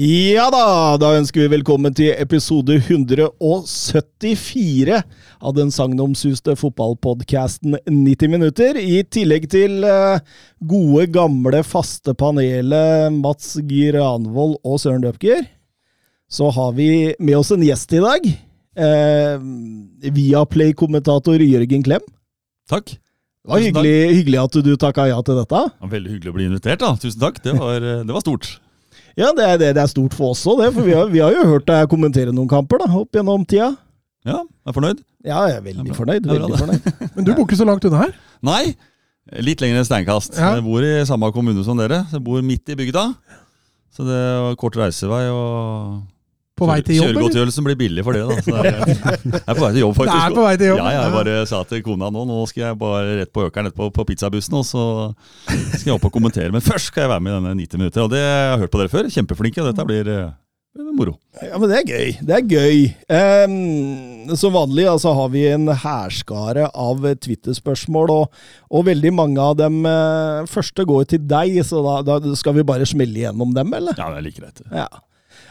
Ja 0.00 0.46
da, 0.48 0.96
da 0.96 1.10
ønsker 1.18 1.42
vi 1.42 1.58
velkommen 1.58 1.92
til 1.92 2.14
episode 2.16 2.72
174 2.78 4.94
av 4.96 5.52
den 5.58 5.68
sagnomsuste 5.74 6.54
fotballpodkasten 6.56 7.76
90 7.84 8.32
minutter. 8.32 8.78
I 8.80 9.04
tillegg 9.04 9.44
til 9.52 9.84
eh, 9.84 10.24
gode, 10.64 11.04
gamle, 11.12 11.60
faste 11.68 12.16
panelet 12.16 13.12
Mats 13.18 13.58
Granvold 13.60 14.56
og 14.64 14.80
Søren 14.80 15.04
Døpker, 15.04 15.44
så 16.32 16.48
har 16.48 16.72
vi 16.80 17.12
med 17.20 17.36
oss 17.42 17.52
en 17.52 17.68
gjest 17.68 17.92
i 17.92 18.00
dag. 18.00 18.24
Eh, 18.80 19.36
Viaplay-kommentator 20.16 21.44
Jørgen 21.44 21.84
Klem. 21.84 22.00
Takk. 22.72 22.88
Det 22.88 23.52
var 23.52 23.60
hyggelig, 23.66 24.16
hyggelig 24.16 24.40
at 24.46 24.60
du 24.64 24.72
takka 24.80 25.12
ja 25.12 25.20
til 25.20 25.44
dette. 25.44 25.60
Det 25.76 25.92
veldig 25.98 26.16
hyggelig 26.16 26.32
å 26.32 26.38
bli 26.40 26.48
invitert. 26.54 26.80
da. 26.86 26.96
Tusen 26.96 27.20
takk. 27.20 27.44
Det 27.44 27.52
var, 27.60 27.84
eh, 27.84 28.00
det 28.00 28.16
var 28.16 28.24
stort. 28.24 28.56
Ja, 29.18 29.30
det 29.36 29.46
er, 29.46 29.56
det, 29.60 29.70
det 29.76 29.82
er 29.82 29.90
stort 29.90 30.14
for 30.16 30.34
oss 30.34 30.42
òg, 30.48 30.60
det. 30.62 30.70
For 30.76 30.86
vi 30.86 30.94
har, 30.96 31.08
vi 31.10 31.22
har 31.22 31.34
jo 31.34 31.46
hørt 31.50 31.66
deg 31.70 31.88
kommentere 31.90 32.34
noen 32.34 32.50
kamper 32.50 32.82
da, 32.82 32.90
opp 33.00 33.16
gjennom 33.16 33.46
tida. 33.48 33.72
Ja, 34.28 34.42
er 34.68 34.76
fornøyd? 34.76 35.00
Ja, 35.24 35.42
jeg 35.48 35.58
er 35.58 35.64
veldig 35.64 35.90
er 35.90 35.96
fornøyd. 35.96 36.20
Er 36.24 36.28
bra, 36.28 36.46
Veldig 36.46 36.60
fornøyd. 36.60 36.88
Men 37.16 37.26
du 37.26 37.32
bor 37.34 37.44
ikke 37.46 37.58
så 37.60 37.66
langt 37.68 37.84
unna 37.88 38.04
her? 38.04 38.14
Nei. 38.46 38.62
Litt 39.44 39.62
lenger 39.62 39.80
enn 39.80 39.86
steinkast. 39.88 40.38
Ja. 40.38 40.54
Jeg 40.58 40.64
bor 40.66 40.84
i 40.84 40.92
samme 41.08 41.28
kommune 41.34 41.62
som 41.66 41.78
dere. 41.80 42.02
Jeg 42.12 42.22
bor 42.24 42.40
midt 42.44 42.72
i 42.72 42.76
bygda. 42.78 43.04
Så 43.94 44.06
det 44.06 44.20
var 44.44 44.56
kort 44.60 44.78
reisevei. 44.80 45.26
og 45.32 46.00
På 46.60 46.68
vei 46.68 46.80
til 46.84 46.98
jobb? 46.98 47.08
Kjøregodtgjørelsen 47.08 47.66
blir 47.66 47.78
billig 47.80 48.04
for 48.06 48.16
det. 48.16 48.24
da. 48.28 48.42
Så 48.44 48.56
det 48.56 48.72
er, 48.72 48.92
jeg 49.38 49.40
er 49.40 49.56
på 49.56 49.64
vei 49.64 49.72
til 49.72 49.82
jobb, 49.82 49.94
faktisk. 49.96 50.16
Det 50.16 50.26
er 50.26 50.36
på 50.36 50.44
vei 50.44 50.52
til 50.60 50.70
jobb. 50.70 50.82
Ja, 50.82 50.90
jeg 50.96 51.14
bare 51.16 51.38
sa 51.48 51.62
til 51.70 51.82
kona 51.86 52.12
nå 52.12 52.26
nå 52.28 52.42
skal 52.50 52.66
jeg 52.66 52.80
bare 52.80 53.16
rett 53.22 53.32
på 53.32 53.46
økeren 53.46 53.70
etterpå 53.70 53.88
på 53.96 54.06
pizzabussen, 54.12 54.60
og 54.60 54.68
så 54.68 54.84
skal 55.48 55.92
jeg 55.92 55.96
opp 55.96 56.06
og 56.10 56.14
kommentere. 56.14 56.52
Men 56.54 56.64
først 56.64 56.92
skal 56.92 57.06
jeg 57.06 57.14
være 57.14 57.24
med 57.26 57.32
i 57.32 57.40
denne 57.40 57.56
90 57.64 57.82
minutter. 57.82 58.04
Og 58.04 58.12
det 58.12 58.22
jeg 58.22 58.52
har 58.52 58.62
hørt 58.62 58.72
på 58.74 58.82
dere 58.82 58.92
før. 58.92 59.10
Kjempeflinke. 59.16 59.64
og 59.64 59.70
Dette 59.70 59.88
blir 59.88 60.12
eh, 60.12 60.30
moro. 60.94 61.16
Ja, 61.42 61.58
men 61.58 61.70
det 61.70 61.80
er 61.80 61.88
gøy. 61.88 62.14
Det 62.26 62.36
er 62.36 62.46
gøy. 62.46 62.78
Um, 63.10 64.34
som 64.38 64.54
vanlig 64.54 64.86
altså, 64.90 65.12
har 65.16 65.30
vi 65.32 65.44
en 65.50 65.66
hærskare 65.82 66.68
av 66.70 67.04
Twitter-spørsmål, 67.24 68.12
og, 68.14 68.40
og 68.70 68.86
veldig 68.86 69.12
mange 69.16 69.42
av 69.42 69.56
dem 69.58 69.82
uh, 69.86 70.46
første 70.50 70.86
går 70.86 71.08
til 71.10 71.24
deg, 71.30 71.60
så 71.66 71.82
da, 71.86 72.18
da 72.20 72.34
skal 72.38 72.58
vi 72.58 72.66
bare 72.66 72.88
smelle 72.88 73.24
gjennom 73.24 73.54
dem, 73.56 73.72
eller? 73.80 73.98
Ja, 73.98 74.12
det 74.12 74.20
er 74.20 74.28
like 74.28 74.42
greit. 74.42 74.62
Ja. 74.70 74.88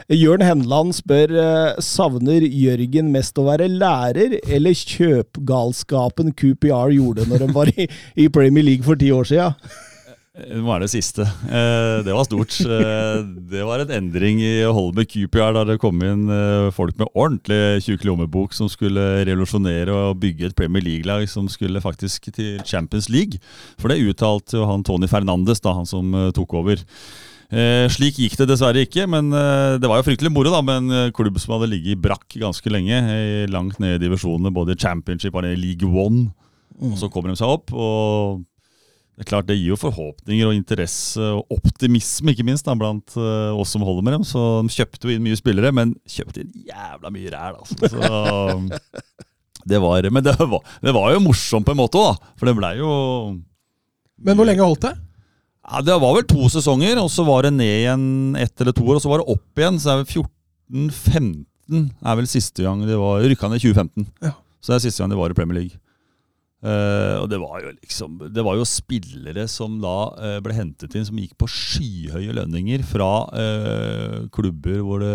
Jørn 0.10 0.42
Henland 0.42 0.96
spør 0.98 1.36
eh, 1.38 1.82
savner 1.86 2.42
Jørgen 2.42 3.12
mest 3.14 3.38
å 3.38 3.46
være 3.46 3.68
lærer 3.70 4.40
eller 4.50 4.74
kjøpgalskapen 4.74 6.34
QPR 6.34 6.96
gjorde 6.96 7.28
når 7.30 7.46
de 7.46 7.50
var 7.54 7.70
i, 7.76 7.86
i 8.18 8.26
Premier 8.34 8.66
League 8.66 8.88
for 8.88 8.98
ti 8.98 9.12
år 9.14 9.30
siden? 9.30 9.70
Det 10.40 10.62
var 10.64 10.80
det 10.80 10.88
siste. 10.90 11.26
Eh, 11.28 12.00
det 12.06 12.14
var 12.16 12.26
stort. 12.26 12.58
Eh, 12.64 13.22
det 13.52 13.64
var 13.68 13.84
en 13.84 13.94
endring 14.00 14.42
i 14.42 14.64
holdet 14.64 15.02
med 15.02 15.10
QPR 15.12 15.54
da 15.58 15.66
det 15.68 15.80
kom 15.82 16.02
inn 16.06 16.30
eh, 16.32 16.70
folk 16.74 16.98
med 16.98 17.12
ordentlig 17.14 17.84
tjukk 17.86 18.06
lommebok 18.08 18.56
som 18.56 18.70
skulle 18.72 19.26
revolusjonere 19.28 19.94
og 19.94 20.20
bygge 20.24 20.50
et 20.50 20.58
Premier 20.58 20.86
League-lag 20.86 21.28
som 21.30 21.50
skulle 21.52 21.84
faktisk 21.84 22.32
til 22.34 22.62
Champions 22.66 23.10
League. 23.14 23.42
For 23.82 23.92
det 23.92 24.02
uttalte 24.06 24.58
jo 24.58 24.70
han 24.70 24.86
Tony 24.88 25.10
Fernandes, 25.12 25.62
da, 25.66 25.76
han 25.78 25.90
som 25.90 26.14
eh, 26.16 26.32
tok 26.36 26.56
over. 26.62 26.86
Eh, 27.50 27.88
slik 27.90 28.20
gikk 28.22 28.36
det 28.38 28.46
dessverre 28.52 28.84
ikke, 28.86 29.08
men 29.10 29.32
eh, 29.34 29.80
det 29.82 29.90
var 29.90 29.98
jo 29.98 30.06
fryktelig 30.06 30.30
moro 30.30 30.52
da, 30.54 30.60
med 30.62 30.84
en 30.84 30.94
eh, 30.94 31.14
klubb 31.18 31.40
som 31.42 31.56
hadde 31.56 31.72
ligget 31.72 31.96
i 31.96 32.02
brakk 32.02 32.36
ganske 32.38 32.70
lenge, 32.70 33.00
langt 33.50 33.80
ned 33.82 33.98
i 33.98 34.04
divisjonene, 34.04 34.54
både 34.54 34.76
i 34.76 34.80
Championship 34.80 35.34
og 35.34 35.48
i 35.50 35.58
League 35.58 35.90
One. 35.90 36.28
Og 36.86 36.94
så 37.02 37.10
kommer 37.12 37.34
de 37.34 37.40
seg 37.40 37.50
opp, 37.50 37.74
og 37.74 38.46
det 39.18 39.26
er 39.26 39.32
klart 39.32 39.50
det 39.50 39.58
gir 39.58 39.74
jo 39.74 39.80
forhåpninger 39.82 40.48
og 40.48 40.56
interesse 40.56 41.26
og 41.40 41.58
optimisme, 41.58 42.32
ikke 42.32 42.46
minst, 42.48 42.70
da, 42.70 42.78
blant 42.78 43.18
oss 43.18 43.74
som 43.74 43.84
holder 43.84 44.06
med 44.06 44.16
dem. 44.16 44.30
Så 44.30 44.46
de 44.64 44.78
kjøpte 44.78 45.10
jo 45.10 45.18
inn 45.18 45.26
mye 45.26 45.42
spillere, 45.42 45.74
men 45.76 45.98
kjøpte 46.08 46.46
inn 46.46 46.54
jævla 46.70 47.12
mye 47.12 47.34
ræl, 47.34 47.60
altså. 47.60 47.90
Så, 47.92 48.94
det 49.74 49.82
var, 49.84 50.08
men 50.14 50.24
det 50.24 50.38
var, 50.40 50.72
det 50.86 50.96
var 50.96 51.12
jo 51.18 51.26
morsomt 51.26 51.68
på 51.68 51.76
en 51.76 51.82
måte 51.82 52.00
òg. 52.00 52.32
For 52.40 52.48
det 52.48 52.56
blei 52.62 52.78
jo 52.80 52.94
Men 54.24 54.40
hvor 54.40 54.48
lenge 54.48 54.64
holdt 54.64 54.86
det? 54.86 54.96
Ja, 55.70 55.82
Det 55.86 56.00
var 56.02 56.16
vel 56.18 56.28
to 56.30 56.50
sesonger, 56.50 57.00
og 57.02 57.10
så 57.14 57.26
var 57.28 57.46
det 57.48 57.54
ned 57.58 57.76
igjen 57.84 58.36
ett 58.40 58.62
eller 58.62 58.76
to 58.76 58.86
år, 58.88 58.98
og 58.98 59.04
så 59.04 59.12
var 59.12 59.22
det 59.22 59.30
opp 59.36 59.62
igjen. 59.62 59.80
Så 59.82 59.94
er 59.94 60.04
det 60.04 60.10
14-15 60.14 61.46
er 61.70 62.18
vel 62.18 62.30
siste 62.30 62.66
gang 62.66 62.82
de 62.88 62.98
var 62.98 63.22
Rykka 63.22 63.50
ned 63.50 63.62
i 63.62 63.68
2015. 63.70 64.08
Ja. 64.26 64.34
Så 64.60 64.74
det 64.74 64.80
er 64.80 64.86
siste 64.88 65.04
gang 65.04 65.14
de 65.14 65.20
var 65.20 65.32
i 65.32 65.38
Premier 65.38 65.60
League. 65.62 65.78
Eh, 66.60 67.16
og 67.22 67.30
det 67.32 67.38
var 67.40 67.62
jo 67.64 67.70
liksom 67.72 68.18
Det 68.36 68.44
var 68.44 68.58
jo 68.60 68.66
spillere 68.68 69.46
som 69.48 69.78
da 69.80 69.94
uh, 70.20 70.40
ble 70.44 70.52
hentet 70.58 70.92
inn 70.98 71.06
som 71.08 71.16
gikk 71.16 71.38
på 71.40 71.48
skyhøye 71.48 72.34
lønninger 72.36 72.84
fra 72.84 73.08
uh, 73.32 74.18
klubber 74.36 74.82
hvor 74.84 75.00
det, 75.00 75.14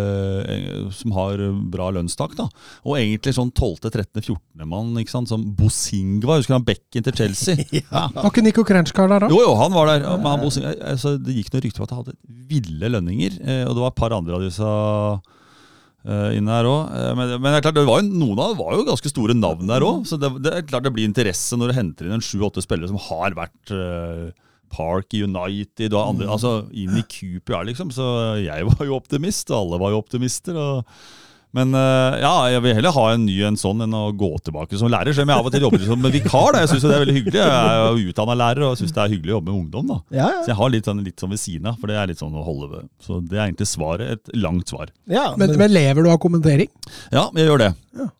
som 0.96 1.12
har 1.12 1.42
bra 1.72 1.90
lønnstak. 1.92 2.32
da 2.38 2.48
Og 2.88 2.96
egentlig 2.96 3.34
sånn 3.36 3.52
12.-13.-14. 3.52 4.64
mann, 4.64 4.96
ikke 5.00 5.12
sant 5.12 5.28
som 5.28 5.44
Bosingva, 5.58 6.38
husker 6.40 6.56
han 6.56 6.64
bekken 6.64 7.04
til 7.04 7.18
Chelsea? 7.20 7.68
ja. 7.82 8.06
Var 8.14 8.30
ikke 8.30 8.46
Nico 8.46 8.64
Krenskar 8.64 9.12
der 9.12 9.26
da? 9.26 9.32
Jo, 9.32 9.42
jo, 9.44 9.52
han 9.60 9.76
var 9.76 9.92
der. 9.92 10.08
Men 10.16 10.30
han, 10.30 10.44
Bosingva, 10.46 10.72
altså, 10.94 11.16
det 11.20 11.36
gikk 11.36 11.52
noen 11.52 11.66
rykter 11.66 11.84
på 11.84 11.88
at 11.90 11.94
han 11.96 12.04
hadde 12.04 12.44
ville 12.48 12.92
lønninger. 12.96 13.40
Og 13.68 13.76
det 13.76 13.84
var 13.84 13.92
et 13.92 14.00
par 14.00 14.16
andre 14.16 14.38
av 14.38 14.44
disse 14.44 14.72
inne 16.04 16.52
her 16.52 16.66
òg. 16.68 16.94
men, 17.16 17.30
men 17.38 17.48
det 17.48 17.58
er 17.58 17.64
klart, 17.64 17.78
det 17.78 17.86
var 17.88 18.02
jo, 18.02 18.08
noen 18.12 18.40
av 18.40 18.52
det 18.52 18.60
var 18.60 18.74
jo 18.76 18.86
ganske 18.90 19.12
store 19.12 19.36
navn 19.38 19.70
der 19.70 19.86
òg. 19.86 20.02
Så 20.08 20.18
det, 20.20 20.30
det 20.44 20.52
er 20.52 20.66
klart 20.68 20.84
det 20.84 20.92
blir 20.92 21.08
interesse 21.08 21.56
når 21.56 21.72
du 21.72 21.78
henter 21.78 22.08
inn 22.08 22.18
en 22.18 22.24
sju-åtte 22.24 22.64
spillere 22.64 22.90
som 22.92 23.00
har 23.06 23.36
vært 23.38 23.72
uh, 23.72 24.28
Park 24.74 25.14
United 25.16 25.94
og 25.94 26.02
andre, 26.02 26.28
altså 26.34 26.54
inn 26.74 26.98
i 26.98 27.04
QPR, 27.08 27.64
liksom. 27.70 27.92
Så 27.94 28.06
jeg 28.42 28.66
var 28.68 28.88
jo 28.88 28.98
optimist, 28.98 29.52
og 29.52 29.60
alle 29.60 29.80
var 29.82 29.94
jo 29.94 30.00
optimister. 30.02 30.58
og 30.58 31.23
men 31.54 31.74
eh, 31.78 32.16
ja, 32.24 32.32
jeg 32.50 32.62
vil 32.64 32.74
heller 32.78 32.94
ha 32.96 33.04
en 33.14 33.26
ny 33.28 33.36
en 33.46 33.58
sånn 33.58 33.84
enn 33.84 33.94
å 33.94 34.08
gå 34.18 34.30
tilbake 34.46 34.78
som 34.80 34.90
lærer. 34.90 35.14
Selv 35.14 35.28
om 35.28 35.34
jeg 35.34 35.42
av 35.42 35.50
og 35.50 35.54
til 35.54 35.66
jobber 35.66 35.84
som 35.86 36.08
vikar. 36.16 36.48
Da. 36.56 36.64
Jeg 36.64 36.72
synes 36.72 36.86
det 36.86 36.96
er 36.96 37.04
veldig 37.04 37.16
hyggelig. 37.20 37.38
Jeg 37.38 37.60
er 37.60 37.84
jo 37.84 38.10
utdanna 38.10 38.36
lærer 38.40 38.66
og 38.66 38.80
syns 38.80 38.96
det 38.96 39.04
er 39.04 39.14
hyggelig 39.14 39.34
å 39.34 39.38
jobbe 39.38 39.52
med 39.52 39.60
ungdom. 39.60 39.92
da. 39.92 40.00
Ja, 40.18 40.28
Så 40.42 40.50
jeg 40.50 40.58
har 40.58 40.74
litt 40.74 40.90
sånn, 40.90 41.04
litt 41.06 41.22
sånn 41.22 41.34
ved 41.34 41.42
siden 41.44 41.70
av, 41.70 41.78
for 41.78 41.92
det 41.92 42.00
er 42.00 42.10
litt 42.10 42.22
sånn 42.22 42.34
å 42.34 42.42
holde 42.46 42.72
ved. 42.72 42.90
Så 43.04 43.20
det 43.22 43.38
er 43.38 43.46
egentlig 43.46 43.70
svaret. 43.70 44.18
Et 44.18 44.36
langt 44.42 44.74
svar. 44.74 44.90
ja. 45.10 45.30
Men, 45.38 45.54
men 45.58 45.72
lever 45.72 46.04
du 46.04 46.10
av 46.10 46.20
kommentering? 46.22 46.70
Ja, 47.14 47.28
jeg 47.38 47.46
gjør 47.46 47.62
det. 47.62 47.72
Ja. 47.94 48.10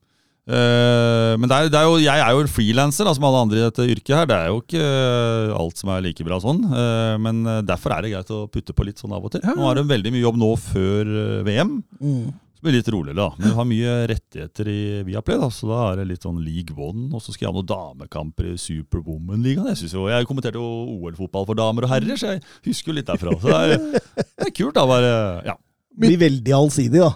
Uh, 0.45 1.41
men 1.41 1.49
det 1.49 1.57
er, 1.57 1.69
det 1.73 1.79
er 1.79 1.87
jo, 1.89 1.95
jeg 2.05 2.21
er 2.21 2.35
jo 2.37 2.43
en 2.45 2.51
frilanser, 2.53 3.09
som 3.17 3.25
alle 3.25 3.45
andre 3.47 3.61
i 3.63 3.65
dette 3.65 3.87
yrket 3.95 4.13
her. 4.13 4.27
Det 4.29 4.37
er 4.37 4.51
jo 4.53 4.61
ikke 4.61 4.85
uh, 4.85 5.55
alt 5.57 5.81
som 5.81 5.93
er 5.95 6.05
like 6.05 6.27
bra 6.27 6.39
sånn. 6.43 6.61
Uh, 6.69 7.17
men 7.25 7.43
derfor 7.65 7.97
er 7.97 8.05
det 8.05 8.13
greit 8.13 8.33
å 8.35 8.45
putte 8.53 8.77
på 8.77 8.87
litt 8.87 9.01
sånn 9.01 9.15
av 9.17 9.25
og 9.25 9.33
til. 9.35 9.45
Ja. 9.45 9.57
Nå 9.57 9.71
er 9.71 9.81
det 9.81 9.89
veldig 9.91 10.13
mye 10.15 10.25
jobb 10.27 10.41
nå 10.41 10.51
før 10.61 11.13
VM. 11.49 11.79
Mm. 11.99 12.27
Blir 12.65 12.73
litt 12.79 12.89
roligere, 12.89 13.19
da. 13.19 13.27
Men 13.37 13.51
vi 13.51 13.55
har 13.59 13.67
mye 13.69 13.95
rettigheter 14.09 14.69
i 14.73 14.79
Viaplay, 15.05 15.37
da, 15.43 15.51
så 15.53 15.69
da 15.69 15.81
er 15.91 15.99
det 16.01 16.07
litt 16.15 16.25
sånn 16.25 16.39
League 16.41 16.73
One. 16.81 17.11
Og 17.13 17.21
så 17.21 17.35
skal 17.35 17.45
jeg 17.47 17.53
ha 17.53 17.59
noen 17.59 17.69
damekamper 17.69 18.49
i 18.49 18.57
Superwoman-ligaen. 18.63 19.69
Jeg, 19.75 19.83
synes 19.83 19.97
jo, 19.99 20.07
jeg 20.09 20.29
kommenterte 20.31 20.57
jo 20.63 20.71
OL-fotball 20.97 21.45
for 21.51 21.59
damer 21.61 21.85
og 21.87 21.93
herrer, 21.93 22.17
så 22.17 22.33
jeg 22.35 22.43
husker 22.71 22.93
jo 22.93 22.97
litt 23.03 23.11
derfra. 23.13 23.37
Så 23.43 23.53
det 23.53 23.61
er, 23.77 24.01
det 24.25 24.49
er 24.49 24.55
kult, 24.57 24.75
da. 24.81 24.87
Bare, 24.89 25.13
ja. 25.51 25.59
Blir 26.01 26.17
veldig 26.25 26.57
allsidig, 26.57 26.99
da. 27.05 27.13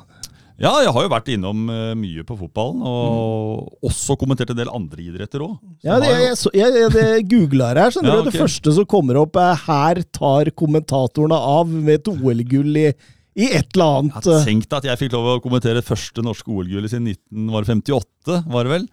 ja, 0.63 0.71
jeg 0.85 0.93
har 0.95 1.05
jo 1.07 1.11
vært 1.11 1.29
innom 1.35 1.65
eh, 1.73 1.95
mye 1.99 2.23
på 2.29 2.37
fotballen, 2.39 2.85
og 2.87 3.89
også 3.89 4.15
kommentert 4.21 4.53
en 4.53 4.59
del 4.61 4.71
andre 4.71 5.03
idretter 5.09 5.43
òg. 5.49 5.57
Ja, 5.87 5.97
det, 6.03 6.13
jeg, 6.13 6.37
jeg, 6.61 6.77
jeg 6.83 6.93
det 6.95 7.07
googla 7.33 7.73
her, 7.73 7.89
skjønner 7.95 8.13
Ja, 8.13 8.21
du. 8.21 8.29
ok. 8.29 8.35
Det 8.37 8.43
første 8.45 8.75
som 8.77 8.87
kommer 8.91 9.19
opp, 9.25 9.39
er 9.41 9.57
'Her 9.65 10.03
tar 10.15 10.51
kommentatorene 10.53 11.39
av' 11.39 11.73
med 11.73 12.03
et 12.03 12.13
OL-gull 12.13 12.77
i, 12.85 12.91
i 13.37 13.51
et 13.55 13.69
eller 13.77 13.99
annet. 14.01 14.25
jeg 14.25 14.47
Tenk 14.49 14.69
deg 14.69 14.79
at 14.81 14.89
jeg 14.91 15.01
fikk 15.03 15.17
lov 15.19 15.29
å 15.35 15.43
kommentere 15.45 15.85
første 15.85 16.25
norske 16.25 16.49
OL-gullet 16.51 16.91
siden 16.95 17.11
1958, 17.13 18.41
var 18.49 18.67
det 18.67 18.75
vel? 18.77 18.89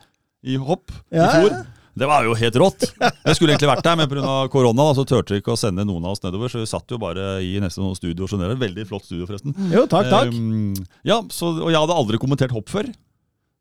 I 0.45 0.59
hopp 0.61 0.91
Ja, 1.13 1.25
i 1.25 1.31
fjor. 1.39 1.55
Det 1.95 2.07
var 2.09 2.25
jo 2.27 2.33
helt 2.35 2.57
rått. 2.59 2.83
Jeg 2.99 3.37
skulle 3.37 3.53
egentlig 3.53 3.69
vært 3.71 3.85
der, 3.85 3.95
men 3.95 4.09
pga. 4.11 4.33
korona 4.51 4.89
så 4.97 5.05
turte 5.07 5.31
vi 5.31 5.39
ikke 5.39 5.53
å 5.53 5.59
sende 5.59 5.85
noen 5.87 6.03
av 6.03 6.17
oss 6.17 6.23
nedover. 6.25 6.51
Så 6.51 6.59
vi 6.59 6.67
satt 6.67 6.91
jo 6.91 6.99
bare 6.99 7.37
i 7.39 7.53
nesten 7.63 7.85
noen 7.85 7.95
studio 7.95 8.27
sjonerer. 8.27 8.59
Veldig 8.59 8.83
flott 8.89 9.07
studio, 9.07 9.23
forresten. 9.29 9.55
Jo, 9.71 9.85
takk, 9.87 10.09
takk. 10.11 10.35
Um, 10.35 10.75
ja, 11.07 11.21
så, 11.31 11.53
og 11.55 11.71
jeg 11.71 11.79
hadde 11.79 11.95
aldri 11.95 12.19
kommentert 12.19 12.51
hopp 12.51 12.67
før. 12.73 12.91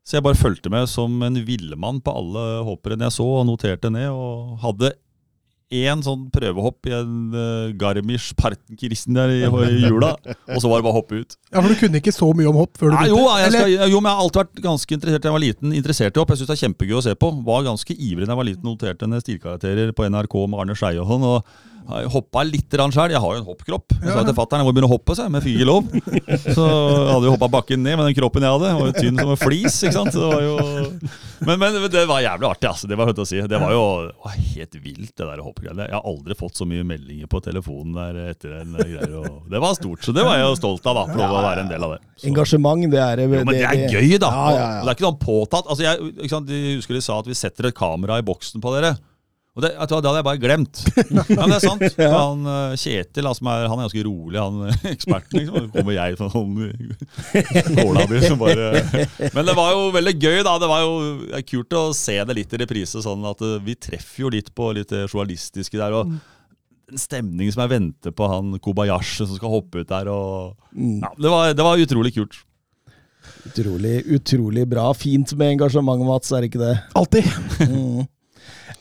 Så 0.04 0.18
jeg 0.18 0.26
bare 0.26 0.36
fulgte 0.36 0.72
med 0.72 0.90
som 0.90 1.14
en 1.24 1.38
villmann 1.46 2.02
på 2.04 2.12
alle 2.12 2.42
hopprenn 2.66 3.06
jeg 3.06 3.14
så, 3.14 3.28
og 3.38 3.46
noterte 3.48 3.92
ned. 3.94 4.10
Og 4.10 4.58
hadde 4.66 4.90
én 5.72 6.02
sånn 6.04 6.26
prøvehopp 6.34 6.88
i 6.90 6.92
en 6.94 7.14
uh, 7.34 7.72
Garmisch 7.80 8.32
Partenkirchen 8.38 9.16
der 9.16 9.32
i, 9.32 9.40
i 9.42 9.86
jula, 9.86 10.12
og 10.20 10.60
så 10.60 10.70
var 10.70 10.80
det 10.80 10.86
bare 10.86 10.92
å 10.92 10.98
hoppe 10.98 11.20
ut. 11.22 11.36
Ja, 11.50 11.60
For 11.62 11.72
du 11.72 11.78
kunne 11.80 12.00
ikke 12.02 12.14
så 12.14 12.28
mye 12.36 12.50
om 12.50 12.60
hopp 12.60 12.78
før 12.80 12.92
du 12.92 12.98
begynte? 12.98 13.16
jo, 13.16 13.26
jeg 13.40 13.54
skal, 13.56 13.74
jo, 13.94 14.00
men 14.00 14.10
jeg 14.10 14.18
har 14.18 14.24
alltid 14.26 14.42
vært 14.42 14.64
ganske 14.68 14.98
interessert 14.98 15.24
da 15.24 15.30
jeg 15.30 15.38
var 15.38 15.44
liten. 15.46 15.76
Interessert 15.80 16.16
i 16.16 16.22
hopp. 16.22 16.34
Jeg 16.34 16.42
syns 16.42 16.52
det 16.52 16.56
er 16.58 16.62
kjempegøy 16.66 16.98
å 17.00 17.04
se 17.08 17.14
på. 17.18 17.30
Var 17.48 17.68
ganske 17.68 17.96
ivrig 17.96 18.28
da 18.28 18.34
jeg 18.34 18.42
var 18.42 18.50
liten. 18.50 18.68
Noterte 18.68 19.08
en 19.08 19.20
stilkarakterer 19.24 19.94
på 19.96 20.10
NRK 20.10 20.36
med 20.44 20.64
Arne 20.64 20.76
Skeie 20.78 21.00
og 21.02 21.10
sånn. 21.10 21.26
og 21.32 21.62
jeg 21.84 22.10
hoppa 22.14 22.42
litt 22.48 22.72
sjøl. 22.72 23.12
Jeg 23.12 23.20
har 23.20 23.34
jo 23.36 23.40
en 23.42 23.46
hoppkropp. 23.46 23.92
Jeg 24.00 24.14
sa 24.14 24.22
til 24.24 24.36
fatter'n 24.36 24.62
jeg 24.62 24.66
må 24.66 24.72
begynne 24.72 24.88
å 24.88 24.94
hoppe, 24.94 25.16
så 25.16 25.26
jeg, 25.26 25.32
med 25.34 25.44
fikk 25.44 25.58
ikke 25.58 25.68
lov. 25.68 25.90
Så 26.56 26.64
hadde 26.64 27.28
jo 27.28 27.34
hoppa 27.34 27.48
bakken 27.52 27.82
ned 27.84 27.98
med 28.00 28.08
den 28.08 28.16
kroppen 28.16 28.46
jeg 28.46 28.54
hadde. 28.56 28.70
Jeg 28.70 28.78
var 28.80 28.88
jo 28.88 28.94
tynn 28.96 29.20
som 29.20 29.32
en 29.34 29.40
flis. 29.40 29.76
ikke 29.84 29.96
sant? 29.98 30.14
Så 30.14 30.22
det 30.22 30.30
var 30.32 30.44
jo... 30.46 30.54
men, 31.48 31.60
men 31.60 31.78
det 31.92 32.06
var 32.08 32.24
jævlig 32.24 32.48
artig, 32.48 32.70
altså. 32.70 32.90
Det 32.90 32.98
var, 32.98 33.10
høyt 33.10 33.20
å 33.20 33.28
si. 33.28 33.42
det 33.52 33.60
var 33.60 33.76
jo 33.76 33.84
det 34.08 34.16
var 34.24 34.38
helt 34.40 34.78
vilt, 34.80 35.12
det 35.12 35.28
der 35.28 35.44
hoppgreiene. 35.44 35.88
Jeg 35.90 35.96
har 35.98 36.08
aldri 36.14 36.38
fått 36.40 36.60
så 36.60 36.68
mye 36.68 36.88
meldinger 36.88 37.30
på 37.30 37.42
telefonen 37.44 37.96
der 38.00 38.20
etter 38.32 38.58
den 38.62 38.74
greier. 38.80 39.16
Og 39.20 39.52
det 39.52 39.64
var 39.68 39.76
stort, 39.76 40.04
så 40.06 40.16
det 40.16 40.24
var 40.24 40.40
jeg 40.40 40.48
jo 40.48 40.58
stolt 40.62 40.88
av, 40.88 41.02
da. 41.02 41.06
For 41.12 41.24
å 41.28 41.46
være 41.50 41.66
en 41.66 41.72
del 41.72 41.88
av 41.88 41.96
det. 41.96 42.02
Så. 42.16 42.28
Engasjement, 42.32 42.88
det 42.90 43.02
er 43.04 43.24
Jo, 43.24 43.32
men 43.34 43.52
det 43.52 43.64
er 43.68 43.86
gøy, 43.92 44.14
da. 44.22 44.32
Ja, 44.32 44.44
ja, 44.56 44.68
ja. 44.78 44.84
Det 44.84 44.94
er 44.94 44.96
ikke 44.96 45.10
noe 45.10 45.20
påtatt. 45.20 45.68
Altså, 45.68 45.84
jeg, 45.84 46.14
ikke 46.16 46.32
sant? 46.32 46.48
De 46.48 46.78
husker 46.78 46.96
de 46.96 47.04
sa 47.04 47.20
at 47.20 47.28
vi 47.28 47.36
setter 47.36 47.68
et 47.68 47.76
kamera 47.76 48.20
i 48.20 48.24
boksen 48.24 48.64
på 48.64 48.72
dere. 48.78 48.96
Og 49.54 49.62
det, 49.62 49.68
det 49.70 49.94
hadde 49.94 50.12
jeg 50.18 50.26
bare 50.26 50.40
glemt. 50.42 50.80
Ja, 51.14 51.22
men 51.30 51.52
det 51.52 51.58
er 51.60 51.62
sant. 51.62 51.84
ja. 52.00 52.08
han 52.10 52.46
eh, 52.50 52.72
Kjetil, 52.80 53.28
han, 53.28 53.50
er, 53.52 53.66
han 53.70 53.78
er 53.78 53.86
ganske 53.86 54.02
rolig, 54.06 54.38
han 54.40 54.64
eh, 54.66 54.86
eksperten. 54.94 55.38
liksom. 55.38 55.68
Så 55.68 55.74
kommer 55.76 55.94
jeg 55.94 56.16
sånn 56.18 57.76
kålabil 57.78 58.24
som 58.26 58.40
bare 58.40 58.82
Men 59.36 59.46
det 59.46 59.54
var 59.54 59.74
jo 59.76 59.84
veldig 59.94 60.14
gøy, 60.18 60.40
da. 60.46 60.56
Det 60.58 60.70
var 60.70 60.82
jo 60.82 61.42
kult 61.52 61.76
å 61.78 61.84
se 61.94 62.16
det 62.26 62.36
litt 62.40 62.56
i 62.56 62.60
reprise. 62.64 63.02
sånn 63.04 63.22
at 63.30 63.44
eh, 63.46 63.60
Vi 63.66 63.76
treffer 63.78 64.26
jo 64.26 64.32
litt 64.34 64.50
på 64.58 64.72
litt 64.74 64.90
det 64.90 65.04
journalistiske 65.06 65.78
der. 65.78 66.00
og 66.02 66.16
en 66.84 67.00
stemning 67.00 67.48
som 67.48 67.62
jeg 67.64 67.72
venter 67.72 68.12
på 68.12 68.26
han 68.28 68.58
Kobayashi 68.60 69.24
som 69.24 69.38
skal 69.38 69.54
hoppe 69.54 69.80
ut 69.84 69.88
der. 69.88 70.10
og 70.12 70.58
ja, 70.76 71.14
det, 71.16 71.30
var, 71.30 71.54
det 71.56 71.64
var 71.64 71.80
utrolig 71.80 72.12
kult. 72.18 72.36
Utrolig, 73.48 74.02
utrolig 74.18 74.66
bra. 74.68 74.90
Fint 74.98 75.32
med 75.38 75.54
engasjement, 75.54 76.04
Mats, 76.04 76.34
er 76.34 76.44
det 76.44 76.50
ikke 76.50 76.60
det? 76.60 76.74
Alltid. 76.98 77.30
Mm. 77.70 78.04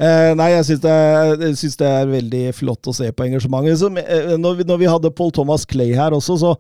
Eh, 0.02 0.32
nei, 0.38 0.50
jeg 0.56 0.66
syns 0.72 0.82
det, 0.82 1.84
det 1.84 1.90
er 1.90 2.10
veldig 2.10 2.48
flott 2.58 2.90
å 2.90 2.96
se 2.96 3.12
på 3.14 3.28
engasjementet. 3.28 3.78
Så, 3.82 3.92
uh, 3.94 4.34
når, 4.42 4.58
vi, 4.60 4.66
når 4.70 4.82
vi 4.82 4.90
hadde 4.90 5.14
Paul 5.14 5.32
Thomas 5.36 5.68
Clay 5.70 5.94
her 5.98 6.16
også, 6.18 6.38
så, 6.42 6.54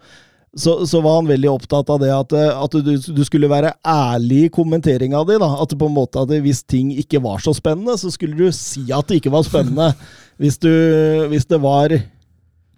så, 0.53 0.75
så 0.85 1.01
var 1.01 1.17
han 1.19 1.31
veldig 1.31 1.49
opptatt 1.49 1.89
av 1.89 2.01
det 2.03 2.11
at, 2.13 2.35
eh, 2.37 2.51
at 2.53 2.77
du, 2.85 2.93
du 2.93 3.23
skulle 3.25 3.49
være 3.49 3.73
ærlig 3.89 4.45
i 4.45 4.53
kommenteringa 4.53 5.23
di. 5.25 5.39
At 5.41 5.77
på 5.79 5.89
en 5.89 5.97
måte 5.97 6.21
at 6.21 6.35
hvis 6.45 6.61
ting 6.69 6.93
ikke 6.93 7.23
var 7.23 7.41
så 7.41 7.55
spennende, 7.57 7.97
så 7.97 8.13
skulle 8.13 8.37
du 8.37 8.53
si 8.53 8.85
at 8.93 9.09
det 9.09 9.21
ikke 9.21 9.33
var 9.33 9.47
spennende. 9.47 9.93
Hvis, 10.41 10.57
du, 10.61 10.69
hvis 11.29 11.45
det 11.49 11.59
var 11.61 11.93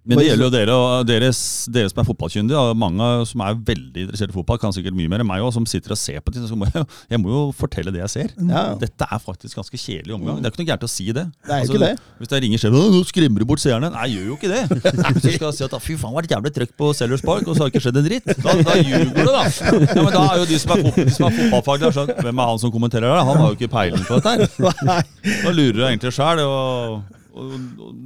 Men 0.06 0.20
det 0.20 0.26
gjelder 0.28 0.46
jo 0.46 0.52
dere, 0.54 0.74
og 0.78 1.06
deres, 1.08 1.38
dere 1.74 1.90
som 1.90 2.00
er 2.02 2.06
fotballkyndige. 2.06 2.58
og 2.60 2.76
Mange 2.78 3.06
som 3.26 3.42
er 3.42 3.56
veldig 3.68 4.04
interessert 4.06 4.30
i 4.30 4.36
fotball, 4.36 4.58
kan 4.62 4.74
sikkert 4.76 4.94
mye 4.94 5.10
mer 5.10 5.24
enn 5.24 5.28
meg 5.28 5.42
også, 5.42 5.56
som 5.58 5.66
sitter 5.66 5.94
og 5.96 5.98
ser 5.98 6.20
på 6.22 6.32
ting. 6.34 6.44
Så 6.46 6.54
må 6.58 6.68
jeg, 6.70 6.84
jeg 7.12 7.20
må 7.22 7.32
jo 7.32 7.40
fortelle 7.56 7.90
det 7.94 8.02
jeg 8.04 8.12
ser. 8.12 8.34
Ja. 8.46 8.62
Dette 8.78 9.08
er 9.10 9.22
faktisk 9.22 9.58
ganske 9.58 9.80
kjedelig 9.82 10.14
omgang. 10.14 10.38
Det 10.38 10.46
er 10.50 10.54
ikke 10.54 10.62
noe 10.62 10.70
gærent 10.70 10.86
å 10.86 10.90
si 10.92 11.08
det. 11.10 11.26
Altså, 11.26 11.48
Det 11.48 11.56
er 11.56 11.66
ikke 11.66 11.82
det. 11.82 11.92
Hvis 12.22 12.34
jeg 12.36 12.44
ringer 12.46 12.62
selv 12.62 12.78
nå 12.96 13.02
skremmer 13.10 13.42
du 13.42 13.46
bort 13.50 13.62
seerne. 13.64 13.90
Nei, 13.96 14.06
jeg 14.06 14.16
gjør 14.20 14.28
jo 14.30 14.38
ikke 14.38 14.52
det. 14.52 14.62
Hvis 15.16 15.26
du 15.26 15.30
skal 15.36 15.54
si 15.58 15.66
at 15.66 15.76
fy 15.82 15.96
faen, 15.98 16.14
var 16.16 16.26
det 16.26 16.34
jævlig 16.36 16.52
trøkk 16.56 16.76
på 16.78 16.92
Sellers 16.96 17.24
Park, 17.26 17.46
og 17.50 17.56
så 17.58 17.64
har 17.64 17.70
det 17.70 17.74
ikke 17.74 17.84
skjedd 17.88 18.00
en 18.02 18.06
dritt. 18.06 18.30
Da, 18.44 18.54
da 18.66 18.76
ljuger 18.78 19.10
du, 19.10 19.22
da. 19.26 19.44
Ja, 19.46 20.02
men 20.06 20.12
da 20.14 20.22
er 20.30 20.42
jo 20.42 20.48
de 20.52 20.58
som 20.62 20.74
er, 20.76 20.84
fot- 20.86 21.00
de 21.02 21.14
som 21.16 21.26
er 21.28 21.36
fotballfaglige, 21.40 21.92
skjønt, 21.98 22.14
hvem 22.26 22.42
er 22.44 22.50
han 22.52 22.62
som 22.62 22.72
kommenterer 22.74 23.10
det? 23.10 23.24
Han 23.30 23.40
har 23.42 23.50
jo 23.52 23.58
ikke 23.58 23.72
peiling 23.74 24.06
på 24.06 24.20
dette 24.20 24.36
her. 24.36 25.10
Da 25.46 25.50
lurer 25.54 25.76
du 25.80 25.82
egentlig 25.86 26.12
sjæl. 26.14 26.40
Og, 26.46 27.02
og, 27.36 27.56
og, 27.82 27.96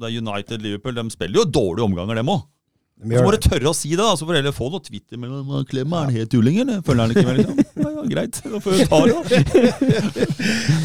det 0.00 0.08
er 0.10 0.22
United, 0.22 0.64
Liverpool, 0.64 0.96
de 0.96 1.12
spiller 1.12 1.42
jo 1.42 1.50
dårlige 1.60 1.86
omganger, 1.86 2.18
dem 2.20 2.32
òg. 2.32 2.48
Så 3.00 3.22
må 3.24 3.30
du 3.32 3.38
tørre 3.40 3.70
å 3.70 3.72
si 3.72 3.94
det, 3.94 4.02
da, 4.02 4.12
så 4.12 4.26
får 4.28 4.34
du 4.34 4.38
heller 4.42 4.52
få 4.52 4.66
noe 4.68 4.82
Twitter 4.84 5.16
mellom 5.16 5.62
Klem, 5.70 5.92
er 5.96 6.02
han 6.04 6.16
helt 6.18 6.30
tulling, 6.34 6.58
eller? 6.60 6.82
Følger 6.84 7.06
han 7.06 7.14
ikke 7.14 7.24
med, 7.24 7.38
liksom? 7.38 7.60
Ja, 7.80 7.92
ja, 7.94 8.02
greit. 8.10 8.40
Da 8.44 8.60
får 8.60 8.74
vi 8.76 8.88
ta 8.90 8.98
det, 9.06 9.14
da. 9.16 10.26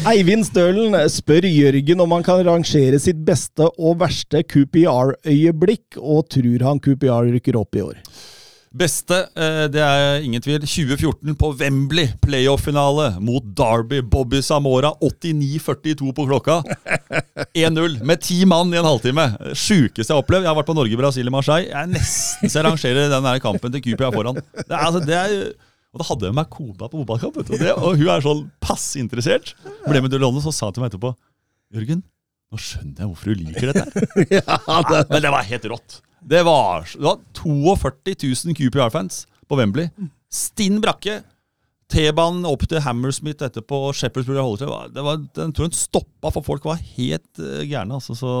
Eivind 0.14 0.46
Stølen 0.48 0.96
spør 1.12 1.44
Jørgen 1.50 2.00
om 2.06 2.14
han 2.16 2.24
kan 2.24 2.40
rangere 2.46 3.00
sitt 3.02 3.20
beste 3.26 3.68
og 3.76 3.98
verste 4.00 4.40
QPR-øyeblikk, 4.48 6.00
og 6.00 6.24
tror 6.32 6.64
han 6.70 6.80
QPR 6.80 7.28
rykker 7.36 7.60
opp 7.60 7.76
i 7.76 7.84
år. 7.84 8.00
Beste, 8.76 9.22
eh, 9.38 9.62
det 9.72 9.80
er 9.80 10.24
ingen 10.26 10.42
tvil, 10.44 10.58
2014 10.60 11.36
på 11.40 11.48
Wembley, 11.60 12.10
playoff-finale 12.20 13.14
mot 13.24 13.44
Derby. 13.56 14.02
Bobby 14.04 14.42
Samora, 14.44 14.90
89-42 15.00 16.10
på 16.16 16.26
klokka. 16.28 16.58
1-0 17.56 18.02
med 18.04 18.20
ti 18.26 18.42
mann 18.48 18.74
i 18.74 18.80
en 18.80 18.88
halvtime. 18.88 19.28
Sjukeste 19.56 20.10
jeg 20.10 20.14
har 20.14 20.20
opplevd. 20.24 20.44
Jeg 20.44 20.52
har 20.52 20.58
vært 20.58 20.68
på 20.68 20.76
Norge, 20.76 20.98
Brasil 21.00 21.30
i 21.30 21.32
Marseille. 21.32 21.70
Jeg 21.70 21.78
er 21.80 21.88
nesten 21.94 22.52
så 22.52 22.60
jeg 22.60 22.66
rangerer 22.68 23.08
den 23.14 23.28
der 23.30 23.40
kampen 23.44 23.72
til 23.72 23.84
QPR 23.86 24.12
foran. 24.12 24.42
Det 24.42 24.66
er, 24.68 24.82
altså, 24.82 25.00
det 25.06 25.16
er, 25.22 25.36
og 25.94 26.02
da 26.02 26.08
hadde 26.10 26.28
jeg 26.28 26.34
med 26.36 26.42
meg 26.42 26.50
kona 26.52 26.90
på 26.90 27.00
fotballkamp. 27.00 27.40
Og, 27.46 27.64
og 27.76 28.02
hun 28.02 28.10
er 28.12 28.26
sånn 28.26 28.42
passe 28.60 29.00
interessert. 29.00 29.54
Ble 29.86 30.02
med 30.04 30.12
til 30.12 30.20
London, 30.20 30.44
så 30.44 30.52
sa 30.52 30.68
hun 30.68 30.76
til 30.76 30.84
meg 30.84 30.92
etterpå 30.92 31.14
Jørgen, 31.76 32.04
nå 32.52 32.60
skjønner 32.62 33.02
jeg 33.02 33.08
hvorfor 33.10 33.32
du 33.32 33.40
liker 33.42 33.72
dette. 33.72 33.86
her. 33.88 34.60
Nei, 34.92 35.00
Men 35.10 35.24
det 35.24 35.32
var 35.34 35.48
helt 35.48 35.64
rått. 35.72 35.96
Det 36.26 36.42
var, 36.46 36.86
det 36.90 37.06
var 37.06 37.20
42 37.38 38.14
000 38.50 38.56
QPR-fans 38.58 39.24
på 39.46 39.58
Wembley. 39.60 39.88
Stinn 40.32 40.80
brakke. 40.82 41.20
T-banen 41.92 42.42
opp 42.50 42.64
til 42.66 42.80
Hammersmith 42.82 43.44
etterpå. 43.46 43.78
Shepherdsburg 43.94 44.40
og 44.42 44.56
til. 44.58 44.72
Det 44.94 45.04
var- 45.06 45.20
den 45.38 45.52
tror 45.54 45.68
jeg 45.68 45.78
stoppa, 45.78 46.32
for 46.34 46.42
folk 46.42 46.64
var 46.66 46.80
helt 46.96 47.38
uh, 47.38 47.62
gærne. 47.62 47.94
Altså, 47.94 48.16
så 48.18 48.32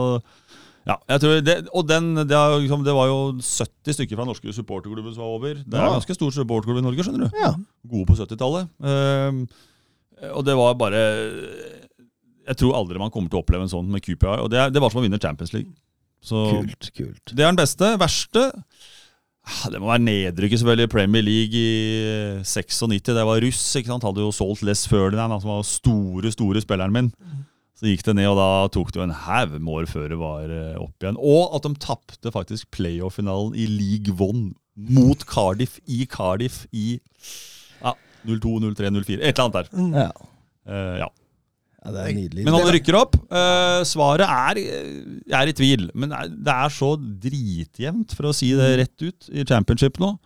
ja, 0.86 0.96
jeg 1.10 1.20
tror 1.22 1.40
det, 1.46 1.54
og 1.74 1.86
den, 1.86 2.12
det, 2.26 2.34
er 2.34 2.58
liksom, 2.62 2.82
det 2.86 2.94
var 2.94 3.06
jo 3.10 3.38
70 3.38 3.94
stykker 3.94 4.18
fra 4.18 4.26
norske 4.26 4.52
supporterklubber 4.54 5.14
som 5.14 5.22
var 5.22 5.32
over. 5.38 5.54
Det 5.62 5.74
er 5.74 5.82
Ja. 5.82 5.86
en 5.92 6.00
ganske 6.00 6.14
stor 6.18 6.30
supporterklubb 6.34 6.78
i 6.78 6.86
Norge, 6.88 7.06
skjønner 7.06 7.26
du. 7.30 7.38
Ja. 7.38 7.52
Gode 7.86 8.06
på 8.10 8.18
70-tallet. 8.18 8.68
Uh, 8.82 9.46
og 10.34 10.44
det 10.46 10.54
var 10.56 10.74
bare 10.80 11.00
Jeg 12.46 12.56
tror 12.56 12.76
aldri 12.78 12.98
man 12.98 13.10
kommer 13.10 13.28
til 13.30 13.38
å 13.38 13.42
oppleve 13.42 13.62
en 13.66 13.70
sånn 13.72 13.88
med 13.90 14.02
QPR. 14.02 14.42
Og 14.44 14.50
det, 14.50 14.72
det 14.74 14.82
var 14.82 14.90
som 14.90 15.00
å 15.02 15.06
vinne 15.06 15.18
Champions 15.22 15.52
League. 15.54 15.70
Så 16.26 16.42
Kult, 16.50 16.90
kult. 16.96 17.30
det 17.30 17.44
er 17.44 17.52
den 17.52 17.60
beste. 17.60 17.92
Verste 18.02 18.48
ah, 18.50 19.66
Det 19.70 19.78
må 19.78 19.92
være 19.92 20.02
nedrykket, 20.02 20.58
selvfølgelig. 20.62 20.90
Premier 20.90 21.22
League 21.22 21.54
i 21.54 22.42
96. 22.42 23.12
Det 23.14 23.26
var 23.28 23.42
russ. 23.44 23.62
ikke 23.78 23.92
sant? 23.92 24.06
Hadde 24.06 24.24
jo 24.24 24.32
solgt 24.34 24.64
Les 24.66 24.86
Ferdinand, 24.90 25.36
som 25.42 25.52
var 25.54 25.62
store, 25.68 26.32
store 26.34 26.64
spilleren 26.64 26.94
min. 26.94 27.12
Så 27.76 27.90
gikk 27.90 28.06
det 28.06 28.14
ned, 28.16 28.30
og 28.32 28.38
da 28.40 28.50
tok 28.72 28.88
det 28.92 29.02
jo 29.02 29.04
en 29.04 29.18
haug 29.26 29.58
med 29.58 29.72
år 29.76 29.88
før 29.90 30.06
det 30.08 30.16
var 30.16 30.48
eh, 30.48 30.78
opp 30.80 31.04
igjen. 31.04 31.18
Og 31.20 31.52
at 31.58 31.66
de 31.66 31.74
tapte 31.82 32.32
faktisk 32.32 32.70
playoff-finalen 32.72 33.52
i 33.52 33.66
League 33.68 34.14
One 34.16 34.54
mot 34.76 35.20
Cardiff 35.28 35.76
i 35.84 36.06
Cardiff 36.08 36.64
i 36.72 36.96
ja, 37.82 37.92
02, 38.24 38.72
03, 38.72 38.90
04. 38.96 39.20
Et 39.20 39.28
eller 39.28 39.44
annet 39.44 39.58
der. 39.60 40.00
Ja. 40.00 40.10
Uh, 40.66 40.96
ja. 41.04 41.10
Ja, 41.86 41.92
det 41.94 42.02
er 42.02 42.14
nydelig. 42.16 42.44
Men 42.46 42.56
han 42.56 42.70
rykker 42.74 42.98
opp. 42.98 43.16
Uh, 43.30 43.80
svaret 43.86 44.26
er 44.26 44.58
Jeg 44.58 45.36
er 45.38 45.50
i 45.50 45.54
tvil, 45.56 45.88
men 45.94 46.10
det 46.10 46.52
er, 46.52 46.72
så 46.74 46.96
dritjevnt, 46.98 48.14
for 48.16 48.30
å 48.30 48.34
si 48.34 48.50
det 48.58 48.72
rett 48.82 49.04
ut, 49.06 49.28
i 49.30 49.46
championship 49.46 50.00
nå. 50.02 50.16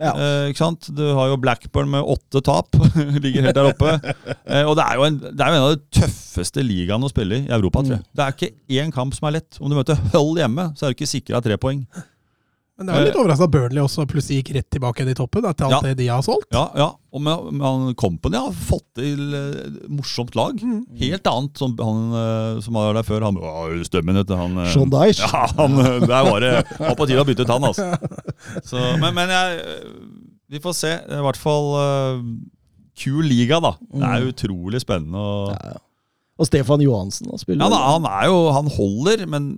Ja. 0.00 0.14
Uh, 0.16 0.46
ikke 0.48 0.62
sant? 0.62 0.88
Du 0.94 1.02
har 1.18 1.32
jo 1.32 1.40
Blackburn 1.42 1.90
med 1.92 2.06
åtte 2.14 2.40
tap, 2.46 2.78
ligger 3.24 3.48
helt 3.48 3.58
der 3.58 3.72
oppe. 3.72 3.96
Uh, 4.46 4.62
og 4.70 4.76
det 4.78 4.86
er, 4.86 4.94
jo 4.96 5.08
en, 5.08 5.18
det 5.26 5.42
er 5.42 5.50
jo 5.50 5.58
en 5.58 5.66
av 5.66 5.74
de 5.74 6.00
tøffeste 6.00 6.64
ligaene 6.64 7.08
å 7.08 7.12
spille 7.12 7.42
i 7.42 7.44
i 7.50 7.52
Europa. 7.58 7.82
tror 7.82 7.98
jeg. 7.98 8.06
Det 8.14 8.24
er 8.24 8.38
ikke 8.38 8.80
én 8.80 8.94
kamp 8.94 9.18
som 9.18 9.28
er 9.28 9.40
lett. 9.40 9.58
Om 9.60 9.72
du 9.72 9.78
møter 9.78 9.98
Hull 10.14 10.38
hjemme, 10.40 10.70
så 10.78 10.86
er 10.86 10.94
du 10.94 11.00
ikke 11.00 11.10
sikra 11.10 11.42
tre 11.44 11.58
poeng. 11.60 11.82
Men 12.82 12.90
det 12.90 12.94
er 12.98 13.04
jo 13.04 13.08
litt 13.10 13.18
overraskende 13.22 13.48
at 13.48 13.54
Burnley 13.54 13.82
også 13.82 14.04
plutselig 14.10 14.38
gikk 14.40 14.50
rett 14.56 14.68
tilbake 14.74 15.06
i 15.06 15.14
toppen, 15.18 15.42
til 15.46 15.66
alt 15.68 15.74
Ja. 15.76 15.80
det 15.86 15.94
de 16.00 16.06
har 16.10 16.22
solgt. 16.26 16.48
Ja, 16.54 16.64
ja. 16.78 16.88
Og 17.12 17.20
med, 17.20 17.48
med 17.52 17.66
han 17.66 17.94
Company 18.00 18.38
har 18.40 18.54
fått 18.56 18.86
til 18.96 19.34
eh, 19.36 19.74
morsomt 19.92 20.34
lag. 20.38 20.58
Helt 20.98 21.26
annet 21.28 21.60
som 21.60 21.74
han 21.78 22.14
eh, 22.16 22.60
som 22.64 22.78
var 22.78 22.94
der 22.96 23.06
før. 23.06 23.26
Han 23.28 23.36
var 23.40 23.76
stemmen, 23.84 24.16
vet 24.22 24.30
du. 24.30 24.34
Han, 24.38 24.56
eh, 24.64 24.70
Sean 24.72 24.90
Dyche. 24.92 25.22
Ja, 25.28 25.44
han, 25.58 25.76
eh, 25.82 26.00
der 26.08 26.26
var 26.30 26.40
det 26.40 26.52
var 26.78 26.96
på 26.98 27.06
tide 27.10 27.20
å 27.22 27.28
bytte 27.28 27.44
ut 27.46 27.52
han, 27.52 27.68
altså. 27.68 27.90
Så, 28.70 28.80
men, 29.02 29.12
men 29.14 29.28
jeg 29.32 29.78
Vi 30.52 30.60
får 30.60 30.74
se. 30.76 30.92
I 31.04 31.22
hvert 31.28 31.38
fall 31.40 31.70
eh, 31.84 32.26
kul 33.04 33.24
liga, 33.28 33.60
da. 33.64 33.74
Det 33.92 34.08
er 34.08 34.28
utrolig 34.32 34.80
spennende. 34.84 35.16
Og, 35.20 35.54
Ja, 35.56 35.72
ja. 35.76 35.80
Og 36.40 36.48
Stefan 36.48 36.80
Johansen 36.80 37.28
da, 37.28 37.36
spiller 37.38 37.60
ja, 37.60 37.68
da, 37.70 37.78
han 37.92 38.06
er 38.08 38.24
jo 38.32 38.38
Han 38.56 38.66
holder, 38.72 39.20
men 39.30 39.50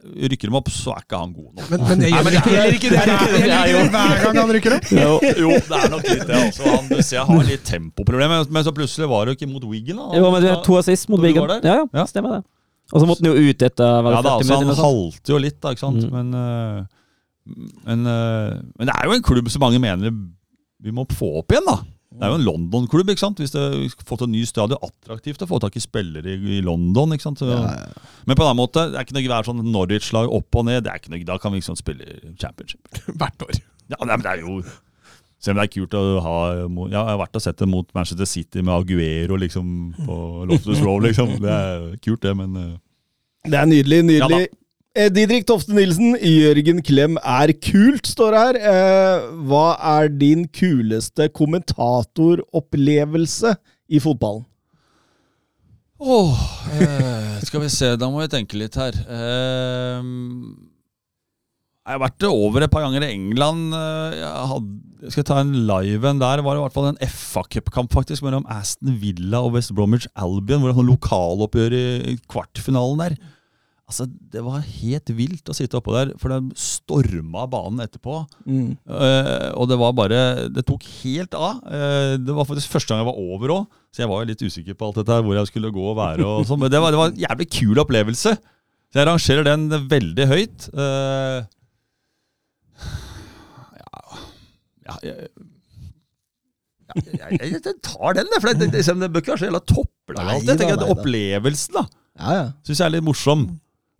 rykker 0.00 0.48
de 0.50 0.56
opp, 0.56 0.68
så 0.72 0.94
er 0.94 1.02
ikke 1.04 1.18
han 1.20 1.32
god 1.36 1.48
nok. 1.58 1.66
Men, 1.70 1.82
men 1.88 2.00
det 2.00 2.10
gjør 2.10 2.28
ikke, 2.36 2.52
ikke 2.76 2.90
det, 2.94 3.40
jeg 3.50 3.72
gjør 3.74 3.90
hver 3.94 4.22
gang 4.24 4.38
han 4.40 4.52
rykker 4.56 4.76
opp. 4.76 4.86
Jo, 4.96 5.10
jo, 5.42 5.50
det 5.68 5.80
er 5.80 5.90
nok 5.92 6.06
litt 6.08 6.22
det. 6.30 6.38
Altså. 6.38 6.64
Han, 6.70 6.88
du 6.88 7.02
ser, 7.04 7.24
har 7.28 7.44
litt 7.50 7.66
tempoproblemer, 7.68 8.46
men 8.48 8.64
så 8.66 8.72
plutselig 8.76 9.10
var 9.12 9.26
det 9.28 9.34
jo 9.34 9.38
ikke 9.40 9.50
mot 9.52 9.66
Wiggen. 9.70 10.00
da. 10.00 10.08
Jo, 10.20 10.30
men 10.32 10.42
det 10.46 10.50
er 10.54 10.62
to 10.66 10.78
assist 10.80 11.10
mot 11.12 11.20
Wiggen. 11.20 11.44
Wigan. 11.44 11.66
Ja, 11.68 11.76
ja, 11.82 11.86
Ja. 12.00 12.06
stemmer 12.08 12.38
det. 12.38 12.42
Og 12.90 12.98
så 13.04 13.06
måtte 13.06 13.22
han 13.22 13.30
jo 13.30 13.50
ut 13.50 13.62
etter 13.62 13.86
Ja, 13.86 14.00
da, 14.22 14.32
altså, 14.34 14.54
han 14.56 14.64
eller 14.66 14.80
halte 14.82 15.30
jo 15.30 15.38
litt, 15.38 15.60
da, 15.62 15.70
ikke 15.76 15.84
sant. 15.84 16.02
Mm. 16.02 16.10
Men, 16.16 16.34
øh, 16.34 16.80
men, 17.86 18.06
øh, 18.06 18.56
men 18.80 18.88
det 18.90 18.94
er 18.96 19.06
jo 19.06 19.14
en 19.14 19.22
klubb 19.22 19.48
som 19.52 19.62
mange 19.62 19.78
mener 19.82 20.10
vi 20.80 20.90
må 20.96 21.04
få 21.12 21.28
opp 21.42 21.52
igjen, 21.54 21.68
da. 21.68 21.76
Det 22.10 22.26
er 22.26 22.32
jo 22.32 22.38
en 22.40 22.46
London-klubb. 22.46 23.12
ikke 23.12 23.22
sant? 23.22 23.38
Hvis 23.38 23.52
det 23.54 23.62
fått 24.06 24.24
en 24.26 24.32
ny 24.34 24.42
stadion, 24.48 24.80
attraktivt 24.82 25.44
å 25.44 25.46
få 25.46 25.60
tak 25.62 25.76
i 25.78 25.82
spillere 25.82 26.32
i, 26.34 26.56
i 26.56 26.60
London. 26.66 27.14
ikke 27.14 27.28
sant? 27.28 27.38
Så, 27.38 27.46
Men 27.46 28.34
på 28.34 28.42
en 28.42 28.48
annen 28.48 28.58
måte, 28.58 28.88
det 28.90 28.98
er 28.98 29.06
ikke 29.06 29.14
noe 29.14 29.30
være 29.30 29.46
sånn 29.46 29.62
Norwich-lag 29.70 30.32
opp 30.40 30.58
og 30.58 30.66
ned. 30.66 30.82
det 30.84 30.90
er 30.90 30.98
ikke 31.02 31.12
noe, 31.14 31.22
Da 31.28 31.38
kan 31.38 31.54
vi 31.54 31.62
liksom 31.62 31.78
spille 31.78 32.34
championship. 32.34 32.82
Hvert 33.20 33.46
år. 33.46 33.60
Ja, 33.92 34.00
nei, 34.02 34.14
men 34.16 34.24
det 34.26 34.32
er 34.32 34.42
jo 34.42 34.60
Selv 35.40 35.54
om 35.54 35.60
det 35.60 35.68
er 35.68 35.72
kult 35.72 35.94
å 35.96 36.02
ha 36.22 36.34
ja, 36.52 36.66
Jeg 36.92 37.08
har 37.08 37.18
vært 37.22 37.38
og 37.38 37.42
sett 37.46 37.62
det 37.62 37.66
mot 37.70 37.88
Manchester 37.96 38.28
City 38.28 38.60
med 38.60 38.74
Aguero 38.74 39.38
liksom, 39.40 39.70
på 40.04 40.16
Loftus 40.50 40.82
Row. 40.84 40.98
Liksom. 41.06 41.38
Det 41.42 41.54
er 41.54 41.86
kult, 42.04 42.22
det, 42.26 42.34
men 42.36 42.58
eh, 42.58 42.74
Det 43.46 43.56
er 43.62 43.70
nydelig, 43.70 44.02
nydelig. 44.10 44.42
Eh, 44.50 44.59
Didrik 44.90 45.44
Tofte 45.46 45.70
Nilsen, 45.76 46.16
Jørgen 46.18 46.80
Klem 46.82 47.14
er 47.22 47.52
kult, 47.62 48.08
står 48.10 48.34
det 48.34 48.40
her. 48.42 48.56
Eh, 48.72 49.20
hva 49.46 49.76
er 50.00 50.08
din 50.10 50.48
kuleste 50.50 51.28
kommentatoropplevelse 51.30 53.52
i 53.94 54.00
fotballen? 54.02 54.42
Åh, 56.00 56.32
eh, 56.74 57.38
skal 57.44 57.60
vi 57.62 57.68
se, 57.70 57.92
da 58.00 58.08
må 58.10 58.18
vi 58.24 58.28
tenke 58.32 58.56
litt 58.58 58.74
her. 58.80 58.90
Eh, 59.06 60.02
jeg 61.86 61.92
har 61.94 62.02
vært 62.02 62.24
over 62.26 62.62
et 62.66 62.72
par 62.72 62.82
ganger 62.86 63.02
i 63.06 63.12
England. 63.14 63.70
Eh, 63.76 64.10
Jeg 64.18 64.46
hadde, 64.50 64.70
skal 65.10 65.22
jeg 65.22 65.28
ta 65.30 65.38
en 65.44 65.54
live 65.70 66.04
en 66.08 66.18
der? 66.18 66.42
var 66.42 66.54
det 66.56 66.60
i 66.60 66.64
hvert 66.66 66.74
fall 66.74 66.90
en 66.90 66.98
FA 67.06 67.42
Cup-kamp 67.46 67.92
faktisk 67.94 68.22
mellom 68.26 68.42
Aston 68.48 68.98
Villa 68.98 69.38
og 69.44 69.52
West 69.54 69.70
Bromwich 69.74 70.06
Albion. 70.16 70.60
Hvor 70.60 70.68
det 70.72 70.76
var 70.82 70.90
lokaloppgjør 70.90 71.72
i 71.78 72.16
kvartfinalen 72.26 72.98
der. 73.06 73.14
Altså, 73.90 74.06
Det 74.06 74.42
var 74.46 74.62
helt 74.62 75.10
vilt 75.18 75.50
å 75.50 75.56
sitte 75.56 75.78
oppå 75.80 75.94
der, 75.96 76.12
for 76.20 76.30
de 76.30 76.54
storma 76.58 77.42
banen 77.50 77.82
etterpå. 77.82 78.20
Mm. 78.46 78.76
Uh, 78.86 79.50
og 79.58 79.66
det 79.70 79.78
var 79.80 79.96
bare 79.98 80.20
Det 80.54 80.62
tok 80.68 80.86
helt 81.00 81.34
av. 81.34 81.58
Uh, 81.66 82.14
det 82.22 82.36
var 82.36 82.46
faktisk 82.46 82.70
første 82.70 82.92
gang 82.92 83.02
jeg 83.02 83.10
var 83.10 83.18
over 83.18 83.54
òg, 83.56 83.66
så 83.90 84.04
jeg 84.04 84.12
var 84.12 84.22
jo 84.22 84.30
litt 84.30 84.46
usikker 84.46 84.78
på 84.78 84.86
alt 84.86 85.00
dette 85.02 85.16
her, 85.16 85.26
hvor 85.26 85.34
jeg 85.34 85.50
skulle 85.50 85.74
gå 85.74 85.86
og 85.90 85.98
være. 85.98 86.22
og 86.22 86.46
sånn, 86.46 86.62
Men 86.62 86.70
det 86.70 86.82
var, 86.82 86.94
det 86.94 87.02
var 87.02 87.10
en 87.10 87.22
jævlig 87.26 87.48
kul 87.58 87.82
opplevelse. 87.82 88.36
Så 88.90 88.98
jeg 88.98 89.06
rangerer 89.06 89.46
den 89.46 89.66
veldig 89.90 90.26
høyt. 90.30 90.70
Uh, 90.70 91.42
ja, 94.86 94.94
ja 95.06 95.14
jeg, 96.90 97.14
ja, 97.18 97.26
jeg, 97.36 97.50
jeg, 97.54 97.74
tar 97.86 98.16
den, 98.18 98.30
for 98.34 98.50
det, 98.50 98.56
det, 98.58 98.70
det, 98.74 98.82
det 99.02 99.10
bør 99.14 99.22
ikke 99.22 99.34
være 99.34 99.42
så 99.42 99.50
jævla 99.50 99.62
topplag 99.62 100.30
alltid. 100.34 100.54
Tenker 100.54 100.74
da, 100.74 100.74
at 100.74 100.80
nei 100.80 100.86
da. 100.86 100.94
Opplevelsen 100.96 101.76
da 101.78 101.84
Ja, 101.90 102.32
ja. 102.34 102.46
syns 102.66 102.80
jeg 102.80 102.86
er 102.88 102.94
litt 102.96 103.06
morsom. 103.06 103.44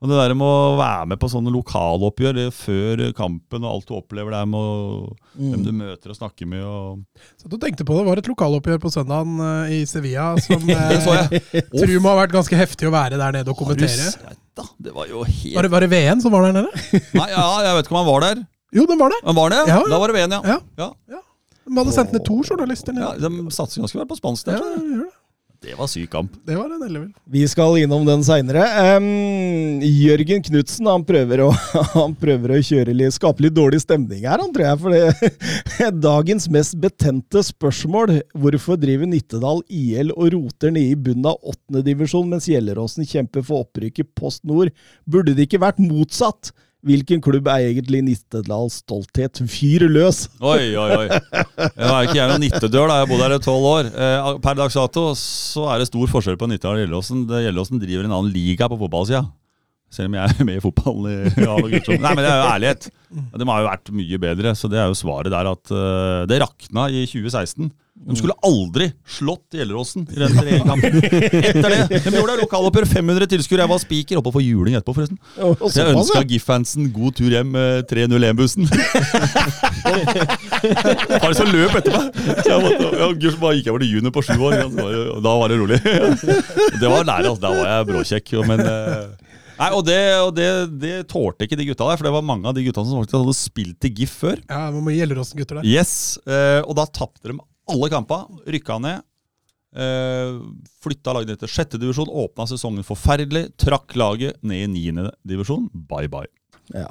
Og 0.01 0.09
det 0.09 0.17
der 0.17 0.33
med 0.33 0.49
å 0.49 0.77
være 0.79 1.09
med 1.11 1.19
på 1.21 1.29
sånne 1.29 1.51
lokaloppgjør 1.53 2.39
eh, 2.47 2.53
før 2.57 3.03
kampen, 3.17 3.67
og 3.67 3.75
alt 3.75 3.91
du 3.91 3.93
opplever 3.99 4.33
der 4.33 4.47
med 4.49 4.57
å, 4.57 5.11
hvem 5.37 5.65
du 5.67 5.75
møter 5.77 6.15
og 6.15 6.17
snakker 6.17 6.49
med 6.49 6.65
og 6.65 7.03
Så 7.37 7.51
du 7.53 7.59
tenkte 7.61 7.85
på 7.85 7.99
det 7.99 8.07
var 8.07 8.23
et 8.23 8.31
lokaloppgjør 8.33 8.81
på 8.81 8.93
søndagen 8.95 9.37
eh, 9.45 9.75
i 9.77 9.81
Sevilla 9.91 10.31
som 10.41 10.65
eh, 10.73 10.87
Den 10.95 11.05
så 11.05 11.19
jeg. 11.19 11.43
tror 11.75 11.93
må 12.01 12.15
ha 12.15 12.23
vært 12.23 12.33
ganske 12.39 12.61
heftig 12.63 12.89
å 12.89 12.95
være 12.97 13.21
der 13.21 13.37
nede 13.37 13.53
og 13.53 13.61
kommentere. 13.61 14.09
Da? 14.57 14.65
Det 14.81 14.97
var 14.97 15.13
jo 15.13 15.21
helt 15.27 15.59
Var 15.59 15.69
det, 15.69 15.73
var 15.77 15.85
det 15.85 15.93
VN 15.93 16.25
som 16.25 16.33
var 16.33 16.49
der 16.49 16.57
nede? 16.63 16.73
Nei, 17.21 17.29
ja, 17.35 17.45
Jeg 17.69 17.77
vet 17.77 17.91
ikke 17.91 17.99
om 17.99 18.01
han 18.01 18.09
var 18.09 18.25
der. 18.25 18.43
Jo, 18.81 18.87
den 18.89 19.01
var 19.05 19.13
det. 19.13 19.21
Han 19.29 19.37
var 19.37 19.53
det? 19.53 19.63
Ja. 19.69 19.81
Da 19.85 20.01
var 20.01 20.09
det 20.15 20.17
VN, 20.17 20.39
ja. 20.41 20.57
Ja. 20.81 20.89
ja. 21.13 21.21
De 21.69 21.77
hadde 21.77 21.93
sendt 21.95 22.17
ned 22.17 22.25
to 22.27 22.41
journalister 22.41 22.97
ja 22.99 23.13
de 23.21 23.29
satser 23.55 23.85
ganske 23.85 24.01
vel 24.01 24.09
på 24.11 24.17
spansk 24.19 24.49
Ja, 24.49 24.57
der. 24.57 24.65
Ja, 24.65 24.79
jeg. 24.81 24.95
gjør 24.97 25.05
det. 25.11 25.17
Det 25.61 25.75
var 25.77 25.91
syk 25.93 26.09
kamp. 26.11 26.33
det 26.47 26.55
var 26.57 26.71
en 26.73 26.83
ellevill. 26.83 27.11
Vi 27.29 27.43
skal 27.49 27.75
innom 27.83 28.07
den 28.09 28.23
seinere. 28.25 28.63
Jørgen 29.85 30.41
Knutsen 30.47 30.89
han 30.89 31.05
han 31.99 32.15
prøver 32.17 32.55
å 32.55 32.63
kjøre 32.65 32.95
litt, 32.97 33.13
skape 33.13 33.45
litt 33.45 33.57
dårlig 33.59 33.83
stemning 33.83 34.25
her, 34.25 34.41
han 34.41 34.55
tror 34.55 34.65
jeg. 34.65 34.81
For 34.81 34.97
det, 34.97 35.91
dagens 36.09 36.49
mest 36.49 36.79
betente 36.81 37.43
spørsmål 37.45 38.23
Hvorfor 38.33 38.81
driver 38.81 39.11
Nittedal 39.11 39.61
IL 39.69 40.15
og 40.15 40.33
roter 40.33 40.73
nede 40.73 40.95
i 40.95 40.97
bunnen 40.97 41.29
av 41.29 41.53
åttendedivisjon, 41.53 42.33
mens 42.33 42.49
Gjelleråsen 42.49 43.05
kjemper 43.05 43.45
for 43.45 43.67
opprykket 43.67 44.15
Post 44.17 44.47
Nord? 44.49 44.73
Burde 45.05 45.37
det 45.37 45.45
ikke 45.45 45.61
vært 45.61 45.83
motsatt? 45.85 46.55
Hvilken 46.87 47.21
klubb 47.21 47.49
er 47.53 47.67
egentlig 47.69 48.01
Nittedals 48.07 48.79
stolthet? 48.81 49.43
Fyr 49.53 49.85
løs! 49.93 50.23
Oi, 50.41 50.73
oi, 50.81 50.89
oi. 50.97 51.09
Nå 51.11 51.91
er 51.91 52.07
ikke 52.07 52.17
jeg 52.17 52.31
noen 52.31 52.41
nittedør, 52.47 52.87
da. 52.89 52.95
Jeg 52.97 53.05
har 53.05 53.11
bodd 53.11 53.25
her 53.27 53.35
i 53.37 53.41
tolv 53.45 53.67
år. 53.69 53.91
Eh, 53.91 54.31
per 54.41 54.57
dags 54.57 54.79
dato 54.79 55.11
så 55.19 55.67
er 55.75 55.83
det 55.83 55.91
stor 55.91 56.09
forskjell 56.15 56.41
på 56.41 56.49
Nittedal 56.49 56.79
og. 56.79 56.87
Gjellåsen 56.87 57.27
Gjelleråsen 57.29 57.83
driver 57.83 58.09
en 58.09 58.17
annen 58.17 58.33
liga 58.33 58.71
på 58.71 58.81
fotballsida. 58.81 59.27
Selv 59.91 60.09
om 60.09 60.17
jeg 60.17 60.33
er 60.39 60.47
med 60.47 60.57
i 60.57 60.63
fotballen. 60.63 61.11
i 61.11 61.45
ja. 61.45 61.55
Nei, 61.59 62.15
men 62.15 62.23
det 62.23 62.31
er 62.31 62.41
jo 62.41 62.49
ærlighet. 62.49 62.89
De 63.11 63.49
har 63.51 63.61
jo 63.61 63.69
vært 63.69 63.93
mye 64.01 64.21
bedre, 64.23 64.55
så 64.57 64.71
det 64.71 64.81
er 64.81 64.89
jo 64.89 64.99
svaret 64.99 65.33
der 65.35 65.51
at 65.51 65.73
uh, 65.75 66.25
det 66.31 66.41
rakna 66.41 66.87
i 66.89 67.05
2016. 67.11 67.73
De 68.01 68.17
skulle 68.17 68.33
aldri 68.47 68.87
slått 69.05 69.53
Gjelleråsen 69.59 70.07
i 70.09 70.17
den 70.23 70.33
trekampen. 70.33 70.95
Etter 71.51 71.69
det. 71.69 71.99
De 72.07 72.13
gjorde 72.15 72.37
lokaloppgjør, 72.41 72.87
500 72.89 73.29
tilskuere. 73.29 73.67
Jeg 73.67 73.73
var 73.75 73.83
spiker 73.83 74.21
oppe 74.23 74.33
for 74.33 74.41
juling 74.45 74.79
etterpå, 74.79 74.95
forresten. 74.97 75.19
Så 75.37 75.83
jeg 75.83 75.93
ønska. 75.93 76.23
GIF-fansen 76.31 76.89
god 76.95 77.19
tur 77.19 77.29
hjem 77.35 77.53
med 77.53 77.85
301-bussen. 77.91 78.71
Har 79.91 81.29
det 81.29 81.37
så 81.37 81.47
løp 81.49 81.77
etter 81.81 81.97
meg. 81.97 82.21
Så 82.41 82.49
jeg 82.49 82.63
måtte, 82.65 82.91
ja, 83.03 83.11
Gud, 83.13 83.37
bare 83.43 83.59
gikk 83.59 83.69
jeg 83.69 83.75
over 83.75 83.85
til 83.85 83.93
junior 83.99 84.15
på 84.17 84.25
sju 84.25 84.37
år. 84.39 84.57
og 84.71 85.21
Da 85.27 85.37
var 85.43 85.53
det 85.53 85.61
rolig. 85.61 85.81
Det 86.81 86.89
var 86.89 87.05
nære, 87.05 87.35
altså. 87.35 87.43
Da 87.45 87.53
var 87.53 87.69
jeg 87.75 87.89
bråkjekk. 87.91 88.33
Men 88.49 88.65
eh, 88.65 89.31
Nei, 89.61 89.69
og 89.77 89.83
det, 89.85 90.01
og 90.25 90.31
det, 90.33 90.49
det 90.81 90.95
tålte 91.11 91.45
ikke 91.45 91.59
de 91.61 91.67
gutta 91.69 91.85
der, 91.91 91.99
for 92.01 92.09
det 92.09 92.15
var 92.15 92.25
mange 92.25 92.49
av 92.49 92.57
de 92.57 92.65
gutta 92.65 92.81
som 92.81 93.03
faktisk 93.03 93.19
hadde 93.19 93.37
spilt 93.37 93.77
til 93.85 93.93
GIF 93.99 94.15
før. 94.23 94.41
Ja, 94.49 94.63
hvor 94.73 94.81
mye 94.87 94.97
Gjelleråsen-gutter 94.97 95.61
der? 95.61 95.69
Yes, 95.69 95.93
eh, 96.25 96.63
Og 96.65 96.73
da 96.81 96.87
tapte 96.89 97.29
de 97.29 97.37
alle 97.71 97.91
kampene, 97.93 98.43
rykka 98.51 98.81
ned. 98.83 99.07
Uh, 99.71 100.41
flytta 100.83 101.13
laget 101.15 101.29
ned 101.31 101.39
til 101.45 101.51
sjette 101.53 101.79
divisjon, 101.79 102.09
åpna 102.11 102.47
sesongen 102.51 102.83
forferdelig. 102.87 103.53
Trakk 103.61 103.95
laget 104.01 104.41
ned 104.43 104.65
i 104.65 104.71
niende 104.73 105.13
divisjon. 105.27 105.69
Bye, 105.73 106.09
bye. 106.11 106.27
Ja. 106.75 106.89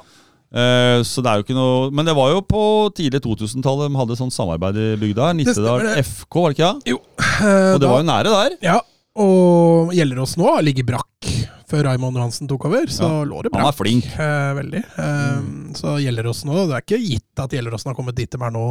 Uh, 0.50 1.04
så 1.06 1.22
det 1.22 1.30
er 1.30 1.38
jo 1.38 1.44
ikke 1.46 1.54
noe 1.54 1.92
Men 1.94 2.08
det 2.08 2.16
var 2.18 2.32
jo 2.34 2.40
på 2.42 2.62
tidlig 2.98 3.20
2000-tallet 3.22 3.92
de 3.94 4.00
hadde 4.00 4.16
sånn 4.18 4.32
samarbeid 4.34 4.80
i 4.82 4.88
bygda. 5.02 5.28
Nittedal 5.38 5.84
FK, 6.02 6.40
var 6.42 6.56
det 6.56 6.58
ikke? 6.58 6.72
det? 6.80 6.96
Jo. 6.96 7.02
Uh, 7.20 7.76
Og 7.76 7.78
det 7.78 7.84
da- 7.86 7.92
var 7.92 8.00
jo 8.02 8.08
nære 8.10 8.34
der. 8.38 8.56
Ja, 8.66 8.80
og 9.20 9.92
Gjellerås 9.94 10.38
nå 10.40 10.56
ligger 10.66 10.88
brakk 10.90 11.30
før 11.70 11.84
Raymond 11.86 12.18
Johansen 12.18 12.48
tok 12.50 12.66
over. 12.66 12.88
Så 12.90 13.04
Ja, 13.06 13.24
lå 13.30 13.44
det 13.46 13.52
brakk. 13.54 13.62
han 13.62 13.70
er 13.70 13.78
flink. 13.78 14.06
Eh, 14.16 14.54
veldig. 14.58 14.82
Mm. 14.98 15.50
Så 15.78 15.98
Gjellerås 16.02 16.42
nå, 16.50 16.64
det 16.66 16.80
er 16.80 16.86
ikke 16.88 17.02
gitt 17.04 17.44
at 17.44 17.54
Gjelleråsen 17.54 17.92
har 17.92 17.98
kommet 18.00 18.16
dit 18.18 18.32
de 18.32 18.40
er 18.42 18.56
nå, 18.56 18.64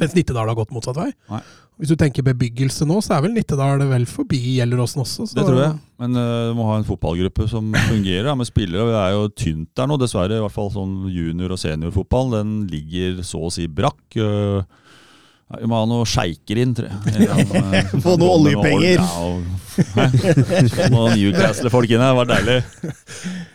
mens 0.00 0.16
Nittedal 0.16 0.50
har 0.50 0.58
gått 0.58 0.74
motsatt 0.74 0.98
vei. 0.98 1.10
Nei. 1.30 1.42
Hvis 1.76 1.90
du 1.92 1.98
tenker 2.00 2.24
bebyggelse 2.24 2.86
nå, 2.88 3.02
så 3.04 3.18
er 3.18 3.26
vel 3.26 3.34
Nittedal 3.36 3.82
vel 3.90 4.06
forbi 4.08 4.38
Gjelleråsen 4.56 5.02
også. 5.02 5.26
Så 5.28 5.36
Det 5.36 5.44
tror 5.44 5.60
jeg. 5.60 5.74
Men 6.00 6.16
uh, 6.16 6.48
du 6.48 6.56
må 6.56 6.70
ha 6.70 6.78
en 6.80 6.88
fotballgruppe 6.88 7.48
som 7.52 7.68
fungerer 7.90 8.30
ja, 8.30 8.36
med 8.38 8.48
spillere. 8.48 8.86
Det 8.88 9.02
er 9.02 9.12
jo 9.12 9.26
tynt 9.36 9.68
der 9.76 9.90
nå, 9.90 9.98
dessverre. 10.00 10.38
I 10.38 10.44
hvert 10.46 10.56
fall 10.56 10.72
sånn 10.72 10.94
junior- 11.12 11.52
og 11.52 11.60
seniorfotball. 11.60 12.32
Den 12.38 12.56
ligger 12.72 13.20
så 13.28 13.44
å 13.44 13.52
si 13.52 13.68
brakk. 13.68 14.00
Eh, 14.16 14.64
ja, 15.46 15.60
vi 15.62 15.66
må 15.70 15.76
ha 15.78 15.86
noen 15.86 16.08
sjeiker 16.10 16.58
inn, 16.58 16.72
tror 16.74 16.88
jeg. 16.90 17.84
Få 18.02 18.16
noe 18.18 18.32
oljepenger. 18.40 18.98
Ja? 18.98 19.06
Få 19.76 20.86
noen 20.90 21.12
Newcastle-folk 21.14 21.90
inn 21.92 22.00
her, 22.02 22.10
det 22.10 22.18
var 22.18 22.28
deilig. 22.30 22.56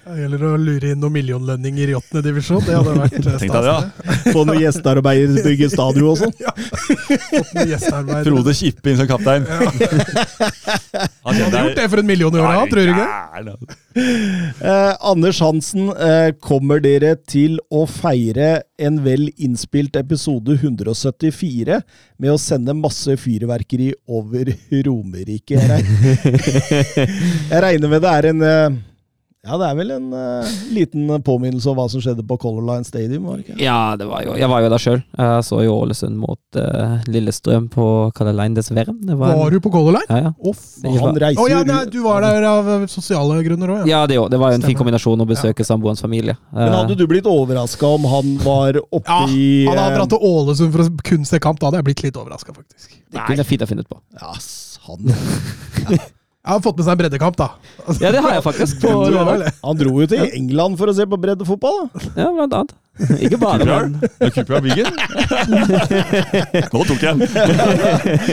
Det 0.06 0.18
gjelder 0.22 0.46
å 0.46 0.52
lure 0.62 0.92
inn 0.94 1.02
noen 1.02 1.16
millionlønninger 1.18 1.92
i 1.92 1.96
åttende 1.98 2.22
divisjon. 2.30 2.62
Det 2.64 2.78
hadde 2.78 2.94
vært 2.96 3.18
eh, 3.20 3.38
stas. 3.44 3.68
ja. 3.68 3.76
Få 4.32 4.44
noen 4.48 4.62
gjestearbeidere, 4.62 5.44
bygge 5.46 5.70
stadion 5.74 6.12
og 6.14 6.18
sånn. 6.22 6.36
Ja. 6.42 7.78
Frode 8.24 8.54
Kippe 8.58 8.92
inn 8.92 8.98
som 9.00 9.08
kaptein. 9.10 9.44
Han 9.50 9.72
Han 11.26 11.38
hadde 11.42 11.62
gjort 11.66 11.78
det 11.82 11.88
for 11.92 12.02
en 12.02 12.08
million 12.10 12.36
i 12.36 12.42
året, 12.42 12.72
tror 12.72 12.88
du 12.88 12.92
ikke? 12.94 13.10
Eh, 13.96 14.94
Anders 15.04 15.40
Hansen, 15.44 15.90
eh, 15.90 16.32
kommer 16.40 16.80
dere 16.84 17.16
til 17.28 17.58
å 17.74 17.84
feire 17.90 18.62
en 18.80 19.02
vel 19.04 19.28
innspilt 19.36 19.98
episode 20.00 20.56
174 20.56 21.82
med 22.22 22.32
å 22.32 22.38
sende 22.40 22.76
masse 22.78 23.18
fyrverkeri 23.20 23.92
over 24.08 24.54
Romerike? 24.88 25.60
Jeg 27.52 27.64
regner 27.66 27.90
med 27.94 28.02
det 28.06 28.14
er 28.16 28.30
en 28.32 28.48
eh, 28.48 28.80
Ja, 29.42 29.56
det 29.58 29.72
er 29.72 29.78
vel 29.80 29.90
en 29.96 30.12
uh, 30.14 30.50
liten 30.70 31.08
påminnelse 31.26 31.72
om 31.72 31.80
hva 31.80 31.88
som 31.90 32.02
skjedde 32.04 32.22
på 32.30 32.36
Color 32.44 32.62
Line 32.62 32.86
Stadium? 32.86 33.24
var 33.26 33.40
det 33.40 33.48
ikke? 33.48 33.56
Ja, 33.58 33.96
det 33.98 34.06
var 34.06 34.22
jo, 34.22 34.36
jeg 34.38 34.50
var 34.52 34.62
jo 34.62 34.68
der 34.70 34.84
sjøl. 34.84 35.00
Jeg 35.18 35.46
så 35.48 35.62
jo 35.66 35.72
Ålesund 35.80 36.20
mot 36.22 36.60
uh, 36.62 37.00
Lillestrøm 37.10 37.66
på 37.74 37.86
Color 38.14 38.38
Line, 38.38 38.54
dessverre. 38.60 38.94
Det 38.94 39.18
var, 39.18 39.34
Var 39.40 39.56
du 39.56 39.58
på 39.66 39.72
Color 39.74 39.98
Line? 39.98 40.06
Ja, 40.14 40.30
ja. 40.30 40.34
Å. 40.38 40.54
Han 41.08 41.18
reiser 41.26 41.42
oh, 41.42 41.50
ja, 41.50 41.64
nei, 41.66 41.80
du 41.90 41.98
var 42.06 42.22
der 42.22 42.46
av 42.52 42.70
eh, 42.76 42.86
sosiale 42.94 43.40
grunner 43.50 43.74
òg, 43.74 43.82
ja. 43.82 43.90
Ja, 43.96 44.04
det, 44.06 44.20
jo, 44.20 44.28
det 44.30 44.38
var 44.46 44.54
jo 44.54 44.62
en 44.62 44.68
fin 44.70 44.78
kombinasjon 44.78 45.26
å 45.26 45.30
besøke 45.34 45.66
samboerens 45.66 46.06
familie. 46.06 46.38
Men 46.54 46.70
Eh, 46.70 46.78
hadde 46.78 47.02
du 47.02 47.04
blitt 47.10 47.26
overraska 47.26 47.94
om 47.98 48.06
han 48.14 48.38
var 48.46 48.78
oppe 48.84 49.10
Ja, 49.10 49.26
i 49.26 49.66
Han 49.66 49.74
hadde 49.74 49.90
eh, 49.96 50.00
dratt 50.04 50.14
til 50.14 50.32
Ålesund 50.32 50.78
for 50.78 50.86
å 50.86 50.90
kun 51.10 51.26
se 51.26 51.42
kamp. 51.42 51.58
Da 51.58 51.72
hadde 51.72 51.82
jeg 51.82 51.90
blitt 51.90 52.06
litt 52.12 52.22
overraska, 52.22 52.54
faktisk. 52.54 52.94
det 53.10 53.26
kunne 53.26 53.42
jeg 53.42 53.50
fint 53.56 53.66
ha 53.66 53.74
funnet 53.74 53.90
på. 53.90 53.98
Ja, 54.22 54.36
sann. 54.38 55.16
han, 55.82 56.10
Jeg 56.42 56.56
har 56.58 56.62
fått 56.66 56.78
med 56.80 56.86
seg 56.88 56.96
en 56.96 56.98
breddekamp, 57.04 57.36
da. 57.38 57.48
Ja, 58.02 58.10
det 58.16 58.22
har 58.26 58.32
jeg 58.34 58.42
faktisk. 58.42 58.80
På 58.82 58.90
han 59.06 59.78
dro 59.78 59.92
jo 60.02 60.08
til 60.10 60.24
England 60.34 60.78
for 60.80 60.90
å 60.90 60.94
se 60.98 61.06
på 61.06 61.20
breddefotball. 61.22 61.84
da. 61.94 62.00
Ja, 62.18 62.32
blant 62.34 62.56
annet. 62.58 62.72
Ikke 63.22 63.38
bare, 63.40 63.66
men 63.66 63.94
Cooper 64.02 64.32
QPR 64.36 64.64
Biggen? 64.66 64.90
Nå 66.74 66.82
tok 66.90 67.04
jeg 67.06 67.22
den! 67.22 67.22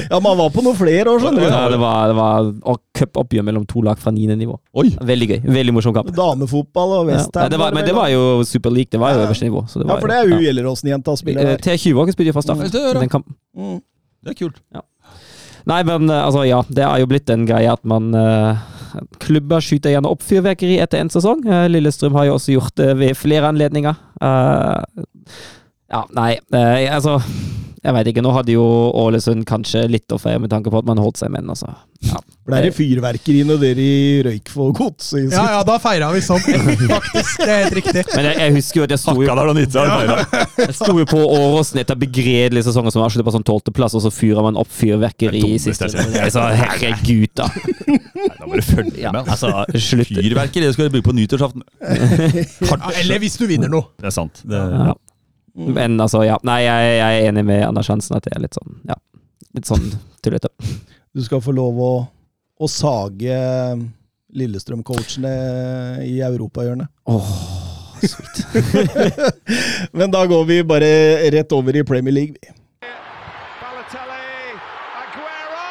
Ja, 0.08 0.18
han 0.18 0.24
var 0.40 0.48
på 0.54 0.64
noen 0.64 0.76
flere 0.78 1.12
år, 1.12 1.20
skjønner 1.22 1.44
du. 1.44 1.48
ja, 1.52 1.60
det 1.72 1.78
var, 1.82 2.08
det 2.10 2.16
var 2.18 2.80
cupoppgjør 2.98 3.46
mellom 3.50 3.66
to 3.70 3.84
lag 3.86 4.00
fra 4.02 4.12
niende 4.16 4.36
nivå. 4.40 4.56
Oi! 4.80 4.88
Veldig 5.12 5.28
gøy. 5.34 5.38
Veldig 5.58 5.76
morsom 5.76 5.94
kamp. 5.96 6.08
Damefotball 6.16 6.96
og 7.02 7.12
Ja. 7.12 7.18
Westham. 7.20 7.52
Ja, 7.60 7.70
men 7.76 7.86
det 7.86 7.94
var 7.96 8.08
jo 8.12 8.24
Super 8.48 8.72
League. 8.74 8.90
Det 8.92 9.00
var 9.04 9.14
jo 9.14 9.20
Ja. 9.22 9.28
øverste 9.28 9.46
nivå. 9.50 9.66
Så 9.68 9.82
det 9.84 9.88
Ja, 9.92 10.00
for 10.00 10.08
det 10.08 10.16
er 10.16 10.24
jo 10.32 10.36
ja. 10.40 10.42
Gjelleråsen-jenta 10.48 11.16
spiller 11.20 11.40
Eh, 11.44 11.56
der. 11.56 11.62
T20 11.68 11.94
også 12.02 12.16
spiller 12.16 12.32
jo 12.32 12.36
fra 12.40 12.42
start. 12.48 12.72
Det. 12.72 12.94
Den 13.04 13.08
kampen. 13.12 13.34
Mm. 13.56 13.78
Det 14.24 14.30
er 14.34 14.38
kult. 14.46 14.58
Nei, 15.68 15.82
men 15.84 16.08
eh, 16.08 16.24
altså, 16.24 16.44
ja. 16.48 16.62
Det 16.68 16.84
er 16.84 17.02
jo 17.02 17.10
blitt 17.10 17.30
en 17.32 17.46
greie 17.48 17.70
at 17.72 17.84
man 17.88 18.10
uh, 18.16 18.56
Klubber 19.20 19.62
skyter 19.64 19.92
gjerne 19.92 20.10
opp 20.10 20.24
fyrverkeri 20.24 20.78
etter 20.82 21.02
en 21.02 21.12
sesong. 21.12 21.44
Eh, 21.46 21.66
Lillestrøm 21.70 22.16
har 22.18 22.28
jo 22.28 22.38
også 22.38 22.54
gjort 22.54 22.76
det 22.80 22.88
ved 23.00 23.18
flere 23.18 23.50
anledninger. 23.52 23.98
Eh, 24.24 25.04
ja, 25.92 26.02
nei, 26.16 26.32
eh, 26.56 26.88
altså 26.92 27.18
Jeg 27.84 27.94
veit 27.94 28.08
ikke. 28.10 28.22
Nå 28.24 28.32
hadde 28.34 28.54
jo 28.56 28.64
Ålesund 28.98 29.44
kanskje 29.48 29.84
litt 29.90 30.10
å 30.14 30.18
feire 30.20 30.40
med 30.42 30.50
tanke 30.50 30.72
på 30.72 30.80
at 30.80 30.88
man 30.88 30.98
holdt 30.98 31.20
seg, 31.20 31.30
med 31.30 31.44
den, 31.44 31.52
altså 31.54 31.70
ja. 32.06 32.18
Ble 32.48 32.60
det 32.62 32.70
fyrverkeri 32.76 33.40
når 33.44 33.58
dere 33.60 33.86
røyk 34.28 34.50
for 34.52 34.70
godset? 34.76 35.32
Ja, 35.34 35.42
ja, 35.56 35.62
da 35.66 35.74
feira 35.82 36.08
vi 36.14 36.20
sånn, 36.24 36.40
faktisk. 36.40 37.42
Det 37.42 37.48
er 37.48 37.64
helt 37.64 37.76
riktig. 37.76 38.04
Men 38.14 38.28
jeg, 38.28 38.38
jeg 38.40 38.54
husker 38.54 38.80
jo 38.80 38.86
at 38.86 38.94
jeg 38.94 39.02
sto 39.02 39.14
jo, 39.18 39.26
jeg 40.62 40.76
sto 40.78 40.94
jo 41.00 41.06
på 41.10 41.20
Åråsen 41.26 41.82
etter 41.82 41.98
begredelige 41.98 42.68
sesonger 42.68 42.94
som 42.94 43.02
avsluttet 43.04 43.26
på 43.28 43.34
sånn 43.34 43.46
tolvteplass, 43.50 43.98
og 43.98 44.04
så 44.06 44.12
fyrer 44.14 44.46
man 44.46 44.60
opp 44.62 44.70
fyrverkeri 44.78 45.42
er 45.42 45.56
i 45.56 45.60
siste 45.62 45.90
runde. 45.90 46.22
Jeg 46.22 46.34
sa 46.34 46.46
herregud, 46.62 47.28
da. 47.42 47.50
Nei, 47.88 48.30
Da 48.38 48.46
må 48.48 48.62
du 48.62 48.64
følge 48.64 49.02
Ja, 49.02 49.12
med. 49.12 49.28
Altså, 49.28 49.50
altså, 49.52 49.82
slutt. 49.90 50.14
Fyrverkeri 50.14 50.64
det 50.70 50.72
skal 50.78 50.88
du 50.88 50.96
bruke 50.96 51.10
på 51.10 51.18
nyttårsaften. 51.18 51.66
Ja, 51.82 52.94
eller 53.02 53.20
hvis 53.22 53.36
du 53.40 53.44
vinner 53.50 53.70
noe. 53.72 53.90
Det 53.98 54.08
er 54.12 54.16
sant. 54.22 54.42
Det, 54.46 54.62
Ja. 54.78 54.94
Men 55.58 55.98
altså, 56.00 56.20
ja. 56.26 56.36
Nei, 56.46 56.60
jeg, 56.62 56.90
jeg 57.00 57.22
er 57.22 57.28
enig 57.32 57.42
med 57.48 57.64
Anders 57.66 57.88
Hansen 57.90 58.14
at 58.18 58.26
det 58.28 58.36
er 58.36 58.44
litt 58.44 58.54
sånn, 58.58 58.76
ja. 58.86 58.94
Litt 59.56 59.66
sånn 59.66 59.88
tullete. 60.22 60.50
Du 61.16 61.22
skal 61.24 61.40
få 61.42 61.54
lov 61.56 61.80
å, 61.82 61.92
å 62.62 62.68
sage 62.70 63.38
Lillestrøm-coachene 64.38 65.32
i 66.04 66.18
europahjørnet. 66.22 66.92
Åh, 67.10 67.32
Men 69.98 70.12
da 70.14 70.20
går 70.30 70.44
vi 70.46 70.60
bare 70.62 70.90
rett 71.34 71.50
over 71.56 71.74
i 71.74 71.82
Premier 71.88 72.14
League. 72.14 72.38
vi. 72.38 72.52
Balotelli, 73.58 74.54
Aguero! 75.00 75.64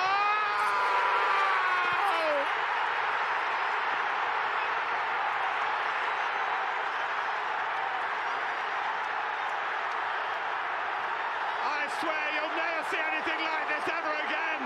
I 11.68 11.88
swear 12.00 12.26
you'll 12.36 12.56
never 12.56 12.82
see 12.92 13.02
anything 13.12 13.40
like 13.44 13.66
this 13.74 13.86
ever 13.92 14.14
again. 14.28 14.62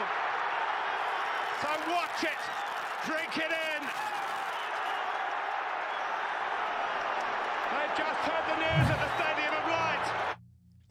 So 1.62 1.70
watch 1.92 2.22
it, 2.24 2.42
drink 3.08 3.34
it 3.38 3.52
in. 3.52 3.82
They've 7.72 7.96
just 7.98 8.20
heard 8.28 8.46
the 8.52 8.58
news 8.62 8.88
at 8.94 9.00
the 9.02 9.12
Stadium 9.18 9.54
of 9.58 9.66
Light. 9.72 10.06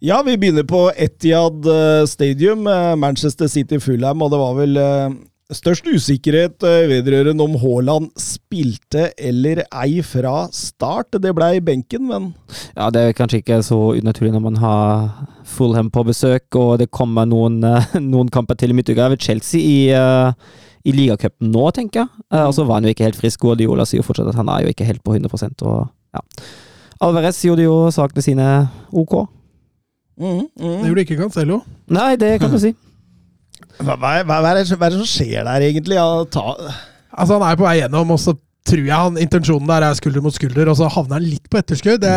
Ja, 0.01 0.23
vi 0.25 0.33
begynner 0.41 0.65
på 0.65 0.87
Etihad 0.97 1.67
eh, 1.69 2.07
Stadium, 2.09 2.67
eh, 2.67 2.95
Manchester 2.97 3.49
City-Fulham, 3.53 4.23
og 4.25 4.31
det 4.33 4.39
var 4.41 4.55
vel 4.57 4.79
eh, 4.81 5.17
størst 5.53 5.91
usikkerhet 5.91 6.65
vedrørende 6.89 7.45
om 7.45 7.59
Haaland 7.61 8.07
spilte 8.17 9.11
eller 9.21 9.61
ei 9.69 9.99
fra 10.01 10.47
start. 10.57 11.19
Det 11.21 11.35
blei 11.37 11.59
benken, 11.61 12.07
men 12.09 12.31
Ja, 12.79 12.89
det 12.89 13.03
er 13.03 13.19
kanskje 13.19 13.43
ikke 13.43 13.59
så 13.67 13.77
unaturlig 13.99 14.33
når 14.39 14.45
man 14.47 14.57
har 14.63 15.11
Fulham 15.45 15.91
på 15.93 16.07
besøk, 16.09 16.49
og 16.57 16.79
det 16.81 16.89
kommer 16.89 17.29
noen, 17.29 17.61
noen 18.15 18.33
kamper 18.33 18.57
til 18.57 18.73
i 18.73 18.79
midtuka. 18.79 19.11
Ved 19.13 19.21
Chelsea 19.21 19.61
i, 19.61 19.83
i 20.81 20.95
ligacupen 20.97 21.53
nå, 21.53 21.67
tenker 21.77 22.07
jeg. 22.07 22.25
Eh, 22.33 22.47
og 22.47 22.55
så 22.57 22.65
var 22.65 22.81
han 22.81 22.89
jo 22.89 22.95
ikke 22.95 23.11
helt 23.11 23.21
frisk. 23.21 23.43
Guardiola 23.45 23.85
sier 23.85 24.01
jo 24.01 24.07
fortsatt 24.09 24.33
at 24.33 24.41
han 24.41 24.49
er 24.49 24.65
jo 24.65 24.73
ikke 24.73 24.89
helt 24.89 25.05
på 25.05 25.19
100% 25.19 25.67
og 25.69 25.91
ja. 26.17 26.25
Alvarez 27.05 27.43
gjorde 27.45 27.69
jo 27.69 27.77
sakene 27.93 28.25
sine 28.25 28.49
ok. 28.97 29.19
Mm, 30.21 30.45
Det 30.55 30.69
mm. 30.69 30.87
gjorde 30.89 31.05
ikke 31.07 31.19
Cancelo. 31.19 31.59
Nei, 31.91 32.13
det 32.21 32.37
kan 32.43 32.53
du 32.53 32.61
si. 32.63 32.75
Hva, 33.81 33.95
hva, 33.97 34.15
er- 34.19 34.27
hva, 34.29 34.39
er 34.45 34.61
det, 34.61 34.77
hva 34.77 34.91
er 34.91 34.93
det 34.93 35.01
som 35.01 35.09
skjer 35.09 35.47
der, 35.47 35.65
egentlig? 35.65 35.97
Ja, 35.97 36.07
ta, 36.29 36.53
Altså, 37.11 37.37
han 37.39 37.45
er 37.47 37.59
på 37.59 37.65
vei 37.67 37.79
gjennom, 37.81 38.13
og 38.15 38.21
så 38.21 38.35
tror 38.69 38.83
jeg 38.85 38.93
han, 38.95 39.17
intensjonen 39.21 39.71
der 39.71 39.87
er 39.87 39.97
skulder 39.99 40.25
mot 40.25 40.37
skulder, 40.37 40.69
og 40.71 40.77
så 40.79 40.91
havner 40.93 41.19
han 41.19 41.27
litt 41.27 41.49
på 41.51 41.59
etterskudd. 41.61 42.03
Det, 42.05 42.13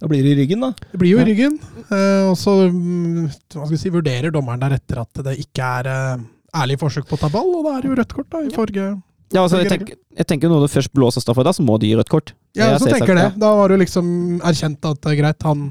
da 0.00 0.08
blir 0.08 0.24
det 0.24 0.32
i 0.32 0.38
ryggen, 0.38 0.64
da. 0.64 0.70
det 0.92 1.00
blir 1.02 1.14
jo 1.14 1.20
i 1.20 1.26
ryggen. 1.28 1.58
Eh, 1.82 2.30
og 2.30 2.36
så 2.40 2.56
mm, 2.70 3.26
hva 3.52 3.66
skal 3.66 3.74
vi 3.74 3.80
si, 3.82 3.92
vurderer 3.92 4.32
dommeren 4.32 4.62
der 4.62 4.78
etter 4.78 5.02
at 5.02 5.22
det 5.26 5.36
ikke 5.42 5.72
er 5.80 5.90
eh, 5.92 6.26
ærlig 6.62 6.78
forsøk 6.80 7.08
på 7.08 7.18
å 7.18 7.22
ta 7.26 7.30
ball, 7.32 7.50
og 7.58 7.66
da 7.66 7.76
er 7.76 7.84
det 7.84 7.90
jo 7.90 7.98
rødt 8.00 8.14
kort 8.16 8.30
da, 8.32 8.42
i 8.46 8.54
forrige 8.54 8.86
Ja, 9.34 9.42
altså, 9.42 9.60
jeg, 9.60 9.68
tenker, 9.74 9.98
jeg 10.16 10.30
tenker 10.32 10.52
når 10.52 10.64
du 10.64 10.72
først 10.72 10.94
blåser 10.96 11.24
straffa, 11.24 11.52
så 11.54 11.66
må 11.66 11.76
de 11.82 11.90
gi 11.90 11.98
rødt 11.98 12.12
kort. 12.12 12.32
Ja, 12.56 12.72
så 12.80 12.88
tenker 12.88 13.12
jeg 13.12 13.20
det. 13.20 13.28
Da 13.42 13.52
har 13.60 13.70
du 13.70 13.76
liksom 13.82 14.40
erkjent 14.40 14.88
at 14.88 15.02
det 15.04 15.12
er 15.12 15.20
greit, 15.20 15.46
han, 15.46 15.68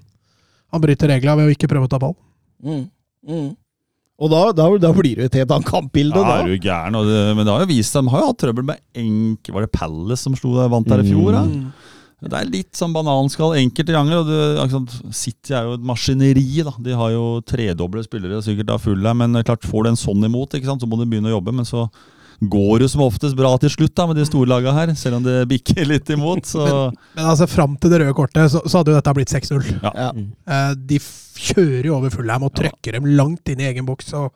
han 0.73 0.84
bryter 0.84 1.12
regla 1.13 1.36
ved 1.39 1.49
å 1.49 1.55
ikke 1.55 1.69
prøve 1.71 1.89
å 1.89 1.91
ta 1.91 1.99
ball. 2.01 2.15
Mm, 2.63 2.86
mm. 3.27 3.49
Og 4.19 4.32
da, 4.32 4.39
da, 4.51 4.65
da 4.84 4.89
blir 4.95 5.15
det 5.15 5.23
jo 5.23 5.29
et 5.29 5.38
helt 5.39 5.51
annet 5.55 5.69
kampbilde. 5.69 6.19
Ja, 6.19 6.27
da. 6.27 6.39
er 6.41 6.49
du 6.49 6.65
gæren? 6.67 6.97
Og 6.99 7.08
det, 7.08 7.19
men 7.38 7.45
det 7.47 7.53
har 7.53 7.63
jo 7.63 7.69
vist 7.71 7.95
seg, 7.95 8.03
de 8.03 8.12
har 8.12 8.25
jo 8.25 8.32
hatt 8.34 8.41
trøbbel 8.43 8.67
med 8.67 8.82
enk... 8.99 9.51
Var 9.55 9.63
det 9.63 9.71
Palace 9.71 10.25
som 10.25 10.36
slo 10.36 10.58
der, 10.58 10.67
vant 10.71 10.89
der 10.91 11.05
i 11.05 11.08
fjor? 11.08 11.38
Da? 11.38 11.45
Det 12.19 12.36
er 12.36 12.49
litt 12.51 12.75
sånn 12.75 12.91
bananskall 12.91 13.55
enkelte 13.62 13.95
ganger. 13.95 14.19
og 14.19 14.27
det, 14.27 14.41
liksom, 14.60 15.13
City 15.15 15.55
er 15.55 15.69
jo 15.69 15.77
et 15.77 15.88
maskineri. 15.88 16.47
da. 16.67 16.75
De 16.84 16.97
har 16.99 17.13
jo 17.15 17.25
tredoble 17.47 18.03
spillere, 18.03 18.41
sikkert 18.43 18.75
av 18.75 18.84
fulle, 18.84 19.15
men 19.21 19.39
klart 19.47 19.63
får 19.67 19.88
du 19.88 19.93
en 19.93 20.01
sånn 20.03 20.27
imot, 20.27 20.58
ikke 20.58 20.67
sant, 20.67 20.84
så 20.84 20.89
må 20.89 20.99
du 20.99 21.08
begynne 21.08 21.32
å 21.32 21.38
jobbe. 21.38 21.55
Men 21.55 21.69
så 21.69 21.88
går 22.39 22.82
jo 22.84 22.88
som 22.89 23.04
oftest 23.04 23.36
bra 23.36 23.52
til 23.60 23.71
slutt 23.73 23.95
da, 23.97 24.06
med 24.08 24.19
de 24.19 24.25
store 24.28 24.47
lagene 24.47 24.75
her, 24.78 24.93
selv 24.95 25.19
om 25.19 25.25
det 25.25 25.43
bikker 25.52 25.84
litt 25.89 26.10
imot. 26.15 26.45
så... 26.47 26.65
Men 27.17 27.32
altså, 27.34 27.49
fram 27.52 27.75
til 27.78 27.91
det 27.91 28.02
røde 28.04 28.15
kortet, 28.15 28.47
så, 28.54 28.63
så 28.65 28.80
hadde 28.80 28.93
jo 28.93 28.99
dette 28.99 29.15
blitt 29.17 29.34
6-0. 29.34 29.69
Ja. 29.84 30.10
Eh, 30.15 30.71
de 30.91 31.02
kjører 31.39 31.89
jo 31.89 31.97
over 31.97 32.13
Fulham 32.13 32.47
og 32.47 32.56
trykker 32.56 32.95
dem 32.95 33.10
langt 33.19 33.52
inn 33.52 33.63
i 33.63 33.67
egen 33.69 33.88
boks. 33.88 34.13
og 34.19 34.32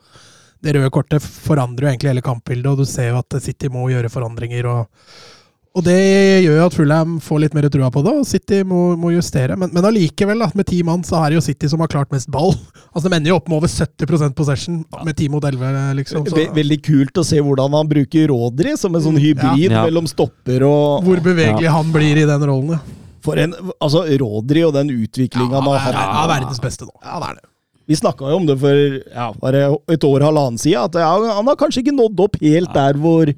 Det 0.64 0.76
røde 0.76 0.92
kortet 0.92 1.24
forandrer 1.24 1.88
jo 1.88 1.92
egentlig 1.94 2.12
hele 2.12 2.26
kampbildet, 2.26 2.70
og 2.72 2.82
du 2.82 2.88
ser 2.88 3.12
jo 3.12 3.22
at 3.22 3.38
City 3.44 3.72
må 3.72 3.86
gjøre 3.92 4.12
forandringer. 4.12 4.68
og, 4.68 5.08
og 5.74 5.82
det 5.82 5.94
gjør 6.44 6.54
jo 6.60 6.64
at 6.68 6.74
Fulham 6.76 7.14
får 7.18 7.40
litt 7.42 7.54
mer 7.56 7.66
trua 7.72 7.88
på 7.90 8.02
det, 8.06 8.12
og 8.20 8.26
City 8.28 8.60
må, 8.62 8.94
må 9.00 9.10
justere. 9.10 9.56
Men, 9.58 9.72
men 9.74 9.86
allikevel, 9.88 10.38
da, 10.44 10.46
med 10.54 10.68
ti 10.70 10.78
mann, 10.86 11.02
så 11.06 11.18
er 11.18 11.32
det 11.34 11.40
jo 11.40 11.44
City 11.48 11.66
som 11.72 11.82
har 11.82 11.90
klart 11.90 12.12
mest 12.14 12.30
ball. 12.30 12.52
Altså, 12.94 13.08
De 13.08 13.16
ender 13.16 13.32
jo 13.32 13.38
opp 13.40 13.48
med 13.50 13.58
over 13.58 13.72
70% 13.72 14.36
possession 14.38 14.76
med 15.04 15.16
ti 15.18 15.26
mot 15.32 15.42
elleve, 15.48 15.72
liksom. 15.98 16.28
Så, 16.30 16.44
veldig 16.54 16.78
kult 16.86 17.18
å 17.18 17.24
se 17.26 17.40
hvordan 17.42 17.74
han 17.74 17.90
bruker 17.90 18.28
Rodri 18.30 18.76
som 18.78 18.94
en 18.94 19.02
sånn 19.02 19.18
hybrid 19.18 19.72
Ja. 19.74 19.82
mellom 19.88 20.06
stopper 20.10 20.62
og 20.68 21.02
hvor 21.08 21.18
bevegelig 21.24 21.72
han 21.74 21.90
blir 21.94 22.22
i 22.22 22.28
den 22.30 22.46
rollen. 22.46 22.76
ja. 22.78 23.00
For 23.24 23.40
en, 23.40 23.54
altså 23.80 24.02
Rodri 24.20 24.62
og 24.66 24.74
den 24.76 24.90
utviklinga 24.92 25.56
han 25.56 25.64
Han 25.64 25.72
har 25.80 25.94
hatt. 25.96 26.14
er 26.22 26.30
verdens 26.36 26.60
beste 26.60 26.84
nå. 26.84 26.92
Ja, 27.02 27.18
det 27.22 27.30
er 27.32 27.38
det. 27.40 27.46
Vi 27.88 27.96
snakka 27.98 28.30
jo 28.30 28.36
om 28.36 28.46
det 28.48 28.54
for 28.60 28.76
ja, 29.10 29.26
var 29.42 29.56
et 29.92 30.04
år 30.08 30.22
halvannen 30.24 30.60
siden, 30.60 30.86
at 30.86 30.94
ja, 31.02 31.10
han 31.40 31.48
har 31.50 31.56
kanskje 31.60 31.82
ikke 31.82 31.96
nådd 31.96 32.20
opp 32.24 32.38
helt 32.40 32.70
der 32.76 32.94
hvor, 33.00 33.32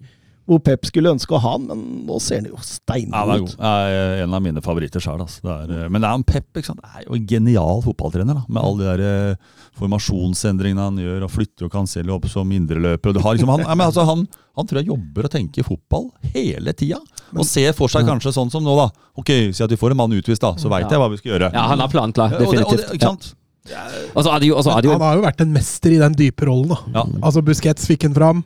hvor 0.46 0.60
Pep 0.62 0.84
skulle 0.86 1.10
ønske 1.10 1.34
å 1.34 1.40
ha 1.42 1.52
han, 1.56 1.64
men 1.66 1.80
nå 2.06 2.20
ser 2.22 2.40
han 2.40 2.46
jo 2.52 2.56
Ja, 2.56 3.22
er 3.34 3.42
ut. 3.42 3.56
Det 3.56 3.70
er 3.70 4.22
en 4.24 4.34
av 4.34 4.42
mine 4.44 4.62
favoritter 4.62 5.02
sjøl. 5.02 5.20
Altså. 5.24 5.42
Det 5.42 5.78
eh, 5.82 5.88
men 5.90 6.00
det 6.00 6.06
er 6.06 6.14
han 6.14 6.24
Pep 6.24 6.46
ikke 6.60 6.70
sant? 6.70 6.80
Det 6.82 7.02
er 7.02 7.06
jo 7.08 7.14
en 7.18 7.26
genial 7.26 7.82
fotballtrener. 7.82 8.34
Da. 8.38 8.44
Med 8.48 8.62
alle 8.62 8.78
de 8.78 8.90
der 8.92 9.32
eh, 9.32 9.36
formasjonsendringene 9.80 10.84
han 10.86 11.00
gjør, 11.02 11.24
og 11.26 11.32
flytter 11.34 11.66
jo 11.66 11.70
Cancelo 11.72 12.16
opp 12.16 12.28
som 12.30 12.52
indreløper. 12.54 13.16
Liksom, 13.16 13.52
han, 13.56 13.64
ja, 13.66 13.76
altså, 13.86 14.04
han, 14.08 14.26
han 14.56 14.68
tror 14.68 14.82
jeg 14.82 14.90
jobber 14.92 15.28
og 15.28 15.34
tenker 15.34 15.66
fotball 15.66 16.08
hele 16.34 16.74
tida. 16.78 17.00
Og 17.34 17.46
ser 17.48 17.74
for 17.76 17.90
seg 17.92 18.06
kanskje 18.08 18.34
sånn 18.36 18.52
som 18.52 18.64
nå, 18.64 18.76
da. 18.78 18.88
Ok, 19.18 19.32
Si 19.56 19.64
at 19.64 19.72
vi 19.72 19.78
får 19.80 19.94
en 19.96 20.00
mann 20.04 20.14
utvist, 20.14 20.42
da, 20.44 20.54
så 20.60 20.70
veit 20.72 20.86
Ja. 20.86 20.94
jeg 20.94 21.02
hva 21.02 21.10
vi 21.10 21.18
skal 21.22 21.32
gjøre. 21.34 21.50
Ja, 21.56 21.66
han 21.72 21.82
har 21.82 21.90
planen 21.92 22.14
klar, 22.14 22.32
Og 22.34 22.38
det- 22.38 22.46
og 22.46 22.54
det- 22.54 22.62
definitivt. 22.64 22.94
ikke 22.94 23.10
sant? 23.10 23.34
Ja. 23.66 23.82
Altså, 24.14 24.30
adio, 24.30 24.54
altså, 24.54 24.76
jo 24.84 24.92
Han 24.92 25.00
har 25.02 25.16
jo 25.16 25.22
vært 25.22 25.40
en 25.42 25.52
mester 25.52 25.90
i 25.90 25.98
den 25.98 26.12
dype 26.14 26.46
rollen. 26.46 26.68
da. 26.68 26.78
Ja. 26.94 27.02
Altså 27.20 27.42
Busquets 27.42 27.86
fikk 27.90 28.02
han 28.06 28.14
fram. 28.14 28.44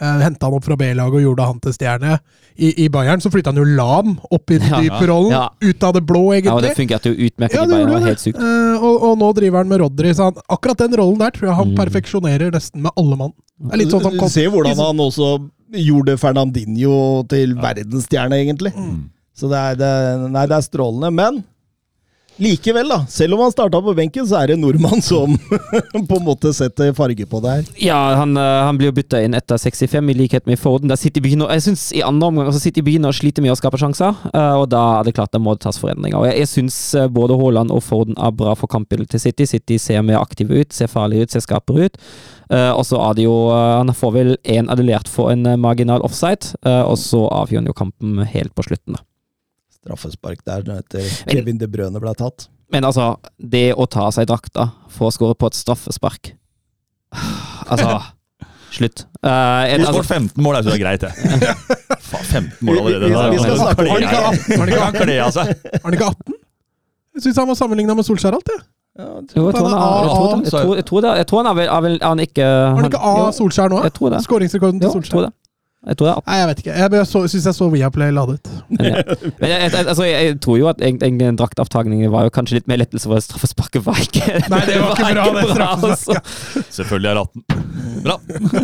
Uh, 0.00 0.22
Henta 0.24 0.46
han 0.48 0.54
opp 0.56 0.64
fra 0.64 0.76
B-laget 0.80 1.18
og 1.18 1.20
gjorde 1.20 1.44
han 1.50 1.58
til 1.60 1.74
stjerne. 1.76 2.14
I, 2.56 2.70
I 2.84 2.88
Bayern 2.88 3.20
så 3.20 3.28
flytta 3.30 3.52
han 3.52 3.58
jo 3.60 3.66
Lam 3.76 4.14
opp 4.32 4.50
i 4.50 4.56
den 4.62 4.70
Ja, 4.72 4.80
dyperollen, 4.80 5.30
ja. 5.34 5.42
ut 5.60 5.84
av 5.84 5.92
det 5.98 6.02
blå, 6.08 6.22
Ja, 6.38 6.54
og 6.54 6.62
det 6.64 6.70
egentlig. 6.72 6.78
fungerte 6.80 7.12
jo 7.12 7.28
utmerket 7.28 7.58
Ja, 7.58 7.64
i 7.66 7.68
Bayern. 7.74 7.90
Det 7.90 7.94
var 7.98 8.06
helt 8.08 8.22
sykt. 8.24 8.40
Uh, 8.40 8.76
og, 8.80 9.04
og 9.10 9.18
nå 9.20 9.28
driver 9.36 9.60
han 9.60 9.68
med 9.74 9.82
Rodry, 9.84 10.14
så 10.16 10.30
han, 10.30 10.40
akkurat 10.48 10.80
den 10.80 10.96
rollen 10.96 11.20
der 11.20 11.34
tror 11.36 11.50
jeg 11.50 11.58
han 11.60 11.68
Mm. 11.72 11.76
perfeksjonerer 11.82 12.54
nesten 12.56 12.82
med 12.88 12.92
alle 12.96 13.16
mann. 13.20 13.34
Det 13.60 13.76
er 13.76 13.82
litt 13.84 13.92
sånn 13.92 14.02
som 14.08 14.16
Con- 14.18 14.32
Se 14.32 14.46
hvordan 14.48 14.80
han 14.80 14.98
også 15.04 15.28
gjorde 15.76 16.16
Fernandinho 16.20 17.22
til 17.28 17.54
verdensstjerne, 17.60 18.40
egentlig. 18.42 18.72
Mm. 18.76 19.10
Så 19.36 19.48
det 19.52 19.60
er, 19.60 19.76
det, 19.80 19.92
nei, 20.32 20.42
det 20.50 20.56
er 20.56 20.64
strålende. 20.66 21.12
Men 21.14 21.44
Likevel, 22.40 22.88
da. 22.88 23.04
Selv 23.08 23.34
om 23.34 23.40
han 23.40 23.52
starta 23.52 23.80
på 23.82 23.92
benken, 23.94 24.24
så 24.26 24.38
er 24.40 24.48
det 24.48 24.56
en 24.56 24.62
nordmann 24.64 25.02
som 25.04 25.34
på 26.08 26.16
en 26.16 26.24
måte 26.24 26.52
setter 26.56 26.94
farge 26.96 27.26
på 27.28 27.40
det 27.44 27.52
her. 27.52 27.66
Ja, 27.84 27.98
han, 28.16 28.32
eh, 28.40 28.60
han 28.66 28.78
blir 28.80 28.94
bytta 28.96 29.20
inn 29.22 29.36
etter 29.36 29.60
65, 29.60 30.08
i 30.10 30.16
likhet 30.16 30.48
med 30.48 30.60
Foden. 30.60 30.88
Der 30.88 31.00
City 31.00 31.20
begynner, 31.20 31.52
jeg 31.52 31.66
synes 31.68 31.84
I 31.92 32.02
andre 32.06 32.30
omgang 32.32 32.48
så 32.54 32.62
City 32.62 32.84
begynner 32.84 33.12
å 33.12 33.16
slite 33.16 33.44
med 33.44 33.52
å 33.52 33.58
skape 33.58 33.80
sjanser, 33.80 34.16
eh, 34.32 34.54
og 34.56 34.70
da 34.72 34.82
er 34.98 35.08
det 35.08 35.14
klart 35.18 35.34
det 35.36 35.42
må 35.44 35.54
tas 35.60 35.80
forendringer. 35.82 36.18
Og 36.22 36.30
Jeg, 36.30 36.40
jeg 36.40 36.52
syns 36.54 36.80
eh, 36.96 37.10
både 37.12 37.36
Haaland 37.40 37.74
og 37.74 37.84
Foden 37.84 38.16
er 38.16 38.32
bra 38.36 38.56
for 38.58 38.72
kampbildet 38.72 39.12
til 39.12 39.24
City. 39.28 39.48
City 39.52 39.78
ser 39.82 40.02
mer 40.06 40.22
aktive 40.22 40.64
ut, 40.64 40.72
ser 40.72 40.90
farlige 40.90 41.28
ut, 41.28 41.36
ser 41.36 41.44
skapere 41.44 41.90
ut. 41.90 42.02
Og 42.52 42.82
så 42.84 42.98
er 43.00 43.14
det 43.16 43.24
jo 43.24 43.34
Han 43.48 43.88
får 43.96 44.10
vel 44.12 44.34
én 44.44 44.66
adellert 44.68 45.08
for 45.08 45.32
en 45.32 45.46
marginal 45.60 46.04
offside, 46.04 46.52
og 46.68 46.98
så 47.00 47.22
avgjør 47.32 47.62
han 47.62 47.70
jo 47.70 47.78
kampen 47.78 48.20
helt 48.28 48.52
på 48.52 48.66
slutten. 48.66 48.98
da. 48.98 49.04
Straffespark 49.82 50.44
der 50.46 50.62
etter 50.78 51.02
Kevin 51.26 51.58
De 51.58 51.66
Brøne 51.66 51.98
ble 52.00 52.14
tatt. 52.14 52.48
Men 52.72 52.84
altså, 52.88 53.16
det 53.38 53.72
å 53.74 53.84
ta 53.90 54.06
av 54.08 54.12
seg 54.16 54.26
drakta 54.30 54.68
for 54.88 55.10
å 55.10 55.12
skåre 55.12 55.34
på 55.36 55.50
et 55.50 55.58
straffespark 55.58 56.30
Altså 57.68 57.98
Slutt. 58.72 59.02
Uh, 59.20 59.28
en, 59.68 59.82
Du 59.82 59.84
har 59.84 59.92
altså, 59.92 60.00
skåret 60.00 60.06
15 60.32 60.42
mål, 60.46 60.54
jeg 60.56 60.64
syns 60.64 60.72
det 60.72 60.78
er 60.78 60.84
greit, 60.86 61.02
det. 61.02 61.10
Faen, 62.08 62.24
15 62.24 62.64
mål 62.64 62.78
allerede. 62.80 63.04
Vi- 63.04 63.12
vi- 63.12 63.32
vi 63.34 63.42
skal 63.42 63.58
snakke- 63.60 63.84
om 63.84 63.84
det 63.84 64.06
ikke 64.06 64.22
18? 64.30 64.60
Var 64.62 64.70
Han 64.86 64.94
kler 64.96 65.20
av 65.26 65.32
seg. 65.36 65.50
Er 65.68 65.82
han 65.84 65.96
ikke 65.98 66.06
18? 66.08 66.38
Jeg 67.12 67.22
syns 67.26 67.36
han 67.42 67.50
var 67.52 67.58
sammenligna 67.60 67.96
med 67.98 68.06
Solskjær 68.08 68.38
alt, 68.38 68.48
jeg. 68.48 68.62
Ja, 68.96 69.04
jo, 69.04 69.44
jeg 69.44 69.54
tror 69.58 69.68
han 69.68 69.76
er- 69.76 70.08
jeg 70.08 70.14
tror- 70.16 70.40
jeg 70.40 70.52
tror- 70.52 70.76
jeg 70.80 70.86
tror 70.88 71.00
det- 71.04 71.16
jeg 71.20 71.26
tror 71.28 71.42
han 71.42 71.50
er 71.52 71.54
vel 71.60 71.68
er 71.68 71.80
vel- 71.84 72.00
er 72.00 72.08
han 72.08 72.18
ikke 72.24 72.46
Har 72.48 72.76
han 72.80 72.88
ikke 72.88 73.04
A 73.12 73.30
Solskjær 73.36 73.68
nå? 73.68 73.82
Jeg 73.84 73.92
tror 73.92 74.10
det. 74.16 74.20
Skåringsrekorden 74.24 74.80
til 74.80 74.90
Solskjær. 74.96 75.28
Jeg 75.82 75.96
tror 75.98 76.06
det 76.06 76.12
er 76.14 76.20
Nei, 76.30 76.34
jeg 76.38 76.48
vet 76.48 76.60
ikke. 76.62 76.74
Jeg 76.78 76.92
jeg 76.94 77.06
så- 77.10 77.22
syns 77.26 77.46
jeg 77.48 77.54
så 77.56 77.66
Viaplay 77.72 78.12
ladet. 78.14 78.38
Men, 78.70 78.84
ja. 78.86 79.02
Men 79.40 79.48
jeg, 79.50 79.58
jeg, 79.72 79.86
altså, 79.86 80.04
jeg, 80.06 80.26
jeg 80.28 80.36
tror 80.44 80.58
jo 80.60 80.68
at 80.70 80.82
en, 80.86 81.00
en, 81.02 81.36
draktavtagning 81.40 82.04
var 82.12 82.28
jo 82.28 82.30
kanskje 82.36 82.60
litt 82.60 82.68
mer 82.70 82.78
lettelse, 82.78 83.08
for 83.10 83.18
straffesparket 83.24 83.82
var 83.84 83.98
ikke 83.98 84.22
Nei, 84.52 84.60
det 84.68 84.76
var 84.78 84.94
ikke 84.94 85.10
bra, 85.16 85.74
det 85.82 85.90
altså. 85.90 86.14
Selvfølgelig 86.70 87.10
er 87.10 87.20
18. 87.24 87.42
Bra. 88.06 88.16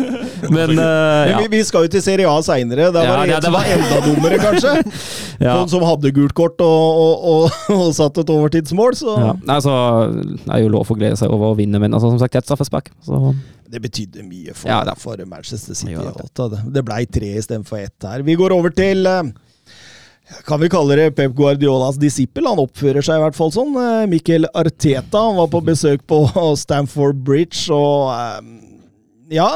Men 0.55 0.73
eh, 0.79 0.79
Men 0.79 1.43
vi, 1.43 1.49
vi 1.57 1.61
skal 1.67 1.85
jo 1.87 1.91
til 1.97 2.03
Serie 2.07 2.29
A 2.31 2.39
seinere. 2.45 2.87
Ja, 2.87 2.91
var 2.95 3.25
det 3.25 3.33
ja, 3.35 3.39
det 3.43 3.51
var 3.51 3.67
var- 3.67 3.75
enda 3.75 3.99
dummere, 4.07 4.39
kanskje. 4.39 4.73
ja. 5.45 5.57
Sånn 5.59 5.69
som 5.75 5.83
hadde 5.89 6.13
gult 6.15 6.33
kort 6.39 6.63
og, 6.63 7.03
og, 7.03 7.29
og, 7.35 7.69
og 7.75 7.93
satt 7.99 8.17
et 8.23 8.31
overtidsmål. 8.35 8.95
Så 8.99 9.19
Ja. 9.19 9.33
Nei, 9.43 9.59
Altså, 9.59 9.75
det 10.15 10.53
er 10.55 10.61
jo 10.63 10.69
lov 10.71 10.87
å 10.87 10.95
glede 10.95 11.17
seg 11.19 11.31
over 11.35 11.51
å 11.51 11.57
vinne, 11.59 11.81
men 11.83 11.91
altså, 11.91 12.13
som 12.13 12.19
sagt, 12.21 12.31
det 12.31 12.39
er 12.39 12.45
et 12.47 12.51
straffespark. 12.53 12.93
Så 13.03 13.33
det 13.69 13.81
betydde 13.83 14.23
mye 14.25 14.55
for, 14.57 14.71
Ja, 14.71 14.95
for 14.97 15.21
Manchester 15.29 15.77
City. 15.77 15.93
Ja, 15.93 16.13
det. 16.13 16.63
Det, 16.73 16.83
blei 16.85 17.03
tre 17.05 17.35
istedenfor 17.37 17.83
ett 17.83 18.07
her. 18.07 18.25
Vi 18.25 18.35
går 18.39 18.55
over 18.55 18.73
til 18.73 19.05
eh, 19.09 19.29
kan 20.45 20.61
vi 20.61 20.69
kalle 20.69 20.97
det 20.99 21.11
Pep 21.17 21.33
Guardiolas 21.37 21.97
disippel? 22.01 22.47
Han 22.49 22.61
oppfører 22.61 23.05
seg 23.05 23.17
i 23.19 23.23
hvert 23.23 23.37
fall 23.37 23.53
sånn. 23.53 23.77
Mikkel 24.11 24.49
Arteta 24.53 25.25
han 25.29 25.39
var 25.41 25.51
på 25.53 25.61
besøk 25.71 26.05
på 26.09 26.23
Stamford 26.59 27.21
Bridge, 27.25 27.67
og 27.73 28.13
eh, 28.15 28.41
ja 29.39 29.49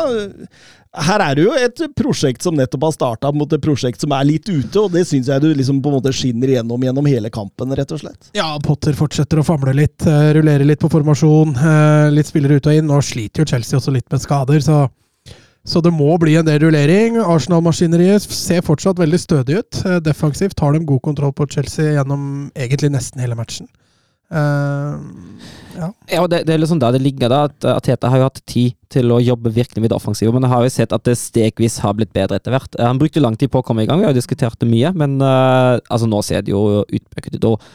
her 0.94 1.20
er 1.26 1.36
det 1.36 1.44
jo 1.48 1.54
et 1.58 1.80
prosjekt 1.98 2.44
som 2.46 2.54
nettopp 2.58 2.84
har 2.86 2.92
starta 2.94 3.32
mot 3.34 3.52
et 3.56 3.62
prosjekt 3.64 4.02
som 4.04 4.12
er 4.14 4.28
litt 4.30 4.46
ute, 4.50 4.78
og 4.78 4.92
det 4.94 5.06
syns 5.10 5.28
jeg 5.32 5.42
du 5.42 5.48
liksom 5.58 5.80
på 5.82 5.90
en 5.90 5.96
måte 5.98 6.14
skinner 6.14 6.52
igjennom 6.54 6.84
gjennom 6.86 7.08
hele 7.10 7.32
kampen, 7.34 7.74
rett 7.74 7.92
og 7.96 8.04
slett. 8.04 8.30
Ja, 8.38 8.52
Potter 8.62 8.94
fortsetter 8.94 9.42
å 9.42 9.46
famle 9.48 9.74
litt, 9.74 10.06
eh, 10.06 10.34
rullere 10.38 10.66
litt 10.68 10.80
på 10.84 10.92
formasjon. 10.94 11.56
eh, 11.58 12.10
Litt 12.14 12.28
spillere 12.30 12.60
ut 12.62 12.68
og 12.68 12.74
inn. 12.78 12.86
Nå 12.88 13.00
sliter 13.02 13.42
jo 13.42 13.46
Chelsea 13.50 13.80
også 13.80 13.92
litt 13.96 14.06
med 14.12 14.22
skader, 14.22 14.60
så, 14.62 14.84
så 15.66 15.82
det 15.82 15.94
må 15.96 16.14
bli 16.22 16.36
en 16.38 16.46
del 16.46 16.60
rullering. 16.60 17.18
Arsenal-maskineriet 17.24 18.22
ser 18.30 18.62
fortsatt 18.62 19.00
veldig 19.02 19.20
stødig 19.20 19.58
ut. 19.64 19.86
Eh, 19.86 20.00
Defensivt 20.00 20.60
har 20.60 20.74
de 20.78 20.86
god 20.86 21.02
kontroll 21.02 21.34
på 21.34 21.50
Chelsea 21.50 21.96
gjennom 21.98 22.52
egentlig 22.54 22.92
nesten 22.94 23.20
hele 23.24 23.36
matchen. 23.40 23.68
Eh, 24.34 24.96
ja. 25.74 25.89
Ja, 26.10 26.24
det, 26.30 26.43
det 26.48 26.54
er 26.54 26.62
liksom 26.62 26.82
der 26.82 26.96
det 26.96 27.02
ligger, 27.04 27.32
da. 27.32 27.43
At 27.50 27.67
Ateta 27.76 28.10
har 28.12 28.22
jo 28.22 28.28
hatt 28.28 28.41
tid 28.50 28.76
til 28.93 29.13
å 29.13 29.22
jobbe 29.24 29.54
virkelig 29.54 29.82
med 29.84 29.93
det 29.93 29.98
offensive, 29.98 30.34
men 30.34 30.46
jeg 30.46 30.54
har 30.54 30.65
jo 30.65 30.74
sett 30.74 30.96
at 30.96 31.06
det 31.08 31.15
stegvis 31.19 31.80
har 31.86 31.96
blitt 31.98 32.13
bedre 32.15 32.39
etter 32.39 32.54
hvert. 32.54 32.76
Eh, 32.78 32.86
Han 32.86 33.02
brukte 33.02 33.24
lang 33.24 33.38
tid 33.39 33.54
på 33.54 33.62
å 33.62 33.65
komme 33.65 33.86
i 33.86 33.89
gang, 33.89 34.02
vi 34.02 34.08
har 34.08 34.13
jo 34.13 34.22
diskutert 34.22 34.60
det 34.62 34.69
mye, 34.69 34.93
men 34.98 35.17
uh, 35.22 35.80
altså 35.89 36.10
nå 36.10 36.22
ser 36.26 36.46
det 36.46 36.54
jo 36.54 36.84
utbøket 36.84 37.39
ut. 37.39 37.50
og 37.54 37.72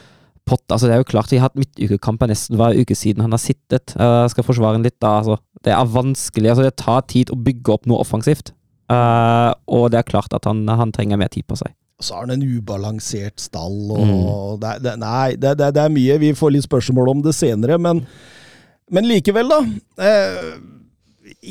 Pott, 0.49 0.63
altså 0.73 0.87
Det 0.87 0.95
er 0.95 1.03
jo 1.03 1.11
klart, 1.11 1.29
De 1.29 1.37
har 1.37 1.51
hatt 1.51 1.59
midtukekamper 1.59 2.31
nesten 2.31 2.57
hver 2.57 2.73
uke 2.73 2.95
siden 2.97 3.21
han 3.21 3.35
har 3.35 3.41
sittet. 3.41 3.93
Uh, 3.99 4.25
skal 4.31 4.47
forsvare 4.47 4.79
han 4.79 4.87
litt, 4.87 4.97
da. 4.97 5.19
altså 5.19 5.37
Det 5.65 5.75
er 5.75 5.91
vanskelig. 5.93 6.49
altså 6.49 6.65
Det 6.65 6.79
tar 6.81 7.03
tid 7.11 7.29
å 7.29 7.37
bygge 7.37 7.75
opp 7.75 7.85
noe 7.85 8.01
offensivt. 8.01 8.53
Uh, 8.89 9.53
og 9.69 9.91
det 9.93 9.99
er 9.99 10.07
klart 10.07 10.33
at 10.33 10.47
han, 10.49 10.63
han 10.65 10.95
trenger 10.95 11.19
mer 11.21 11.29
tid 11.29 11.45
på 11.45 11.59
seg. 11.59 11.75
Så 11.99 12.15
har 12.15 12.23
han 12.27 12.31
en 12.37 12.43
ubalansert 12.57 13.39
stall, 13.43 13.89
og 13.91 14.59
det, 14.61 14.69
er- 14.77 14.83
det, 14.85 14.93
Nei, 15.01 15.35
det, 15.35 15.57
det, 15.59 15.71
det 15.75 15.81
er 15.83 15.91
mye. 15.91 16.15
Vi 16.21 16.29
får 16.37 16.53
litt 16.55 16.63
spørsmål 16.67 17.09
om 17.11 17.23
det 17.25 17.33
senere, 17.35 17.75
men, 17.81 18.05
men 18.91 19.07
likevel, 19.09 19.51
da. 19.51 19.57
Eh, 20.07 20.53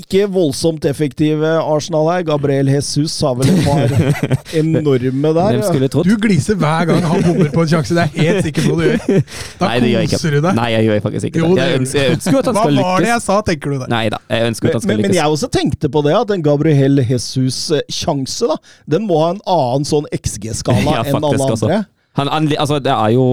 ikke 0.00 0.26
voldsomt 0.32 0.84
effektive 0.88 1.50
Arsenal 1.62 2.08
her. 2.10 2.24
Gabriel 2.28 2.68
Jesus 2.70 3.14
har 3.24 3.36
vel 3.38 3.50
et 3.52 3.64
par 3.64 3.92
enorme 4.60 5.32
der. 5.36 5.58
Du 6.06 6.14
gliser 6.20 6.58
hver 6.58 6.88
gang 6.90 7.04
han 7.06 7.24
bommer 7.26 7.50
på 7.54 7.64
en 7.64 7.72
sjanse. 7.72 7.96
Det 7.96 8.04
er 8.04 8.14
jeg 8.14 8.28
helt 8.28 8.48
sikker 8.48 8.68
på 8.68 8.78
du 8.78 8.84
gjør. 8.86 9.22
Da 9.60 9.70
Nei, 9.72 9.92
koser 10.12 10.36
du 10.36 10.40
deg. 10.40 10.50
Nei, 10.58 10.68
jeg 10.74 10.88
gjør 10.88 11.02
faktisk 11.08 11.30
ikke 11.30 11.42
Jo, 11.42 11.50
det. 11.52 11.66
Jeg 11.66 11.82
ønsker, 11.82 12.00
jeg 12.00 12.16
ønsker 12.16 12.40
at 12.40 12.50
han 12.50 12.58
skal 12.60 12.74
lykkes. 12.78 12.88
Hva 12.88 12.94
var 12.94 13.06
det 13.06 13.12
jeg 13.12 13.24
sa, 13.26 13.38
tenker 13.50 13.74
du 13.74 13.78
der? 13.82 13.92
Nei 13.92 14.04
da, 14.14 14.22
jeg 14.32 14.52
ønsker 14.52 14.70
at 14.70 14.78
han 14.78 14.86
skal 14.86 14.94
men, 14.94 15.04
men 15.08 15.18
jeg 15.18 15.36
også 15.36 15.52
tenkte 15.58 15.92
på 15.92 16.04
det, 16.06 16.16
at 16.18 16.34
en 16.34 16.48
Gabriel 16.48 17.04
Jesus-sjanse, 17.04 18.50
da, 18.52 18.58
den 18.96 19.06
må 19.08 19.22
ha 19.24 19.30
en 19.36 19.44
annen 19.44 19.88
sånn 19.88 20.08
XG-skala 20.18 20.84
Ja, 20.98 21.04
enn 21.06 21.22
alle 21.22 21.52
andre. 21.52 21.84
Han, 22.18 22.30
han, 22.32 22.50
altså, 22.58 22.80
det 22.82 22.90
er 22.90 23.14
jo 23.14 23.26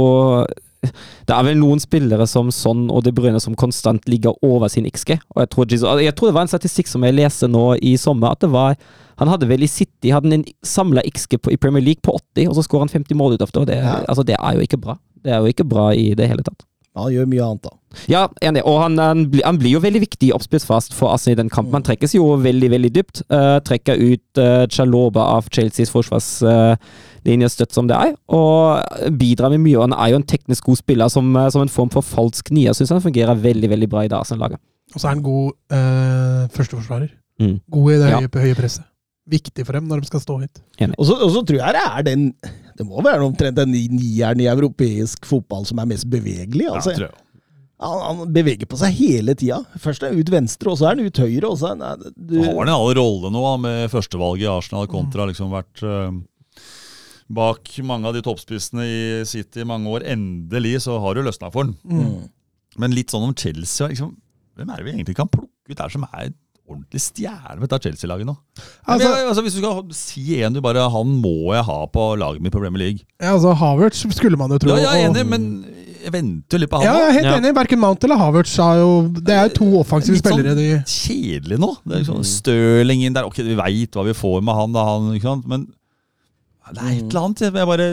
Det 1.26 1.36
er 1.36 1.48
vel 1.48 1.58
noen 1.60 1.82
spillere 1.84 2.28
som 2.30 2.52
Son 2.54 2.86
og 2.94 3.04
De 3.06 3.14
Bruyne 3.16 3.40
som 3.44 3.56
konstant 3.56 4.06
ligger 4.12 4.36
over 4.46 4.68
sin 4.72 4.86
XG. 4.90 5.18
Og 5.36 5.44
jeg 5.44 5.50
tror, 5.54 5.68
Jesus, 5.72 5.88
jeg 6.04 6.16
tror 6.16 6.32
det 6.32 6.38
var 6.38 6.48
en 6.48 6.52
statistikk 6.52 6.88
som 6.92 7.04
jeg 7.08 7.18
leste 7.18 7.50
nå 7.52 7.66
i 7.82 7.96
sommer, 8.02 8.32
at 8.36 8.44
det 8.46 8.52
var 8.54 8.76
Han 9.18 9.30
hadde 9.32 9.48
vel 9.48 9.64
i 9.64 9.68
City 9.72 10.10
hadde 10.12 10.34
en 10.36 10.42
samla 10.68 11.00
XG 11.08 11.38
på, 11.40 11.52
i 11.54 11.56
Premier 11.56 11.80
League 11.82 12.04
på 12.04 12.12
80, 12.36 12.50
og 12.50 12.56
så 12.58 12.66
skårer 12.66 12.84
han 12.90 12.90
50 13.06 13.16
mål 13.16 13.38
ut 13.38 13.42
av 13.46 13.52
det. 13.54 13.68
Det, 13.70 13.78
Ja. 13.80 13.94
altså, 14.10 14.26
det 14.28 14.36
er 14.36 14.54
jo 14.58 14.60
ikke 14.66 14.82
bra. 14.82 14.98
Det 15.24 15.32
er 15.32 15.40
jo 15.40 15.46
ikke 15.54 15.64
bra 15.64 15.94
i 15.96 16.14
det 16.14 16.28
hele 16.28 16.44
tatt. 16.44 16.66
Han 16.96 17.12
gjør 17.12 17.26
mye 17.28 17.44
annet, 17.44 17.64
da. 17.68 17.74
Ja, 18.12 18.22
enig. 18.44 18.62
Og 18.68 18.78
han, 18.82 18.98
han, 19.00 19.26
blir- 19.32 19.44
han 19.48 19.58
blir 19.60 19.74
jo 19.76 19.80
veldig 19.84 20.02
viktig 20.04 20.30
i 20.30 20.34
oppspillsfast 20.36 20.94
for 20.96 21.12
Arsenal 21.14 21.36
i 21.36 21.40
den 21.42 21.50
kampen. 21.52 21.74
Han 21.78 21.84
trekkes 21.88 22.14
jo 22.16 22.26
veldig, 22.44 22.70
veldig 22.72 22.92
dypt. 22.96 23.22
Uh, 23.32 23.58
trekker 23.68 24.00
ut 24.00 24.40
uh, 24.42 24.64
Chaloba 24.72 25.24
av 25.36 25.48
Chelseas 25.52 25.92
forsvarslinje 25.92 27.50
støtt 27.52 27.76
som 27.76 27.88
det 27.90 27.96
er, 27.98 28.16
og 28.32 29.12
bidrar 29.20 29.52
med 29.54 29.64
mye. 29.66 29.78
Og 29.80 29.88
han 29.88 29.96
er 29.98 30.14
jo 30.14 30.20
en 30.22 30.28
teknisk 30.28 30.68
god 30.70 30.80
spiller 30.82 31.12
som, 31.12 31.30
uh, 31.36 31.48
som 31.54 31.64
en 31.66 31.72
form 31.72 31.92
for 31.94 32.06
falsk 32.06 32.52
nier. 32.56 32.76
Syns 32.78 32.92
han 32.96 33.04
fungerer 33.04 33.36
veldig, 33.44 33.70
veldig 33.76 33.90
bra 33.92 34.04
i 34.06 34.12
det 34.12 34.18
Arsenal-laget. 34.20 34.62
Og 34.96 35.02
så 35.02 35.08
er 35.10 35.16
han 35.16 35.24
god 35.26 35.56
uh, 35.76 36.44
førsteforsvarer. 36.56 37.10
Mm. 37.42 37.56
God 37.76 37.92
i 37.92 37.98
det 38.00 38.12
Ja. 38.14 38.20
høye, 38.24 38.44
høye 38.48 38.56
presset. 38.60 38.86
Viktig 39.28 39.66
for 39.66 39.74
dem 39.74 39.88
når 39.90 40.04
de 40.04 40.08
skal 40.12 40.22
stå 40.22 40.36
hit. 40.44 40.60
Og 41.00 41.08
så 41.10 41.42
tror 41.42 41.58
jeg 41.58 41.74
det 41.76 41.82
er 41.90 42.04
den 42.06 42.28
Det 42.76 42.86
må 42.88 43.00
være 43.06 43.24
omtrent 43.24 43.56
den 43.56 43.72
ni- 43.72 43.88
nieren 43.92 44.42
i 44.44 44.50
europeisk 44.52 45.26
fotball 45.26 45.64
som 45.68 45.80
er 45.80 45.88
mest 45.94 46.10
bevegelig. 46.12 46.66
Ja, 46.68 46.74
Altså. 46.76 46.92
tror 46.98 47.08
jeg. 47.08 47.22
han, 47.80 48.02
han 48.20 48.34
beveger 48.36 48.68
på 48.68 48.78
seg 48.82 48.94
hele 49.00 49.36
tida. 49.36 49.62
Først 49.80 50.04
er 50.04 50.12
han 50.12 50.20
ut 50.20 50.32
venstre, 50.34 50.72
og 50.74 50.78
så 50.80 50.90
er 50.90 50.96
han 50.98 51.06
ut 51.08 51.18
høyre. 51.24 51.48
Og 51.50 51.58
så 51.62 51.72
er 51.72 51.80
han, 51.80 52.04
du, 52.16 52.36
Har 52.44 52.52
han 52.52 52.68
en 52.68 52.74
annen 52.76 52.98
rolle 53.00 53.32
nå 53.32 53.44
med 53.64 53.90
førstevalget 53.94 54.44
i 54.48 54.52
Arsenal 54.52 54.88
kontra 54.92 55.28
liksom 55.30 55.52
vært 55.56 55.84
uh, 55.88 56.12
bak 57.32 57.72
mange 57.84 58.08
av 58.10 58.14
de 58.18 58.22
toppspissene 58.26 58.86
i 58.86 59.00
City 59.30 59.64
i 59.64 59.68
mange 59.68 59.90
år. 59.90 60.04
Endelig 60.14 60.82
så 60.86 61.00
har 61.02 61.16
du 61.18 61.24
løsna 61.26 61.50
for 61.54 61.66
han. 61.66 61.76
Mm. 61.88 62.28
Men 62.78 62.92
litt 62.96 63.14
sånn 63.14 63.24
om 63.30 63.36
Chelsea 63.40 63.88
liksom, 63.92 64.18
Hvem 64.56 64.70
er 64.72 64.80
det 64.80 64.86
vi 64.88 64.92
egentlig 64.96 65.16
kan 65.18 65.28
plukke 65.32 65.72
ut 65.72 65.80
der 65.80 65.92
som 65.92 66.04
er 66.12 66.30
ordentlig 66.66 67.02
stjerne 67.04 67.60
med 67.62 67.70
dette 67.70 67.84
Chelsea-laget 67.86 68.26
nå? 68.26 68.34
Altså, 68.90 69.10
Men, 69.12 69.28
altså, 69.30 69.42
hvis 69.46 69.54
du 69.54 69.60
skal 69.62 69.84
si 69.94 70.42
en 70.42 70.54
du 70.56 70.62
bare 70.66 70.90
Han 70.90 71.12
må 71.22 71.54
jeg 71.54 71.64
ha 71.68 71.86
på 71.94 72.06
laget 72.18 72.42
mitt 72.42 72.52
på 72.56 72.60
Premier 72.64 72.82
League. 72.88 73.00
ja, 73.22 73.34
altså 73.36 73.54
Havertz 73.54 74.06
skulle 74.16 74.38
man 74.38 74.50
jo 74.50 74.58
tro. 74.58 74.70
Ja, 74.74 74.78
jeg 74.82 75.04
er 75.04 75.10
og- 75.10 75.16
enig, 75.16 75.26
men 75.30 75.66
jeg 76.06 76.12
venter 76.14 76.58
litt 76.60 76.70
på 76.70 76.78
han 76.82 76.86
Ja, 76.88 76.94
jeg 76.98 77.08
er 77.10 77.14
helt 77.20 77.26
Ja. 77.26 77.38
enig. 77.38 77.54
Verken 77.56 77.80
Mount 77.80 78.04
eller 78.04 78.18
Havertz 78.18 78.58
er 78.60 78.80
jo 78.82 79.08
Det 79.14 79.30
er 79.36 79.44
jo 79.50 79.54
to 79.60 79.66
offensive 79.80 80.16
Litt 80.16 80.24
sånn- 80.24 80.40
spillere. 80.40 80.56
De, 80.56 80.84
kjedelig 80.86 81.60
nå. 81.60 81.78
Det 81.86 81.94
er 81.96 82.00
liksom 82.04 82.24
Stirling 82.26 83.04
inn 83.06 83.14
der. 83.14 83.26
Ok, 83.26 83.38
vi 83.38 83.56
veit 83.56 83.92
hva 83.92 84.04
vi 84.06 84.14
får 84.14 84.42
med 84.44 84.56
han, 84.56 84.74
da, 84.74 84.84
han 84.86 85.14
ikke 85.14 85.22
sant? 85.30 85.48
men 85.48 85.68
det 86.74 86.82
er 86.82 86.98
et 86.98 87.04
eller 87.14 87.22
annet. 87.22 87.40
Jeg 87.40 87.54
bare 87.54 87.88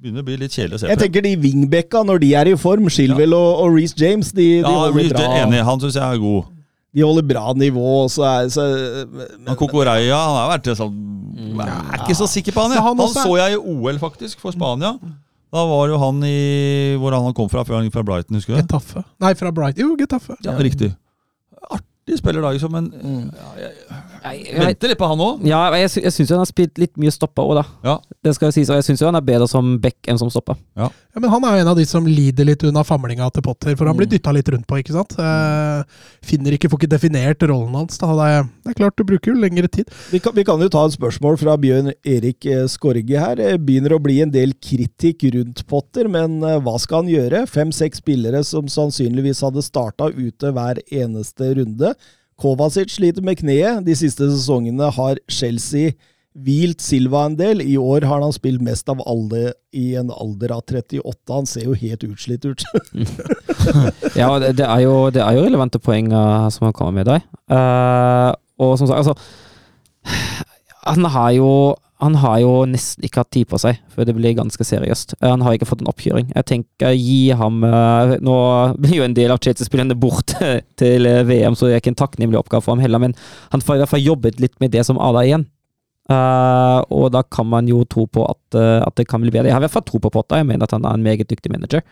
begynner 0.00 0.20
å 0.20 0.24
bli 0.24 0.36
litt 0.36 0.52
kjedelig 0.52 0.74
å 0.74 0.80
se 0.80 0.88
Jeg 0.88 0.98
tenker 0.98 1.22
de 1.22 1.36
wingbacka, 1.36 2.04
når 2.04 2.20
de 2.20 2.34
er 2.34 2.48
i 2.48 2.54
form, 2.56 2.88
Shilwell 2.88 3.32
og, 3.32 3.60
og 3.64 3.74
Reece 3.74 3.94
James, 3.96 4.32
de, 4.32 4.60
de, 4.60 4.60
Ja, 4.60 4.68
holder 4.68 4.98
Reece, 5.00 5.12
bra, 5.16 5.44
enig. 5.46 5.62
Han 5.64 5.80
syns 5.80 5.94
jeg 5.94 6.02
er 6.04 6.18
god. 6.18 6.44
De 6.94 7.02
holder 7.06 7.22
bra 7.26 7.52
nivå. 7.54 8.08
Så 8.10 8.24
er, 8.26 8.48
så, 8.50 8.64
Men 9.38 9.56
Kokoreia 9.58 10.16
han 10.18 10.36
har 10.40 10.52
vært 10.56 10.70
sånn 10.78 10.96
Jeg 11.50 11.66
er 11.66 12.04
ikke 12.04 12.16
så 12.18 12.26
sikker 12.30 12.54
på 12.56 12.64
han. 12.66 12.74
Jeg. 12.76 12.82
Han 12.86 13.02
så 13.14 13.26
jeg 13.38 13.56
i 13.56 13.60
OL, 13.60 13.98
faktisk, 14.02 14.40
for 14.42 14.54
Spania. 14.54 14.94
Da 15.50 15.62
var 15.66 15.88
jo 15.90 15.96
han 15.98 16.20
i 16.26 16.94
Hvor 17.02 17.14
han 17.16 17.34
kom 17.34 17.48
fra 17.50 17.64
før 17.66 17.80
han 17.80 17.86
gikk 17.88 17.96
fra 17.98 18.04
Brighton, 18.06 18.36
husker 18.38 18.54
du? 18.54 18.60
Getafe. 18.62 19.02
Nei, 19.22 19.32
fra 19.38 19.50
Brighton. 19.54 19.82
Jo, 19.82 19.96
Getafe. 19.98 20.36
Ja, 20.46 20.54
riktig. 20.58 20.92
Artig 21.70 22.18
spiller 22.18 22.42
da, 22.42 22.52
liksom, 22.54 22.72
men 22.74 22.90
Mm. 22.90 23.30
ja, 23.34 23.50
jeg, 23.66 23.74
Venter 24.22 24.90
litt 24.92 24.98
på 25.00 25.08
han 25.08 25.20
òg. 25.24 25.44
ja, 25.48 25.60
jeg, 25.80 25.90
sy- 25.94 26.02
jeg 26.04 26.12
syns 26.12 26.30
han 26.34 26.42
har 26.42 26.48
spilt 26.50 26.78
litt 26.78 26.96
mye 27.00 27.12
stoppa 27.14 27.42
òg, 27.46 27.54
da. 27.60 27.64
Ja. 27.86 27.94
Det 28.24 28.34
skal 28.36 28.50
jo 28.50 28.56
sies, 28.58 28.68
og 28.70 28.76
jeg 28.80 28.84
syns 28.90 29.00
han 29.06 29.16
er 29.16 29.24
bedre 29.24 29.46
som 29.48 29.78
back 29.80 29.96
enn 30.12 30.18
som 30.20 30.28
stoppa. 30.32 30.56
Ja, 30.76 30.90
men 31.16 31.30
han 31.32 31.44
er 31.48 31.56
jo 31.56 31.62
en 31.64 31.70
av 31.72 31.78
de 31.80 31.86
som 31.88 32.04
lider 32.06 32.44
litt 32.46 32.62
unna 32.68 32.82
famlinga 32.86 33.30
til 33.34 33.42
Potter, 33.46 33.74
for 33.80 33.88
han 33.88 33.96
blir 33.98 34.06
dytta 34.12 34.32
litt 34.36 34.48
rundt 34.52 34.66
på, 34.68 34.78
ikke 34.82 34.92
sant. 34.94 35.16
Eh, 35.18 35.82
finner 36.26 36.54
ikke, 36.56 36.68
får 36.70 36.82
ikke 36.82 36.92
definert 36.92 37.42
rollen 37.48 37.74
hans. 37.80 37.96
Da. 37.98 38.10
Det, 38.20 38.28
er, 38.36 38.44
det 38.66 38.74
er 38.74 38.78
klart, 38.82 38.96
du 39.00 39.06
bruker 39.08 39.32
jo 39.32 39.40
lengre 39.40 39.70
tid. 39.72 39.88
Vi 40.12 40.20
kan, 40.22 40.36
vi 40.36 40.44
kan 40.46 40.60
jo 40.62 40.68
ta 40.70 40.84
et 40.86 40.94
spørsmål 40.98 41.40
fra 41.40 41.56
Bjørn 41.60 41.90
Erik 42.04 42.46
eh, 42.46 42.66
Skorge 42.70 43.24
her. 43.24 43.40
Eh, 43.40 43.56
Begynner 43.60 43.96
å 43.96 44.02
bli 44.04 44.20
en 44.24 44.30
del 44.34 44.52
kritikk 44.60 45.24
rundt 45.34 45.64
Potter, 45.70 46.08
men 46.12 46.38
eh, 46.44 46.58
hva 46.62 46.76
skal 46.82 47.02
han 47.04 47.10
gjøre? 47.12 47.46
Fem-seks 47.50 48.04
spillere 48.04 48.44
som 48.46 48.68
sannsynligvis 48.70 49.42
hadde 49.48 49.64
starta 49.66 50.12
ute 50.12 50.52
hver 50.54 50.80
eneste 50.92 51.54
runde. 51.58 51.94
Kovacic 52.40 52.94
sliter 52.96 53.24
med 53.24 53.40
kneet. 53.40 53.84
De 53.86 53.96
siste 53.98 54.26
sesongene 54.32 54.88
har 54.96 55.20
Chelsea 55.30 55.92
hvilt 56.38 56.82
Silva 56.82 57.24
en 57.26 57.36
del. 57.38 57.60
I 57.62 57.76
år 57.80 58.06
har 58.06 58.22
han 58.22 58.32
spilt 58.34 58.62
mest 58.62 58.88
av 58.92 59.02
alle 59.08 59.52
i 59.76 59.94
en 59.98 60.12
alder 60.14 60.54
av 60.54 60.62
38. 60.62 61.02
Han 61.34 61.48
ser 61.48 61.66
jo 61.66 61.76
helt 61.78 62.06
utslitt 62.06 62.46
ut. 62.48 62.64
Ja, 64.16 64.32
det, 64.40 64.64
er 64.64 64.80
jo, 64.82 65.10
det 65.12 65.20
er 65.22 65.36
jo 65.36 65.42
relevante 65.44 65.78
poeng 65.82 66.08
uh, 66.10 66.48
som 66.50 66.64
han 66.66 66.74
kommer 66.74 66.96
med 66.96 67.06
der. 67.10 67.20
Uh, 67.52 68.32
og 68.60 68.78
som 68.80 68.88
sagt, 68.88 68.98
altså 68.98 69.14
Han 70.88 71.04
har 71.12 71.30
jo 71.36 71.50
han 72.00 72.16
har 72.22 72.38
jo 72.40 72.52
nesten 72.68 73.04
ikke 73.04 73.20
hatt 73.22 73.32
tid 73.34 73.48
på 73.50 73.58
seg 73.60 73.78
for 73.92 74.08
det 74.08 74.14
blir 74.16 74.36
ganske 74.38 74.64
seriøst. 74.64 75.14
Eh, 75.20 75.28
Han 75.28 75.44
har 75.44 75.56
ikke 75.56 75.68
fått 75.68 75.84
en 75.84 75.90
oppkjøring. 75.92 76.32
Jeg 76.32 76.48
tenker 76.48 76.96
gi 76.96 77.30
ham 77.36 77.62
eh, 77.66 78.16
Nå 78.24 78.36
blir 78.80 79.00
jo 79.00 79.06
en 79.06 79.16
del 79.16 79.32
av 79.34 79.40
Chelsea-spillerne 79.44 79.98
borte 80.00 80.52
til 80.80 81.08
eh, 81.08 81.22
VM, 81.28 81.56
så 81.56 81.68
det 81.68 81.76
er 81.76 81.84
ikke 81.84 81.94
en 81.94 82.02
takknemlig 82.02 82.40
oppgave 82.40 82.64
for 82.64 82.74
ham 82.74 82.84
heller, 82.84 83.02
men 83.02 83.16
han 83.52 83.64
får 83.64 83.76
i 83.76 83.82
hvert 83.82 83.94
fall 83.94 84.06
jobbet 84.06 84.40
litt 84.40 84.56
med 84.62 84.72
det 84.72 84.86
som 84.88 85.00
Ada 85.00 85.24
igjen. 85.28 85.48
Uh, 86.10 86.80
og 86.90 87.12
da 87.14 87.20
kan 87.22 87.46
man 87.46 87.68
jo 87.70 87.84
tro 87.86 88.02
på 88.10 88.24
at, 88.26 88.56
at 88.58 88.96
det 88.98 89.04
kan 89.06 89.22
bli 89.22 89.30
bedre. 89.30 89.46
Jeg 89.46 89.54
har 89.54 89.62
i 89.62 89.66
hvert 89.68 89.76
fall 89.76 89.84
tro 89.86 90.00
på 90.02 90.10
Potter. 90.10 90.40
Jeg 90.40 90.48
mener 90.48 90.66
at 90.66 90.72
han 90.74 90.82
er 90.82 90.96
en 90.96 91.04
meget 91.04 91.28
dyktig 91.30 91.52
manager. 91.54 91.84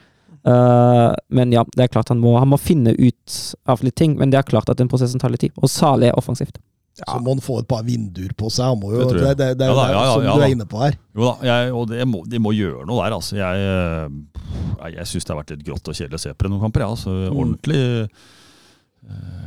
Uh, 0.43 1.15
men 1.31 1.53
ja, 1.55 1.63
det 1.77 1.85
er 1.85 1.93
klart 1.93 2.11
han 2.11 2.19
må, 2.19 2.33
han 2.41 2.51
må 2.51 2.59
finne 2.59 2.97
ut 2.99 3.37
av 3.71 3.85
litt 3.87 3.95
ting, 4.01 4.17
men 4.19 4.33
det 4.33 4.41
er 4.41 4.49
klart 4.49 4.71
at 4.73 4.81
den 4.81 4.91
prosessen 4.91 5.23
tar 5.23 5.31
litt 5.31 5.45
tid. 5.47 5.55
Og 5.63 5.71
Saleh 5.71 6.11
er 6.11 6.19
offensivt. 6.19 6.59
Så 6.99 7.19
må 7.23 7.35
han 7.37 7.43
få 7.45 7.61
et 7.63 7.69
par 7.71 7.85
vinduer 7.87 8.33
på 8.39 8.51
seg. 8.51 8.73
Han 8.73 8.81
må 8.83 8.91
jo, 8.95 9.05
Det 9.13 9.21
det, 9.39 9.53
det, 9.61 9.67
er 9.67 9.71
jo 9.71 9.77
ja, 9.79 9.89
ja, 9.95 10.15
som 10.17 10.25
ja 10.27 10.35
du 10.35 10.45
er 10.47 10.55
inne 10.57 10.67
på 10.69 10.81
her. 10.83 10.97
Jo 11.15 11.29
da, 11.29 11.35
jeg, 11.47 11.73
og 11.79 11.87
det 11.93 12.07
må, 12.11 12.25
de 12.27 12.41
må 12.43 12.53
gjøre 12.57 12.87
noe 12.89 13.05
der, 13.05 13.15
altså. 13.19 13.37
Jeg, 13.39 13.69
eh, 13.69 14.91
jeg 14.97 15.07
syns 15.13 15.29
det 15.29 15.35
har 15.35 15.41
vært 15.43 15.55
litt 15.55 15.65
grått 15.69 15.91
og 15.93 15.99
kjedelig 15.99 16.19
å 16.19 16.25
se 16.27 16.35
på 16.35 16.51
noen 16.51 16.65
kamper. 16.67 16.85
Ja, 16.87 16.91
altså, 16.97 17.15
Ordentlig. 17.31 17.79
eh, 17.79 18.35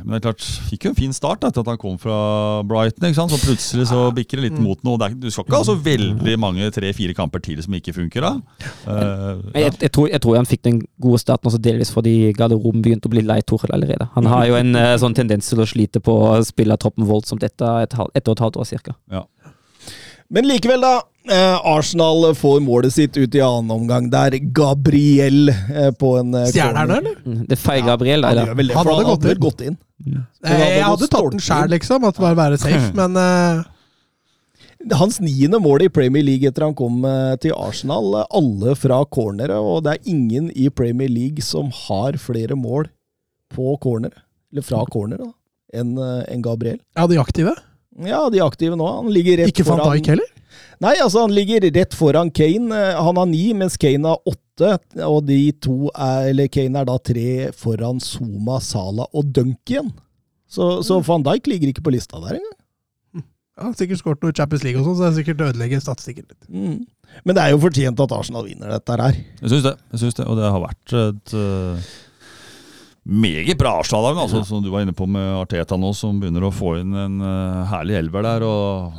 Men 0.02 0.16
det 0.16 0.18
er 0.18 0.22
klart, 0.24 0.44
fikk 0.66 0.86
jo 0.86 0.90
en 0.90 0.96
fin 0.98 1.12
start 1.14 1.44
etter 1.46 1.62
at 1.62 1.68
han 1.70 1.78
kom 1.78 1.94
fra 2.00 2.16
Brighton. 2.66 3.06
ikke 3.06 3.18
sant? 3.20 3.30
Så 3.30 3.38
plutselig 3.38 3.84
så 3.86 4.00
bikker 4.14 4.40
det 4.40 4.48
litt 4.48 4.58
mot 4.58 4.80
noe. 4.82 4.98
Er, 5.06 5.14
du 5.14 5.28
skal 5.30 5.46
ikke 5.46 5.60
ha 5.60 5.66
så 5.68 5.76
veldig 5.78 6.34
mange 6.42 6.70
tre-fire 6.74 7.14
kamper 7.14 7.42
til 7.44 7.60
som 7.62 7.76
ikke 7.78 7.94
funker 7.94 8.26
da. 8.26 8.32
Eh, 8.62 8.72
Men 8.90 9.60
ja. 9.60 9.68
jeg, 9.68 9.76
jeg, 9.84 9.92
tror, 9.94 10.08
jeg 10.10 10.22
tror 10.24 10.40
han 10.40 10.48
fikk 10.50 10.64
den 10.66 10.80
gode 11.02 11.22
starten 11.22 11.50
også 11.52 11.62
delvis 11.62 11.92
fordi 11.94 12.32
garderoben 12.34 12.82
begynte 12.82 13.06
å 13.06 13.14
bli 13.14 13.22
lei 13.26 13.38
Torhild 13.46 13.76
allerede. 13.78 14.08
Han 14.16 14.26
har 14.32 14.48
jo 14.50 14.58
en 14.58 14.74
eh, 14.78 14.96
sånn 15.02 15.14
tendens 15.14 15.52
til 15.52 15.62
å 15.62 15.68
slite 15.70 16.02
på 16.02 16.16
spillertroppen 16.50 17.06
voldsomt 17.06 17.46
etter 17.46 17.86
et, 17.86 17.94
et, 17.94 18.18
ett 18.18 18.26
og 18.26 18.34
et 18.34 18.44
halvt 18.48 18.58
år 18.64 18.68
cirka. 18.74 18.96
Men 20.32 20.46
likevel, 20.48 20.80
da. 20.80 20.92
Eh, 21.30 21.58
Arsenal 21.70 22.24
får 22.34 22.60
målet 22.64 22.90
sitt 22.96 23.14
ut 23.20 23.34
i 23.36 23.40
annen 23.44 23.70
omgang. 23.70 24.08
Der 24.10 24.34
Gabriel 24.56 25.52
eh, 25.52 25.90
på 25.94 26.16
en 26.18 26.32
Stjerne 26.32 26.50
Stjerner 26.50 26.80
han, 26.80 26.94
eller? 26.96 27.18
Mm, 27.22 27.42
Det 27.46 27.54
er 27.58 27.60
feil 27.62 27.84
Gabriel, 27.86 28.24
Han 28.26 28.56
vel 28.58 28.72
det, 28.72 28.76
Han 28.78 28.88
hadde 28.88 28.96
han 28.96 29.10
gått 29.12 29.26
hadde 29.28 29.44
gått 29.44 29.60
inn. 29.68 29.76
Ja. 30.02 30.22
hadde 30.42 30.64
Jeg 30.72 30.86
hadde 30.88 31.08
tatt 31.12 31.30
den 31.36 31.44
sjæl, 31.46 31.68
liksom. 31.76 32.08
At 32.08 32.16
det 32.18 32.24
bare 32.24 32.38
være 32.40 32.58
safe, 32.58 32.88
men 33.00 33.20
eh, 33.22 33.62
Hans 34.98 35.20
niende 35.22 35.60
mål 35.62 35.84
i 35.86 35.90
Premier 35.94 36.24
League 36.26 36.48
etter 36.48 36.64
han 36.66 36.74
kom 36.74 37.04
eh, 37.06 37.36
til 37.44 37.54
Arsenal. 37.54 38.08
eh, 38.24 38.26
Alle 38.40 38.74
fra 38.74 38.98
cornere, 39.06 39.60
og 39.62 39.84
det 39.86 39.92
er 39.94 40.10
ingen 40.16 40.48
i 40.58 40.66
Premier 40.74 41.12
League 41.12 41.44
som 41.46 41.70
har 41.84 42.18
flere 42.18 42.56
mål 42.58 42.88
på 43.52 43.76
corner, 43.84 44.10
eller 44.50 44.64
fra 44.66 44.82
corner, 44.90 45.20
da, 45.22 45.30
enn 45.76 45.94
en 46.00 46.42
Gabriel. 46.42 46.80
ja, 46.96 47.04
de 47.06 47.20
aktive. 47.20 47.52
Ja, 48.00 48.22
de 48.32 48.40
aktive 48.40 48.78
nå. 48.78 48.86
Han 48.86 49.10
ligger 49.12 49.42
rett 49.42 49.52
Ikke 49.52 49.66
van 49.68 49.82
Dijk 49.84 50.14
heller. 50.14 50.30
Nei, 50.82 50.96
altså 50.98 51.22
han 51.22 51.34
ligger 51.34 51.62
rett 51.70 51.94
foran 51.94 52.32
Kane. 52.34 52.78
Han 52.98 53.20
har 53.20 53.28
ni, 53.30 53.52
mens 53.54 53.76
Kane 53.80 54.08
har 54.08 54.22
åtte. 54.26 54.72
Og 55.06 55.20
de 55.28 55.40
to 55.62 55.90
er, 55.92 56.30
eller 56.32 56.48
Kane 56.52 56.80
er 56.80 56.88
da 56.88 56.96
tre 56.98 57.52
foran 57.56 58.00
Zuma, 58.02 58.58
Sala 58.64 59.06
og 59.12 59.30
Duncan. 59.36 59.92
Så, 60.50 60.80
så 60.86 60.98
van 61.06 61.24
Dijk 61.26 61.48
ligger 61.52 61.72
ikke 61.72 61.84
på 61.86 61.94
lista 61.94 62.20
der 62.24 62.40
engang. 62.40 62.58
Ja, 63.62 63.68
sikkert 63.76 64.00
skåret 64.00 64.22
noe 64.24 64.34
Champions 64.34 64.64
League 64.64 64.80
og 64.80 64.86
sånn, 64.86 64.96
så 64.96 65.04
det 65.04 65.10
er 65.10 65.16
sikkert 65.20 65.42
ødelegger 65.50 65.82
statistikken 65.84 66.24
litt. 66.24 66.46
Mm. 66.48 66.78
Men 67.28 67.36
det 67.36 67.42
er 67.44 67.52
jo 67.52 67.60
fortjent 67.60 68.00
at 68.00 68.14
Arsenal 68.16 68.46
vinner 68.48 68.72
dette 68.72 68.96
her. 68.96 69.18
Jeg 69.42 69.52
syns 69.52 69.66
det. 69.66 69.74
jeg 69.92 70.02
synes 70.02 70.16
det, 70.18 70.26
Og 70.32 70.38
det 70.40 70.48
har 70.48 70.62
vært 70.62 70.94
et 71.02 71.34
eh, 71.36 71.90
meget 73.04 73.58
bra 73.58 73.78
Arsenal-lag, 73.80 74.20
altså, 74.24 74.44
som 74.46 74.62
du 74.62 74.70
var 74.70 74.84
inne 74.84 74.94
på 74.94 75.08
med 75.10 75.32
Arteta 75.40 75.76
nå, 75.78 75.90
som 75.96 76.20
begynner 76.22 76.44
å 76.46 76.52
få 76.54 76.76
inn 76.80 76.92
en 76.94 77.16
uh, 77.22 77.64
herlig 77.72 77.98
elver 77.98 78.22
der. 78.22 78.44
og 78.46 78.92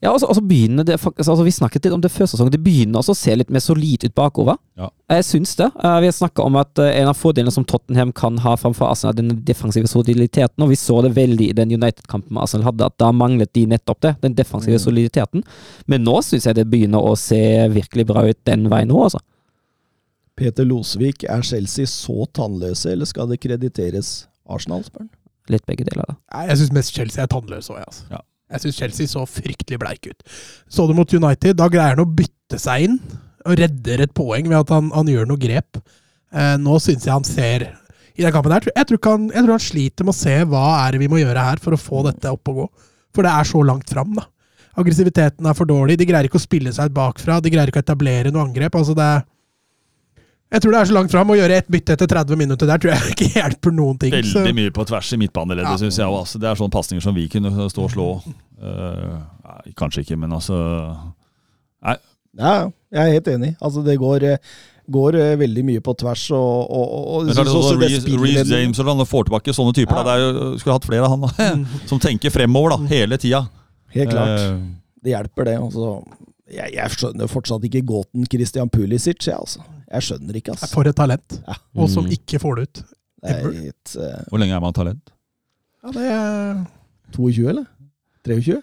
Ja, 0.00 0.12
og 0.12 0.20
så- 0.20 0.28
begynner 0.46 0.84
det 0.84 1.00
altså 1.00 1.42
Vi 1.42 1.50
snakket 1.50 1.84
litt 1.84 1.92
om 1.94 2.00
det 2.00 2.12
før 2.12 2.26
sesongen. 2.28 2.52
Det 2.52 2.62
begynner 2.62 3.00
også 3.00 3.10
å 3.10 3.16
se 3.16 3.34
litt 3.34 3.50
mer 3.50 3.58
solid 3.60 4.04
ut 4.04 4.14
bakover. 4.14 4.56
Ja. 4.76 4.90
Jeg 5.10 5.24
syns 5.24 5.56
det. 5.56 5.72
Eh, 5.82 6.00
Vi 6.00 6.06
har 6.06 6.12
snakka 6.12 6.44
om 6.44 6.54
at 6.56 6.78
eh, 6.78 7.00
en 7.00 7.08
av 7.08 7.16
fordelene 7.16 7.50
som 7.50 7.64
Tottenham 7.64 8.12
kan 8.12 8.36
ha 8.38 8.54
framfor 8.54 8.86
Arsenal, 8.92 9.14
er 9.14 9.22
den 9.22 9.42
defensive 9.42 9.88
soliditeten. 9.88 10.62
Og 10.62 10.68
vi 10.68 10.76
så 10.76 11.02
det 11.02 11.14
veldig 11.16 11.48
i 11.50 11.52
den 11.52 11.72
United-kampen 11.72 12.36
Arsenal 12.38 12.64
hadde, 12.70 12.86
at 12.86 12.98
da 12.98 13.10
manglet 13.10 13.52
de 13.54 13.66
nettopp 13.66 14.00
det. 14.00 14.20
Den 14.20 14.34
defensive 14.34 14.78
soliditeten. 14.78 15.42
Men 15.88 16.04
nå 16.04 16.20
syns 16.22 16.44
jeg 16.46 16.54
det 16.54 16.68
begynner 16.70 17.00
å 17.02 17.16
se 17.18 17.68
virkelig 17.68 18.06
bra 18.06 18.22
ut 18.28 18.38
den 18.44 18.68
veien 18.68 18.86
nå, 18.88 19.02
altså. 19.02 19.18
Peter 20.38 20.66
Losvik, 20.66 21.24
er 21.26 21.42
Chelsea 21.42 21.88
så 21.90 22.26
tannløse, 22.36 22.92
eller 22.94 23.08
skal 23.10 23.30
det 23.30 23.40
krediteres 23.42 24.28
Arsenal, 24.48 24.84
spør 24.86 25.06
han? 25.06 25.12
Litt 25.50 25.64
begge 25.66 25.86
deler. 25.88 26.04
da. 26.06 26.44
Jeg 26.50 26.60
syns 26.60 26.74
mest 26.76 26.94
Chelsea 26.94 27.24
er 27.24 27.30
tannløse 27.32 27.72
òg, 27.72 27.80
jeg. 27.80 27.88
Altså. 27.88 28.04
Ja. 28.12 28.20
Jeg 28.48 28.64
syns 28.64 28.78
Chelsea 28.80 29.10
så 29.10 29.24
fryktelig 29.28 29.78
bleik 29.80 30.08
ut. 30.08 30.22
Så 30.72 30.86
du 30.88 30.94
mot 30.96 31.12
United, 31.12 31.56
da 31.58 31.68
greier 31.72 31.96
han 31.96 32.04
å 32.04 32.08
bytte 32.08 32.60
seg 32.60 32.86
inn 32.86 32.98
og 33.48 33.58
redder 33.60 34.04
et 34.04 34.14
poeng 34.16 34.48
ved 34.48 34.58
at 34.60 34.72
han, 34.72 34.88
han 34.94 35.10
gjør 35.10 35.28
noe 35.28 35.40
grep. 35.40 35.80
Eh, 36.32 36.54
nå 36.60 36.78
syns 36.84 37.06
jeg 37.08 37.14
han 37.14 37.24
ser 37.24 37.70
I 38.18 38.24
den 38.24 38.34
kampen 38.34 38.52
her, 38.52 38.66
jeg 38.66 38.88
tror, 38.90 39.00
han, 39.06 39.28
jeg 39.32 39.44
tror 39.44 39.54
han 39.54 39.62
sliter 39.62 40.04
med 40.04 40.12
å 40.12 40.18
se 40.18 40.34
hva 40.50 40.64
er 40.82 40.94
det 40.94 41.00
vi 41.04 41.08
må 41.12 41.20
gjøre 41.20 41.44
her 41.44 41.60
for 41.62 41.76
å 41.76 41.80
få 41.80 42.02
dette 42.08 42.32
opp 42.34 42.50
og 42.52 42.62
gå. 42.62 42.66
For 43.16 43.24
det 43.24 43.32
er 43.32 43.48
så 43.48 43.62
langt 43.64 43.92
fram, 43.92 44.16
da. 44.16 44.26
Aggressiviteten 44.78 45.46
er 45.48 45.56
for 45.58 45.68
dårlig. 45.68 45.96
De 45.98 46.06
greier 46.06 46.28
ikke 46.28 46.38
å 46.38 46.42
spille 46.42 46.72
seg 46.74 46.90
ut 46.90 46.96
bakfra. 46.96 47.38
De 47.42 47.50
greier 47.50 47.70
ikke 47.70 47.80
å 47.80 47.86
etablere 47.86 48.30
noe 48.34 48.44
angrep. 48.46 48.76
Altså 48.78 48.94
det 48.94 49.06
er 49.06 49.24
jeg 50.52 50.62
tror 50.64 50.72
det 50.72 50.80
er 50.80 50.88
så 50.90 50.94
langt 50.96 51.12
fram. 51.12 51.28
Å 51.30 51.36
gjøre 51.36 51.56
ett 51.60 51.68
bytte 51.68 51.92
etter 51.96 52.08
30 52.08 52.36
minutter 52.40 52.66
der 52.70 52.80
tror 52.80 52.94
jeg 52.94 53.12
ikke 53.14 53.28
hjelper 53.40 53.74
noen 53.76 53.98
ting. 54.00 54.14
så- 54.24 54.40
Veldig 54.42 54.54
mye 54.56 54.70
på 54.72 54.86
tvers 54.88 55.12
i 55.12 55.18
midtbaneleddet, 55.20 55.74
Ja. 55.74 55.76
syns 55.82 55.98
jeg. 56.00 56.06
Altså. 56.08 56.38
Det 56.40 56.48
er 56.48 56.54
sånne 56.60 56.72
pasninger 56.72 57.02
som 57.02 57.14
vi 57.14 57.28
kunne 57.28 57.50
stå 57.70 57.84
og 57.84 57.90
slå. 57.92 58.08
Uh, 58.58 59.18
nei, 59.44 59.72
kanskje 59.76 60.02
ikke, 60.06 60.18
men 60.18 60.30
altså 60.32 60.56
Nei. 61.84 61.94
ja, 62.38 62.70
jeg 62.92 63.04
er 63.04 63.12
helt 63.18 63.28
enig. 63.28 63.56
Altså, 63.62 63.84
det 63.84 63.98
går, 64.00 64.24
eh, 64.24 64.36
går 64.90 65.14
eh, 65.14 65.36
veldig 65.38 65.64
mye 65.68 65.80
på 65.84 65.94
tvers, 66.00 66.24
og, 66.34 66.70
og, 66.70 66.88
og, 66.88 67.06
og 67.20 67.24
Men 67.26 67.34
så 67.34 67.40
er 67.44 67.44
det 67.44 67.54
det 67.54 67.92
Reece 67.92 68.18
Reece 68.18 68.48
James 68.50 68.78
og 68.80 68.86
han 68.90 69.06
får 69.06 69.28
tilbake 69.28 69.54
sånne 69.54 69.74
typer. 69.76 69.96
Ja. 70.00 70.02
Da. 70.02 70.16
Er 70.16 70.18
jo, 70.24 70.58
skulle 70.58 70.74
hatt 70.78 70.88
flere 70.88 71.04
av 71.06 71.14
han 71.14 71.20
da, 71.28 71.66
som 71.90 72.00
tenker 72.02 72.30
fremover 72.34 72.70
da, 72.74 72.78
hele 72.90 73.16
tida. 73.20 73.44
Helt 73.94 74.10
klart. 74.10 74.40
Uh, 74.40 74.58
Det 75.04 75.12
hjelper, 75.14 75.44
det. 75.44 75.58
Altså, 75.62 75.92
jeg, 76.50 76.72
jeg 76.74 76.90
skjønner 76.96 77.28
fortsatt 77.30 77.62
ikke 77.68 77.84
gåten 77.86 78.26
Christian 78.26 78.68
Pulisic, 78.72 79.20
jeg, 79.28 79.36
altså. 79.38 79.60
Jeg 79.88 80.04
skjønner 80.04 80.36
ikke, 80.40 80.52
altså. 80.54 80.68
For 80.72 80.88
et 80.90 80.96
talent. 80.98 81.38
Ja. 81.46 81.54
Og 81.80 81.88
som 81.90 82.04
Mm. 82.04 82.12
ikke 82.18 82.40
får 82.42 82.56
det 82.56 82.62
ut. 82.68 82.82
Det 83.22 83.34
er 83.34 83.48
litt 83.50 83.94
eh, 83.96 84.18
hvor 84.30 84.38
lenge 84.38 84.54
er 84.54 84.60
man 84.62 84.74
talent? 84.76 85.10
Ja, 85.82 85.90
det 85.94 86.04
er 86.12 86.64
22, 87.16 87.48
eller? 87.48 87.64
23? 88.26 88.58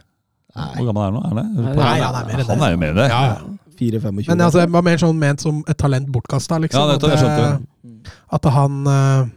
Hvor 0.55 0.85
gammel 0.87 1.01
er 1.01 1.11
han 1.11 1.15
nå? 1.17 1.21
Er 1.25 1.35
det? 1.41 1.75
Nei, 1.75 1.99
han 1.99 2.15
er 2.15 2.25
mer 2.29 2.33
enn 2.33 2.39
det. 2.39 2.47
Han 2.53 2.63
er 2.67 2.71
jo 2.75 2.77
med 2.85 2.93
i 2.93 2.97
det. 3.01 3.07
ja, 3.11 3.21
ja. 3.33 3.53
4-25. 3.75 4.29
Men 4.29 4.41
altså, 4.45 4.59
jeg 4.63 4.71
var 4.71 4.83
mer 4.87 4.97
sånn 5.01 5.17
ment 5.19 5.41
som 5.43 5.57
et 5.67 5.77
talent 5.77 6.07
bortkasta, 6.07 6.61
liksom. 6.63 6.79
Ja, 6.79 6.95
det, 6.95 7.09
jeg 7.11 7.19
skjønte 7.19 7.47
at, 7.49 7.65
eh, 7.91 8.13
at 8.37 8.45
han 8.55 8.77
uh, 8.87 9.27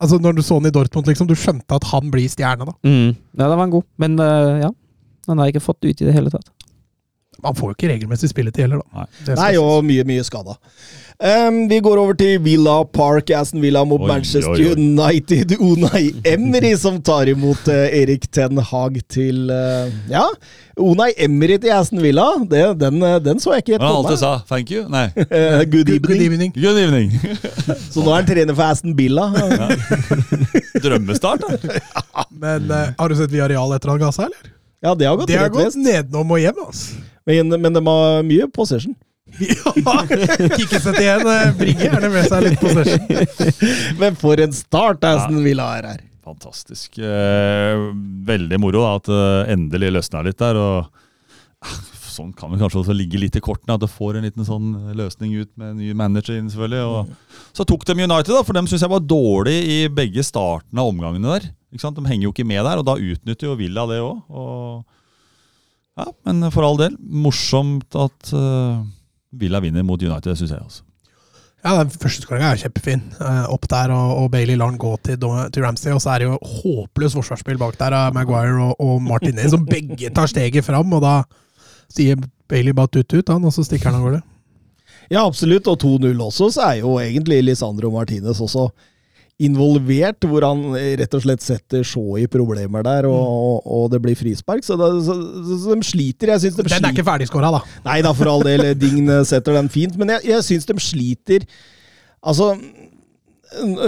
Altså, 0.00 0.18
når 0.20 0.36
du 0.36 0.42
så 0.44 0.56
han 0.58 0.66
i 0.68 0.72
Dortmund, 0.72 1.06
liksom, 1.08 1.26
du 1.28 1.34
skjønte 1.36 1.76
at 1.76 1.84
han 1.90 2.10
blir 2.12 2.28
stjerne, 2.28 2.64
da. 2.68 2.74
Mm. 2.84 3.14
Ja, 3.36 3.42
da 3.46 3.48
var 3.54 3.62
han 3.66 3.72
god. 3.72 3.84
Men 4.00 4.18
uh, 4.20 4.60
ja, 4.66 4.70
han 5.28 5.38
har 5.40 5.48
ikke 5.52 5.60
fått 5.64 5.80
det 5.80 5.90
ut 5.94 6.00
i 6.02 6.08
det 6.08 6.14
hele 6.16 6.32
tatt. 6.32 6.48
Han 7.44 7.56
får 7.56 7.70
jo 7.72 7.76
ikke 7.78 7.88
regelmessig 7.94 8.28
spilletid 8.32 8.64
heller, 8.66 8.80
da. 8.84 9.00
Nei. 9.00 9.24
Det 9.26 9.36
Nei, 9.40 9.50
og 9.60 9.84
mye, 9.88 10.04
mye 10.08 10.24
skada. 10.24 10.56
Um, 11.20 11.66
vi 11.68 11.76
går 11.84 11.98
over 12.00 12.14
til 12.16 12.38
Villa 12.40 12.78
Park, 12.96 13.28
Aston 13.36 13.60
Villa 13.60 13.82
mot 13.84 14.00
Oi, 14.00 14.06
Manchester 14.08 14.54
oi, 14.54 14.70
oi. 14.70 14.72
United. 14.72 15.50
Unai 15.60 16.14
Emry 16.24 16.70
som 16.80 16.96
tar 17.04 17.28
imot 17.28 17.66
uh, 17.68 17.74
Erik 17.92 18.24
Ten 18.32 18.56
Hag 18.70 18.96
til 19.12 19.50
uh, 19.52 19.90
Ja, 20.08 20.22
Unai 20.80 21.10
Emry 21.20 21.58
til 21.60 21.74
Aston 21.76 22.00
Villa, 22.00 22.24
det, 22.48 22.62
den, 22.80 23.02
eh, 23.04 23.18
den 23.20 23.42
så 23.42 23.52
jeg 23.52 23.66
ikke 23.66 23.74
helt 23.74 23.82
Men 23.84 23.90
han 23.90 23.98
komme. 23.98 24.08
alltid 24.08 24.22
sa 24.22 24.32
'thank 24.48 24.72
you'. 24.72 24.86
Nei, 24.88 25.04
good 25.68 25.90
Good, 25.90 26.06
good 26.08 26.16
evening. 26.24 26.24
evening. 26.24 26.52
good 26.56 26.78
evening. 26.78 27.12
Så 27.92 28.00
nå 28.00 28.08
er 28.14 28.22
han 28.22 28.26
trener 28.30 28.54
for 28.56 28.62
Aston 28.70 28.96
Villa. 28.96 29.28
Drømmestart, 30.80 31.44
da. 31.44 31.76
Men 32.32 32.70
uh, 32.72 32.94
har 32.96 33.08
du 33.12 33.16
sett 33.20 33.32
Viareal 33.32 33.76
etter 33.76 33.92
han 33.92 34.00
ga 34.00 34.08
seg, 34.14 34.32
eller? 34.32 34.56
Ja, 34.80 34.94
det 34.96 35.04
har 35.10 35.20
gått 35.20 35.28
Det 35.28 35.36
har 35.36 35.52
gått 35.52 35.76
nedenom 35.76 36.32
og 36.32 36.40
hjem, 36.40 36.64
altså. 36.64 37.04
Men, 37.28 37.52
men 37.60 37.76
de 37.76 37.84
har 37.84 38.22
mye 38.24 38.48
possession. 38.56 38.96
Kikkesett 40.58 41.00
igjen. 41.00 41.26
eh, 41.26 41.52
Bringer 41.58 41.86
gjerne 41.86 42.10
med 42.12 42.28
seg 42.30 42.46
litt 42.46 42.60
possession. 42.62 43.04
Men 44.02 44.18
for 44.20 44.40
en 44.42 44.54
start 44.56 45.04
Aston 45.08 45.42
Villa 45.44 45.68
er 45.78 45.88
her. 45.92 46.02
Fantastisk. 46.26 46.98
Eh, 46.98 47.86
veldig 48.28 48.58
moro 48.62 48.82
da, 48.84 48.96
at 49.00 49.08
det 49.10 49.54
endelig 49.56 49.94
løsna 49.96 50.24
litt 50.26 50.38
der. 50.42 50.58
og 50.60 50.90
ah, 51.64 51.78
Sånn 52.10 52.32
kan 52.36 52.50
det 52.52 52.58
kanskje 52.60 52.82
også 52.82 52.94
ligge 52.96 53.20
litt 53.22 53.36
i 53.38 53.42
kortene, 53.42 53.76
at 53.78 53.84
det 53.84 53.88
får 53.88 54.18
en 54.18 54.26
liten 54.26 54.44
sånn 54.44 54.72
løsning 54.98 55.32
ut 55.40 55.50
med 55.54 55.72
en 55.72 55.80
ny 55.80 55.92
manager 55.96 56.36
inn, 56.36 56.50
selvfølgelig. 56.52 56.82
Og 56.90 57.54
så 57.56 57.66
tok 57.70 57.86
de 57.86 57.94
United, 58.02 58.32
da, 58.34 58.42
for 58.44 58.58
dem 58.58 58.68
syns 58.68 58.82
jeg 58.84 58.92
var 58.92 59.04
dårlig 59.06 59.56
i 59.62 59.78
begge 59.94 60.24
startene 60.26 60.82
av 60.82 60.90
omgangene 60.90 61.36
der. 61.38 61.46
Ikke 61.70 61.84
sant? 61.86 61.96
De 61.96 62.10
henger 62.10 62.26
jo 62.26 62.32
ikke 62.34 62.48
med 62.50 62.64
der, 62.66 62.82
og 62.82 62.88
da 62.88 62.98
utnytter 62.98 63.46
jo 63.46 63.58
Villa 63.58 63.86
det 63.88 64.00
òg. 64.02 64.18
Ja, 66.00 66.06
men 66.26 66.42
for 66.54 66.66
all 66.66 66.78
del, 66.80 66.94
morsomt 66.98 67.94
at 67.98 68.30
eh, 68.36 68.80
Villa 69.30 69.60
vinner 69.62 69.84
mot 69.86 70.02
United, 70.02 70.36
syns 70.38 70.54
jeg. 70.54 70.62
altså. 70.62 70.86
Ja, 71.60 71.74
den 71.76 71.92
første 71.92 72.24
skåringa 72.24 72.54
er 72.54 72.60
kjempefin. 72.62 73.02
Eh, 73.20 73.42
opp 73.52 73.66
der, 73.68 73.92
og, 73.92 74.22
og 74.22 74.30
Bailey 74.32 74.56
lar 74.56 74.72
den 74.72 74.80
gå 74.80 74.94
til, 75.04 75.18
til 75.20 75.64
Ramsey. 75.64 75.92
Og 75.92 76.00
så 76.00 76.14
er 76.14 76.22
det 76.22 76.30
jo 76.30 76.38
håpløst 76.40 77.18
forsvarsspill 77.18 77.60
bak 77.60 77.76
der 77.80 77.96
av 77.98 78.16
Maguire 78.16 78.56
og, 78.70 78.80
og 78.80 79.02
Martinez, 79.04 79.52
som 79.52 79.66
begge 79.68 80.10
tar 80.16 80.30
steget 80.30 80.64
fram. 80.64 80.96
Og 80.96 81.04
da 81.04 81.18
sier 81.92 82.16
Bailey 82.50 82.72
bare 82.76 82.90
tut-tut, 82.96 83.28
han, 83.28 83.44
og 83.44 83.52
så 83.54 83.66
stikker 83.66 83.90
han 83.90 84.00
av 84.00 84.06
gårde. 84.08 84.22
Ja, 85.10 85.26
absolutt. 85.26 85.68
Og 85.68 85.76
2-0 85.84 86.24
også, 86.24 86.48
så 86.54 86.64
er 86.70 86.80
jo 86.80 86.96
egentlig 87.02 87.42
Lisandro 87.44 87.92
Martinez 87.92 88.40
også 88.40 88.70
involvert, 89.40 90.26
hvor 90.28 90.44
han 90.44 90.76
rett 91.00 91.16
og 91.16 91.24
slett 91.24 91.44
setter 91.44 91.84
Shaw 91.86 92.18
i 92.20 92.26
problemer 92.30 92.84
der, 92.86 93.08
og, 93.08 93.16
og, 93.20 93.70
og 93.76 93.88
det 93.94 94.02
blir 94.04 94.18
frispark. 94.18 94.64
Så, 94.66 94.76
det, 94.80 94.90
så, 95.06 95.16
så, 95.50 95.72
de 95.72 95.88
sliter. 95.88 96.34
Jeg 96.34 96.44
synes 96.44 96.60
de 96.60 96.68
Den 96.68 96.90
er 96.90 96.94
ikke 96.94 97.06
ferdigskåra, 97.06 97.52
da. 97.56 97.62
Nei 97.88 98.00
da, 98.04 98.14
for 98.16 98.32
all 98.32 98.44
del. 98.46 98.70
Dign 98.78 99.08
setter 99.28 99.56
den 99.56 99.72
fint. 99.72 99.96
Men 100.00 100.16
jeg, 100.16 100.28
jeg 100.34 100.48
syns 100.50 100.68
de 100.68 100.76
sliter 100.80 101.46
Altså 102.20 102.52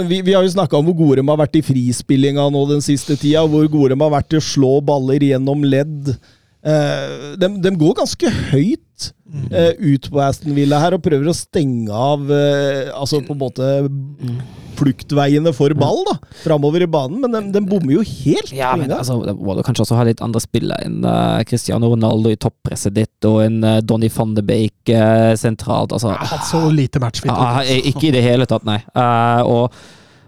vi, 0.09 0.21
vi 0.25 0.33
har 0.33 0.43
jo 0.43 0.51
snakka 0.51 0.77
om 0.77 0.87
hvor 0.89 0.95
gode 0.97 1.21
de 1.21 1.27
har 1.27 1.39
vært 1.39 1.57
i 1.59 1.63
frispillinga 1.63 2.49
nå 2.51 2.63
den 2.71 2.81
siste 2.83 3.15
tida. 3.19 3.45
Hvor 3.47 3.67
gode 3.71 3.93
de 3.93 4.01
har 4.01 4.11
vært 4.13 4.31
til 4.33 4.41
å 4.41 4.47
slå 4.47 4.73
baller 4.85 5.23
gjennom 5.23 5.63
ledd. 5.63 6.15
Eh, 6.63 7.13
de, 7.39 7.49
de 7.63 7.71
går 7.79 7.95
ganske 7.99 8.33
høyt 8.51 9.07
eh, 9.51 9.73
ut 9.79 10.09
på 10.11 10.21
Aston 10.23 10.55
Villa 10.55 10.79
her 10.79 10.95
og 10.95 11.03
prøver 11.03 11.27
å 11.27 11.35
stenge 11.35 11.91
av 11.91 12.29
eh, 12.31 12.91
altså 12.95 13.19
på 13.23 13.35
en 13.35 13.41
måte 13.41 13.71
fluktveiene 14.83 15.53
for 15.55 15.73
ball 15.79 16.03
da, 16.09 16.17
framover 16.43 16.83
i 16.85 16.89
banen, 16.91 17.21
men 17.23 17.31
den, 17.33 17.49
den 17.55 17.65
bommer 17.71 17.95
jo 17.95 18.03
helt. 18.05 18.51
Ja, 18.53 18.75
men 18.77 18.91
altså, 18.93 19.17
Da 19.25 19.33
må 19.33 19.55
du 19.57 19.63
kanskje 19.65 19.87
også 19.87 19.97
ha 19.97 20.05
litt 20.07 20.21
andre 20.21 20.43
spillere 20.43 20.83
enn 20.85 21.01
uh, 21.07 21.39
Cristiano 21.47 21.89
Ronaldo 21.95 22.29
i 22.33 22.37
toppresset 22.37 22.93
ditt, 22.99 23.15
og 23.29 23.41
en 23.47 23.59
uh, 23.63 23.79
Donny 23.81 24.11
van 24.13 24.35
de 24.37 24.43
Beek 24.45 24.93
uh, 24.93 25.33
sentralt. 25.39 25.95
Altså, 25.95 26.11
Jeg 26.13 26.21
har 26.21 26.31
hatt 26.37 26.47
så 26.51 26.63
lite 26.73 26.99
matchfit. 27.03 27.31
ja, 27.31 27.63
eh, 27.63 27.81
ikke 27.93 28.09
i 28.11 28.15
det 28.19 28.23
hele 28.27 28.45
tatt, 28.49 28.65
nei. 28.67 28.81
Eh, 28.93 29.41
og 29.47 29.71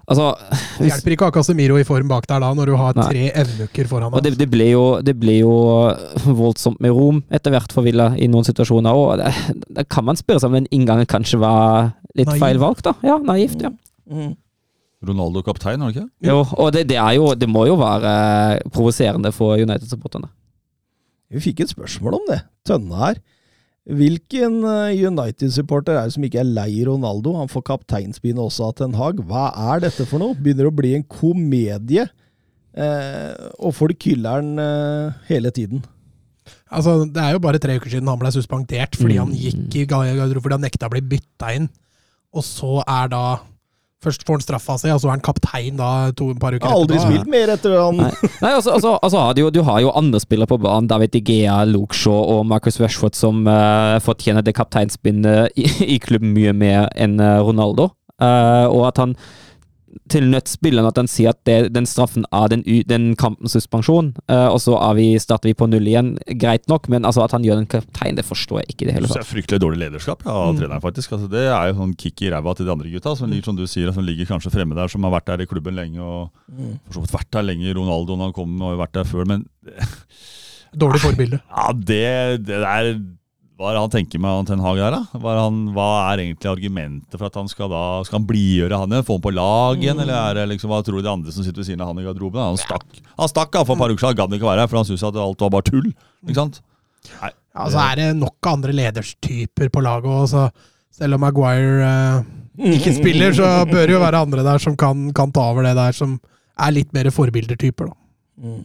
altså 0.05 0.27
Det 0.77 0.85
hjelper 0.91 1.15
ikke 1.15 1.25
å 1.25 1.29
ha 1.31 1.33
Casemiro 1.33 1.79
i 1.81 1.85
form 1.87 2.07
bak 2.11 2.27
der 2.29 2.43
da, 2.43 2.51
når 2.53 2.69
du 2.69 2.75
har 2.77 2.93
Nei. 2.97 3.05
tre 3.09 3.23
evnukker 3.41 3.87
foran 3.89 4.13
Og 4.13 4.21
det, 4.21 4.35
deg. 4.35 4.43
det, 4.43 4.47
ble 4.53 4.67
jo, 4.69 4.83
det 5.01 5.15
ble 5.17 5.39
jo 5.39 5.53
voldsomt 6.37 6.77
med 6.83 6.93
rom 6.93 7.23
etter 7.33 7.53
hvert 7.55 7.73
for 7.73 7.85
Villa 7.87 8.11
i 8.21 8.27
noen 8.29 8.45
situasjoner. 8.45 8.93
Og 8.93 9.17
det, 9.21 9.31
det 9.79 9.87
kan 9.89 10.05
man 10.05 10.19
spørre 10.19 10.43
seg 10.43 10.51
om 10.53 10.59
den 10.59 10.69
inngangen 10.75 11.09
kanskje 11.09 11.39
var 11.41 11.91
litt 12.15 12.29
Naiv. 12.29 12.41
feil 12.43 12.61
valgt, 12.61 12.85
da. 12.85 12.93
Ja, 13.05 13.17
naivt, 13.17 13.65
ja. 13.65 13.73
Mm. 14.05 14.35
Ronaldo 15.07 15.41
kaptein, 15.45 15.81
har 15.81 15.91
du 15.91 15.99
ikke? 15.99 16.09
Jo, 16.27 16.41
og 16.57 16.71
det, 16.75 16.85
det 16.89 16.97
er 17.01 17.13
jo 17.17 17.29
Det 17.35 17.47
må 17.49 17.65
jo 17.69 17.75
være 17.79 18.11
provoserende 18.73 19.31
for 19.35 19.55
United-supporterne. 19.61 20.29
Vi 21.33 21.41
fikk 21.41 21.63
et 21.65 21.71
spørsmål 21.73 22.19
om 22.19 22.27
det. 22.29 22.41
Tønne 22.67 22.99
her. 22.99 23.17
Hvilken 23.85 24.59
eh, 24.65 24.97
United-supporter 25.05 25.93
er 25.99 26.07
det 26.09 26.15
som 26.15 26.23
ikke 26.25 26.39
er 26.41 26.47
lei 26.49 26.71
Ronaldo? 26.87 27.35
Han 27.37 27.49
får 27.51 27.65
kapteinspinnet 27.67 28.41
også 28.41 28.69
av 28.71 28.75
Ten 28.79 28.95
Hag. 28.97 29.19
Hva 29.29 29.49
er 29.73 29.83
dette 29.85 30.05
for 30.09 30.21
noe? 30.21 30.33
Begynner 30.37 30.69
å 30.71 30.73
bli 30.73 30.95
en 30.97 31.03
komedie. 31.05 32.07
Eh, 32.75 33.33
og 33.61 33.75
folk 33.77 34.01
hyller 34.09 34.39
han 34.41 34.57
eh, 34.59 35.19
hele 35.29 35.51
tiden. 35.53 35.83
Altså, 36.73 37.03
det 37.09 37.21
er 37.21 37.35
jo 37.35 37.41
bare 37.45 37.61
tre 37.61 37.77
uker 37.77 37.93
siden 37.93 38.09
han 38.09 38.19
ble 38.21 38.31
suspendert 38.33 38.97
fordi 38.99 39.19
han 39.21 39.29
Mm. 39.31 39.37
gikk 39.37 39.77
i 39.81 39.85
garderoben 39.89 40.41
fordi 40.43 40.57
han 40.57 40.65
nekta 40.65 40.89
å 40.89 40.93
bli 40.93 41.01
bytta 41.15 41.53
inn. 41.57 41.69
Og 42.35 42.43
så 42.43 42.81
er 42.83 43.07
da 43.13 43.21
Først 44.03 44.25
får 44.27 44.37
han 44.37 44.43
straffa 44.43 44.75
seg, 44.77 44.91
og 44.93 45.01
så 45.01 45.07
er 45.09 45.15
han 45.15 45.23
kaptein 45.25 45.77
da 45.79 45.89
to, 46.17 46.27
et 46.33 46.41
par 46.41 46.53
uker 46.53 46.67
Har 46.67 46.75
aldri 46.77 46.97
etterpå. 46.99 47.13
spilt 47.15 47.31
mer 47.31 47.53
etter 47.55 47.75
han 47.79 48.01
Nei, 48.03 48.11
Nei 48.43 48.51
altså, 48.51 48.75
altså, 48.75 48.91
altså 49.01 49.23
du, 49.37 49.45
du 49.55 49.61
har 49.65 49.79
jo 49.81 49.93
andre 49.97 50.21
spillere 50.21 50.51
på 50.51 50.59
banen. 50.61 50.89
David 50.91 51.15
De 51.15 51.23
Gea, 51.25 51.61
Luke 51.69 51.97
Shaw 51.97 52.35
og 52.35 52.43
Marcus 52.49 52.77
Rashford 52.81 53.17
som 53.17 53.45
uh, 53.49 53.97
fortjener 54.03 54.45
det 54.45 54.55
kapteinspinnet 54.57 55.55
i, 55.57 55.65
i 55.95 55.99
klubben 56.03 56.35
mye 56.35 56.53
mer 56.53 56.89
enn 56.93 57.17
eh, 57.23 57.39
Ronaldo. 57.45 57.89
Uh, 58.21 58.67
og 58.71 58.85
at 58.91 59.01
han 59.01 59.15
til 60.11 60.27
nødt 60.29 60.49
spilleren 60.51 60.89
at 60.89 60.99
han 60.99 61.09
sier 61.09 61.33
at 61.33 61.39
det, 61.47 61.71
den 61.75 61.87
straffen 61.89 62.25
er 62.35 62.51
den, 62.51 62.63
den 62.89 63.07
kampens 63.19 63.55
suspensjon, 63.55 64.13
uh, 64.31 64.49
og 64.51 64.59
så 64.63 64.77
er 64.79 64.97
vi, 64.97 65.07
starter 65.21 65.49
vi 65.51 65.55
på 65.57 65.67
null 65.71 65.87
igjen. 65.87 66.13
Greit 66.41 66.67
nok, 66.71 66.89
men 66.91 67.07
altså 67.07 67.25
at 67.25 67.35
han 67.35 67.45
gjør 67.45 67.63
en 67.63 67.69
kaptein, 67.71 68.17
det 68.19 68.27
forstår 68.27 68.63
jeg 68.63 68.75
ikke 68.75 68.85
i 68.85 68.89
det 68.89 68.97
hele 68.97 69.11
Det 69.11 69.21
er 69.21 69.27
fryktelig 69.29 69.61
dårlig 69.63 69.81
lederskap 69.85 70.25
ja, 70.27 70.35
av 70.35 70.55
treneren, 70.59 70.83
faktisk. 70.83 71.15
Altså, 71.17 71.29
det 71.31 71.47
er 71.47 71.71
jo 71.71 71.79
sånn 71.81 71.97
kick 71.99 72.25
i 72.25 72.31
ræva 72.33 72.55
til 72.57 72.69
de 72.69 72.75
andre 72.75 72.93
gutta, 72.93 73.15
som 73.17 73.31
ligger 73.31 73.51
som 73.51 73.59
du 73.59 73.65
sier, 73.69 73.91
som 73.95 74.05
ligger 74.05 74.29
kanskje 74.29 74.53
fremme 74.53 74.77
der, 74.77 74.91
som 74.91 75.05
har 75.07 75.15
vært 75.17 75.29
der 75.31 75.45
i 75.45 75.49
klubben 75.49 75.77
lenge. 75.79 76.01
og 76.01 76.31
for 76.85 76.97
så 76.97 77.03
vidt 77.03 77.15
vært 77.15 77.31
der 77.35 77.47
lenge. 77.49 77.75
Ronaldo 77.75 78.17
når 78.17 78.31
han 78.31 78.35
kom, 78.35 78.57
har 78.63 78.75
jo 78.75 78.81
vært 78.83 78.97
der 78.97 79.09
før. 79.09 79.29
Men 79.29 79.45
Dårlig 80.75 81.01
forbilde. 81.03 81.39
ja, 81.39 81.69
det, 81.71 82.07
det 82.47 82.59
der 82.63 82.89
Hva 83.55 83.69
er 83.69 83.77
det 83.77 83.81
han 83.85 83.91
tenker 83.93 84.19
med 84.19 84.33
han 84.35 84.47
Ten 84.49 84.59
Hag 84.59 84.79
der, 84.81 84.91
da? 84.91 85.19
Hva 85.21 85.29
er, 85.31 85.37
han, 85.39 85.59
hva 85.71 85.87
er 86.09 86.21
egentlig 86.25 86.49
argumentet 86.51 87.15
for 87.15 87.29
at 87.29 87.37
han 87.39 87.47
skal 87.47 87.69
da 87.71 87.83
Skal 88.03 88.17
han 88.19 88.25
blidgjøre 88.27 88.79
han 88.81 88.91
igjen? 88.91 89.05
Få 89.07 89.15
han 89.15 89.23
på 89.23 89.31
lag 89.31 89.79
igjen? 89.79 90.01
Eller 90.03 90.17
er 90.17 90.39
det 90.41 90.43
liksom, 90.51 90.73
hva 90.73 90.81
tror 90.83 90.99
du 90.99 91.05
de 91.07 91.11
andre 91.13 91.31
som 91.31 91.45
sitter 91.45 91.63
ved 91.63 91.69
siden 91.69 91.85
av 91.85 91.93
han 91.93 92.01
i 92.01 92.03
garderoben? 92.03 92.43
Han 92.43 92.59
stakk 92.59 92.83
Han 93.15 93.31
stakk 93.31 93.55
for 93.61 93.77
et 93.77 93.81
par 93.85 93.95
uker 93.95 94.03
siden, 94.03 94.19
gadd 94.19 94.35
ikke 94.35 94.49
være 94.49 94.65
her, 94.65 94.71
for 94.73 94.81
han 94.81 94.89
syntes 94.89 95.07
at 95.07 95.21
alt 95.23 95.45
var 95.47 95.53
bare 95.55 95.67
tull. 95.71 95.87
Ikke 96.27 96.39
sant? 96.41 96.59
Nei, 97.21 97.31
Ja, 97.55 97.69
så 97.71 97.79
er 97.85 97.95
det 98.01 98.09
nok 98.19 98.35
av 98.43 98.57
andre 98.57 98.75
lederstyper 98.75 99.71
på 99.71 99.83
laget 99.85 100.11
òg, 100.11 100.25
så 100.27 100.49
selv 100.95 101.15
om 101.15 101.23
Maguire 101.23 101.87
eh, 101.87 102.75
ikke 102.75 102.91
spiller, 102.99 103.31
så 103.39 103.53
bør 103.71 103.85
det 103.87 103.95
jo 103.95 104.03
være 104.03 104.23
andre 104.27 104.43
der 104.43 104.59
som 104.67 104.75
kan, 104.79 105.07
kan 105.15 105.31
ta 105.31 105.47
over 105.53 105.63
det 105.63 105.77
der, 105.79 105.95
som 105.95 106.17
er 106.59 106.75
litt 106.75 106.91
mer 106.95 107.07
forbildertyper, 107.15 107.87
da. 107.87 108.59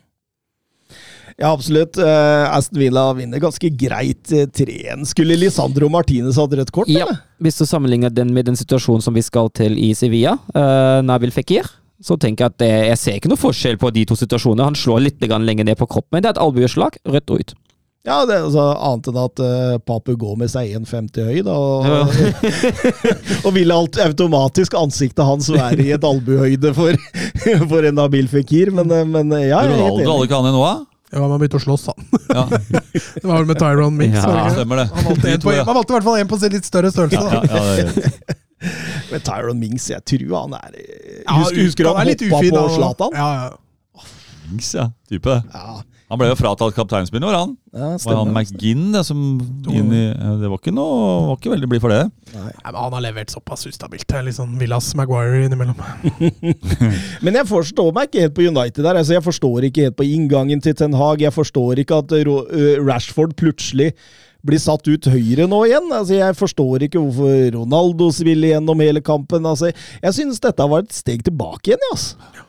Ja, 1.41 1.55
absolutt. 1.55 1.97
Uh, 1.97 2.53
Aston 2.53 2.79
Villa 2.83 3.07
vinner 3.17 3.41
ganske 3.41 3.71
greit 3.73 4.29
eh, 4.33 4.45
3-1. 4.45 5.07
Skulle 5.09 5.39
Lisandro 5.41 5.89
Martinez 5.89 6.37
hatt 6.37 6.53
rødt 6.53 6.73
kort, 6.75 6.91
Ja, 6.93 7.07
eller? 7.07 7.23
hvis 7.41 7.57
du 7.57 7.65
sammenligner 7.65 8.13
den 8.13 8.35
med 8.37 8.51
den 8.51 8.59
situasjonen 8.61 9.01
som 9.01 9.17
vi 9.17 9.25
skal 9.25 9.49
til 9.57 9.79
i 9.81 9.95
Sevilla, 9.97 10.37
uh, 10.53 11.01
Nabil 11.01 11.33
Fekir, 11.33 11.65
så 12.05 12.19
tenker 12.21 12.45
jeg 12.45 12.53
at 12.53 12.61
det, 12.61 12.71
jeg 12.91 13.01
ser 13.01 13.17
ikke 13.17 13.33
noe 13.33 13.41
forskjell 13.41 13.81
på 13.81 13.89
de 13.97 14.05
to 14.09 14.17
situasjonene. 14.21 14.69
Han 14.69 14.77
slår 14.77 15.03
litt 15.07 15.25
lenger 15.25 15.65
ned 15.65 15.81
på 15.81 15.89
kroppen, 15.89 16.17
men 16.17 16.25
det 16.25 16.31
er 16.31 16.37
et 16.37 16.45
albueslag, 16.45 17.01
rødt 17.09 17.33
og 17.33 17.41
ut. 17.41 17.57
Ja, 18.09 18.23
det 18.25 18.33
er 18.33 18.47
altså 18.47 18.63
annet 18.81 19.09
enn 19.11 19.19
at 19.21 19.41
uh, 19.45 19.75
Papu 19.85 20.15
Gomez 20.21 20.55
er 20.57 20.71
1,50 20.79 21.27
høy, 21.27 21.41
da. 21.45 21.57
Og, 21.57 22.15
og 23.45 23.51
vil 23.53 23.75
alt 23.77 23.99
automatisk 24.01 24.77
ansiktet 24.81 25.21
hans 25.25 25.51
være 25.53 25.85
i 25.85 25.91
et 25.97 26.07
albuehøyde 26.09 26.73
for, 26.77 26.97
for 27.73 27.85
en 27.85 28.01
Nabil 28.01 28.29
Fikir, 28.33 28.73
men, 28.77 28.89
eh, 28.89 29.05
men 29.05 29.37
eh, 29.37 29.51
ja, 29.51 29.61
Ronaldo 29.69 30.05
hadde 30.15 30.31
ikke 30.31 30.41
han 30.41 30.49
det 30.49 30.55
nå, 30.57 30.65
da? 30.65 30.90
Ja, 31.11 31.23
man 31.27 31.41
begynte 31.41 31.59
å 31.59 31.63
slåss, 31.65 31.89
han. 31.91 32.05
Ja, 32.29 32.45
Det 33.21 33.25
var 33.25 33.41
vel 33.41 33.49
med 33.49 33.59
Tyron 33.59 33.97
Mix. 33.99 34.15
Ja, 34.15 34.45
det 34.47 34.53
stemmer 34.55 34.83
det. 34.83 34.87
Han 34.95 35.09
valgte, 35.09 35.33
to, 35.37 35.49
på, 35.49 35.55
ja. 35.57 35.65
man 35.67 35.79
valgte 35.81 35.93
i 35.93 35.97
hvert 35.97 36.07
fall 36.07 36.21
en 36.21 36.31
på 36.31 36.39
sin 36.39 36.55
litt 36.55 36.69
større 36.69 36.93
størrelse. 36.95 37.19
Ja, 37.19 37.41
da. 37.41 37.59
ja, 37.59 37.91
det, 37.91 38.37
Men 39.11 39.25
Tyron 39.27 39.59
Mings, 39.59 39.89
jeg 39.91 40.05
tror 40.07 40.37
han 40.37 40.55
er 40.61 40.77
eh, 40.77 41.23
Ja, 41.25 41.39
Husker, 41.41 41.63
husker 41.65 41.89
han 41.89 41.99
han 41.99 42.05
er 42.05 42.11
litt 42.13 42.23
hoppa 42.29 42.43
ufin, 42.45 42.55
på 42.55 42.63
han. 42.63 42.75
Zlatan? 42.77 43.17
Ja, 43.19 43.29
ja. 43.41 44.07
Mings, 44.51 44.71
ja. 44.77 44.87
Type. 45.11 45.37
Ja, 45.55 45.81
Han 46.11 46.19
ble 46.19 46.29
jo 46.33 46.37
fratatt 46.41 46.75
kapteinspinnet, 46.75 47.29
var 47.29 47.37
han? 47.39 47.53
ja 47.71 47.91
Var 48.03 48.17
han. 48.19 48.33
McGinn 48.35 48.89
det 48.95 49.05
som 49.07 49.19
inn 49.71 49.93
i 49.95 50.03
Det 50.41 50.49
var 50.51 50.59
ikke 50.59 50.73
noe 50.75 51.29
Var 51.29 51.37
ikke 51.39 51.53
veldig 51.53 51.69
blid 51.71 51.83
for 51.85 51.95
det. 51.95 52.01
Nei. 52.35 52.49
Nei, 52.51 52.71
men 52.73 52.79
han 52.81 52.97
har 52.97 53.05
levert 53.05 53.31
såpass 53.31 53.63
ustabilt. 53.71 54.07
Det 54.11 54.19
er 54.19 54.27
Litt 54.27 54.39
sånn 54.39 54.57
Villas 54.59 54.89
Maguire 54.99 55.45
innimellom. 55.47 55.79
Men 57.25 57.39
jeg 57.41 57.47
forstår 57.51 57.93
meg 57.95 58.11
ikke 58.11 58.25
helt 58.27 58.35
på 58.37 58.47
United 58.49 58.83
der. 58.85 58.99
Altså, 59.01 59.15
jeg 59.17 59.25
forstår 59.27 59.69
ikke 59.69 59.87
helt 59.89 59.99
på 59.99 60.07
inngangen 60.09 60.63
til 60.63 60.75
Ten 60.79 60.95
Hag. 60.99 61.23
Jeg 61.23 61.35
forstår 61.35 61.83
ikke 61.85 62.03
at 62.03 62.15
Rashford 62.87 63.37
plutselig 63.39 63.93
blir 64.47 64.61
satt 64.63 64.87
ut 64.89 65.09
høyre 65.13 65.47
nå 65.51 65.63
igjen. 65.69 65.91
Altså, 65.93 66.17
jeg 66.19 66.39
forstår 66.39 66.87
ikke 66.87 67.03
hvorfor 67.03 67.51
Ronaldo 67.59 68.11
ville 68.25 68.55
gjennom 68.55 68.83
hele 68.83 69.03
kampen. 69.05 69.47
Altså, 69.47 69.73
jeg 70.03 70.17
synes 70.17 70.41
dette 70.43 70.71
var 70.75 70.87
et 70.87 70.95
steg 70.97 71.25
tilbake 71.27 71.73
igjen. 71.73 71.85
Altså. 71.93 72.17
Ja, 72.39 72.47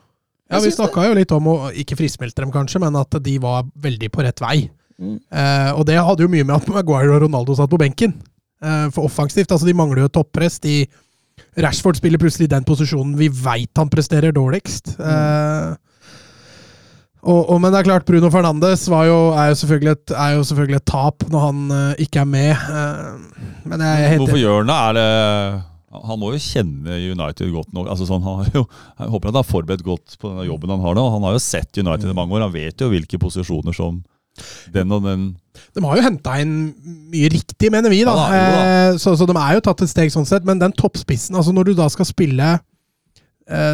Jeg 0.52 0.66
Vi 0.68 0.72
snakka 0.76 1.06
jo 1.08 1.18
litt 1.18 1.32
om 1.36 1.48
å 1.48 1.56
ikke 1.72 1.96
frismelte 2.00 2.44
dem, 2.44 2.52
kanskje, 2.54 2.82
men 2.84 2.98
at 3.00 3.16
de 3.24 3.38
var 3.42 3.64
veldig 3.82 4.10
på 4.12 4.26
rett 4.26 4.42
vei. 4.44 4.58
Mm. 5.02 5.16
Eh, 5.18 5.70
og 5.74 5.86
det 5.88 5.96
hadde 5.98 6.26
jo 6.26 6.32
mye 6.32 6.44
med 6.46 6.58
at 6.58 6.68
Maguire 6.76 7.16
og 7.16 7.24
Ronaldo 7.26 7.56
satt 7.58 7.72
på 7.72 7.80
benken. 7.82 8.18
Eh, 8.62 8.90
for 8.92 9.08
offensivt, 9.08 9.52
altså 9.52 9.70
de 9.70 9.78
mangler 9.78 10.04
jo 10.06 10.12
toppress. 10.20 10.60
De, 10.64 10.84
Rashford 11.64 11.98
spiller 11.98 12.22
plutselig 12.22 12.50
i 12.50 12.52
den 12.52 12.68
posisjonen 12.68 13.16
vi 13.18 13.32
veit 13.32 13.72
han 13.80 13.90
presterer 13.92 14.36
dårligst. 14.36 14.98
Eh, 15.00 15.72
Og, 17.22 17.52
og, 17.54 17.58
men 17.62 17.70
det 17.70 17.84
er 17.84 17.86
klart, 17.86 18.06
Bruno 18.08 18.32
Fernandes 18.34 18.88
var 18.90 19.06
jo, 19.06 19.18
er, 19.38 19.52
jo 19.52 19.58
selvfølgelig 19.60 19.92
et, 19.94 20.14
er 20.18 20.32
jo 20.34 20.46
selvfølgelig 20.50 20.78
et 20.80 20.88
tap 20.90 21.26
når 21.30 21.44
han 21.44 21.60
uh, 21.70 21.92
ikke 22.02 22.24
er 22.24 22.30
med. 22.32 22.50
eh, 22.50 23.60
men 23.70 23.84
jeg 23.86 23.92
er 23.92 24.10
helt 24.16 24.24
Hvorfor 24.24 24.40
gjør 24.42 24.64
han 24.64 24.72
det? 24.72 24.78
Er 24.82 24.98
det 24.98 25.12
han 25.92 26.20
må 26.22 26.32
jo 26.32 26.40
kjenne 26.40 26.96
United 27.12 27.52
godt 27.52 27.74
nok. 27.76 27.90
Altså 27.92 28.08
sånn, 28.08 28.24
han 28.24 28.42
har 28.42 28.56
jo, 28.56 28.64
jeg 29.02 29.12
håper 29.12 29.32
han 29.32 29.40
har 29.42 29.48
forberedt 29.48 29.84
godt 29.86 30.16
på 30.22 30.32
den 30.32 30.48
jobben 30.48 30.72
han 30.72 30.84
har 30.86 30.96
nå. 30.98 31.04
Han 31.18 31.28
har 31.28 31.36
jo 31.36 31.44
sett 31.44 31.78
United 31.82 32.08
i 32.08 32.16
mange 32.18 32.38
år. 32.38 32.46
Han 32.48 32.56
vet 32.56 32.84
jo 32.84 32.90
hvilke 32.94 33.20
posisjoner 33.22 33.76
som 33.76 34.00
den 34.72 34.94
og 34.96 35.04
den 35.04 35.24
De 35.76 35.84
har 35.84 36.00
jo 36.00 36.04
henta 36.06 36.38
inn 36.40 36.54
mye 37.12 37.28
riktig, 37.34 37.68
mener 37.74 37.92
vi. 37.92 38.06
da. 38.08 38.16
Ja 38.16 38.28
da, 38.32 38.38
jo 38.40 38.52
da. 38.56 38.62
Eh, 38.64 39.00
så, 39.04 39.16
så 39.20 39.28
de 39.28 39.36
er 39.36 39.58
jo 39.58 39.64
tatt 39.68 39.84
et 39.84 39.92
steg 39.92 40.14
sånn 40.14 40.28
sett. 40.30 40.48
Men 40.48 40.62
den 40.64 40.76
toppspissen, 40.80 41.36
altså 41.36 41.54
når 41.56 41.72
du 41.72 41.74
da 41.82 41.90
skal 41.92 42.08
spille 42.08 42.54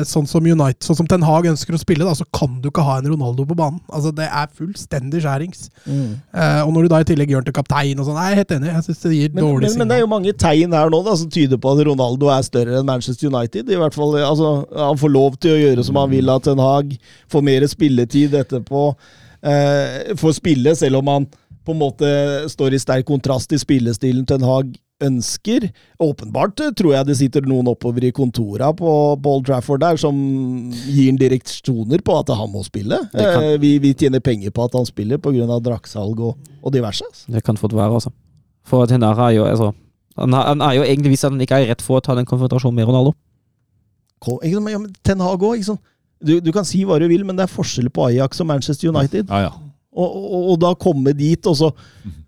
sånn 0.07 0.27
som 0.29 0.45
United, 0.45 0.81
sånn 0.85 0.97
som 0.99 1.07
Ten 1.09 1.25
Hag 1.25 1.45
ønsker 1.51 1.75
å 1.75 1.79
spille, 1.81 2.05
da, 2.07 2.13
så 2.17 2.25
kan 2.33 2.55
du 2.63 2.69
ikke 2.69 2.85
ha 2.85 2.97
en 2.97 3.09
Ronaldo 3.11 3.45
på 3.47 3.57
banen. 3.57 3.79
Altså 3.93 4.13
Det 4.15 4.25
er 4.25 4.47
fullstendig 4.57 5.21
skjærings. 5.23 5.67
Eh, 5.87 6.61
og 6.63 6.71
når 6.73 6.87
du 6.87 6.91
da 6.93 7.01
i 7.03 7.07
tillegg 7.09 7.33
gjør 7.33 7.43
han 7.43 7.49
til 7.49 7.57
kaptein 7.57 8.01
og 8.01 8.07
sånn, 8.07 8.19
jeg 8.21 8.33
er 8.33 8.41
helt 8.41 8.55
enig. 8.57 8.71
Jeg 8.73 8.87
synes 8.87 9.03
det 9.03 9.13
gir 9.13 9.35
Men, 9.35 9.43
dårlig 9.45 9.69
men, 9.69 9.77
men 9.81 9.91
det 9.91 9.97
er 9.97 10.03
jo 10.03 10.09
mange 10.15 10.33
tegn 10.45 10.75
her 10.77 10.93
nå 10.93 11.01
da, 11.05 11.15
som 11.21 11.31
tyder 11.33 11.61
på 11.61 11.73
at 11.73 11.83
Ronaldo 11.89 12.31
er 12.33 12.47
større 12.47 12.79
enn 12.79 12.89
Manchester 12.89 13.29
United. 13.29 13.69
I 13.69 13.79
hvert 13.81 13.97
fall, 13.97 14.17
altså, 14.21 14.53
Han 14.73 15.01
får 15.03 15.13
lov 15.13 15.37
til 15.41 15.55
å 15.55 15.61
gjøre 15.61 15.85
som 15.85 16.01
han 16.01 16.11
vil 16.13 16.33
av 16.33 16.43
Ten 16.47 16.63
Hag, 16.63 16.97
får 17.31 17.45
mer 17.45 17.67
spilletid 17.69 18.35
etterpå. 18.41 18.89
Eh, 19.47 20.15
får 20.17 20.39
spille, 20.39 20.75
selv 20.75 21.03
om 21.03 21.13
han 21.13 21.29
på 21.67 21.75
en 21.75 21.81
måte 21.81 22.09
står 22.49 22.73
i 22.73 22.79
sterk 22.79 23.07
kontrast 23.07 23.51
til 23.51 23.59
spillestilen 23.59 24.25
Ten 24.27 24.45
Hag 24.47 24.73
ønsker. 25.03 25.67
Åpenbart 26.01 26.59
eh, 26.63 26.71
tror 26.77 26.93
jeg 26.95 27.07
det 27.09 27.17
sitter 27.19 27.45
noen 27.49 27.69
oppover 27.71 28.05
i 28.07 28.11
kontora 28.15 28.71
på, 28.77 28.91
Ball 29.21 29.43
Trafford 29.45 29.81
der 29.83 29.99
som 30.01 30.17
gir 30.71 31.11
en 31.11 31.19
direksjoner 31.21 32.01
på 32.05 32.15
at 32.19 32.31
han 32.37 32.51
må 32.53 32.63
spille. 32.65 32.99
Eh, 33.13 33.55
vi, 33.61 33.75
vi 33.83 33.93
tjener 33.97 34.23
penger 34.23 34.53
på 34.55 34.65
at 34.67 34.77
han 34.77 34.87
spiller 34.89 35.21
pga. 35.21 35.59
draktsalg 35.63 36.19
og, 36.19 36.37
og 36.61 36.73
diverse. 36.73 37.05
altså. 37.05 37.31
Det 37.31 37.43
kan 37.45 37.57
fort 37.57 37.73
være, 37.77 37.93
altså. 38.01 38.13
For 38.67 38.83
at 38.83 38.91
er 38.91 39.29
jo 39.37 39.45
altså, 39.45 39.71
han, 40.17 40.33
har- 40.33 40.47
han 40.47 40.61
er 40.61 40.73
jo 40.79 40.83
egentlig 40.83 41.13
vist 41.13 41.25
at 41.25 41.31
han 41.31 41.41
ikke 41.41 41.61
er 41.61 41.69
rett 41.71 41.81
for 41.85 41.97
å 41.99 42.03
ta 42.03 42.15
den 42.17 42.25
konfrontasjonen 42.25 42.75
med 42.75 42.87
Ronaldo. 42.89 43.13
Kom, 44.19 44.39
ja, 44.43 44.59
men 44.59 44.95
Ten 45.05 45.21
Hag 45.21 45.39
òg, 45.45 45.59
ikke 45.59 45.71
sant. 45.75 45.81
Du, 46.17 46.39
du 46.41 46.49
kan 46.51 46.65
si 46.65 46.81
hva 46.81 46.97
du 46.97 47.05
vil, 47.07 47.21
men 47.23 47.37
det 47.37 47.45
er 47.45 47.51
forskjell 47.53 47.91
på 47.93 48.07
Ajax 48.07 48.41
og 48.41 48.47
Manchester 48.49 48.89
United. 48.89 49.29
Ja, 49.29 49.43
ja. 49.45 49.51
Og, 49.97 50.15
og, 50.17 50.47
og 50.53 50.59
da 50.61 50.71
komme 50.77 51.13
dit, 51.17 51.47
og 51.49 51.55
så 51.57 51.71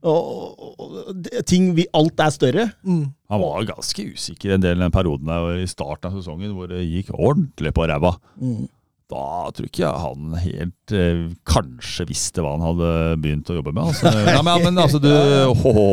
og, 0.09 1.43
ting 1.45 1.74
vi, 1.78 1.86
Alt 1.93 2.22
er 2.24 2.34
større. 2.34 2.65
Mm. 2.82 3.05
Han 3.30 3.43
var 3.43 3.67
ganske 3.76 4.05
usikker 4.15 4.55
en 4.55 4.63
del 4.63 4.82
den 4.82 4.93
perioden 4.95 5.30
der 5.30 5.61
i 5.61 5.67
starten 5.70 6.09
av 6.09 6.17
sesongen 6.17 6.55
hvor 6.57 6.72
det 6.72 6.82
gikk 6.88 7.11
ordentlig 7.13 7.74
på 7.78 7.86
ræva. 7.91 8.15
Da 9.09 9.49
tror 9.53 9.65
ikke 9.65 9.82
jeg 9.82 10.01
han 10.03 10.34
helt 10.38 10.93
eh, 10.93 11.22
kanskje 11.49 12.05
visste 12.09 12.43
hva 12.45 12.55
han 12.55 12.65
hadde 12.67 12.89
begynt 13.22 13.49
å 13.49 13.57
jobbe 13.57 13.74
med. 13.74 13.89
Altså. 13.89 14.11
Nei, 14.30 14.41
men, 14.45 14.65
men 14.67 14.82
altså, 14.86 15.01
du 15.01 15.09
ho, 15.09 15.74
ho. 15.78 15.88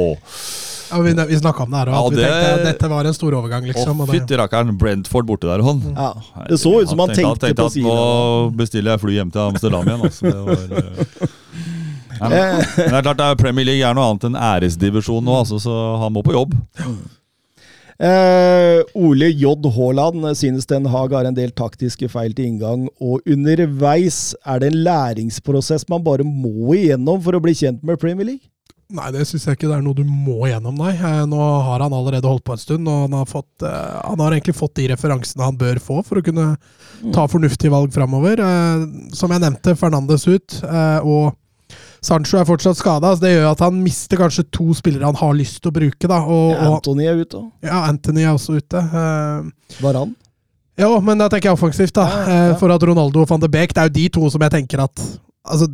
Ja, 0.86 1.00
vi 1.02 1.14
vi 1.32 1.38
snakka 1.40 1.64
om 1.64 1.72
det 1.72 1.80
her, 1.80 1.88
og 1.90 1.94
Ja, 1.96 2.02
at 2.02 2.12
vi 2.12 2.16
det- 2.20 2.26
tenkte 2.28 2.52
at 2.52 2.66
dette 2.68 2.90
var 2.92 3.08
en 3.08 3.16
stor 3.16 3.34
overgang, 3.40 3.64
liksom. 3.66 4.04
Å, 4.04 4.06
fytti 4.10 4.36
rakkeren, 4.38 4.76
Brentford 4.78 5.26
borte 5.26 5.48
der 5.48 5.64
sånn. 5.64 5.80
Ja, 5.96 6.12
det 6.46 6.60
så 6.62 6.76
ut 6.78 6.92
som 6.92 7.02
han 7.02 7.14
tenkte 7.16 7.54
på 7.56 7.66
at 7.66 7.74
siden. 7.74 7.88
Nå 7.88 8.52
bestiller 8.60 8.94
jeg 8.94 9.02
fly 9.02 9.16
hjem 9.16 9.32
til 9.34 9.42
Amsterdam 9.48 9.88
igjen. 9.88 10.06
Altså. 10.06 10.30
Det 10.30 10.44
var, 10.46 10.84
eh, 10.84 11.34
ja, 12.20 12.28
men, 12.28 12.38
Eh, 12.38 12.72
men 12.78 12.90
det 12.90 12.98
er 13.00 13.06
klart 13.10 13.20
det 13.20 13.28
er 13.30 13.40
Premier 13.40 13.66
League 13.68 13.84
er 13.88 13.94
noe 13.96 14.08
annet 14.10 14.24
enn 14.30 14.36
æresdivisjon 14.38 15.24
nå, 15.24 15.38
altså, 15.42 15.60
så 15.62 15.76
han 16.02 16.12
må 16.16 16.22
på 16.26 16.34
jobb. 16.36 16.54
Eh, 17.96 18.82
Ole 19.00 19.30
J. 19.32 19.54
Haaland 19.72 20.26
synes 20.36 20.66
Den 20.68 20.84
Haag 20.92 21.14
har 21.16 21.24
en 21.24 21.36
del 21.36 21.52
taktiske 21.56 22.10
feil 22.12 22.34
til 22.36 22.50
inngang, 22.50 22.88
og 23.00 23.24
underveis 23.24 24.34
er 24.44 24.60
det 24.60 24.68
en 24.74 24.82
læringsprosess 24.84 25.88
man 25.88 26.04
bare 26.04 26.26
må 26.26 26.74
igjennom 26.76 27.22
for 27.24 27.38
å 27.38 27.40
bli 27.40 27.54
kjent 27.56 27.80
med 27.86 28.00
Premier 28.02 28.28
League. 28.34 28.50
Nei, 28.92 29.08
det 29.10 29.24
syns 29.26 29.48
jeg 29.48 29.56
ikke 29.56 29.66
det 29.70 29.78
er 29.80 29.82
noe 29.82 29.96
du 29.98 30.04
må 30.06 30.44
igjennom, 30.46 30.76
nei. 30.78 30.92
Eh, 30.94 31.22
Nå 31.26 31.40
har 31.40 31.82
han 31.82 31.96
allerede 31.96 32.28
holdt 32.28 32.44
på 32.46 32.54
en 32.54 32.60
stund, 32.62 32.86
og 32.86 33.00
han 33.08 33.16
har, 33.18 33.24
fått, 33.26 33.64
eh, 33.64 33.96
han 34.04 34.20
har 34.22 34.36
egentlig 34.36 34.54
fått 34.60 34.76
de 34.78 34.90
referansene 34.92 35.42
han 35.48 35.56
bør 35.58 35.80
få 35.82 36.02
for 36.06 36.20
å 36.20 36.26
kunne 36.28 36.52
ta 37.16 37.24
fornuftige 37.32 37.72
valg 37.72 37.90
framover. 37.96 38.38
Eh, 38.44 38.84
Som 39.16 39.32
jeg 39.34 39.42
nevnte, 39.42 39.74
Fernandes 39.80 40.28
ut, 40.28 40.60
eh, 40.68 41.00
og 41.02 41.32
Sancho 42.06 42.38
er 42.38 42.46
fortsatt 42.48 42.78
skada. 42.78 43.14
Det 43.18 43.32
gjør 43.34 43.48
at 43.50 43.64
han 43.66 43.80
mister 43.82 44.20
kanskje 44.20 44.44
to 44.54 44.68
spillere 44.78 45.08
han 45.08 45.18
har 45.18 45.34
lyst 45.34 45.58
til 45.64 45.72
å 45.72 45.76
bruke. 45.80 46.06
da, 46.10 46.20
og, 46.22 46.52
ja, 46.54 46.68
Anthony 46.76 47.08
er 47.10 47.18
ute, 47.24 47.40
òg. 47.42 47.50
ja, 47.66 47.80
Anthony 47.90 48.22
er 48.24 48.32
også 48.36 48.56
ute. 48.60 48.84
Var 48.92 49.50
Varan. 49.82 50.14
Ja, 50.76 50.90
men 51.00 51.18
da 51.18 51.28
tenker 51.32 51.48
jeg 51.50 51.56
offensivt, 51.56 51.94
da. 51.96 52.04
Ja, 52.04 52.22
Eh, 52.26 52.46
ja. 52.52 52.56
For 52.60 52.70
at 52.74 52.82
Ronaldo 52.84 53.22
og 53.24 53.28
van 53.30 53.40
de 53.40 53.48
Beek, 53.48 53.72
det 53.74 53.80
er 53.80 53.88
jo 53.88 53.94
de 53.96 54.08
to 54.12 54.30
som 54.30 54.42
jeg 54.44 54.52
tenker 54.58 54.82
at 54.84 55.04
Altså, 55.46 55.68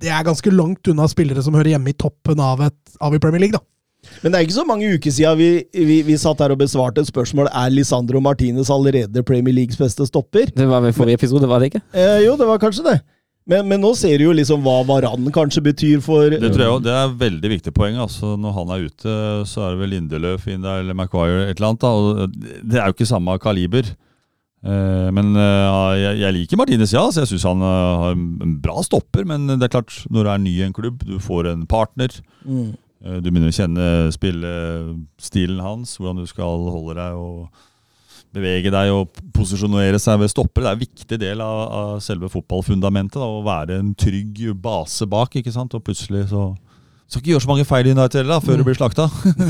det 0.00 0.08
er 0.14 0.22
ganske 0.22 0.50
langt 0.54 0.86
unna 0.88 1.08
spillere 1.10 1.42
som 1.42 1.56
hører 1.58 1.72
hjemme 1.74 1.90
i 1.90 1.96
toppen 1.98 2.38
av, 2.38 2.60
et, 2.62 2.76
av 3.02 3.12
i 3.16 3.18
Premier 3.18 3.40
League, 3.42 3.58
da. 3.58 3.64
Men 4.22 4.30
det 4.30 4.38
er 4.38 4.44
ikke 4.46 4.54
så 4.60 4.64
mange 4.64 4.86
uker 4.94 5.10
siden 5.10 5.36
vi, 5.40 5.48
vi, 5.74 5.96
vi 6.06 6.16
satt 6.16 6.38
her 6.38 6.52
og 6.54 6.60
besvarte 6.60 7.02
et 7.02 7.08
spørsmål 7.10 7.48
Er 7.50 7.72
Lisandro 7.74 8.20
Martinez 8.22 8.70
allerede 8.70 9.24
Premier 9.26 9.52
Leagues 9.56 9.76
beste 9.76 10.06
stopper. 10.06 10.52
Det 10.54 10.68
var 10.70 10.84
vel 10.86 10.94
forrige 10.94 11.18
episode, 11.18 11.48
var 11.50 11.58
det 11.58 11.72
ikke? 11.72 11.82
Eh, 11.92 12.20
jo, 12.28 12.36
det 12.38 12.46
var 12.46 12.62
kanskje 12.62 12.86
det. 12.86 12.96
Men, 13.48 13.64
men 13.70 13.80
nå 13.80 13.94
ser 13.96 14.18
du 14.20 14.26
jo 14.26 14.34
liksom 14.36 14.60
hva 14.60 14.82
Varan 14.84 15.30
kanskje 15.32 15.62
betyr 15.64 16.02
for 16.04 16.28
Det 16.34 16.50
tror 16.52 16.60
jeg 16.64 16.72
også, 16.74 16.84
det 16.84 16.92
er 16.92 17.06
et 17.06 17.20
veldig 17.22 17.50
viktig 17.54 17.72
poeng. 17.76 17.96
Altså, 18.02 18.34
når 18.36 18.52
han 18.58 18.74
er 18.74 18.82
ute, 18.90 19.14
så 19.48 19.62
er 19.64 19.70
det 19.72 19.80
vel 19.80 19.94
Lindeløf 19.94 20.44
der, 20.50 20.82
eller 20.82 20.98
Maguire, 20.98 21.46
et 21.48 21.56
eller 21.56 21.70
annet. 21.70 21.80
Da, 21.86 21.88
og 21.88 22.36
det 22.68 22.76
er 22.82 22.90
jo 22.90 22.96
ikke 22.98 23.08
samme 23.08 23.38
kaliber. 23.40 23.88
Eh, 24.58 25.08
men 25.14 25.32
eh, 25.38 25.62
ja, 25.64 25.78
jeg, 25.96 26.18
jeg 26.24 26.36
liker 26.36 26.60
Martinez, 26.60 26.92
ja. 26.92 27.06
Så 27.14 27.22
jeg 27.24 27.30
syns 27.32 27.46
han 27.48 27.64
eh, 27.64 28.02
har 28.02 28.18
en 28.18 28.58
bra 28.60 28.82
stopper. 28.84 29.24
Men 29.24 29.46
det 29.54 29.62
er 29.68 29.74
klart, 29.78 29.96
når 30.12 30.28
du 30.28 30.32
er 30.34 30.44
ny 30.44 30.52
i 30.58 30.66
en 30.66 30.76
klubb, 30.76 31.00
du 31.08 31.16
får 31.22 31.48
en 31.54 31.64
partner. 31.70 32.12
Mm. 32.44 32.74
Eh, 33.06 33.18
Du 33.22 33.30
begynner 33.30 33.48
å 33.52 33.58
kjenne 33.62 33.88
spillestilen 34.12 35.60
hans, 35.64 35.96
hvordan 35.96 36.20
du 36.20 36.28
skal 36.28 36.68
holde 36.68 36.98
deg 36.98 37.16
og 37.16 37.64
bevege 38.34 38.70
deg 38.74 38.92
og 38.92 39.18
posisjonere 39.34 39.98
seg 40.02 40.20
ved 40.20 40.30
stoppere. 40.32 40.64
Det 40.66 40.70
er 40.70 40.76
en 40.78 40.84
viktig 40.84 41.18
del 41.22 41.40
av, 41.44 41.60
av 41.80 41.92
selve 42.04 42.28
fotballfundamentet. 42.32 43.18
Da, 43.20 43.26
å 43.28 43.44
være 43.46 43.78
en 43.80 43.94
trygg 43.98 44.48
base 44.62 45.06
bak. 45.08 45.36
ikke 45.40 45.52
sant? 45.54 45.74
Og 45.78 45.84
plutselig 45.86 46.26
så 46.32 46.50
skal 47.08 47.22
ikke 47.22 47.30
gjøre 47.32 47.40
så 47.46 47.48
mange 47.48 47.64
feil 47.64 47.86
i 47.88 47.92
United 47.96 48.18
heller, 48.20 48.34
da, 48.34 48.44
før 48.44 48.58
du 48.60 48.64
blir 48.66 48.76
slakta. 48.76 49.06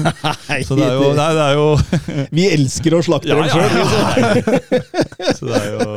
Så 0.68 0.76
det 0.78 0.84
er 0.86 0.92
jo, 0.94 1.08
nei, 1.18 1.24
det 1.34 1.42
er 1.42 1.56
jo 1.58 1.64
Vi 2.38 2.44
elsker 2.54 2.94
å 2.94 3.00
slakte 3.02 3.32
Ja, 3.32 3.34
dem 3.34 3.48
sjøl. 3.50 3.72
ja. 3.74 5.32
Så 5.40 5.48
det 5.48 5.58
er 5.58 5.72
jo 5.74 5.96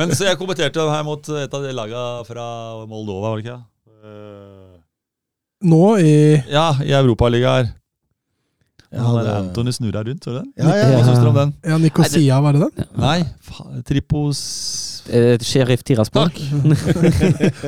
Men 0.00 0.10
så 0.10 0.26
jeg 0.26 0.40
kommenterte 0.40 0.88
her 0.90 1.04
mot 1.06 1.22
et 1.38 1.54
av 1.54 1.62
de 1.62 1.70
laga 1.78 2.02
fra 2.26 2.48
Moldova, 2.90 3.30
var 3.30 3.38
det 3.38 3.46
ikke? 3.46 3.60
Eh, 4.02 4.74
Nå 5.70 5.82
i 6.02 6.12
Ja, 6.50 6.66
i 6.82 6.90
Europaligaen 6.98 7.60
her. 7.62 7.70
Ja, 8.92 9.04
det... 9.04 9.24
der 9.26 9.34
Antony 9.42 9.72
snurra 9.76 10.02
rundt, 10.06 10.24
så 10.24 10.32
du 10.32 10.38
den? 10.40 10.52
Ja, 10.56 10.68
ja, 10.72 10.84
Hva 10.88 10.98
ja. 10.98 11.04
syns 11.04 11.18
dere 11.18 11.32
om 11.32 11.40
den? 11.42 11.54
ja, 11.64 11.78
Nikosia, 11.78 12.40
var 12.40 12.56
det 12.56 12.68
den? 12.68 12.86
Nei, 12.96 13.18
Tripos 13.84 14.44
Eh, 15.08 15.38
Sheriff 15.40 15.82
Tiraspol. 15.82 16.28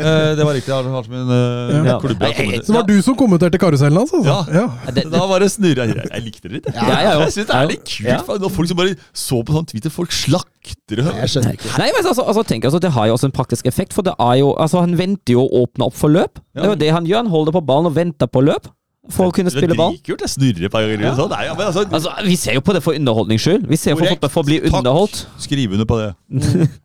Eh, 0.01 0.37
det 0.37 0.45
var 0.45 0.55
riktig. 0.55 0.71
Jeg 0.71 0.85
har 0.93 1.07
min 1.09 1.31
uh, 1.31 1.87
Ja. 1.87 1.99
klubb. 2.01 2.21
jeg 2.21 2.61
Så 2.65 2.73
det 2.73 2.75
var 2.75 2.87
du 2.87 3.03
som 3.03 3.17
kommenterte 3.17 3.59
karusellen 3.59 3.97
hans, 3.99 4.13
altså? 4.13 4.45
Ja. 4.53 4.67
Ja, 4.87 4.91
det- 4.91 5.11
Da 5.13 5.27
var 5.27 5.41
det 5.41 5.51
snurra. 5.51 5.87
Jeg, 5.89 6.05
jeg 6.13 6.23
likte 6.23 6.43
det 6.49 6.53
litt. 6.53 6.67
jeg. 6.67 6.75
Ja, 6.75 7.01
ja. 7.03 7.19
Jeg 7.21 7.33
synes 7.33 7.47
det 7.47 7.57
er 7.57 7.67
litt 7.67 7.85
kult. 7.85 8.07
Ja. 8.07 8.21
Når 8.39 8.51
folk 8.51 8.69
som 8.69 8.77
bare 8.77 8.97
så 9.13 9.43
på 9.43 9.53
sånn 9.57 9.67
Twitter, 9.67 9.91
folk 9.91 10.13
slakter 10.13 10.97
det. 11.01 11.05
Jeg 11.05 11.29
skjønner 11.35 11.57
ikke. 11.57 11.73
Nei, 11.79 11.91
men 11.97 12.07
altså, 12.07 12.23
altså 12.23 12.45
tenk, 12.47 12.65
altså, 12.65 12.81
Det 12.81 12.91
har 12.93 13.07
jo 13.07 13.15
også 13.17 13.25
en 13.31 13.33
praktisk 13.33 13.67
effekt, 13.67 13.93
for 13.93 14.03
det 14.03 14.15
er 14.19 14.35
jo, 14.41 14.55
altså, 14.57 14.81
han 14.81 14.97
venter 14.99 15.33
jo 15.33 15.45
å 15.47 15.65
åpne 15.65 15.87
opp 15.87 15.95
for 15.95 16.09
løp. 16.09 16.41
Det 16.55 16.65
er 16.65 16.69
jo 16.75 16.75
det 16.75 16.91
han 16.93 17.07
gjør. 17.07 17.25
Han 17.25 17.33
holder 17.33 17.53
på 17.53 17.67
ballen 17.67 17.87
og 17.87 17.97
venter 17.97 18.27
på 18.27 18.45
løp 18.45 18.69
for 19.15 19.31
å 19.31 19.35
kunne 19.35 19.51
spille 19.53 19.75
ball. 19.79 19.95
Det 19.97 20.01
er 20.01 20.05
dritkult. 20.07 20.25
Jeg 20.27 20.33
snurrer 20.35 20.73
på 20.73 20.81
en 20.81 20.89
gang. 20.91 21.05
Ja. 21.07 21.13
Sånn. 21.19 21.31
Nei, 21.33 21.41
ja, 21.47 21.55
men 21.59 21.67
altså, 21.69 21.85
Altså, 21.91 22.13
Vi 22.27 22.37
ser 22.41 22.57
jo 22.59 22.63
på 22.65 22.75
det 22.77 22.83
for 22.85 22.97
underholdnings 22.99 23.45
skyld. 23.47 23.67
Vi 23.71 23.79
ser 23.81 23.93
jo 23.95 23.99
på 23.99 24.05
Korrekt. 24.05 24.21
fotball 24.21 24.33
for 24.35 24.43
å 24.43 24.49
bli 24.51 24.59
Takk. 24.65 24.79
underholdt. 24.81 25.21
Skriv 25.45 25.75
under 25.77 25.89
på 25.91 25.99
det. 26.01 26.09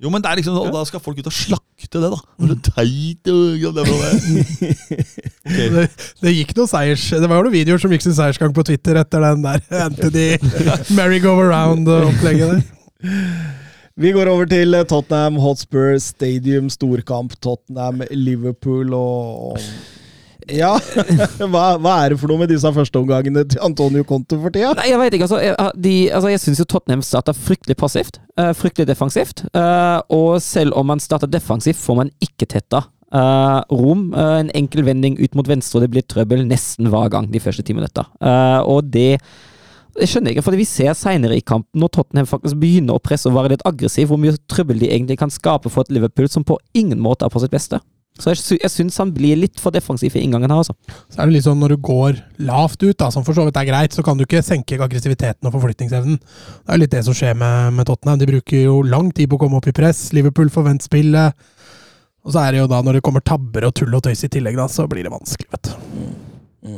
Jo, 0.02 0.10
men 0.14 0.22
det 0.26 0.32
er 0.32 0.42
liksom, 0.42 0.58
og 0.62 0.72
Da 0.76 0.84
skal 0.90 1.04
folk 1.06 1.20
ut 1.22 1.30
og 1.32 1.36
slakte 1.36 2.02
det, 2.02 2.12
da. 2.14 2.20
Og 2.42 2.52
det 2.52 2.56
er 2.58 2.64
teit 2.72 3.32
og 3.34 3.42
ja, 3.62 3.72
det 3.76 3.86
det. 3.90 5.10
Det, 5.46 5.84
det 6.26 6.32
gikk 6.34 6.56
noen 6.58 6.68
seiers... 6.72 7.04
Det 7.14 7.28
var 7.30 7.38
jo 7.38 7.44
noen 7.46 7.54
videoer 7.54 7.82
som 7.82 7.92
gikk 7.94 8.02
sin 8.02 8.16
seiersgang 8.18 8.54
på 8.56 8.64
Twitter 8.66 8.98
etter 8.98 9.22
den 9.22 9.44
der 9.46 9.62
Anthony 9.86 10.40
merry-go-around-opplegget 10.98 12.56
der. 12.56 12.64
Vi 13.96 14.12
går 14.12 14.28
over 14.28 14.50
til 14.50 14.76
Tottenham 14.90 15.38
Hotspur 15.40 15.94
Stadium, 16.04 16.68
storkamp. 16.74 17.38
Tottenham-Liverpool 17.46 18.92
og 18.98 19.62
Ja, 20.54 20.76
hva, 21.54 21.64
hva 21.82 21.93
er 22.04 22.14
det 22.14 22.20
for 22.22 22.30
noe 22.30 22.43
med 22.43 22.52
disse 22.54 22.70
førsteomgangene 22.76 23.46
til 23.50 23.62
Antonio 23.66 24.06
Conte 24.08 24.38
for 24.38 24.54
tida? 24.54 24.76
Nei, 24.78 24.89
jeg 24.91 25.00
vet 25.02 25.16
ikke. 25.18 25.28
altså 25.28 25.39
Jeg, 25.41 25.56
de, 25.82 25.93
altså, 26.14 26.32
jeg 26.34 26.43
syns 26.43 26.62
jo 26.62 26.68
Tottenham 26.70 27.06
starter 27.06 27.38
fryktelig 27.38 27.78
passivt. 27.80 28.20
Uh, 28.38 28.52
fryktelig 28.58 28.89
defensivt. 28.91 29.46
Uh, 29.58 30.04
og 30.14 30.38
selv 30.46 30.78
om 30.78 30.91
man 30.93 31.02
starter 31.02 31.32
defensivt, 31.32 31.82
får 31.82 32.00
man 32.04 32.14
ikke 32.22 32.50
tetta. 32.52 32.86
uh, 33.16 33.62
rom. 33.72 34.14
en 34.14 34.52
enkel 34.54 34.86
vending 34.86 35.18
ut 35.22 35.36
mot 35.36 35.48
venstre, 35.48 35.80
og 35.80 35.86
det 35.86 35.91
blir 35.93 36.06
trøbbel 36.06 36.46
nesten 36.46 36.89
hver 36.93 37.10
gang 37.10 37.32
de 37.32 37.39
første 37.39 37.64
ti 37.64 37.74
minutter. 37.74 38.06
Og 38.66 38.84
det 38.93 39.20
jeg 39.96 40.12
skjønner 40.12 40.34
ikke, 40.34 40.43
for 40.43 40.60
vi 40.60 40.66
ser 40.68 40.91
seinere 40.98 41.38
i 41.38 41.43
kampen, 41.46 41.80
når 41.80 41.93
Tottenham 41.96 42.28
faktisk 42.28 42.58
begynner 42.60 42.98
å 42.98 43.04
presse 43.04 43.30
og 43.30 43.38
være 43.38 43.54
litt 43.54 43.64
aggressiv, 43.68 44.10
hvor 44.10 44.20
mye 44.20 44.36
trøbbel 44.52 44.82
de 44.82 44.89
egentlig 44.91 45.16
kan 45.22 45.32
skape 45.32 45.72
for 45.72 45.86
et 45.86 45.93
Liverpool 45.96 46.28
som 46.28 46.43
på 46.43 46.58
ingen 46.76 47.00
måte 47.00 47.24
er 47.24 47.32
på 47.32 47.39
sitt 47.39 47.54
beste. 47.54 47.80
Så 48.16 48.32
jeg, 48.32 48.39
sy 48.39 48.55
jeg 48.61 48.72
syns 48.72 48.97
han 49.01 49.11
blir 49.16 49.36
litt 49.36 49.59
for 49.59 49.76
defensiv 49.76 50.13
i 50.16 50.22
inngangen 50.24 50.51
her, 50.51 50.61
altså. 50.63 50.76
Så 51.11 51.20
er 51.20 51.28
det 51.28 51.36
litt 51.36 51.47
sånn 51.47 51.59
når 51.59 51.76
du 51.76 51.82
går 51.84 52.22
lavt 52.47 52.80
ut, 52.86 52.95
da, 53.01 53.09
som 53.11 53.26
for 53.28 53.36
så 53.36 53.43
vidt 53.47 53.59
er 53.59 53.68
greit, 53.68 53.95
så 53.95 54.05
kan 54.07 54.16
du 54.16 54.24
ikke 54.24 54.43
senke 54.45 54.80
aggressiviteten 54.80 55.49
og 55.49 55.55
forflytningsevnen. 55.57 56.22
Det 56.22 56.72
er 56.72 56.80
jo 56.80 56.84
litt 56.86 56.95
det 56.95 57.03
som 57.07 57.18
skjer 57.18 57.36
med, 57.41 57.76
med 57.76 57.89
Tottenham. 57.89 58.22
De 58.22 58.30
bruker 58.30 58.63
jo 58.63 58.80
lang 58.88 59.11
tid 59.11 59.28
på 59.32 59.36
å 59.36 59.43
komme 59.43 59.59
opp 59.59 59.68
i 59.68 59.76
press. 59.76 60.07
Liverpool 60.16 60.53
forventer 60.53 60.88
spillet. 60.88 61.47
Og 62.26 62.34
så 62.34 62.41
er 62.41 62.55
det 62.55 62.63
jo 62.63 62.70
da, 62.72 62.80
når 62.82 62.97
det 62.97 63.05
kommer 63.05 63.22
tabber 63.26 63.68
og 63.68 63.76
tull 63.78 63.93
og 63.93 64.05
tøys 64.07 64.24
i 64.26 64.32
tillegg, 64.32 64.55
da, 64.57 64.70
så 64.72 64.88
blir 64.89 65.05
det 65.05 65.13
vanskelig, 65.13 65.51
vet 65.51 65.74
du. 65.74 66.78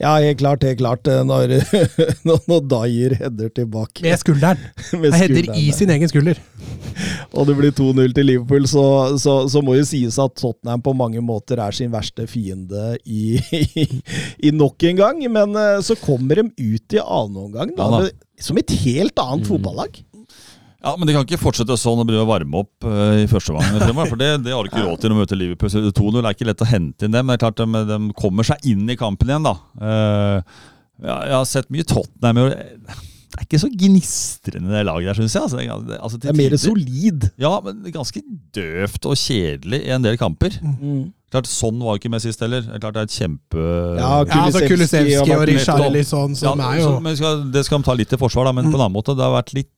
Ja, 0.00 0.14
helt 0.22 0.38
klart, 0.40 0.62
helt 0.64 0.78
klart. 0.80 1.06
eh, 1.10 1.22
Når, 1.26 1.54
når, 2.28 2.38
når 2.48 2.60
Dyer 2.70 3.14
header 3.20 3.50
tilbake 3.54 4.02
Med 4.04 4.18
skulderen. 4.22 4.60
med 5.00 5.12
Han 5.12 5.20
header 5.20 5.50
i 5.58 5.70
sin 5.76 5.90
egen 5.92 6.08
skulder. 6.10 6.40
og 7.36 7.46
det 7.48 7.56
blir 7.58 7.72
2-0 7.76 8.14
til 8.16 8.26
Liverpool, 8.28 8.66
så, 8.70 8.84
så, 9.20 9.36
så 9.50 9.62
må 9.64 9.76
jo 9.78 9.84
sies 9.88 10.18
at 10.20 10.34
Tottenham 10.40 10.82
på 10.84 10.94
mange 10.96 11.22
måter 11.24 11.60
er 11.62 11.76
sin 11.76 11.92
verste 11.92 12.26
fiende 12.30 12.94
i, 13.04 13.38
i, 13.54 13.86
i 14.48 14.52
nok 14.54 14.82
en 14.90 15.00
gang. 15.00 15.22
Men 15.32 15.56
eh, 15.56 15.78
så 15.86 15.96
kommer 16.00 16.42
de 16.42 16.48
ut 16.50 16.96
i 16.96 17.02
annen 17.02 17.40
omgang 17.46 17.74
da, 17.76 17.86
Ja 17.90 18.04
da. 18.06 18.10
som 18.40 18.56
et 18.60 18.72
helt 18.84 19.18
annet 19.20 19.48
fotballag. 19.50 20.00
Ja, 20.82 20.94
Men 20.96 21.06
de 21.10 21.12
kan 21.12 21.26
ikke 21.26 21.36
fortsette 21.42 21.76
sånn 21.76 22.00
og 22.00 22.06
begynne 22.08 22.24
å 22.24 22.30
varme 22.30 22.62
opp 22.62 22.86
eh, 22.88 23.24
i 23.24 23.28
første 23.28 23.52
omgang. 23.52 24.06
For 24.08 24.16
det, 24.16 24.30
det 24.46 24.54
har 24.56 24.64
du 24.64 24.70
ikke 24.70 24.86
råd 24.86 25.02
til 25.02 25.12
å 25.12 25.18
møte 25.18 25.36
Liverpool. 25.36 25.68
Så 25.72 25.82
2-0 25.92 26.22
er 26.24 26.32
ikke 26.32 26.48
lett 26.48 26.64
å 26.64 26.68
hente 26.70 27.04
inn 27.04 27.12
dem. 27.12 27.26
Men 27.28 27.36
det 27.36 27.38
er 27.40 27.44
klart 27.44 27.60
de, 27.60 27.84
de 27.90 27.98
kommer 28.16 28.48
seg 28.48 28.64
inn 28.72 28.88
i 28.88 28.96
kampen 28.96 29.28
igjen, 29.28 29.44
da. 29.44 29.54
Eh, 29.76 30.58
ja, 31.04 31.18
jeg 31.28 31.36
har 31.36 31.46
sett 31.48 31.68
mye 31.72 31.84
Tottenham 31.88 32.40
år. 32.46 32.56
Det 33.30 33.38
er 33.38 33.44
ikke 33.46 33.60
så 33.62 33.68
gnistrende 33.70 34.72
det 34.74 34.80
laget 34.88 35.06
der, 35.12 35.18
syns 35.20 35.36
jeg. 35.36 35.68
Altså, 35.70 35.86
det, 35.86 35.98
altså, 36.02 36.18
Det 36.24 36.28
er 36.32 36.38
mer 36.40 36.50
tider- 36.56 36.62
solid. 36.64 37.28
Ja, 37.44 37.52
men 37.64 37.84
ganske 37.94 38.22
døvt 38.56 39.06
og 39.12 39.20
kjedelig 39.20 39.82
i 39.86 39.92
en 39.94 40.02
del 40.08 40.16
kamper. 40.20 40.56
Mm. 40.64 41.12
Klart, 41.30 41.46
Sånn 41.46 41.78
var 41.78 42.00
ikke 42.00 42.10
med 42.10 42.24
sist 42.24 42.40
heller. 42.42 42.64
Det 42.66 42.74
er 42.74 42.82
Klart 42.82 42.96
det 42.96 43.04
er 43.04 43.10
et 43.12 43.14
kjempe... 43.20 43.66
Ja, 44.00 44.08
Ja, 44.24 44.40
altså 44.48 44.64
og 44.64 45.28
Martin 45.30 45.52
Richarlison, 45.54 46.34
Ja, 46.34 46.40
som 46.56 46.64
er 46.66 46.80
jo 46.80 46.88
så, 46.88 46.96
men 47.04 47.16
skal, 47.20 47.44
Det 47.54 47.62
skal 47.68 47.78
de 47.84 47.86
ta 47.86 47.94
litt 48.00 48.10
til 48.10 48.18
forsvar, 48.24 48.48
da, 48.50 48.52
men 48.56 48.66
Mm. 48.66 48.72
på 48.72 48.80
en 48.80 48.84
annen 48.88 48.96
måte. 48.98 49.14
Det 49.14 49.22
har 49.28 49.36
vært 49.36 49.54
litt 49.60 49.70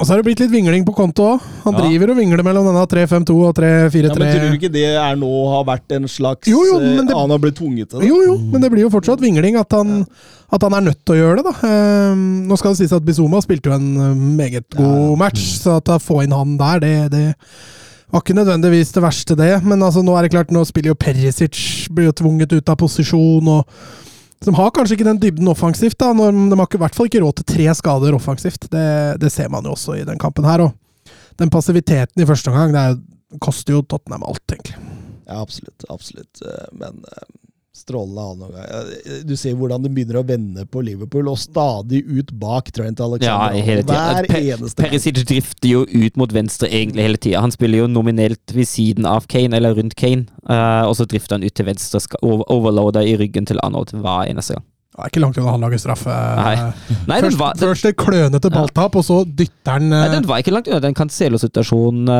Og 0.00 0.06
så 0.06 0.14
har 0.14 0.22
det 0.22 0.24
blitt 0.24 0.40
litt 0.40 0.50
vingling 0.54 0.86
på 0.88 0.94
konto 0.96 1.24
òg. 1.34 1.42
Han 1.66 1.74
Ja. 1.74 1.80
driver 1.84 2.10
og 2.12 2.16
vingler 2.16 2.40
mellom 2.42 2.64
denne 2.64 2.86
3-5-2 2.88 3.34
og 3.44 3.54
3-4-3. 3.54 4.08
Ja, 4.08 4.14
men 4.16 4.32
Tror 4.32 4.50
du 4.50 4.56
ikke 4.56 4.72
det 4.72 4.84
er 4.96 5.16
nå 5.20 5.28
har 5.52 5.64
vært 5.68 5.92
en 5.92 6.04
slags 6.08 6.48
Jo, 6.48 6.64
jo, 6.64 6.78
det- 6.80 7.10
eh, 7.10 7.14
Han 7.18 7.28
har 7.30 7.38
blitt 7.38 7.56
tvunget 7.56 7.90
til 7.90 8.00
det? 8.00 8.08
Jo, 8.08 8.22
jo, 8.22 8.38
men 8.38 8.60
det 8.62 8.70
blir 8.72 8.80
jo 8.80 8.88
fortsatt 8.90 9.20
vingling 9.20 9.54
at 9.60 9.70
han, 9.70 10.06
at 10.50 10.62
han 10.62 10.72
er 10.72 10.80
nødt 10.80 11.04
til 11.04 11.14
å 11.14 11.20
gjøre 11.20 11.36
det, 11.36 11.44
da. 11.44 11.68
Ehm, 11.68 12.46
nå 12.48 12.56
skal 12.56 12.72
det 12.72 12.78
sies 12.78 12.92
at 12.92 13.04
Bizuma 13.04 13.42
spilte 13.42 13.64
jo 13.68 13.72
en 13.72 13.96
eh, 13.96 14.14
meget 14.48 14.64
god 14.74 15.18
match, 15.18 15.60
så 15.60 15.76
at 15.76 15.84
å 15.84 15.98
få 16.00 16.22
inn 16.24 16.32
han 16.32 16.56
der, 16.56 16.80
det, 16.80 17.10
det 17.10 17.36
var 18.10 18.22
ikke 18.22 18.34
nødvendigvis 18.34 18.92
det 18.92 19.02
verste, 19.02 19.36
det. 19.36 19.62
Men 19.62 19.80
altså, 19.80 20.02
nå 20.02 20.16
er 20.18 20.22
det 20.22 20.32
klart, 20.32 20.48
nå 20.50 20.64
spiller 20.66 20.88
jo 20.88 20.94
Perisic, 20.94 21.88
blir 21.92 22.06
jo 22.06 22.12
tvunget 22.12 22.50
ut 22.52 22.68
av 22.68 22.76
posisjon, 22.76 23.46
og 23.46 23.66
de 24.44 24.54
har 24.58 24.70
kanskje 24.74 24.96
ikke 24.96 25.06
den 25.06 25.20
dybden 25.22 25.50
offensivt, 25.52 25.98
da. 26.00 26.12
Når 26.16 26.32
de 26.50 26.58
har 26.58 26.74
i 26.74 26.80
hvert 26.82 26.96
fall 26.98 27.08
ikke 27.10 27.22
råd 27.22 27.36
til 27.40 27.48
tre 27.54 27.66
skader 27.78 28.16
offensivt. 28.16 28.68
Det, 28.72 28.86
det 29.22 29.30
ser 29.32 29.50
man 29.52 29.64
jo 29.66 29.74
også 29.76 29.98
i 30.00 30.06
den 30.08 30.18
kampen 30.22 30.46
her. 30.48 30.64
Og 30.66 31.12
den 31.40 31.52
passiviteten 31.52 32.22
i 32.22 32.26
første 32.28 32.50
omgang, 32.52 32.74
det 32.74 32.82
er, 32.82 32.98
koster 33.42 33.76
jo 33.76 33.84
Tottenham 33.86 34.26
alt, 34.28 34.42
egentlig. 34.50 34.76
Ja, 35.28 35.40
absolutt. 35.40 35.86
absolutt. 35.88 36.42
Eh, 36.44 36.66
Men 36.76 37.04
eh, 37.06 37.28
strålende 37.76 38.20
annen 38.20 38.42
omgang. 38.42 38.64
Eh, 38.64 39.22
Du 39.24 39.32
ser 39.36 39.54
hvordan 39.56 39.82
det 39.82 39.90
begynner 39.94 40.18
å 40.20 40.24
vende 40.28 40.64
på 40.68 40.82
Liverpool, 40.84 41.28
og 41.32 41.38
stadig 41.40 42.02
ut 42.04 42.32
bak 42.38 42.68
Trent 42.72 43.00
Alexander. 43.00 43.56
Ja, 43.56 43.64
hele 43.64 43.82
tiden. 43.82 43.96
Hver 43.96 44.28
Pe- 44.28 44.42
eneste. 44.56 44.76
Perisic 44.82 45.22
drifter 45.24 45.68
jo 45.70 45.84
ut 45.88 46.16
mot 46.20 46.32
venstre 46.36 46.68
egentlig 46.68 47.06
hele 47.08 47.16
tida. 47.16 47.40
Han 47.40 47.50
spiller 47.54 47.78
jo 47.84 47.86
nominelt 47.88 48.52
ved 48.52 48.68
siden 48.68 49.06
av 49.08 49.24
Kane, 49.26 49.56
eller 49.56 49.74
rundt 49.78 49.96
Kane, 49.96 50.26
uh, 50.50 50.84
og 50.88 50.94
så 51.00 51.06
drifter 51.08 51.38
han 51.38 51.44
ut 51.48 51.54
til 51.54 51.66
venstre, 51.66 52.00
skal 52.04 52.20
over 52.22 52.44
overloader 52.52 53.08
i 53.08 53.16
ryggen 53.16 53.46
til 53.48 53.58
Arnold 53.64 53.94
hver 53.96 54.28
eneste 54.28 54.58
gang. 54.58 54.68
Det 54.92 55.00
er 55.00 55.08
ikke 55.08 55.20
langt 55.24 55.38
unna 55.40 55.52
han 55.54 55.62
lager 55.64 55.80
straffe. 55.80 56.12
Nei. 56.36 56.54
Nei, 57.08 57.20
Først, 57.24 57.38
var, 57.40 57.54
den, 57.56 57.64
først 57.70 57.86
det 57.88 57.96
klønete 57.96 58.50
balltap, 58.52 58.94
og 59.00 59.04
så 59.08 59.22
dytter 59.24 59.78
han 59.78 59.88
nei, 59.88 60.02
eh, 60.10 60.12
den 60.18 60.26
var 60.28 60.42
ikke 60.44 60.52
langt 60.52 60.68
unna 60.68 60.82
den 60.84 60.92
Cancelo-situasjonen 60.98 62.10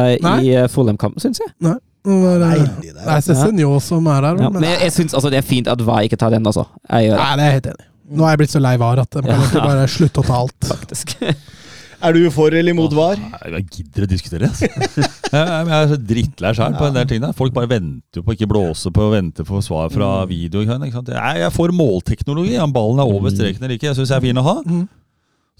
i 0.41 0.55
uh, 0.57 0.69
Fulham-kampen, 0.73 1.21
syns 1.21 1.43
jeg. 1.45 1.53
eh, 1.69 1.77
Deilig 2.03 2.67
Det 2.83 3.07
er 3.07 3.23
Cézinho 3.23 3.79
som 3.85 4.07
er 4.11 4.25
der. 4.25 4.43
Ja, 4.43 4.51
men, 4.51 4.61
men 4.61 4.69
jeg, 4.71 4.81
jeg 4.89 4.95
syns 4.97 5.15
altså, 5.15 5.31
det 5.31 5.39
er 5.39 5.47
fint 5.47 5.71
at 5.71 5.83
VAR 5.87 6.03
ikke 6.09 6.19
tar 6.19 6.35
den, 6.35 6.47
altså. 6.49 6.67
Jeg 6.91 7.11
gjør 7.11 7.19
det, 7.19 7.25
Nei, 7.25 7.33
det 7.39 7.43
er 7.45 7.51
jeg 7.53 7.59
helt 7.61 7.73
enig. 7.73 7.89
Nå 8.13 8.25
er 8.27 8.35
jeg 8.35 8.41
blitt 8.43 8.53
så 8.53 8.61
lei 8.61 8.77
VAR 8.83 9.03
at 9.05 9.11
de 9.15 9.23
kan 9.23 9.31
Ja. 9.31 9.41
egentlig 9.41 9.67
bare 9.69 9.89
slutte 9.89 10.23
å 10.23 10.27
ta 10.27 10.39
alt. 10.43 10.67
faktisk. 10.73 11.15
Er 12.03 12.17
du 12.17 12.25
for 12.35 12.51
eller 12.51 12.75
imot 12.75 12.97
VAR? 12.99 13.21
Jeg 13.47 13.67
gidder 13.71 14.05
å 14.05 14.09
diskutere, 14.11 14.49
altså. 14.51 14.67
jeg, 15.37 15.69
er 15.79 15.93
så 15.93 15.99
drittlei 16.11 16.51
sjøl 16.59 16.75
på 16.75 16.89
en 16.89 16.97
del 16.99 17.07
ting 17.13 17.23
der. 17.23 17.37
Folk 17.39 17.55
bare 17.55 17.71
venter 17.71 18.25
på 18.27 18.35
ikke 18.35 18.51
blåse 18.51 18.91
på 18.91 19.07
og 19.07 19.15
venter 19.15 19.47
på 19.47 19.63
svar 19.63 19.93
fra 19.95 20.11
video. 20.27 20.65
Ikke 20.67 20.91
sant? 20.91 21.13
Jeg, 21.15 21.45
er 21.47 21.55
får 21.55 21.71
målteknologi. 21.79 22.59
Om 22.59 22.75
ballen 22.75 23.05
er 23.05 23.15
over 23.15 23.31
streken 23.31 23.63
eller 23.63 23.79
ikke. 23.79 23.93
Jeg 23.93 24.01
syns 24.01 24.11
jeg 24.11 24.19
er 24.19 24.27
fin 24.27 24.43
å 24.43 24.47
ha. 24.49 24.57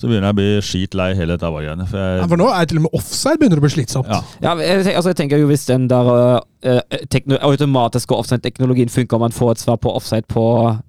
Så 0.03 0.09
begynner 0.11 0.33
jeg 0.33 0.35
å 0.35 0.39
bli 0.41 0.63
skitlei 0.67 1.13
hele 1.15 1.37
dette 1.37 1.47
greiene. 1.55 1.85
For 1.87 1.99
Ja, 2.19 2.25
for 2.27 2.41
nå 2.41 2.49
er 2.51 2.65
til 2.67 2.81
og 2.81 2.89
med 2.89 2.97
offside 2.99 3.39
begynner 3.39 3.61
å 3.61 3.63
bli 3.63 3.71
slitsomt. 3.71 4.09
ja. 4.11 4.19
Ja, 4.43 4.55
jeg, 4.59 4.89
altså, 4.97 5.13
jeg 5.13 5.19
tenker 5.21 5.39
jo 5.39 5.47
Hvis 5.47 5.67
den 5.69 5.85
der 5.91 6.09
uh, 6.11 6.81
tekno 7.13 7.39
automatiske 7.39 8.17
offside-teknologien 8.17 8.91
funker, 8.91 9.17
og 9.17 9.23
man 9.29 9.37
får 9.37 9.53
et 9.53 9.63
svar 9.63 9.79
på 9.79 9.93
offside 9.95 10.27
på 10.27 10.43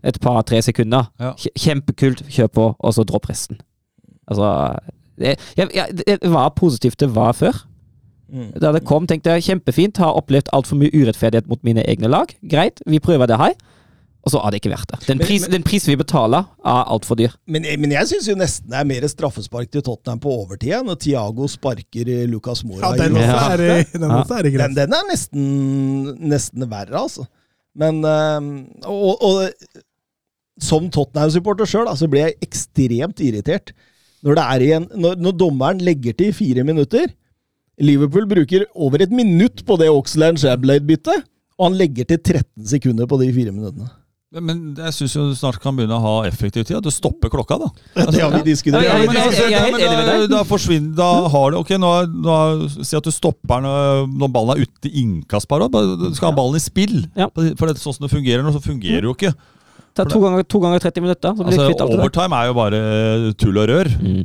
et 0.03 0.18
par-tre 0.24 0.61
sekunder 0.66 1.11
Ja. 1.22 1.36
Kjempekult, 1.53 2.26
kjør 2.30 2.49
på, 2.57 2.66
og 2.80 2.93
så 2.97 3.05
dropp 3.05 3.30
resten. 3.30 3.61
Altså 4.28 4.49
det, 5.22 5.36
jeg, 5.57 5.70
jeg, 5.76 6.18
det 6.24 6.32
var 6.34 6.49
positivt 6.57 6.99
det 6.99 7.11
var 7.16 7.38
før. 7.38 7.53
Mm. 8.34 8.49
Da 8.61 8.72
det 8.74 8.82
kom, 8.89 9.05
tenkte 9.07 9.36
jeg 9.36 9.45
kjempefint. 9.45 10.01
Har 10.01 10.18
opplevd 10.18 10.49
altfor 10.57 10.80
mye 10.82 10.89
urettferdighet 10.89 11.45
mot 11.51 11.61
mine 11.61 11.86
egne 11.86 12.09
lag. 12.09 12.34
Greit, 12.49 12.82
vi 12.89 12.99
prøver 13.03 13.30
det 13.30 13.38
her. 13.38 13.53
Og 14.24 14.32
så 14.32 14.39
er 14.39 14.51
det 14.55 14.59
ikke 14.61 14.71
verdt 14.71 14.88
det. 14.93 14.99
Den, 15.07 15.17
Men- 15.19 15.28
pris, 15.28 15.41
men- 15.43 15.51
den 15.51 15.63
prisen 15.67 15.91
vi 15.91 15.97
betaler, 15.99 16.45
er 16.63 16.84
altfor 16.95 17.17
dyr. 17.19 17.34
Men, 17.45 17.65
men 17.82 17.91
jeg 17.91 18.07
syns 18.07 18.28
jo 18.30 18.36
nesten 18.39 18.69
det 18.71 18.78
er 18.80 18.86
mer 18.88 19.07
straffespark 19.11 19.69
til 19.74 19.82
Tottenham 19.84 20.19
på 20.24 20.32
overtid 20.32 20.86
når 20.88 20.95
Thiago 21.03 21.47
sparker 21.51 22.07
eh, 22.07 22.26
Lucas 22.32 22.63
Mora. 22.63 22.93
Ja, 22.95 23.03
den 23.03 23.17
også 23.19 23.26
Ja. 23.28 23.49
er, 23.51 23.63
i- 23.82 23.97
den 23.97 24.09
Ja. 24.09 24.21
også 24.21 24.38
er 24.39 24.47
i 24.47 24.53
Den, 24.57 24.76
den 24.78 24.93
er 24.93 25.09
nesten, 25.11 25.47
nesten 26.30 26.69
verre, 26.71 26.95
altså. 27.03 27.26
Men 27.76 27.99
eh, 28.05 28.88
Og, 28.88 29.17
og 29.21 29.49
som 30.61 30.86
Tottenham-supporter 30.93 31.65
sjøl, 31.67 31.89
så 31.97 32.07
blir 32.07 32.28
jeg 32.30 32.38
ekstremt 32.45 33.19
irritert 33.26 33.74
når, 34.24 34.36
det 34.38 34.43
er 34.45 34.63
igjen, 34.63 34.86
når, 34.95 35.17
når 35.19 35.34
dommeren 35.36 35.82
legger 35.84 36.13
til 36.15 36.32
fire 36.32 36.63
minutter. 36.63 37.09
Liverpool 37.82 38.24
bruker 38.30 38.63
over 38.76 39.01
et 39.03 39.11
minutt 39.11 39.65
på 39.67 39.76
det 39.82 39.89
Oxland 39.91 40.38
Shablade-byttet, 40.39 41.26
og 41.59 41.65
han 41.67 41.76
legger 41.76 42.05
til 42.07 42.21
13 42.24 42.65
sekunder 42.71 43.05
på 43.09 43.17
de 43.19 43.28
fire 43.36 43.51
minuttene. 43.51 43.89
Men- 44.34 44.45
Men 44.45 44.75
jeg 44.75 44.93
syns 44.97 45.13
du 45.13 45.36
snart 45.38 45.59
kan 45.61 45.75
begynne 45.77 45.93
å 45.93 46.01
ha 46.01 46.13
effektiv 46.27 46.65
tid. 46.65 46.77
At 46.77 46.84
du 46.84 46.89
stopper 46.91 47.29
klokka, 47.29 47.59
da. 47.61 47.69
Det 48.11 48.19
har 48.21 48.31
vi 48.34 48.41
diskutert. 48.51 48.84
Ja, 48.84 48.97
Ja, 48.97 49.03
ja, 49.03 49.05
men 49.05 49.17
altså, 49.21 49.45
er 49.45 49.71
men 49.71 50.27
da, 50.29 50.38
da 50.38 50.43
forsvinner 50.43 50.95
Da 50.97 51.09
har 51.29 51.51
du 51.51 51.57
Ok, 51.61 51.69
nå, 51.77 51.91
nå 52.25 52.38
Si 52.84 52.95
at 52.97 53.03
du 53.03 53.11
stopper 53.11 53.61
når 53.61 54.31
ballen 54.34 54.57
er 54.57 54.65
ute 54.65 54.89
i 54.89 55.01
innkast, 55.03 55.47
bare. 55.47 55.69
Du 55.69 56.09
skal 56.15 56.31
ha 56.31 56.36
ballen 56.36 56.55
i 56.57 56.63
spill. 56.63 57.03
Ja. 57.15 57.29
For 57.34 57.67
det, 57.69 57.77
sånn 57.77 57.93
som 57.99 58.07
det 58.07 58.11
fungerer 58.15 58.41
nå, 58.43 58.51
så 58.55 58.61
fungerer 58.63 59.01
det 59.05 59.11
jo 59.11 59.15
ikke. 59.17 59.34
Ta 59.93 60.03
to 60.09 60.19
ganger, 60.23 60.41
to 60.49 60.59
ganger 60.59 60.79
30 60.81 61.01
minutter, 61.05 61.36
så 61.38 61.43
blir 61.45 61.53
Altså, 61.53 61.67
kvitt 61.69 61.81
alt 61.86 61.91
det 61.93 61.99
overtime 62.01 62.34
er 62.39 62.47
jo 62.49 62.53
bare 62.57 62.79
tull 63.38 63.59
og 63.61 63.67
rør. 63.69 63.89
Mm. 64.01 64.23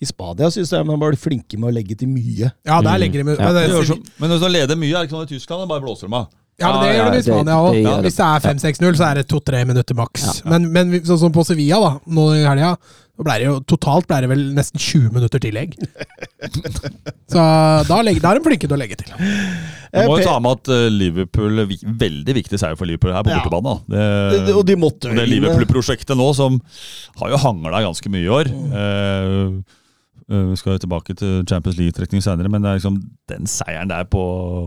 I 0.00 0.06
Spadia 0.08 0.48
syns 0.52 0.72
jeg 0.72 0.86
man 0.88 0.98
var 1.00 1.12
flinke 1.20 1.58
med 1.60 1.68
å 1.70 1.74
legge 1.76 1.94
til 2.00 2.08
mye. 2.08 2.48
Ja, 2.64 2.80
der 2.82 2.96
legger 2.98 3.20
de 3.20 3.24
med 3.28 3.38
Ja. 3.38 3.52
men 3.52 3.54
Det 3.54 3.68
det- 3.88 4.10
men 4.18 4.30
hvis 4.30 4.40
du 4.40 4.48
leder 4.48 4.76
mye, 4.80 4.94
er 4.96 5.04
det 5.04 5.10
ikke 5.10 5.16
sånn 5.16 5.28
i 5.28 5.32
Tyskland, 5.36 5.60
det 5.62 5.68
bare 5.68 5.84
blåser 5.84 6.08
dem 6.08 6.14
av. 6.14 6.26
Ja, 6.60 6.68
men 6.70 6.84
det 6.86 6.90
gjør 6.94 7.08
det 7.10 7.18
i 7.18 7.24
Spania 7.26 7.54
òg. 7.58 7.78
Hvis 8.04 8.18
det 8.20 8.26
er 8.26 8.42
5-6-0, 8.44 8.98
så 9.00 9.06
er 9.08 9.14
det 9.18 9.24
to-tre 9.30 9.64
minutter 9.66 9.96
maks. 9.98 10.26
Ja. 10.44 10.50
Men, 10.52 10.68
men 10.72 10.92
sånn 11.02 11.18
som 11.18 11.32
på 11.34 11.42
Sevilla, 11.46 11.80
da, 11.82 11.90
nå 12.14 12.28
i 12.36 12.44
helga, 12.46 12.76
ble 13.18 13.34
det 13.38 13.46
jo, 13.48 13.56
totalt 13.70 14.06
ble 14.10 14.20
det 14.22 14.28
vel 14.30 14.44
nesten 14.54 14.78
20 14.78 15.10
minutter 15.14 15.42
tillegg. 15.42 15.74
så 17.34 17.42
da, 17.88 17.98
legge, 18.06 18.22
da 18.22 18.32
er 18.34 18.38
de 18.40 18.44
flinke 18.46 18.68
til 18.70 18.76
å 18.76 18.80
legge 18.80 18.98
til. 19.02 19.12
Jeg 19.14 20.08
må 20.10 20.16
Eh, 20.16 20.22
jo 20.24 20.26
ta 20.26 20.38
med 20.42 20.56
at 20.58 20.70
øh, 20.74 20.88
Liverpool 20.90 21.60
Veldig 21.70 22.34
viktig 22.34 22.58
seier 22.58 22.74
for 22.78 22.88
Liverpool 22.90 23.12
her 23.14 23.22
på 23.22 23.30
Ja. 23.30 23.36
bortebane. 23.44 23.76
Det- 23.86 24.46
Det, 24.48 24.54
og 24.58 24.64
de 24.66 24.74
måtte 24.76 25.14
det. 25.14 25.26
Liverpool-prosjektet 25.30 26.16
nå, 26.18 26.32
som 26.34 26.60
har 27.20 27.30
jo 27.30 27.36
hangla 27.38 27.82
ganske 27.86 28.10
mye 28.10 28.24
i 28.26 28.32
år 28.40 28.50
Mm. 28.50 28.72
eh, 28.74 29.30
eh, 29.30 29.62
Vi 30.28 30.56
skal 30.56 30.78
tilbake 30.80 31.12
til 31.20 31.42
Champions 31.44 31.76
League-trekning 31.76 32.22
senere, 32.24 32.48
men 32.48 32.62
det 32.64 32.70
er 32.70 32.78
liksom 32.78 32.94
den 33.28 33.48
seieren 33.50 33.90
der 33.90 34.06
på, 34.08 34.22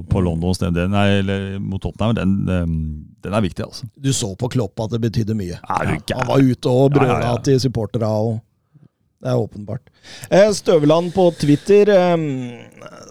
på 0.09 0.21
Londons 0.21 0.59
den, 0.61 0.77
nei, 0.93 1.07
eller 1.23 1.57
mot 1.57 1.81
Tottenham, 1.81 2.13
den, 2.19 2.35
eh, 2.45 2.67
den 3.25 3.33
er 3.33 3.41
viktig, 3.41 3.65
altså. 3.65 3.87
Du 3.97 4.11
så 4.13 4.35
på 4.37 4.51
Klopp 4.53 4.79
at 4.85 4.93
det 4.93 5.01
betydde 5.01 5.33
mye. 5.39 5.57
Er 5.57 5.95
gæren? 5.97 6.19
Han 6.19 6.29
var 6.29 6.45
ute 6.45 6.69
og 6.69 6.91
brøla 6.93 7.09
Ja, 7.15 7.23
ja, 7.23 7.31
ja. 7.33 7.41
til 7.47 7.59
supporterne. 7.63 8.39
Det 9.17 9.31
er 9.31 9.39
åpenbart. 9.41 9.89
Eh, 10.29 10.49
Støveland 10.53 11.13
på 11.15 11.29
Twitter. 11.39 11.89
eh, 11.89 12.17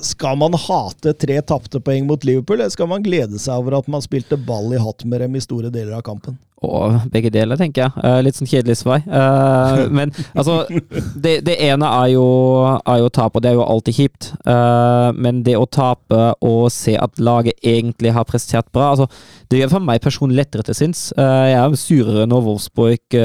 Skal 0.02 0.36
man 0.36 0.52
hate 0.52 1.12
tre 1.18 1.40
tapte 1.42 1.80
poeng 1.80 2.06
mot 2.06 2.24
Liverpool, 2.24 2.60
eller 2.60 2.70
skal 2.70 2.86
man 2.90 3.02
glede 3.04 3.38
seg 3.40 3.56
over 3.58 3.78
at 3.78 3.88
man 3.88 4.04
spilte 4.04 4.36
ball 4.36 4.74
i 4.76 4.82
hatt 4.82 5.04
med 5.04 5.20
dem 5.24 5.36
i 5.36 5.40
store 5.40 5.72
deler 5.72 5.96
av 5.98 6.04
kampen? 6.06 6.36
Og 6.64 6.94
begge 7.12 7.28
deler, 7.30 7.58
tenker 7.60 7.82
jeg. 7.84 7.92
Eh, 8.02 8.20
litt 8.24 8.34
sånn 8.38 8.48
kjedelig 8.48 8.78
svar. 8.80 9.02
Men 9.98 10.10
altså 10.32 10.62
det, 11.14 11.42
det 11.44 11.58
ene 11.66 11.84
er 11.84 12.14
jo, 12.14 12.24
er 12.80 13.02
jo 13.02 13.10
tap, 13.12 13.36
og 13.36 13.44
det 13.44 13.50
er 13.50 13.58
jo 13.58 13.66
alltid 13.66 13.98
kjipt. 13.98 14.30
Men 14.46 15.42
det 15.44 15.56
å 15.60 15.66
tape 15.68 16.22
og 16.40 16.70
se 16.72 16.94
at 16.96 17.20
laget 17.20 17.60
egentlig 17.62 18.14
har 18.16 18.24
prestert 18.24 18.70
bra 18.72 18.88
altså, 18.94 19.06
Det 19.52 19.60
gjør 19.60 19.74
for 19.76 19.84
meg 19.84 20.00
personlig 20.02 20.40
lettere 20.40 20.64
til 20.66 20.78
sinns. 20.80 21.02
Jeg 21.16 21.58
er 21.60 21.76
surere 21.78 22.24
når 22.26 22.42
Wolfsburg 22.48 23.18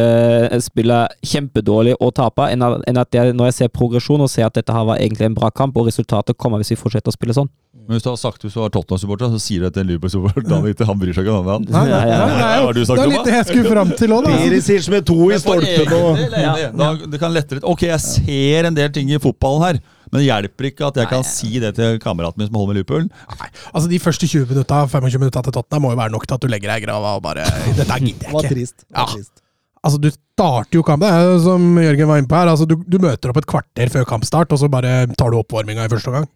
spiller 0.61 1.15
kjempedårlig 1.23 1.95
og 2.01 2.11
taper, 2.19 2.51
enn 2.51 2.67
at, 2.67 2.83
enn 2.91 2.99
at 3.01 3.15
jeg, 3.15 3.31
når 3.33 3.49
jeg 3.49 3.57
ser 3.61 3.71
progresjon 3.73 4.21
og 4.25 4.29
se 4.33 4.43
at 4.45 4.57
dette 4.57 4.73
her 4.75 4.85
var 4.89 4.99
egentlig 5.01 5.29
en 5.29 5.37
bra 5.37 5.49
kamp, 5.53 5.77
og 5.77 5.87
resultatet 5.89 6.37
kommer 6.41 6.61
hvis 6.61 6.73
vi 6.73 6.79
fortsetter 6.81 7.13
å 7.13 7.15
spille 7.15 7.37
sånn. 7.37 7.49
Men 7.81 7.95
hvis 7.97 8.03
du 8.05 8.11
har 8.11 8.17
sagt 8.21 8.43
hvis 8.45 8.53
du 8.53 8.59
var 8.61 8.69
Tottenham-supporter, 8.73 9.31
så 9.33 9.39
sier 9.41 9.63
du 9.63 9.65
det 9.65 9.71
til 9.73 9.81
en 9.83 9.89
Liverpool-supporter. 9.89 10.43
du, 10.45 10.83
Han 10.85 10.99
bryr 11.01 11.15
seg 11.17 11.25
ikke 11.25 11.33
om. 11.39 11.63
Nei, 11.65 11.81
nei, 11.89 12.01
nei, 12.11 12.27
nei, 12.37 12.51
har 12.61 12.75
du 12.77 12.81
sagt 12.85 12.99
det 12.99 13.05
er 13.07 13.09
litt 13.09 13.23
det? 13.25 13.31
det 13.31 13.37
jeg 13.39 13.47
skulle 13.49 13.71
fram 13.73 13.93
til 13.97 14.13
òg, 14.15 14.27
da. 14.27 14.35
Perisic 14.43 14.89
med 14.93 15.07
to 15.09 15.17
i 15.33 15.39
stolpen 15.41 15.95
og 15.97 17.09
det 17.11 17.19
kan 17.21 17.33
lettere 17.33 17.63
Ok, 17.67 17.87
jeg 17.89 17.99
ser 18.05 18.69
en 18.69 18.77
del 18.77 18.91
ting 18.93 19.09
i 19.11 19.19
fotballen 19.21 19.65
her, 19.65 19.81
men 20.11 20.21
det 20.21 20.27
hjelper 20.27 20.69
ikke 20.71 20.87
at 20.91 20.99
jeg 21.01 21.09
kan 21.11 21.25
si 21.27 21.51
det 21.63 21.73
til 21.79 21.99
kameraten 22.03 22.41
min 22.43 22.49
som 22.51 22.59
holder 22.59 22.73
med 22.73 22.79
Liverpool. 22.81 23.07
Nei, 23.41 23.49
altså 23.73 23.89
De 23.91 23.99
første 24.03 24.27
20 24.29 24.49
minutta, 24.51 24.83
25 24.91 25.23
minutta 25.23 25.43
til 25.47 25.55
Tottenham 25.57 25.87
må 25.87 25.93
jo 25.95 26.01
være 26.03 26.13
nok 26.15 26.27
til 26.27 26.37
at 26.37 26.43
du 26.45 26.51
legger 26.51 26.73
deg 26.75 26.83
i 26.83 26.85
grava 26.89 27.15
og 27.17 27.23
bare 27.25 27.47
Dette 27.79 27.99
gidder 28.03 28.27
Det 28.27 28.35
var 28.35 28.49
trist. 28.51 28.85
Det 28.85 28.97
var 28.97 29.07
Ja. 29.07 29.15
trist. 29.15 29.40
Altså, 29.81 29.97
Du 30.01 30.09
starter 30.11 30.77
jo 30.77 30.83
kampen, 30.85 31.07
det 31.07 31.13
er 31.13 31.31
jo 31.31 31.39
som 31.43 31.63
Jørgen 31.81 32.09
var 32.09 32.21
inne 32.21 32.29
på 32.29 32.37
her. 32.37 32.51
altså 32.51 32.67
Du, 32.69 32.75
du 32.85 32.99
møter 33.01 33.31
opp 33.31 33.39
et 33.41 33.49
kvarter 33.49 33.89
før 33.93 34.05
kampstart, 34.09 34.51
og 34.53 34.61
så 34.61 34.69
bare 34.71 35.07
tar 35.17 35.33
du 35.33 35.39
oppvarminga 35.39 35.85
i 35.87 35.91
første 35.91 36.11
omgang. 36.11 36.27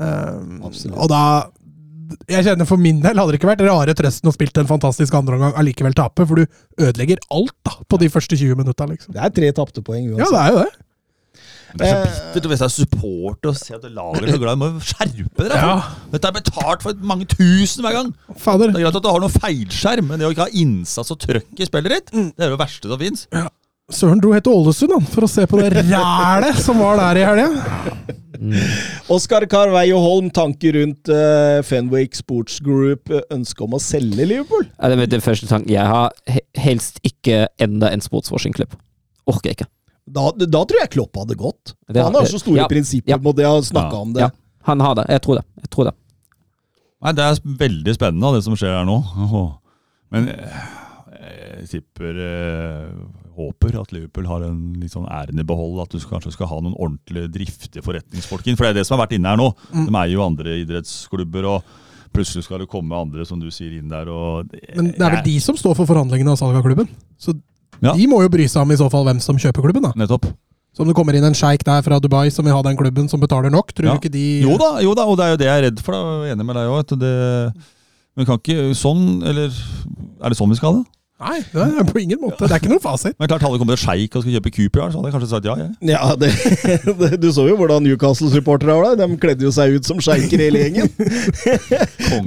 Um, 0.00 0.62
Absolutt. 0.64 0.96
og 0.96 1.10
da 1.12 1.22
Jeg 2.30 2.46
kjenner 2.46 2.64
for 2.66 2.80
min 2.80 3.02
del 3.02 3.18
hadde 3.20 3.34
det 3.34 3.38
ikke 3.40 3.50
vært 3.50 3.64
rare 3.66 3.92
trøsten 3.94 4.30
å 4.30 4.32
spille 4.32 4.62
en 4.62 4.70
fantastisk 4.70 5.14
andreomgang 5.14 5.52
allikevel 5.60 5.94
tape, 5.94 6.24
for 6.26 6.40
du 6.40 6.46
ødelegger 6.80 7.20
alt 7.30 7.52
da 7.66 7.74
på 7.86 7.98
de 8.00 8.08
første 8.10 8.38
20 8.38 8.56
minutta, 8.58 8.86
liksom. 8.88 9.12
Det 9.14 9.20
er 9.22 9.34
tre 9.34 9.50
tapte 9.54 9.82
poeng 9.84 10.08
Ja, 10.16 10.26
det 10.26 10.40
er 10.40 10.54
jo 10.54 10.62
det. 10.64 10.72
Det 11.76 11.86
er 11.86 11.92
så 11.92 12.10
Eh. 12.10 12.32
bittert 12.34 12.50
hvis 12.50 12.62
jeg 12.64 12.66
er 12.66 12.74
supporter 12.74 13.48
og 13.52 13.56
ser 13.56 13.76
at 13.78 13.84
laget 13.94 14.24
er 14.28 14.32
så 14.34 14.40
glad. 14.42 14.58
Du 14.58 14.62
må 14.64 14.70
skjerpe 14.82 15.46
dere! 15.46 15.60
Ja. 15.60 15.76
Dette 16.12 16.28
er 16.28 16.32
betalt 16.40 16.82
for 16.82 16.92
mange 17.12 17.26
tusen 17.30 17.84
hver 17.86 17.92
gang. 17.98 18.10
Fader. 18.36 18.72
Det 18.72 18.80
er 18.80 18.86
greit 18.88 18.96
at 19.00 19.02
du 19.06 19.08
har 19.12 19.20
noen 19.22 19.36
feilskjerm, 19.38 20.06
men 20.10 20.18
det 20.18 20.26
å 20.28 20.34
ikke 20.34 20.48
ha 20.48 20.54
innsats 20.64 21.10
og 21.14 21.18
trøkk 21.22 21.60
i 21.62 21.68
spillet 21.70 21.90
ditt, 21.96 22.12
Mm. 22.12 22.32
det 22.36 22.44
er 22.46 22.50
det 22.56 22.58
verste 22.58 22.88
som 22.90 22.98
fins. 22.98 23.26
Søren 23.90 24.20
dro 24.22 24.30
helt 24.32 24.44
til 24.46 24.52
Ålesund 24.54 24.92
han, 24.94 25.06
for 25.10 25.22
å 25.26 25.28
se 25.28 25.46
på 25.50 25.58
det 25.58 25.72
rælet 25.90 26.54
som 26.62 26.78
var 26.78 26.96
der 27.00 27.18
i 27.18 27.24
helga. 27.26 27.48
Oskar 29.10 29.46
Carveio 29.50 29.98
Holm, 29.98 30.30
tanker 30.30 30.72
rundt 30.78 31.08
uh, 31.10 31.60
Fenwick 31.66 32.14
Sports 32.14 32.60
Group, 32.64 33.10
ønsket 33.34 33.64
om 33.66 33.74
å 33.76 33.80
selge 33.82 34.26
Liverpool? 34.26 34.68
Ja, 34.78 34.88
det 34.92 34.98
er 34.98 35.10
den 35.16 35.24
første 35.24 35.48
tanken 35.50 35.72
jeg 35.74 35.86
har. 35.86 36.14
Helst 36.56 37.00
ikke 37.06 37.48
enda 37.60 37.90
en 37.92 38.00
sportswashing-klubb. 38.04 38.78
Orker 39.30 39.50
ikke. 39.56 39.66
Da, 40.10 40.30
da 40.32 40.62
tror 40.66 40.80
jeg 40.82 40.90
Klopp 40.96 41.16
hadde 41.22 41.36
gått. 41.38 41.74
Det- 41.88 42.02
Han 42.02 42.14
har 42.18 42.26
så 42.30 42.40
store 42.42 42.62
ja, 42.64 42.68
prinsipper 42.70 43.12
ja. 43.14 43.18
mot 43.22 43.36
det, 43.36 43.46
å 43.46 43.60
snakka 43.62 43.92
Ja. 43.96 44.00
om 44.04 44.12
det. 44.16 44.20
Ja, 44.26 44.30
han 44.68 44.80
har 44.80 44.94
det. 44.98 45.06
Jeg 45.08 45.22
tror 45.22 45.38
det. 45.40 45.44
Jeg 45.62 45.70
tror 45.70 45.84
det. 45.90 45.94
Nei, 47.02 47.12
Det 47.16 47.24
er 47.24 47.40
veldig 47.64 47.94
spennende, 47.96 48.34
det 48.34 48.44
som 48.44 48.56
skjer 48.56 48.74
her 48.80 48.84
nå. 48.84 48.98
Men 50.10 50.28
eh, 50.28 51.60
jeg 51.62 51.68
tipper 51.76 52.18
eh, 52.26 52.90
Håper 53.40 53.76
at 53.80 53.92
Liverpool 53.94 54.26
har 54.28 54.42
en 54.44 54.74
litt 54.82 54.92
sånn 54.92 55.06
æren 55.08 55.38
i 55.40 55.44
behold. 55.46 55.78
At 55.80 55.94
du 55.94 56.00
skal, 56.02 56.18
kanskje 56.18 56.32
skal 56.34 56.50
ha 56.50 56.58
noen 56.60 56.74
ordentlige 56.76 57.30
driftige 57.32 57.80
forretningsfolk 57.86 58.44
inn. 58.50 58.56
For 58.58 58.66
det 58.66 58.74
er 58.74 58.80
det 58.80 58.86
som 58.88 58.98
har 58.98 59.06
vært 59.06 59.14
inne 59.16 59.30
her 59.32 59.38
nå. 59.40 59.46
Mm. 59.72 59.86
De 59.86 59.94
er 59.96 60.10
jo 60.12 60.24
andre 60.26 60.56
idrettsklubber, 60.60 61.46
og 61.48 61.62
plutselig 62.12 62.44
skal 62.44 62.58
det 62.60 62.68
komme 62.68 62.92
andre, 62.98 63.24
som 63.24 63.40
du 63.40 63.46
sier, 63.54 63.78
inn 63.78 63.88
der. 63.88 64.10
Og 64.12 64.50
Men 64.76 64.90
det 64.92 65.00
er 65.00 65.14
vel 65.14 65.24
de 65.24 65.36
som 65.40 65.56
står 65.56 65.78
for 65.78 65.88
forhandlingene 65.88 66.34
av 66.34 66.40
salg 66.42 66.58
av 66.58 66.66
klubben. 66.66 66.90
Så 67.16 67.32
Ja. 67.82 67.92
de 67.96 68.06
må 68.06 68.20
jo 68.22 68.28
bry 68.28 68.46
seg 68.46 68.62
om 68.62 68.70
i 68.72 68.76
så 68.76 68.90
fall 68.90 69.04
hvem 69.08 69.20
som 69.20 69.36
kjøper 69.36 69.62
klubben. 69.64 69.82
da. 69.82 69.92
Nettopp. 69.96 70.26
Så 70.76 70.80
om 70.84 70.86
det 70.86 70.94
kommer 70.94 71.16
inn 71.18 71.24
en 71.24 71.34
sjeik 71.34 71.64
der 71.66 71.82
fra 71.82 71.98
Dubai 71.98 72.30
som 72.30 72.44
vil 72.44 72.54
ha 72.54 72.62
den 72.62 72.76
klubben, 72.78 73.08
som 73.10 73.18
betaler 73.20 73.50
nok, 73.50 73.72
tror 73.74 73.86
Ja. 73.86 73.94
du 73.96 73.98
ikke 74.06 74.12
de 74.12 74.40
Jo 74.42 74.56
da, 74.58 74.78
jo 74.80 74.94
da, 74.94 75.02
og 75.04 75.16
det 75.18 75.24
er 75.26 75.30
jo 75.30 75.36
det 75.36 75.46
jeg 75.46 75.58
er 75.58 75.64
redd 75.70 75.80
for. 75.82 75.92
Da. 75.92 75.98
Jeg 76.24 76.30
er 76.30 76.36
enig 76.36 76.46
med 76.46 76.54
deg 76.56 76.68
òg. 76.68 77.54
Men 78.16 78.26
kan 78.26 78.38
ikke 78.38 78.74
sånn 78.74 79.22
Eller 79.26 79.50
er 80.22 80.28
det 80.28 80.36
sånn 80.38 80.50
vi 80.50 80.56
skal 80.56 80.72
ha 80.74 80.78
det? 80.80 80.86
Nei, 81.20 81.38
det 81.52 81.64
er 81.82 81.84
på 81.84 82.00
ingen 82.00 82.16
måte. 82.22 82.46
Det 82.48 82.54
er 82.56 82.60
ikke 82.62 82.70
noen 82.72 82.80
fasit. 82.80 83.12
Men 83.20 83.28
klart 83.28 83.42
Hadde 83.44 83.58
det 83.58 83.60
kommet 83.60 83.76
en 83.76 83.82
sjeik 83.82 84.14
og 84.16 84.22
skulle 84.22 84.38
kjøpe 84.38 84.52
Cooper, 84.56 84.86
så 84.88 85.00
hadde 85.00 85.10
jeg 85.10 85.14
kanskje 85.16 85.28
sagt 85.30 85.48
ja. 85.50 85.54
jeg. 85.60 85.70
Ja, 85.90 86.14
det, 86.16 86.30
det, 87.02 87.10
Du 87.20 87.26
så 87.36 87.44
jo 87.50 87.56
hvordan 87.60 87.84
Newcastle-supportere 87.84 88.76
var 88.78 88.94
der. 88.96 89.04
De 89.10 89.18
kledde 89.20 89.44
jo 89.44 89.52
seg 89.52 89.76
ut 89.76 89.84
som 89.90 90.00
sjeiker 90.00 90.40
hele 90.40 90.62
gjengen. 90.64 90.88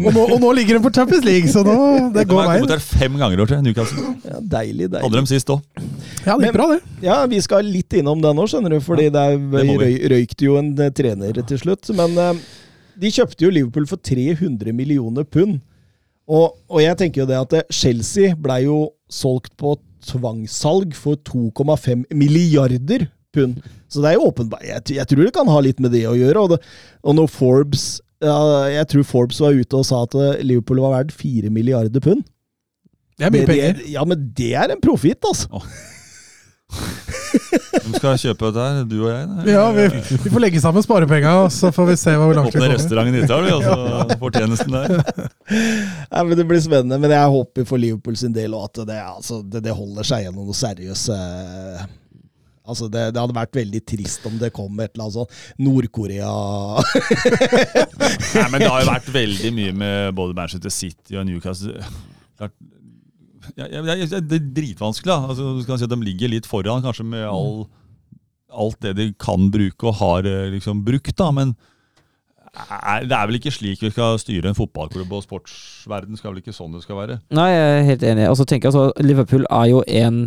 Og 0.06 0.12
nå, 0.14 0.26
og 0.28 0.38
nå 0.44 0.52
ligger 0.60 0.78
de 0.78 0.84
på 0.86 0.91
Champions 0.94 1.26
League, 1.26 1.50
så 1.50 1.64
nå, 1.66 1.74
det 2.14 2.24
De 2.24 2.30
går 2.30 2.44
har 2.44 2.52
veien. 2.54 2.70
der 2.70 2.84
fem 2.86 3.18
ganger 3.20 3.39
i 3.41 3.44
år 3.46 3.52
til 3.54 3.64
Newcastle. 3.66 4.14
Ja, 4.30 4.38
deilig, 4.60 4.88
Hadde 4.91 5.02
deilig. 5.02 5.16
dem 5.18 5.30
sist 5.34 5.50
òg. 5.54 5.62
Ja, 6.28 6.38
det 6.38 6.48
gikk 6.52 6.58
bra, 6.60 6.70
det. 6.76 6.80
Ja, 7.04 7.18
vi 7.34 7.41
skal 7.44 7.66
litt 7.74 7.98
innom 8.00 8.22
det 8.24 8.32
nå, 8.38 8.46
skjønner 8.50 8.78
du. 8.78 8.80
Fordi 8.84 9.10
det 9.14 9.26
er- 9.34 9.38
det 9.58 9.78
røy, 9.82 9.94
røykte 10.14 10.46
jo 10.48 10.58
en 10.62 10.72
eh, 10.80 10.94
trener 10.96 11.41
til 11.50 11.58
slutt. 11.62 11.89
Men 11.98 12.18
eh, 12.18 12.34
de 13.02 13.10
kjøpte 13.18 13.41
jo 13.48 13.50
Liverpool 13.54 13.88
for 13.89 13.98
300 13.98 14.74
millioner 14.76 15.26
pund. 15.26 15.62
Og, 16.34 16.55
og 16.71 16.81
jeg 16.81 16.97
tenker 16.99 17.23
jo 17.23 17.29
det 17.29 17.39
at 17.39 17.73
Chelsea 17.73 18.34
ble 18.39 18.63
jo 18.65 18.77
solgt 19.11 19.53
på 19.59 19.75
tvangssalg 20.03 20.95
for 20.97 21.19
2,5 21.29 22.07
milliarder 22.17 23.07
pund. 23.34 23.61
Så 23.89 24.01
det 24.01 24.11
er 24.11 24.17
jo 24.17 24.29
åpenbart 24.29 24.65
jeg, 24.65 24.97
jeg 24.97 25.09
tror 25.09 25.23
det 25.23 25.36
kan 25.36 25.49
ha 25.51 25.61
litt 25.63 25.79
med 25.84 25.93
det 25.93 26.03
å 26.09 26.17
gjøre. 26.17 26.43
Og, 26.43 26.53
det, 26.55 26.59
og 27.05 27.17
når 27.19 27.31
Forbes 27.31 27.88
ja, 28.23 28.36
Jeg 28.71 28.88
tror 28.91 29.07
Forbes 29.07 29.41
var 29.43 29.57
ute 29.57 29.79
og 29.79 29.88
sa 29.88 30.03
at 30.05 30.13
eh, 30.15 30.43
Liverpool 30.45 30.79
var 30.84 30.95
verdt 30.95 31.15
4 31.17 31.51
milliarder 31.53 32.03
pund. 32.03 32.23
Det 33.19 33.27
er 33.27 33.34
mye 33.34 33.49
penger. 33.49 33.81
Ja, 33.93 34.05
men 34.07 34.29
det 34.38 34.53
er 34.57 34.71
en 34.73 34.81
profitt, 34.81 35.21
altså. 35.27 35.61
Hvem 36.74 37.95
skal 37.97 38.19
kjøpe 38.21 38.49
dette 38.49 38.65
her? 38.67 38.84
Du 38.88 38.95
og 39.01 39.09
jeg? 39.11 39.24
Nei? 39.30 39.45
Ja, 39.51 39.63
vi, 39.76 39.88
vi 40.24 40.32
får 40.34 40.43
legge 40.43 40.61
sammen 40.63 40.86
sparepenga, 40.86 41.34
så 41.53 41.71
får 41.74 41.89
vi 41.89 41.95
se 41.99 42.13
hvor 42.19 42.36
langt 42.38 42.49
vi 42.51 42.59
Åpne 42.59 42.61
kommer. 42.61 42.76
restauranten 42.78 43.17
ditt, 43.17 43.34
har 43.34 43.43
vi, 43.43 43.51
og 43.55 43.63
så 43.65 44.19
fortjenesten 44.21 44.78
der. 44.78 44.93
Ja, 46.13 46.21
men 46.24 46.38
Det 46.39 46.45
blir 46.49 46.61
spennende, 46.63 46.99
men 47.01 47.11
jeg 47.15 47.34
håper 47.38 47.67
for 47.69 47.82
Liverpool 47.82 48.15
sin 48.19 48.34
del 48.36 48.53
at 48.59 48.80
det, 48.88 48.99
altså, 49.01 49.41
det, 49.43 49.63
det 49.65 49.76
holder 49.76 50.07
seg 50.07 50.28
gjennom 50.28 50.47
noe 50.49 50.57
seriøse 50.57 51.17
Altså, 52.63 52.88
det, 52.88 53.09
det 53.11 53.19
hadde 53.19 53.36
vært 53.36 53.57
veldig 53.57 53.80
trist 53.91 54.24
om 54.30 54.38
det 54.39 54.47
kom 54.55 54.78
et 54.80 54.93
eller 54.93 55.09
annet 55.09 55.17
sånn 55.17 55.65
Nord-Korea 55.65 56.30
Nei, 58.38 58.45
men 58.53 58.63
det 58.63 58.69
har 58.71 58.86
jo 58.86 58.88
vært 58.88 59.09
veldig 59.11 59.51
mye 59.57 59.74
med 59.82 60.13
både 60.15 60.38
Manchester 60.38 60.71
City 60.71 61.17
og 61.19 61.26
Newcastle. 61.28 61.84
Klart, 62.39 62.53
ja, 63.58 63.68
jeg, 63.68 64.00
jeg, 64.04 64.24
det 64.30 64.39
er 64.39 64.50
dritvanskelig. 64.60 65.12
da. 65.12 65.30
Altså, 65.34 65.54
du 65.60 65.68
kan 65.68 65.80
si 65.80 65.88
at 65.88 65.94
De 65.94 66.00
ligger 66.04 66.32
litt 66.32 66.50
foran, 66.50 66.84
kanskje 66.86 67.06
med 67.08 67.26
all, 67.28 67.66
alt 68.54 68.80
det 68.86 68.96
de 69.00 69.12
kan 69.20 69.50
bruke 69.54 69.89
og 69.89 70.00
har 70.02 70.30
eh, 70.30 70.50
liksom 70.56 70.84
brukt. 70.86 71.16
da, 71.20 71.32
Men 71.32 71.56
er, 72.54 73.08
det 73.10 73.18
er 73.18 73.28
vel 73.30 73.39
ikke 73.39 73.54
slik 73.54 73.82
vi 73.82 73.91
skal 73.94 74.20
styre 74.22 74.52
en 74.52 74.58
fotballklubb, 74.58 75.12
og 75.12 75.26
sportsverden 75.26 76.20
skal 76.20 76.34
vel 76.34 76.44
ikke 76.44 76.56
sånn 76.56 76.76
det 76.76 76.84
skal 76.86 77.00
være. 77.02 77.20
Nei, 77.34 77.50
jeg 77.50 77.68
er 77.74 77.89
helt 77.89 78.08
enig. 78.12 78.30
Og 78.30 78.39
så 78.39 78.48
tenker 78.48 78.70
jeg 78.70 78.76
altså, 78.76 79.04
Liverpool 79.04 79.48
er 79.50 79.70
jo 79.72 79.84
en 79.88 80.24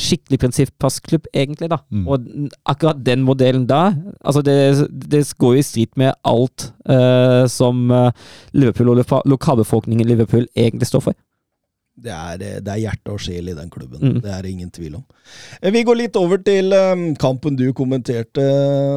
skikkelig 0.00 0.40
prinsippassklubb, 0.42 1.28
egentlig, 1.34 1.68
da. 1.70 1.78
Mm. 1.94 2.06
Og 2.10 2.24
akkurat 2.66 3.02
den 3.06 3.22
modellen 3.22 3.66
da, 3.70 3.92
altså 4.24 4.42
det, 4.42 4.88
det 4.90 5.22
går 5.38 5.60
i 5.60 5.66
strid 5.66 5.92
med 6.00 6.16
alt 6.26 6.72
uh, 6.90 7.46
som 7.46 7.90
eh, 7.90 8.10
Liverpool 8.56 8.90
og 8.90 9.04
lokalbefolkningen 9.30 10.02
i 10.02 10.10
Liverpool 10.10 10.48
egentlig 10.56 10.90
står 10.90 11.06
for. 11.06 11.18
Det 11.94 12.10
er, 12.10 12.38
det 12.64 12.70
er 12.72 12.78
hjerte 12.80 13.12
og 13.12 13.20
sjel 13.20 13.50
i 13.52 13.54
den 13.54 13.68
klubben. 13.70 14.00
Mm. 14.00 14.20
Det 14.24 14.30
er 14.32 14.42
det 14.46 14.50
ingen 14.54 14.70
tvil 14.72 14.94
om. 14.96 15.02
Eh, 15.60 15.70
Vi 15.74 15.82
går 15.84 15.98
litt 16.00 16.16
over 16.16 16.40
til 16.42 16.72
eh, 16.72 17.02
kampen 17.20 17.54
du 17.58 17.66
kommenterte. 17.76 18.46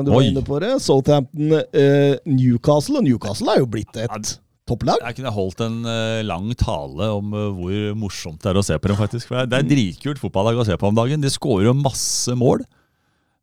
Du 0.08 0.12
var 0.14 0.24
inne 0.24 0.42
på 0.48 0.60
det. 0.64 0.78
Southampton, 0.82 1.52
eh, 1.76 2.16
Newcastle. 2.26 3.02
Og 3.02 3.04
Newcastle 3.04 3.52
er 3.52 3.60
jo 3.60 3.68
blitt 3.68 4.00
et 4.00 4.32
topplag. 4.66 5.04
Jeg 5.06 5.20
kunne 5.20 5.34
holdt 5.36 5.60
en 5.68 5.76
eh, 5.92 6.22
lang 6.26 6.48
tale 6.58 7.12
om 7.20 7.36
eh, 7.36 7.52
hvor 7.60 8.00
morsomt 8.06 8.40
det 8.42 8.54
er 8.54 8.62
å 8.62 8.66
se 8.66 8.80
på 8.80 8.90
dem, 8.94 8.98
faktisk. 8.98 9.28
For 9.28 9.44
det 9.46 9.60
er- 9.60 9.68
dritkult 9.70 10.24
fotballag 10.24 10.64
å 10.64 10.66
se 10.66 10.80
på 10.80 10.88
om 10.90 10.96
dagen. 10.98 11.22
De 11.22 11.30
skårer 11.36 11.68
jo 11.68 11.76
masse 11.78 12.32
mål. 12.40 12.64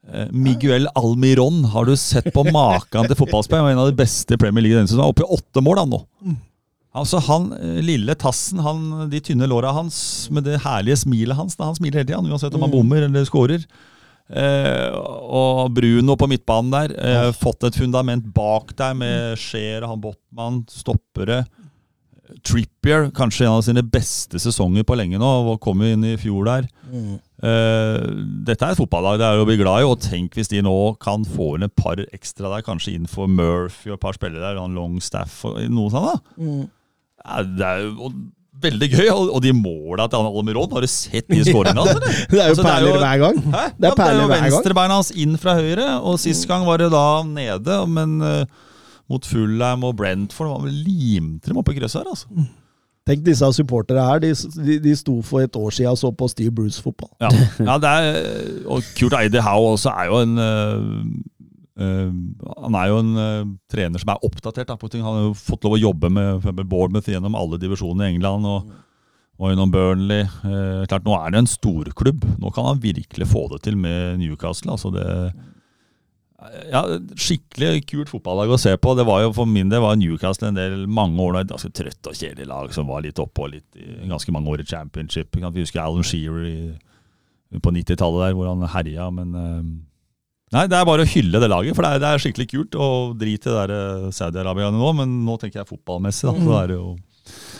Eh, 0.09 0.32
Miguel 0.34 0.88
Almiron, 0.98 1.61
har 1.70 1.84
du 1.86 1.92
sett 1.94 2.32
på 2.34 2.42
maken 2.50 3.07
til 3.07 3.20
fotballspill? 3.20 3.68
En 3.70 3.78
av 3.84 3.92
de 3.92 4.00
beste 4.00 4.34
i 4.34 4.40
Premier 4.40 4.64
League 4.64 4.80
denne 4.80 4.88
sesongen. 4.90 5.12
Oppe 5.12 5.22
i 5.28 5.30
åtte 5.36 5.62
mål, 5.62 5.84
han 5.84 5.92
nå. 5.92 6.00
Altså 6.99 7.22
han 7.24 7.49
eh, 7.57 7.78
lille 7.84 8.14
tassen, 8.20 8.61
han, 8.61 9.09
de 9.12 9.20
tynne 9.24 9.49
låra 9.49 9.72
hans 9.72 9.97
med 10.34 10.45
det 10.45 10.59
herlige 10.64 11.01
smilet 11.07 11.38
hans. 11.38 11.57
da, 11.57 11.70
Han 11.70 11.78
smiler 11.78 12.03
hele 12.03 12.11
tida, 12.11 12.20
uansett 12.20 12.55
om 12.59 12.66
han 12.66 12.74
bommer 12.74 13.07
eller 13.07 13.24
scorer. 13.28 13.64
Eh, 14.32 14.93
og 14.93 15.72
Bruno 15.76 16.16
på 16.20 16.28
midtbanen 16.30 16.72
der. 16.72 16.95
Eh, 16.97 17.30
Fått 17.36 17.64
et 17.68 17.76
fundament 17.80 18.28
bak 18.36 18.74
der 18.78 18.95
med 18.97 19.40
Scheer, 19.40 19.86
han 19.88 20.01
Botman, 20.05 20.62
stoppere. 20.72 21.43
Trippier, 22.49 23.11
kanskje 23.12 23.45
en 23.45 23.59
av 23.59 23.64
sine 23.64 23.82
beste 23.84 24.40
sesonger 24.40 24.86
på 24.88 24.97
lenge 24.97 25.18
nå. 25.20 25.32
og 25.53 25.61
Kom 25.64 25.82
jo 25.84 25.90
inn 25.93 26.05
i 26.09 26.14
fjor 26.20 26.47
der. 26.49 26.68
Mm. 26.93 27.16
Eh, 27.43 28.05
dette 28.49 28.68
er 28.68 28.76
et 28.76 28.80
fotballag 28.80 29.18
det 29.20 29.26
er 29.26 29.40
å 29.40 29.49
bli 29.49 29.59
glad 29.61 29.82
i, 29.82 29.88
og 29.88 30.01
tenk 30.05 30.36
hvis 30.38 30.53
de 30.53 30.62
nå 30.64 30.76
kan 31.03 31.26
få 31.28 31.55
inn 31.57 31.66
et 31.68 31.76
par 31.76 32.01
ekstra 32.12 32.53
der. 32.53 32.64
Kanskje 32.68 32.95
inn 32.97 33.09
for 33.11 33.28
Murphy 33.28 33.90
og 33.90 33.99
et 33.99 34.05
par 34.05 34.16
spillere 34.16 34.45
der, 34.45 34.61
og 34.61 34.68
han 34.68 34.78
Longstaff 34.78 35.43
og 35.49 35.61
noe 35.72 35.93
sånt. 35.93 36.12
da. 36.12 36.40
Mm. 36.40 36.62
Ja, 37.23 37.43
det 37.43 37.66
er 37.66 37.85
jo 37.87 38.12
veldig 38.62 38.89
gøy. 38.93 39.11
Og, 39.12 39.39
de 39.45 39.53
måla 39.57 40.09
til 40.11 40.31
Almiron, 40.31 40.73
har 40.75 40.85
du 40.85 40.91
sett 40.91 41.29
de 41.31 41.43
skåringene? 41.47 41.83
hans, 41.83 41.97
eller? 41.97 42.18
Det 42.33 42.41
er 42.41 42.51
jo 42.51 42.57
Altså, 42.57 42.64
er 42.64 42.70
perler 42.70 42.99
hver 43.05 43.23
gang. 43.25 43.41
Hæ? 43.45 43.64
Det 43.77 43.93
er 43.93 44.03
ja, 44.03 44.18
jo 44.18 44.27
hver 44.31 44.45
venstrebeina 44.49 44.99
hans 45.01 45.12
inn 45.25 45.39
fra 45.41 45.57
høyre, 45.59 45.89
og 46.01 46.18
sist 46.23 46.49
gang 46.51 46.66
var 46.68 46.83
det 46.83 46.91
da 46.95 47.07
nede. 47.29 47.79
Men 47.91 48.18
uh, 48.23 48.66
mot 49.11 49.29
Fulham 49.29 49.87
og 49.89 49.97
Brentford 50.01 50.53
var 50.55 50.66
vel 50.66 50.83
limte 50.87 51.51
dem 51.51 51.62
oppe 51.62 51.75
i 51.75 51.81
krysset 51.81 52.03
her, 52.03 52.12
altså. 52.12 52.51
Tenk 53.03 53.25
disse 53.27 53.49
supportere 53.57 54.03
her. 54.07 54.20
De, 54.23 54.31
de, 54.62 54.77
de 54.85 54.93
sto 54.95 55.16
for 55.27 55.43
et 55.43 55.57
år 55.59 55.75
siden 55.75 55.91
og 55.91 55.99
så 55.99 56.12
på 56.14 56.29
Steve 56.31 56.53
Bruce-fotball. 56.55 57.11
Ja, 57.20 57.33
ja 57.59 57.79
det 57.83 57.91
er, 57.91 58.20
og 58.70 58.87
Kurt 58.99 59.16
Eide 59.18 59.43
Howe 59.43 59.73
også 59.75 59.91
er 59.91 60.07
jo 60.07 60.20
en 60.23 60.39
øh, 60.39 60.85
Han 61.79 62.77
er 62.77 62.89
jo 62.91 62.97
en 63.01 63.12
øh, 63.16 63.51
trener 63.73 64.03
som 64.03 64.11
er 64.12 64.25
oppdatert 64.27 64.68
da, 64.68 64.77
på 64.77 64.91
ting. 64.93 65.05
Han 65.07 65.16
har 65.16 65.29
jo 65.31 65.37
fått 65.39 65.64
lov 65.64 65.79
å 65.79 65.81
jobbe 65.81 66.11
med 66.12 66.45
med 66.45 66.66
Bournemouth 66.68 67.09
gjennom 67.09 67.39
alle 67.39 67.61
divisjonene 67.62 68.11
i 68.11 68.16
England. 68.16 68.49
og 68.49 68.73
og 69.43 69.51
gjennom 69.51 69.73
Burnley. 69.73 70.23
Eh, 70.23 70.83
klart 70.87 71.07
Nå 71.07 71.16
er 71.16 71.33
det 71.33 71.41
en 71.43 71.51
storklubb. 71.51 72.27
Nå 72.39 72.53
kan 72.55 72.68
han 72.68 72.83
virkelig 72.83 73.27
få 73.27 73.49
det 73.51 73.62
til 73.64 73.79
med 73.81 74.20
Newcastle. 74.20 74.70
altså 74.70 74.93
det 74.95 75.07
ja, 76.70 76.83
Skikkelig 77.14 77.85
kult 77.91 78.11
fotballag 78.11 78.53
å 78.55 78.61
se 78.61 78.75
på. 78.77 78.95
Det 78.99 79.07
var 79.07 79.23
jo 79.25 79.33
For 79.35 79.49
min 79.49 79.70
del 79.70 79.83
var 79.83 79.99
Newcastle 79.99 80.51
en 80.51 80.59
del 80.59 80.87
mange 80.87 81.18
år 81.23 81.41
et 81.41 81.51
ganske 81.51 81.70
trøtt 81.75 82.11
og 82.11 82.18
kjedelig 82.18 82.49
lag 82.51 82.75
som 82.75 82.87
var 82.87 83.03
litt 83.03 83.18
oppe 83.23 83.47
og 83.47 83.55
litt 83.55 83.79
i 83.79 84.09
ganske 84.11 84.35
mange 84.35 84.51
år 84.53 84.62
i 84.62 84.68
championship. 84.68 85.35
Vi 85.35 85.64
husker 85.64 85.83
Alan 85.83 86.07
Shearer 86.07 86.79
på 87.62 87.68
90-tallet 87.68 88.23
der, 88.25 88.37
hvor 88.37 88.49
han 88.49 88.62
herja, 88.73 89.11
men 89.12 89.35
eh, 89.37 89.59
Nei, 90.53 90.66
det 90.68 90.76
er 90.76 90.84
bare 90.84 91.07
å 91.07 91.09
hylle 91.09 91.40
det 91.40 91.48
laget, 91.48 91.72
for 91.76 91.86
det 91.86 91.94
er, 91.94 92.03
det 92.03 92.09
er 92.11 92.20
skikkelig 92.20 92.48
kult. 92.50 92.76
Og 92.76 93.14
drit 93.20 93.46
i 93.48 93.55
eh, 93.57 94.11
Saudi-Arabia 94.12 94.68
nå, 94.74 94.90
men 94.98 95.14
nå 95.24 95.38
tenker 95.40 95.62
jeg 95.62 95.70
fotballmessig. 95.70 96.28
da, 96.28 96.34
så 96.44 96.59
er 96.59 96.72
det 96.72 96.76
jo 96.76 96.90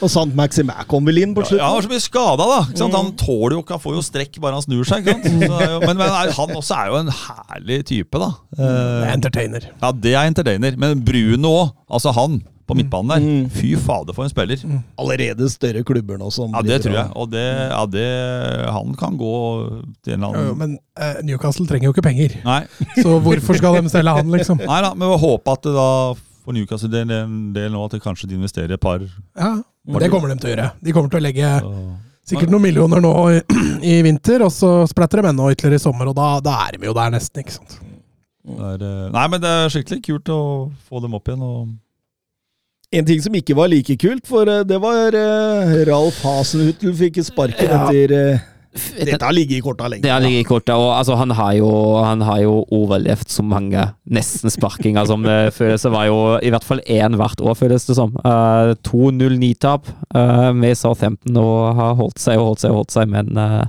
Og 0.03 0.11
Sant 0.11 0.35
Maximæ 0.35 0.83
kom 0.91 1.07
vel 1.07 1.21
inn 1.23 1.35
på 1.37 1.45
ja, 1.55 1.63
han 1.69 1.77
var 1.77 1.85
så 1.87 1.91
mye 1.93 2.03
skada, 2.03 2.47
da. 2.51 2.61
Ikke 2.67 2.81
sant? 2.83 2.97
Han 2.99 3.13
tåler 3.21 3.57
jo 3.57 3.63
ikke, 3.63 3.77
han 3.79 3.85
får 3.85 3.99
jo 3.99 4.05
strekk 4.07 4.39
bare 4.43 4.59
han 4.59 4.65
snur 4.65 4.87
seg. 4.89 5.07
Ikke 5.07 5.15
sant? 5.15 5.45
Så, 5.47 5.81
men, 5.87 6.01
men 6.01 6.17
han 6.39 6.57
også 6.59 6.79
er 6.81 6.91
jo 6.91 7.01
en 7.03 7.13
herlig 7.23 7.83
type, 7.93 8.23
da. 8.23 8.33
Eh, 8.59 9.13
entertainer. 9.13 9.69
ja, 9.71 9.93
det 9.95 10.17
er 10.17 10.31
entertainer. 10.33 10.79
Men 10.81 11.05
Bruno 11.07 11.55
òg, 11.61 11.77
altså 11.93 12.15
han 12.19 12.41
på 12.67 12.77
midtbanen 12.79 13.11
der. 13.11 13.23
Mm. 13.23 13.47
Fy 13.53 13.73
fader, 13.79 14.15
for 14.17 14.25
en 14.27 14.31
spiller. 14.33 14.61
Allerede 15.01 15.49
større 15.51 15.83
klubber 15.87 16.19
nå 16.21 16.31
som 16.35 16.53
Ja, 16.55 16.63
det 16.67 16.81
tror 16.85 16.95
jeg. 16.95 17.09
og- 17.15 17.31
det, 17.33 17.47
ja, 17.73 17.87
det 17.87 18.71
Han 18.71 18.95
kan 18.99 19.17
gå 19.19 19.33
til 20.05 20.15
en 20.15 20.23
eller 20.23 20.29
annen 20.29 20.47
jo, 20.49 20.55
Men 20.55 20.79
uh, 20.99 21.23
Newcastle 21.23 21.67
trenger 21.67 21.91
jo 21.91 21.93
ikke 21.95 22.07
penger, 22.07 22.39
Nei, 22.45 22.61
så 23.03 23.19
hvorfor 23.21 23.59
skal 23.59 23.83
de 23.83 23.89
selge 23.93 24.15
han, 24.19 24.31
liksom? 24.31 24.59
nei 24.71 24.81
da, 24.83 24.95
men 24.95 25.09
vi 25.11 25.19
håper 25.27 25.53
at 25.59 25.63
det 25.67 25.75
da 25.75 25.89
for 26.43 26.53
Newcastle 26.57 26.91
del, 26.91 27.11
en 27.15 27.53
del 27.55 27.71
nå 27.73 27.85
at 27.87 27.93
det 27.97 28.03
kanskje 28.03 28.29
de 28.31 28.35
investerer 28.39 28.73
et 28.75 28.81
par 28.83 28.99
Ja, 29.03 29.53
Det 29.99 30.11
kommer 30.11 30.29
de 30.33 30.37
til 30.41 30.51
å 30.51 30.55
gjøre. 30.57 30.71
De 30.83 30.93
kommer 30.95 31.11
til 31.11 31.21
å 31.21 31.23
legge 31.23 31.53
så- 31.61 31.99
sikkert 32.33 32.51
noen 32.51 32.63
millioner 32.63 33.01
nå 33.03 33.13
i, 33.33 33.41
i 33.93 34.03
vinter, 34.03 34.43
og 34.47 34.51
så 34.55 34.87
splatter 34.91 35.23
de 35.23 35.29
enda 35.33 35.49
ytterligere 35.51 35.79
i 35.81 35.83
sommer, 35.83 36.07
og 36.11 36.15
da, 36.19 36.29
da 36.41 36.57
er 36.69 36.77
de 36.79 36.87
jo 36.87 36.95
der 36.95 37.11
nesten, 37.15 37.43
ikke 37.43 37.57
sant. 37.57 37.79
det 38.47 38.69
er, 38.75 38.85
eh, 38.87 39.09
Nei, 39.15 39.27
men 39.29 39.41
det 39.43 39.51
er 39.51 39.73
skikkelig 39.75 40.03
kult 40.07 40.31
å 40.35 40.41
få 40.91 41.01
dem 41.03 41.15
opp 41.15 41.29
igjen. 41.31 41.43
og 41.43 41.69
En 42.93 43.05
ting 43.09 43.21
som 43.25 43.33
ikke 43.33 43.55
var 43.57 43.69
like 43.73 43.95
kult, 43.97 44.27
for 44.29 44.47
eh, 44.51 44.63
det 44.69 44.79
var 44.83 45.15
eh, 45.17 45.85
Ralf 45.89 46.19
Hasenhutl 46.23 46.93
fikk 46.99 47.23
sparken 47.25 47.71
Ja. 47.71 47.87
etter 47.89 48.43
Dette 48.73 49.21
har 49.21 49.35
ligget 49.37 49.59
i 49.59 49.65
korta 49.65 49.89
lenge. 49.91 50.05
Det 50.05 50.13
har 50.13 50.23
ligget 50.25 50.47
i 50.47 50.49
kortet, 50.49 50.73
og 50.75 50.95
altså, 50.97 51.17
han, 51.21 51.35
har 51.37 51.53
jo, 51.59 51.71
han 52.01 52.25
har 52.25 52.41
jo 52.41 52.55
overlevd 52.73 53.29
så 53.33 53.45
mange 53.45 53.85
nesten-sparkinger 54.09 55.09
som 55.11 55.27
det 55.27 55.53
føles. 55.57 55.85
Det 55.85 55.93
var 55.93 56.09
jo 56.09 56.23
i 56.41 56.53
hvert 56.53 56.65
fall 56.65 56.81
én 56.89 57.19
hvert 57.21 57.45
år, 57.45 57.59
føles 57.59 57.85
det 57.89 57.99
som. 57.99 58.17
Uh, 58.25 58.73
2-0-9-tap 58.89 59.93
uh, 60.17 60.51
med 60.57 60.79
Southampton 60.79 61.37
og 61.43 61.77
har 61.79 62.01
holdt 62.01 62.23
seg 62.23 62.41
og 62.41 62.53
holdt 62.53 62.65
seg 62.65 62.73
og 62.73 62.83
holdt 62.83 62.97
seg, 62.97 63.13
men 63.13 63.37
uh, 63.37 63.69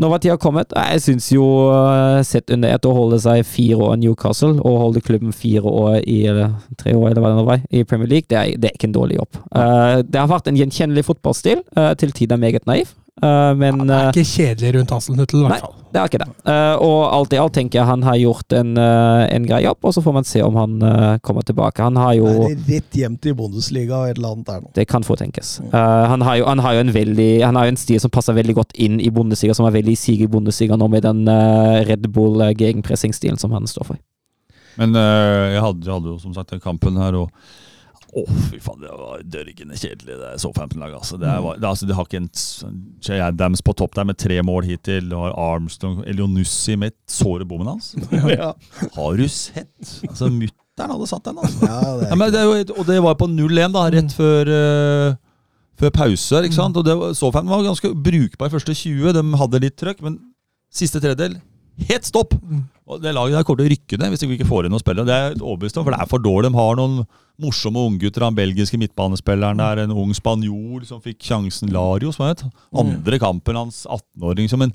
nå 0.00 0.08
var 0.08 0.22
tida 0.22 0.38
kommet. 0.40 0.70
Jeg 0.72 1.02
syns 1.04 1.26
jo, 1.34 1.44
uh, 1.74 2.22
sett 2.24 2.52
under 2.54 2.72
ett, 2.72 2.86
å 2.88 2.94
holde 2.96 3.18
seg 3.20 3.42
fire 3.44 3.76
år 3.76 3.98
i 3.98 4.04
Newcastle 4.06 4.54
og 4.62 4.78
holde 4.86 5.02
klubben 5.04 5.34
fire 5.36 5.68
år 5.68 5.98
i 6.08 6.22
eller 6.30 6.54
tre 6.80 6.94
år, 6.94 7.10
eller 7.10 7.20
hva 7.20 7.34
det 7.34 7.40
nå 7.40 7.44
var, 7.50 7.66
i 7.68 7.84
Premier 7.84 8.08
League, 8.14 8.30
det 8.30 8.38
er, 8.38 8.54
det 8.56 8.70
er 8.70 8.78
ikke 8.78 8.88
en 8.88 8.96
dårlig 8.96 9.18
jobb. 9.20 9.42
Uh, 9.52 10.00
det 10.06 10.22
har 10.22 10.30
vært 10.30 10.48
en 10.48 10.62
gjenkjennelig 10.62 11.04
fotballstil, 11.10 11.64
uh, 11.76 11.92
til 12.00 12.14
tider 12.16 12.40
meget 12.40 12.64
naiv. 12.70 12.94
Uh, 13.20 13.52
men 13.58 13.84
Det 13.84 13.92
uh, 13.92 14.00
er 14.08 14.14
ikke 14.14 14.30
kjedelig 14.30 14.74
rundt 14.78 14.92
Hasselnuttel, 14.96 15.40
i 15.40 15.42
Nei. 15.42 15.50
hvert 15.52 15.66
fall. 15.66 15.74
det 15.90 16.00
er 16.00 16.10
ikke 16.10 16.20
det. 16.22 16.28
Uh, 16.46 16.76
og 16.86 16.98
alt 17.12 17.34
i 17.36 17.40
alt 17.42 17.54
tenker 17.56 17.80
jeg 17.80 17.88
han 17.88 18.04
har 18.06 18.16
gjort 18.16 18.54
en, 18.56 18.70
uh, 18.80 19.24
en 19.28 19.48
grei 19.48 19.60
jobb, 19.66 19.78
og 19.84 19.94
så 19.94 20.02
får 20.04 20.16
man 20.16 20.28
se 20.28 20.42
om 20.44 20.56
han 20.56 20.76
eh, 20.82 21.18
kommer 21.26 21.44
tilbake. 21.46 21.82
Han 21.82 21.96
har 22.00 22.14
jo 22.18 22.28
Er 22.46 22.56
rett 22.68 22.96
hjem 22.96 23.16
til 23.22 23.34
Bundesliga 23.38 23.98
og 23.98 24.10
et 24.10 24.18
eller 24.18 24.34
annet 24.34 24.50
der 24.50 24.60
nå. 24.64 24.72
Det 24.76 24.86
kan 24.90 25.06
få 25.06 25.16
tenkes. 25.20 25.52
Eh, 25.66 26.04
han, 26.12 26.24
har 26.26 26.40
jo, 26.40 26.46
han 26.48 26.62
har 26.64 26.76
jo 26.76 26.84
en 26.84 26.92
veldig 26.94 27.30
Han 27.44 27.58
har 27.58 27.68
jo 27.68 27.74
en 27.74 27.80
stil 27.80 28.00
som 28.02 28.12
passer 28.12 28.36
veldig 28.36 28.56
godt 28.58 28.76
inn 28.80 29.00
i 29.00 29.10
Bundesliga, 29.14 29.56
som 29.56 29.66
er 29.68 29.74
veldig 29.76 29.96
sig 29.98 30.22
i 30.24 30.30
Bundesliga 30.30 30.78
nå, 30.78 30.88
med 30.90 31.04
den 31.06 31.26
uh, 31.28 31.80
Red 31.88 32.08
Bull 32.14 32.40
uh, 32.42 32.52
gegenpressing-stilen 32.52 33.40
som 33.40 33.52
han 33.56 33.68
står 33.70 33.92
for. 33.92 34.00
Men 34.80 34.94
jeg, 34.94 35.60
hadde, 35.60 35.84
jeg 35.84 35.92
hadde 35.92 36.08
jo 36.08 36.18
som 36.22 36.32
sagt 36.32 36.54
den 36.54 36.62
kampen 36.62 36.96
her, 36.96 37.16
og 37.18 37.28
å, 38.16 38.24
fy 38.50 38.58
faen, 38.62 38.80
det 38.82 38.90
var 38.96 39.20
dørgende 39.22 39.76
kjedelig, 39.78 40.16
det 40.20 40.30
Southampton-laget. 40.42 40.96
Altså. 40.98 41.18
Det, 41.20 41.28
er- 41.30 41.58
det, 41.62 41.68
altså, 41.68 41.86
de 41.88 41.96
har 41.98 42.08
ikke 42.08 42.20
en 42.22 42.30
Jay 43.06 43.20
Adams 43.22 43.62
på 43.62 43.74
topp 43.78 43.94
der 43.98 44.08
med 44.08 44.18
tre 44.18 44.40
mål 44.46 44.66
hittil. 44.66 45.06
Du 45.12 45.16
har 45.20 45.36
Armstrong 45.38 46.00
Elionussi 46.10 46.74
med 46.80 46.96
såre 47.10 47.46
bommen 47.46 47.70
hans. 47.74 47.92
Ja, 48.34 48.52
Har 48.96 49.16
du 49.20 49.26
sett? 49.30 49.70
Altså, 50.08 50.30
Mutter'n 50.32 50.94
hadde 50.96 51.10
satt 51.10 51.26
den, 51.28 51.38
altså. 51.42 51.66
ja, 51.68 51.80
det 52.00 52.08
Ja, 52.10 52.18
men 52.20 52.32
det 52.34 52.70
og 52.74 52.86
det 52.88 52.98
var 53.04 53.18
på 53.20 53.28
0-1, 53.30 53.74
da, 53.76 53.84
rett 53.94 54.14
før, 54.16 54.50
uh, 54.54 55.14
før 55.80 55.94
pause. 56.00 56.42
ikke 56.46 56.56
sant? 56.58 56.76
Og 56.80 56.86
det 56.86 56.96
var, 56.98 57.14
Southampton 57.18 57.52
var 57.54 57.66
ganske 57.68 57.92
brukbar 57.94 58.50
første 58.52 58.74
20. 58.74 59.12
De 59.18 59.24
hadde 59.44 59.62
litt 59.66 59.78
trøkk, 59.80 60.02
men 60.06 60.18
siste 60.72 61.00
tredjedel 61.02 61.38
helt 61.88 62.06
stopp! 62.08 62.36
Og 62.90 62.98
Det 63.02 63.12
laget 63.14 63.36
der 63.38 63.46
kommer 63.46 63.62
til 63.62 63.68
å 63.68 63.72
rykke 63.72 63.98
ned 64.00 64.10
hvis 64.12 64.22
de 64.24 64.28
ikke 64.34 64.48
får 64.48 64.66
inn 64.66 64.74
noen 64.74 64.82
spillere. 64.82 65.06
Det 65.06 65.16
er 65.16 65.34
overbevist 65.38 65.78
om, 65.78 65.84
for 65.86 65.94
det 65.94 66.00
er 66.02 66.10
for 66.10 66.22
dårlig. 66.24 66.50
De 66.50 66.58
har 66.58 66.78
noen 66.80 67.00
morsomme 67.40 67.84
unggutter. 67.86 68.24
Den 68.26 68.38
belgiske 68.38 68.80
midtbanespilleren 68.82 69.62
der, 69.62 69.84
en 69.84 69.94
ung 69.94 70.10
spanjol 70.16 70.82
som 70.88 71.02
fikk 71.04 71.22
sjansen, 71.22 71.70
Lario, 71.74 72.10
som 72.14 72.26
het. 72.26 72.42
Andre 72.74 73.20
kampen 73.22 73.58
hans, 73.60 73.84
18-åring. 73.86 74.50
som 74.50 74.66
en 74.66 74.74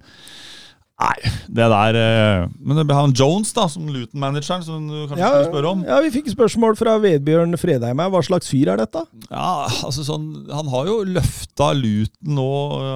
Nei, 0.95 1.27
det 1.51 1.65
der 1.67 1.97
eh, 1.99 2.45
Men 2.63 2.77
det 2.79 2.95
han 2.95 3.11
Jones, 3.11 3.49
da, 3.51 3.65
som 3.67 3.83
Luton-manageren, 3.91 4.61
som 4.63 4.85
du 4.87 5.01
kanskje 5.09 5.19
ja, 5.19 5.31
skulle 5.33 5.49
spørre 5.49 5.71
om. 5.73 5.81
ja, 5.83 5.97
vi 6.05 6.11
fikk 6.13 6.29
spørsmål 6.31 6.77
fra 6.79 6.93
Vedbjørn 7.03 7.59
Fredheim 7.59 7.99
her. 7.99 8.13
Hva 8.13 8.21
slags 8.23 8.47
fyr 8.47 8.71
er 8.71 8.79
dette? 8.79 9.01
Ja, 9.27 9.67
altså 9.83 10.05
sånn 10.07 10.29
Han 10.55 10.71
har 10.71 10.87
jo 10.87 11.01
løfta 11.17 11.73
Luton 11.75 12.37
nå. 12.39 12.47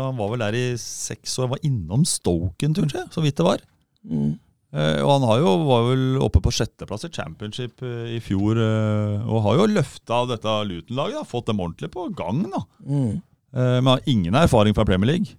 Han 0.08 0.16
var 0.22 0.32
vel 0.32 0.46
der 0.46 0.56
i 0.62 0.64
seks 0.80 1.36
år. 1.44 1.52
Var 1.58 1.68
innom 1.68 2.08
Stoke 2.08 2.70
en 2.70 2.78
tur, 2.78 2.88
tror 2.88 3.02
jeg, 3.04 3.12
så 3.18 3.26
vidt 3.26 3.36
det 3.42 3.50
var. 3.50 3.68
Eh, 4.70 5.00
og 5.02 5.10
han 5.16 5.26
har 5.26 5.40
jo, 5.42 5.54
var 5.66 5.88
vel 5.88 6.04
oppe 6.22 6.42
på 6.46 6.54
sjetteplass 6.54 7.08
i 7.08 7.12
championship 7.14 7.82
eh, 7.82 8.16
i 8.18 8.20
fjor. 8.22 8.60
eh, 8.62 9.26
og 9.26 9.44
har 9.48 9.58
jo 9.58 9.70
løfta 9.74 10.22
dette 10.30 10.56
Luton-laget. 10.70 11.30
Fått 11.30 11.50
dem 11.50 11.62
ordentlig 11.64 11.90
på 11.96 12.06
gang. 12.14 12.44
da. 12.52 12.64
Mm. 12.86 13.22
Eh, 13.56 13.78
men 13.82 13.94
har 13.96 14.06
ingen 14.06 14.38
erfaring 14.38 14.78
fra 14.78 14.86
Premier 14.86 15.16
League. 15.16 15.38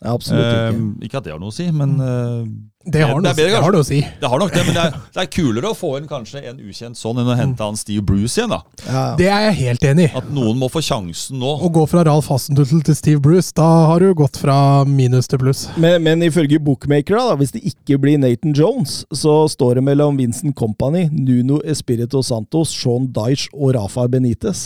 Ja, 0.00 0.14
absolutt 0.16 0.44
Eh, 0.48 0.68
ikke. 0.72 1.04
ikke 1.04 1.18
at 1.18 1.24
det 1.26 1.32
har 1.34 1.40
noe 1.42 1.50
å 1.52 1.52
si, 1.52 1.66
men 1.76 1.90
eh, 2.00 2.44
Det 2.90 3.02
har 3.04 3.10
Det 3.20 3.22
noe, 3.26 3.34
bedre, 3.36 3.50
det 3.52 3.58
har 3.60 3.74
noe 3.74 3.82
å 3.82 3.84
si. 3.84 3.98
det 4.20 4.28
har 4.32 4.38
nok 4.40 4.52
det. 4.54 4.62
Men 4.64 4.74
det 4.78 4.84
er, 4.86 4.94
det 5.14 5.20
er 5.20 5.26
kulere 5.34 5.68
å 5.68 5.76
få 5.76 5.90
inn 5.98 6.06
kanskje 6.08 6.40
en 6.48 6.62
ukjent 6.64 6.96
sånn 6.96 7.18
enn 7.20 7.28
å 7.28 7.34
hente 7.36 7.60
han 7.66 7.76
Steve 7.76 8.00
Bruce 8.08 8.38
igjen. 8.40 8.48
da. 8.54 8.62
Ja. 8.86 9.02
Det 9.18 9.26
er 9.28 9.42
jeg 9.50 9.58
helt 9.58 9.84
enig 9.90 10.06
i. 10.08 10.12
At 10.16 10.30
noen 10.32 10.56
må 10.56 10.70
få 10.72 10.80
sjansen 10.80 11.36
nå. 11.42 11.50
Å 11.60 11.68
gå 11.76 11.82
fra 11.92 12.06
Ralf 12.08 12.30
Hassentuttel 12.32 12.80
til 12.88 12.96
Steve 12.96 13.20
Bruce, 13.20 13.52
da 13.52 13.66
har 13.90 14.00
du 14.00 14.14
gått 14.16 14.40
fra 14.40 14.56
minus 14.88 15.28
til 15.28 15.42
pluss. 15.44 15.66
Men, 15.76 16.00
men 16.08 16.24
ifølge 16.24 16.56
bookmakere, 16.64 17.20
da, 17.28 17.36
hvis 17.36 17.52
det 17.58 17.60
ikke 17.74 18.00
blir 18.00 18.16
Nathan 18.24 18.56
Jones, 18.56 19.02
så 19.12 19.42
står 19.52 19.76
det 19.82 19.84
mellom 19.90 20.16
Vincent 20.16 20.56
Company, 20.56 21.10
Nuno 21.12 21.60
Espirito 21.68 22.24
Santos, 22.24 22.72
Sean 22.72 23.10
Dyche 23.12 23.52
og 23.52 23.74
Rafa 23.76 24.08
Benitez. 24.08 24.64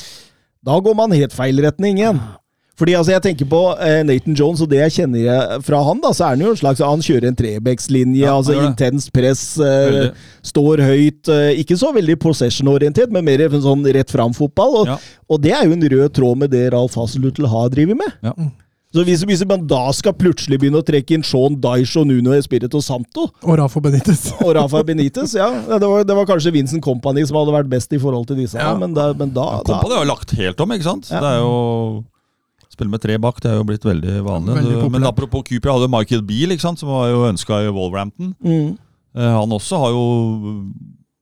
Da 0.64 0.78
går 0.80 0.95
man 1.03 1.11
helt 1.18 1.35
feil 1.35 1.59
retning 1.66 1.99
igjen. 1.99 2.22
Fordi 2.75 2.95
altså, 2.99 3.12
jeg 3.14 3.22
tenker 3.22 3.47
på 3.47 3.59
eh, 3.79 4.01
Nathan 4.03 4.35
Jones, 4.35 4.59
og 4.64 4.70
det 4.72 4.81
jeg 4.81 4.95
kjenner 4.97 5.61
fra 5.62 5.79
han, 5.87 6.01
da, 6.03 6.11
så 6.11 6.25
er 6.27 6.33
han 6.35 6.41
jo 6.43 6.51
en 6.51 6.59
slags 6.59 6.81
Han 6.83 7.05
kjører 7.07 7.29
en 7.31 7.37
trebekslinje, 7.39 8.25
Ja, 8.25 8.33
altså 8.35 8.57
intenst 8.64 9.12
press, 9.14 9.45
eh, 9.62 10.09
står 10.43 10.83
høyt. 10.83 11.31
Eh, 11.31 11.61
ikke 11.62 11.79
så 11.79 11.93
veldig 11.95 12.16
possession-orientert, 12.25 13.14
men 13.14 13.25
mer 13.29 13.47
en 13.47 13.62
sånn 13.62 13.87
rett 13.95 14.11
fram-fotball. 14.11 14.75
Og, 14.83 14.87
Ja. 14.91 14.99
og 15.31 15.41
det 15.47 15.53
er 15.55 15.64
jo 15.68 15.72
en 15.79 15.89
rød 15.95 16.12
tråd 16.18 16.37
med 16.43 16.51
det 16.51 16.72
Ralf 16.75 16.95
Hasselhutl 16.99 17.47
har 17.47 17.68
drevet 17.70 17.97
med. 17.97 18.12
Ja. 18.27 18.35
Så 18.95 19.03
hvis, 19.03 19.25
hvis 19.27 19.41
man 19.47 19.64
da 19.66 19.91
skal 19.91 20.12
plutselig 20.14 20.59
begynne 20.62 20.79
å 20.79 20.87
trekke 20.87 21.16
inn 21.16 21.25
Sean 21.27 21.57
Daish 21.61 21.97
og 21.99 22.07
Nuno 22.07 22.31
Espirito 22.37 22.79
Santo 22.81 23.25
Og 23.43 23.57
Rafa 23.59 23.81
Benitez. 23.83 24.29
og 24.41 24.53
Rafa 24.55 24.83
Benitez, 24.87 25.35
ja, 25.35 25.49
det 25.66 25.83
var, 25.83 26.05
det 26.07 26.14
var 26.14 26.27
kanskje 26.27 26.53
Vincent 26.55 26.83
Company 26.83 27.25
som 27.27 27.37
hadde 27.41 27.55
vært 27.57 27.70
best 27.72 27.91
i 27.93 27.99
forhold 27.99 28.27
til 28.31 28.37
disse. 28.39 28.55
Ja. 28.59 28.75
Men, 28.79 28.95
da, 28.95 29.09
men 29.12 29.31
da, 29.35 29.49
da 29.66 29.79
Kompani 29.81 29.99
har 29.99 30.07
lagt 30.07 30.31
helt 30.39 30.61
om, 30.62 30.75
ikke 30.77 30.87
sant? 30.87 31.11
Ja. 31.11 31.18
Det 31.22 31.33
er 31.33 31.41
jo 31.43 32.05
Spille 32.75 32.91
med 32.91 33.03
tre 33.05 33.16
bak, 33.22 33.39
det 33.45 33.53
er 33.53 33.61
jo 33.61 33.66
blitt 33.68 33.85
veldig 33.87 34.16
vanlig. 34.27 34.57
Veldig 34.59 34.91
Men 34.97 35.07
apropos 35.09 35.45
Cooper, 35.47 35.70
jeg 35.70 35.79
hadde 35.79 35.93
Michael 35.95 36.25
Beale, 36.27 36.57
ikke 36.57 36.66
sant, 36.66 36.83
som 36.83 36.91
var 36.91 37.07
jo 37.12 37.22
ønska 37.31 37.62
i 37.64 37.70
Wolverhampton. 37.70 38.35
mm, 38.43 38.75
Eh, 39.14 39.31
Han 39.31 39.53
også 39.55 39.79
har 39.79 39.93
jo 39.95 40.05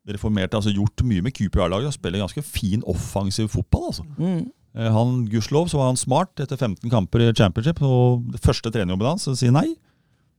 reformert, 0.08 0.54
altså 0.56 0.72
gjort 0.72 1.02
mye 1.04 1.20
med 1.22 1.34
Cooper 1.36 1.66
A-laget 1.66 1.90
og 1.90 1.92
spiller 1.94 2.22
ganske 2.22 2.42
fin 2.42 2.80
offensiv 2.88 3.50
fotball. 3.52 3.90
altså. 3.90 4.06
mm. 4.16 4.46
Eh, 4.74 4.88
Han, 4.90 5.26
Gudskjelov 5.28 5.68
så 5.68 5.76
var 5.76 5.90
han 5.90 6.00
smart 6.00 6.40
etter 6.40 6.56
15 6.56 6.88
kamper 6.90 7.20
i 7.26 7.32
championship, 7.36 7.82
og 7.84 8.24
det 8.32 8.40
første 8.40 8.72
trenerjobben 8.72 9.10
hans 9.12 9.28
å 9.28 9.36
si 9.36 9.50
nei, 9.52 9.66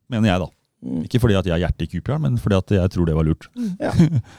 mener 0.09 0.31
jeg 0.31 0.41
da. 0.41 0.49
Ikke 1.05 1.21
fordi 1.21 1.37
at 1.37 1.45
jeg 1.45 1.53
har 1.53 1.61
hjertet 1.67 1.85
i 1.85 1.91
Cooper, 1.93 2.17
men 2.25 2.39
fordi 2.41 2.57
at 2.57 2.73
jeg 2.75 2.91
tror 2.95 3.05
det 3.07 3.15
var 3.15 3.29
lurt. 3.29 3.45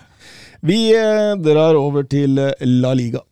Vi 0.65 0.79
eh, 0.97 1.35
drar 1.41 1.77
over 1.79 2.03
til 2.09 2.39
eh, 2.41 2.53
La 2.67 2.93
Liga. 2.97 3.23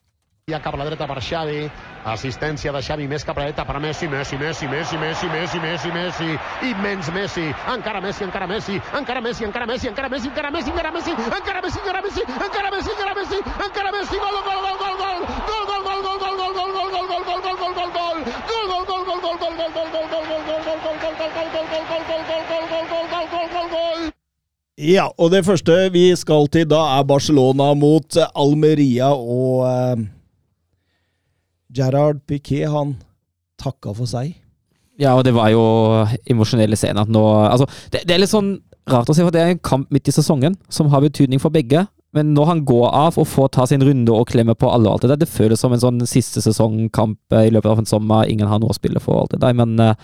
Ja 0.51 0.59
cap 0.59 0.75
a 0.75 0.79
la 0.81 0.85
dreta 0.89 1.07
per 1.07 1.21
Xavi. 1.23 1.69
Assistència 2.11 2.73
de 2.75 2.81
Xavi 2.83 3.05
més 3.07 3.23
cap 3.23 3.37
a 3.39 3.45
la 3.45 3.51
dreta 3.53 3.63
per 3.63 3.79
Messi, 3.79 4.09
Messi, 4.11 4.35
Messi, 4.41 4.67
Messi, 4.67 4.97
Messi, 4.99 5.29
Messi, 5.31 5.61
Messi, 5.63 5.93
Messi. 5.95 6.31
Immens 6.67 7.11
Messi. 7.15 7.45
Encara 7.71 8.01
Messi, 8.03 8.25
encara 8.27 8.49
Messi, 8.51 8.81
encara 8.99 9.21
Messi, 9.23 9.45
encara 9.47 9.69
Messi, 9.71 9.87
encara 9.87 10.11
Messi, 10.11 10.27
encara 10.35 10.51
Messi, 10.51 10.71
encara 10.73 10.91
Messi, 10.91 11.11
encara 11.15 11.63
Messi, 11.63 11.79
encara 11.79 12.03
Messi, 12.03 12.23
encara 12.27 12.71
Messi, 12.75 12.91
encara 12.91 13.15
Messi, 13.15 13.39
encara 13.39 13.93
Messi, 13.95 14.19
gol, 14.19 14.35
gol, 14.49 14.59
gol, 14.67 14.77
gol, 14.83 14.97
gol. 14.99 15.19
Gol, 15.47 15.63
gol, 15.71 15.83
gol, 15.87 16.01
gol, 16.03 16.19
gol, 16.19 16.35
gol, 16.35 16.59
gol, 16.59 16.91
gol, 16.91 17.07
gol, 17.07 17.07
gol, 17.07 17.39
gol, 17.39 17.39
gol, 17.39 17.63
gol, 17.63 17.93
gol. 17.95 18.19
Ja, 24.75 25.07
og 25.19 25.31
det 25.31 25.45
første 25.47 25.79
vi 25.95 26.09
skal 26.19 26.51
til 26.51 26.67
da, 26.67 26.83
er 26.99 27.07
Barcelona 27.07 27.71
mot 27.79 28.19
eh, 28.19 28.27
Almeria, 28.35 29.13
og 29.15 29.63
eh, 29.71 30.22
Gerard 31.73 32.23
Piquet, 32.29 32.69
han 32.71 32.97
takka 33.61 33.95
for 33.97 34.11
seg. 34.11 34.35
Ja, 35.01 35.15
og 35.17 35.25
det 35.25 35.33
var 35.35 35.49
jo 35.53 35.63
emosjonelle 36.31 36.77
scener. 36.79 37.09
Nå, 37.09 37.23
altså, 37.49 37.67
det, 37.95 38.05
det 38.09 38.15
er 38.15 38.23
litt 38.23 38.33
sånn 38.33 38.55
rart 38.91 39.09
å 39.09 39.17
se, 39.17 39.25
for 39.25 39.35
det 39.35 39.43
er 39.43 39.55
en 39.55 39.65
kamp 39.65 39.91
midt 39.95 40.11
i 40.11 40.15
sesongen 40.15 40.57
som 40.73 40.91
har 40.93 41.05
betydning 41.05 41.41
for 41.43 41.55
begge. 41.55 41.87
Men 42.13 42.35
når 42.37 42.49
han 42.51 42.61
går 42.69 42.91
av 42.93 43.17
og 43.17 43.29
får 43.29 43.49
ta 43.57 43.65
sin 43.69 43.85
runde 43.87 44.13
og 44.13 44.29
klemme 44.29 44.53
på 44.59 44.69
alle 44.69 44.91
og 44.91 44.99
alt 44.99 45.07
det 45.07 45.13
der, 45.15 45.23
det 45.23 45.33
føles 45.33 45.63
som 45.65 45.73
en 45.73 45.81
sånn 45.81 46.03
siste 46.09 46.43
sesongkamp 46.45 47.33
eh, 47.33 47.47
i 47.49 47.53
løpet 47.55 47.71
av 47.73 47.81
en 47.81 47.89
sommer. 47.89 48.29
Ingen 48.29 48.51
har 48.51 48.61
noe 48.61 48.75
å 48.75 48.77
spille 48.77 49.01
for 49.01 49.17
og 49.17 49.23
alt 49.23 49.37
det 49.37 49.41
der. 49.47 49.57
Men 49.57 49.73
uh, 49.81 49.95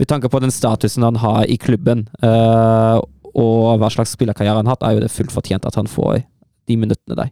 med 0.00 0.10
tanke 0.10 0.30
på 0.32 0.40
den 0.42 0.50
statusen 0.54 1.06
han 1.06 1.20
har 1.22 1.46
i 1.46 1.58
klubben, 1.62 2.08
uh, 2.24 2.98
og 3.32 3.78
hva 3.78 3.92
slags 3.94 4.16
spillerkarriere 4.16 4.58
han 4.58 4.66
har 4.66 4.74
hatt, 4.74 4.88
er 4.88 4.96
jo 4.96 5.04
det 5.04 5.12
fullt 5.14 5.34
fortjent 5.34 5.68
at 5.68 5.78
han 5.78 5.90
får 5.90 6.24
de 6.68 6.78
minuttene 6.80 7.18
der. 7.20 7.30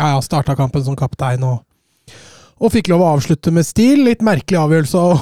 Ja, 0.00 0.10
ja, 0.16 0.18
starta 0.24 0.56
kampen 0.58 0.82
som 0.82 0.98
kaptein 0.98 1.44
og, 1.46 1.62
og 2.62 2.70
fikk 2.70 2.92
lov 2.92 3.02
å 3.02 3.08
avslutte 3.16 3.50
med 3.54 3.66
stil. 3.66 4.04
Litt 4.06 4.22
merkelig 4.24 4.60
avgjørelse 4.60 5.00
å, 5.00 5.16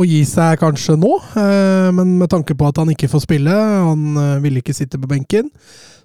å 0.00 0.06
gi 0.08 0.22
seg 0.28 0.56
kanskje 0.62 0.96
nå, 1.00 1.12
eh, 1.36 1.90
men 1.94 2.16
med 2.20 2.30
tanke 2.32 2.56
på 2.56 2.70
at 2.70 2.80
han 2.80 2.92
ikke 2.92 3.10
får 3.12 3.26
spille, 3.26 3.52
han 3.52 4.16
eh, 4.22 4.38
ville 4.44 4.62
ikke 4.62 4.76
sitte 4.76 5.00
på 5.00 5.10
benken, 5.10 5.50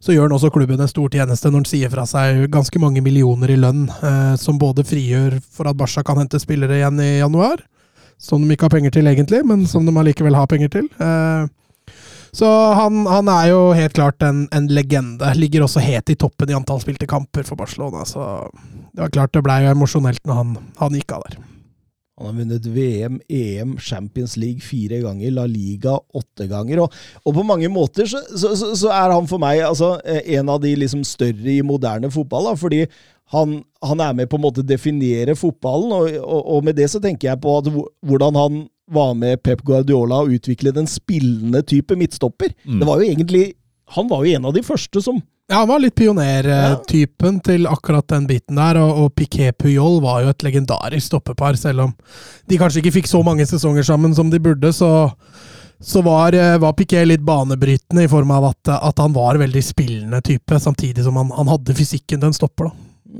så 0.04 0.16
gjør 0.16 0.28
han 0.28 0.36
også 0.36 0.52
klubben 0.52 0.82
en 0.82 0.92
stor 0.92 1.12
tjeneste 1.14 1.48
når 1.48 1.62
han 1.62 1.70
sier 1.70 1.94
fra 1.94 2.04
seg 2.10 2.44
ganske 2.52 2.82
mange 2.84 3.04
millioner 3.06 3.54
i 3.54 3.60
lønn, 3.60 3.86
eh, 3.88 4.36
som 4.42 4.60
både 4.60 4.86
frigjør 4.88 5.39
for 5.54 5.72
at 5.72 5.80
Barca 5.80 6.04
kan 6.04 6.20
hente 6.20 6.42
spillere 6.42 6.82
igjen 6.82 7.00
i 7.00 7.12
januar, 7.22 7.64
som 8.22 8.44
de 8.44 8.54
ikke 8.54 8.68
har 8.68 8.76
penger 8.76 8.98
til 8.98 9.08
egentlig, 9.10 9.46
men 9.48 9.64
som 9.70 9.88
de 9.88 9.96
allikevel 9.96 10.36
har 10.38 10.52
penger 10.52 10.76
til. 10.76 10.92
Eh, 11.00 11.48
så 12.32 12.48
han, 12.78 13.04
han 13.12 13.28
er 13.32 13.52
jo 13.52 13.62
helt 13.76 13.96
klart 13.98 14.24
en, 14.24 14.46
en 14.56 14.68
legende. 14.72 15.34
Ligger 15.36 15.66
også 15.66 15.84
helt 15.84 16.12
i 16.14 16.18
toppen 16.20 16.52
i 16.52 16.56
antall 16.56 16.80
spilte 16.84 17.10
kamper 17.10 17.44
for 17.48 17.60
Barcelona. 17.60 18.06
Så 18.08 18.24
det 18.96 19.04
var 19.04 19.16
klart 19.16 19.34
det 19.36 19.44
ble 19.46 19.58
jo 19.66 19.74
emosjonelt 19.74 20.24
når 20.28 20.40
han, 20.40 20.54
han 20.80 20.96
gikk 20.96 21.18
av 21.18 21.26
der. 21.28 21.42
Han 22.22 22.30
har 22.30 22.38
vunnet 22.38 22.66
VM, 22.70 23.20
EM, 23.34 23.78
Champions 23.82 24.36
League 24.38 24.62
fire 24.62 25.00
ganger, 25.02 25.32
La 25.34 25.48
Liga 25.50 25.96
åtte 26.14 26.46
ganger. 26.48 26.84
Og, 26.84 27.00
og 27.26 27.36
på 27.36 27.46
mange 27.48 27.72
måter 27.74 28.08
så, 28.08 28.22
så, 28.30 28.54
så, 28.56 28.92
er 28.94 29.16
han 29.16 29.28
for 29.28 29.42
meg 29.42 29.64
altså, 29.66 29.96
eh, 30.06 30.22
en 30.38 30.52
av 30.54 30.62
de 30.62 30.76
liksom 30.78 31.02
større 31.08 31.56
i 31.56 31.64
moderne 31.66 32.12
fotball. 32.14 32.52
Da, 32.52 32.60
fordi 32.60 32.86
han, 33.34 33.62
han 33.84 34.04
er 34.04 34.14
med 34.16 34.30
på 34.30 34.38
en 34.38 34.46
måte 34.46 34.64
definere 34.68 35.36
fotballen, 35.40 35.96
og, 35.96 36.20
og, 36.22 36.42
og 36.56 36.68
med 36.68 36.78
det 36.80 36.92
så 36.92 37.02
tenker 37.02 37.32
jeg 37.32 37.42
på 37.42 37.58
at 37.58 37.72
hvordan 37.72 38.40
han 38.40 38.62
var 38.94 39.14
med 39.18 39.42
Pep 39.44 39.62
Guardiola 39.68 40.22
og 40.26 40.34
utvikle 40.38 40.74
den 40.76 40.88
spillende 40.89 41.62
type 41.68 41.96
midtstopper. 41.98 42.54
Mm. 42.68 42.80
Det 42.82 42.88
var 42.89 43.02
jo 43.02 43.10
egentlig 43.12 43.44
Han 43.96 44.08
var 44.08 44.24
jo 44.26 44.36
en 44.38 44.46
av 44.48 44.54
de 44.56 44.62
første 44.64 45.02
som 45.04 45.18
Ja, 45.52 45.58
han 45.64 45.68
var 45.68 45.82
litt 45.84 45.96
pionertypen 46.00 47.39
til 47.44 47.66
akkurat 47.68 48.08
den 48.08 48.28
biten 48.30 48.56
der, 48.56 48.78
og, 48.80 48.92
og 49.04 49.16
Piquet 49.20 49.58
Puyol 49.60 49.98
var 50.04 50.22
jo 50.24 50.30
et 50.32 50.46
legendarisk 50.46 51.10
stoppepar, 51.10 51.58
selv 51.60 51.88
om 51.88 51.92
de 52.48 52.60
kanskje 52.62 52.80
ikke 52.80 52.94
fikk 53.02 53.10
så 53.12 53.20
mange 53.26 53.44
sesonger 53.50 53.84
sammen 53.84 54.16
som 54.16 54.32
de 54.32 54.39
burde, 54.39 54.72
så, 54.74 55.10
så 55.84 56.04
var, 56.08 56.38
eh, 56.39 56.56
var 56.62 56.72
Piquet 56.80 57.04
litt 57.10 57.26
banebrytende 57.28 58.06
i 58.08 58.12
form 58.12 58.32
av 58.32 58.48
at, 58.54 58.72
at 58.80 59.04
han 59.04 59.12
var 59.18 59.42
veldig 59.44 59.64
spillende 59.66 60.22
type, 60.24 60.60
samtidig 60.64 61.04
som 61.04 61.20
han, 61.20 61.34
han 61.36 61.52
hadde 61.52 61.76
fysikken 61.76 62.22
til 62.24 62.32
en 62.32 62.38
stopper, 62.39 62.72
da. 62.72 63.20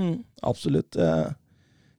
mm, 0.00 0.16
Absolutt. 0.48 0.96
eh, 0.96 1.26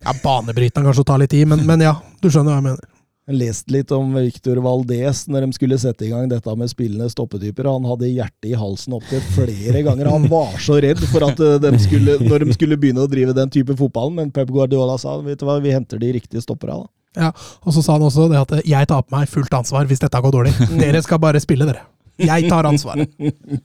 Ja, 0.05 0.13
banebrytende 0.23 0.89
kanskje 0.89 1.05
å 1.05 1.11
ta 1.13 1.21
litt 1.21 1.37
i, 1.37 1.45
men, 1.45 1.67
men 1.69 1.85
ja, 1.85 1.99
du 2.21 2.31
skjønner 2.31 2.55
hva 2.55 2.61
jeg 2.63 2.71
mener. 2.71 2.93
Jeg 3.27 3.35
leste 3.41 3.67
lest 3.67 3.71
litt 3.73 3.89
om 3.91 4.13
Victor 4.15 4.59
Valdez 4.63 5.25
når 5.27 5.43
de 5.43 5.55
skulle 5.57 5.77
sette 5.81 6.05
i 6.07 6.11
gang 6.13 6.29
dette 6.31 6.53
med 6.55 6.69
spillende 6.71 7.09
stoppetyper. 7.11 7.67
Han 7.67 7.83
hadde 7.89 8.07
hjertet 8.07 8.47
i 8.47 8.55
halsen 8.55 8.95
opptil 8.95 9.19
flere 9.35 9.81
ganger. 9.83 10.07
Han 10.13 10.29
var 10.31 10.53
så 10.63 10.77
redd 10.79 11.01
for 11.11 11.25
at 11.27 11.41
eh, 11.43 11.57
de 11.59 11.73
skulle, 11.83 12.15
når 12.23 12.45
de 12.45 12.55
skulle 12.55 12.77
begynne 12.79 13.03
å 13.03 13.09
drive 13.11 13.35
den 13.35 13.51
type 13.51 13.75
fotballen, 13.75 14.15
men 14.15 14.31
Pep 14.31 14.47
Guardiola 14.47 14.95
sa 15.01 15.17
vet 15.25 15.41
du 15.41 15.43
hva, 15.49 15.57
vi 15.59 15.75
henter 15.75 15.99
de 15.99 16.13
riktige 16.15 16.45
stoppere. 16.45 16.79
da. 16.79 16.87
Ja, 17.27 17.33
Og 17.67 17.75
så 17.75 17.83
sa 17.83 17.97
han 17.97 18.07
også 18.07 18.29
det 18.31 18.39
at 18.39 18.55
jeg 18.63 18.87
tar 18.87 19.03
på 19.03 19.17
meg 19.17 19.27
fullt 19.27 19.59
ansvar 19.59 19.91
hvis 19.91 20.05
dette 20.05 20.23
går 20.23 20.37
dårlig. 20.37 20.55
Dere 20.79 21.03
skal 21.03 21.19
bare 21.19 21.43
spille, 21.43 21.67
dere. 21.67 21.83
Jeg 22.17 22.47
tar 22.49 22.65
ansvaret. 22.65 23.09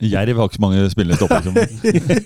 Jerv 0.02 0.36
har 0.42 0.48
ikke 0.50 0.58
så 0.58 0.62
mange 0.64 0.82
spillende 0.92 1.16
stopper 1.16 1.40
som 1.46 1.56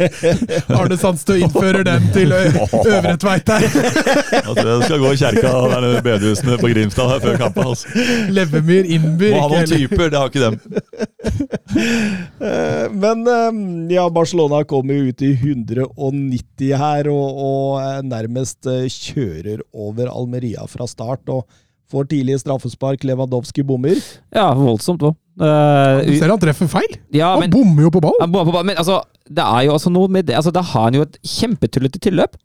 Arne 0.80 0.96
Sandstø 0.98 1.36
innfører 1.38 1.84
den 1.86 2.08
til 2.14 2.32
Øvre 2.34 3.12
Tveit 3.22 3.52
her. 3.54 3.66
Jeg 3.66 4.42
tror 4.56 4.70
jeg 4.72 4.88
skal 4.88 5.02
gå 5.04 5.12
i 5.12 5.20
kjerka 5.20 5.52
og 5.54 5.68
der 5.70 5.84
nede 5.84 6.00
i 6.00 6.04
bedehusene 6.08 6.58
på 6.60 6.70
Grimstad 6.72 7.12
her 7.14 7.22
før 7.22 7.38
kampen. 7.44 7.70
Altså. 7.70 8.06
Levemyr, 8.34 8.88
Innby 8.96 9.30
Må 9.36 9.44
ha 9.44 9.52
noen 9.54 9.70
typer, 9.70 10.10
det 10.10 10.18
har 10.18 10.32
ikke 10.32 10.46
dem. 10.46 10.58
Eh, 12.40 12.86
Men 12.92 13.26
eh, 13.26 13.94
ja, 13.94 14.06
Barcelona 14.12 14.62
kommer 14.68 14.98
jo 14.98 15.12
ut 15.12 15.22
i 15.26 15.32
190 15.36 16.72
her, 16.80 17.10
og, 17.12 17.40
og 17.46 17.68
eh, 17.82 18.00
nærmest 18.06 18.66
eh, 18.70 18.86
kjører 18.90 19.62
over 19.74 20.10
Almeria 20.12 20.66
fra 20.70 20.86
start. 20.90 21.28
og 21.32 21.46
Får 21.92 22.08
tidlig 22.10 22.40
straffespark, 22.42 23.04
Lewandowski 23.06 23.62
bommer. 23.66 23.98
Ja, 24.34 24.48
voldsomt 24.58 25.04
òg. 25.06 25.14
Du 25.36 26.12
ser 26.16 26.32
han 26.32 26.40
treffer 26.40 26.66
feil. 26.72 26.96
ja, 27.12 27.34
Han 27.34 27.44
men, 27.44 27.50
bommer 27.52 27.84
jo 27.86 27.90
på 27.92 28.00
ball. 28.00 28.16
han 28.22 28.32
bommer 28.32 28.48
på 28.48 28.54
ball. 28.56 28.64
men 28.64 28.78
altså, 28.80 29.02
det 29.28 29.44
er 29.44 29.66
jo 29.68 29.74
altså 29.76 29.90
noe 29.92 30.08
med 30.08 30.24
det 30.30 30.36
altså, 30.38 30.50
Da 30.54 30.62
har 30.64 30.86
han 30.88 30.94
jo 30.96 31.02
et 31.04 31.18
kjempetullete 31.22 32.00
tilløp. 32.00 32.38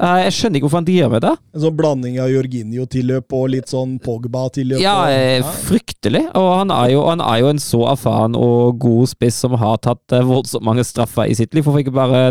Uh, 0.00 0.16
jeg 0.24 0.32
skjønner 0.32 0.56
ikke 0.56 0.64
hvorfor 0.64 0.80
han 0.80 0.86
driver 0.88 1.10
med 1.12 1.24
det. 1.26 1.32
En 1.52 1.60
sånn 1.66 1.74
blanding 1.76 2.14
av 2.24 2.30
Jorginho-tilløp 2.32 3.34
og 3.36 3.50
litt 3.52 3.68
sånn 3.68 3.98
Pogba-tilløp. 4.00 4.80
Ja, 4.80 4.94
eh, 5.12 5.44
fryktelig. 5.66 6.22
Og 6.40 6.48
han 6.62 6.70
er, 6.72 6.86
jo, 6.94 7.02
han 7.10 7.20
er 7.20 7.42
jo 7.42 7.50
en 7.50 7.60
så 7.60 7.82
erfaren 7.90 8.38
og 8.38 8.78
god 8.80 9.10
spiss 9.12 9.42
som 9.44 9.58
har 9.60 9.76
tatt 9.84 10.14
eh, 10.16 10.24
voldsomt 10.24 10.64
mange 10.64 10.86
straffer 10.88 11.28
i 11.28 11.36
sitt 11.36 11.52
liv. 11.52 11.66
Hvorfor 11.66 11.82
ikke 11.84 11.92
bare 11.98 12.22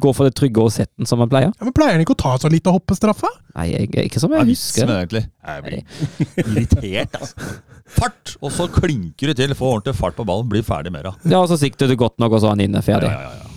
gå 0.00 0.10
for 0.16 0.26
det 0.28 0.34
trygge 0.38 0.62
og 0.62 0.72
sette 0.74 0.92
den 0.98 1.06
som 1.08 1.20
man 1.22 1.30
pleier? 1.30 1.52
Ja, 1.54 1.64
men 1.68 1.74
Pleier 1.76 1.94
han 1.96 2.02
ikke 2.02 2.16
å 2.16 2.22
ta 2.24 2.32
så 2.42 2.50
lite 2.52 2.72
hoppestraffe? 2.74 3.28
Nei, 3.54 3.68
jeg, 3.72 3.90
ikke 4.08 4.20
som 4.22 4.32
jeg 4.34 4.42
er 4.42 4.48
vitsen 4.48 4.88
husker. 4.88 4.94
egentlig? 4.98 5.24
Jeg 5.46 5.64
blir 5.68 6.44
irritert, 6.44 7.18
altså. 7.20 7.54
Fart! 7.94 8.34
Og 8.40 8.50
så 8.54 8.66
klinker 8.72 9.30
du 9.30 9.34
til. 9.38 9.52
Få 9.54 9.74
ordentlig 9.76 9.94
fart 9.98 10.16
på 10.16 10.24
ballen. 10.26 10.48
Blir 10.50 10.64
ferdig 10.66 10.90
med 10.94 11.04
det. 11.06 11.12
Ja, 11.30 11.42
og 11.44 11.50
så 11.52 11.58
sikter 11.60 11.86
du 11.90 11.94
godt 12.00 12.16
nok, 12.22 12.32
og 12.32 12.40
så 12.42 12.48
er 12.50 12.56
han 12.56 12.64
inne. 12.64 12.80
Ferdig. 12.82 13.10
Ja, 13.12 13.28
ja, 13.28 13.34
ja. 13.42 13.50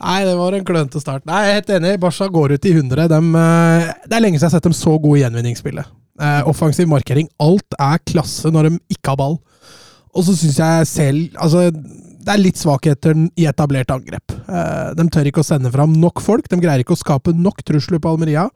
Nei, 0.00 0.22
det 0.24 0.32
var 0.38 0.54
en 0.56 0.64
klønete 0.64 1.00
start. 1.02 1.26
Nei, 1.28 1.42
Jeg 1.44 1.50
er 1.50 1.58
helt 1.58 1.72
enig. 1.76 1.94
Barca 2.00 2.28
går 2.32 2.54
ut 2.56 2.64
i 2.66 2.72
100. 2.72 3.08
Dem, 3.12 3.34
eh, 3.36 3.90
det 4.08 4.16
er 4.16 4.22
lenge 4.24 4.38
siden 4.40 4.48
jeg 4.48 4.54
har 4.54 4.56
sett 4.56 4.68
dem 4.70 4.76
så 4.78 4.94
gode 4.96 5.18
i 5.20 5.24
gjenvinningsspillet. 5.26 5.90
Eh, 6.20 6.40
offensiv 6.48 6.88
markering. 6.88 7.28
Alt 7.40 7.76
er 7.78 8.00
klasse 8.08 8.48
når 8.52 8.70
de 8.70 8.78
ikke 8.96 9.12
har 9.12 9.20
ball. 9.20 9.36
Og 10.16 10.24
så 10.26 10.32
syns 10.34 10.56
jeg 10.58 10.86
selv 10.90 11.36
Altså, 11.38 11.68
det 12.20 12.32
er 12.34 12.42
litt 12.42 12.60
svakheter 12.60 13.16
i 13.38 13.46
etablert 13.48 13.92
angrep. 13.94 14.34
Eh, 14.44 14.90
de 14.98 15.06
tør 15.12 15.30
ikke 15.30 15.42
å 15.44 15.46
sende 15.46 15.72
fram 15.72 15.94
nok 16.02 16.22
folk. 16.24 16.48
De 16.50 16.58
greier 16.60 16.84
ikke 16.84 16.96
å 16.96 17.00
skape 17.00 17.34
nok 17.36 17.62
trusler 17.66 18.02
på 18.02 18.12
Almeria. 18.12 18.48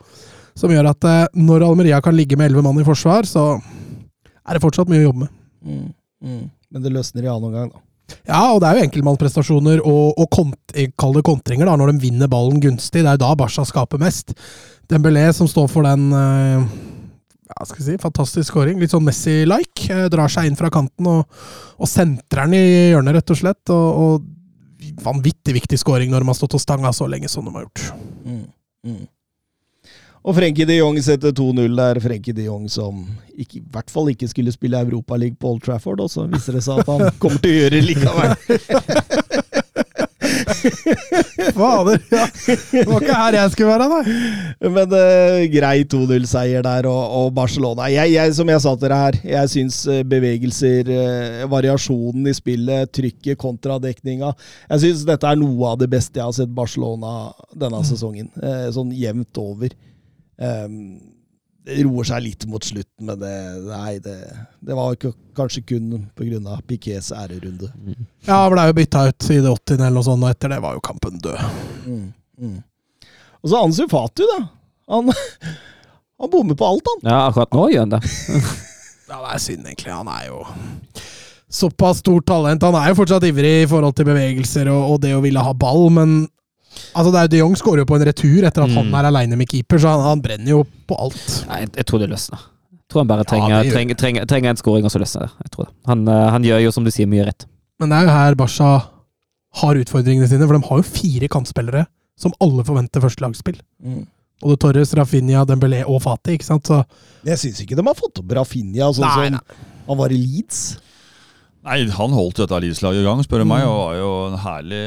Som 0.58 0.72
gjør 0.74 0.90
at 0.92 1.08
eh, 1.08 1.24
når 1.38 1.64
Almeria 1.66 2.02
kan 2.04 2.16
ligge 2.16 2.38
med 2.38 2.50
elleve 2.50 2.64
mann 2.66 2.82
i 2.82 2.86
forsvar, 2.86 3.28
så 3.28 3.54
er 3.56 4.56
det 4.56 4.62
fortsatt 4.62 4.90
mye 4.92 5.02
å 5.02 5.08
jobbe 5.08 5.24
med. 5.24 5.34
Mm, 5.64 5.88
mm. 6.28 6.44
Men 6.74 6.84
det 6.84 6.92
løsner 6.94 7.24
i 7.24 7.32
annen 7.32 7.50
omgang, 7.50 7.72
da. 7.72 7.84
Ja, 8.28 8.52
og 8.52 8.58
det 8.60 8.68
er 8.68 8.76
jo 8.76 8.84
enkeltmannsprestasjoner 8.84 9.80
og, 9.80 10.18
og 10.20 10.26
kont 10.32 10.74
kall 11.00 11.14
det 11.16 11.22
kontringer 11.24 11.70
da, 11.70 11.76
når 11.80 11.94
de 11.94 12.02
vinner 12.02 12.28
ballen 12.30 12.60
gunstig. 12.60 13.00
Det 13.00 13.08
er 13.08 13.16
jo 13.16 13.24
da 13.24 13.30
Barca 13.38 13.64
skaper 13.64 14.02
mest. 14.02 14.34
Dembélé 14.92 15.30
som 15.32 15.48
står 15.48 15.70
for 15.72 15.88
den 15.88 16.10
eh, 16.12 16.66
ja, 17.54 17.66
skal 17.66 17.80
vi 17.80 17.86
si, 17.86 17.98
fantastisk 18.02 18.50
scoring, 18.50 18.80
litt 18.82 18.92
sånn 18.94 19.04
Messi-like. 19.06 19.88
eh, 19.94 20.06
Drar 20.12 20.32
seg 20.32 20.50
inn 20.50 20.58
fra 20.58 20.70
kanten 20.74 21.08
og, 21.10 21.40
og 21.78 21.90
sentrer 21.90 22.48
den 22.48 22.58
i 22.58 22.90
hjørnet, 22.92 23.20
rett 23.20 23.34
og 23.34 23.40
slett. 23.40 23.74
Og, 23.74 24.04
og 24.04 24.94
vanvittig 25.04 25.54
viktig 25.56 25.78
scoring 25.80 26.12
når 26.12 26.24
de 26.24 26.30
har 26.32 26.38
stått 26.38 26.58
og 26.58 26.62
stanga 26.62 26.92
så 26.92 27.08
lenge 27.10 27.30
som 27.30 27.46
de 27.46 27.54
har 27.54 27.66
gjort. 27.66 27.84
Mm, 28.24 28.46
mm. 28.90 29.04
Og 30.24 30.32
Frenkie 30.38 30.64
de 30.64 30.78
Jong 30.78 30.96
setter 31.04 31.34
2-0. 31.36 31.66
Det 31.76 31.84
er 31.84 32.00
Frenkie 32.00 32.36
de 32.36 32.46
Jong 32.46 32.64
som 32.72 33.02
ikke, 33.36 33.58
i 33.60 33.64
hvert 33.74 33.90
fall 33.92 34.08
ikke 34.12 34.28
skulle 34.30 34.54
spille 34.54 34.80
Europaliga 34.80 35.36
på 35.36 35.50
Old 35.52 35.64
Trafford, 35.66 36.00
og 36.00 36.08
så 36.12 36.24
viser 36.32 36.56
det 36.56 36.64
seg 36.64 36.80
at 36.80 36.88
han 36.88 37.18
kommer 37.20 37.42
til 37.44 37.52
å 37.52 37.58
gjøre 37.58 37.74
det 37.76 37.82
likevel. 37.90 38.36
fader! 41.56 42.00
Ja. 42.10 42.26
Det 42.70 42.84
var 42.88 43.02
ikke 43.02 43.18
her 43.18 43.36
jeg 43.38 43.52
skulle 43.54 43.70
være, 43.70 43.88
nei. 43.90 44.68
Men 44.76 44.94
uh, 44.96 45.40
grei 45.52 45.74
2-0-seier 45.90 46.64
der, 46.66 46.88
og, 46.90 47.16
og 47.18 47.30
Barcelona 47.36 47.88
jeg, 47.92 48.14
jeg, 48.14 48.34
Som 48.36 48.50
jeg 48.52 48.62
sa 48.64 48.74
til 48.74 48.86
dere 48.86 49.00
her, 49.00 49.18
jeg 49.28 49.52
syns 49.52 49.80
eh, 49.90 50.02
bevegelser, 50.08 50.90
uh, 50.90 51.46
variasjonen 51.52 52.28
i 52.30 52.36
spillet, 52.36 52.92
trykket, 52.94 53.38
kontradekninga 53.40 54.32
Jeg 54.70 54.84
syns 54.84 55.06
dette 55.08 55.30
er 55.30 55.40
noe 55.40 55.72
av 55.72 55.80
det 55.80 55.90
beste 55.92 56.20
jeg 56.20 56.28
har 56.28 56.36
sett 56.36 56.54
Barcelona 56.54 57.32
denne 57.54 57.82
sesongen. 57.86 58.30
Uh, 58.38 58.68
sånn 58.74 58.92
jevnt 58.96 59.40
over. 59.40 59.74
Um, 60.36 61.13
det 61.64 61.84
roer 61.86 62.04
seg 62.04 62.24
litt 62.26 62.44
mot 62.50 62.64
slutten, 62.64 63.06
men 63.08 63.20
det, 63.20 63.34
nei, 63.64 63.94
det, 64.04 64.18
det 64.60 64.76
var 64.76 64.96
ikke, 64.96 65.14
kanskje 65.36 65.62
kun 65.70 66.04
pga. 66.16 66.58
Piquets 66.68 67.08
ærerunde. 67.16 67.70
Ja, 68.26 68.42
han 68.42 68.52
ble 68.52 68.66
jo 68.68 68.76
bytta 68.76 69.06
ut 69.08 69.28
i 69.30 69.38
det 69.40 69.52
80. 69.52 69.78
eller 69.78 69.96
noe 69.96 70.06
sånt, 70.06 70.26
og 70.26 70.34
etter 70.34 70.52
det 70.52 70.60
var 70.64 70.76
jo 70.76 70.84
kampen 70.84 71.16
død. 71.24 71.40
Mm, 71.88 72.04
mm. 72.42 72.58
Og 73.40 73.50
så 73.52 73.62
Ansu 73.64 73.86
Fatu, 73.88 74.26
da. 74.28 74.42
Han, 74.92 75.08
han 76.20 76.32
bommer 76.32 76.58
på 76.60 76.68
alt, 76.68 76.92
han. 76.92 77.08
Ja, 77.08 77.22
akkurat 77.30 77.56
nå 77.56 77.66
gjør 77.72 77.86
han 77.86 77.96
det. 77.96 78.04
Ja, 79.04 79.18
det 79.20 79.34
er 79.34 79.40
synd, 79.44 79.66
egentlig. 79.68 79.92
Han 79.92 80.08
er 80.08 80.22
jo 80.30 80.38
såpass 81.52 81.98
stort 82.00 82.24
talent. 82.26 82.64
Han 82.64 82.76
er 82.78 82.88
jo 82.90 82.96
fortsatt 82.98 83.26
ivrig 83.28 83.52
i 83.62 83.66
forhold 83.68 83.92
til 83.98 84.08
bevegelser 84.08 84.70
og, 84.72 84.94
og 84.94 85.02
det 85.02 85.12
å 85.14 85.20
ville 85.22 85.42
ha 85.44 85.52
ball, 85.54 85.90
men 85.92 86.14
altså 86.94 87.12
det 87.14 87.20
er 87.22 87.28
De 87.32 87.38
Jong 87.42 87.54
skårer 87.58 87.82
jo 87.84 87.88
på 87.90 87.96
en 87.98 88.04
retur 88.08 88.44
etter 88.48 88.64
at 88.64 88.70
Mm. 88.70 88.76
han 88.80 88.94
er 89.00 89.08
aleine 89.10 89.36
med 89.36 89.48
keeper, 89.50 89.78
så 89.78 89.88
han, 89.94 90.00
han 90.08 90.22
brenner 90.24 90.50
jo 90.54 90.64
på 90.88 90.96
alt. 90.98 91.44
Nei, 91.48 91.60
jeg, 91.64 91.70
jeg 91.76 91.86
tror 91.90 91.98
det 92.04 92.10
løsner. 92.10 92.38
Jeg 92.72 92.88
tror 92.92 93.00
han 93.04 93.08
bare 93.10 93.24
trenger, 93.24 93.50
ja, 93.64 93.72
trenger, 93.72 93.94
trenger, 93.98 94.26
trenger 94.30 94.50
en 94.54 94.56
scoring, 94.60 94.84
og 94.84 94.92
så 94.92 95.00
løsner 95.02 95.26
det. 95.26 95.30
Jeg 95.46 95.50
tror 95.54 95.68
det. 95.68 95.74
Han, 95.90 96.06
eh, 96.08 96.26
han 96.36 96.44
gjør 96.44 96.64
jo, 96.66 96.70
som 96.76 96.84
du 96.84 96.90
sier, 96.94 97.06
mye 97.10 97.24
rett. 97.26 97.46
Men 97.80 97.90
det 97.90 97.98
er 97.98 98.08
jo 98.08 98.12
her 98.14 98.34
Basha 98.38 98.70
har 99.62 99.78
utfordringene 99.80 100.28
sine, 100.28 100.46
for 100.46 100.58
de 100.58 100.66
har 100.68 100.82
jo 100.82 100.86
fire 100.86 101.28
kantspillere 101.30 101.86
som 102.18 102.34
alle 102.42 102.62
forventer 102.66 103.02
førstelagsspill. 103.02 103.56
Mm. 103.82 104.04
Både 104.44 104.58
Torres, 104.60 104.92
Rafinha, 104.98 105.44
Dembélé 105.48 105.82
og 105.86 106.02
Fati, 106.04 106.34
ikke 106.36 106.44
sant? 106.46 106.66
Så 106.66 106.80
Jeg 107.24 107.38
syns 107.40 107.60
ikke 107.64 107.76
de 107.78 107.84
har 107.86 107.94
fått 107.98 108.18
opp 108.20 108.32
Rafinha 108.36 108.90
sånn 108.92 109.06
Nei, 109.06 109.30
som 109.30 109.40
han 109.88 109.98
var 109.98 110.12
i 110.14 110.18
Leeds. 110.18 110.60
Nei, 111.64 111.78
han 111.88 112.12
holdt 112.12 112.42
dette 112.42 112.58
Leeds-laget 112.60 113.00
i 113.00 113.06
gang, 113.06 113.22
spør 113.24 113.40
du 113.40 113.48
meg, 113.48 113.62
Mm. 113.64 113.70
og 113.72 113.78
var 113.80 113.94
jo 113.96 114.08
en 114.28 114.38
herlig 114.44 114.84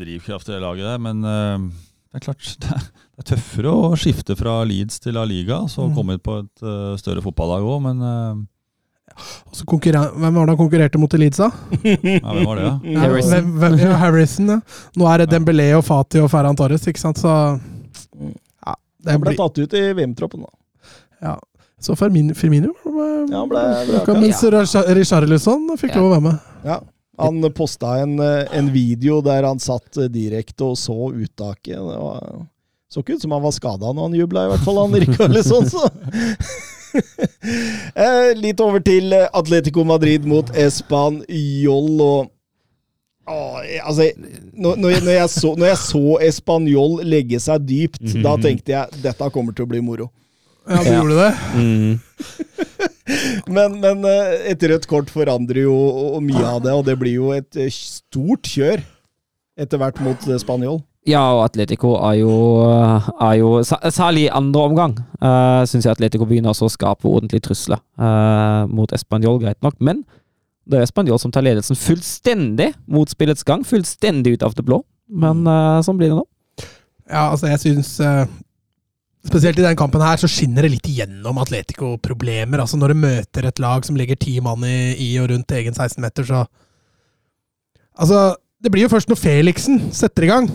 drivkraft 0.00 0.48
i 0.50 0.52
det 0.52 0.60
laget 0.60 0.84
der. 0.90 0.98
Men 1.00 1.24
uh, 1.24 1.68
det 2.12 2.20
er 2.20 2.24
klart, 2.26 2.48
det 2.60 2.70
er, 2.76 2.82
det 3.16 3.22
er 3.24 3.28
tøffere 3.34 3.72
å 3.72 3.92
skifte 3.96 4.36
fra 4.36 4.58
Leeds 4.68 5.00
til 5.00 5.16
La 5.16 5.24
Liga, 5.24 5.62
så 5.70 5.86
Mm. 5.88 5.94
komme 5.96 6.18
ut 6.18 6.22
på 6.26 6.38
et 6.42 6.62
uh, 6.66 6.96
større 7.00 7.22
fotballag 7.24 7.64
òg, 7.64 7.80
men 7.86 8.02
uh, 8.04 8.42
altså, 9.48 9.64
Hvem 9.64 10.34
var 10.34 10.44
det 10.44 10.52
han 10.52 10.60
konkurrerte 10.60 10.98
mot 11.00 11.14
i 11.14 11.22
Leeds, 11.24 11.40
da? 11.40 11.48
ja, 11.84 11.96
hvem 12.20 12.44
var 12.50 12.60
det, 12.60 12.66
da? 12.68 12.74
Ja, 12.84 13.00
Harrison. 13.06 13.32
hvem, 13.32 13.50
hvem, 13.62 13.78
ja, 13.80 13.96
Harrison, 14.04 14.52
ja. 14.56 14.60
Nå 15.00 15.08
er 15.12 15.24
det 15.24 15.30
Dembélé 15.32 15.70
og 15.78 15.84
Fati 15.88 16.20
og 16.20 16.28
Ferran 16.32 16.56
Torres, 16.60 16.84
ikke 16.90 17.00
sant, 17.00 17.16
så 17.22 17.32
Ja, 18.20 18.76
det 19.00 19.12
Han 19.16 19.20
ble 19.24 19.32
blir 19.32 19.40
tatt 19.40 19.58
ut 19.64 19.74
i 19.80 19.84
VM-troppen, 19.96 20.44
da. 20.44 20.52
ja. 21.30 21.36
Så 21.84 21.92
Firmino, 22.00 22.32
Firmino 22.38 22.70
Ja, 22.84 23.40
han 23.42 23.48
ble 23.50 23.62
ble. 23.90 24.16
Mens 24.22 24.40
Richar- 24.54 24.88
Richarlison 24.96 25.66
fikk 25.80 25.94
Ja. 25.94 26.00
lov 26.00 26.10
å 26.10 26.14
være 26.14 26.24
med. 26.30 26.38
Ja. 26.64 26.78
Han 27.20 27.44
posta 27.54 27.98
en, 28.02 28.16
eh, 28.18 28.48
en 28.58 28.72
video 28.74 29.20
der 29.22 29.44
han 29.46 29.60
satt 29.62 29.98
eh, 30.00 30.08
direkte 30.10 30.64
og 30.72 30.78
så 30.80 30.96
uttaket. 31.12 31.76
Det 31.76 31.98
var, 32.00 32.46
så 32.90 33.02
ikke 33.04 33.14
ut 33.18 33.22
som 33.22 33.30
han 33.36 33.42
var 33.44 33.52
skada 33.54 33.92
når 33.92 34.08
han 34.08 34.16
jubla, 34.18 34.46
i 34.46 34.50
hvert 34.54 34.64
fall, 34.66 34.80
han 34.82 35.00
Richarlison, 35.04 35.68
Så. 35.70 35.84
Eh, 36.94 38.30
Litt 38.38 38.60
over 38.62 38.78
til 38.86 39.10
Atletico 39.34 39.82
Madrid 39.84 40.24
mot 40.30 40.46
Español 40.54 42.00
og 42.04 42.30
Åh, 43.26 43.56
altså, 43.88 44.10
når, 44.52 44.76
når, 44.76 44.90
jeg, 44.92 45.02
når, 45.02 45.12
jeg 45.16 45.28
så, 45.32 45.50
når 45.56 45.66
jeg 45.72 45.78
så 45.80 46.02
Español 46.28 46.98
legge 47.08 47.38
seg 47.40 47.62
dypt, 47.66 48.02
da 48.22 48.34
tenkte 48.36 48.74
jeg 48.74 49.00
dette 49.02 49.28
kommer 49.32 49.56
til 49.56 49.64
å 49.64 49.70
bli 49.70 49.80
moro. 49.80 50.10
Ja, 50.68 50.80
du 50.82 50.88
Ja. 50.88 50.96
gjorde 51.02 51.16
det? 51.20 51.32
Mm. 51.54 52.00
Men, 53.52 53.74
men 53.84 54.00
eh, 54.08 54.46
et 54.54 54.62
rødt 54.64 54.86
kort 54.88 55.10
forandrer 55.12 55.66
jo 55.66 55.74
og 56.16 56.22
mye 56.24 56.40
av 56.48 56.62
det, 56.64 56.72
og 56.72 56.86
det 56.86 56.94
blir 56.96 57.18
jo 57.18 57.32
et 57.36 57.58
eh, 57.60 57.68
stort 57.68 58.48
kjør 58.48 58.80
etter 59.60 59.80
hvert 59.82 60.00
mot 60.00 60.16
eh, 60.24 60.38
Spanjol. 60.40 60.78
Ja, 61.04 61.20
og 61.36 61.42
Atletico 61.44 61.90
er 62.00 62.14
jo, 62.22 62.32
er 62.64 63.34
jo 63.36 63.50
Særlig 63.92 64.22
i 64.24 64.30
andre 64.32 64.62
omgang 64.70 64.94
uh, 65.20 65.60
syns 65.68 65.84
jeg 65.84 65.92
Atletico 65.92 66.24
begynner 66.24 66.54
også 66.54 66.64
å 66.64 66.72
skape 66.72 67.10
ordentlige 67.10 67.44
trusler 67.44 67.82
uh, 68.00 68.64
mot 68.72 68.88
Español, 68.96 69.36
greit 69.42 69.60
nok. 69.60 69.76
Men 69.84 70.00
det 70.64 70.80
er 70.80 70.86
Español 70.88 71.20
som 71.20 71.28
tar 71.34 71.44
ledelsen 71.44 71.76
fullstendig 71.76 72.70
mot 72.88 73.12
spillets 73.12 73.44
gang. 73.44 73.66
Fullstendig 73.68 74.38
ut 74.38 74.46
av 74.48 74.56
det 74.56 74.64
blå. 74.64 74.80
Men 75.12 75.44
uh, 75.44 75.82
sånn 75.84 76.00
blir 76.00 76.14
det 76.14 76.22
nå. 76.22 76.24
Ja, 77.04 77.26
altså, 77.34 77.50
jeg 77.52 77.60
syns 77.60 77.90
eh, 78.00 78.24
Spesielt 79.24 79.58
i 79.58 79.64
den 79.64 79.76
kampen 79.80 80.02
her 80.04 80.18
så 80.20 80.28
skinner 80.28 80.66
det 80.66 80.74
litt 80.74 80.88
igjennom 80.90 81.38
Atletico-problemer. 81.40 82.60
Altså 82.60 82.76
Når 82.76 82.92
du 82.92 83.00
møter 83.06 83.46
et 83.48 83.58
lag 83.62 83.84
som 83.86 83.96
legger 83.96 84.18
ti 84.20 84.34
mann 84.44 84.64
i, 84.68 84.94
i 85.00 85.18
og 85.22 85.30
rundt 85.32 85.54
egen 85.56 85.72
16-meter, 85.74 86.26
så 86.28 86.44
Altså, 87.94 88.34
det 88.62 88.72
blir 88.74 88.82
jo 88.88 88.90
først 88.90 89.06
når 89.08 89.20
Felixen 89.20 89.76
setter 89.94 90.24
i 90.26 90.30
gang. 90.32 90.48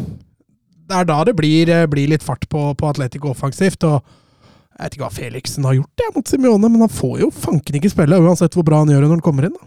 Det 0.90 0.98
er 0.98 1.06
da 1.08 1.22
det 1.24 1.36
blir, 1.38 1.70
eh, 1.72 1.86
blir 1.88 2.10
litt 2.12 2.24
fart 2.26 2.44
på, 2.52 2.74
på 2.76 2.90
Atletico 2.90 3.30
offensivt. 3.32 3.84
og 3.88 4.02
Jeg 4.76 4.84
vet 4.84 4.96
ikke 4.98 5.06
hva 5.06 5.14
Felixen 5.16 5.64
har 5.64 5.78
gjort 5.78 5.96
det 6.02 6.10
mot 6.16 6.28
Simione, 6.28 6.70
men 6.70 6.82
han 6.84 6.92
får 6.92 7.20
jo 7.22 7.30
fanken 7.32 7.76
ikke 7.80 7.92
spille, 7.94 8.20
uansett 8.20 8.54
hvor 8.58 8.66
bra 8.68 8.82
han 8.84 8.92
gjør 8.92 9.02
det 9.06 9.10
når 9.12 9.16
han 9.22 9.26
kommer 9.30 9.48
inn. 9.48 9.56
da. 9.56 9.66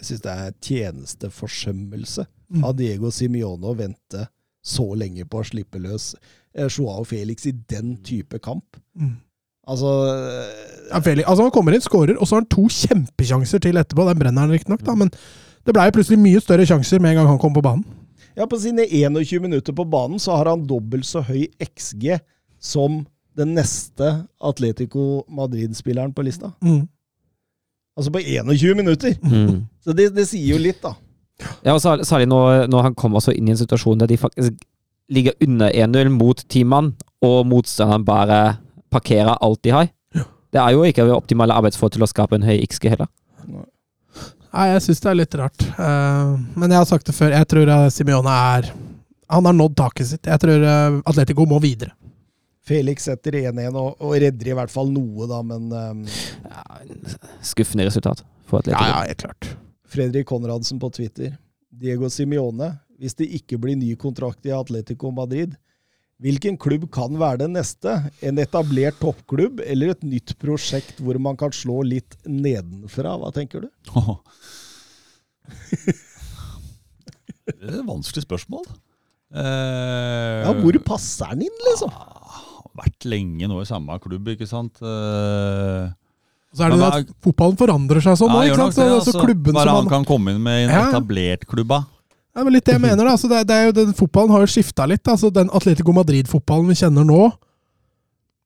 Jeg 0.00 0.08
syns 0.08 0.24
det 0.26 0.32
er 0.34 0.52
tjenesteforsømmelse 0.68 2.26
Mm. 2.52 2.64
av 2.68 2.74
Diego 2.76 3.08
Simione 3.10 3.64
å 3.64 3.76
vente 3.78 4.26
så 4.62 4.84
lenge 4.94 5.24
på 5.24 5.38
å 5.40 5.46
slippe 5.46 5.78
løs 5.80 6.10
Joao 6.54 7.04
Felix 7.08 7.46
i 7.48 7.52
den 7.52 7.96
type 8.04 8.38
kamp. 8.42 8.76
Mm. 8.98 9.16
Altså 9.68 9.92
eh, 10.10 10.90
Ja, 10.90 10.98
Felix, 11.00 11.24
altså 11.28 11.46
Han 11.46 11.54
kommer 11.54 11.74
inn, 11.76 11.84
skårer, 11.84 12.16
og 12.18 12.26
så 12.26 12.36
har 12.36 12.42
han 12.42 12.50
to 12.50 12.66
kjempesjanser 12.68 13.62
til 13.62 13.78
etterpå. 13.80 14.06
Den 14.08 14.20
brenner 14.20 14.46
han 14.46 14.54
riktignok, 14.54 14.82
da, 14.86 14.96
men 14.98 15.12
det 15.62 15.74
blei 15.76 15.90
plutselig 15.94 16.18
mye 16.18 16.40
større 16.42 16.66
sjanser 16.66 17.02
med 17.02 17.12
en 17.12 17.22
gang 17.22 17.30
han 17.30 17.40
kom 17.42 17.54
på 17.54 17.62
banen. 17.64 17.84
Ja, 18.36 18.48
på 18.48 18.58
sine 18.58 18.86
21 18.88 19.42
minutter 19.44 19.76
på 19.76 19.84
banen 19.84 20.18
så 20.22 20.36
har 20.36 20.48
han 20.50 20.64
dobbelt 20.66 21.06
så 21.06 21.22
høy 21.22 21.44
XG 21.62 22.16
som 22.62 23.02
den 23.38 23.54
neste 23.56 24.08
Atletico 24.42 25.22
Madrid-spilleren 25.28 26.12
på 26.16 26.24
lista. 26.26 26.52
Mm. 26.64 26.88
Altså 27.96 28.12
på 28.12 28.20
21 28.24 28.76
minutter! 28.76 29.14
Mm. 29.22 29.64
Så 29.84 29.92
det, 29.92 30.10
det 30.16 30.26
sier 30.28 30.56
jo 30.56 30.60
litt, 30.60 30.80
da. 30.82 30.94
Ja, 31.64 31.74
og 31.74 31.80
særlig, 31.82 32.28
når, 32.30 32.66
når 32.70 32.88
han 32.88 32.94
kommer 32.94 33.20
så 33.20 33.34
inn 33.34 33.48
i 33.48 33.54
en 33.54 33.60
situasjon 33.60 34.00
der 34.00 34.10
de 34.10 34.18
faktisk 34.20 34.58
ligger 35.12 35.36
under 35.44 35.70
1-0 35.70 36.12
mot 36.14 36.44
ti 36.48 36.64
mann, 36.64 36.94
og 37.22 37.44
motstanderen 37.46 38.04
bare 38.06 38.40
parkerer 38.92 39.36
alt 39.40 39.62
de 39.64 39.74
har. 39.74 39.90
Det 40.52 40.60
er 40.60 40.74
jo 40.74 40.84
ikke 40.84 41.06
optimale 41.14 41.54
arbeidsforhold 41.56 41.94
til 41.94 42.04
å 42.04 42.10
skape 42.10 42.36
en 42.36 42.44
høy 42.44 42.58
XG 42.66 42.90
heller. 42.92 43.08
Nei, 44.52 44.66
jeg 44.74 44.82
syns 44.84 45.00
det 45.00 45.10
er 45.10 45.16
litt 45.16 45.36
rart. 45.40 45.64
Eh, 45.64 46.32
men 46.60 46.68
jeg 46.68 46.76
har 46.76 46.88
sagt 46.88 47.08
det 47.08 47.16
før, 47.16 47.32
jeg 47.32 47.48
tror 47.48 47.70
uh, 47.72 47.88
Simione 47.92 48.32
er 48.52 48.68
Han 49.32 49.48
har 49.48 49.56
nådd 49.56 49.76
taket 49.80 50.10
sitt. 50.10 50.28
Jeg 50.28 50.42
tror 50.42 50.66
eh, 50.68 50.98
Atletico 51.08 51.46
må 51.48 51.56
videre. 51.62 51.94
Felix 52.68 53.08
setter 53.08 53.38
1-1 53.40 53.72
og, 53.72 53.96
og 54.04 54.12
redder 54.12 54.52
i 54.52 54.54
hvert 54.54 54.70
fall 54.70 54.92
noe, 54.92 55.24
da, 55.26 55.40
men 55.42 55.72
um, 55.72 56.04
Skuffende 57.42 57.88
resultat 57.88 58.20
for 58.46 58.60
Atletico. 58.60 59.00
helt 59.08 59.24
klart. 59.24 59.48
Fredrik 59.92 60.28
Konradsen 60.28 60.78
på 60.78 60.92
Twitter. 60.94 61.32
Diego 61.72 62.12
Simione, 62.12 62.74
hvis 63.02 63.16
det 63.18 63.26
ikke 63.40 63.58
blir 63.58 63.74
ny 63.78 63.92
kontrakt 63.98 64.46
i 64.46 64.52
Atletico 64.54 65.10
Madrid, 65.14 65.56
hvilken 66.22 66.54
klubb 66.62 66.84
kan 66.94 67.16
være 67.18 67.40
den 67.42 67.56
neste? 67.56 67.96
En 68.22 68.38
etablert 68.38 69.00
toppklubb 69.02 69.58
eller 69.66 69.90
et 69.96 70.04
nytt 70.06 70.36
prosjekt 70.38 71.00
hvor 71.02 71.18
man 71.18 71.34
kan 71.40 71.50
slå 71.50 71.80
litt 71.82 72.14
nedenfra? 72.30 73.16
Hva 73.18 73.32
tenker 73.34 73.64
du? 73.66 73.70
Det 77.42 77.66
er 77.66 77.80
et 77.80 77.86
vanskelig 77.88 78.22
spørsmål. 78.24 78.64
Eh, 79.34 80.44
Ja, 80.46 80.52
Hvor 80.62 80.78
passer 80.86 81.32
den 81.34 81.48
inn, 81.48 81.58
liksom? 81.70 81.90
Vært 82.78 83.04
lenge 83.08 83.48
nå 83.50 83.58
i 83.60 83.66
samme 83.68 83.98
klubb, 84.00 84.30
ikke 84.32 84.46
sant. 84.48 84.78
Eh, 84.80 85.90
så 86.52 86.66
er 86.66 86.70
det 86.72 86.78
Men 86.78 86.84
det 86.84 86.92
at 87.10 87.12
fotballen 87.24 87.58
forandrer 87.58 88.00
seg 88.04 88.16
sånn 88.20 88.30
ja, 88.30 88.36
nå, 88.38 88.46
ikke 88.46 88.60
sant? 88.60 88.76
Så, 88.76 88.84
det, 88.84 88.88
så 88.92 89.10
altså. 89.10 89.24
klubben 89.24 89.56
Hva 89.56 89.62
er 89.64 89.68
det 89.68 89.72
som 89.74 89.80
han 89.82 89.90
kan 89.92 90.06
komme 90.08 90.34
inn 90.34 90.42
med 90.44 90.60
i 90.60 90.64
en 90.68 90.74
Ja. 90.76 90.82
etablert 90.90 91.46
klubb, 91.48 91.68
da? 91.72 91.82
Det 92.32 92.40
er 92.42 92.50
litt 92.54 92.64
det 92.68 92.74
jeg 92.78 92.84
mener, 92.88 93.04
da. 93.04 93.12
Altså, 93.16 93.28
det, 93.28 93.42
det 93.50 93.56
er 93.60 93.66
jo, 93.68 93.72
den 93.82 93.94
fotballen 93.98 94.32
har 94.32 94.44
jo 94.46 94.52
skifta 94.54 94.86
litt. 94.88 95.04
Altså, 95.08 95.28
den 95.34 95.50
Atletico 95.52 95.92
Madrid-fotballen 95.96 96.70
vi 96.72 96.78
kjenner 96.80 97.04
nå 97.08 97.26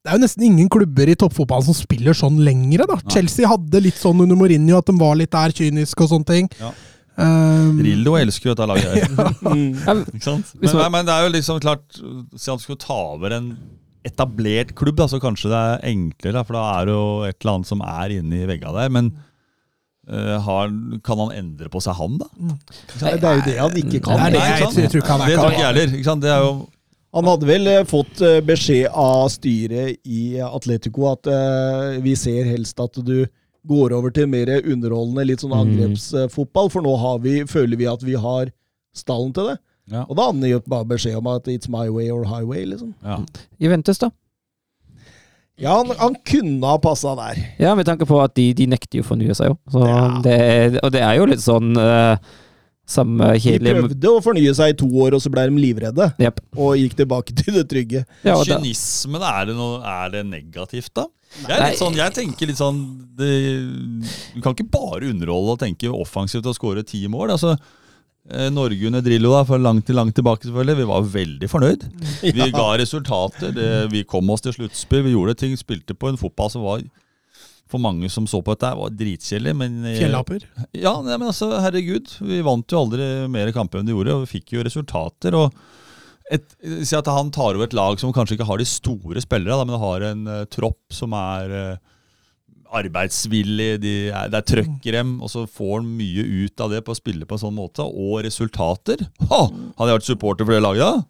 Det 0.07 0.11
er 0.13 0.19
jo 0.19 0.23
nesten 0.23 0.45
ingen 0.47 0.69
klubber 0.71 1.09
i 1.11 1.17
toppfotballen 1.19 1.67
som 1.67 1.75
spiller 1.79 2.15
sånn 2.15 2.37
lenger. 2.47 2.85
da. 2.87 2.99
Nei. 3.01 3.13
Chelsea 3.15 3.49
hadde 3.51 3.81
litt 3.83 3.99
sånn 3.99 4.21
under 4.23 4.39
Mourinho, 4.39 4.79
at 4.79 4.87
de 4.91 4.95
var 5.01 5.17
litt 5.19 5.33
der 5.35 5.55
kyniske 5.55 6.05
og 6.05 6.13
sånne 6.13 6.29
ting. 6.31 6.51
Ja. 6.61 6.71
Um, 7.17 7.79
Rildo 7.81 8.13
elsker 8.19 8.51
jo 8.51 8.55
dette 8.59 8.67
laget 8.69 8.93
her. 8.93 9.07
Ja, 9.87 9.95
Ikke 10.13 10.21
sant? 10.27 10.51
Men, 10.61 10.75
man- 10.77 10.93
men 10.99 11.07
det 11.09 11.15
er 11.15 11.25
jo 11.25 11.31
liksom 11.33 11.61
klart 11.65 11.97
Si 12.37 12.51
han 12.53 12.61
skulle 12.61 12.77
ta 12.83 12.99
over 13.15 13.33
en 13.39 13.47
etablert 14.07 14.75
klubb, 14.79 14.99
da, 15.01 15.07
så 15.11 15.19
kanskje 15.19 15.49
det 15.51 15.59
er 15.59 15.81
enklere, 15.91 16.37
da, 16.37 16.43
for 16.47 16.55
da 16.59 16.67
er 16.77 16.85
det 16.87 16.93
jo 16.95 17.07
et 17.27 17.39
eller 17.41 17.55
annet 17.57 17.71
som 17.73 17.81
er 17.83 18.13
inni 18.21 18.43
vegga 18.47 18.71
der. 18.77 18.93
Men 18.95 19.09
har, 20.07 20.71
kan 21.03 21.19
han 21.19 21.33
endre 21.35 21.69
på 21.73 21.81
seg, 21.83 21.97
han, 21.99 22.19
da? 22.21 22.29
Det 22.95 23.11
er 23.11 23.41
jo 23.41 23.45
det 23.47 23.57
han 23.59 23.79
ikke 23.81 24.01
kan. 24.05 24.21
Det 24.21 24.27
er 24.29 24.35
det 24.37 24.39
Nei, 24.39 24.47
jeg, 24.47 24.57
ikke 24.57 24.69
sant? 24.69 24.81
jeg 24.83 24.93
tror 24.93 25.03
ikke 25.03 25.15
han 25.17 25.25
er 25.25 25.33
Det 25.33 25.39
tror 25.39 25.51
ikke 25.51 25.63
jeg 25.63 25.71
heller. 25.73 25.95
Ikke 25.99 26.09
sant? 26.11 26.23
Det 26.23 26.31
er 26.31 26.45
jo 26.45 26.53
Han 27.17 27.31
hadde 27.31 27.49
vel 27.49 27.71
eh, 27.73 27.83
fått 27.89 28.23
eh, 28.23 28.39
beskjed 28.45 28.87
av 28.93 29.25
styret 29.33 29.99
i 30.05 30.23
Atletico 30.45 31.09
at 31.11 31.31
uh, 31.33 31.97
vi 32.05 32.13
ser 32.19 32.47
helst 32.51 32.83
at 32.83 33.01
du 33.03 33.25
går 33.67 33.95
over 33.97 34.13
til 34.15 34.29
mer 34.31 34.51
underholdende, 34.61 35.25
litt 35.27 35.43
sånn 35.43 35.55
angrepsfotball, 35.57 36.69
for 36.71 36.87
nå 36.87 36.93
har 37.03 37.19
vi, 37.25 37.41
føler 37.51 37.81
vi 37.81 37.89
at 37.91 38.05
vi 38.07 38.15
har 38.21 38.53
stallen 38.95 39.33
til 39.35 39.51
det. 39.51 39.57
Ja. 39.91 40.05
Og 40.07 40.15
da 40.19 40.29
hadde 40.29 40.43
han 40.43 40.51
gitt 40.51 40.71
bare 40.71 40.89
beskjed 40.91 41.19
om 41.19 41.29
at 41.31 41.51
it's 41.51 41.71
my 41.71 41.89
way 41.91 42.11
or 42.11 42.27
highway, 42.27 42.65
liksom. 42.67 42.95
ja. 43.03 43.21
Juventus, 43.63 44.01
da? 44.03 44.11
Ja, 45.59 45.79
han, 45.79 45.93
han 45.97 46.17
kunne 46.27 46.69
ha 46.69 46.79
passa 46.83 47.15
der. 47.17 47.39
Ja, 47.63 47.75
med 47.79 47.87
tanke 47.89 48.05
på 48.09 48.19
at 48.21 48.35
de, 48.37 48.51
de 48.57 48.67
nekter 48.69 49.01
jo 49.01 49.05
å 49.07 49.09
fornye 49.09 49.37
seg, 49.37 49.53
jo. 49.55 49.57
Så 49.73 49.85
Ja. 49.87 50.01
det, 50.25 50.41
og 50.85 50.91
det 50.93 51.01
er 51.01 51.15
jo 51.17 51.29
litt 51.31 51.41
sånn 51.41 51.71
uh, 51.81 52.19
samme 52.87 53.33
De 53.41 53.55
prøvde 53.65 54.11
å 54.13 54.21
fornye 54.23 54.53
seg 54.55 54.75
i 54.75 54.77
to 54.79 54.89
år, 55.03 55.17
og 55.17 55.23
så 55.25 55.33
ble 55.33 55.47
de 55.49 55.63
livredde. 55.63 56.11
Yep. 56.23 56.43
Og 56.61 56.77
gikk 56.83 56.99
tilbake 57.01 57.35
til 57.41 57.57
det 57.57 57.65
trygge. 57.73 58.05
Ja, 58.27 58.37
Kynismen, 58.45 59.25
er 59.25 59.49
det, 59.49 59.57
noe, 59.57 59.81
er 59.81 60.13
det 60.13 60.27
negativt, 60.29 60.93
da? 60.95 61.09
Jeg, 61.41 61.57
er 61.57 61.65
litt 61.71 61.81
sånn, 61.81 61.97
jeg 61.99 62.15
tenker 62.15 62.49
litt 62.49 62.61
sånn 62.61 62.77
det, 63.19 63.33
Du 64.37 64.39
kan 64.45 64.55
ikke 64.55 64.69
bare 64.77 65.09
underholde 65.11 65.57
og 65.57 65.59
tenke 65.65 65.91
offensivt 65.91 66.47
og 66.47 66.55
skåre 66.57 66.85
ti 66.87 67.03
mål. 67.11 67.33
Altså, 67.35 67.57
Norge 68.51 68.89
under 68.89 69.03
Drillo, 69.05 69.31
da, 69.37 69.45
for 69.47 69.63
langt, 69.63 69.89
langt 69.95 70.17
tilbake, 70.19 70.49
selvfølgelig. 70.49 70.77
Vi 70.81 70.87
var 70.91 71.09
veldig 71.13 71.51
fornøyd. 71.51 71.85
Vi 72.39 72.49
ga 72.55 72.69
resultater. 72.81 73.53
Det, 73.55 73.69
vi 73.93 74.03
kom 74.09 74.31
oss 74.35 74.43
til 74.43 74.57
sluttspill. 74.57 75.05
Vi 75.07 75.15
gjorde 75.15 75.37
ting. 75.39 75.55
Spilte 75.59 75.95
på 75.95 76.11
en 76.11 76.19
fotball 76.21 76.51
som 76.51 76.65
var 76.67 76.83
for 77.71 77.83
mange 77.83 78.09
som 78.13 78.27
så 78.31 78.41
på 78.45 78.55
dette, 78.55 78.71
var 78.79 78.93
dritkjedelig. 78.95 79.55
Eh, 79.67 79.99
Fjellaper. 79.99 80.45
ja, 80.77 80.95
men 81.03 81.27
altså, 81.27 81.51
herregud. 81.63 82.13
Vi 82.23 82.43
vant 82.47 82.73
jo 82.73 82.85
aldri 82.85 83.09
mer 83.33 83.51
kamper 83.55 83.81
enn 83.81 83.89
de 83.89 83.97
gjorde, 83.97 84.15
og 84.15 84.23
vi 84.25 84.37
fikk 84.37 84.55
jo 84.55 84.67
resultater. 84.67 85.35
og 85.35 85.55
et, 86.31 86.47
Si 86.87 86.97
at 86.99 87.11
han 87.11 87.31
tar 87.35 87.55
over 87.55 87.67
et 87.67 87.77
lag 87.77 87.99
som 88.03 88.15
kanskje 88.15 88.39
ikke 88.39 88.49
har 88.49 88.63
de 88.63 88.69
store 88.71 89.23
spillere, 89.23 89.67
men 89.67 89.83
har 89.83 90.07
en 90.13 90.25
uh, 90.31 90.45
tropp 90.51 90.95
som 90.95 91.15
er 91.19 91.55
eh, 91.55 91.83
arbeidsvillig, 92.73 93.81
de 93.83 93.95
er, 94.11 94.31
det 94.33 94.41
er 94.41 94.47
trøkk 94.53 94.87
i 94.89 94.95
dem, 94.97 95.17
og 95.23 95.31
så 95.33 95.47
får 95.49 95.77
han 95.81 95.91
mye 95.99 96.25
ut 96.47 96.61
av 96.65 96.73
det 96.75 96.85
på 96.87 96.95
å 96.95 96.99
spille 96.99 97.27
på 97.29 97.37
en 97.39 97.45
sånn 97.47 97.57
måte. 97.59 97.85
Og 97.87 98.23
resultater. 98.27 99.07
Ha! 99.31 99.43
Hadde 99.77 99.93
jeg 99.93 100.01
vært 100.01 100.11
supporter 100.13 100.45
for 100.49 100.57
det 100.57 100.65
laget, 100.65 100.87
da? 100.87 101.05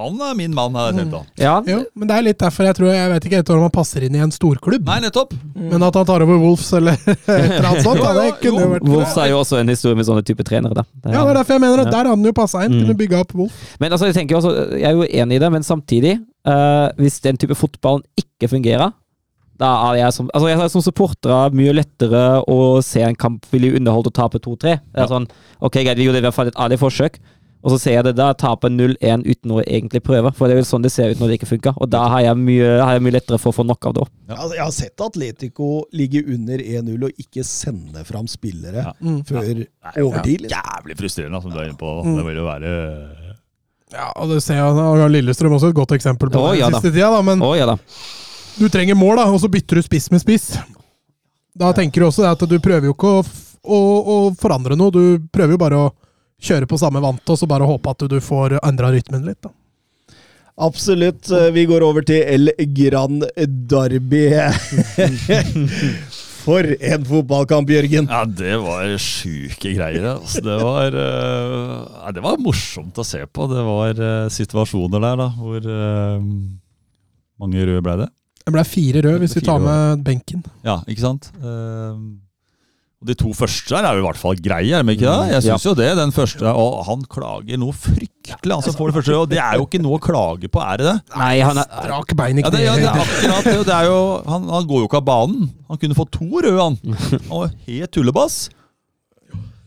Han 0.00 0.14
er 0.24 0.32
min 0.38 0.54
mann, 0.56 0.72
har 0.72 0.86
jeg 0.88 1.02
tenkt 1.02 1.12
da. 1.12 1.18
Ja, 1.36 1.50
Jo, 1.68 1.82
men 2.00 2.08
det 2.08 2.14
er 2.16 2.24
litt 2.24 2.38
derfor 2.40 2.64
jeg 2.64 2.76
tror 2.78 2.88
Jeg 2.94 3.10
vet 3.12 3.26
ikke 3.28 3.40
om 3.52 3.60
han 3.66 3.72
passer 3.74 4.06
inn 4.06 4.14
i 4.16 4.22
en 4.24 4.30
storklubb. 4.32 4.86
Nei, 4.88 5.02
nettopp! 5.04 5.34
Men 5.52 5.84
at 5.84 5.98
han 6.00 6.06
tar 6.08 6.24
over 6.24 6.38
Wolves 6.40 6.70
eller 6.78 6.96
et 7.10 7.26
eller 7.28 7.66
annet 7.68 7.84
sånt, 7.84 8.00
da, 8.06 8.14
det 8.16 8.30
kunne 8.40 8.62
jo 8.64 8.70
vært 8.72 8.88
Wolves 8.88 9.18
er 9.20 9.28
jo 9.34 9.42
også 9.42 9.58
en 9.60 9.68
historie 9.68 9.98
med 10.00 10.08
sånne 10.08 10.24
type 10.24 10.46
trenere, 10.48 10.78
da. 10.80 10.86
Det 10.96 11.10
er- 11.12 11.18
Ja, 11.18 11.26
det 11.26 11.34
er 11.34 11.38
derfor 11.42 11.58
jeg 11.58 11.64
mener 11.66 11.82
at 11.84 11.90
Ja. 11.90 11.92
der 11.92 11.98
hadde 12.06 12.14
han 12.16 12.24
jo 12.24 12.32
passa 12.40 12.64
inn. 12.64 12.72
Mm. 12.72 12.80
Kunne 12.86 12.96
bygga 13.02 13.20
opp 13.20 13.34
Wolf. 13.42 13.60
Men 13.84 13.92
altså, 13.92 14.08
jeg 14.08 14.16
tenker 14.16 14.40
også, 14.40 14.54
jeg 14.80 14.88
er 14.88 14.96
jo 14.96 15.04
enig 15.20 15.36
i 15.36 15.42
det, 15.44 15.52
men 15.58 15.62
samtidig, 15.68 16.14
uh, 16.48 16.88
hvis 16.96 17.20
den 17.28 17.36
type 17.44 17.60
fotballen 17.60 18.00
ikke 18.16 18.48
fungerer, 18.48 18.96
da 19.62 19.68
er 19.90 20.00
jeg 20.00 20.16
som, 20.16 20.30
altså 20.34 20.48
jeg 20.50 20.58
er 20.64 20.72
som 20.72 20.82
supporter 20.84 21.54
mye 21.54 21.76
lettere 21.76 22.24
å 22.50 22.58
se 22.82 23.04
en 23.06 23.18
kamp 23.18 23.46
vil 23.54 23.68
jo 23.70 23.76
underholde 23.78 24.10
og 24.10 24.16
tape 24.18 24.40
2-3. 24.42 24.74
Det 24.90 25.04
er 25.04 25.12
sånn, 25.12 25.28
ok, 25.62 25.78
greit, 25.84 25.98
vi 26.00 26.08
gjorde 26.08 26.22
i 26.22 26.26
hvert 26.26 26.36
fall 26.36 26.50
et 26.50 26.58
ærlig 26.64 26.80
forsøk, 26.82 27.20
og 27.62 27.70
så 27.70 27.76
ser 27.78 27.92
jeg 27.94 28.04
det 28.08 28.12
da, 28.18 28.32
tape 28.34 28.66
0-1 28.74 29.22
uten 29.22 29.52
å 29.54 29.60
egentlig 29.62 30.00
prøve, 30.02 30.32
for 30.34 30.50
det 30.50 30.56
er 30.56 30.64
jo 30.64 30.66
sånn 30.66 30.82
det 30.82 30.90
ser 30.90 31.12
ut 31.12 31.20
når 31.22 31.30
det 31.30 31.36
ikke 31.38 31.50
funker, 31.52 31.76
og 31.78 31.90
da 31.94 32.00
har 32.10 32.24
jeg 32.24 32.40
mye, 32.40 32.70
har 32.82 32.96
jeg 32.96 33.04
mye 33.06 33.14
lettere 33.14 33.38
for 33.38 33.52
å 33.52 33.56
få 33.60 33.64
nok 33.68 33.86
av 33.86 33.94
det 33.94 34.02
også. 34.02 34.14
Altså, 34.34 34.56
jeg 34.56 34.64
har 34.64 34.72
sett 34.74 35.04
Atletico 35.06 35.68
ligge 35.94 36.24
under 36.26 36.64
1-0 36.64 37.06
og 37.06 37.22
ikke 37.22 37.44
sende 37.46 38.02
fram 38.08 38.26
spillere 38.30 38.82
Ja. 38.88 38.94
Mm. 38.98 39.20
før 39.28 39.44
er 39.46 40.00
overtid. 40.02 40.48
Liksom. 40.48 40.56
jævlig 40.58 40.98
frustrerende, 40.98 41.42
som 41.44 41.54
du 41.54 41.60
er 41.60 41.68
inne 41.70 41.78
på. 41.78 41.92
Mm. 42.02 42.16
Det 42.18 42.26
vil 42.26 42.40
jo 42.42 42.48
være 42.48 42.72
Ja, 43.92 44.08
og 44.16 44.32
det 44.32 44.40
ser 44.42 44.58
jeg, 44.58 44.82
og 44.82 45.04
Lillestrøm 45.12 45.54
også 45.54 45.70
et 45.70 45.78
godt 45.78 45.94
eksempel 45.94 46.32
på 46.32 46.42
oh, 46.42 46.50
det 46.50 46.64
ja 46.64 46.66
den 46.66 46.74
da. 46.74 46.82
siste 46.82 46.96
tida, 46.96 47.12
da. 47.14 47.22
Men 47.30 47.46
oh, 47.46 47.54
ja 47.54 47.68
da. 47.70 47.76
Du 48.58 48.68
trenger 48.72 48.94
mål, 48.98 49.16
da, 49.20 49.24
og 49.32 49.40
så 49.42 49.48
bytter 49.52 49.80
du 49.80 49.82
spiss 49.86 50.10
med 50.12 50.22
spiss. 50.22 50.50
Da 51.56 51.72
tenker 51.76 52.00
du 52.02 52.06
også 52.08 52.24
at 52.30 52.42
du 52.48 52.56
prøver 52.64 52.88
jo 52.90 52.94
ikke 52.96 53.10
å, 53.18 53.22
f- 53.24 53.56
å, 53.64 53.78
å 53.78 54.16
forandre 54.40 54.76
noe. 54.78 54.92
Du 54.94 55.02
prøver 55.32 55.56
jo 55.56 55.60
bare 55.60 55.80
å 55.86 55.90
kjøre 56.42 56.66
på 56.70 56.78
samme 56.80 57.02
vant, 57.04 57.22
og 57.30 57.38
så 57.38 57.46
bare 57.50 57.66
håpe 57.68 57.92
at 57.92 58.06
du 58.10 58.16
får 58.24 58.56
endra 58.64 58.90
rytmen 58.94 59.26
litt. 59.28 59.40
da. 59.44 59.52
Absolutt. 60.62 61.30
Eh, 61.32 61.50
Vi 61.54 61.64
går 61.70 61.82
over 61.86 62.04
til 62.06 62.22
El 62.28 62.50
Gran 62.76 63.22
Derby. 63.68 64.26
For 66.42 66.66
en 66.82 67.04
fotballkamp, 67.06 67.70
Jørgen! 67.70 68.08
Ja, 68.10 68.24
det 68.26 68.56
var 68.64 68.90
sjuke 68.98 69.70
greier. 69.76 70.08
Altså. 70.16 70.40
Det, 70.42 70.56
var, 70.58 70.96
uh, 70.96 71.84
ja, 72.02 72.10
det 72.16 72.24
var 72.24 72.40
morsomt 72.42 72.98
å 72.98 73.04
se 73.06 73.20
på. 73.30 73.46
Det 73.52 73.62
var 73.62 74.00
uh, 74.02 74.26
situasjoner 74.32 75.04
der 75.04 75.20
da, 75.22 75.28
hvor 75.38 75.68
uh, 75.70 76.18
mange 77.38 77.62
røde 77.68 77.84
ble 77.86 77.94
det. 78.02 78.08
Det 78.42 78.52
ble 78.54 78.64
fire 78.66 79.02
røde 79.06 79.22
hvis 79.22 79.36
vi 79.38 79.44
tar 79.46 79.62
med 79.62 80.02
benken. 80.06 80.42
Ja, 80.66 80.80
ikke 80.90 81.04
sant? 81.04 81.28
Eh, 81.38 81.94
og 83.02 83.08
De 83.10 83.14
to 83.18 83.32
første 83.34 83.74
her 83.74 83.82
er 83.88 83.96
jo 83.98 84.02
i 84.04 84.06
hvert 84.06 84.18
fall 84.20 84.36
greie, 84.38 84.76
er 84.78 84.84
de 84.86 84.94
ikke 84.94 85.10
det? 85.10 85.32
Jeg 85.32 85.42
syns 85.48 85.64
jo 85.66 85.72
det. 85.74 85.88
Den 85.98 86.12
første, 86.14 86.46
og 86.54 86.84
Han 86.86 87.00
klager 87.10 87.58
noe 87.58 87.74
fryktelig. 87.74 88.58
Som 88.62 88.76
får 88.78 88.92
det 88.92 88.96
første, 89.00 89.16
og 89.18 89.30
det 89.32 89.40
er 89.42 89.56
jo 89.58 89.66
ikke 89.66 89.80
noe 89.82 89.98
å 89.98 90.02
klage 90.02 90.46
på, 90.52 90.62
er 90.62 90.78
det 90.78 90.86
det? 90.86 90.96
Nei, 91.18 91.32
han 91.42 91.58
er, 91.58 91.66
Strak 91.82 92.14
bein 92.18 92.38
i 92.38 92.44
Ja, 92.46 92.52
det, 92.54 92.60
ja, 92.62 92.76
det 92.78 92.86
er 92.86 93.00
akkurat 93.02 93.48
det. 93.48 93.56
og 93.58 93.66
det 93.66 93.74
er 93.74 93.88
jo, 93.90 93.98
han, 94.30 94.46
han 94.54 94.68
går 94.70 94.84
jo 94.84 94.90
ikke 94.90 95.00
av 95.02 95.06
banen. 95.10 95.48
Han 95.72 95.80
kunne 95.82 95.98
fått 95.98 96.12
to 96.14 96.28
røde, 96.30 96.54
han. 96.62 96.78
Og 97.34 97.50
helt 97.66 97.90
tullebass. 97.98 98.44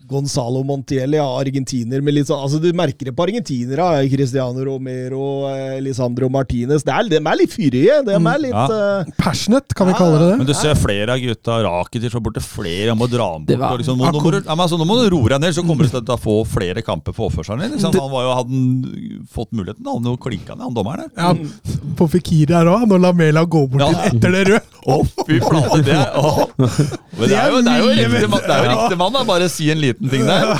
Gonzalo 0.07 0.61
Montiel, 0.63 1.13
ja, 1.17 1.25
argentiner 1.39 2.01
med 2.05 2.13
litt 2.13 2.27
sånn 2.29 2.41
Altså, 2.45 2.59
du 2.61 2.67
merker 2.77 3.05
det 3.09 3.13
på 3.17 3.23
argentinere. 3.25 4.03
eh, 4.03 4.09
Cristiano 4.11 4.63
Romero, 4.63 5.47
eh, 5.49 5.79
Lisandro 5.81 6.29
Martinez. 6.29 6.83
Det 6.85 6.93
er, 6.93 7.09
de 7.09 7.17
er 7.17 7.37
litt 7.39 7.49
fyrige. 7.53 8.03
De 8.05 8.13
er 8.13 8.39
litt 8.39 8.53
Ja. 8.53 8.67
uh, 9.01 9.03
Passionate, 9.17 9.73
kan 9.75 9.87
vi 9.87 9.93
kalle 9.97 10.19
det 10.19 10.29
det? 10.31 10.37
Men 10.37 10.47
du 10.47 10.53
ser 10.53 10.75
flere 10.75 11.09
av 11.15 11.19
gutta 11.19 11.57
Rakitic 11.65 12.13
var 12.13 12.21
borte 12.21 12.41
flere. 12.45 12.89
Han 12.89 12.99
må 12.99 13.09
dra 13.09 13.31
ham 13.33 13.45
bort. 13.45 13.57
var- 13.57 13.77
liksom, 13.77 13.97
nå, 13.97 14.11
nå, 14.13 14.21
må 14.21 14.31
du, 14.31 14.37
ja, 14.45 14.55
men 14.55 14.63
altså, 14.67 14.77
nå 14.77 14.85
må 14.85 14.99
du 15.03 15.09
roe 15.15 15.29
deg 15.29 15.41
ned, 15.41 15.53
så 15.55 15.65
kommer 15.65 15.83
du 15.83 15.89
til 15.89 16.01
å 16.01 16.19
få 16.19 16.45
flere 16.45 16.83
kamper 16.85 17.11
på 17.13 17.29
oppførselen 17.29 17.61
din. 17.65 17.71
Liksom. 17.77 17.93
Han 17.99 18.11
var 18.11 18.23
jo, 18.23 18.35
hadde 18.41 19.27
fått 19.33 19.51
muligheten, 19.51 19.83
han 19.85 20.03
hadde 20.03 20.13
jo 20.13 20.17
klinka 20.17 20.55
ned, 20.55 20.65
han 20.69 20.73
dommeren 20.75 21.09
der. 21.09 21.17
Ja, 21.17 21.33
på 21.95 22.07
Fikiri 22.09 22.53
her 22.53 22.65
òg, 22.65 22.85
når 22.87 22.99
Lamela 23.01 23.45
går 23.45 23.67
bort 23.71 23.81
Ja. 23.81 23.91
etter 24.11 24.31
det 24.31 24.45
røde. 24.47 24.61
Å, 24.85 24.95
fy 25.25 25.39
flate, 25.41 25.79
det. 25.81 25.95
Men 27.17 27.29
det 27.31 27.37
er 27.39 27.47
jo, 27.49 27.61
det 27.65 27.71
er 27.71 27.79
jo 27.81 27.87
riktig 27.97 28.27
mann, 28.29 28.43
det 28.45 28.53
er 28.53 28.59
jo 28.65 28.69
riktig 28.75 28.97
mann 28.99 29.15
da. 29.15 29.23
Bare 29.25 29.47
si 29.49 29.69
en 29.73 29.79
liten 29.81 30.11
ting 30.11 30.25
der. 30.27 30.51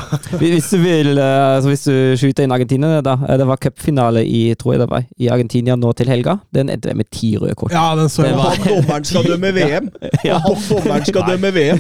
Hvis 0.42 0.70
du 0.74 0.78
vil, 0.82 1.12
Så 1.16 1.28
altså 1.28 1.70
hvis 1.70 1.84
du 1.86 1.96
skyter 2.18 2.48
inn 2.48 2.56
Argentina, 2.56 2.90
da. 3.06 3.14
eh, 3.30 3.38
Det 3.38 3.46
var 3.52 3.60
cupfinale 3.62 4.24
i, 4.26 4.42
tror 4.58 4.74
jeg 4.74 4.82
det 4.82 4.90
var, 4.90 5.06
i 5.22 5.30
Argentina 5.30 5.76
nå 5.78 5.92
til 6.00 6.10
helga. 6.10 6.40
Den 6.56 6.72
endte 6.74 6.96
med 6.98 7.10
ti 7.14 7.36
røde 7.38 7.54
kort. 7.60 7.72
Ja, 7.76 7.86
den 8.00 8.10
så 8.10 8.26
jeg. 8.26 8.34
var- 8.40 8.56
Han 8.56 8.68
dommeren 8.72 9.06
skal 9.06 9.24
dømme 9.32 9.52
VM! 9.60 9.90
Ja. 10.26 10.40
Han 10.48 10.58
dommeren 10.72 11.06
skal 11.06 11.30
dømme 11.30 11.54
VM! 11.54 11.80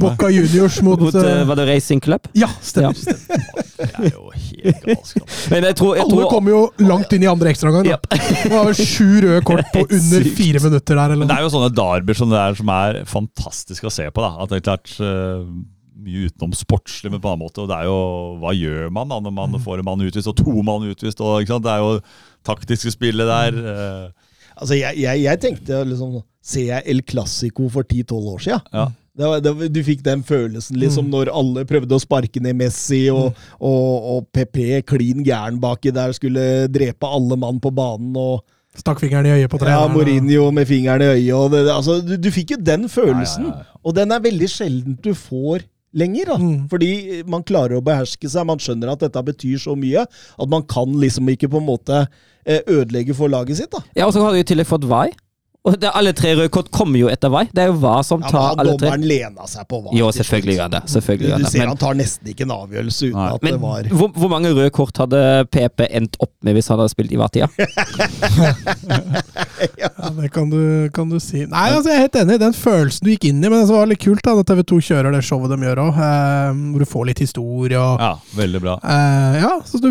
Boca 0.00 0.28
Juniors 0.34 0.80
mot, 0.82 1.00
Mot, 1.00 1.14
eh, 1.14 1.30
eh, 1.40 1.44
var 1.46 1.54
det 1.62 1.68
Racing 1.70 2.00
Club? 2.02 2.26
Ja, 2.34 2.48
stemmer. 2.60 2.94
Det 2.94 3.86
er 3.94 4.10
jo 4.12 4.30
helt 4.34 4.82
galskap. 4.84 5.30
Men 5.50 5.64
jeg 5.70 5.76
tror, 5.78 5.94
Alle 5.96 6.10
tror 6.10 6.28
kommer 6.30 6.50
jo 6.52 6.60
langt 6.84 7.12
inn 7.16 7.22
i 7.24 7.28
andre 7.30 7.52
ekstraomgang. 7.54 7.86
Japp. 7.88 8.06
Det 8.10 8.50
var 8.52 8.74
sju 8.76 9.20
røde 9.24 9.40
kort 9.46 9.70
på 9.72 9.86
under 9.96 10.26
fire 10.36 10.60
minutter 10.66 11.00
der. 11.00 11.16
Men 11.20 11.28
det 11.30 11.36
er 11.36 11.44
jo 11.44 11.52
sånne 11.52 11.68
derbyer 11.76 12.18
som 12.18 12.32
det 12.32 12.40
er, 12.40 12.56
som 12.58 12.72
er 12.74 12.98
fantastisk 13.10 13.84
å 13.86 13.92
se 13.92 14.08
på. 14.10 14.24
da. 14.24 14.32
At 14.42 14.50
det 14.54 14.60
er 14.62 14.66
klart 14.70 14.96
eh, 15.04 15.44
Mye 16.00 16.30
utenom 16.30 16.54
sportslig, 16.56 17.10
men 17.12 17.20
på 17.20 17.28
en 17.28 17.34
annen 17.34 17.44
måte. 17.44 17.60
Og 17.60 17.68
det 17.68 17.76
er 17.76 17.84
jo 17.90 17.96
Hva 18.40 18.54
gjør 18.56 18.86
man 18.96 19.10
da 19.12 19.18
når 19.20 19.34
man 19.36 19.58
får 19.60 19.82
en 19.82 19.88
mann 19.90 20.00
utvist 20.06 20.30
og 20.32 20.38
to 20.38 20.54
mann 20.64 20.86
utvist? 20.88 21.20
Og, 21.20 21.42
ikke 21.42 21.52
sant? 21.52 21.66
Det 21.66 21.74
er 21.74 21.82
jo 21.84 21.98
taktiske 22.48 22.94
spillet 22.96 23.28
der. 23.28 23.58
eh, 23.74 24.28
Altså, 24.60 24.74
jeg, 24.76 24.96
jeg, 25.00 25.20
jeg 25.26 25.40
tenkte 25.40 25.82
liksom 25.88 26.18
Ser 26.44 26.66
jeg 26.70 26.88
El 26.88 27.02
Clásico 27.04 27.68
for 27.72 27.84
10-12 27.84 28.32
år 28.32 28.40
siden? 28.46 28.64
Ja. 28.72 28.86
Det 29.20 29.28
var, 29.28 29.40
det, 29.44 29.68
du 29.74 29.80
fikk 29.84 30.00
den 30.06 30.22
følelsen 30.24 30.78
liksom 30.80 31.10
når 31.12 31.28
alle 31.36 31.66
prøvde 31.68 31.92
å 31.96 32.00
sparke 32.00 32.40
ned 32.40 32.56
Messi, 32.56 33.02
og, 33.12 33.34
og, 33.60 34.06
og 34.14 34.28
PP 34.32 34.78
klin 34.88 35.20
gæren 35.26 35.58
baki 35.60 35.92
der 35.92 36.14
skulle 36.16 36.44
drepe 36.72 37.08
alle 37.10 37.36
mann 37.36 37.58
på 37.60 37.72
banen. 37.76 38.14
og 38.16 38.46
Stakk 38.78 39.00
fingeren 39.02 39.26
i 39.26 39.32
øyet 39.34 39.50
på 39.50 39.58
ja. 39.66 39.80
Mourinho 39.90 40.50
med 40.54 40.68
fingeren 40.70 41.02
i 41.02 41.08
øyet. 41.16 41.34
Og 41.34 41.50
det, 41.50 41.64
altså, 41.72 41.98
du, 42.06 42.14
du 42.16 42.30
fikk 42.30 42.52
jo 42.54 42.60
den 42.62 42.88
følelsen, 42.88 43.48
Ja, 43.50 43.56
ja, 43.56 43.64
ja. 43.66 43.80
og 43.82 43.96
den 43.96 44.12
er 44.14 44.22
veldig 44.22 44.48
sjelden 44.48 44.98
du 45.02 45.10
får 45.14 45.64
lenger. 45.92 46.24
da. 46.30 46.36
Mm. 46.38 46.68
Fordi 46.70 46.90
man 47.26 47.42
klarer 47.42 47.80
å 47.80 47.84
beherske 47.84 48.30
seg, 48.30 48.46
man 48.46 48.62
skjønner 48.62 48.92
at 48.92 49.02
dette 49.02 49.22
betyr 49.26 49.58
så 49.58 49.74
mye 49.78 50.04
at 50.06 50.48
man 50.52 50.62
kan 50.70 50.92
liksom 51.02 51.28
ikke 51.34 51.50
på 51.50 51.58
en 51.58 51.66
måte 51.66 52.04
eh, 52.46 52.60
ødelegge 52.66 53.14
for 53.18 53.32
laget 53.32 53.58
sitt. 53.58 53.72
da. 53.74 53.82
Ja, 53.98 54.06
og 54.06 54.14
så 54.14 54.22
hadde 54.22 54.38
du 54.38 54.44
i 54.44 54.48
tillegg 54.52 54.70
fått 54.70 54.86
VAR. 54.86 55.10
Og 55.68 55.74
det, 55.76 55.90
alle 55.92 56.14
tre 56.16 56.30
røde 56.38 56.48
kort 56.48 56.70
kommer 56.72 56.96
jo 56.96 57.08
etter 57.12 57.28
vei. 57.28 57.42
Det 57.52 57.60
er 57.60 57.66
jo 57.68 57.74
hva 57.82 57.98
som 58.06 58.22
Ja, 58.24 58.30
tar 58.32 58.54
men 58.56 58.60
alle 58.62 58.72
tre. 58.78 58.86
dommeren 58.88 59.02
lena 59.10 59.44
seg 59.50 59.66
på 59.68 59.82
hva. 59.84 59.90
Jo, 59.92 60.06
selvfølgelig 60.16 60.54
gjør 60.56 60.62
han 60.64 60.72
det. 60.72 60.80
Selvfølgelig 60.88 61.28
du, 61.28 61.34
Du 61.36 61.42
det. 61.44 61.50
ser 61.52 61.58
Men, 61.60 61.68
han 61.74 61.80
tar 61.82 61.98
nesten 61.98 62.30
ikke 62.32 62.46
en 62.46 62.54
avgjørelse 62.56 63.10
uten 63.10 63.18
Nei. 63.20 63.26
at 63.34 63.40
det 63.44 63.50
men 63.50 63.60
var 63.60 63.90
hvor, 63.92 64.08
hvor 64.16 64.32
mange 64.32 64.52
røde 64.56 64.70
kort 64.72 64.96
hadde 65.02 65.20
PP 65.52 65.84
endt 66.00 66.16
opp 66.24 66.32
med 66.48 66.56
hvis 66.56 66.70
han 66.72 66.80
hadde 66.80 66.94
spilt 66.94 67.12
i 67.12 67.20
Vatia? 67.20 67.50
Ja, 69.76 69.90
det 70.16 70.28
kan 70.32 70.48
du, 70.50 70.88
kan 70.94 71.10
du 71.12 71.18
si. 71.20 71.42
Nei, 71.44 71.66
altså, 71.74 71.90
jeg 71.92 71.98
er 71.98 72.04
helt 72.06 72.16
enig 72.22 72.36
i 72.38 72.40
den 72.40 72.54
følelsen 72.56 73.04
du 73.04 73.10
gikk 73.12 73.26
inn 73.28 73.42
i, 73.44 73.48
men 73.52 73.60
det 73.60 73.74
var 73.74 73.88
litt 73.90 74.00
kult 74.02 74.22
da, 74.24 74.32
at 74.40 74.48
TV 74.48 74.62
2 74.72 74.78
kjører 74.88 75.12
det 75.14 75.20
showet 75.26 75.52
de 75.52 75.58
gjør 75.68 75.82
òg, 75.84 75.98
eh, 76.00 76.60
hvor 76.72 76.80
du 76.84 76.88
får 76.88 77.08
litt 77.10 77.20
historie 77.26 77.76
og 77.80 78.00
Ja, 78.00 78.14
veldig 78.38 78.62
bra. 78.64 78.78
Eh, 78.80 79.36
ja, 79.44 79.52
så 79.68 79.80
du, 79.84 79.90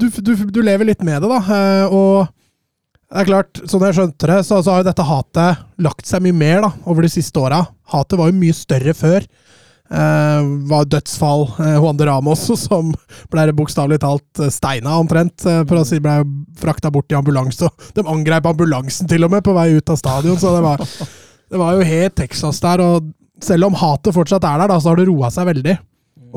du, 0.00 0.08
du, 0.08 0.32
du 0.56 0.60
lever 0.64 0.88
litt 0.88 1.04
med 1.04 1.20
det, 1.20 1.28
da. 1.28 1.40
eh, 1.60 1.92
og 1.92 2.32
det 3.10 3.22
er 3.22 3.26
klart, 3.26 3.60
sånn 3.66 3.82
jeg 3.88 3.96
skjønte 3.96 4.28
det, 4.30 4.40
så, 4.46 4.60
så 4.62 4.70
har 4.70 4.82
jo 4.82 4.86
dette 4.86 5.06
hatet 5.06 5.62
lagt 5.82 6.06
seg 6.06 6.22
mye 6.22 6.36
mer 6.36 6.60
da, 6.62 6.70
over 6.86 7.02
de 7.06 7.10
siste 7.10 7.40
åra. 7.42 7.64
Hatet 7.90 8.20
var 8.20 8.30
jo 8.30 8.38
mye 8.38 8.54
større 8.54 8.94
før. 8.94 9.26
Eh, 9.90 10.50
var 10.70 10.86
dødsfall. 10.86 11.48
Eh, 11.58 11.76
Juan 11.82 11.98
de 11.98 12.06
Ramos, 12.06 12.44
som 12.66 12.92
ble 13.32 13.48
bokstavelig 13.58 13.98
talt 14.04 14.42
eh, 14.44 14.52
steina 14.54 14.94
omtrent. 15.02 15.42
Eh, 15.42 15.64
for 15.66 15.80
å 15.80 15.86
si, 15.88 15.98
ble 16.02 16.20
frakta 16.60 16.92
bort 16.94 17.10
i 17.10 17.18
ambulanse. 17.18 17.66
og 17.66 17.90
De 17.98 18.06
angrep 18.06 18.46
ambulansen 18.46 19.10
til 19.10 19.26
og 19.26 19.34
med 19.34 19.42
på 19.46 19.56
vei 19.58 19.72
ut 19.74 19.90
av 19.90 19.98
stadion, 19.98 20.38
så 20.38 20.54
det 20.54 20.62
var, 20.68 20.86
det 21.50 21.62
var 21.64 21.74
jo 21.74 21.90
helt 21.90 22.18
Texas 22.20 22.62
der. 22.62 22.84
og 22.84 23.10
Selv 23.42 23.66
om 23.66 23.78
hatet 23.80 24.14
fortsatt 24.14 24.46
er 24.46 24.62
der, 24.62 24.70
da, 24.70 24.78
så 24.78 24.92
har 24.92 25.02
det 25.02 25.10
roa 25.10 25.34
seg 25.34 25.50
veldig. 25.50 25.80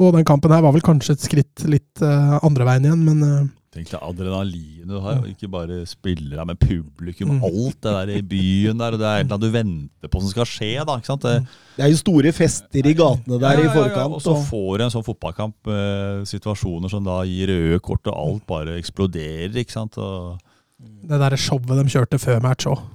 Og 0.02 0.16
den 0.16 0.26
kampen 0.26 0.54
her 0.54 0.64
var 0.66 0.74
vel 0.74 0.86
kanskje 0.86 1.14
et 1.14 1.26
skritt 1.28 1.68
litt 1.70 2.02
eh, 2.02 2.38
andre 2.42 2.66
veien 2.66 2.90
igjen, 2.90 3.06
men 3.06 3.28
eh, 3.28 3.44
Tenk 3.74 3.90
deg 3.90 4.04
adrenalinet 4.06 4.86
du 4.86 5.00
har. 5.02 5.24
Ikke 5.26 5.48
bare 5.50 5.80
spillere, 5.90 6.44
men 6.46 6.60
publikum. 6.62 7.32
Mm. 7.40 7.46
Alt 7.48 7.80
det 7.82 7.94
der 7.96 8.12
i 8.14 8.22
byen 8.22 8.78
der. 8.78 8.94
og 8.94 9.02
Det 9.02 9.10
er 9.10 9.26
noe 9.26 9.42
du 9.42 9.48
venter 9.54 10.12
på 10.14 10.22
som 10.22 10.30
skal 10.30 10.46
skje. 10.50 10.72
da, 10.86 10.98
ikke 11.02 11.10
sant? 11.10 11.26
Det, 11.26 11.56
Det 11.80 11.86
er 11.88 11.90
jo 11.90 12.02
store 12.04 12.34
fester 12.38 12.86
i 12.86 12.94
gatene 12.94 13.40
der 13.42 13.58
Ja, 13.58 13.58
ja, 13.58 13.64
i 13.64 13.66
ja, 13.66 13.72
ja, 13.72 13.76
forkant. 13.80 14.18
Og 14.20 14.22
så 14.22 14.36
får 14.52 14.78
du 14.78 14.86
en 14.86 14.94
sånn 14.94 15.08
fotballkamp 15.08 15.72
eh, 15.74 16.22
situasjoner 16.30 16.94
som 16.94 17.08
da 17.08 17.24
gir 17.26 17.50
røde 17.50 17.80
kort, 17.82 18.06
og 18.12 18.14
alt 18.14 18.46
bare 18.52 18.78
eksploderer. 18.78 19.58
ikke 19.58 19.74
sant? 19.74 19.98
Og, 19.98 20.38
det 20.78 21.20
der 21.26 21.38
showet 21.40 21.74
de 21.74 21.90
kjørte 21.90 22.22
før 22.22 22.44
match 22.46 22.70
òg. 22.70 22.86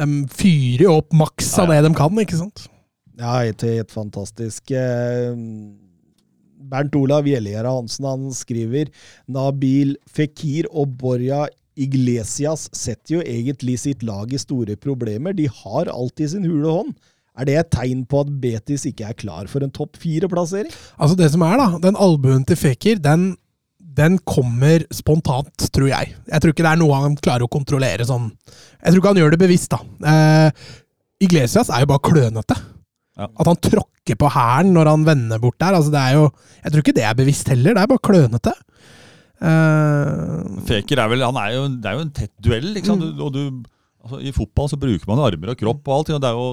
De 0.00 0.06
fyrer 0.34 0.88
jo 0.88 0.98
opp 0.98 1.14
maks 1.16 1.54
av 1.62 1.70
Ja, 1.70 1.78
det 1.80 1.92
de 1.92 1.96
kan, 1.96 2.18
ikke 2.20 2.40
sant? 2.42 2.66
Ja, 3.20 3.38
helt, 3.44 3.62
helt 3.62 3.92
fantastisk. 3.92 4.70
Eh, 4.74 5.30
Bernt 6.70 6.96
Olav 6.98 7.28
Gjellegjerde 7.28 7.72
Hansen 7.74 8.08
han 8.08 8.28
skriver 8.36 8.90
Nabil 9.30 9.96
Fikir 10.10 10.68
og 10.70 10.94
Borja 11.00 11.46
Iglesias 11.80 12.66
setter 12.76 13.18
jo 13.18 13.22
egentlig 13.24 13.78
sitt 13.80 14.02
lag 14.06 14.32
i 14.32 14.40
store 14.40 14.76
problemer. 14.80 15.34
De 15.36 15.46
har 15.48 15.90
alltid 15.92 16.34
sin 16.34 16.48
hule 16.48 16.68
hånd. 16.68 16.94
Er 17.38 17.46
det 17.46 17.56
et 17.56 17.70
tegn 17.72 18.02
på 18.10 18.24
at 18.24 18.32
Betis 18.42 18.84
ikke 18.88 19.06
er 19.08 19.16
klar 19.16 19.48
for 19.48 19.64
en 19.64 19.72
topp 19.72 19.96
fire-plassering? 20.02 20.72
Altså 20.98 21.16
Det 21.16 21.30
som 21.32 21.44
er, 21.46 21.56
da, 21.60 21.68
den 21.80 21.96
albuen 21.96 22.42
til 22.44 22.58
Fekir, 22.58 23.00
den, 23.00 23.30
den 23.78 24.18
kommer 24.28 24.84
spontant, 24.92 25.70
tror 25.72 25.88
jeg. 25.92 26.12
Jeg 26.26 26.42
tror 26.42 26.52
ikke 26.52 26.66
det 26.66 26.74
er 26.74 26.82
noe 26.82 27.00
han 27.06 27.16
klarer 27.22 27.46
å 27.46 27.52
kontrollere 27.52 28.04
sånn. 28.08 28.28
Jeg 28.82 28.92
tror 28.92 29.00
ikke 29.00 29.14
han 29.14 29.22
gjør 29.22 29.34
det 29.36 29.40
bevisst, 29.46 29.72
da. 29.72 29.80
Eh, 30.10 30.68
Iglesias 31.24 31.70
er 31.72 31.86
jo 31.86 31.92
bare 31.94 32.04
klønete. 32.10 32.58
Ja. 33.18 33.26
At 33.26 33.46
han 33.50 33.58
tråkker 33.58 34.16
på 34.20 34.28
hælen 34.32 34.72
når 34.76 34.88
han 34.92 35.04
vender 35.06 35.38
bort 35.42 35.58
der. 35.60 35.74
altså 35.76 35.90
det 35.92 36.00
er 36.00 36.14
jo, 36.18 36.30
Jeg 36.64 36.72
tror 36.72 36.82
ikke 36.84 36.94
det 36.96 37.04
er 37.04 37.14
bevisst 37.18 37.48
heller, 37.48 37.74
det 37.74 37.82
er 37.82 37.90
bare 37.90 38.04
klønete. 38.06 38.52
Uh, 39.40 40.60
Feker 40.68 41.00
er 41.00 41.08
vel, 41.12 41.22
han 41.24 41.38
er 41.40 41.54
jo, 41.56 41.62
Det 41.80 41.88
er 41.90 41.96
jo 41.96 42.04
en 42.04 42.12
tett 42.16 42.32
duell. 42.44 42.74
sant? 42.84 43.00
Du, 43.02 43.22
og 43.24 43.32
du, 43.32 43.42
altså, 44.04 44.20
I 44.20 44.32
fotball 44.36 44.68
så 44.72 44.78
bruker 44.80 45.08
man 45.08 45.22
armer 45.24 45.54
og 45.54 45.58
kropp 45.60 45.88
og 45.88 45.96
alt. 45.96 46.12
og 46.16 46.22
det 46.22 46.30
er 46.30 46.38
jo 46.38 46.50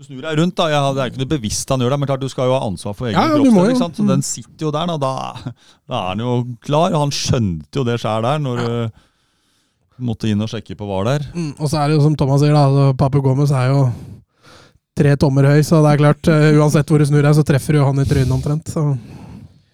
du 0.00 0.06
snur 0.06 0.22
deg 0.24 0.38
rundt, 0.40 0.54
da. 0.56 0.66
Ja, 0.72 0.78
det 0.96 1.02
er 1.02 1.10
ikke 1.12 1.20
noe 1.20 1.28
bevisst 1.34 1.68
han 1.68 1.82
gjør 1.84 1.92
det, 1.92 1.98
men 2.00 2.08
klart 2.08 2.22
du 2.24 2.28
skal 2.32 2.48
jo 2.48 2.54
ha 2.56 2.62
ansvar 2.64 2.94
for 2.96 3.10
egen 3.10 3.18
Ja, 3.18 3.26
ja, 3.28 3.36
kroppsdel. 3.36 3.76
sant? 3.76 3.98
Så 4.00 4.06
den 4.08 4.22
sitter 4.24 4.64
jo 4.66 4.70
der, 4.72 4.88
da. 4.88 4.96
Da, 4.96 5.52
da 5.92 5.98
er 5.98 6.06
han 6.14 6.22
jo 6.24 6.30
klar. 6.64 6.96
Han 6.96 7.12
skjønte 7.12 7.76
jo 7.76 7.84
det 7.84 7.98
sjøl 8.00 8.24
der, 8.24 8.40
når 8.40 8.62
du 8.62 8.72
måtte 10.08 10.30
inn 10.32 10.40
og 10.42 10.48
sjekke 10.50 10.74
på 10.80 10.88
VAR 10.88 11.04
der. 11.10 11.26
Mm, 11.36 11.52
og 11.60 11.68
så 11.68 11.82
er 11.82 11.92
det 11.92 11.98
jo 11.98 12.06
som 12.08 12.16
Thomas 12.18 12.40
sier, 12.42 12.56
da, 12.56 12.64
altså, 12.70 12.96
Papu 12.98 13.20
Gomez 13.22 13.52
er 13.52 13.68
jo 13.68 13.82
tre 14.98 15.16
tommer 15.16 15.48
høy, 15.48 15.62
så 15.64 15.80
det 15.84 15.94
er 15.94 16.04
klart, 16.04 16.28
uh, 16.28 16.52
uansett 16.60 16.88
hvor 16.92 17.00
du 17.02 17.08
snur 17.08 17.24
deg, 17.24 17.34
så 17.36 17.44
treffer 17.46 17.78
du 17.78 17.84
han 17.84 18.02
i 18.02 18.08
trynet 18.08 18.34
omtrent. 18.34 18.72
Så. 18.72 18.84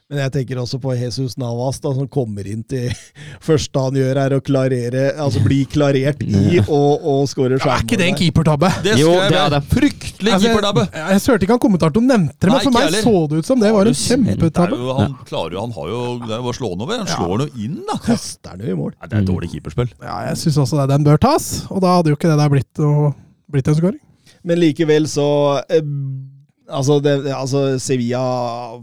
Men 0.09 0.23
jeg 0.23 0.33
tenker 0.39 0.57
også 0.57 0.79
på 0.81 0.95
Jesus 0.97 1.35
Navas, 1.37 1.83
da, 1.85 1.91
som 1.93 2.07
kommer 2.09 2.47
inn 2.49 2.63
til 2.65 2.87
første 3.49 3.83
han 3.83 3.99
gjør, 3.99 4.21
er 4.23 4.35
å 4.39 4.39
klarere, 4.41 5.03
altså 5.21 5.43
bli 5.45 5.59
klarert 5.69 6.23
i 6.25 6.63
og, 6.63 7.05
og 7.05 7.27
skåre 7.29 7.59
Er 7.59 7.83
ikke 7.85 7.99
det 8.01 8.07
en 8.07 8.17
keepertabbe? 8.17 8.71
Det 8.87 8.95
Jo, 9.03 9.11
det 9.29 9.37
er 9.37 9.53
det. 9.53 9.61
Fryktelig 9.69 10.33
Altså, 10.33 10.49
keepertabbe! 10.49 10.87
jeg 10.95 11.19
jeg 11.19 11.25
hørte 11.27 11.49
ikke 11.49 11.59
han 11.59 11.63
kommentatoren 11.67 12.09
nevnte 12.09 12.41
det, 12.41 12.55
men 12.55 12.65
for 12.65 12.79
meg 12.79 12.89
heller. 12.89 13.05
så 13.05 13.27
det 13.29 13.43
ut 13.43 13.53
som 13.53 13.61
det 13.61 13.75
var 13.77 13.93
en 13.93 13.93
Det 13.93 14.01
er 14.01 14.17
kjempetabbe. 14.33 14.81
jo, 14.81 14.97
han 15.03 15.15
klarer 15.29 15.59
jo, 15.59 15.67
han 15.67 15.77
har 15.77 15.93
jo, 15.93 16.03
det 16.25 16.41
er 16.41 16.61
slå 16.63 16.73
den 16.73 16.89
over. 16.89 17.05
Han 17.05 17.13
slår 17.13 17.37
den 17.43 17.53
jo 17.53 17.69
inn, 17.69 17.79
da. 17.85 18.01
Kaster 18.09 18.57
den 18.57 18.65
jo 18.65 18.79
i 18.79 18.81
mål. 18.81 18.97
Ja, 18.97 19.11
det 19.11 19.19
er 19.19 19.27
et 19.27 19.33
dårlig 19.35 19.53
keeperspill. 19.53 19.93
Ja, 20.01 20.23
jeg 20.31 20.41
syns 20.41 20.63
også 20.65 20.81
det. 20.81 20.89
Den 20.95 21.05
bør 21.05 21.21
tas, 21.21 21.67
og 21.69 21.85
da 21.85 21.99
hadde 21.99 22.15
jo 22.15 22.17
ikke 22.17 22.33
det 22.33 22.41
der 22.41 22.55
blitt, 22.57 22.73
og, 22.81 23.11
blitt 23.53 23.69
en 23.69 23.77
scoring. 23.77 24.01
Men 24.49 24.61
likevel 24.63 25.09
så 25.11 25.29
eh, 25.69 25.85
altså, 26.69 26.99
det, 27.05 27.19
altså, 27.35 27.67
Sevilla 27.83 28.23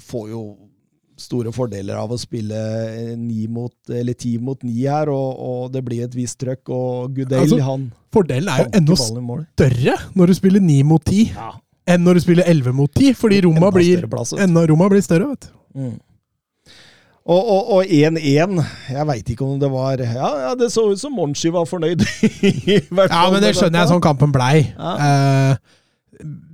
får 0.03 0.29
jo 0.33 0.43
store 1.19 1.51
fordeler 1.55 1.95
av 1.95 2.11
å 2.11 2.17
spille 2.19 2.61
eh, 2.91 3.11
ni 3.17 3.47
mot, 3.51 3.73
eller 3.89 4.17
ti 4.19 4.35
mot 4.41 4.59
ni 4.67 4.83
her, 4.83 5.09
og, 5.11 5.39
og 5.39 5.69
det 5.73 5.83
blir 5.87 6.05
et 6.05 6.15
visst 6.17 6.37
trøkk. 6.43 6.63
Og 6.75 7.15
Gudel, 7.15 7.39
Altså, 7.45 7.61
han 7.63 7.87
Fordelen 8.15 8.51
er 8.51 8.65
jo 8.65 8.71
enda 8.79 8.95
større 8.99 9.95
når 10.15 10.31
du 10.31 10.37
spiller 10.37 10.63
ni 10.63 10.81
mot 10.87 11.03
ti, 11.03 11.25
Ja. 11.33 11.53
enn 11.91 12.03
når 12.05 12.19
du 12.19 12.25
spiller 12.27 12.51
elleve 12.51 12.75
mot 12.75 12.91
ti, 12.95 13.13
fordi 13.15 13.41
Roma 13.47 13.67
Enda 13.69 13.71
blir, 13.75 14.05
blir 14.91 15.03
større, 15.05 15.31
vet 15.33 15.47
du. 15.49 15.55
Mm. 15.75 15.95
Og- 17.25 17.47
Og 17.49 17.69
og 17.73 17.85
1-1 17.89 18.59
Jeg 18.89 19.07
veit 19.07 19.29
ikke 19.29 19.45
om 19.45 19.59
det 19.59 19.71
var 19.71 19.97
Ja, 19.97 20.27
ja 20.49 20.51
det 20.55 20.71
så 20.71 20.91
ut 20.91 20.99
som 20.99 21.11
Monchi 21.13 21.49
var 21.49 21.65
fornøyd. 21.65 22.05
Ja, 23.09 23.31
men 23.31 23.41
det 23.41 23.55
skjønner 23.55 23.81
jeg 23.81 23.89
sånn 23.89 24.03
kampen 24.03 24.31
blei. 24.35 24.67
Ja. 24.77 24.91
Uh, 25.01 25.55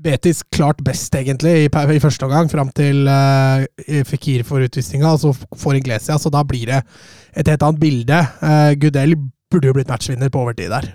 Betis 0.01 0.39
klart 0.49 0.79
best, 0.83 1.13
egentlig, 1.13 1.51
i, 1.67 1.69
i 1.69 1.99
første 2.01 2.25
omgang, 2.25 2.49
fram 2.49 2.71
til 2.73 3.03
uh, 3.05 3.61
Fikir 4.09 4.41
får 4.47 4.63
utvisninga, 4.69 5.11
og 5.11 5.19
så 5.21 5.33
får 5.61 5.77
Inglesia, 5.77 6.15
så 6.17 6.31
da 6.33 6.41
blir 6.47 6.65
det 6.71 6.79
et 7.37 7.47
helt 7.51 7.61
annet 7.67 7.79
bilde. 7.83 8.21
Uh, 8.41 8.71
Gudel 8.81 9.13
burde 9.51 9.69
jo 9.69 9.75
blitt 9.77 9.91
matchvinner 9.91 10.31
på 10.33 10.41
overtid 10.41 10.71
der. 10.73 10.87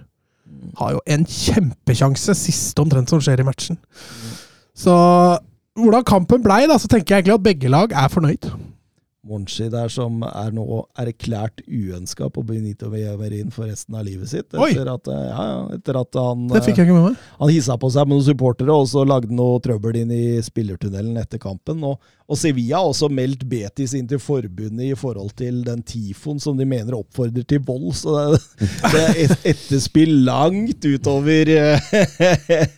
Har 0.81 0.97
jo 0.97 1.01
en 1.07 1.23
kjempesjanse, 1.31 2.35
siste 2.35 2.83
omtrent 2.83 3.13
som 3.13 3.23
skjer 3.23 3.45
i 3.45 3.47
matchen. 3.47 3.79
Så 4.75 4.97
hvordan 5.79 6.05
kampen 6.09 6.43
blei, 6.43 6.65
da, 6.67 6.81
så 6.81 6.89
tenker 6.91 7.15
jeg 7.15 7.23
egentlig 7.23 7.39
at 7.39 7.47
begge 7.47 7.71
lag 7.71 7.93
er 7.95 8.11
fornøyd. 8.11 8.51
Monchi 9.27 9.69
der 9.73 9.91
som 9.93 10.23
er 10.27 10.53
nå 10.55 10.65
erklært 11.03 11.63
uønska 11.67 12.29
på 12.33 12.45
Benito 12.47 12.89
Villamarin 12.93 13.51
for 13.55 13.67
resten 13.69 13.97
av 13.99 14.05
livet 14.07 14.31
sitt. 14.31 14.49
Etter 14.55 14.91
at, 14.93 15.09
eh, 15.13 15.25
ja, 15.29 15.47
ja, 15.51 15.59
etter 15.77 15.99
at 16.01 16.19
han, 16.21 16.47
Det 16.53 16.63
fikk 16.65 16.79
jeg 16.81 16.89
ikke 16.89 16.99
med 16.99 17.09
meg. 17.11 17.17
eh, 17.19 17.35
han 17.41 17.53
hissa 17.55 17.77
på 17.83 17.91
seg 17.93 18.07
med 18.07 18.17
noen 18.17 18.29
supportere, 18.29 18.73
og 18.75 18.87
så 18.91 19.05
lagde 19.07 19.29
han 19.33 19.37
noe 19.41 19.59
trøbbel 19.65 20.01
inn 20.03 20.15
i 20.15 20.25
spillertunnelen 20.47 21.19
etter 21.21 21.43
kampen. 21.43 21.83
Og, 21.85 21.99
og 22.27 22.39
Sevilla 22.41 22.81
har 22.81 22.89
også 22.91 23.07
meldt 23.15 23.45
Betis 23.47 23.93
inn 23.95 24.09
til 24.11 24.19
forbundet 24.19 24.83
i 24.89 24.95
forhold 24.99 25.31
til 25.39 25.61
den 25.67 25.83
tifoen 25.87 26.41
som 26.43 26.57
de 26.59 26.65
mener 26.67 26.97
oppfordrer 26.99 27.45
til 27.47 27.61
vold. 27.63 27.93
Så 27.95 28.15
det, 28.35 28.41
det 28.93 29.03
er 29.05 29.21
et 29.29 29.47
etterspill 29.53 30.15
langt 30.27 30.83
utover 30.91 31.53
eh, 31.55 32.73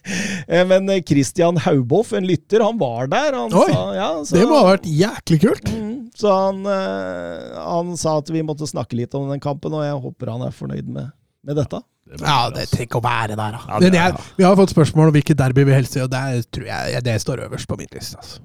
Men 0.69 0.91
Christian 1.09 1.57
Hauboff, 1.65 2.13
en 2.13 2.27
lytter, 2.29 2.61
han 2.65 2.79
var 2.81 3.09
der. 3.13 3.33
Han 3.39 3.53
Oi! 3.57 3.69
sa, 3.73 3.85
ja, 3.97 4.11
så- 4.25 4.37
Det 4.37 4.45
må 4.51 4.59
ha 4.61 4.67
vært 4.75 4.89
jæklig 4.89 5.41
kult. 5.47 5.73
Mm, 5.73 5.95
Så 6.19 6.33
han, 6.35 6.61
eh, 6.67 7.59
han 7.63 7.97
sa 7.97 8.19
at 8.19 8.29
vi 8.35 8.43
måtte 8.43 8.67
snakke 8.69 8.97
litt 8.99 9.15
om 9.15 9.29
den 9.31 9.41
kampen, 9.41 9.73
og 9.73 9.85
jeg 9.87 9.97
håper 10.03 10.33
han 10.35 10.43
er 10.49 10.51
fornøyd 10.57 10.89
med, 10.91 11.09
med 11.47 11.57
dette. 11.61 11.81
Ja, 12.21 12.49
det 12.51 12.69
trenger 12.71 12.87
ikke 12.89 13.01
å 13.01 13.05
være 13.05 13.35
der, 13.37 13.57
da. 13.57 13.61
Ja, 13.69 13.79
det 13.81 13.91
Men 13.93 14.01
er- 14.01 14.13
jeg, 14.13 14.29
vi 14.39 14.45
har 14.45 14.57
fått 14.57 14.73
spørsmål 14.73 15.09
om 15.11 15.17
hvilket 15.17 15.37
derby 15.41 15.65
vi 15.69 15.77
helst 15.77 15.95
vil, 15.97 16.05
og 16.09 16.11
det 16.13 16.47
tror 16.53 16.67
jeg 16.71 17.03
det 17.05 17.17
står 17.25 17.45
øverst 17.49 17.69
på 17.69 17.77
min 17.81 17.89
liste. 17.93 18.17
Altså. 18.21 18.41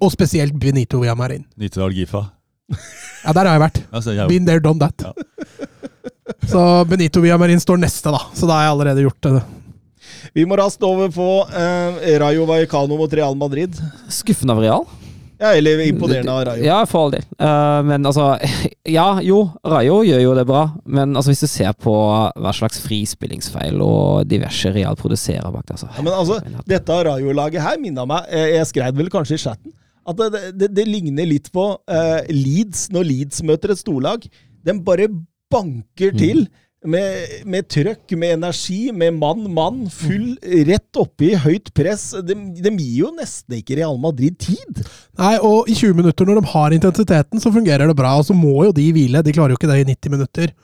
Og 0.00 0.12
spesielt 0.14 0.54
Benito 0.60 1.00
Villamarin. 1.02 1.44
Nittedal 1.58 1.94
Gifa. 1.96 2.26
Ja, 3.22 3.32
der 3.34 3.46
har 3.46 3.56
jeg 3.56 3.62
vært. 3.64 3.80
Altså, 3.92 4.14
jeg, 4.16 4.28
Been 4.30 4.46
there, 4.46 4.62
done 4.62 4.80
that. 4.82 5.02
Ja. 5.02 5.12
Så 6.48 6.62
Benito 6.88 7.20
Villamarin 7.22 7.60
står 7.62 7.80
neste, 7.82 8.12
da. 8.14 8.20
Så 8.34 8.48
da 8.48 8.58
har 8.58 8.68
jeg 8.68 8.76
allerede 8.76 9.04
gjort 9.04 9.26
det. 9.26 9.42
Vi 10.36 10.44
må 10.48 10.56
raskt 10.58 10.82
over 10.86 11.10
på 11.12 11.28
eh, 11.50 12.18
Rayo 12.22 12.46
Vallecano 12.48 12.96
mot 12.98 13.12
Real 13.12 13.36
Madrid. 13.38 13.76
Skuffende 14.12 14.54
av 14.56 14.62
Real. 14.62 14.86
Ja, 15.42 15.52
eller 15.58 15.80
imponerende 15.82 16.32
av 16.32 16.44
Rayo. 16.46 16.62
Ja, 16.62 16.78
for 16.86 17.06
all 17.06 17.14
del. 17.16 17.24
Uh, 17.34 17.80
men 17.88 18.06
altså 18.06 18.36
Ja, 18.96 19.06
jo, 19.24 19.40
Rayo 19.66 20.00
gjør 20.06 20.22
jo 20.22 20.34
det 20.38 20.44
bra, 20.46 20.62
men 20.86 21.16
altså 21.18 21.32
hvis 21.32 21.42
du 21.42 21.50
ser 21.50 21.74
på 21.74 21.92
hva 21.92 22.54
slags 22.54 22.78
frispillingsfeil 22.84 23.82
og 23.82 24.28
diverse 24.30 24.70
Real 24.74 24.98
produserer 24.98 25.50
bak 25.50 25.66
det, 25.66 25.78
altså. 25.78 25.90
Ja, 25.96 26.04
men 26.06 26.14
altså, 26.14 26.62
dette 26.68 26.98
Rayo-laget 27.08 27.64
her 27.64 27.80
minna 27.82 28.06
meg 28.08 28.30
eh, 28.30 28.52
Jeg 28.56 28.70
skrev 28.70 28.98
vel 28.98 29.10
kanskje 29.12 29.38
i 29.38 29.44
chatten 29.48 29.74
at 30.02 30.18
det, 30.18 30.40
det, 30.58 30.68
det 30.74 30.86
ligner 30.88 31.28
litt 31.30 31.50
på 31.54 31.68
uh, 31.78 32.20
Leeds 32.26 32.88
når 32.94 33.06
Leeds 33.06 33.42
møter 33.46 33.70
et 33.70 33.78
storlag. 33.78 34.24
Den 34.66 34.80
bare 34.82 35.06
banker 35.52 36.10
til. 36.18 36.48
Med, 36.82 37.44
med 37.46 37.68
trøkk, 37.70 38.10
med 38.18 38.34
energi, 38.40 38.88
med 38.90 39.14
mann-mann, 39.14 39.84
full 39.94 40.32
rett 40.66 40.98
oppi 40.98 41.28
høyt 41.38 41.70
press. 41.76 42.08
De, 42.26 42.34
de 42.58 42.72
gir 42.74 43.04
jo 43.04 43.12
nesten 43.14 43.60
ikke 43.60 43.76
Real 43.78 44.00
Madrid 44.02 44.34
tid. 44.42 44.82
Nei, 45.20 45.36
og 45.38 45.70
i 45.70 45.76
20 45.78 45.94
minutter, 46.00 46.26
når 46.26 46.40
de 46.40 46.52
har 46.56 46.74
intensiteten, 46.74 47.42
så 47.42 47.54
fungerer 47.54 47.86
det 47.86 47.98
bra. 47.98 48.16
Og 48.18 48.26
så 48.26 48.34
må 48.34 48.64
jo 48.66 48.74
de 48.74 48.88
hvile. 48.96 49.22
De 49.22 49.34
klarer 49.36 49.54
jo 49.54 49.60
ikke 49.60 49.70
det 49.70 49.78
i 49.84 49.88
90 49.92 50.16
minutter. 50.16 50.54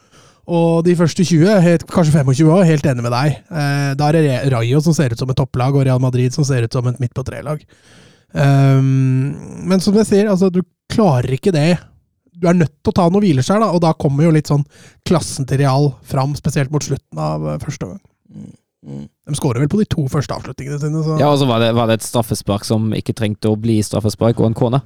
Og 0.48 0.80
de 0.86 0.96
første 0.96 1.24
20, 1.28 1.60
helt, 1.60 1.84
kanskje 1.92 2.14
25 2.16 2.50
år, 2.50 2.64
helt 2.66 2.86
enig 2.88 3.04
med 3.04 3.12
deg. 3.12 3.38
Eh, 3.52 3.90
da 4.00 4.08
er 4.08 4.16
det 4.16 4.38
Rayo 4.54 4.80
som 4.82 4.96
ser 4.96 5.12
ut 5.12 5.20
som 5.20 5.30
et 5.30 5.38
topplag, 5.38 5.76
og 5.76 5.84
Real 5.84 6.00
Madrid 6.02 6.32
som 6.34 6.46
ser 6.48 6.64
ut 6.64 6.72
som 6.72 6.88
et 6.88 6.98
midt 7.02 7.14
på 7.16 7.24
tre-lag. 7.26 7.60
Um, 8.32 9.36
men 9.68 9.80
som 9.80 9.96
jeg 9.96 10.08
sier, 10.08 10.28
altså, 10.28 10.50
du 10.52 10.62
klarer 10.92 11.36
ikke 11.36 11.52
det. 11.52 11.76
Du 12.38 12.46
er 12.50 12.56
nødt 12.56 12.74
til 12.78 12.92
å 12.92 12.96
ta 12.96 13.08
noen 13.10 13.24
hvileskjær, 13.26 13.62
da, 13.64 13.72
og 13.74 13.82
da 13.82 13.94
kommer 13.98 14.28
jo 14.28 14.34
litt 14.34 14.50
sånn 14.50 14.64
klassen 15.08 15.48
til 15.48 15.62
Real 15.64 15.90
fram, 16.06 16.36
spesielt 16.38 16.72
mot 16.74 16.84
slutten 16.84 17.22
av 17.22 17.46
eh, 17.48 17.58
første 17.62 17.90
gang. 17.90 18.02
De 19.28 19.36
skårer 19.36 19.64
vel 19.64 19.70
på 19.72 19.80
de 19.80 19.88
to 19.90 20.04
første 20.10 20.36
avslutningene 20.36 20.78
sine. 20.80 21.02
Så. 21.04 21.16
Ja, 21.20 21.32
og 21.32 21.40
så 21.40 21.48
var 21.48 21.62
det, 21.64 21.72
var 21.76 21.90
det 21.90 21.98
et 21.98 22.06
straffespark 22.06 22.64
som 22.68 22.92
ikke 22.96 23.16
trengte 23.16 23.50
å 23.50 23.58
bli 23.58 23.80
straffespark, 23.84 24.38
og 24.38 24.52
en 24.52 24.58
kone. 24.58 24.80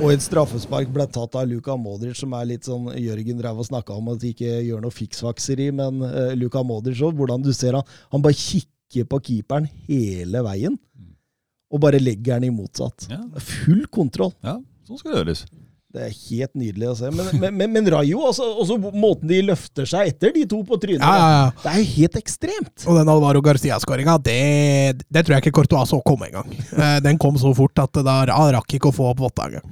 Og 0.00 0.06
et 0.08 0.24
straffespark 0.24 0.88
ble 0.92 1.04
tatt 1.12 1.36
av 1.36 1.48
Luka 1.48 1.76
Modric, 1.76 2.16
som 2.16 2.32
er 2.38 2.48
litt 2.48 2.68
sånn 2.68 2.88
Jørgen 2.96 3.40
drev 3.40 3.60
og 3.60 3.68
snakka 3.68 3.96
om 3.96 4.08
at 4.14 4.22
de 4.22 4.32
ikke 4.32 4.60
gjør 4.64 4.80
noe 4.84 4.94
fiksfakseri, 4.94 5.68
men 5.76 6.00
uh, 6.00 6.32
Luka 6.38 6.62
Modric 6.64 7.02
òg, 7.04 7.12
hvordan 7.18 7.44
du 7.44 7.52
ser 7.56 7.76
han 7.76 7.96
Han 8.14 8.24
bare 8.24 8.38
kikker 8.40 9.04
på 9.10 9.20
keeperen 9.28 9.68
hele 9.86 10.40
veien, 10.46 10.78
og 11.70 11.82
bare 11.84 12.00
legger 12.00 12.40
den 12.40 12.48
i 12.48 12.54
motsatt. 12.54 13.06
Ja. 13.12 13.20
Full 13.36 13.84
kontroll. 13.92 14.32
Ja, 14.42 14.56
sånn 14.88 14.98
skal 14.98 15.12
det 15.12 15.20
gjøres. 15.20 15.44
Det 15.90 16.04
er 16.06 16.12
helt 16.14 16.52
nydelig 16.54 16.86
å 16.86 16.92
se. 16.94 17.08
Men, 17.10 17.30
men, 17.42 17.56
men, 17.58 17.72
men 17.74 17.88
Rayo, 17.90 18.20
også, 18.28 18.46
også 18.62 18.76
måten 18.94 19.26
de 19.30 19.40
løfter 19.48 19.88
seg 19.90 20.12
etter 20.12 20.30
de 20.36 20.44
to 20.50 20.60
på 20.66 20.78
trynet 20.78 21.02
Ja, 21.02 21.16
ja, 21.18 21.30
ja. 21.34 21.48
Det 21.64 21.72
er 21.72 21.88
helt 21.96 22.18
ekstremt. 22.20 22.84
Og 22.86 23.00
den 23.00 23.10
Alvaro 23.10 23.42
Garcia-skåringa, 23.42 24.14
det, 24.22 24.36
det 25.10 25.24
tror 25.26 25.36
jeg 25.36 25.44
ikke 25.44 25.56
Courtois 25.58 25.90
så 25.90 25.98
komme 26.06 26.30
engang. 26.30 26.54
Eh, 26.80 26.96
Den 27.02 27.18
kom 27.20 27.34
så 27.36 27.50
fort 27.56 27.76
at 27.82 27.98
da 28.06 28.20
han 28.30 28.54
rakk 28.54 28.76
ikke 28.78 28.88
å 28.92 28.94
få 28.94 29.10
opp 29.10 29.18
votta 29.24 29.48
engang. 29.50 29.66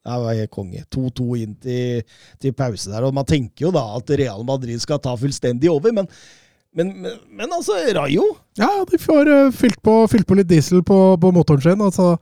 Det 0.00 0.16
var 0.24 0.34
helt 0.34 0.50
konge. 0.54 0.80
2-2 0.90 1.26
inn 1.42 1.52
til, 1.60 2.00
til 2.40 2.54
pause 2.56 2.88
der. 2.90 3.04
Og 3.06 3.12
man 3.14 3.28
tenker 3.28 3.66
jo 3.66 3.72
da 3.74 3.82
at 3.98 4.10
Real 4.18 4.40
Madrid 4.48 4.80
skal 4.82 4.98
ta 5.04 5.12
fullstendig 5.20 5.68
over, 5.70 5.92
men, 5.94 6.08
men, 6.76 6.92
men, 7.02 7.16
men 7.34 7.50
altså, 7.50 7.74
Rayo 7.96 8.24
Ja, 8.58 8.68
de 8.86 8.98
får 9.00 9.30
uh, 9.30 9.54
fylt, 9.54 9.80
på, 9.82 9.94
fylt 10.10 10.26
på 10.28 10.36
litt 10.38 10.50
diesel 10.50 10.84
på, 10.86 10.98
på 11.18 11.32
motoren 11.34 11.64
sin, 11.64 11.82
og 11.82 11.96
så 11.96 12.12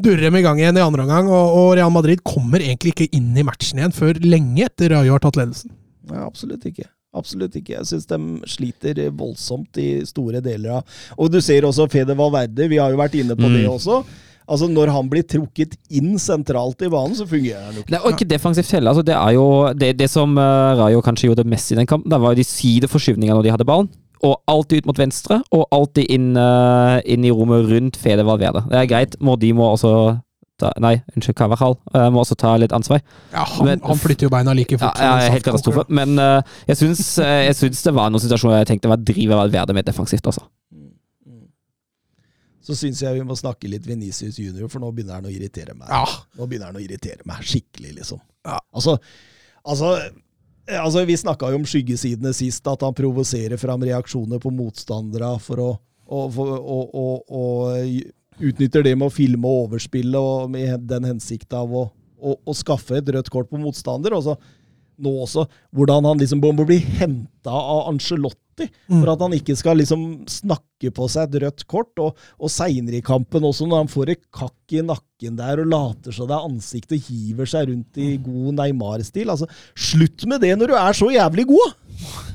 durrer 0.00 0.30
de 0.30 0.40
i 0.40 0.46
gang 0.46 0.60
igjen 0.62 0.78
i 0.78 0.84
andre 0.84 1.04
omgang. 1.04 1.28
Og, 1.28 1.56
og 1.58 1.74
Real 1.76 1.92
Madrid 1.92 2.22
kommer 2.24 2.62
egentlig 2.64 2.94
ikke 2.94 3.10
inn 3.18 3.34
i 3.36 3.44
matchen 3.44 3.82
igjen 3.82 3.96
før 3.96 4.20
lenge 4.24 4.64
etter 4.70 4.94
Rayo 4.94 5.16
har 5.16 5.24
tatt 5.24 5.36
ledelsen. 5.40 5.74
Ja, 6.08 6.24
absolutt 6.24 6.64
ikke. 6.70 6.88
Absolutt 7.16 7.56
ikke. 7.58 7.74
Jeg 7.74 7.88
syns 7.90 8.08
de 8.08 8.18
sliter 8.48 9.02
voldsomt 9.18 9.78
i 9.82 9.88
store 10.06 10.38
deler 10.44 10.78
av 10.78 11.00
Og 11.18 11.30
du 11.32 11.40
ser 11.42 11.66
også 11.66 11.88
Fede 11.90 12.14
Valverde, 12.16 12.68
vi 12.70 12.78
har 12.78 12.94
jo 12.94 13.00
vært 13.00 13.18
inne 13.18 13.36
på 13.38 13.50
det 13.50 13.64
også. 13.68 14.00
Altså 14.50 14.66
Når 14.66 14.90
han 14.90 15.08
blir 15.12 15.22
trukket 15.30 15.76
inn 15.94 16.16
sentralt 16.18 16.82
i 16.82 16.90
banen, 16.90 17.14
så 17.14 17.26
fungerer 17.30 17.68
han 17.68 17.76
jo 17.78 17.84
ikke. 17.84 17.94
Nei, 17.94 18.00
og 18.02 18.14
ikke 18.16 18.26
defensivt 18.32 18.72
heller. 18.74 18.90
Altså, 18.90 19.04
det 19.06 19.14
er 19.14 19.34
jo 19.36 19.44
det, 19.78 19.90
det 20.00 20.08
som 20.10 20.32
uh, 20.38 20.74
Rayo 20.80 21.02
kanskje 21.06 21.28
gjorde 21.30 21.46
mest 21.46 21.70
i 21.70 21.78
den 21.78 21.86
kampen, 21.90 22.10
det 22.10 22.18
var 22.20 22.34
jo 22.34 22.40
de 22.42 22.46
sideforskyvningene 22.48 23.36
når 23.38 23.46
de 23.46 23.52
hadde 23.54 23.68
ballen. 23.68 23.90
Og 24.26 24.34
alltid 24.50 24.82
ut 24.82 24.90
mot 24.90 24.98
venstre, 25.00 25.38
og 25.54 25.62
alltid 25.72 26.10
inn, 26.12 26.32
uh, 26.36 26.98
inn 27.08 27.24
i 27.24 27.30
rommet 27.32 27.70
rundt 27.70 27.96
Fede 27.96 28.26
Valverde. 28.26 28.66
Det 28.68 28.82
er 28.82 28.90
greit, 28.90 29.14
må 29.22 29.38
de 29.40 29.52
må 29.56 29.70
også 29.70 29.94
ta, 30.60 30.74
Nei, 30.82 30.96
unnskyld, 31.14 31.36
Carvajal 31.38 31.78
uh, 31.94 32.08
må 32.12 32.20
også 32.24 32.36
ta 32.42 32.52
litt 32.60 32.74
ansvar. 32.76 33.00
Ja, 33.32 33.46
han, 33.54 33.70
Men- 33.70 33.84
han 33.86 34.02
flytter 34.02 34.26
jo 34.28 34.32
beina 34.34 34.52
like 34.56 34.76
fort. 34.76 34.98
ja, 35.00 35.14
ja 35.22 35.32
helt 35.32 35.46
katastrofe. 35.46 35.86
Men 35.88 36.18
uh, 36.20 36.42
jeg, 36.68 36.76
syns, 36.82 37.04
uh, 37.22 37.38
jeg 37.46 37.56
syns 37.62 37.86
det 37.86 37.94
var 37.96 38.10
noen 38.12 38.26
situasjoner 38.26 38.60
jeg 38.64 38.74
tenkte 38.74 38.90
hva 38.92 38.98
driver 39.00 39.40
Valverde 39.44 39.78
med 39.78 39.88
defensivt, 39.88 40.26
altså. 40.26 40.44
Så 42.64 42.76
syns 42.76 43.00
jeg 43.02 43.16
vi 43.16 43.24
må 43.24 43.36
snakke 43.38 43.70
litt 43.72 43.86
Venicius 43.88 44.38
junior, 44.38 44.68
for 44.68 44.82
nå 44.82 44.90
begynner 44.92 45.20
han 45.20 45.28
å 45.28 45.32
irritere 45.32 45.74
meg. 45.76 45.88
Ja. 45.88 46.04
Nå 46.36 46.48
begynner 46.48 46.72
han 46.72 46.80
å 46.80 46.82
irritere 46.84 47.24
meg 47.28 47.44
skikkelig, 47.46 47.94
liksom. 48.02 48.20
Ja. 48.44 48.58
Altså, 48.76 48.98
altså, 49.64 49.94
altså 50.68 51.04
Vi 51.08 51.16
snakka 51.20 51.52
jo 51.52 51.60
om 51.62 51.68
skyggesidene 51.68 52.34
sist, 52.36 52.66
at 52.68 52.84
han 52.84 52.96
provoserer 52.96 53.60
fram 53.60 53.84
reaksjoner 53.88 54.42
på 54.42 54.52
motstandere 54.54 55.36
for 55.44 55.64
å 55.64 55.70
og, 56.10 56.38
og, 56.42 56.94
og, 56.98 57.20
og 57.30 58.40
utnytter 58.42 58.82
det 58.82 58.96
med 58.98 59.06
å 59.06 59.14
filme 59.14 59.46
og 59.46 59.66
overspille 59.68 60.18
og 60.18 60.48
med 60.50 60.88
den 60.90 61.06
hensikt 61.06 61.54
av 61.54 61.70
å, 61.70 61.84
å, 62.18 62.34
å 62.34 62.56
skaffe 62.56 62.98
et 62.98 63.12
rødt 63.14 63.30
kort 63.32 63.50
på 63.50 63.60
motstander. 63.60 64.16
Og 64.16 64.24
så 64.26 64.34
nå 65.00 65.12
også 65.24 65.46
hvordan 65.76 66.08
han 66.10 66.20
liksom 66.20 66.42
må 66.42 66.66
bli 66.66 66.80
henta 66.98 67.54
av 67.54 67.86
Angelotti 67.92 68.49
for 68.88 69.10
at 69.12 69.20
han 69.24 69.34
ikke 69.36 69.56
skal 69.58 69.78
liksom 69.80 70.04
snakke 70.30 70.90
på 70.96 71.08
seg 71.12 71.28
et 71.34 71.42
rødt 71.44 71.64
kort. 71.70 71.92
Og, 72.02 72.16
og 72.40 72.50
seinere 72.52 72.98
i 73.00 73.04
kampen 73.06 73.44
også, 73.48 73.66
når 73.70 73.84
han 73.84 73.92
får 73.92 74.12
et 74.14 74.22
kakk 74.34 74.74
i 74.76 74.82
nakken 74.86 75.36
der 75.40 75.60
og 75.64 75.70
later 75.72 76.12
som 76.16 76.28
det 76.30 76.36
er 76.38 76.48
ansiktet 76.48 76.96
og 76.98 77.06
hiver 77.10 77.50
seg 77.52 77.68
rundt 77.72 78.00
i 78.00 78.10
god 78.24 78.54
Neymar-stil. 78.60 79.30
Altså, 79.34 79.48
slutt 79.76 80.26
med 80.30 80.40
det 80.44 80.54
når 80.60 80.72
du 80.72 80.76
er 80.80 80.92
så 81.00 81.10
jævlig 81.14 81.46
god! 81.50 81.74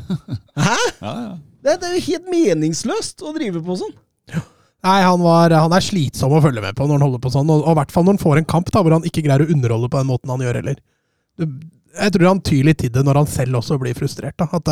Hæ? 0.67 0.79
Ja, 1.01 1.13
ja. 1.25 1.35
Det, 1.65 1.79
det 1.81 1.87
er 1.89 1.95
jo 1.97 2.03
helt 2.11 2.27
meningsløst 2.29 3.23
å 3.25 3.31
drive 3.33 3.61
på 3.65 3.77
sånn. 3.79 3.95
Nei, 4.85 4.99
han, 5.01 5.17
var, 5.25 5.49
han 5.57 5.73
er 5.73 5.81
slitsom 5.81 6.35
å 6.37 6.41
følge 6.43 6.61
med 6.61 6.75
på 6.77 6.85
når 6.85 6.99
han 6.99 7.05
holder 7.07 7.21
på 7.23 7.31
sånn, 7.33 7.49
og 7.49 7.63
og 7.65 7.71
i 7.73 7.77
hvert 7.79 7.93
fall 7.95 8.05
når 8.05 8.13
han 8.19 8.21
får 8.21 8.41
en 8.43 8.45
kamp 8.51 8.67
da, 8.69 8.83
hvor 8.85 8.93
han 8.93 9.07
ikke 9.09 9.23
greier 9.25 9.41
å 9.41 9.47
underholde 9.49 9.89
på 9.89 9.97
den 9.97 10.11
måten 10.11 10.29
han 10.35 10.43
gjør 10.45 10.59
heller. 10.61 10.77
Du- 11.41 11.47
Jeg 11.95 12.11
tror 12.11 12.27
han 12.27 12.41
tyr 12.45 12.63
litt 12.67 12.77
til 12.83 12.91
det 12.93 13.01
når 13.07 13.17
han 13.21 13.27
selv 13.31 13.57
også 13.61 13.79
blir 13.81 13.95
frustrert. 13.97 14.35
da, 14.37 14.45
at 14.51 14.67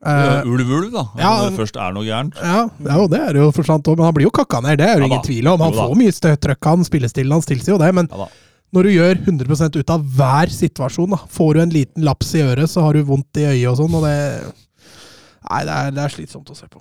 det, 0.00 0.12
eh, 0.12 0.46
Ulv-ulv, 0.48 0.90
da. 0.94 1.02
ja, 1.20 1.30
Når 1.42 1.50
det 1.50 1.58
først 1.60 1.76
er 1.76 1.96
noe 1.96 2.06
gærent. 2.06 2.38
Ja, 2.40 2.60
jo, 2.96 3.08
det 3.12 3.18
er 3.20 3.40
jo 3.42 3.50
for 3.52 3.68
sant 3.68 3.90
òg, 3.90 3.98
men 3.98 4.08
han 4.08 4.14
blir 4.16 4.30
jo 4.30 4.36
kakka 4.38 4.62
ned. 4.64 4.78
Det 4.80 4.86
er 4.88 4.94
jo 4.96 5.04
Ja 5.04 5.10
ingen 5.10 5.20
da. 5.20 5.26
tvil 5.28 5.50
om. 5.52 5.60
Han 5.60 5.74
Jo 5.74 5.88
får 5.88 5.98
mye 6.00 6.14
støttrøkk, 6.16 6.70
han 6.72 6.86
spillestilen 6.88 7.36
hans 7.36 7.50
tilsier 7.50 7.76
jo 7.76 7.82
det. 7.82 7.92
Men 7.94 8.08
Ja 8.08 8.28
når 8.70 8.86
du 8.86 8.90
gjør 8.94 9.18
100 9.26 9.80
ut 9.80 9.90
av 9.90 10.02
hver 10.14 10.52
situasjon, 10.54 11.10
da, 11.10 11.18
får 11.30 11.54
du 11.56 11.60
en 11.64 11.72
liten 11.74 12.04
laps 12.06 12.34
i 12.38 12.44
øret, 12.44 12.70
så 12.70 12.84
har 12.84 12.94
du 12.94 13.02
vondt 13.08 13.40
i 13.42 13.48
øyet 13.48 13.66
og 13.72 13.80
sånn, 13.82 13.96
og 13.98 14.06
det 14.06 14.16
Nei, 15.50 15.64
det 15.66 15.74
er, 15.74 15.92
det 15.96 16.02
er 16.04 16.12
slitsomt 16.12 16.50
å 16.52 16.54
se 16.54 16.66
på. 16.70 16.78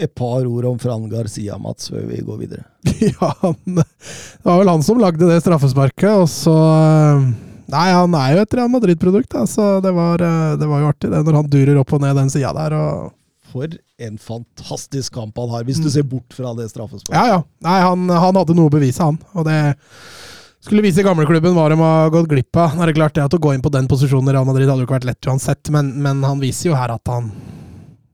Et 0.00 0.12
par 0.16 0.46
ord 0.48 0.68
om 0.70 0.78
Fran 0.80 1.02
Garcia, 1.10 1.58
Mats, 1.60 1.90
før 1.92 2.06
vi 2.08 2.20
går 2.24 2.38
videre. 2.40 2.62
ja, 3.10 3.28
han, 3.42 3.58
det 3.66 3.84
var 4.46 4.62
vel 4.62 4.70
han 4.70 4.84
som 4.86 5.02
lagde 5.02 5.28
det 5.28 5.42
straffesparket, 5.42 6.08
og 6.22 6.30
så 6.30 6.54
Nei, 7.70 7.88
han 7.94 8.14
er 8.18 8.34
jo 8.34 8.42
et 8.42 8.54
Real 8.58 8.70
Madrid-produkt, 8.72 9.36
så 9.48 9.80
det 9.84 9.92
var, 9.94 10.22
eh, 10.22 10.56
det 10.60 10.68
var 10.68 10.82
jo 10.82 10.90
artig, 10.90 11.10
det, 11.12 11.22
når 11.26 11.38
han 11.40 11.50
durer 11.52 11.78
opp 11.80 11.92
og 11.94 12.02
ned 12.02 12.16
den 12.18 12.32
sida 12.32 12.52
der. 12.56 12.74
og 12.74 13.12
For 13.52 13.70
en 14.02 14.18
fantastisk 14.18 15.14
kamp 15.14 15.38
han 15.38 15.52
har, 15.52 15.64
hvis 15.68 15.80
du 15.82 15.88
ser 15.92 16.02
bort 16.08 16.34
fra 16.34 16.54
det 16.58 16.68
straffesparket. 16.72 17.14
Ja, 17.14 17.38
ja. 17.38 17.42
Nei, 17.64 17.78
han, 17.84 18.08
han 18.10 18.38
hadde 18.40 18.56
noe 18.58 18.70
å 18.70 18.74
bevise, 18.74 19.04
han. 19.04 19.20
Og 19.36 19.46
det 19.46 19.58
skulle 20.62 20.84
vise 20.84 21.04
gamleklubben 21.06 21.54
hva 21.56 21.68
de 21.72 21.78
har 21.80 22.12
gått 22.14 22.30
glipp 22.30 22.56
av. 22.56 22.76
Det 22.78 22.92
er 22.92 22.98
klart 22.98 23.16
det 23.18 23.24
at 23.24 23.34
Å 23.34 23.42
gå 23.42 23.54
inn 23.54 23.64
på 23.64 23.72
den 23.74 23.88
posisjonen 23.90 24.30
i 24.30 24.36
Real 24.36 24.46
Madrid 24.48 24.70
hadde 24.70 24.84
jo 24.84 24.88
ikke 24.88 24.98
vært 25.00 25.10
lett 25.10 25.30
uansett, 25.30 25.70
men, 25.74 25.90
men 26.02 26.22
han 26.26 26.42
viser 26.42 26.70
jo 26.70 26.78
her 26.78 26.94
at 26.94 27.10
han 27.10 27.32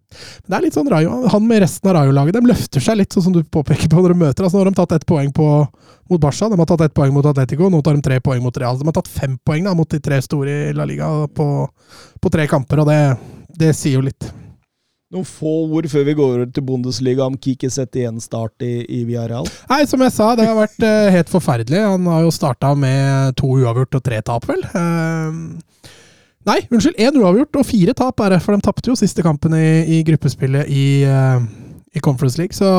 Men 0.08 0.50
det 0.52 0.56
er 0.58 0.64
litt 0.64 0.78
sånn 0.78 0.88
Rayo. 0.90 1.18
Han 1.34 1.44
med 1.48 1.62
resten 1.64 1.90
av 1.90 1.98
Rayo-laget 1.98 2.38
de 2.38 2.48
løfter 2.48 2.84
seg 2.84 2.98
litt, 3.00 3.12
sånn 3.12 3.28
som 3.28 3.36
du 3.36 3.42
påpeker 3.44 3.90
på 3.92 4.00
når 4.00 4.14
de 4.14 4.22
møter. 4.24 4.46
Altså, 4.46 4.58
nå 4.58 4.64
har 4.64 4.70
de 4.70 4.80
tatt 4.80 4.96
ett 4.96 5.06
poeng 5.08 5.30
på, 5.36 5.48
mot 6.08 6.22
Barca, 6.22 6.48
de 6.48 6.58
har 6.58 6.70
tatt 6.72 6.86
ett 6.88 6.96
poeng 6.96 7.14
mot 7.14 7.28
Atletico, 7.28 7.68
nå 7.72 7.82
tar 7.84 7.98
de 7.98 8.04
tre 8.04 8.20
poeng 8.24 8.42
mot 8.44 8.56
Real. 8.56 8.80
De 8.80 8.88
har 8.88 8.96
tatt 8.96 9.12
fem 9.12 9.36
poeng 9.44 9.68
da, 9.68 9.76
mot 9.76 9.90
de 9.90 10.00
tre 10.02 10.20
store 10.24 10.58
i 10.70 10.74
La 10.76 10.88
Liga 10.88 11.10
på, 11.28 11.48
på 12.20 12.32
tre 12.32 12.48
kamper, 12.50 12.84
og 12.84 12.90
det, 12.90 13.00
det 13.60 13.74
sier 13.76 13.98
jo 13.98 14.06
litt. 14.08 14.30
Noen 15.08 15.24
få 15.24 15.50
ord 15.72 15.86
før 15.88 16.02
vi 16.04 16.12
går 16.18 16.32
over 16.34 16.48
til 16.52 16.64
Bundesliga 16.68 17.24
om 17.24 17.36
Kike 17.40 17.70
igjen 17.70 18.18
start 18.20 18.64
i, 18.64 18.82
i 18.92 19.04
Villarreal. 19.08 19.46
Nei, 19.70 19.86
som 19.88 20.02
jeg 20.04 20.12
sa, 20.12 20.34
det 20.36 20.44
har 20.44 20.58
vært 20.58 20.84
uh, 20.84 21.08
helt 21.14 21.32
forferdelig. 21.32 21.80
Han 21.80 22.04
har 22.12 22.26
jo 22.26 22.34
starta 22.34 22.74
med 22.76 23.32
to 23.40 23.54
uavgjort 23.56 23.96
og 23.96 24.04
tre 24.04 24.20
tap, 24.20 24.44
vel. 24.50 24.66
Eh, 24.68 25.88
nei, 26.46 26.60
unnskyld, 26.70 26.98
én 27.00 27.16
uavgjort 27.18 27.58
og 27.60 27.66
fire 27.66 27.94
tap 27.96 28.20
er 28.22 28.36
det, 28.36 28.42
for 28.44 28.54
de 28.54 28.64
tapte 28.64 28.90
jo 28.90 28.98
siste 28.98 29.24
kampen 29.26 29.56
i, 29.58 29.98
i 29.98 30.02
gruppespillet 30.06 30.70
i, 30.70 30.86
eh, 31.08 31.48
i 31.96 32.04
Conference 32.04 32.38
League. 32.40 32.56
Så 32.56 32.70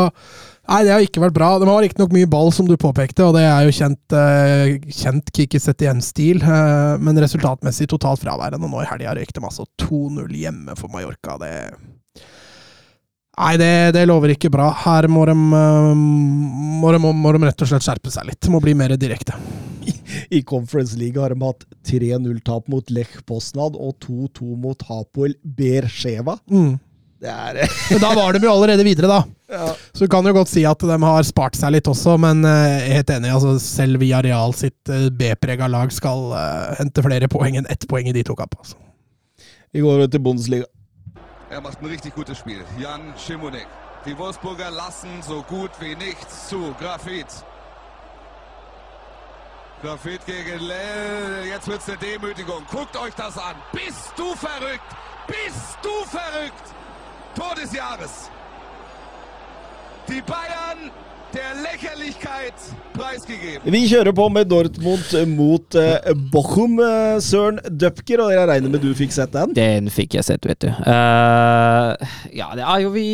nei, 0.69 0.81
det 0.85 0.93
har 0.93 1.03
ikke 1.03 1.23
vært 1.23 1.35
bra. 1.35 1.51
De 1.59 1.67
har 1.69 1.83
riktignok 1.83 2.15
mye 2.15 2.29
ball, 2.29 2.51
som 2.55 2.69
du 2.69 2.75
påpekte, 2.79 3.27
og 3.27 3.35
det 3.37 3.45
er 3.45 3.67
jo 3.67 3.75
kjent, 3.75 4.15
uh, 4.15 4.91
kjent 5.01 5.31
Kiki 5.35 5.61
Setien-stil, 5.61 6.43
eh, 6.45 6.97
men 7.01 7.21
resultatmessig 7.21 7.89
totalt 7.91 8.21
fraværende. 8.23 8.69
Nå 8.69 8.83
i 8.83 8.89
helga 8.89 9.17
røyk 9.17 9.33
de 9.35 9.45
altså 9.45 9.67
2-0 9.81 10.29
hjemme 10.39 10.77
for 10.79 10.91
Mallorca. 10.93 11.39
Det 11.41 11.53
Nei, 13.39 13.53
det, 13.55 13.93
det 13.95 14.01
lover 14.09 14.33
ikke 14.33 14.51
bra. 14.51 14.67
Her 14.81 15.07
må 15.07 15.23
de, 15.29 15.31
eh, 15.31 15.91
må, 15.95 16.91
de, 16.91 16.99
må 16.99 17.31
de 17.35 17.45
rett 17.47 17.63
og 17.63 17.71
slett 17.71 17.85
skjerpe 17.85 18.11
seg 18.11 18.27
litt. 18.27 18.51
Må 18.51 18.59
bli 18.63 18.75
mer 18.75 18.97
direkte. 18.99 19.37
I 20.37 20.41
Conference 20.43 20.97
League 20.99 21.21
har 21.21 21.33
de 21.33 21.41
hatt 21.43 21.65
3-0-tap 21.87 22.69
mot 22.71 22.93
Lech 22.93 23.19
Poznan 23.29 23.77
og 23.77 23.97
2-2 24.05 24.53
mot 24.59 24.85
Hapoel 24.89 25.35
Bersheva. 25.43 26.39
Mm. 26.49 26.77
Det 27.19 27.27
er 27.27 27.57
Men 27.91 27.99
da 27.99 28.13
var 28.15 28.33
de 28.33 28.39
jo 28.45 28.51
allerede 28.53 28.83
videre, 28.87 29.09
da. 29.11 29.23
ja. 29.57 29.73
Så 29.91 30.05
du 30.05 30.11
kan 30.11 30.25
jo 30.25 30.33
godt 30.37 30.51
si 30.51 30.63
at 30.67 30.79
de 30.79 30.97
har 31.03 31.25
spart 31.27 31.57
seg 31.59 31.73
litt 31.75 31.89
også, 31.91 32.15
men 32.21 32.45
eh, 32.47 32.59
jeg 32.69 32.85
er 32.85 32.99
helt 33.01 33.13
enig. 33.17 33.33
altså 33.35 33.57
Selv 33.63 33.99
Villarreal 33.99 34.55
sitt 34.55 34.93
eh, 34.93 35.09
B-prega 35.11 35.67
lag 35.67 35.91
skal 35.91 36.29
uh, 36.31 36.69
hente 36.79 37.03
flere 37.03 37.27
poeng 37.31 37.59
enn 37.59 37.67
ett 37.71 37.83
poeng 37.91 38.07
i 38.07 38.15
de 38.15 38.23
to 38.23 38.37
kampene. 38.39 38.63
Altså. 38.63 38.79
Vi 39.75 39.83
går 39.83 39.99
over 39.99 40.07
til 40.07 40.23
Bundesliga. 40.23 40.69
Er 41.51 41.61
macht 41.61 41.81
ein 41.81 41.89
richtig 41.89 42.15
gutes 42.15 42.37
Spiel. 42.37 42.61
Jan 42.79 43.11
Schimonek. 43.17 43.67
Die 44.05 44.17
Wolfsburger 44.17 44.71
lassen 44.71 45.09
so 45.21 45.43
gut 45.49 45.71
wie 45.81 45.95
nichts 45.95 46.47
zu. 46.47 46.73
Grafit. 46.79 47.43
Grafit 49.81 50.25
gegen 50.25 50.59
Lell. 50.67 51.47
Jetzt 51.47 51.67
wird's 51.69 51.87
eine 51.87 51.97
Demütigung. 51.97 52.63
Guckt 52.69 52.97
euch 52.97 53.13
das 53.15 53.37
an. 53.37 53.55
Bist 53.71 54.11
du 54.17 54.35
verrückt? 54.35 54.89
Bist 55.25 55.77
du 55.81 55.95
verrückt? 56.05 56.65
Tor 57.33 57.55
des 57.55 57.71
Jahres. 57.73 58.29
Die 60.09 60.21
Bayern 60.21 60.91
der 61.31 61.61
Lächerlichkeit 61.63 62.53
preisgegeben. 62.93 63.71
Vi 63.71 63.81
kjører 63.87 64.11
på 64.17 64.25
med 64.33 64.49
Dortmund 64.49 65.13
mot 65.37 65.75
eh, 65.77 66.11
Bochum, 66.33 66.79
eh, 66.83 67.19
Søren 67.21 67.61
Dupker, 67.69 68.23
og 68.25 68.33
jeg 68.33 68.47
regner 68.49 68.73
med 68.73 68.83
du 68.83 68.89
fikk 68.97 69.13
sett 69.15 69.31
den? 69.31 69.53
Den 69.55 69.87
fikk 69.93 70.17
jeg 70.17 70.27
sett, 70.27 70.47
vet 70.49 70.59
du. 70.65 70.67
Eh, 70.67 72.09
ja, 72.35 72.49
det 72.57 72.65
er 72.65 72.81
jo 72.83 72.91
vi 72.97 73.05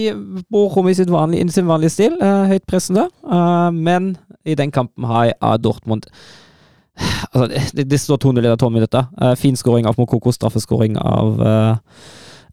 Bochum 0.50 0.90
i 0.90 0.96
sin 0.98 1.14
vanlige, 1.14 1.46
i 1.46 1.58
sin 1.60 1.70
vanlige 1.70 1.94
stil. 1.94 2.18
Uh, 2.24 2.48
høyt 2.50 2.66
pressende. 2.66 3.06
Eh, 3.22 3.70
men 3.76 4.16
i 4.48 4.58
den 4.58 4.74
kampen 4.74 5.06
har 5.12 5.30
jeg 5.30 5.62
Dortmund 5.62 6.10
Altså, 7.36 7.48
det, 7.76 7.90
det 7.92 8.00
står 8.00 8.22
2-0 8.24 8.40
etter 8.40 8.62
12 8.62 8.72
minutter. 8.72 9.08
Uh, 9.20 9.34
fin 9.40 9.58
skåring 9.60 9.88
av 9.90 9.98
Mokoko, 10.00 10.32
straffeskåring 10.32 10.96
av 11.02 11.42
uh, 11.42 12.06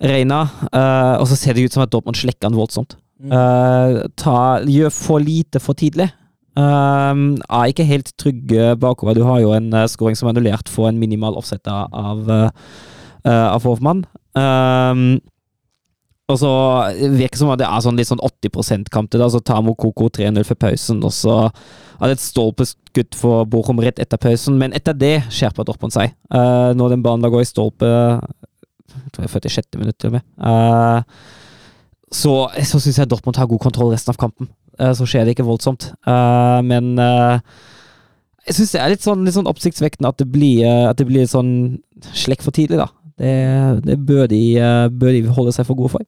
Reina. 0.03 0.43
Uh, 0.73 1.21
og 1.21 1.29
så 1.31 1.39
ser 1.39 1.55
det 1.55 1.69
ut 1.69 1.77
som 1.77 1.85
at 1.85 1.93
Dortmund 1.93 2.19
slekker 2.19 2.51
han 2.51 2.59
voldsomt. 2.59 2.97
Uh, 3.23 4.03
ta, 4.19 4.37
gjør 4.67 4.91
for 4.91 5.23
lite 5.23 5.63
for 5.63 5.79
tidlig. 5.79 6.09
Um, 6.59 7.39
er 7.49 7.71
ikke 7.71 7.87
helt 7.89 8.11
trygge 8.21 8.75
bakover. 8.77 9.15
Du 9.17 9.23
har 9.25 9.41
jo 9.41 9.55
en 9.57 9.71
uh, 9.73 9.87
skåring 9.89 10.19
som 10.19 10.29
er 10.29 10.35
annullert 10.35 10.69
for 10.69 10.91
en 10.91 10.99
minimal 11.01 11.39
offset 11.39 11.71
av, 11.71 12.27
uh, 12.29 12.51
av 13.25 13.65
Hoffmann. 13.65 14.05
Um, 14.37 15.21
og 16.31 16.39
så 16.39 16.51
virker 17.13 17.35
det 17.35 17.41
som 17.41 17.51
at 17.53 17.61
det 17.61 17.67
er 17.67 17.83
sånn 17.85 17.99
litt 17.99 18.09
sånn 18.09 18.23
80 18.23 18.53
%-kamp 18.87 19.11
til 19.11 19.23
det. 19.23 19.29
Så 19.35 19.41
tar 19.43 19.63
Mokoko 19.65 20.09
3-0 20.15 20.47
for 20.47 20.61
pausen, 20.61 21.03
og 21.03 21.13
så 21.15 21.37
det 22.03 22.17
et 22.17 22.23
stolpeskudd 22.25 23.17
for 23.19 23.47
Bochum 23.51 23.83
rett 23.83 24.01
etter 24.03 24.21
pausen. 24.23 24.57
Men 24.59 24.75
etter 24.77 24.97
det 24.97 25.17
skjerper 25.35 25.67
Dortmund 25.67 25.95
seg. 25.95 26.15
Uh, 26.33 26.71
når 26.79 26.97
den 26.97 27.05
banen 27.05 27.27
da 27.27 27.31
går 27.33 27.45
i 27.45 27.51
stolpe 27.51 27.91
jeg 28.93 29.13
tror 29.15 29.25
jeg 29.25 29.33
46. 29.33 29.79
minutt 29.81 29.97
til 29.97 30.11
og 30.11 30.19
med. 30.19 30.25
Uh, 30.37 31.01
så 32.13 32.33
så 32.69 32.81
syns 32.83 32.99
jeg 33.01 33.09
Dortmund 33.09 33.39
har 33.41 33.49
god 33.49 33.63
kontroll 33.63 33.93
resten 33.95 34.13
av 34.13 34.21
kampen. 34.21 34.51
Så 34.97 35.07
skjer 35.09 35.25
det 35.25 35.35
ikke 35.35 35.47
voldsomt. 35.47 35.91
Men 36.65 36.97
jeg 36.97 38.57
syns 38.57 38.73
det 38.73 38.81
er 38.81 38.93
litt 38.93 39.05
sånn, 39.05 39.23
litt 39.25 39.37
sånn 39.37 39.49
oppsiktsvekkende 39.49 40.11
at 40.13 40.21
det 40.21 40.27
blir, 40.33 40.65
at 40.89 40.99
det 40.99 41.07
blir 41.09 41.29
sånn 41.29 41.53
slekk 42.17 42.45
for 42.45 42.57
tidlig, 42.57 42.81
da. 42.81 42.89
Det, 43.23 43.33
det 43.87 43.97
bør, 44.09 44.25
de, 44.33 44.41
bør, 44.91 45.15
de, 45.15 45.23
holde 45.37 45.53
seg 45.55 45.69
for 45.69 45.79
gode 45.79 45.93
for. 45.95 46.03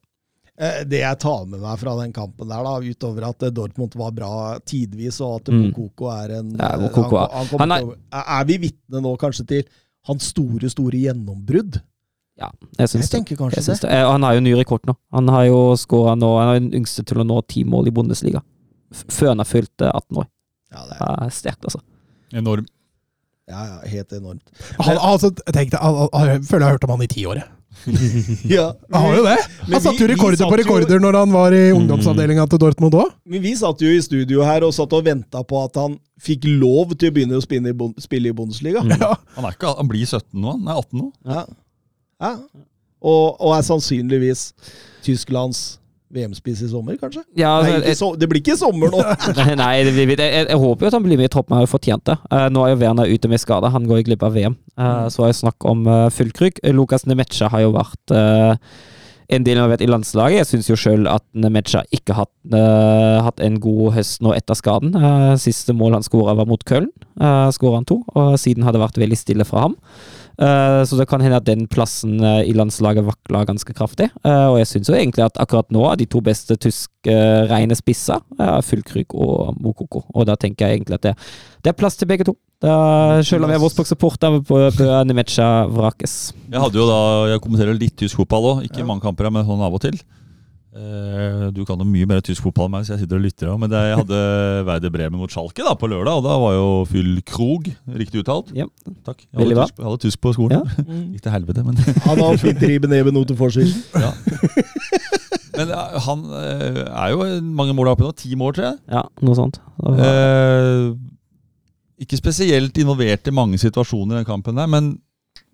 Det 0.87 0.99
jeg 1.01 1.19
tar 1.19 1.41
med 1.51 1.59
meg 1.59 1.79
fra 1.81 1.93
den 1.99 2.11
kampen 2.15 2.47
der, 2.47 2.63
da, 2.63 2.75
utover 2.79 3.25
at 3.29 3.43
Dortmund 3.55 3.95
var 3.99 4.11
bra 4.15 4.29
tidvis, 4.63 5.17
og 5.23 5.41
at 5.41 5.49
Mm. 5.51 5.65
Mokoko 5.69 6.07
er 6.13 6.35
en 6.39 6.53
Ja, 6.55 6.69
Mokoko, 6.79 7.17
han, 7.27 7.47
han 7.51 7.59
han 7.59 7.71
er- 7.75 7.81
til 7.81 7.97
Er 8.39 8.45
vi 8.47 8.57
vitne 8.67 9.01
nå 9.03 9.15
kanskje 9.19 9.45
til 9.47 9.63
hans 10.07 10.29
store, 10.31 10.69
store 10.71 10.95
gjennombrudd? 11.01 11.81
Ja, 12.39 12.49
jeg 12.77 12.87
syns 12.91 13.11
Jeg 13.13 13.25
det. 13.25 13.39
Jeg 13.55 13.63
syns 13.63 13.79
det. 13.81 13.89
det. 13.89 13.91
Eh, 13.95 14.05
Og 14.05 14.11
han 14.11 14.23
har 14.23 14.33
jo 14.35 14.41
ny 14.41 14.53
rekord 14.59 14.81
nå. 14.87 14.95
Han 15.13 15.27
har 15.31 15.45
jo 15.47 15.59
skåra 15.79 16.15
nå 16.19 16.29
Han 16.39 16.49
er 16.55 16.59
den 16.59 16.71
yngste 16.81 17.03
til 17.07 17.17
å 17.17 17.23
nå 17.27 17.41
ti 17.47 17.63
mål 17.63 17.87
i 17.87 17.91
Bundesliga. 17.95 18.41
F 18.91 19.05
før 19.07 19.27
han 19.29 19.39
har 19.39 19.45
fylt 19.47 19.81
eh, 19.81 19.91
18 19.91 20.17
år. 20.19 20.27
Ja, 20.71 20.83
det 20.87 20.97
Det 20.99 21.07
er 21.07 21.25
er 21.25 21.29
sterkt, 21.31 21.63
altså. 21.63 21.79
Enorm. 22.33 22.65
Ja, 23.51 23.65
ja, 23.69 23.75
helt 23.91 24.15
enormt. 24.17 24.41
Han, 24.79 24.97
altså, 24.97 25.29
tenk 25.53 25.69
deg, 25.73 25.79
han, 25.81 26.07
han, 26.13 26.31
jeg 26.33 26.47
føler 26.49 26.65
jeg 26.65 26.69
har 26.71 26.77
hørt 26.79 26.87
om 26.87 26.95
han 26.95 27.05
i 27.05 27.11
ti 27.11 27.25
år. 27.29 27.43
Ja, 28.49 28.69
Han 28.93 29.01
har 29.03 29.15
jo 29.17 29.23
det! 29.25 29.35
Han 29.67 29.81
satte 29.83 29.99
jo 29.99 30.07
rekorder 30.09 30.39
satt 30.39 30.47
på 30.49 30.55
jo- 30.55 30.61
rekorder 30.63 31.01
når 31.03 31.17
han 31.19 31.33
var 31.35 31.53
i 31.53 31.63
ungdomsavdelinga 31.75 32.45
til 32.49 32.61
Dortmund 32.63 32.95
òg. 32.97 33.11
Men 33.29 33.43
vi 33.43 33.51
satt 33.59 33.83
jo 33.83 33.91
i 33.91 33.99
studio 34.01 34.45
her 34.47 34.63
og 34.65 34.73
satt 34.73 34.93
og 34.95 35.03
venta 35.05 35.43
på 35.45 35.59
at 35.63 35.77
han 35.81 35.97
fikk 36.23 36.47
lov 36.47 36.95
til 36.95 37.11
å 37.11 37.15
begynne 37.17 37.37
å 37.37 37.43
spille 37.43 37.73
i, 37.75 37.89
spille 38.01 38.31
i 38.31 38.35
Bundesliga. 38.37 38.81
Ja. 38.95 39.11
Han, 39.35 39.45
er 39.49 39.57
ikke, 39.57 39.75
han 39.77 39.91
blir 39.91 40.05
17 40.07 40.23
nå, 40.39 40.55
han 40.55 40.71
er 40.71 40.79
18 40.81 41.01
nå. 41.03 41.09
Ja. 41.27 41.43
ja. 42.23 42.33
Og, 43.05 43.25
og 43.43 43.51
er 43.57 43.65
sannsynligvis 43.67 44.47
Tysklands 45.05 45.65
VM-spiss 46.13 46.61
i 46.65 46.69
sommer, 46.71 46.97
kanskje? 47.01 47.23
Ja, 47.37 47.55
Nei, 47.61 47.75
altså, 47.75 47.81
ikke 47.81 47.99
så, 47.99 48.09
det 48.21 48.29
blir 48.31 48.41
ikke 48.43 48.57
sommer 48.59 48.93
nå! 48.93 49.01
Nei, 49.39 49.55
nei 49.57 49.71
blir, 49.89 50.13
jeg, 50.13 50.19
jeg, 50.21 50.49
jeg 50.51 50.61
håper 50.61 50.85
jo 50.85 50.91
at 50.91 50.97
han 50.99 51.05
blir 51.07 51.19
med 51.19 51.29
i 51.29 51.33
troppen. 51.33 51.57
Har 51.57 51.65
jo 51.65 51.71
fortjent 51.71 52.05
det. 52.07 52.17
Uh, 52.29 52.47
nå 52.53 52.65
er 52.65 52.75
jo 52.75 52.81
Werner 52.83 53.09
ute 53.09 53.31
med 53.31 53.41
skade. 53.41 53.71
Han 53.73 53.87
går 53.89 54.03
jo 54.03 54.09
glipp 54.11 54.25
av 54.27 54.35
VM. 54.37 54.57
Eh, 54.77 55.07
Så 55.13 55.25
er 55.25 55.31
det 55.33 55.39
snakk 55.39 55.65
om 55.67 55.87
uh, 55.89 56.09
fullkrygg. 56.13 56.61
Lukas 56.75 57.07
Nemecha 57.09 57.49
har 57.51 57.63
jo 57.65 57.73
vært 57.75 58.13
eh, 58.15 58.53
en 59.33 59.45
del 59.45 59.57
involvert 59.57 59.81
i 59.81 59.89
landslaget. 59.89 60.41
Jeg 60.43 60.49
syns 60.51 60.69
jo 60.69 60.77
sjøl 60.79 61.07
at 61.09 61.23
Nemecha 61.37 61.81
ikke 61.95 62.13
har 62.13 62.25
hatt, 62.25 62.35
eh, 62.53 63.23
hatt 63.25 63.41
en 63.41 63.57
god 63.63 63.95
høst 63.97 64.21
nå 64.21 64.35
etter 64.37 64.57
skaden. 64.57 64.93
Eh, 64.95 65.31
siste 65.41 65.73
mål 65.73 65.97
han 65.97 66.05
skåra 66.05 66.35
var 66.37 66.49
mot 66.49 66.61
Köln. 66.65 66.91
Uh, 67.15 67.47
skåra 67.55 67.79
han 67.79 67.87
to, 67.87 68.01
og 68.13 68.35
siden 68.41 68.65
har 68.67 68.75
det 68.75 68.81
vært 68.83 68.99
veldig 68.99 69.17
stille 69.17 69.45
fra 69.47 69.65
ham. 69.69 69.77
Eh, 70.35 70.81
så 70.83 70.97
det 70.99 71.07
kan 71.07 71.23
hende 71.23 71.39
at 71.39 71.47
den 71.47 71.63
plassen 71.71 72.17
eh, 72.19 72.41
i 72.49 72.55
landslaget 72.55 73.05
vakler 73.07 73.47
ganske 73.47 73.75
kraftig. 73.75 74.09
Eh, 74.25 74.47
og 74.51 74.57
jeg 74.59 74.69
syns 74.71 74.91
jo 74.91 74.97
egentlig 74.97 75.23
at 75.25 75.39
akkurat 75.41 75.69
nå 75.73 75.85
er 75.91 75.99
de 76.01 76.07
to 76.09 76.21
beste 76.25 76.57
spisser 77.75 78.21
uh, 78.39 78.59
Fullkrug 78.65 79.13
og 79.13 79.59
Mokoko. 79.61 80.01
Og 80.15 80.25
da 80.25 80.35
tenker 80.39 80.65
jeg 80.65 80.79
egentlig 80.79 80.97
at 80.97 81.03
det, 81.05 81.13
det 81.63 81.71
er 81.71 81.77
plass 81.77 81.99
til 81.99 82.09
begge 82.09 82.25
to. 82.25 82.35
Da, 82.63 83.21
selv 83.21 83.45
om 83.45 83.51
jeg 83.51 83.59
er 83.59 83.61
Wolfsburg-supporter, 83.61 84.39
bør 84.47 85.03
Nemecha 85.05 85.67
vrakes. 85.69 86.33
Jeg 86.49 86.61
hadde 86.63 86.79
jo 86.79 86.87
da, 86.89 86.99
jeg 87.29 87.43
kommenterer 87.43 87.77
litt 87.77 87.97
tysk 87.99 88.23
fotball 88.23 88.49
òg, 88.51 88.63
ikke 88.65 88.87
mange 88.87 89.05
kamper, 89.05 89.29
men 89.29 89.45
sånn 89.45 89.61
av 89.61 89.75
og 89.75 89.83
til. 89.85 89.99
Eh, 90.75 91.51
Du 91.55 91.63
kan 91.63 91.79
jo 91.79 91.85
mye 91.87 92.07
mer 92.09 92.19
tysk 92.25 92.43
fotball 92.43 92.67
enn 92.67 92.73
meg, 92.75 92.85
så 92.87 92.95
jeg 92.95 93.05
sitter 93.05 93.19
og 93.19 93.23
lytter. 93.23 93.51
Men 93.61 93.71
det, 93.71 93.79
jeg 93.89 93.99
hadde 94.01 94.19
Werder 94.67 94.91
Bremen 94.91 95.21
mot 95.21 95.31
Schalke 95.31 95.63
da, 95.63 95.75
på 95.79 95.87
lørdag, 95.87 96.19
og 96.19 96.25
da 96.25 96.35
var 96.41 96.55
jo 96.57 96.67
Fyll 96.89 97.21
Krog 97.27 97.69
riktig 97.95 98.23
uttalt. 98.25 98.51
Ja. 98.57 98.67
Takk. 99.07 99.23
Jeg 99.23 99.39
hadde, 99.39 99.55
tysk, 99.61 99.79
jeg 99.79 99.87
hadde 99.87 100.03
tysk 100.03 100.21
på 100.25 100.33
skolen. 100.35 100.59
Ja. 100.59 100.85
Gikk 101.15 101.23
til 101.23 101.35
helvete, 101.37 101.63
men 101.63 101.79
Han 102.09 102.23
har 102.25 102.41
fint 102.41 102.65
ribbe 102.65 102.91
ned 102.91 103.05
ved 103.07 103.15
noe 103.15 103.29
til 103.29 103.39
forsiden. 103.39 103.71
ja. 104.05 104.11
Men 105.55 105.71
eh, 105.71 105.97
han 106.09 106.25
eh, 106.41 106.81
er 106.83 107.13
jo 107.15 107.29
mange 107.55 107.75
mål 107.77 107.93
oppe 107.93 108.03
nå. 108.03 108.11
Ti 108.19 108.35
mål, 108.39 108.57
tror 108.57 108.67
jeg. 108.73 108.79
Ja, 108.91 109.05
noe 109.23 109.39
sånt. 109.39 109.61
Var... 109.79 110.03
Eh, 110.03 110.89
ikke 112.03 112.19
spesielt 112.19 112.75
involvert 112.83 113.31
i 113.31 113.33
mange 113.33 113.57
situasjoner 113.61 114.17
i 114.17 114.19
den 114.19 114.27
kampen 114.27 114.59
der, 114.59 114.67
men 114.67 114.97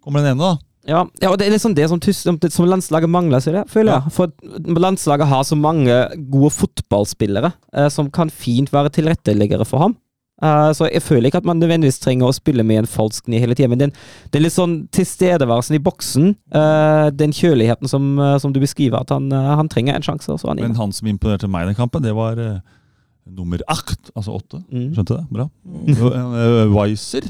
kommer 0.02 0.24
den 0.26 0.34
ene, 0.34 0.42
da? 0.56 0.71
Ja, 0.88 1.04
ja, 1.22 1.30
og 1.30 1.38
det 1.38 1.46
er 1.48 1.54
liksom 1.54 1.76
det 1.78 1.88
som, 1.92 2.00
som- 2.02 2.70
landslaget 2.70 3.10
mangler, 3.10 3.44
jeg, 3.46 3.68
føler 3.70 4.00
jeg. 4.00 4.14
For 4.16 4.32
landslaget 4.80 5.28
har 5.30 5.44
så 5.46 5.56
mange 5.56 6.08
gode 6.32 6.50
fotballspillere 6.56 7.52
eh, 7.74 7.90
som 7.90 8.10
kan 8.10 8.30
fint 8.30 8.72
være 8.74 8.90
tilretteleggere 8.90 9.66
for 9.66 9.86
ham. 9.86 9.96
Eh, 10.42 10.72
så 10.74 10.90
jeg 10.90 11.04
føler 11.06 11.30
ikke 11.30 11.38
at 11.44 11.46
man 11.46 11.60
nødvendigvis 11.62 12.00
trenger 12.02 12.26
å 12.32 12.34
spille 12.34 12.66
med 12.66 12.82
en 12.82 12.90
falsk 12.90 13.28
ni 13.30 13.38
hele 13.44 13.54
tida, 13.54 13.70
men 13.70 13.84
den, 13.84 13.94
den 14.34 14.42
litt 14.42 14.56
sånn 14.56 14.88
tilstedeværelsen 14.96 15.78
i 15.78 15.84
boksen, 15.86 16.32
eh, 16.58 17.10
den 17.14 17.36
kjøligheten 17.38 17.92
som, 17.92 18.16
eh, 18.18 18.38
som 18.42 18.54
du 18.54 18.60
beskriver, 18.64 19.04
at 19.04 19.14
han, 19.14 19.30
eh, 19.32 19.52
han 19.62 19.70
trenger 19.70 20.00
en 20.00 20.08
sjanse. 20.08 20.34
Han 20.48 20.58
Men 20.64 20.80
han 20.80 20.92
som 20.98 21.12
imponerte 21.12 21.50
meg 21.52 21.68
i 21.68 21.74
den 21.74 21.78
kampen, 21.78 22.02
det 22.02 22.16
var 22.18 22.42
eh, 22.42 22.58
nummer 23.30 23.62
acht, 23.70 24.10
altså 24.16 24.34
åtte. 24.40 24.64
Mm. 24.74 24.90
Skjønte 24.96 25.20
det? 25.20 25.28
Bra. 25.30 25.46
Uh, 25.94 26.66
Weiser. 26.74 27.30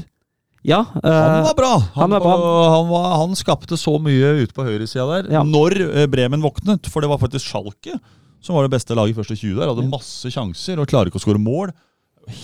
Ja, 0.62 0.84
Han 0.94 1.10
eh, 1.10 1.44
var 1.48 1.54
bra! 1.58 1.72
Han, 1.96 2.02
han 2.04 2.10
var 2.14 2.20
bra. 2.22 2.34
Han, 2.76 2.90
var, 2.90 3.06
han 3.24 3.38
skapte 3.38 3.78
så 3.80 3.96
mye 4.02 4.34
ute 4.44 4.54
på 4.54 4.66
høyresida 4.66 5.06
der. 5.10 5.30
Ja. 5.38 5.46
Når 5.46 5.78
eh, 5.88 6.10
Bremen 6.10 6.44
våknet, 6.44 6.86
for 6.90 7.02
det 7.02 7.10
var 7.10 7.22
faktisk 7.22 7.48
Schalke 7.50 7.98
som 8.42 8.58
var 8.58 8.66
det 8.66 8.74
beste 8.74 8.96
laget 8.98 9.14
i 9.14 9.20
første 9.20 9.38
20 9.38 9.56
der. 9.60 9.70
Hadde 9.70 9.88
masse 9.90 10.30
sjanser 10.34 10.82
og 10.82 10.90
klarer 10.90 11.10
ikke 11.10 11.20
å 11.20 11.24
skåre 11.24 11.40
mål. 11.42 11.72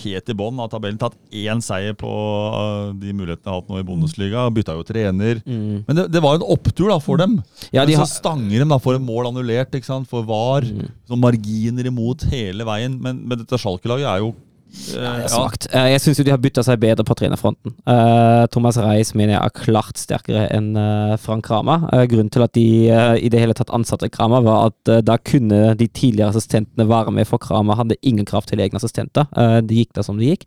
Helt 0.01 0.27
i 0.31 0.35
bånn 0.35 0.59
av 0.59 0.67
tabellen. 0.71 0.99
Tatt 0.99 1.15
én 1.35 1.61
seier 1.63 1.95
på 1.99 2.09
eh, 2.09 2.89
de 2.99 3.13
mulighetene 3.15 3.45
de 3.45 3.51
har 3.51 3.61
hatt 3.61 3.71
nå 3.71 3.79
i 3.79 3.85
Bundesliga. 3.87 4.45
Bytta 4.55 4.75
jo 4.75 4.85
trener. 4.87 5.39
mm. 5.45 5.85
Men 5.87 5.99
det, 5.99 6.07
det 6.15 6.23
var 6.23 6.39
en 6.39 6.47
opptur 6.55 6.89
da 6.91 6.99
for 7.03 7.19
dem. 7.19 7.37
ja, 7.71 7.85
de 7.87 7.95
Men 7.95 8.03
så 8.03 8.19
stanger 8.19 8.63
de 8.63 8.67
da 8.71 8.79
for 8.83 8.95
en 8.95 9.07
mål 9.07 9.31
annullert 9.31 9.75
ikke 9.75 9.87
sant? 9.87 10.07
for 10.11 10.27
VAR. 10.27 10.67
Mm. 10.67 11.19
Marginer 11.19 11.91
imot 11.91 12.27
hele 12.31 12.67
veien. 12.67 12.99
Men, 12.99 13.23
men 13.27 13.43
dette 13.43 13.59
Schalke-laget 13.59 14.07
er 14.07 14.23
jo 14.23 14.33
eh, 14.69 15.01
Ja, 15.01 15.13
er 15.23 15.27
svakt. 15.31 15.67
Eh, 15.73 15.87
Jeg 15.93 16.01
syns 16.03 16.21
de 16.23 16.31
har 16.31 16.41
bytta 16.41 16.63
seg 16.65 16.79
bedre 16.81 17.03
på 17.07 17.15
trenerfronten. 17.17 17.73
Uh, 17.87 18.45
Thomas 18.53 18.77
Reis 18.77 19.13
mener 19.17 19.35
jeg 19.35 19.43
er 19.43 19.55
klart 19.63 19.97
sterkere 19.97 20.47
enn 20.55 20.71
uh, 20.77 21.17
Frank 21.17 21.45
Kramer. 21.47 21.87
Eh, 21.93 22.05
grunnen 22.11 22.29
til 22.33 22.45
at 22.45 22.53
de 22.53 22.65
eh, 22.89 23.15
i 23.25 23.29
det 23.33 23.39
hele 23.41 23.55
tatt 23.57 23.71
ansatte 23.75 24.09
Kramer, 24.13 24.41
var 24.45 24.69
at 24.71 24.91
eh, 24.93 25.01
da 25.05 25.17
kunne 25.17 25.75
de 25.79 25.87
tidligere 25.87 26.29
assistentene 26.33 26.87
være 26.89 27.11
med, 27.15 27.27
for 27.27 27.41
Kramer 27.41 27.79
hadde 27.79 27.97
ingen 28.01 28.25
kraft 28.29 28.49
til 28.53 28.59
egne 28.61 28.77
assistenter. 28.81 29.27
Eh, 29.35 29.59
det 29.65 29.83
gikk 29.83 29.93
da 29.97 30.05
som 30.05 30.17
det 30.19 30.33
gikk. 30.33 30.45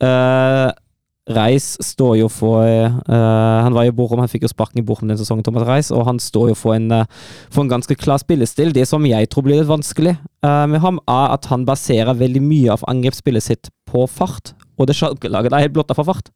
Eh, 0.00 0.68
Reis 1.28 1.76
står 1.84 2.14
jo 2.22 2.28
for 2.32 2.64
uh, 2.64 3.58
Han 3.62 3.74
var 3.76 3.84
i 3.86 3.92
Borom, 3.94 4.18
han 4.22 4.30
fikk 4.30 4.46
jo 4.46 4.50
sparken 4.50 4.80
i 4.80 4.84
Borom 4.86 5.10
den 5.10 5.18
sesongen, 5.20 5.44
Thomas 5.46 5.66
Reis, 5.68 5.90
og 5.94 6.06
han 6.08 6.18
står 6.18 6.48
jo 6.50 6.56
for 6.58 6.74
en, 6.74 6.88
uh, 6.90 7.04
for 7.52 7.62
en 7.62 7.70
ganske 7.70 7.94
klar 8.00 8.18
spillestil. 8.22 8.72
Det 8.74 8.86
som 8.88 9.04
jeg 9.06 9.28
tror 9.30 9.44
blir 9.46 9.60
litt 9.60 9.68
vanskelig 9.70 10.16
uh, 10.46 10.64
med 10.66 10.80
ham, 10.82 10.98
er 11.06 11.36
at 11.36 11.46
han 11.52 11.66
baserer 11.68 12.16
veldig 12.18 12.42
mye 12.42 12.72
av 12.74 12.82
angrepsspillet 12.90 13.44
sitt 13.46 13.70
på 13.86 14.06
fart. 14.10 14.54
Og 14.80 14.88
det 14.88 14.96
Schalke-laget 14.98 15.52
er 15.54 15.66
helt 15.68 15.76
blotta 15.76 15.94
for 15.94 16.08
fart. 16.08 16.32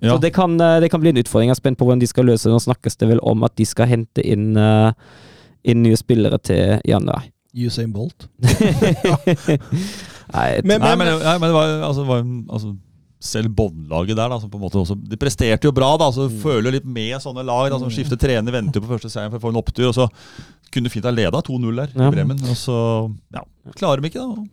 Ja. 0.00 0.14
Så 0.14 0.18
det 0.22 0.32
kan, 0.36 0.56
det 0.58 0.90
kan 0.92 1.00
bli 1.02 1.10
en 1.12 1.20
utfordring. 1.20 1.50
Jeg 1.50 1.56
er 1.58 1.60
spent 1.62 1.78
på 1.80 1.84
hvordan 1.88 2.00
de 2.02 2.08
skal 2.10 2.26
løse 2.28 2.46
det. 2.48 2.54
Nå 2.54 2.60
snakkes 2.62 2.96
det 3.00 3.08
vel 3.10 3.20
om 3.26 3.42
at 3.46 3.54
de 3.58 3.64
skal 3.66 3.88
hente 3.90 4.22
inn, 4.22 4.52
inn 5.64 5.82
nye 5.82 5.96
spillere 5.98 6.38
til 6.44 6.78
januar. 6.86 7.24
Usain 7.56 7.90
Bolt. 7.94 8.28
Nei, 10.34 10.60
Men- 10.64 10.82
Nei, 10.82 10.94
men, 11.00 11.08
nei, 11.24 11.36
men 11.40 11.48
det 11.48 11.54
var, 11.56 11.72
altså, 11.88 12.04
det 12.04 12.10
var 12.10 12.24
altså, 12.52 12.74
selv 13.20 13.50
båndlaget 13.50 14.14
der, 14.16 14.28
da, 14.30 14.38
som 14.38 14.50
på 14.50 14.58
en 14.60 14.62
måte 14.62 14.78
også 14.78 14.94
De 14.94 15.16
presterte 15.18 15.66
jo 15.66 15.72
bra, 15.74 15.96
da, 15.98 16.06
så 16.14 16.28
mm. 16.28 16.36
føler 16.42 16.76
litt 16.76 16.84
med 16.86 17.16
sånne 17.22 17.42
lag. 17.46 17.70
Da, 17.72 17.78
som 17.82 17.90
skifter 17.90 18.16
trener, 18.20 18.52
venter 18.54 18.78
jo 18.78 18.86
på 18.86 18.92
første 18.94 19.10
seieren 19.10 19.32
for 19.32 19.40
å 19.40 19.46
få 19.48 19.50
en 19.54 19.58
opptur. 19.62 19.88
Og 19.90 19.96
så 19.96 20.06
kunne 20.70 20.90
fint 20.92 21.04
ha 21.08 21.10
leda 21.10 21.40
2-0 21.42 21.74
der 21.80 21.90
Ja. 21.96 22.06
i 22.08 22.14
Bremen. 22.14 22.38
Og 22.46 22.56
så 22.56 22.76
ja, 23.34 23.42
klarer 23.74 24.00
de 24.04 24.12
ikke, 24.12 24.22
da. 24.22 24.46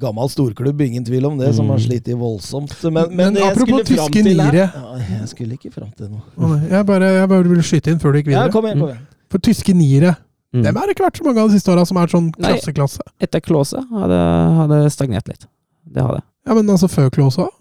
Gammel 0.00 0.30
storklubb, 0.30 0.80
ingen 0.86 1.04
tvil 1.04 1.26
om 1.26 1.36
det, 1.40 1.50
som 1.56 1.68
har 1.68 1.80
slitt 1.82 2.06
i 2.08 2.14
voldsomt. 2.14 2.72
Men, 2.86 3.10
men, 3.10 3.34
Men 3.34 3.42
apropos 3.50 3.82
tyske 3.88 4.22
niere. 4.22 4.68
Ja, 4.70 4.96
Jeg 5.18 5.28
skulle 5.32 5.58
ikke 5.58 5.72
fram 5.74 5.90
til 5.98 6.08
noe. 6.12 6.60
Jeg 6.70 6.86
bare, 6.86 7.08
jeg 7.18 7.28
bare 7.34 7.50
vil 7.50 7.62
skyte 7.66 7.90
inn 7.90 7.98
før 8.00 8.14
du 8.14 8.20
gikk 8.22 8.30
Ja, 8.30 8.44
videre. 8.46 8.52
kom 8.54 8.68
igjen, 8.70 8.78
kom 8.84 8.92
igjen. 8.94 9.06
For 9.30 9.38
tyske 9.42 9.74
niere, 9.74 10.16
Mm. 10.50 10.64
dem 10.64 10.74
har 10.74 10.86
det 10.88 10.96
ikke 10.96 11.04
vært 11.06 11.18
så 11.20 11.24
mange 11.24 11.38
av 11.38 11.48
de 11.48 11.54
siste 11.54 11.70
åra 11.70 11.84
som 11.86 11.96
er 12.00 12.08
sånn 12.10 12.24
Nei. 12.36 12.48
klasseklasse. 12.56 12.98
Etter 13.22 13.38
Klåse 13.38 13.78
hadde, 13.86 14.16
hadde 14.58 14.78
stagnert 14.90 15.28
litt. 15.30 15.46
Det 15.86 16.02
har 16.02 16.16
det. 16.16 16.24
Ja, 16.46 16.54
men 16.56 16.70
altså 16.72 16.88
før 16.90 17.10
også? 17.26 17.46
òg? 17.48 17.56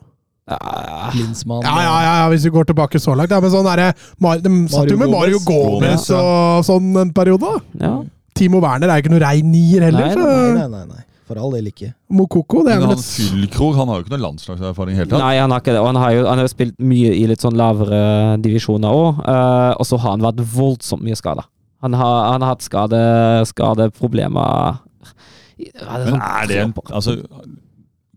Ja, 0.49 1.09
Klinsmann. 1.13 1.61
Ja, 1.61 1.75
ja, 1.83 1.97
ja, 2.01 2.13
ja, 2.23 2.29
hvis 2.31 2.45
vi 2.47 2.51
går 2.55 2.65
tilbake 2.71 2.97
så 3.01 3.13
langt. 3.17 3.29
Ja, 3.29 3.39
men 3.43 3.51
sånn 3.53 3.67
der, 3.67 3.91
Mar- 4.23 4.39
De 4.41 4.49
satt 4.71 4.89
jo 4.89 4.97
med 4.97 5.11
Mario 5.13 5.41
Gomez. 5.45 6.07
Og 6.15 6.63
sånn 6.65 6.89
en 6.97 7.11
periode, 7.13 7.45
da. 7.45 7.85
ja. 7.85 7.97
Timo 8.39 8.61
Werner 8.63 8.87
er 8.89 8.97
jo 9.01 9.03
ikke 9.03 9.11
noe 9.11 9.19
rein 9.21 9.49
nier 9.51 9.83
heller. 9.89 10.13
Nei, 10.15 10.23
Nei, 10.23 10.51
nei, 10.55 10.67
nei, 10.71 10.83
nei. 10.95 11.05
For 11.29 11.37
all 11.37 11.51
del 11.53 11.67
ikke. 11.69 11.91
Mokoko, 12.09 12.63
det 12.65 12.71
er 12.73 12.79
vel 12.81 12.87
han 12.89 12.97
et 12.97 13.03
Fyllkrog 13.05 13.75
han 13.77 13.89
har 13.91 13.99
jo 13.99 14.05
ikke 14.05 14.13
noen 14.15 14.23
landslagserfaring 14.23 14.95
i. 14.97 15.03
Nei, 15.11 15.33
han 15.37 15.51
har 15.53 15.61
ikke 15.61 15.75
det. 15.75 15.81
Og 15.83 15.89
han 15.91 15.99
har 16.01 16.13
jo, 16.15 16.23
han 16.25 16.39
har 16.41 16.47
jo 16.47 16.51
spilt 16.55 16.79
mye 16.81 17.11
i 17.13 17.27
litt 17.29 17.43
sånn 17.45 17.59
lavere 17.59 17.99
divisjoner 18.41 18.89
òg. 19.03 19.19
og 19.75 19.85
så 19.85 19.99
har 20.01 20.15
han 20.15 20.23
vært 20.25 20.41
voldsomt 20.55 21.03
mye 21.05 21.19
skada. 21.19 21.45
Han 21.85 21.93
har, 21.99 22.15
han 22.31 22.41
har 22.47 22.55
hatt 22.55 22.65
skade, 22.65 22.97
skadeproblemer 23.51 24.79
Ja, 25.59 25.99
Men 25.99 26.09
sånn 26.15 26.23
er 26.23 26.47
det 26.49 26.57
en 26.63 26.73
altså, 26.89 27.13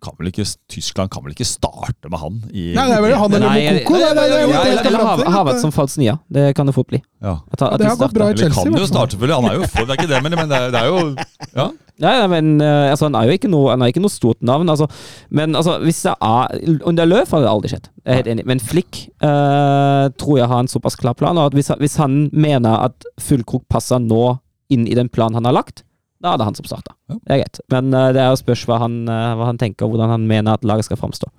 kan 0.03 0.15
vel 0.19 0.29
ikke, 0.33 0.45
Tyskland 0.69 1.11
kan 1.15 1.23
vel 1.25 1.33
ikke 1.37 1.47
starte 1.47 2.11
med 2.11 2.19
han 2.21 2.41
i 2.53 2.73
Nei, 2.75 2.87
det 2.91 2.97
er 2.99 3.03
vel 3.07 3.15
han 3.21 3.35
eller 3.39 3.49
Mokoko? 3.49 3.95
eller- 3.95 4.09
er- 4.09 4.23
er- 4.23 4.43
er- 4.43 4.51
Ja, 4.53 4.63
er- 4.63 5.23
er- 5.39 5.45
vært 5.49 5.61
som 5.63 5.73
falsk 5.73 5.99
nia. 6.03 6.19
Det 6.31 6.55
kan 6.57 6.67
det 6.67 6.75
fort 6.75 6.89
bli. 6.89 7.01
ja. 7.23 7.39
At, 7.53 7.63
at 7.63 7.79
det 7.79 7.87
har 7.89 7.97
gått 7.97 8.13
bra 8.15 8.27
i 8.27 8.31
Eller 8.33 8.43
Chelsea. 8.51 8.65
kan 8.65 8.73
jo 8.83 8.87
starte, 8.87 9.17
selvfølgelig. 9.17 9.39
Han 9.43 9.51
er 9.51 9.55
jo 9.61 9.67
for, 9.71 9.85
det 9.87 9.91
er 9.91 10.03
ikke 10.03 10.09
det, 10.15 10.23
men, 10.23 10.33
men 10.37 10.49
det, 10.49 10.59
er, 10.59 10.71
det 10.71 10.81
er 10.83 10.87
jo 10.87 11.17
Ja. 11.57 11.71
Nei, 12.03 12.13
nei 12.19 12.27
men 12.27 12.61
eh, 12.61 12.91
altså, 12.91 13.05
han 13.07 13.15
er 13.15 13.29
jo 13.29 13.35
ikke 13.39 13.51
noe, 13.53 13.71
han 13.71 13.83
er 13.83 13.93
ikke 13.93 14.01
noe 14.03 14.11
stort 14.11 14.41
navn. 14.43 14.67
Altså. 14.73 14.89
Men 15.31 15.55
altså, 15.55 15.79
hvis 15.85 16.03
det 16.03 16.15
er 16.21 16.83
Under 16.89 17.05
Løf 17.07 17.31
har 17.31 17.41
det 17.45 17.49
aldri 17.51 17.69
skjedd. 17.71 17.87
Jeg 18.05 18.11
er 18.13 18.17
helt 18.23 18.31
enig. 18.33 18.47
Men 18.47 18.59
Flick 18.59 19.05
uh, 19.23 20.09
tror 20.19 20.39
jeg 20.41 20.49
har 20.51 20.59
en 20.65 20.71
såpass 20.73 20.97
klar 20.99 21.15
plan. 21.15 21.39
Og 21.39 21.47
at 21.53 21.53
hvis, 21.55 21.69
han- 21.69 21.79
hvis 21.79 21.97
han 22.01 22.31
mener 22.33 22.81
at 22.89 23.05
Fullkrok 23.21 23.69
passer 23.71 24.01
nå 24.03 24.39
inn 24.73 24.87
i 24.89 24.95
den 24.99 25.09
planen 25.13 25.35
han 25.39 25.45
har 25.45 25.53
lagt, 25.55 25.85
da 26.23 26.33
er 26.33 26.41
det 26.41 26.49
han 26.49 26.59
som 26.59 26.69
starter. 26.69 26.95
Ja. 27.11 27.19
Det 27.19 27.35
er 27.35 27.41
greit. 27.43 27.63
Men 27.75 27.95
eh, 27.99 28.11
det 28.15 28.23
er 28.23 28.31
jo 28.31 28.41
spørs 28.41 28.65
hva 28.69 28.79
han, 28.85 29.01
eh, 29.11 29.33
hva 29.39 29.49
han 29.51 29.59
tenker, 29.61 29.87
og 29.87 29.95
hvordan 29.95 30.15
han 30.15 30.29
mener 30.31 30.55
at 30.55 30.67
laget 30.69 30.89
skal 30.89 31.01
framstå. 31.01 31.31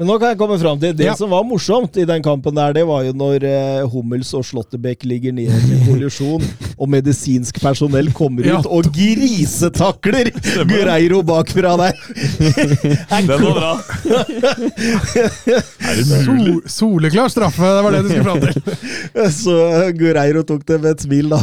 Men 0.00 0.08
nå 0.08 0.14
kan 0.18 0.30
jeg 0.32 0.38
komme 0.40 0.56
fram 0.58 0.78
til 0.80 0.94
det 0.96 1.04
Ja. 1.04 1.14
som 1.18 1.28
var 1.30 1.42
morsomt 1.44 1.96
i 2.00 2.04
den 2.08 2.22
kampen 2.24 2.54
der, 2.56 2.72
det 2.72 2.86
var 2.88 3.02
jo 3.04 3.12
når 3.12 3.44
eh, 3.44 3.82
Hummels 3.92 4.30
og 4.34 4.44
Slåttebekk 4.48 5.04
ligger 5.04 5.34
nede 5.36 5.52
i 5.68 5.80
kollisjon, 5.88 6.42
og 6.80 6.88
medisinsk 6.88 7.60
personell 7.60 8.08
kommer 8.16 8.46
Ja. 8.48 8.60
ut 8.62 8.66
og 8.72 8.88
grisetakler 8.94 10.30
Gureiro 10.70 11.20
bakfra 11.28 11.74
der. 11.76 11.92
Den 13.12 13.28
var 13.28 13.58
bra. 13.58 13.72
er 15.82 16.00
det 16.00 16.06
mulig? 16.08 16.54
So, 16.72 16.88
soleklar 16.88 17.28
straffe, 17.32 17.62
det 17.76 17.84
var 17.84 17.92
det 17.96 18.02
du 18.06 18.08
skulle 18.08 18.24
fram 18.24 18.40
til. 18.40 18.52
Så 19.36 19.56
Gureiro 19.98 20.42
tok 20.48 20.64
det 20.68 20.80
med 20.82 20.96
et 20.96 21.04
smil, 21.04 21.28
da. 21.32 21.40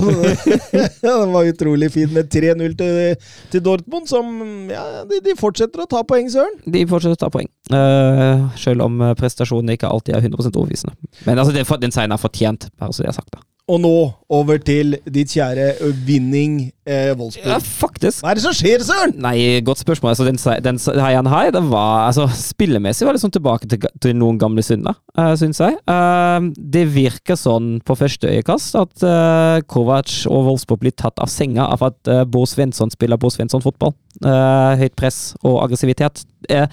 det 1.06 1.16
var 1.36 1.50
utrolig 1.54 1.92
fint 1.94 2.14
med 2.16 2.30
3-0 2.34 2.76
til, 2.80 3.30
til 3.54 3.64
Dortmund, 3.66 4.10
som 4.10 4.26
ja, 4.72 4.84
de, 5.10 5.22
de 5.26 5.38
fortsetter 5.40 5.86
å 5.86 5.90
ta 5.90 6.02
poeng, 6.08 6.30
søren. 6.34 6.58
De 6.66 6.86
fortsetter 6.90 7.18
å 7.18 7.24
ta 7.28 7.32
poeng, 7.34 7.50
eh, 7.74 8.39
selv 8.60 8.86
om 8.86 9.02
eh, 9.02 9.16
prestasjonene 9.20 9.78
ikke 9.78 9.90
alltid 9.90 10.16
er 10.16 10.26
100% 10.26 10.56
overbevisende. 10.56 10.96
Men 11.28 11.42
altså, 11.42 11.78
den, 11.82 11.94
seieren 11.96 12.16
er 12.16 12.22
fortjent, 12.22 12.70
bare 12.80 12.96
så 12.96 13.06
det 13.06 13.12
er 13.14 13.18
sagt. 13.20 13.34
da. 13.36 13.46
Og 13.70 13.78
nå 13.84 13.94
over 14.34 14.58
til 14.66 14.96
ditt 15.06 15.30
kjære 15.36 15.92
Winning 16.08 16.72
eh, 16.90 17.12
Ja, 17.14 17.60
faktisk. 17.62 18.24
Hva 18.24 18.32
er 18.32 18.40
det 18.40 18.44
som 18.44 18.56
skjer, 18.58 18.82
søren? 18.86 19.14
Nei, 19.22 19.62
godt 19.66 19.84
spørsmål. 19.84 20.16
Altså, 20.16 20.26
den, 20.26 20.40
den 20.66 20.82
seieren 20.82 21.30
her, 21.30 21.52
det 21.54 21.62
var 21.70 22.08
altså, 22.08 22.26
Spillemessig 22.34 23.06
var 23.06 23.18
det 23.18 23.22
sånn 23.22 23.34
tilbake 23.36 23.70
til, 23.70 23.86
til 24.02 24.18
noen 24.18 24.40
gamle 24.42 24.66
synder, 24.66 24.98
uh, 25.20 25.36
syns 25.38 25.62
jeg. 25.62 25.78
Uh, 25.90 26.50
det 26.58 26.88
virker 26.96 27.38
sånn 27.38 27.78
på 27.86 27.98
første 28.00 28.32
øyekast 28.32 28.78
at 28.80 29.06
uh, 29.06 29.62
Kovac 29.70 30.24
og 30.30 30.50
Wolfsburg 30.50 30.82
blir 30.82 30.98
tatt 30.98 31.22
av 31.22 31.30
senga 31.30 31.70
av 31.70 31.86
at 31.92 32.10
uh, 32.10 32.26
Bo 32.26 32.46
Svensson 32.50 32.90
spiller 32.94 33.22
Bo 33.22 33.30
Svensson-fotball. 33.34 33.94
Eh, 34.20 34.72
høyt 34.82 34.98
press 35.00 35.20
og 35.48 35.62
aggressivitet. 35.64 36.26
Eh, 36.52 36.66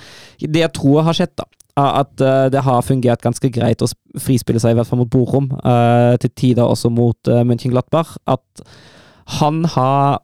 det 0.43 0.65
jeg 0.65 0.73
tror 0.75 1.05
har 1.07 1.15
skjedd, 1.15 1.35
da, 1.39 1.47
at 1.77 2.21
eh, 2.25 2.47
det 2.53 2.63
har 2.65 2.85
fungert 2.85 3.25
ganske 3.25 3.51
greit 3.53 3.83
å 3.85 3.89
frispille 4.23 4.61
seg, 4.63 4.73
i 4.73 4.79
hvert 4.79 4.89
fall 4.89 5.03
mot 5.03 5.13
Borom, 5.13 5.51
eh, 5.61 6.15
til 6.23 6.33
tider 6.33 6.65
også 6.65 6.91
mot 6.93 7.29
uh, 7.29 7.43
Mönchenglattbach. 7.45 8.17
At 8.27 8.65
han 9.41 9.65
har 9.77 10.23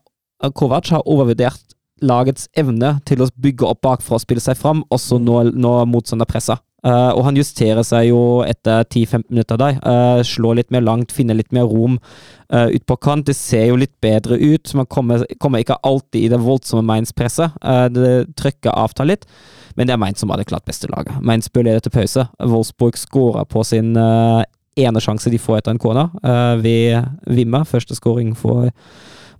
Kovac 0.58 0.88
har 0.90 1.04
overvurdert 1.06 1.76
lagets 2.02 2.48
evne 2.58 2.96
til 3.08 3.22
å 3.22 3.30
bygge 3.42 3.68
opp 3.68 3.82
bakfra 3.84 4.18
og 4.18 4.24
spille 4.24 4.42
seg 4.42 4.58
fram, 4.58 4.84
også 4.92 5.20
når, 5.22 5.54
når 5.54 5.88
motstander 5.90 6.28
presser. 6.28 6.60
Uh, 6.82 7.14
og 7.14 7.22
han 7.28 7.36
justerer 7.38 7.84
seg 7.86 8.08
jo 8.08 8.42
etter 8.42 8.82
10-15 8.88 9.28
minutter 9.30 9.60
der. 9.60 9.76
Uh, 9.86 10.18
slår 10.26 10.58
litt 10.58 10.72
mer 10.74 10.82
langt, 10.82 11.14
finner 11.14 11.38
litt 11.38 11.52
mer 11.54 11.68
rom 11.70 12.00
uh, 12.50 12.66
ut 12.72 12.86
på 12.90 12.96
kant. 13.06 13.28
Det 13.28 13.36
ser 13.38 13.68
jo 13.68 13.78
litt 13.78 13.94
bedre 14.02 14.34
ut. 14.40 14.72
Man 14.74 14.88
kommer, 14.90 15.22
kommer 15.38 15.62
ikke 15.62 15.78
alltid 15.86 16.24
i 16.24 16.32
det 16.32 16.40
voldsomme 16.42 16.82
Mainz-presset. 16.88 17.54
Uh, 17.62 17.86
det 17.86 18.34
trykket 18.40 18.74
avtar 18.74 19.06
litt, 19.12 19.28
men 19.76 19.86
det 19.86 19.94
er 19.94 20.02
Mainz 20.02 20.24
som 20.24 20.34
har 20.34 20.42
det 20.42 20.48
klart 20.50 20.66
beste 20.66 20.90
laget. 20.90 21.14
Mainz 21.22 21.46
bør 21.54 21.68
lede 21.70 21.86
til 21.86 21.94
pause. 21.94 22.26
Wolfsburg 22.42 22.98
skårer 22.98 23.46
på 23.48 23.62
sin 23.66 23.94
eh, 23.96 24.42
ene 24.80 25.02
sjanse 25.04 25.30
de 25.32 25.40
får 25.40 25.60
etter 25.60 25.74
en 25.74 25.80
corner, 25.80 26.12
eh, 26.22 26.54
ved 26.62 27.08
Wimmer. 27.26 27.64
Første 27.68 27.96
skåring 27.96 28.34
for 28.36 28.70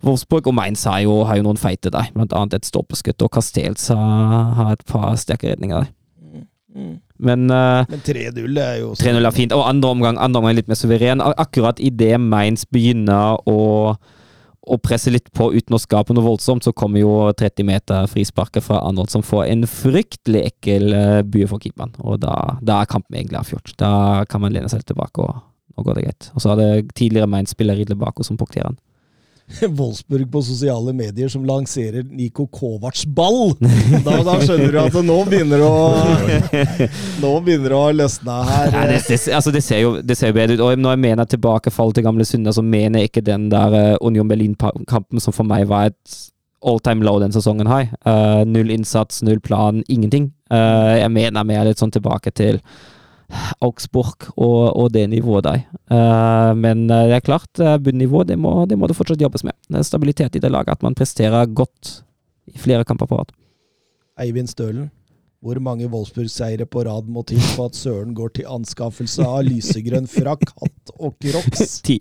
Wolfsburg 0.03 0.47
og 0.51 0.55
Mainz 0.57 0.83
har 0.89 0.99
jo, 1.05 1.21
har 1.29 1.37
jo 1.39 1.45
noen 1.47 1.59
feite 1.61 1.91
der, 1.93 2.09
blant 2.15 2.33
annet 2.35 2.57
et 2.59 2.65
stolpeskudd, 2.67 3.21
og 3.23 3.31
Castells 3.37 3.87
har, 3.93 4.49
har 4.57 4.73
et 4.75 4.85
par 4.89 5.13
sterke 5.21 5.53
redninger 5.53 5.85
der. 5.85 5.91
Men 7.23 7.45
uh, 7.53 7.85
Men 7.87 8.01
3-0 8.03 8.57
er 8.59 8.79
jo 8.81 8.93
3-0 8.97 9.27
er 9.29 9.31
fint, 9.35 9.53
og 9.55 9.61
andre 9.69 9.91
omgang, 9.93 10.17
andre 10.19 10.41
omgang 10.41 10.55
litt 10.57 10.67
mer 10.71 10.75
suveren. 10.79 11.21
Ak- 11.23 11.37
Akkurat 11.45 11.79
idet 11.79 12.17
Mainz 12.19 12.65
begynner 12.65 13.37
å, 13.47 13.57
å 14.65 14.77
presse 14.81 15.13
litt 15.13 15.29
på 15.37 15.51
uten 15.53 15.77
å 15.77 15.79
skape 15.79 16.15
noe 16.17 16.25
voldsomt, 16.25 16.65
så 16.65 16.73
kommer 16.75 16.99
jo 17.03 17.13
30 17.39 17.67
meter 17.69 18.09
frisparket 18.11 18.65
fra 18.65 18.81
Arnold 18.83 19.13
som 19.13 19.23
får 19.23 19.45
en 19.53 19.63
fryktelig 19.69 20.43
ekkel 20.49 20.89
uh, 20.97 21.21
bue 21.23 21.47
for 21.47 21.61
keeperen. 21.63 21.93
Og 22.01 22.17
da, 22.25 22.33
da 22.65 22.81
er 22.83 22.89
kampen 22.91 23.19
egentlig 23.21 23.39
avgjort. 23.43 23.75
Da 23.79 23.93
kan 24.27 24.41
man 24.43 24.51
lene 24.57 24.67
seg 24.73 24.81
litt 24.81 24.89
tilbake, 24.91 25.23
og 25.29 25.77
nå 25.77 25.85
går 25.87 25.99
det 26.01 26.07
greit. 26.09 26.31
Og 26.33 26.41
så 26.43 26.51
hadde 26.55 26.71
det 26.73 26.89
tidligere 26.97 27.29
Mainz-spiller 27.31 27.77
Ridle 27.79 27.95
Bako 28.01 28.25
som 28.27 28.41
pokterer 28.41 28.71
han. 28.73 28.81
Wolfsburg 29.77 30.31
på 30.31 30.41
sosiale 30.41 30.93
medier 30.93 31.29
som 31.29 31.45
lanserer 31.45 32.03
Niko 32.03 32.45
Kovacs 32.47 33.05
ball! 33.05 33.53
Da, 34.05 34.19
da 34.25 34.37
skjønner 34.41 34.73
du 34.73 34.79
at 34.81 34.97
nå 35.05 35.17
begynner 35.29 35.61
det 35.61 35.67
å 35.67 35.87
Nå 37.23 37.33
begynner 37.45 37.73
det 37.75 37.79
å 37.79 37.91
løsne 37.95 38.37
her. 38.49 38.73
Nei, 38.73 38.85
det, 38.93 38.99
det, 39.07 39.19
altså 39.35 39.53
det, 39.53 39.63
ser 39.65 39.83
jo, 39.83 39.95
det 40.01 40.17
ser 40.19 40.31
jo 40.31 40.37
bedre 40.37 40.57
ut. 40.57 40.65
Og 40.65 40.83
når 40.83 40.95
jeg 40.95 41.03
mener 41.05 41.29
tilbakefall 41.29 41.93
til 41.95 42.07
gamle 42.07 42.27
synder, 42.27 42.55
så 42.55 42.65
mener 42.65 43.03
jeg 43.03 43.11
ikke 43.11 43.25
den 43.27 43.49
der 43.53 43.77
eh, 43.79 43.95
Union 44.01 44.29
Berlin-kampen 44.29 45.23
som 45.23 45.35
for 45.35 45.47
meg 45.47 45.67
var 45.71 45.91
et 45.91 46.19
all 46.63 46.79
time 46.79 47.03
low 47.03 47.19
den 47.19 47.35
sesongen 47.35 47.67
her. 47.67 47.89
Uh, 48.07 48.43
null 48.47 48.71
innsats, 48.71 49.21
null 49.23 49.41
plan, 49.43 49.83
ingenting. 49.91 50.31
Uh, 50.51 50.95
jeg 50.99 51.11
mener 51.11 51.47
mer 51.47 51.67
litt 51.67 51.81
sånn 51.81 51.93
tilbake 51.93 52.31
til 52.35 52.61
Augsburg 53.63 54.29
og, 54.35 54.75
og 54.77 54.89
det 54.93 55.05
nivået 55.09 55.45
der. 55.47 55.61
Uh, 55.91 56.51
men 56.57 56.85
eh, 56.89 57.07
det 57.09 57.19
er 57.19 57.25
klart, 57.25 57.49
bunnivået 57.53 57.83
bunnivå 57.83 58.23
det 58.29 58.37
må, 58.39 58.53
det 58.69 58.77
må 58.79 58.87
det 58.87 58.97
fortsatt 58.97 59.21
jobbes 59.21 59.43
med. 59.43 59.55
Det 59.69 59.79
er 59.79 59.87
stabilitet 59.87 60.35
i 60.35 60.41
det 60.43 60.51
laget, 60.51 60.73
at 60.75 60.83
man 60.83 60.95
presterer 60.95 61.45
godt 61.45 62.03
i 62.47 62.57
flere 62.57 62.83
kamper 62.83 63.09
på 63.09 63.21
rad. 63.21 63.33
Eivind 64.21 64.47
Stølen, 64.51 64.91
hvor 65.43 65.59
mange 65.59 65.87
Wolfsburg-seire 65.91 66.65
på 66.65 66.85
rad 66.87 67.09
må 67.09 67.23
til 67.27 67.41
for 67.53 67.71
at 67.71 67.75
Søren 67.75 68.13
går 68.15 68.35
til 68.37 68.49
anskaffelse 68.49 69.25
av 69.25 69.43
lysegrønn 69.47 70.07
frakk, 70.07 70.45
hatt 70.61 70.95
og 70.99 71.15
crocs? 71.23 71.79
Ti. 71.83 71.99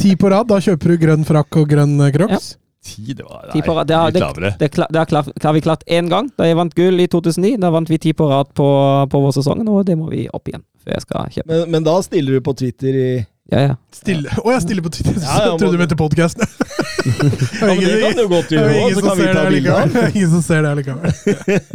Ti 0.00 0.14
på 0.16 0.30
rad, 0.32 0.48
da 0.48 0.60
kjøper 0.62 0.94
du 0.94 1.00
grønn 1.06 1.26
frakk 1.28 1.60
og 1.60 1.72
grønn 1.74 1.98
crocs? 2.14 2.16
crocs. 2.16 2.52
Ti, 2.82 3.14
det 3.14 3.22
var 3.22 3.50
Ti 3.52 3.60
på 3.62 3.74
rad. 3.76 3.86
Det 3.86 3.94
har- 3.96 4.10
litt 4.10 4.22
lavere. 4.24 4.54
Det, 4.58 4.70
det, 4.74 4.86
det 4.90 4.98
har, 4.98 5.06
klar, 5.06 5.28
har 5.44 5.52
vi 5.54 5.60
klart 5.62 5.84
én 5.86 6.08
gang, 6.10 6.30
da 6.36 6.48
jeg 6.48 6.56
vant 6.58 6.74
gull 6.74 6.98
i 7.00 7.06
2009. 7.06 7.56
Da 7.62 7.70
vant 7.70 7.88
vi 7.90 7.98
ti 8.02 8.12
på 8.12 8.26
rad 8.30 8.50
på, 8.58 8.66
på 9.12 9.20
sesong 9.36 9.62
og 9.68 9.84
det 9.86 9.94
må 9.98 10.08
vi 10.10 10.24
opp 10.34 10.48
igjen 10.50 10.64
før 10.82 10.96
jeg 10.96 11.04
skal 11.04 11.28
kjøpe. 11.36 11.46
Men, 11.52 11.68
men 11.76 11.84
da 11.86 11.94
stiller 12.02 12.32
du 12.40 12.40
på 12.42 12.56
Twitter 12.58 12.96
i 12.98 13.10
Ja, 13.52 13.60
ja. 13.68 13.74
Stille. 13.94 14.30
Å, 14.40 14.48
jeg 14.54 14.62
stiller 14.64 14.82
på 14.86 14.90
Twitter! 14.94 15.14
Ja, 15.20 15.34
ja, 15.44 15.50
jeg 15.52 15.60
trodde 15.60 15.76
du 15.76 15.82
mente 15.84 15.98
podkasten. 16.00 16.42
Ja, 17.02 17.66
det 17.74 17.96
kan 17.98 18.14
du 18.14 18.28
godt 18.30 18.52
er 18.52 18.54
gjøre 18.54 18.74
ingen 18.78 18.84
òg, 18.84 18.92
så 18.94 19.00
som 19.00 19.08
kan 19.08 19.16
vi 19.18 19.24
ser 19.24 19.32
ta 19.34 19.40
det 19.42 19.50
bilde 19.50 19.72
av 19.74 20.14
Ingen 20.14 20.30
som 20.30 20.42
ser 20.46 20.60
det 20.62 20.70
allikevel. 20.70 21.10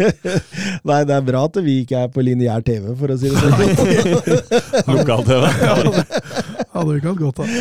Nei, 0.88 1.00
det 1.10 1.16
er 1.18 1.26
bra 1.28 1.42
at 1.50 1.60
vi 1.66 1.74
ikke 1.84 2.04
er 2.06 2.14
på 2.14 2.24
lineær 2.24 2.64
TV, 2.64 2.94
for 2.96 3.12
å 3.12 3.18
si 3.20 3.32
det 3.34 3.40
sånn. 3.44 3.52
Lokal-TV. 4.88 5.44
Hadde 6.78 6.94
vi 6.94 7.02
ikke 7.02 7.12
hatt 7.14 7.22
godt 7.24 7.42
av. 7.42 7.52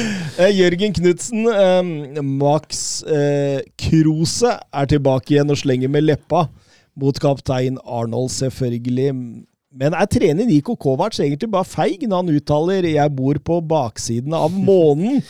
Eh, 0.44 0.52
Jørgen 0.52 0.94
Knutsen, 0.98 1.46
eh, 1.48 2.22
Max 2.22 3.02
eh, 3.08 3.62
Kruse 3.80 4.52
er 4.60 4.88
tilbake 4.90 5.34
igjen 5.34 5.52
og 5.52 5.60
slenger 5.60 5.92
med 5.92 6.04
leppa 6.04 6.46
mot 6.96 7.20
kaptein 7.20 7.78
Arnold, 7.84 8.30
selvfølgelig. 8.34 9.10
Men 9.76 9.96
er 9.96 10.08
trener 10.08 10.48
Niko 10.48 10.76
Kovac 10.80 11.18
egentlig 11.20 11.50
bare 11.52 11.68
feig 11.68 12.06
når 12.06 12.22
han 12.22 12.36
uttaler 12.36 12.88
'jeg 12.88 13.16
bor 13.16 13.34
på 13.34 13.60
baksiden 13.60 14.32
av 14.32 14.50
månen'? 14.50 15.22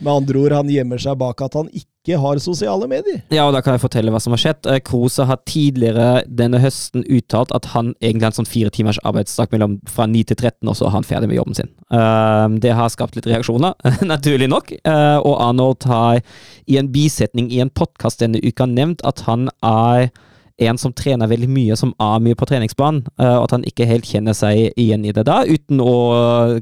Med 0.00 0.12
andre 0.12 0.38
ord, 0.38 0.52
han 0.52 0.68
gjemmer 0.70 0.98
seg 0.98 1.18
bak 1.18 1.40
at 1.42 1.54
han 1.58 1.70
ikke 1.74 1.97
har 2.16 2.38
sosiale 2.40 2.88
medier. 2.88 3.20
Ja, 3.34 3.44
og 3.48 3.52
da 3.56 3.60
kan 3.64 3.76
jeg 3.76 3.82
fortelle 3.82 4.12
hva 4.14 4.20
som 4.22 4.32
har 4.32 4.40
skjedd. 4.42 4.68
Kruse 4.86 5.26
har 5.28 5.40
tidligere 5.48 6.22
denne 6.26 6.60
høsten 6.62 7.04
uttalt 7.04 7.52
at 7.56 7.70
han 7.74 7.92
egentlig 8.00 8.28
har 8.28 8.32
en 8.32 8.38
sånn 8.40 8.50
fire 8.50 8.72
timers 8.74 9.00
arbeidsdag 9.08 9.52
mellom 9.54 9.78
fra 9.90 10.08
9 10.08 10.24
til 10.30 10.38
13, 10.38 10.68
og 10.68 10.78
så 10.78 10.88
er 10.88 10.96
han 10.96 11.08
ferdig 11.08 11.30
med 11.30 11.38
jobben 11.40 11.58
sin. 11.58 11.72
Eh, 11.92 12.46
det 12.64 12.76
har 12.78 12.92
skapt 12.94 13.18
litt 13.18 13.28
reaksjoner, 13.28 13.76
naturlig 14.14 14.48
nok. 14.50 14.72
Eh, 14.78 15.18
og 15.18 15.36
Arnold 15.44 15.88
har 15.90 16.22
i 16.68 16.78
en 16.80 16.90
bisetning 16.92 17.52
i 17.52 17.60
en 17.64 17.72
podkast 17.72 18.24
denne 18.24 18.40
uka 18.44 18.68
nevnt 18.68 19.04
at 19.08 19.24
han 19.28 19.48
er 19.64 20.10
en 20.58 20.78
som 20.78 20.92
trener 20.92 21.30
veldig 21.30 21.48
mye, 21.50 21.76
som 21.78 21.92
er 22.02 22.22
mye 22.22 22.38
på 22.38 22.48
treningsbanen, 22.50 23.04
eh, 23.20 23.34
og 23.36 23.46
at 23.46 23.56
han 23.58 23.66
ikke 23.68 23.86
helt 23.88 24.08
kjenner 24.08 24.34
seg 24.36 24.72
igjen 24.74 25.06
i 25.06 25.14
det 25.14 25.26
da, 25.28 25.44
uten 25.46 25.82
å 25.82 25.94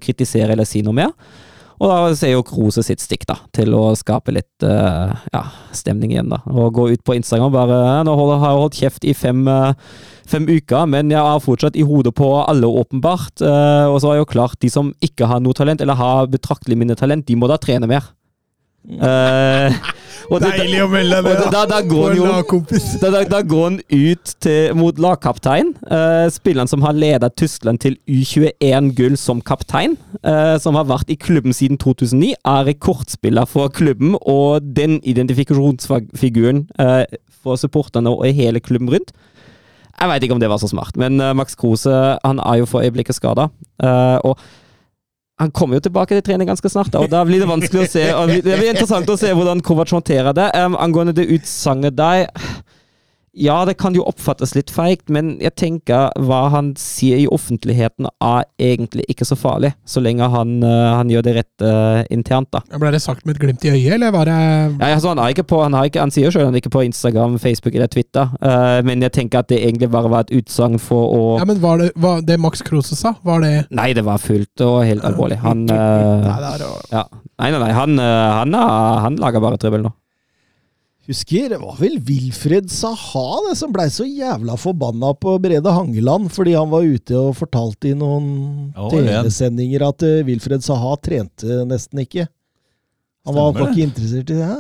kritisere 0.03 0.53
eller 0.53 0.69
si 0.69 0.85
noe 0.85 0.97
mer. 0.97 1.15
Og 1.77 1.91
da 1.91 1.97
ser 2.17 2.31
jo 2.33 2.45
Krose 2.47 2.81
sitt 2.87 3.03
stikk, 3.05 3.27
da, 3.29 3.35
til 3.53 3.75
å 3.77 3.91
skape 3.99 4.33
litt 4.33 4.65
uh, 4.65 5.13
ja, 5.35 5.43
stemning 5.77 6.15
igjen, 6.15 6.31
da. 6.33 6.39
Og 6.49 6.71
gå 6.79 6.87
ut 6.95 7.03
på 7.05 7.17
Instagram 7.19 7.53
bare 7.53 7.81
Nå 8.09 8.15
har 8.17 8.31
jeg 8.47 8.61
holdt 8.63 8.79
kjeft 8.81 9.05
i 9.05 9.13
fem, 9.17 9.43
uh, 9.45 9.75
fem 10.29 10.49
uker, 10.49 10.87
men 10.89 11.13
jeg 11.13 11.21
er 11.21 11.43
fortsatt 11.45 11.77
i 11.77 11.85
hodet 11.85 12.15
på 12.17 12.31
alle, 12.47 12.71
åpenbart. 12.81 13.43
Uh, 13.45 13.91
og 13.93 14.01
så 14.05 14.15
er 14.15 14.23
jo 14.23 14.31
klart, 14.31 14.57
de 14.65 14.73
som 14.73 14.95
ikke 15.05 15.29
har 15.29 15.45
noe 15.45 15.57
talent, 15.59 15.85
eller 15.85 16.01
har 16.01 16.33
betraktelig 16.33 16.81
mindre 16.81 16.97
talent, 16.97 17.27
de 17.29 17.37
må 17.37 17.51
da 17.53 17.61
trene 17.61 17.91
mer. 17.93 18.09
Det- 18.87 19.77
Deilig 20.31 20.81
å 20.83 20.89
melde 20.91 21.21
det! 21.23 21.35
da- 21.53 21.65
da 23.31 23.41
går 23.47 23.63
han 23.69 23.79
ut 23.93 24.33
til, 24.43 24.75
mot 24.79 24.99
lagkaptein. 24.99 25.73
Uh, 25.87 26.27
spilleren 26.33 26.71
som 26.71 26.83
har 26.83 26.97
ledet 26.97 27.37
Tyskland 27.39 27.81
til 27.85 27.97
U21-gull 28.11 29.17
som 29.21 29.41
kaptein. 29.41 29.97
Uh, 30.25 30.57
som 30.63 30.75
har 30.79 30.89
vært 30.89 31.13
i 31.13 31.19
klubben 31.21 31.55
siden 31.57 31.79
2009. 31.79 32.35
Er 32.45 32.67
rekordspiller 32.71 33.47
for 33.51 33.69
klubben 33.69 34.17
og 34.21 34.67
den 34.77 34.99
identifikasjonsfiguren 35.05 36.67
uh, 36.81 37.05
for 37.43 37.61
supporterne 37.61 38.11
og 38.11 38.27
hele 38.35 38.61
klubben 38.61 38.91
rundt. 38.91 39.15
Jeg 39.97 40.11
veit 40.11 40.27
ikke 40.27 40.35
om 40.37 40.43
det 40.43 40.51
var 40.53 40.61
så 40.61 40.69
smart, 40.69 40.97
men 41.01 41.17
Max 41.39 41.55
Kruse 41.57 41.89
han 42.21 42.41
er 42.45 42.59
jo 42.61 42.67
for 42.69 42.85
øyeblikket 42.85 43.17
skada. 43.17 43.47
og 44.29 44.37
han 45.39 45.51
kommer 45.53 45.77
jo 45.77 45.85
tilbake 45.85 46.17
til 46.17 46.25
trening 46.25 46.49
ganske 46.49 46.71
snart, 46.73 46.95
og 46.97 47.11
da 47.13 47.21
blir 47.29 47.43
det 47.43 47.49
vanskelig 47.51 47.83
å 47.83 47.89
se. 47.93 48.05
og 48.17 48.31
Det 48.33 48.57
blir 48.57 48.71
interessant 48.71 49.11
å 49.13 49.19
se 49.21 49.35
hvordan 49.37 49.61
Kovac 49.65 49.93
håndterer 49.93 50.33
det. 50.37 50.47
Um, 50.57 50.79
angående 50.81 51.13
det 51.17 51.27
utsagnet 51.35 51.99
der 51.99 52.31
Ja, 53.37 53.59
det 53.69 53.75
kan 53.77 53.93
jo 53.93 54.01
oppfattes 54.09 54.55
litt 54.57 54.71
feigt, 54.73 55.11
men 55.13 55.35
jeg 55.45 55.53
tenker 55.61 56.09
hva 56.25 56.47
han 56.55 56.71
sier 56.81 57.19
i 57.21 57.27
offentligheten 57.29 58.09
er 58.25 58.47
egentlig 58.57 59.05
ikke 59.13 59.27
så 59.29 59.37
farlig, 59.37 59.75
så 59.85 60.01
lenge 60.01 60.25
han, 60.33 60.55
uh, 60.65 60.95
han 60.97 61.11
gjør 61.13 61.27
det 61.27 61.35
rett 61.37 61.65
uh, 61.67 62.01
internt, 62.15 62.49
da. 62.57 62.63
Ble 62.81 62.95
det 62.95 63.03
sagt 63.05 63.27
med 63.29 63.37
et 63.37 63.43
glimt 63.43 63.67
i 63.69 63.75
øyet, 63.75 63.99
eller 63.99 64.15
var 64.15 64.31
det 64.31 64.39
Ja, 64.39 64.95
altså 64.95 65.13
han, 65.13 65.21
er 65.21 65.35
ikke 65.35 65.45
på, 65.53 65.61
han, 65.67 65.77
har 65.77 65.91
ikke, 65.91 66.01
han 66.07 66.15
sier 66.15 66.33
sjøl 66.33 66.49
han 66.49 66.57
er 66.57 66.63
ikke 66.65 66.73
på 66.79 66.87
Instagram, 66.89 67.37
Facebook 67.43 67.77
eller 67.77 67.93
Twitter, 67.93 68.33
uh, 68.41 68.81
men 68.89 69.05
jeg 69.05 69.13
tenker 69.19 69.45
at 69.45 69.53
det 69.53 69.61
egentlig 69.61 69.91
bare 69.93 70.13
var 70.15 70.25
et 70.25 70.33
utsagn 70.41 70.81
for 70.81 71.13
å 71.13 71.21
Ja, 71.43 71.45
men 71.53 71.61
var 71.61 71.85
det, 71.85 71.91
var 72.01 72.25
det 72.25 72.41
Max 72.41 72.65
Krose 72.65 72.97
sa, 72.97 73.13
var 73.27 73.45
det 73.45 73.53
Nei, 73.69 73.91
det 73.97 74.07
var 74.09 74.23
fullt 74.23 74.65
og 74.65 74.81
helt 74.89 75.05
alvorlig. 75.05 75.43
Han 75.45 75.67
uh, 75.69 75.77
er 75.77 76.67
ja. 76.89 77.05
Nei, 77.37 77.53
nei, 77.53 77.61
nei, 77.61 77.73
han, 77.77 78.01
han, 78.01 78.57
er- 78.57 79.01
han 79.05 79.21
lager 79.21 79.45
bare 79.45 79.61
trøbbel 79.61 79.85
nå. 79.85 79.93
Husker, 81.07 81.49
det 81.53 81.59
var 81.63 81.77
vel 81.79 82.01
Wilfred 82.03 82.67
Saha 82.75 83.27
det 83.47 83.53
som 83.61 83.71
blei 83.75 83.87
så 83.95 84.03
jævla 84.09 84.57
forbanna 84.59 85.13
på 85.15 85.37
Brede 85.43 85.71
Hangeland 85.71 86.33
fordi 86.35 86.57
han 86.59 86.73
var 86.73 86.83
ute 86.83 87.15
og 87.21 87.37
fortalte 87.39 87.93
i 87.93 87.95
noen 87.95 88.73
Ja. 88.75 88.89
TV-sendinger 88.91 89.85
at 89.87 90.03
eh, 90.03 90.25
Wilfred 90.27 90.67
Saha 90.67 90.97
trente 90.99 91.61
nesten 91.71 92.03
ikke. 92.03 92.27
Han 93.27 93.35
var, 93.35 93.53
var 93.55 93.71
ikke 93.71 93.87
interessert 93.87 94.31
i 94.31 94.41
det. 94.41 94.51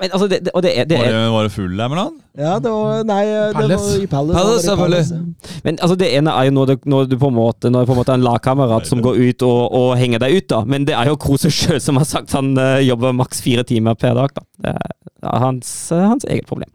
Men, 0.00 0.10
altså, 0.12 0.28
det, 0.28 0.38
det, 0.44 0.52
og 0.54 0.62
det 0.62 0.72
er, 0.78 0.84
det 0.84 0.98
Var 0.98 1.08
er 1.08 1.14
det, 1.16 1.32
var 1.32 1.46
det 1.46 1.52
full 1.54 1.76
der 1.78 1.88
med 1.92 2.00
han? 2.02 2.14
ja 2.36 2.58
det 2.60 2.72
var 2.72 3.06
Nei, 3.08 3.22
det 3.24 3.38
var 3.40 3.54
i 3.56 3.56
Palace. 3.56 4.08
Palace, 4.12 4.36
var 4.36 4.58
i 4.58 4.64
selvfølgelig. 4.66 5.04
Palace. 5.08 5.60
Men 5.64 5.78
altså, 5.80 5.96
det 6.02 6.10
ene 6.18 6.34
er 6.36 6.48
jo 6.48 6.54
når, 6.58 6.66
det, 6.72 6.78
når 6.84 7.10
du 7.10 7.16
på 7.18 7.30
en 7.32 7.36
måte 7.38 7.70
Når 7.72 7.84
det 7.84 7.90
på 7.90 7.96
en 7.96 8.00
måte 8.02 8.12
er 8.12 8.20
en 8.20 8.26
lagkamerat 8.26 8.90
som 8.90 9.02
går 9.04 9.20
ut 9.20 9.46
og, 9.48 9.60
og 9.80 9.88
henger 10.00 10.22
deg 10.26 10.36
ut, 10.36 10.48
da. 10.52 10.62
Men 10.68 10.86
det 10.88 10.96
er 10.98 11.08
jo 11.08 11.16
Krose 11.20 11.50
sjøl 11.52 11.80
som 11.80 11.96
har 12.00 12.08
sagt 12.08 12.34
han 12.36 12.52
uh, 12.60 12.76
jobber 12.84 13.16
maks 13.16 13.40
fire 13.44 13.64
timer 13.66 13.96
per 13.98 14.16
dag, 14.18 14.36
da. 14.36 14.44
Det 14.66 14.74
er 14.76 15.46
hans, 15.46 15.72
uh, 15.92 16.04
hans 16.12 16.28
eget 16.28 16.48
problem. 16.50 16.70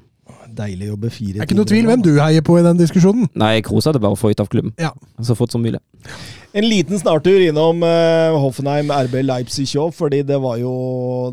Deilig 0.57 0.89
å 0.89 0.93
jobbe 0.95 1.13
fire 1.13 1.37
Det 1.37 1.45
er 1.45 1.49
ikke 1.49 1.59
noe 1.59 1.71
tvil 1.71 1.89
hvem 1.89 2.05
du 2.05 2.11
heier 2.19 2.45
på 2.45 2.59
i 2.59 2.65
den 2.65 2.79
diskusjonen. 2.79 3.29
Nei, 3.39 3.55
Kroos 3.65 3.87
er 3.87 3.97
det 3.97 4.03
bare 4.03 4.17
å 4.17 4.19
få 4.19 4.33
ut 4.33 4.43
av 4.43 4.51
klubben. 4.51 4.75
Ja. 4.81 4.91
Så 5.23 5.37
fort 5.37 5.53
som 5.53 5.63
mulig. 5.63 5.79
En 6.51 6.65
liten 6.67 6.99
snartur 6.99 7.39
innom 7.39 7.79
uh, 7.85 8.35
Hoffenheim 8.43 8.89
RB 8.91 9.21
Leipzig 9.23 9.69
òg, 9.79 9.93
fordi 9.95 10.19
det 10.27 10.35
var 10.43 10.57
jo 10.59 10.73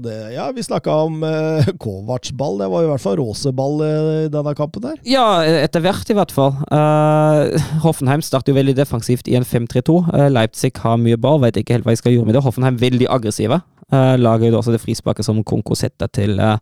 det 0.04 0.14
Ja, 0.36 0.46
vi 0.54 0.62
snakka 0.62 0.94
om 1.08 1.24
uh, 1.26 1.66
Kovac-ball. 1.82 2.60
Det 2.62 2.68
var 2.70 2.84
jo 2.84 2.88
i 2.88 2.92
hvert 2.92 3.02
fall 3.02 3.18
råseball 3.18 3.82
eh, 3.82 4.10
i 4.26 4.30
denne 4.32 4.54
kampen 4.58 4.84
der. 4.84 5.00
Ja, 5.08 5.42
etter 5.42 5.82
hvert 5.82 6.10
i 6.10 6.16
hvert 6.16 6.34
fall. 6.34 6.54
Eh, 6.70 7.70
Hoffenheim 7.82 8.22
starter 8.24 8.52
jo 8.52 8.58
veldig 8.60 8.76
defensivt 8.78 9.30
i 9.30 9.36
en 9.38 9.46
5-3-2. 9.46 9.98
Eh, 10.14 10.28
Leipzig 10.32 10.74
har 10.84 11.00
mye 11.02 11.18
ball, 11.20 11.42
vet 11.42 11.58
ikke 11.60 11.78
helt 11.78 11.88
hva 11.88 11.96
de 11.96 12.02
skal 12.02 12.14
gjøre 12.14 12.28
med 12.28 12.38
det. 12.38 12.44
Hoffenheim 12.46 12.78
veldig 12.80 13.10
aggressive. 13.10 13.60
Uh, 13.88 14.16
lager 14.20 14.50
jo 14.50 14.58
også 14.58 14.74
det 14.74 14.82
frisparket 14.82 15.24
som 15.24 15.40
Konko 15.46 15.76
setter 15.78 16.10
til 16.12 16.36
eh, 16.42 16.58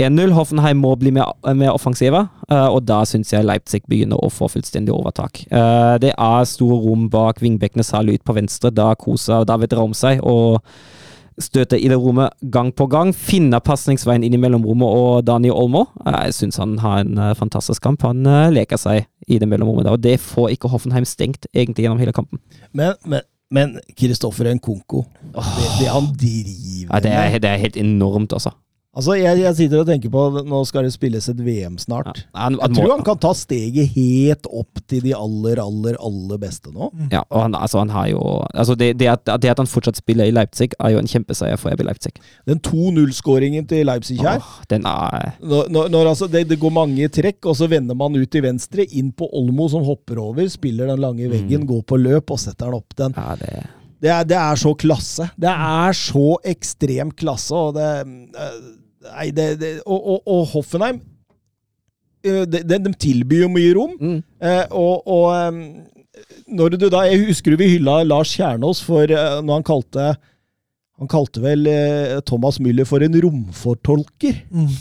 1-0. 0.00 0.32
Hoffenheim 0.36 0.80
må 0.80 0.94
bli 1.00 1.12
mer, 1.12 1.34
mer 1.52 1.74
offensive, 1.74 2.22
eh, 2.48 2.68
og 2.68 2.86
da 2.88 3.02
syns 3.08 3.34
jeg 3.34 3.44
Leipzig 3.44 3.82
begynner 3.90 4.20
å 4.20 4.30
få 4.32 4.48
fullstendig 4.48 4.94
overtak. 4.94 5.42
Eh, 5.50 5.98
det 6.00 6.14
er 6.14 6.48
store 6.48 6.80
rom 6.86 7.10
bak 7.12 7.42
vingbekkene, 7.44 7.84
særlig 7.84 8.18
ut 8.18 8.24
på 8.24 8.38
venstre. 8.38 8.72
Da 8.72 8.94
koser 8.96 9.44
David 9.48 9.76
Raum 9.76 9.94
seg. 9.96 10.24
og 10.24 10.64
støter 11.40 11.80
i 11.80 11.88
det 11.90 11.98
rommet 11.98 12.34
gang 12.52 12.70
på 12.76 12.86
gang. 12.90 13.12
Finner 13.16 13.62
pasningsveien 13.64 14.24
inn 14.26 14.36
i 14.36 14.40
mellomrommet 14.40 15.00
og 15.00 15.26
Daniel 15.26 15.56
Olmo. 15.58 15.86
Jeg 16.04 16.36
syns 16.36 16.60
han 16.60 16.78
har 16.82 17.02
en 17.02 17.18
eh, 17.18 17.34
fantastisk 17.38 17.82
kamp. 17.84 18.04
Han 18.06 18.24
eh, 18.26 18.52
leker 18.54 18.80
seg 18.80 19.06
i 19.30 19.40
det 19.40 19.48
mellomrommet 19.48 19.90
og 19.90 20.00
det 20.04 20.18
får 20.22 20.54
ikke 20.54 20.70
Hoffenheim 20.72 21.06
stengt 21.08 21.48
egentlig 21.54 21.86
gjennom 21.86 22.00
hele 22.02 22.14
kampen. 22.16 22.42
Men, 22.72 22.96
men, 23.04 23.24
men 23.50 23.78
Kristoffer 23.98 24.46
Nkonko, 24.54 25.04
det, 25.34 25.68
det 25.80 25.88
han 25.90 26.10
driver 26.14 26.90
Ja, 26.90 27.00
det, 27.02 27.12
er, 27.12 27.38
det 27.42 27.50
er 27.50 27.62
helt 27.64 27.76
enormt, 27.76 28.32
altså. 28.32 28.54
Altså, 28.90 29.14
jeg, 29.14 29.38
jeg 29.38 29.54
sitter 29.54 29.84
og 29.84 29.86
tenker 29.86 30.10
på 30.10 30.20
Nå 30.50 30.60
skal 30.66 30.82
det 30.82 30.90
spilles 30.90 31.28
et 31.30 31.38
VM 31.46 31.76
snart. 31.78 32.24
Ja, 32.34 32.40
han, 32.48 32.56
Jeg 32.58 32.72
må- 32.72 32.80
tror 32.80 32.90
han 32.96 33.04
kan 33.06 33.20
ta 33.22 33.30
steget 33.38 33.92
helt 33.94 34.48
opp 34.50 34.80
til 34.90 35.04
de 35.04 35.12
aller, 35.14 35.60
aller, 35.62 35.94
aller 36.02 36.40
beste 36.42 36.72
nå. 36.74 36.88
Ja, 37.12 37.22
og 37.30 37.44
han, 37.44 37.54
altså, 37.54 37.78
han 37.84 37.92
har 37.94 38.08
jo 38.10 38.18
altså 38.50 38.74
det, 38.74 38.98
det, 38.98 39.06
at, 39.12 39.24
det 39.40 39.52
at 39.52 39.62
han 39.62 39.70
fortsatt 39.70 40.00
spiller 40.02 40.26
i 40.26 40.34
Leipzig, 40.34 40.72
er 40.80 40.96
jo 40.96 40.98
en 40.98 41.06
kjempeseier 41.06 41.56
for 41.62 41.70
RB 41.70 41.86
Leipzig. 41.86 42.16
Den 42.50 42.58
2-0-skåringen 42.66 43.68
til 43.70 43.86
Leipzig 43.86 44.18
her 44.24 44.42
Åh, 44.42 44.52
den 44.74 44.82
er 44.90 45.36
når, 45.38 45.70
når, 45.70 45.88
når 45.94 46.10
altså 46.16 46.26
det, 46.26 46.48
det 46.50 46.58
går 46.58 46.74
mange 46.74 47.06
trekk, 47.14 47.46
og 47.46 47.56
så 47.62 47.70
vender 47.70 47.94
man 47.94 48.18
ut 48.18 48.30
til 48.30 48.42
venstre, 48.42 48.88
inn 48.90 49.12
på 49.14 49.30
Olmo 49.38 49.68
som 49.70 49.86
hopper 49.86 50.18
over, 50.18 50.48
spiller 50.50 50.90
den 50.90 50.98
lange 51.06 51.30
veggen, 51.30 51.62
går 51.70 51.86
på 51.86 51.96
løp 52.00 52.34
og 52.34 52.42
setter 52.42 52.66
den 52.66 52.80
opp 52.82 52.96
den. 52.98 53.14
Ja, 53.14 53.36
det 53.38 53.68
Det 54.00 54.10
er, 54.10 54.24
det 54.24 54.36
er 54.38 54.58
så 54.60 54.72
klasse. 54.78 55.28
Det 55.40 55.50
er 55.50 55.96
så 55.96 56.34
ekstrem 56.48 57.12
klasse, 57.16 57.54
og 57.56 57.76
det 57.78 57.88
eh, 58.00 58.60
Nei, 59.00 59.30
det, 59.32 59.46
det 59.56 59.68
og, 59.88 59.96
og, 59.96 60.26
og 60.28 60.42
Hoffenheim 60.50 60.98
eh, 62.20 62.42
de, 62.44 62.60
de, 62.68 62.90
tilbyr 63.00 63.46
jo 63.46 63.48
mye 63.52 63.70
rom. 63.76 63.94
mm. 63.96 64.18
Eh, 64.44 64.64
og, 64.76 65.08
og 65.08 66.50
når 66.52 66.74
du 66.74 66.88
da 66.92 67.06
Jeg 67.08 67.22
husker 67.30 67.56
vi 67.56 67.70
hylla 67.76 68.02
Lars 68.04 68.34
Kjernås 68.36 68.82
for 68.84 69.08
når 69.08 69.54
han 69.54 69.64
kalte 69.64 70.08
Han 71.00 71.08
kalte 71.08 71.40
vel 71.40 71.64
Thomas 72.28 72.58
Müller 72.60 72.84
for 72.84 73.00
en 73.00 73.16
romfortolker. 73.24 74.42
Mm. 74.52 74.74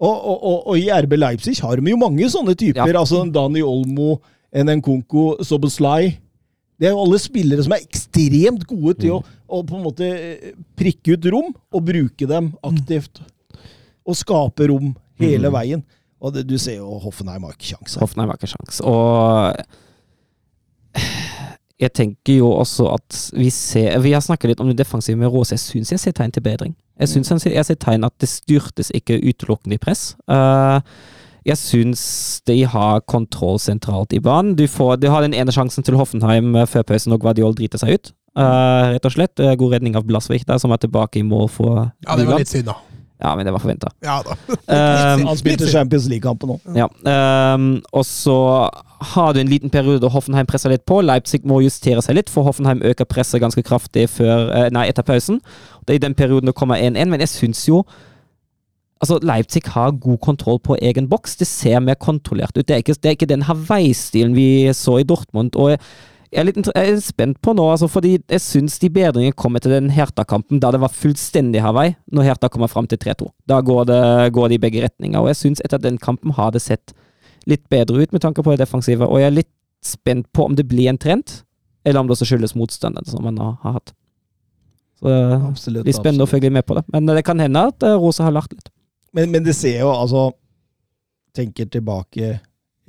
Og, 0.00 0.70
i 0.78 0.86
RB 0.94 1.16
Leipzig 1.18 1.56
har 1.60 1.80
de 1.80 1.90
jo 1.90 1.98
mange 1.98 2.28
sånne 2.30 2.54
typer. 2.54 2.86
Ja. 2.86 3.00
Altså 3.00 3.24
Dani 3.34 3.64
Olmo, 3.66 4.20
Nkunko, 4.54 5.42
Soboslai. 5.44 6.20
Det 6.80 6.88
er 6.88 6.94
jo 6.94 7.02
alle 7.04 7.20
spillere 7.20 7.64
som 7.64 7.74
er 7.76 7.84
ekstremt 7.84 8.64
gode 8.68 8.94
til 9.02 9.18
å, 9.18 9.20
å 9.20 9.60
på 9.68 9.76
en 9.76 9.84
måte 9.84 10.06
eh, 10.08 10.54
prikke 10.80 11.18
ut 11.18 11.28
rom 11.34 11.50
og 11.52 11.84
bruke 11.84 12.28
dem 12.30 12.54
aktivt. 12.64 13.20
Og 14.08 14.16
skape 14.16 14.70
rom 14.72 14.94
hele 15.20 15.52
veien. 15.52 15.84
Og 16.20 16.32
det, 16.34 16.46
du 16.48 16.56
ser 16.60 16.78
jo 16.80 16.96
Hoffenheim 17.04 17.44
har 17.44 17.52
ikke 17.56 17.74
kjangs. 17.74 17.98
Hoffenheim 18.00 18.32
har 18.32 18.40
ikke 18.40 18.48
sjans. 18.54 18.80
Og 18.88 19.60
jeg 21.80 21.92
tenker 21.96 22.40
jo 22.40 22.50
også 22.52 22.90
at 22.92 23.20
vi 23.32 23.48
ser 23.54 23.94
Vi 24.04 24.12
har 24.12 24.20
snakket 24.24 24.52
litt 24.52 24.60
om 24.60 24.68
det 24.68 24.80
defensive 24.80 25.20
med 25.20 25.32
Rås. 25.32 25.52
Jeg 25.54 25.62
syns 25.62 25.92
jeg 25.94 26.02
ser 26.02 26.16
tegn 26.16 26.32
til 26.32 26.44
bedring. 26.44 26.74
Jeg 27.00 27.08
syns 27.12 27.46
jeg 27.46 27.64
ser 27.64 27.80
tegn 27.80 28.04
at 28.04 28.16
det 28.20 28.28
styrtes 28.28 28.92
ikke 28.96 29.20
utelukkende 29.20 29.78
i 29.78 29.80
press. 29.80 30.14
Uh, 30.28 30.80
jeg 31.50 31.60
syns 31.60 32.02
de 32.48 32.62
har 32.70 33.02
kontroll 33.10 33.58
sentralt 33.62 34.14
i 34.16 34.22
banen. 34.22 34.54
Du, 34.58 34.66
får, 34.70 34.96
du 35.02 35.08
har 35.12 35.24
den 35.26 35.36
ene 35.36 35.54
sjansen 35.54 35.86
til 35.86 35.98
Hoffenheim 36.00 36.54
før 36.70 36.86
pausen, 36.86 37.14
og 37.16 37.22
Guardiol 37.24 37.56
driter 37.58 37.82
seg 37.82 37.98
ut. 37.98 38.12
Uh, 38.38 38.94
rett 38.94 39.06
og 39.08 39.16
slett. 39.16 39.42
God 39.58 39.74
redning 39.74 39.98
av 39.98 40.06
Blasvik 40.06 40.46
der, 40.46 40.60
som 40.62 40.72
er 40.72 40.80
tilbake 40.82 41.20
i 41.20 41.26
mål 41.26 41.50
for 41.50 41.90
Ja, 42.06 42.16
det 42.16 42.28
var 42.30 42.42
litt 42.42 42.52
synd, 42.52 42.70
da. 42.70 42.78
Ja, 43.20 43.36
men 43.36 43.44
det 43.44 43.52
var 43.52 43.58
forventa. 43.58 43.90
Ja. 44.00 44.22
Um, 44.48 45.26
Han 45.28 45.36
spilte 45.36 45.68
Champions 45.68 46.08
League-kampen 46.08 46.54
nå. 46.54 46.58
ja. 46.74 46.88
Um, 47.54 47.82
og 47.92 48.06
så 48.08 48.36
har 49.12 49.32
du 49.32 49.40
en 49.40 49.48
liten 49.48 49.70
periode 49.70 50.00
da 50.00 50.08
Hoffenheim 50.12 50.48
presser 50.48 50.72
litt 50.72 50.86
på. 50.88 51.02
Leipzig 51.04 51.42
må 51.48 51.60
justere 51.64 52.02
seg 52.04 52.16
litt, 52.16 52.32
for 52.32 52.48
Hoffenheim 52.48 52.80
øker 52.86 53.08
presset 53.08 53.42
ganske 53.42 53.64
kraftig 53.66 54.08
før, 54.14 54.48
uh, 54.54 54.68
nei, 54.72 54.86
etter 54.88 55.04
pausen. 55.04 55.40
Det 55.84 55.94
er 55.94 56.00
i 56.00 56.06
den 56.06 56.16
perioden 56.16 56.48
det 56.48 56.56
kommer 56.56 56.80
1-1, 56.80 57.12
men 57.12 57.20
jeg 57.20 57.32
syns 57.34 57.66
jo 57.68 57.82
Altså, 59.00 59.16
Leipzig 59.24 59.62
har 59.72 59.96
god 59.96 60.18
kontroll 60.20 60.58
på 60.60 60.76
egen 60.82 61.08
boks. 61.08 61.38
Det 61.40 61.48
ser 61.48 61.80
mer 61.80 61.96
kontrollert 61.96 62.56
ut. 62.56 62.66
Det 62.68 62.74
er 62.76 62.82
ikke, 62.84 62.96
det 63.00 63.08
er 63.08 63.16
ikke 63.16 63.30
den 63.30 63.46
Hawaii-stilen 63.48 64.34
vi 64.36 64.68
så 64.76 64.98
i 65.00 65.06
Dortmund. 65.08 65.56
og 65.56 65.78
jeg, 66.30 66.38
er 66.38 66.46
litt 66.46 66.58
jeg 66.68 66.90
er 66.92 67.00
spent 67.02 67.40
på 67.42 67.54
nå, 67.56 67.64
altså, 67.72 67.88
fordi 67.90 68.12
jeg 68.20 68.42
syns 68.44 68.76
de 68.78 68.90
bedringene 68.92 69.34
kom 69.34 69.56
etter 69.58 69.72
den 69.74 69.88
Herta-kampen 69.90 70.60
da 70.62 70.70
det 70.70 70.82
var 70.82 70.92
fullstendig 70.94 71.62
Hawaii, 71.64 71.96
når 72.12 72.28
Herta 72.28 72.50
kommer 72.52 72.70
fram 72.70 72.86
til 72.86 73.00
3-2. 73.02 73.30
Da 73.50 73.58
går 73.66 73.88
det, 73.90 74.02
går 74.36 74.52
det 74.52 74.60
i 74.60 74.62
begge 74.62 74.84
retninger. 74.84 75.18
Og 75.18 75.32
jeg 75.32 75.40
syns 75.40 75.64
etter 75.64 75.82
den 75.82 75.98
kampen 75.98 76.36
har 76.36 76.52
det 76.54 76.62
sett 76.62 76.94
litt 77.50 77.64
bedre 77.72 78.04
ut 78.04 78.12
med 78.12 78.22
tanke 78.22 78.44
på 78.44 78.52
det 78.52 78.60
defensive. 78.62 79.08
Og 79.08 79.22
jeg 79.22 79.32
er 79.32 79.38
litt 79.40 79.50
spent 79.82 80.28
på 80.36 80.44
om 80.44 80.54
det 80.54 80.68
blir 80.68 80.92
en 80.92 81.00
trend, 81.00 81.40
eller 81.88 82.02
om 82.02 82.06
det 82.06 82.18
også 82.18 82.28
skyldes 82.30 82.54
motstanden 82.54 83.08
som 83.08 83.24
man 83.24 83.40
har 83.40 83.80
hatt. 83.80 83.94
Så 85.00 85.08
Absolutt, 85.08 85.80
det 85.80 85.88
blir 85.88 85.96
spennende 85.96 86.28
å 86.28 86.30
følge 86.30 86.52
med 86.52 86.66
på 86.68 86.76
det. 86.76 86.84
Men 86.92 87.08
det 87.08 87.24
kan 87.26 87.40
hende 87.40 87.70
at 87.72 87.82
eh, 87.86 87.96
Rosa 87.96 88.26
har 88.26 88.36
lært 88.36 88.52
litt. 88.52 88.68
Men, 89.16 89.30
men 89.30 89.44
det 89.46 89.56
ser 89.58 89.80
jo, 89.82 89.90
altså 89.92 90.30
Tenker 91.36 91.68
tilbake 91.70 92.40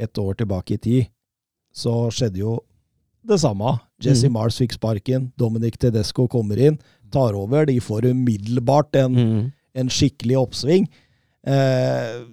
et 0.02 0.18
år 0.18 0.34
tilbake 0.40 0.74
i 0.74 0.80
tid, 0.82 1.10
så 1.70 2.10
skjedde 2.10 2.40
jo 2.42 2.56
det 3.22 3.38
samme. 3.38 3.76
Jesse 4.02 4.26
mm. 4.26 4.34
Mars 4.34 4.56
fikk 4.58 4.74
sparken, 4.74 5.28
Dominic 5.38 5.78
Tedesco 5.78 6.26
kommer 6.26 6.58
inn, 6.58 6.80
tar 7.14 7.38
over. 7.38 7.68
De 7.70 7.76
får 7.78 8.08
umiddelbart 8.10 8.98
en, 8.98 9.14
Mm. 9.14 9.52
en 9.78 9.92
skikkelig 9.94 10.40
oppsving. 10.40 10.88
Eh, 11.46 12.26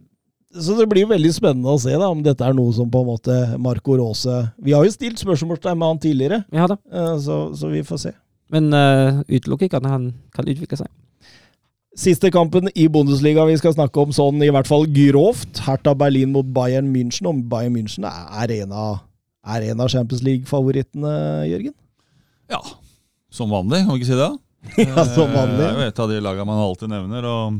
så 0.56 0.78
det 0.78 0.88
blir 0.88 1.06
veldig 1.06 1.34
spennende 1.34 1.68
å 1.68 1.80
se 1.80 1.92
da, 1.92 2.08
om 2.08 2.22
dette 2.24 2.44
er 2.44 2.56
noe 2.56 2.72
som 2.72 2.88
på 2.90 3.02
en 3.04 3.10
måte 3.10 3.36
Marco 3.60 3.96
Rose 3.96 4.34
Vi 4.64 4.72
har 4.72 4.84
jo 4.84 4.92
stilt 4.92 5.20
spørsmålstegn 5.20 5.76
med 5.76 5.88
han 5.88 6.00
tidligere, 6.02 6.44
Ja 6.52 6.64
eh, 6.64 7.18
så, 7.20 7.54
så 7.54 7.68
vi 7.68 7.84
får 7.84 8.00
se. 8.06 8.12
Men 8.48 8.72
uh, 8.72 9.20
utelukker 9.28 9.68
ikke 9.68 9.76
at 9.76 9.90
han 9.92 10.14
kan 10.32 10.48
utvikle 10.48 10.78
seg. 10.80 10.88
Siste 11.98 12.30
kampen 12.30 12.68
i 12.78 12.84
Bundesliga 12.86 13.42
vi 13.48 13.56
skal 13.58 13.74
snakke 13.74 13.98
om 13.98 14.12
sånn 14.14 14.38
i 14.46 14.50
hvert 14.54 14.68
fall 14.70 14.84
grovt. 14.94 15.58
Hertha 15.64 15.96
Berlin 15.98 16.30
mot 16.30 16.46
Bayern 16.54 16.92
München. 16.94 17.26
Om 17.26 17.40
Bayern 17.50 17.74
München 17.74 18.06
er 18.06 18.52
en 18.60 18.70
av, 18.70 19.00
er 19.42 19.66
en 19.72 19.82
av 19.82 19.90
Champions 19.90 20.22
League-favorittene, 20.22 21.14
Jørgen? 21.50 21.74
Ja, 22.54 22.60
som 23.34 23.50
vanlig, 23.50 23.82
kan 23.82 23.96
vi 23.96 24.04
ikke 24.04 24.12
si 24.12 24.20
det? 24.20 24.30
Ja, 24.84 25.02
som 25.10 25.34
vanlig. 25.34 25.58
Det 25.58 25.66
er 25.66 25.74
jo 25.80 25.90
et 25.90 26.00
av 26.04 26.12
de 26.12 26.22
lagene 26.22 26.46
man 26.46 26.62
alltid 26.62 26.92
nevner. 26.92 27.26
og 27.26 27.58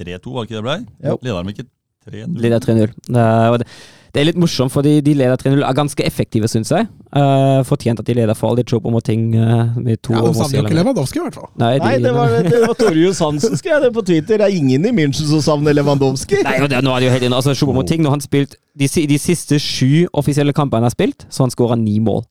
3-2, 0.00 0.34
var 0.34 0.44
ikke 0.46 0.58
det 0.58 0.64
blei? 0.66 0.78
Leder 1.24 1.40
de 1.48 1.54
ikke 1.54 1.66
3-0? 2.10 2.38
Leder 2.44 2.64
3-0. 2.68 3.66
Eh, 4.14 4.20
det, 4.20 4.22
er 4.22 4.28
litt 4.30 4.38
morsomt, 4.38 4.72
fordi 4.72 5.00
de 5.04 5.14
leder 5.18 5.36
3-0 5.36 5.62
er 5.66 5.76
ganske 5.76 6.06
effektive, 6.06 6.48
syns 6.50 6.70
jeg. 6.70 6.86
Uh, 7.14 7.62
fortjent 7.66 7.98
at 7.98 8.06
de 8.06 8.14
leder 8.14 8.34
for 8.38 8.50
alle 8.50 8.62
de 8.62 8.70
Choupo-Moting 8.70 9.34
uh, 9.34 9.74
med 9.78 10.00
to 10.02 10.14
Ja, 10.14 10.22
De 10.22 10.34
savner 10.34 10.60
jo 10.60 10.64
ikke 10.64 10.78
Lewandowski, 10.78 11.18
i 11.18 11.24
hvert 11.26 11.38
fall. 11.38 11.50
Nei, 11.58 11.72
de, 11.78 11.84
Nei, 11.84 11.96
det 12.02 12.14
var, 12.14 12.36
det 12.46 12.60
var 12.64 12.78
Torjus 12.78 13.22
Hansen 13.22 13.58
skrev 13.58 13.82
det 13.82 13.92
på 13.94 14.04
Twitter. 14.06 14.38
Det 14.38 14.48
er 14.48 14.54
ingen 14.54 14.86
i 14.86 14.94
München 14.94 15.26
som 15.30 15.42
savner 15.42 15.74
Lewandowski. 15.76 16.42
Nei, 16.46 16.58
det, 16.70 16.82
nå 16.84 16.94
er 16.94 17.02
det 17.02 17.10
jo 17.10 17.16
helt 17.16 17.28
inne. 17.28 17.40
Altså, 17.40 17.56
Choupo-Moting, 17.58 18.04
når 18.06 18.16
han 18.16 18.24
spilt 18.24 18.58
de, 18.78 18.88
de 18.88 19.18
siste 19.18 19.58
sju 19.62 20.06
offisielle 20.14 20.54
kampene 20.54 20.82
han 20.82 20.90
har 20.90 20.94
spilt, 20.94 21.26
så 21.30 21.46
han 21.46 21.54
skåra 21.54 21.78
ni 21.78 21.98
mål. 22.02 22.24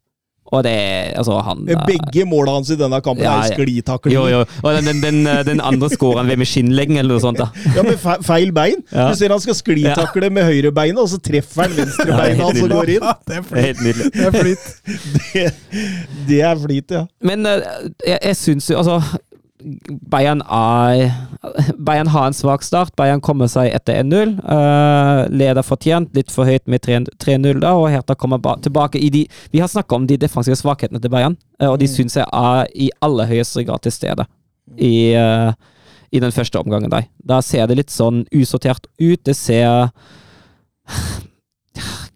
Og 0.54 0.62
det 0.66 0.74
Altså, 1.18 1.40
han 1.48 1.64
Begge 1.88 2.26
måla 2.30 2.54
hans 2.60 2.70
i 2.74 2.78
denne 2.80 3.00
kampen 3.04 3.26
Ja, 3.26 3.40
er 3.42 3.50
ja. 3.50 3.56
sklitakling. 3.58 4.14
Jo, 4.16 4.26
jo. 4.30 4.42
Og 4.62 4.70
den, 4.78 4.86
den, 4.92 5.02
den, 5.04 5.20
eh, 5.28 5.42
den 5.48 5.62
andre 5.64 5.90
skåren 5.94 6.30
ved 6.30 6.38
med 6.42 6.50
skinnlegging 6.50 7.00
eller 7.02 7.16
noe 7.18 7.24
sånt. 7.24 7.42
da. 7.42 7.48
Ja, 7.76 7.84
med 7.88 7.98
feil 8.28 8.54
bein. 8.56 8.84
Ja. 8.94 9.08
Du 9.10 9.18
ser 9.20 9.34
han 9.34 9.42
skal 9.44 9.58
sklitakle 9.58 10.30
med 10.34 10.46
høyrebeinet, 10.48 11.02
og 11.02 11.10
så 11.12 11.20
treffer 11.24 11.66
han 11.66 11.76
venstrebeinet 11.80 12.44
hans 12.46 12.62
og 12.64 12.76
går 12.78 12.94
inn. 12.98 13.10
Det 13.28 13.38
er 13.38 13.42
Det 13.42 13.42
er 13.42 13.44
flyt. 13.50 13.66
helt 13.66 13.84
nydelig. 13.88 14.12
Det 14.14 14.26
er 14.26 14.40
flyt. 14.40 14.70
Det, 15.34 15.46
det 16.30 16.42
er 16.46 16.60
flyt, 16.68 16.92
ja. 17.00 17.04
Men 17.26 17.46
eh, 17.50 17.62
jeg, 18.08 18.20
jeg 18.30 18.36
syns 18.38 18.70
jo 18.70 18.78
Altså, 18.84 19.00
Bayern 20.11 20.41
er 20.41 21.11
Bayern 21.77 22.07
har 22.14 22.27
en 22.27 22.35
svak 22.35 22.64
start. 22.64 22.95
Bayern 22.99 23.22
kommer 23.22 23.49
seg 23.52 23.72
etter 23.73 24.02
1-0. 24.02 24.35
Uh, 24.44 25.23
leder 25.34 25.65
fortjent, 25.65 26.14
litt 26.15 26.31
for 26.31 26.48
høyt 26.49 26.65
med 26.72 26.84
3 26.85 27.02
3-0, 27.22 27.60
da, 27.64 27.73
og 27.80 27.90
Hertha 27.91 28.15
kommer 28.19 28.41
ba 28.44 28.56
tilbake 28.61 29.02
i 29.02 29.10
de 29.14 29.26
Vi 29.52 29.61
har 29.64 29.72
snakka 29.72 29.95
om 29.95 30.07
de 30.07 30.19
defensive 30.19 30.57
svakhetene 30.60 31.02
til 31.02 31.11
Bayern, 31.14 31.38
uh, 31.61 31.73
og 31.73 31.80
de 31.81 31.90
syns 31.91 32.18
jeg 32.19 32.27
er 32.27 32.72
i 32.76 32.90
aller 33.02 33.30
høyeste 33.30 33.65
grad 33.68 33.84
til 33.84 33.95
stede 33.95 34.27
i, 34.77 35.14
uh, 35.15 35.52
i 36.11 36.22
den 36.23 36.31
første 36.31 36.60
omgangen. 36.60 36.91
Der. 36.91 37.10
Da 37.23 37.41
ser 37.41 37.68
det 37.68 37.80
litt 37.80 37.94
sånn 37.94 38.26
usortert 38.34 38.88
ut. 39.02 39.23
Det 39.26 39.35
ser 39.38 39.91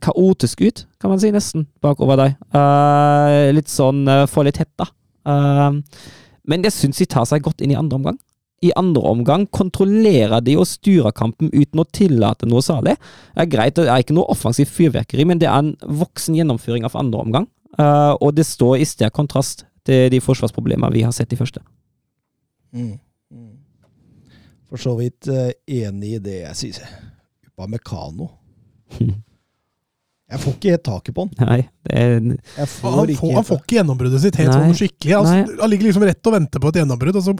kaotisk 0.08 0.62
ut, 0.62 0.86
kan 1.02 1.12
man 1.12 1.20
si, 1.22 1.32
nesten, 1.34 1.68
bakover 1.84 2.20
deg. 2.20 2.38
Eh, 2.56 3.50
litt 3.56 3.72
sånn 3.72 4.06
uh, 4.10 4.26
får 4.30 4.48
litt 4.48 4.62
hett, 4.62 4.74
da. 4.80 4.88
Eh, 5.28 5.80
men 6.48 6.64
jeg 6.66 6.76
syns 6.76 7.02
de 7.02 7.08
tar 7.10 7.28
seg 7.30 7.44
godt 7.46 7.62
inn 7.62 7.74
i 7.74 7.80
andre 7.80 8.00
omgang. 8.00 8.18
I 8.66 8.72
andre 8.80 9.04
omgang 9.06 9.46
kontrollerer 9.54 10.42
de 10.42 10.56
og 10.58 10.66
styrer 10.66 11.14
kampen 11.14 11.52
uten 11.54 11.84
å 11.84 11.86
tillate 11.94 12.48
noe 12.50 12.64
særlig. 12.66 12.96
Det 13.36 13.44
er 13.44 13.52
greit, 13.52 13.76
det 13.78 13.86
er 13.86 14.02
ikke 14.02 14.16
noe 14.18 14.32
offensivt 14.34 14.74
fyrverkeri, 14.74 15.28
men 15.30 15.42
det 15.42 15.50
er 15.50 15.60
en 15.62 15.76
voksen 16.00 16.40
gjennomføring 16.40 16.88
av 16.88 16.98
andre 16.98 17.22
omgang. 17.22 17.48
Uh, 17.78 18.16
og 18.18 18.34
det 18.34 18.48
står 18.48 18.80
i 18.82 18.88
sterk 18.90 19.14
kontrast 19.14 19.68
til 19.86 20.10
de 20.10 20.22
forsvarsproblemene 20.24 20.90
vi 20.96 21.06
har 21.06 21.14
sett 21.14 21.36
i 21.36 21.38
første. 21.38 21.62
Mm. 22.74 22.98
Mm. 23.30 23.54
For 24.72 24.82
så 24.82 24.96
vidt 24.98 25.30
uh, 25.30 25.52
enig 25.70 26.18
i 26.18 26.24
det 26.24 26.40
jeg 26.42 26.60
sier. 26.64 26.98
Upamecano. 27.52 28.32
Jeg 30.28 30.44
får 30.44 30.56
ikke 30.58 30.72
helt 30.74 30.84
taket 30.84 31.16
på 31.16 31.24
han. 31.24 31.30
Nei, 31.48 31.60
det 31.88 32.00
er 32.04 32.16
Jeg 32.60 32.70
får 32.74 32.96
Han 32.98 33.12
ikke 33.14 33.22
får, 33.22 33.36
han 33.38 33.46
får 33.48 33.62
ikke 33.62 33.78
gjennombruddet 33.78 34.24
sitt 34.26 34.40
helt 34.42 34.52
Nei. 34.52 34.58
sånn 34.66 34.80
skikkelig. 34.82 35.14
Han, 35.16 35.54
han 35.62 35.72
ligger 35.72 35.88
liksom 35.88 36.08
rett 36.10 36.30
og 36.30 36.36
venter 36.36 36.64
på 36.64 36.72
et 36.74 36.80
gjennombrudd, 36.82 37.20
og 37.22 37.24
så 37.30 37.36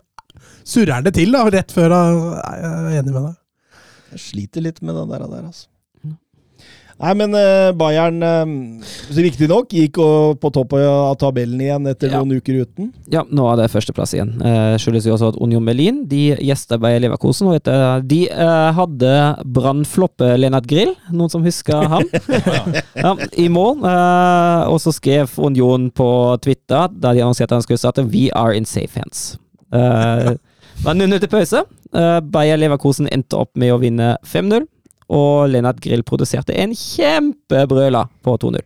surrer 0.68 0.94
han 0.96 1.08
det 1.08 1.14
til 1.18 1.36
da, 1.36 1.42
rett 1.52 1.74
før 1.76 1.96
han 1.98 2.22
er 2.48 3.02
enig 3.02 3.12
med 3.12 3.26
deg. 3.26 3.36
Jeg 4.14 4.24
sliter 4.24 4.64
litt 4.64 4.80
med 4.88 4.96
det 4.96 5.04
der, 5.12 5.26
der 5.28 5.50
altså. 5.50 5.68
Nei, 6.98 7.12
men 7.14 7.34
eh, 7.38 7.70
Bayern 7.78 8.24
uh, 8.26 8.86
riktignok 9.14 9.70
gikk 9.76 10.00
og 10.02 10.40
på 10.42 10.50
topp 10.56 10.72
av 10.80 11.12
tabellen 11.22 11.60
igjen 11.62 11.86
etter 11.92 12.10
Ja. 12.10 12.24
noen 12.24 12.40
uker 12.42 12.64
uten. 12.64 12.88
Ja, 13.14 13.22
nå 13.30 13.46
er 13.52 13.60
det 13.60 13.68
førsteplass 13.70 14.16
igjen. 14.18 14.32
Eh, 14.42 14.78
skyldes 14.82 15.06
jo 15.06 15.14
også 15.14 15.30
at 15.30 15.38
Union 15.38 15.66
Berlin 15.68 16.00
de 16.10 16.24
gjester 16.42 16.80
Bayer 16.82 17.04
Leverkosen. 17.04 17.52
Og 17.52 17.60
etter, 17.60 18.02
de 18.02 18.24
eh, 18.34 18.72
hadde 18.80 19.12
brannfloppe 19.46 20.32
Lennart 20.42 20.66
Grill, 20.66 20.96
noen 21.14 21.30
som 21.30 21.46
husker 21.46 21.86
ham, 21.94 22.08
ja, 22.98 23.14
i 23.38 23.46
mål. 23.54 23.84
Eh, 23.86 24.64
og 24.74 24.80
så 24.82 24.94
skrev 24.96 25.38
Union 25.38 25.92
på 25.94 26.10
Twitter, 26.42 26.90
da 26.98 27.14
de 27.14 27.22
annonserte 27.22 27.54
han 27.54 27.62
skulle 27.66 27.78
starte, 27.82 28.08
'We 28.10 28.32
are 28.34 28.58
in 28.58 28.66
safe 28.66 28.98
hands'. 28.98 29.36
Eh, 29.70 30.34
det 30.34 30.40
var 30.86 30.98
0-0 30.98 31.20
til 31.20 31.30
pause. 31.30 31.62
Eh, 31.94 32.20
Bayer 32.26 32.58
Leverkosen 32.58 33.08
endte 33.14 33.38
opp 33.38 33.54
med 33.56 33.72
å 33.74 33.78
vinne 33.82 34.16
5-0. 34.26 34.66
Og 35.14 35.48
Lennart 35.52 35.80
Grill 35.84 36.04
produserte 36.08 36.56
en 36.60 36.74
kjempebrøla 36.76 38.08
på 38.26 38.34
2-0. 38.44 38.64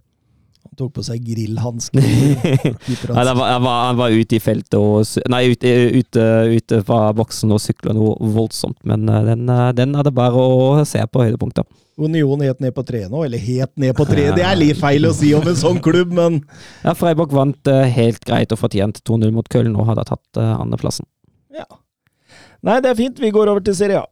Han 0.72 0.78
tok 0.80 0.94
på 0.96 1.04
seg 1.04 1.24
grillhansker. 1.26 2.00
Nei, 2.02 3.26
han, 3.26 3.36
var, 3.36 3.48
han, 3.52 3.64
var, 3.66 3.78
han 3.90 3.98
var 4.00 4.14
ute 4.16 4.38
i 4.38 4.42
feltet 4.42 4.78
og 4.80 5.04
Nei, 5.30 5.42
ute, 5.52 5.74
ute, 5.98 6.26
ute 6.56 6.80
fra 6.88 7.10
boksen 7.18 7.52
og 7.52 7.60
sykla 7.62 7.94
noe 7.98 8.16
voldsomt. 8.34 8.80
Men 8.88 9.04
eh, 9.12 9.26
den, 9.28 9.44
eh, 9.52 9.68
den 9.78 9.98
er 10.00 10.08
det 10.08 10.14
bare 10.16 10.40
å 10.40 10.86
se 10.88 11.04
på 11.12 11.26
høydepunkter. 11.26 11.68
Union 12.02 12.42
helt 12.42 12.64
ned 12.64 12.74
på 12.74 12.86
tre 12.88 13.04
nå, 13.12 13.26
eller 13.28 13.42
helt 13.44 13.74
ned 13.84 13.94
på 13.98 14.08
tre. 14.10 14.30
Det 14.34 14.46
er 14.48 14.58
litt 14.58 14.80
feil 14.80 15.06
å 15.06 15.14
si 15.14 15.34
om 15.38 15.46
en 15.46 15.60
sånn 15.60 15.82
klubb, 15.84 16.16
men 16.18 16.40
Ja, 16.88 16.96
Freiburg 16.98 17.36
vant 17.36 17.70
eh, 17.70 17.84
helt 18.00 18.24
greit 18.26 18.56
og 18.56 18.64
fortjent 18.64 19.04
2-0 19.06 19.36
mot 19.36 19.52
Köln 19.52 19.76
og 19.76 19.92
hadde 19.92 20.08
tatt 20.10 20.42
andreplassen. 20.42 21.06
ja. 21.54 21.68
Nei, 22.62 22.78
det 22.86 22.92
er 22.94 22.98
fint. 22.98 23.18
Vi 23.18 23.34
går 23.34 23.50
over 23.50 23.64
til 23.66 23.74
Serie 23.74 24.04
A. 24.06 24.08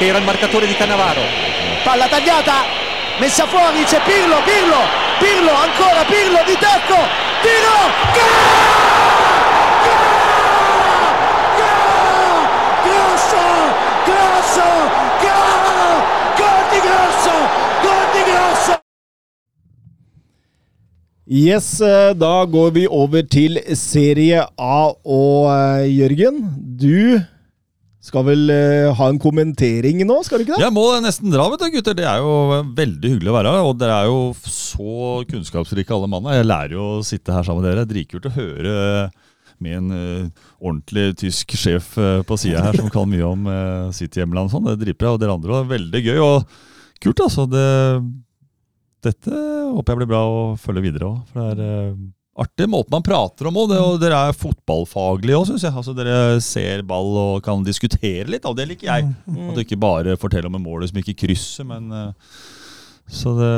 era 0.00 0.18
il 0.18 0.24
marcatore 0.24 0.66
di 0.66 0.74
Cannavaro. 0.78 1.49
Palla 1.82 2.08
tagliata, 2.08 2.64
messa 3.18 3.46
fuori, 3.46 3.82
c'è 3.84 4.00
Pirlo, 4.02 4.42
Pirlo, 4.44 4.80
Pirlo, 5.18 5.52
ancora 5.52 6.04
Pirlo 6.04 6.42
di 6.44 6.56
tacco, 6.58 6.96
tiro, 7.42 7.78
gol. 8.12 8.90
Yes, 21.32 21.78
da 22.18 22.44
går 22.44 22.70
vi 22.70 22.86
over 22.90 23.22
til 23.22 23.58
Serie 23.74 24.42
A. 24.58 24.90
Og 25.04 25.46
eh, 25.46 25.98
Jørgen, 25.98 26.40
du 26.80 27.20
skal 28.00 28.24
vel 28.24 28.48
uh, 28.48 28.90
ha 28.96 29.08
en 29.12 29.18
kommentering 29.20 30.00
nå, 30.08 30.20
skal 30.24 30.40
du 30.40 30.46
ikke 30.46 30.56
det? 30.56 30.64
Jeg 30.64 30.72
må 30.72 30.84
nesten 31.04 31.32
dra, 31.32 31.46
vet 31.52 31.60
du, 31.60 31.66
gutter. 31.74 31.96
Det 31.98 32.06
er 32.08 32.22
jo 32.24 32.60
veldig 32.76 33.10
hyggelig 33.14 33.32
å 33.32 33.34
være 33.36 33.52
her. 33.52 33.66
Og 33.68 33.80
dere 33.80 33.98
er 33.98 34.08
jo 34.08 34.20
så 34.48 35.18
kunnskapsrike 35.28 35.92
alle 35.96 36.08
mannene. 36.08 36.38
Jeg 36.38 36.48
lærer 36.48 36.76
jo 36.78 36.86
å 36.94 37.02
sitte 37.06 37.34
her 37.36 37.44
sammen 37.44 37.64
med 37.64 37.74
dere. 37.74 37.88
Dritkult 37.90 38.30
å 38.30 38.32
høre 38.38 38.78
med 39.60 39.76
en 39.76 39.92
uh, 39.92 40.46
ordentlig 40.62 41.10
tysk 41.20 41.52
sjef 41.60 41.92
uh, 42.00 42.22
på 42.24 42.40
sida 42.40 42.64
her 42.64 42.80
som 42.80 42.88
kan 42.92 43.10
mye 43.10 43.28
om 43.28 43.50
sitt 43.96 44.16
hjemland. 44.16 44.52
Sånn. 44.52 44.70
Det 44.72 44.80
driper 44.86 45.10
jeg, 45.10 45.18
Og 45.18 45.20
dere 45.20 45.36
andre 45.36 45.58
var 45.58 45.68
veldig 45.74 46.02
gøy. 46.06 46.22
Og 46.24 47.04
kult, 47.04 47.20
altså. 47.26 47.44
Det, 47.52 47.66
dette 49.04 49.44
håper 49.76 49.92
jeg 49.92 50.00
blir 50.00 50.12
bra 50.14 50.24
å 50.24 50.40
følge 50.60 50.86
videre 50.88 51.12
òg. 51.12 51.20
For 51.34 51.52
det 51.60 51.68
er 51.68 51.92
artig 52.40 52.68
måte 52.70 52.92
man 52.92 53.04
prater 53.06 53.50
om 53.50 53.58
òg. 53.62 53.74
Og 53.76 53.98
dere 54.02 54.22
er 54.28 54.38
fotballfaglige 54.38 55.40
òg, 55.40 55.48
syns 55.50 55.66
jeg. 55.66 55.74
Altså, 55.76 55.96
dere 55.96 56.38
ser 56.44 56.84
ball 56.88 57.12
og 57.24 57.42
kan 57.46 57.66
diskutere 57.66 58.28
litt, 58.30 58.48
og 58.48 58.56
det 58.58 58.70
liker 58.72 58.90
jeg. 58.90 59.10
At 59.48 59.58
du 59.58 59.62
ikke 59.64 59.80
bare 59.80 60.16
forteller 60.20 60.50
om 60.50 60.58
en 60.58 60.66
mål 60.66 60.88
som 60.90 61.02
ikke 61.02 61.18
krysser, 61.26 61.68
men 61.68 61.92
eh, 61.92 62.40
Så 63.10 63.34
det 63.38 63.54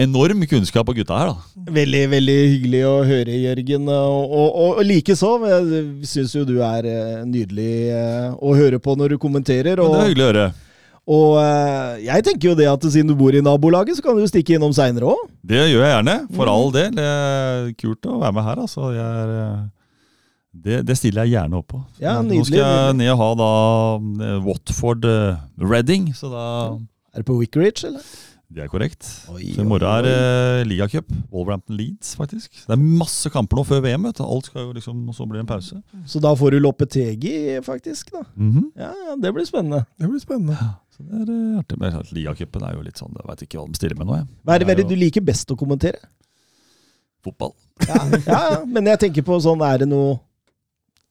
Enorm 0.00 0.40
kunnskap 0.48 0.88
av 0.88 0.96
gutta 0.96 1.16
her, 1.18 1.28
da. 1.30 1.66
Veldig, 1.76 2.00
veldig 2.14 2.36
hyggelig 2.54 2.80
å 2.88 2.94
høre, 3.06 3.34
Jørgen. 3.36 3.90
Og, 3.92 4.32
og, 4.32 4.54
og 4.64 4.80
likeså. 4.88 5.34
Jeg 5.50 6.08
syns 6.08 6.32
jo 6.34 6.46
du 6.48 6.56
er 6.64 6.88
eh, 6.88 7.18
nydelig 7.28 7.74
eh, 7.92 8.30
å 8.32 8.54
høre 8.56 8.80
på 8.82 8.96
når 8.98 9.14
du 9.14 9.18
kommenterer. 9.22 9.76
Men 9.78 9.92
det 9.92 10.00
er 10.00 10.08
hyggelig 10.08 10.24
å 10.24 10.30
høre. 10.32 10.46
Og 11.10 11.36
eh, 11.42 12.02
jeg 12.06 12.22
tenker 12.24 12.52
jo 12.52 12.54
det 12.58 12.68
at 12.70 12.84
siden 12.86 13.10
du 13.10 13.16
bor 13.18 13.34
i 13.34 13.42
nabolaget, 13.42 13.96
så 13.98 14.04
kan 14.04 14.14
du 14.14 14.22
jo 14.22 14.30
stikke 14.30 14.54
innom 14.54 14.74
seinere 14.76 15.08
òg. 15.10 15.22
Det 15.42 15.58
gjør 15.58 15.82
jeg 15.82 15.94
gjerne, 15.96 16.16
for 16.36 16.50
all 16.52 16.70
del. 16.74 16.92
Det 16.94 17.06
er 17.06 17.70
kult 17.80 18.06
å 18.06 18.20
være 18.22 18.36
med 18.38 18.46
her. 18.46 18.60
altså. 18.62 18.92
Jeg 18.94 19.22
er, 19.24 19.32
eh, 19.42 19.62
det, 20.66 20.80
det 20.86 20.96
stiller 21.00 21.26
jeg 21.26 21.34
gjerne 21.38 21.58
opp 21.58 21.68
på. 21.74 21.80
Ja, 22.02 22.20
Nå 22.22 22.42
skal 22.46 22.60
jeg 22.62 22.98
ned 23.00 23.10
og 23.16 23.22
ha 23.24 23.30
da 23.42 23.50
eh, 24.28 24.36
Watford 24.46 25.08
Reading, 25.58 26.12
så 26.14 26.30
da 26.30 26.44
Er 27.12 27.20
det 27.24 27.26
på 27.28 27.36
Wickridge, 27.40 27.88
eller? 27.90 28.06
Det 28.52 28.60
er 28.64 28.68
korrekt. 28.68 29.06
Oi, 29.32 29.54
Så 29.56 29.62
I 29.62 29.64
morgen 29.64 29.88
er 29.88 30.02
det 30.04 30.66
ligacup. 30.68 31.08
Wolverhampton 31.32 31.76
Leeds, 31.78 32.10
faktisk. 32.18 32.50
Det 32.66 32.74
er 32.76 32.82
masse 32.82 33.30
kamper 33.32 33.56
nå 33.56 33.64
før 33.64 33.80
VM. 33.84 34.02
vet 34.10 34.18
du. 34.20 34.24
Alt 34.26 34.50
skal 34.50 34.66
jo 34.66 34.72
liksom, 34.76 34.98
Og 35.08 35.14
så 35.16 35.24
blir 35.26 35.40
det 35.40 35.44
en 35.46 35.52
pause. 35.54 35.78
Så 36.06 36.20
da 36.20 36.34
får 36.36 36.50
du 36.52 36.58
Loppetegi, 36.60 37.34
faktisk. 37.64 38.10
da. 38.12 38.22
Mhm. 38.36 38.66
Ja, 38.76 38.90
ja, 39.06 39.16
Det 39.16 39.32
blir 39.34 39.46
spennende. 39.48 39.86
Det 39.98 40.08
blir 40.10 40.20
spennende. 40.20 40.58
Så 40.92 41.00
det 41.08 41.22
er 41.22 41.32
eh, 41.32 41.58
artig. 41.62 41.78
Men 41.80 42.02
ligacupen 42.12 42.62
er 42.68 42.74
jo 42.76 42.82
litt 42.84 42.98
sånn 43.00 43.14
Jeg 43.16 43.24
veit 43.30 43.42
ikke 43.46 43.58
hva 43.62 43.66
de 43.72 43.78
stiller 43.80 43.96
med 43.96 44.06
nå, 44.06 44.16
jeg. 44.20 44.26
Hva 44.44 44.54
er 44.54 44.58
det, 44.58 44.66
hva 44.68 44.72
er 44.72 44.76
det 44.76 44.84
jo 44.84 44.90
du 44.92 45.00
liker 45.00 45.24
best 45.24 45.48
å 45.50 45.56
kommentere? 45.56 46.02
Fotball. 47.24 47.54
Ja, 47.88 47.94
ja, 48.04 48.20
ja, 48.26 48.64
men 48.66 48.84
jeg 48.90 48.98
tenker 49.06 49.22
på 49.22 49.38
sånn, 49.40 49.62
er 49.64 49.78
det 49.84 49.88
noe 49.88 50.18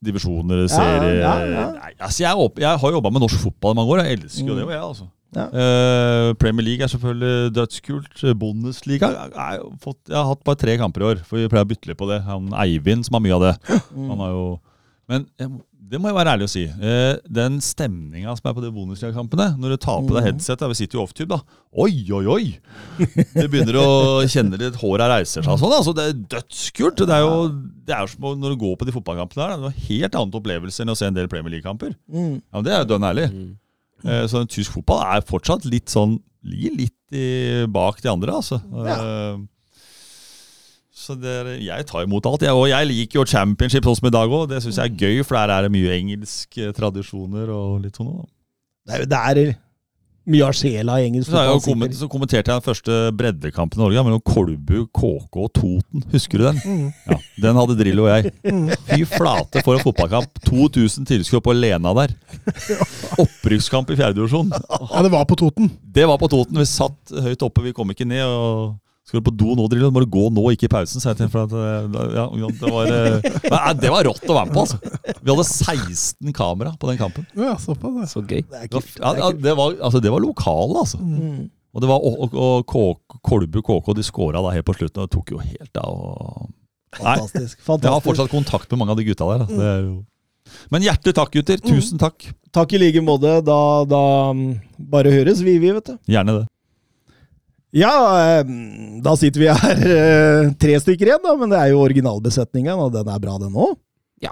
Divisjoner, 0.01 0.63
serie 0.67 1.19
ja, 1.21 1.33
ja. 1.45 1.65
Nei, 1.77 1.91
altså 2.01 2.23
jeg, 2.23 2.31
er 2.31 2.39
opp- 2.41 2.57
jeg 2.59 2.79
har 2.81 2.91
jobba 2.95 3.11
med 3.13 3.21
norsk 3.21 3.37
fotball 3.43 3.75
i 3.75 3.77
mange 3.77 3.91
år. 3.93 3.99
Jeg 4.01 4.17
elsker 4.17 4.47
jo 4.49 4.55
det, 4.57 4.63
og 4.65 4.71
jeg, 4.73 4.81
altså. 4.81 5.05
Ja. 5.31 5.47
Uh, 5.47 6.33
Premier 6.39 6.65
League 6.67 6.83
er 6.83 6.91
selvfølgelig 6.91 7.53
dødskult. 7.55 8.23
Bundesliga 8.39 9.11
jeg, 9.15 9.61
fått, 9.83 9.99
Jeg 10.09 10.17
har 10.17 10.27
hatt 10.33 10.43
bare 10.47 10.59
tre 10.59 10.75
kamper 10.81 11.05
i 11.05 11.09
år, 11.13 11.25
for 11.27 11.39
vi 11.39 11.47
pleier 11.51 11.67
å 11.67 11.71
bytte 11.71 11.91
litt 11.91 11.99
på 12.01 12.09
det. 12.11 12.21
Han 12.27 12.51
Eivind 12.65 13.07
som 13.07 13.15
har 13.17 13.23
mye 13.23 13.37
av 13.37 13.45
det. 13.47 13.81
Han 13.95 14.23
har 14.25 14.33
jo, 14.35 14.47
men 15.11 15.29
jeg, 15.39 15.53
det 15.91 15.99
må 15.99 16.07
jeg 16.07 16.15
være 16.15 16.33
ærlig 16.37 16.45
å 16.47 16.51
si. 16.51 16.61
Uh, 16.79 17.17
den 17.27 17.57
stemninga 17.63 18.31
som 18.37 18.47
er 18.47 18.55
på 18.55 18.63
de 18.63 18.69
Bundesliga-kampene, 18.75 19.49
når 19.59 19.73
du 19.73 19.81
tar 19.83 20.03
på 20.07 20.15
deg 20.15 20.27
headsetet 20.29 20.71
vi 20.71 20.77
sitter 20.79 20.99
jo 20.99 21.03
off-tube, 21.03 21.35
da. 21.35 21.59
Oi, 21.83 21.95
oi, 22.15 22.21
oi! 22.31 22.45
Du 23.35 23.47
begynner 23.51 23.79
å 23.79 23.89
kjenne 24.31 24.59
litt 24.59 24.79
håra 24.83 25.09
reiser 25.11 25.43
seg 25.43 25.59
sånn. 25.59 25.75
Altså, 25.79 25.95
det 25.95 26.05
er 26.11 26.21
dødskult. 26.35 27.03
Det 27.07 27.15
er 27.17 27.23
jo 27.25 27.49
det 27.87 27.95
er 27.97 28.07
som 28.11 28.27
når 28.39 28.53
du 28.53 28.61
går 28.61 28.77
på 28.79 28.87
de 28.87 28.93
fotballkampene 28.95 29.43
her, 29.43 29.55
det 29.55 29.67
er 29.67 29.73
en 29.73 29.83
helt 29.89 30.15
annen 30.19 30.39
opplevelse 30.39 30.83
enn 30.83 30.93
å 30.93 30.95
se 30.99 31.07
en 31.07 31.17
del 31.17 31.31
Premier 31.31 31.57
League-kamper. 31.57 31.95
mm. 32.11 32.33
Ja, 32.39 32.55
men 32.59 32.67
Det 32.67 32.75
er 32.75 32.83
jo 32.83 32.89
dønn 32.93 33.07
ærlig. 33.11 33.27
Eh, 33.31 33.51
Så 34.01 34.43
tysk 34.49 34.73
fotball 34.77 35.03
er 35.05 35.25
fortsatt 35.27 35.67
litt 35.69 35.91
sånn 35.93 36.19
Ligger 36.41 36.73
litt 36.73 37.13
i, 37.13 37.25
bak 37.69 37.99
de 38.01 38.09
andre, 38.09 38.33
altså. 38.33 38.57
Ja. 38.81 38.95
Så 41.01 41.15
det 41.17 41.31
er, 41.33 41.49
jeg 41.61 41.85
tar 41.89 42.05
imot 42.05 42.25
alt. 42.29 42.43
Jeg, 42.45 42.53
og 42.57 42.67
jeg 42.69 42.87
liker 42.89 43.19
jo 43.19 43.25
championship 43.29 43.85
sånn 43.85 43.97
som 43.99 44.07
i 44.09 44.13
dag 44.13 44.33
òg. 44.33 44.47
Det 44.51 44.61
syns 44.63 44.79
jeg 44.81 44.91
er 44.91 44.99
gøy, 45.01 45.21
for 45.25 45.37
der 45.37 45.53
er 45.53 45.67
det 45.67 45.73
mye 45.73 45.93
engelske 45.95 46.71
tradisjoner 46.77 47.51
og 47.53 47.81
litt 47.85 47.97
sånn. 47.97 48.11
Det 48.89 48.97
er, 48.97 49.05
det 49.09 49.21
er 49.21 49.41
mye 50.29 50.43
av 50.45 50.53
sjela 50.53 50.99
i 51.01 51.07
engelsk 51.07 51.31
fotball. 51.31 51.61
komment, 51.65 51.95
så 51.97 52.07
kommenterte 52.11 52.51
jeg 52.51 52.59
den 52.61 52.65
første 52.65 52.97
breddekampen 53.17 53.79
i 53.79 53.83
Norge 53.83 54.03
mellom 54.05 54.21
Kolbu, 54.21 54.83
KK 54.93 55.39
og 55.45 55.49
Toten. 55.57 56.03
Husker 56.13 56.37
du 56.37 56.45
den? 56.49 56.91
Ja, 57.09 57.17
Den 57.41 57.57
hadde 57.57 57.77
Drillo 57.79 58.05
og 58.05 58.13
jeg. 58.13 58.31
Fy 58.91 59.01
flate 59.09 59.63
for 59.65 59.77
en 59.79 59.83
fotballkamp. 59.85 60.43
2000 60.45 61.09
tilskuere 61.09 61.41
på 61.47 61.55
Lena 61.57 61.95
der. 61.97 62.13
Opprykkskamp 63.21 63.89
i 63.91 63.97
fjerdedivisjon. 63.99 64.51
Ja, 64.53 65.01
det 65.03 65.11
var 65.13 65.25
på 65.29 65.39
Toten. 65.41 65.71
Det 65.81 66.05
var 66.07 66.21
på 66.21 66.29
Toten. 66.31 66.59
Vi 66.61 66.69
satt 66.69 67.15
høyt 67.25 67.43
oppe, 67.47 67.65
vi 67.65 67.73
kom 67.75 67.89
ikke 67.93 68.07
ned. 68.07 68.23
og 68.25 68.77
skal 69.11 69.19
du 69.19 69.25
på 69.27 69.33
do 69.35 69.53
nå, 69.59 69.65
Drillo? 69.67 69.89
Må 69.91 70.05
du 70.05 70.07
gå 70.07 70.29
nå, 70.31 70.43
ikke 70.55 70.69
i 70.69 70.71
pausen? 70.71 71.03
sa 71.03 71.11
jeg 71.11 71.19
til 71.19 71.27
ham, 71.27 71.31
for 71.33 71.43
at, 71.43 71.51
eh, 71.51 72.13
ja, 72.15 72.27
det, 72.31 72.69
var, 72.71 72.91
eh, 72.95 73.33
nei, 73.51 73.73
det 73.81 73.89
var 73.91 74.07
rått 74.07 74.23
å 74.23 74.37
være 74.37 74.47
med 74.47 74.55
på, 74.55 74.63
altså. 74.63 75.17
Vi 75.19 75.33
hadde 75.33 75.47
16 75.49 76.35
kamera 76.37 76.71
på 76.79 76.87
den 76.87 76.99
kampen. 77.01 77.25
Ja, 77.35 77.57
såpass. 77.59 78.13
Så 78.15 78.23
gøy. 78.23 78.45
Det 78.47 78.69
ja, 78.71 79.31
det 79.35 79.55
var, 79.59 79.75
altså, 79.83 79.99
det 79.99 80.13
var 80.13 80.23
lokale, 80.23 80.85
altså. 80.85 81.01
Mm. 81.03 81.49
Og 81.75 81.83
det 81.83 81.89
var 81.91 82.07
og, 82.07 82.37
og, 82.39 83.19
Kolbu 83.27 83.59
KK 83.67 83.91
de 83.99 84.07
skåra 84.07 84.45
helt 84.55 84.67
på 84.67 84.77
slutten, 84.79 85.03
og 85.03 85.09
det 85.09 85.15
tok 85.17 85.35
jo 85.35 85.43
helt 85.43 85.81
av. 85.83 86.47
Fantastisk. 86.95 87.59
Fantastisk. 87.59 87.83
jeg 87.89 87.95
har 87.97 88.05
fortsatt 88.07 88.31
kontakt 88.31 88.71
med 88.71 88.79
mange 88.79 88.95
av 88.95 89.01
de 89.01 89.07
gutta 89.07 89.27
der. 89.27 89.43
Da. 89.43 89.51
Det 89.51 89.67
er 89.73 89.83
jo... 89.89 89.93
Men 90.71 90.87
hjertelig 90.87 91.15
takk, 91.19 91.35
gutter. 91.35 91.59
Tusen 91.63 91.99
takk. 91.99 92.31
Takk 92.55 92.73
i 92.75 92.79
like 92.79 93.03
måte. 93.03 93.37
Da, 93.47 93.59
da 93.87 94.01
mm, 94.35 94.47
bare 94.91 95.11
høres 95.13 95.43
vi, 95.43 95.59
vi, 95.59 95.75
vet 95.75 95.93
du. 95.93 95.99
Gjerne 96.11 96.41
det. 96.41 96.47
Ja, 97.71 97.93
eh, 98.39 98.45
da 99.03 99.13
sitter 99.19 99.39
vi 99.45 99.47
her 99.47 99.85
eh, 99.95 100.49
tre 100.59 100.75
stykker 100.83 101.07
igjen, 101.13 101.23
da, 101.23 101.35
men 101.39 101.53
det 101.53 101.59
er 101.61 101.71
jo 101.71 101.83
originalbesetningen, 101.85 102.75
og 102.75 102.91
den 102.97 103.07
er 103.07 103.23
bra, 103.23 103.37
den 103.41 103.55
òg. 103.55 103.77
Ja, 104.21 104.29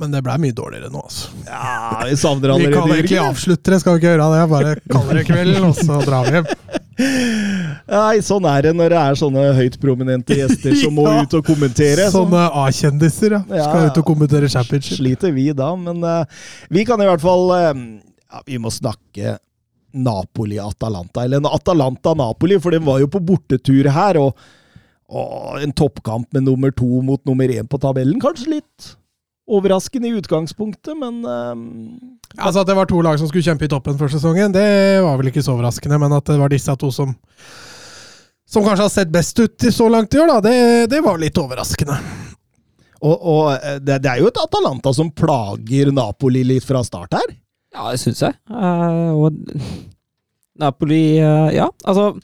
men 0.00 0.14
det 0.14 0.22
blei 0.24 0.38
mye 0.40 0.54
dårligere 0.56 0.88
nå, 0.88 1.02
altså. 1.04 1.28
Ja, 1.44 1.98
vi 2.08 2.14
savner 2.16 2.54
Vi 2.56 2.70
kan 2.72 2.86
ikke 2.86 2.94
egentlig 3.02 3.18
avslutte 3.20 3.74
det, 3.74 3.80
skal 3.82 3.96
vi 3.96 4.00
ikke 4.00 4.14
gjøre 4.14 4.28
det? 4.32 4.44
Bare 4.54 4.70
kaller 4.88 5.18
det 5.20 5.24
kvelden, 5.28 5.66
og 5.66 5.74
så 5.76 5.98
drar 6.06 6.30
vi 6.30 6.38
hjem. 6.38 6.46
Nei, 7.92 8.14
sånn 8.24 8.46
er 8.48 8.64
det 8.64 8.72
når 8.78 8.94
det 8.94 9.00
er 9.02 9.18
sånne 9.20 9.42
høyt 9.58 9.76
prominente 9.82 10.38
gjester 10.38 10.72
som 10.80 10.96
må 10.96 11.04
Ja. 11.10 11.18
ut 11.26 11.36
og 11.36 11.44
kommentere. 11.50 12.06
Sånne 12.14 12.46
A-kjendiser, 12.62 13.36
ja. 13.36 13.42
Ja, 13.50 13.66
Skal 13.68 13.84
ja. 13.84 13.90
ut 13.92 14.00
og 14.00 14.06
kommentere 14.08 14.48
championship. 14.48 15.02
sliter 15.02 15.34
vi 15.36 15.50
da, 15.56 15.68
men 15.76 16.00
uh, 16.00 16.46
vi 16.72 16.86
kan 16.88 17.02
i 17.04 17.10
hvert 17.10 17.20
fall 17.22 17.44
uh, 17.52 17.74
ja, 17.76 18.40
Vi 18.48 18.56
må 18.62 18.72
snakke 18.72 19.36
Napoli-Atalanta, 19.96 21.24
eller 21.24 21.42
en 21.42 21.48
Atalanta-Napoli, 21.50 22.60
for 22.62 22.76
den 22.76 22.84
var 22.86 23.00
jo 23.02 23.10
på 23.12 23.22
bortetur 23.24 23.88
her, 23.94 24.20
og, 24.20 24.46
og 25.08 25.64
en 25.64 25.74
toppkamp 25.76 26.28
med 26.36 26.46
nummer 26.48 26.74
to 26.76 27.02
mot 27.06 27.22
nummer 27.28 27.50
én 27.52 27.68
på 27.70 27.80
tabellen. 27.82 28.20
Kanskje 28.22 28.58
litt 28.58 28.94
overraskende 29.46 30.10
i 30.10 30.18
utgangspunktet, 30.18 30.96
men 30.98 31.22
um, 31.22 31.62
Altså 32.36 32.64
At 32.64 32.68
det 32.68 32.74
var 32.76 32.88
to 32.90 32.98
lag 33.00 33.16
som 33.20 33.28
skulle 33.30 33.46
kjempe 33.46 33.68
i 33.68 33.70
toppen 33.70 33.94
før 33.96 34.10
sesongen, 34.10 34.52
det 34.52 34.66
var 35.04 35.16
vel 35.20 35.30
ikke 35.30 35.44
så 35.46 35.54
overraskende. 35.54 36.00
Men 36.02 36.16
at 36.16 36.26
det 36.26 36.40
var 36.40 36.50
disse 36.52 36.74
to 36.76 36.90
som 36.92 37.14
som 38.46 38.62
kanskje 38.62 38.84
har 38.84 38.90
sett 38.94 39.10
best 39.10 39.38
ut 39.38 39.64
i 39.64 39.72
så 39.72 39.88
langt 39.90 40.14
i 40.14 40.20
år, 40.22 40.28
da, 40.30 40.40
det, 40.40 40.86
det 40.90 41.00
var 41.02 41.18
litt 41.18 41.38
overraskende. 41.38 41.96
Og, 43.02 43.16
og 43.16 43.48
eh, 43.56 43.80
det, 43.82 43.98
det 44.04 44.12
er 44.12 44.22
jo 44.22 44.30
et 44.30 44.38
Atalanta 44.40 44.92
som 44.94 45.10
plager 45.10 45.90
Napoli 45.94 46.44
litt 46.46 46.64
fra 46.64 46.84
start 46.86 47.18
her. 47.18 47.34
Ja, 47.76 47.92
det 47.92 48.00
syns 48.00 48.22
jeg. 48.24 48.36
Uh, 48.50 49.12
og 49.12 49.36
Napoli 50.62 51.18
uh, 51.20 51.52
Ja, 51.52 51.68
altså 51.84 52.14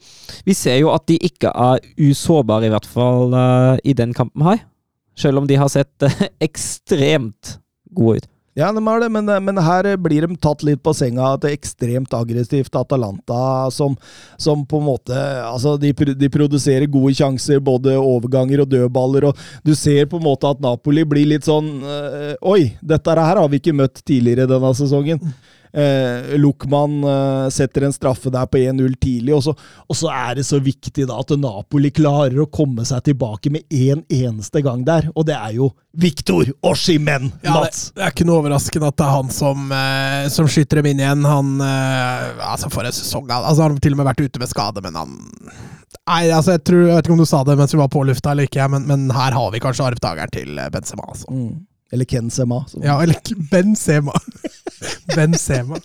Vi 0.47 0.55
ser 0.57 0.79
jo 0.81 0.89
at 0.95 1.05
de 1.11 1.19
ikke 1.21 1.53
er 1.53 1.83
usårbare, 2.01 2.67
i 2.67 2.73
hvert 2.73 2.89
fall 2.89 3.37
uh, 3.37 3.77
i 3.85 3.93
den 3.97 4.15
kampen 4.17 4.47
her. 4.49 4.65
Selv 5.17 5.43
om 5.43 5.49
de 5.49 5.61
har 5.61 5.69
sett 5.69 6.09
ekstremt 6.49 7.59
gode 7.93 8.23
ut. 8.23 8.32
Ja, 8.55 8.73
de 8.73 8.87
har 8.87 9.01
det, 9.01 9.09
men, 9.09 9.31
men 9.45 9.59
her 9.65 9.87
blir 9.97 10.27
de 10.27 10.37
tatt 10.37 10.61
litt 10.67 10.83
på 10.85 10.93
senga 10.93 11.23
av 11.25 11.39
et 11.39 11.55
ekstremt 11.55 12.13
aggressivt 12.13 12.75
Atalanta 12.77 13.71
som, 13.73 13.95
som 14.37 14.67
på 14.69 14.83
en 14.83 14.89
måte 14.91 15.17
Altså, 15.47 15.79
de, 15.81 15.95
de 16.21 16.29
produserer 16.33 16.85
gode 16.93 17.15
sjanser, 17.17 17.63
både 17.65 17.97
overganger 17.97 18.67
og 18.67 18.69
dødballer, 18.75 19.31
og 19.31 19.41
du 19.65 19.73
ser 19.79 20.05
på 20.11 20.21
en 20.21 20.27
måte 20.27 20.51
at 20.53 20.61
Napoli 20.61 21.07
blir 21.09 21.31
litt 21.33 21.49
sånn 21.49 21.79
øh, 21.81 22.35
Oi, 22.53 22.75
dette 22.85 23.17
her 23.17 23.41
har 23.41 23.49
vi 23.49 23.63
ikke 23.63 23.77
møtt 23.77 24.05
tidligere 24.05 24.51
denne 24.51 24.75
sesongen. 24.77 25.33
Eh, 25.73 26.35
Luckman 26.37 26.99
eh, 27.05 27.47
setter 27.55 27.87
en 27.87 27.95
straffe 27.95 28.29
der 28.33 28.49
på 28.51 28.61
1-0 28.61 28.97
tidlig, 29.01 29.33
og 29.37 29.45
så, 29.47 29.55
og 29.89 29.97
så 29.97 30.11
er 30.13 30.37
det 30.37 30.45
så 30.45 30.61
viktig 30.61 31.07
da 31.09 31.17
at 31.23 31.33
Napoli 31.41 31.89
klarer 31.95 32.43
å 32.45 32.49
komme 32.53 32.85
seg 32.89 33.07
tilbake 33.09 33.53
med 33.55 33.65
én 33.73 34.03
eneste 34.13 34.61
gang 34.65 34.85
der, 34.85 35.09
og 35.15 35.27
det 35.31 35.39
er 35.39 35.57
jo 35.57 35.71
Victor 35.97 36.49
Oshimen, 36.65 37.31
Ja, 37.43 37.53
det, 37.53 37.57
Mats! 37.57 37.81
det 37.97 38.05
er 38.05 38.13
ikke 38.15 38.25
noe 38.29 38.41
overraskende 38.41 38.89
at 38.93 38.97
det 39.01 39.07
er 39.09 39.17
han 39.17 39.33
som, 39.33 39.73
eh, 39.77 40.29
som 40.33 40.49
skyter 40.49 40.81
dem 40.81 40.93
inn 40.93 41.03
igjen. 41.03 41.27
Han 41.29 41.59
eh, 41.61 42.41
Altså, 42.53 42.71
for 42.73 42.89
en 42.89 42.95
sesong 42.97 43.29
altså, 43.29 43.67
Han 43.67 43.77
har 43.77 43.83
til 43.85 43.93
og 43.93 44.01
med 44.01 44.09
vært 44.09 44.23
ute 44.25 44.41
med 44.41 44.49
skade, 44.51 44.81
men 44.85 44.97
han 44.97 45.19
Nei, 46.09 46.23
altså, 46.33 46.57
jeg, 46.57 46.65
tror, 46.67 46.87
jeg 46.87 46.97
vet 46.97 47.07
ikke 47.07 47.15
om 47.15 47.21
du 47.21 47.29
sa 47.29 47.43
det 47.47 47.59
mens 47.61 47.75
vi 47.75 47.81
var 47.83 47.91
på 47.93 48.03
lufta 48.09 48.33
eller 48.33 48.49
ikke, 48.49 48.65
men, 48.73 48.89
men 48.89 49.05
her 49.15 49.37
har 49.37 49.53
vi 49.53 49.61
kanskje 49.63 49.91
arvtakeren 49.93 50.33
til 50.35 50.57
eh, 50.59 50.71
Benzema. 50.73 51.05
Altså. 51.13 51.29
Mm. 51.31 51.61
Eller 51.93 52.05
Ken 52.09 52.31
Sema. 52.33 52.65
som- 52.69 52.83
Ja, 52.83 52.95
eller 53.03 53.15
ikke 53.21 53.37
Benzema. 53.51 54.13
Benzema. 55.15 55.77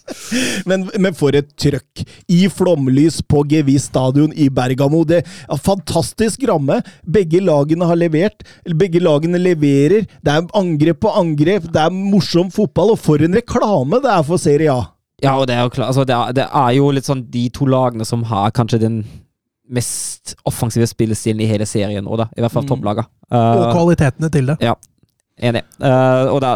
Men, 0.65 0.85
men 0.97 1.13
for 1.17 1.35
et 1.35 1.49
trøkk! 1.59 2.03
I 2.31 2.47
flomlys 2.49 3.19
på 3.27 3.43
Gevis 3.51 3.89
stadion 3.91 4.31
i 4.33 4.47
Bergamo. 4.49 5.03
Det 5.07 5.23
er 5.25 5.57
Fantastisk 5.61 6.43
ramme. 6.47 6.79
Begge 7.05 7.41
lagene 7.43 7.85
har 7.89 7.99
levert. 7.99 8.43
Begge 8.77 9.01
lagene 9.03 9.37
leverer. 9.41 10.07
Det 10.23 10.33
er 10.33 10.47
angrep 10.57 11.01
på 11.03 11.11
angrep. 11.19 11.67
Det 11.71 11.83
er 11.83 11.91
morsom 11.93 12.51
fotball. 12.55 12.95
Og 12.95 12.99
for 13.03 13.21
en 13.27 13.35
reklame 13.37 14.01
det 14.03 14.11
er 14.15 14.23
for 14.27 14.37
Serie 14.41 14.71
A! 14.73 14.85
Ja, 15.23 15.33
og 15.41 15.47
det 15.49 15.55
er 15.57 15.63
jo 15.65 15.71
klart 15.73 15.89
altså, 15.89 16.03
det, 16.05 16.13
er, 16.13 16.33
det 16.37 16.43
er 16.45 16.73
jo 16.77 16.91
litt 16.93 17.07
sånn 17.07 17.23
de 17.33 17.47
to 17.49 17.65
lagene 17.65 18.05
som 18.05 18.21
har 18.29 18.51
kanskje 18.53 18.77
den 18.83 18.99
mest 19.67 20.35
offensive 20.47 20.85
spillestilen 20.87 21.41
i 21.41 21.47
hele 21.49 21.65
serien 21.67 22.05
nå, 22.05 22.15
da. 22.21 22.27
I 22.37 22.43
hvert 22.43 22.53
fall 22.53 22.63
Mm. 22.63 22.69
topplaga. 22.75 23.07
Og 23.33 23.63
Uh, 23.65 23.71
kvalitetene 23.73 24.29
til 24.31 24.45
det. 24.53 24.55
Enig. 25.37 25.63
Uh, 25.81 26.31
og 26.33 26.39
da 26.43 26.55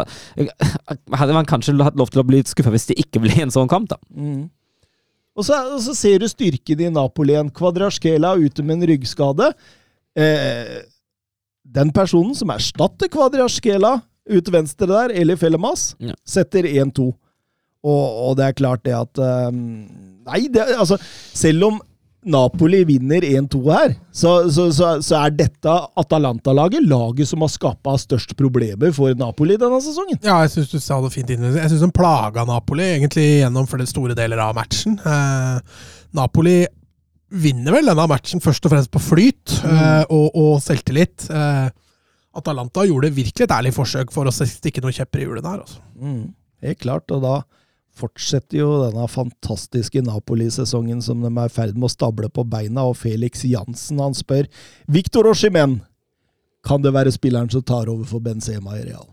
hadde 1.18 1.36
man 1.36 1.46
kanskje 1.48 1.74
hatt 1.82 1.98
lov 1.98 2.10
til 2.12 2.22
å 2.22 2.26
bli 2.26 2.40
litt 2.40 2.50
skuffa 2.50 2.72
hvis 2.74 2.88
det 2.90 2.98
ikke 3.02 3.22
ble 3.24 3.36
en 3.44 3.52
sånn 3.54 3.70
kamp, 3.70 3.90
da. 3.92 3.98
Og 5.32 5.46
så, 5.46 5.56
og 5.72 5.80
så 5.80 5.94
ser 5.96 6.18
du 6.20 6.26
styrken 6.28 6.82
i 6.84 6.90
Napoli 6.92 7.32
igjen. 7.36 7.48
Kvadraskela 7.56 8.34
ute 8.36 8.64
med 8.66 8.80
en 8.80 8.88
ryggskade. 8.90 9.52
Eh, 10.18 10.82
den 11.72 11.92
personen 11.96 12.34
som 12.36 12.50
erstatter 12.52 13.08
Kvadraskela 13.08 13.94
ut 14.28 14.50
venstre 14.52 14.86
der, 14.90 15.14
Eli 15.22 15.34
Fellemas, 15.40 15.94
Ja. 16.04 16.12
setter 16.28 16.68
1-2. 16.68 17.06
Og, 17.82 18.04
og 18.28 18.36
det 18.38 18.44
er 18.50 18.58
klart 18.60 18.84
det 18.86 18.92
at 18.94 19.18
um, 19.50 19.88
Nei, 20.22 20.44
det, 20.54 20.62
altså 20.78 20.94
Selv 21.34 21.64
om 21.66 21.80
Napoli 22.22 22.84
vinner 22.86 23.24
1-2 23.26 23.60
her, 23.66 23.94
så, 24.14 24.32
så, 24.54 24.68
så, 24.74 24.90
så 25.02 25.16
er 25.24 25.32
dette 25.34 25.72
Atalanta-laget 25.98 26.84
laget 26.86 27.26
som 27.26 27.42
har 27.42 27.50
skapa 27.50 27.96
størst 27.98 28.36
problemer 28.38 28.92
for 28.94 29.16
Napoli 29.18 29.56
denne 29.58 29.80
sesongen. 29.82 30.20
Ja, 30.22 30.36
jeg 30.44 30.52
syns 30.54 30.70
du 30.70 30.78
sa 30.78 31.00
det 31.02 31.10
fint 31.14 31.32
inn. 31.34 31.48
Jeg 31.50 31.72
syns 31.72 31.82
de 31.82 31.90
plaga 31.94 32.44
Napoli 32.46 32.86
egentlig 32.92 33.26
gjennom 33.40 33.66
flere 33.70 33.88
store 33.90 34.14
deler 34.18 34.42
av 34.44 34.54
matchen. 34.54 34.94
Eh, 35.02 35.82
Napoli 36.14 36.60
vinner 37.42 37.74
vel 37.74 37.90
denne 37.90 38.06
matchen 38.10 38.44
først 38.44 38.68
og 38.68 38.74
fremst 38.74 38.92
på 38.92 39.02
flyt 39.02 39.56
eh, 39.66 40.04
og, 40.06 40.28
og 40.38 40.52
selvtillit. 40.62 41.26
Eh, 41.26 41.66
Atalanta 42.38 42.86
gjorde 42.86 43.10
virkelig 43.18 43.48
et 43.48 43.56
ærlig 43.56 43.74
forsøk 43.74 44.14
for 44.14 44.28
å 44.28 44.36
stikke 44.36 44.84
noen 44.84 44.94
kjepper 44.94 45.24
i 45.24 45.26
hjulene 45.26 45.56
her. 45.56 45.66
Altså. 45.66 45.82
Helt 46.62 46.80
klart, 46.84 47.10
og 47.10 47.26
da 47.26 47.34
fortsetter 47.98 48.58
jo 48.62 48.70
denne 48.86 49.04
fantastiske 49.10 50.02
Napoli-sesongen 50.06 51.02
som 51.04 51.22
de 51.24 51.30
er 51.30 51.50
i 51.50 51.52
ferd 51.52 51.76
med 51.76 51.90
å 51.90 51.92
stable 51.92 52.30
på 52.32 52.44
beina, 52.48 52.86
og 52.88 52.98
Felix 53.00 53.44
Jansen 53.48 54.00
han 54.02 54.16
spør 54.16 54.48
Victor 54.92 55.28
Oshimen, 55.30 55.80
kan 56.66 56.82
det 56.82 56.94
være 56.94 57.12
spilleren 57.12 57.50
som 57.50 57.64
tar 57.66 57.90
over 57.90 58.06
for 58.08 58.22
Benzema 58.22 58.78
i 58.78 58.84
Real? 58.86 59.08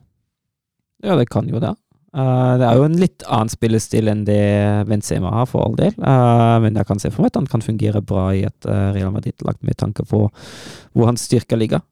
Ja, 1.04 1.16
det 1.18 1.30
kan 1.32 1.48
jo 1.50 1.62
det. 1.64 1.74
Uh, 2.10 2.58
det 2.58 2.66
er 2.66 2.78
jo 2.80 2.86
en 2.88 2.98
litt 2.98 3.24
annen 3.30 3.52
spillestil 3.54 4.10
enn 4.10 4.24
det 4.26 4.42
Benzema 4.90 5.32
har, 5.34 5.50
for 5.50 5.66
all 5.66 5.76
del. 5.78 5.94
Uh, 6.02 6.58
men 6.64 6.78
jeg 6.80 6.90
kan 6.90 7.02
se 7.02 7.12
for 7.14 7.24
meg 7.24 7.34
at 7.34 7.42
han 7.42 7.50
kan 7.50 7.66
fungere 7.66 8.02
bra 8.02 8.30
i 8.34 8.46
et 8.48 8.70
uh, 8.70 8.90
Real 8.96 9.14
Madrid-lag, 9.14 9.60
med 9.66 9.78
tanke 9.82 10.06
på 10.10 10.24
hvor 10.26 11.10
hans 11.10 11.28
styrker 11.30 11.60
ligger. 11.60 11.84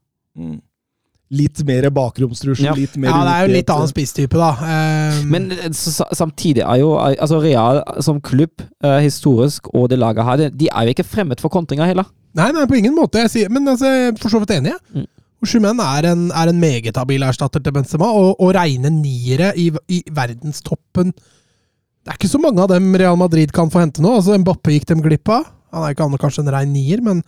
Litt 1.28 1.60
mer 1.68 1.90
bakromstrussel, 1.91 2.70
Ja. 2.70 2.74
litt 2.78 2.95
mer 2.95 3.12
Ja, 3.12 3.24
det 3.26 3.32
er 3.34 3.48
jo 3.48 3.54
litt 3.58 3.72
annen 3.74 3.90
spisstype, 3.91 4.40
da. 4.40 4.52
Um... 4.64 5.26
Men 5.34 5.49
eh, 5.52 5.74
så, 5.76 6.06
samtidig 6.16 6.64
er 6.64 6.80
jo 6.80 6.94
altså 6.95 7.41
Real 7.44 7.82
som 8.06 8.22
klubb, 8.24 8.64
uh, 8.86 8.99
historisk, 9.04 9.68
og 9.76 9.90
det 9.91 9.99
laget 9.99 10.24
her, 10.24 10.45
de 10.49 10.70
er 10.72 10.88
jo 10.88 10.95
ikke 10.95 11.08
fremmed 11.08 11.44
for 11.44 11.52
kontringer 11.52 11.90
heller. 11.90 12.08
Nei, 12.38 12.52
nei, 12.56 12.64
på 12.70 12.78
ingen 12.80 12.95
måte. 12.95 13.20
Jeg 13.26 13.34
sier, 13.34 13.52
men 13.52 13.68
altså, 13.68 13.91
jeg 13.91 14.14
er 14.14 14.18
for 14.22 14.32
så 14.32 14.40
vidt 14.40 14.56
enig. 14.56 14.72
jeg. 14.72 15.04
Mm. 15.04 15.08
Osimhen 15.44 15.82
er 15.84 16.08
en, 16.14 16.24
er 16.32 16.49
en 16.49 16.60
meget 16.62 16.98
habil 16.98 17.26
erstatter 17.28 17.62
til 17.62 17.76
Benzema, 17.76 18.08
og, 18.10 18.40
og 18.41 18.56
reine 18.58 18.90
niere 18.90 19.52
i, 19.60 19.68
i 19.94 19.99
verdenstoppen 20.10 21.12
Det 21.14 22.10
er 22.14 22.18
ikke 22.18 22.32
så 22.32 22.40
mange 22.41 22.64
av 22.64 22.72
dem 22.72 22.95
Real 22.98 23.20
Madrid 23.20 23.52
kan 23.54 23.70
få 23.70 23.84
hente 23.84 24.02
nå. 24.02 24.16
Altså, 24.18 24.38
Mbappe 24.40 24.74
gikk 24.74 24.88
dem 24.90 25.04
glipp 25.04 25.30
av. 25.30 25.52
Han 25.76 25.84
er 25.84 25.94
ikke 25.94 26.08
annet 26.08 26.24
kanskje 26.24 26.45
en 26.45 26.54
rein 26.56 26.72
nier, 26.74 27.04
men 27.04 27.22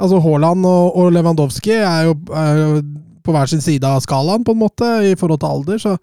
altså, 0.00 0.18
Haaland 0.24 0.64
og, 0.66 0.96
og 0.96 1.12
Lewandowski 1.14 1.76
er 1.76 2.08
jo, 2.08 2.16
er 2.32 2.62
jo 2.62 2.70
på 3.24 3.34
hver 3.34 3.48
sin 3.50 3.62
side 3.64 3.88
av 3.88 4.02
skalaen, 4.04 4.44
på 4.46 4.52
en 4.54 4.60
måte, 4.60 4.88
i 5.10 5.14
forhold 5.18 5.40
til 5.42 5.50
alder. 5.50 5.80
så 5.82 5.96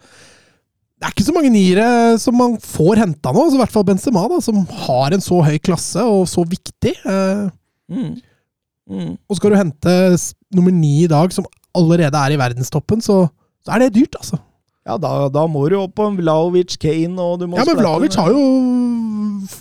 det 1.02 1.08
er 1.08 1.14
ikke 1.16 1.26
så 1.26 1.34
mange 1.34 1.50
niere 1.50 1.86
som 2.22 2.36
man 2.38 2.60
får 2.62 3.00
henta 3.02 3.32
nå, 3.34 3.42
altså 3.48 3.58
i 3.58 3.62
hvert 3.64 3.74
fall 3.74 3.86
Benzema, 3.88 4.28
da, 4.30 4.38
som 4.46 4.60
har 4.84 5.16
en 5.16 5.24
så 5.26 5.40
høy 5.42 5.56
klasse 5.66 6.04
og 6.06 6.28
så 6.30 6.46
viktig. 6.48 6.94
Eh, 7.06 7.48
Mm. 7.92 8.14
Mm. 8.88 9.18
og 9.28 9.36
skal 9.36 9.52
du 9.52 9.58
hente 9.60 9.94
nummer 10.56 10.72
ni 10.72 11.04
i 11.04 11.10
dag, 11.12 11.34
som 11.36 11.44
allerede 11.76 12.16
er 12.16 12.32
i 12.32 12.38
verdenstoppen, 12.40 13.02
så, 13.04 13.26
så 13.66 13.74
er 13.74 13.84
det 13.84 13.94
dyrt, 13.98 14.16
altså. 14.16 14.38
Ja, 14.88 14.96
da, 14.98 15.28
da 15.30 15.44
må 15.52 15.66
du 15.70 15.76
opp 15.78 15.94
på 16.00 16.08
Vlaovic, 16.18 16.78
Kane 16.82 17.20
og 17.20 17.42
du 17.42 17.48
må 17.50 17.60
Ja, 17.60 17.66
men 17.68 17.78
Vlaovic 17.82 18.16
har 18.18 18.32
jo 18.32 18.46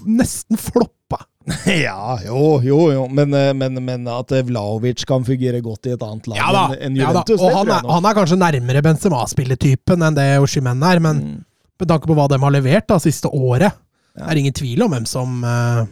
nesten 0.08 0.56
floppa. 0.60 1.24
Ja, 1.86 2.18
jo, 2.26 2.60
jo, 2.62 2.78
jo. 2.92 3.04
Men, 3.08 3.32
eh, 3.34 3.52
men, 3.56 3.78
men 3.84 4.08
at 4.12 4.32
Vlaovic 4.46 5.04
kan 5.08 5.24
fungere 5.24 5.62
godt 5.64 5.88
i 5.88 5.94
et 5.96 6.02
annet 6.04 6.28
lag 6.30 6.36
Ja 6.40 6.64
enn 6.76 6.98
Juventus. 6.98 7.40
ja 7.40 7.46
Og 7.48 7.54
han 7.62 7.70
er, 7.74 7.86
han 7.96 8.08
er 8.10 8.18
kanskje 8.18 8.38
nærmere 8.40 8.82
Benzema-spilletypen 8.84 10.04
enn 10.08 10.18
det 10.18 10.28
Oshimen 10.44 10.82
er, 10.86 11.00
men 11.00 11.22
Mm. 11.24 11.38
med 11.80 11.88
tanke 11.88 12.06
på 12.10 12.14
hva 12.18 12.26
de 12.28 12.36
har 12.42 12.52
levert 12.52 12.86
da 12.92 12.98
siste 13.00 13.28
året, 13.32 13.72
Ja. 14.18 14.26
er 14.26 14.34
det 14.34 14.42
ingen 14.44 14.52
tvil 14.58 14.82
om 14.84 14.90
hvem 14.92 15.06
som, 15.08 15.42
eh, 15.44 15.86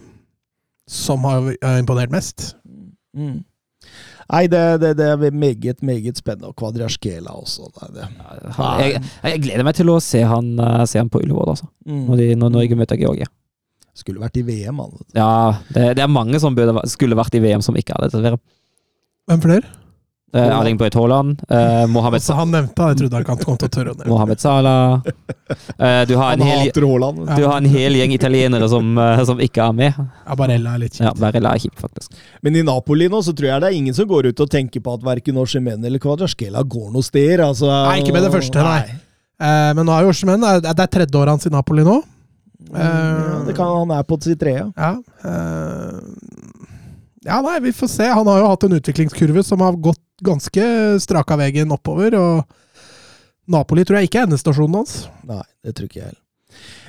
som 0.88 1.24
har 1.24 1.48
eh, 1.54 1.78
imponert 1.80 2.10
mest. 2.12 2.54
Mm. 3.16 3.38
Nei, 4.28 4.42
det, 4.52 4.62
det, 4.82 4.90
det 4.98 5.06
er 5.08 5.30
meget, 5.32 5.80
meget 5.82 6.18
spennende. 6.20 6.50
Og 6.50 6.56
Kvadraskela 6.60 7.32
også. 7.32 7.70
Det, 7.72 7.94
det. 7.96 8.08
Jeg, 8.84 9.02
jeg 9.24 9.40
gleder 9.46 9.64
meg 9.64 9.74
til 9.78 9.88
å 9.88 9.96
se 10.04 10.20
han, 10.28 10.50
eh, 10.60 10.84
se 10.84 11.00
han 11.00 11.08
på 11.08 11.22
Ullevål, 11.24 11.54
altså. 11.54 11.68
Mm. 11.88 12.02
Når, 12.10 12.16
de, 12.20 12.26
når 12.36 12.52
Norge 12.58 12.76
møter 12.76 13.00
Georgia. 13.00 13.24
Skulle 13.98 14.22
vært 14.22 14.38
i 14.38 14.44
VM, 14.46 14.78
han. 14.84 14.94
du. 14.94 15.04
Ja, 15.18 15.32
det, 15.74 15.88
det 15.98 16.04
er 16.06 16.12
mange 16.12 16.38
som 16.42 16.54
burde, 16.56 16.86
skulle 16.90 17.18
vært 17.18 17.34
i 17.34 17.42
VM 17.42 17.64
som 17.64 17.76
ikke 17.78 17.96
hadde 17.98 18.12
dette. 18.14 18.38
Hvem 19.28 19.42
flere? 19.44 19.74
Eh, 20.36 20.44
Erling 20.44 20.76
Braut 20.76 20.92
Haaland, 20.92 21.38
eh, 21.48 21.86
Mohammed, 21.88 22.20
Salah 22.20 22.42
han 22.42 22.50
nevnte 22.52 22.74
det, 22.76 22.88
jeg 22.90 22.98
trodde 23.00 23.20
han 23.30 23.38
kom 23.40 23.56
til 23.56 23.64
å 23.64 23.72
tørre 23.72 23.92
å 23.94 23.96
nevne. 23.96 24.10
Mohammed 24.12 24.42
Salah 24.42 24.98
eh, 25.08 26.02
du, 26.04 26.12
har 26.20 26.34
Han 26.34 26.42
en 26.42 26.50
hel, 26.50 26.58
hater 26.66 26.84
Haaland. 26.84 27.22
du. 27.30 27.44
har 27.46 27.56
en 27.56 27.68
hel 27.72 27.96
gjeng 27.96 28.12
italienere 28.12 28.68
som, 28.68 28.90
eh, 29.00 29.22
som 29.24 29.40
ikke 29.40 29.64
er 29.64 29.78
med. 29.78 29.96
Ja, 30.26 30.36
Barella 30.36 30.74
er 30.76 30.82
litt 30.82 30.98
kjipt. 30.98 31.06
Ja, 31.06 31.14
Barella 31.16 31.54
er 31.56 31.62
kjipt, 31.64 31.80
faktisk. 31.80 32.20
Men 32.44 32.60
i 32.60 32.64
Napoli 32.68 33.08
nå 33.08 33.22
så 33.24 33.32
tror 33.32 33.48
jeg 33.54 33.64
det 33.64 33.70
er 33.70 33.78
ingen 33.80 33.96
som 33.96 34.10
går 34.10 34.28
ut 34.28 34.44
og 34.44 34.52
tenker 34.52 34.84
på 34.84 34.98
at 35.00 35.08
verken 35.08 35.40
Oshimen 35.40 35.88
eller 35.88 36.04
Kvadraskela 36.04 36.60
går 36.76 36.92
noe 36.92 37.08
steder. 37.08 37.46
Altså, 37.48 37.72
Nei, 37.88 38.02
ikke 38.04 38.18
med 38.18 38.28
det 38.28 38.34
første, 38.36 38.68
nei. 38.68 38.84
Eh, 39.40 39.72
men 39.80 39.88
nå 39.88 39.96
er 39.96 40.04
jo 40.04 40.12
Oshimen 40.12 40.44
Det 40.44 40.74
det 40.74 40.84
er 40.84 40.92
tredje 40.92 41.16
året 41.22 41.38
hans 41.38 41.48
i 41.48 41.54
Napoli 41.56 41.88
nå. 41.88 42.02
Ja, 42.72 43.42
det 43.46 43.54
kan 43.56 43.66
Han 43.70 43.90
er 43.94 44.02
på 44.02 44.18
sitt 44.22 44.40
tredje. 44.40 44.64
Ja. 44.76 44.92
eh, 45.24 45.98
ja, 47.28 47.40
nei, 47.44 47.58
vi 47.60 47.72
får 47.74 47.88
se. 47.92 48.06
Han 48.08 48.26
har 48.26 48.38
jo 48.40 48.48
hatt 48.50 48.64
en 48.66 48.76
utviklingskurve 48.78 49.42
som 49.44 49.60
har 49.60 49.76
gått 49.82 50.02
ganske 50.24 50.64
straka 51.02 51.36
veien 51.38 51.70
oppover. 51.74 52.14
Og 52.18 52.44
Napoli 53.50 53.84
tror 53.84 53.98
jeg 54.00 54.08
ikke 54.10 54.22
er 54.24 54.28
endestasjonen 54.30 54.80
hans. 54.80 54.96
Nei, 55.28 55.42
det 55.64 55.76
tror 55.78 55.88
ikke 55.90 56.00
jeg 56.02 56.08
heller. 56.10 56.24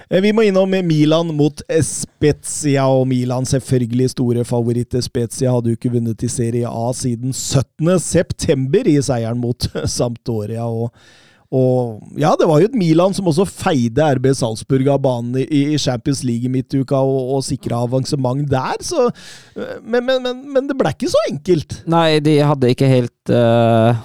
Eh, 0.09 0.21
Vi 0.25 0.31
må 0.33 0.41
innom 0.47 0.71
Milan 0.87 1.29
mot 1.37 1.61
Spezia, 1.85 2.87
og 2.89 3.05
Milan 3.11 3.45
selvfølgelig 3.45 4.09
store 4.15 4.45
favoritter. 4.47 5.01
Spezia 5.05 5.53
hadde 5.53 5.69
jo 5.73 5.77
ikke 5.77 5.93
vunnet 5.93 6.23
i 6.25 6.29
Serie 6.33 6.65
A 6.69 6.89
siden 6.97 7.33
17. 7.33 7.99
september 8.01 8.87
i 8.89 8.97
seieren 9.05 9.37
mot 9.41 9.69
Sampdoria. 9.99 10.65
og 10.65 10.89
og 11.49 12.03
ja, 12.19 12.35
det 12.37 12.45
var 12.45 12.61
jo 12.61 12.67
et 12.69 12.77
Milan 12.77 13.15
som 13.17 13.29
også 13.31 13.47
feide 13.49 14.05
RB 14.19 14.27
Salzburg 14.37 14.91
av 14.93 14.99
banen 15.01 15.39
i, 15.41 15.73
i 15.73 15.79
Champions 15.81 16.21
League 16.27 16.45
i 16.45 16.51
midtuka 16.53 16.99
og, 17.01 17.33
og 17.35 17.45
sikra 17.47 17.81
avansement 17.87 18.45
der, 18.51 18.77
så 18.85 19.07
men, 19.81 20.05
men, 20.05 20.21
men, 20.21 20.43
men 20.53 20.69
det 20.69 20.77
ble 20.77 20.93
ikke 20.93 21.09
så 21.09 21.23
enkelt. 21.31 21.79
Nei, 21.89 22.19
de 22.21 22.37
hadde 22.45 22.69
ikke 22.69 22.91
helt 22.91 23.33
uh, 23.33 23.97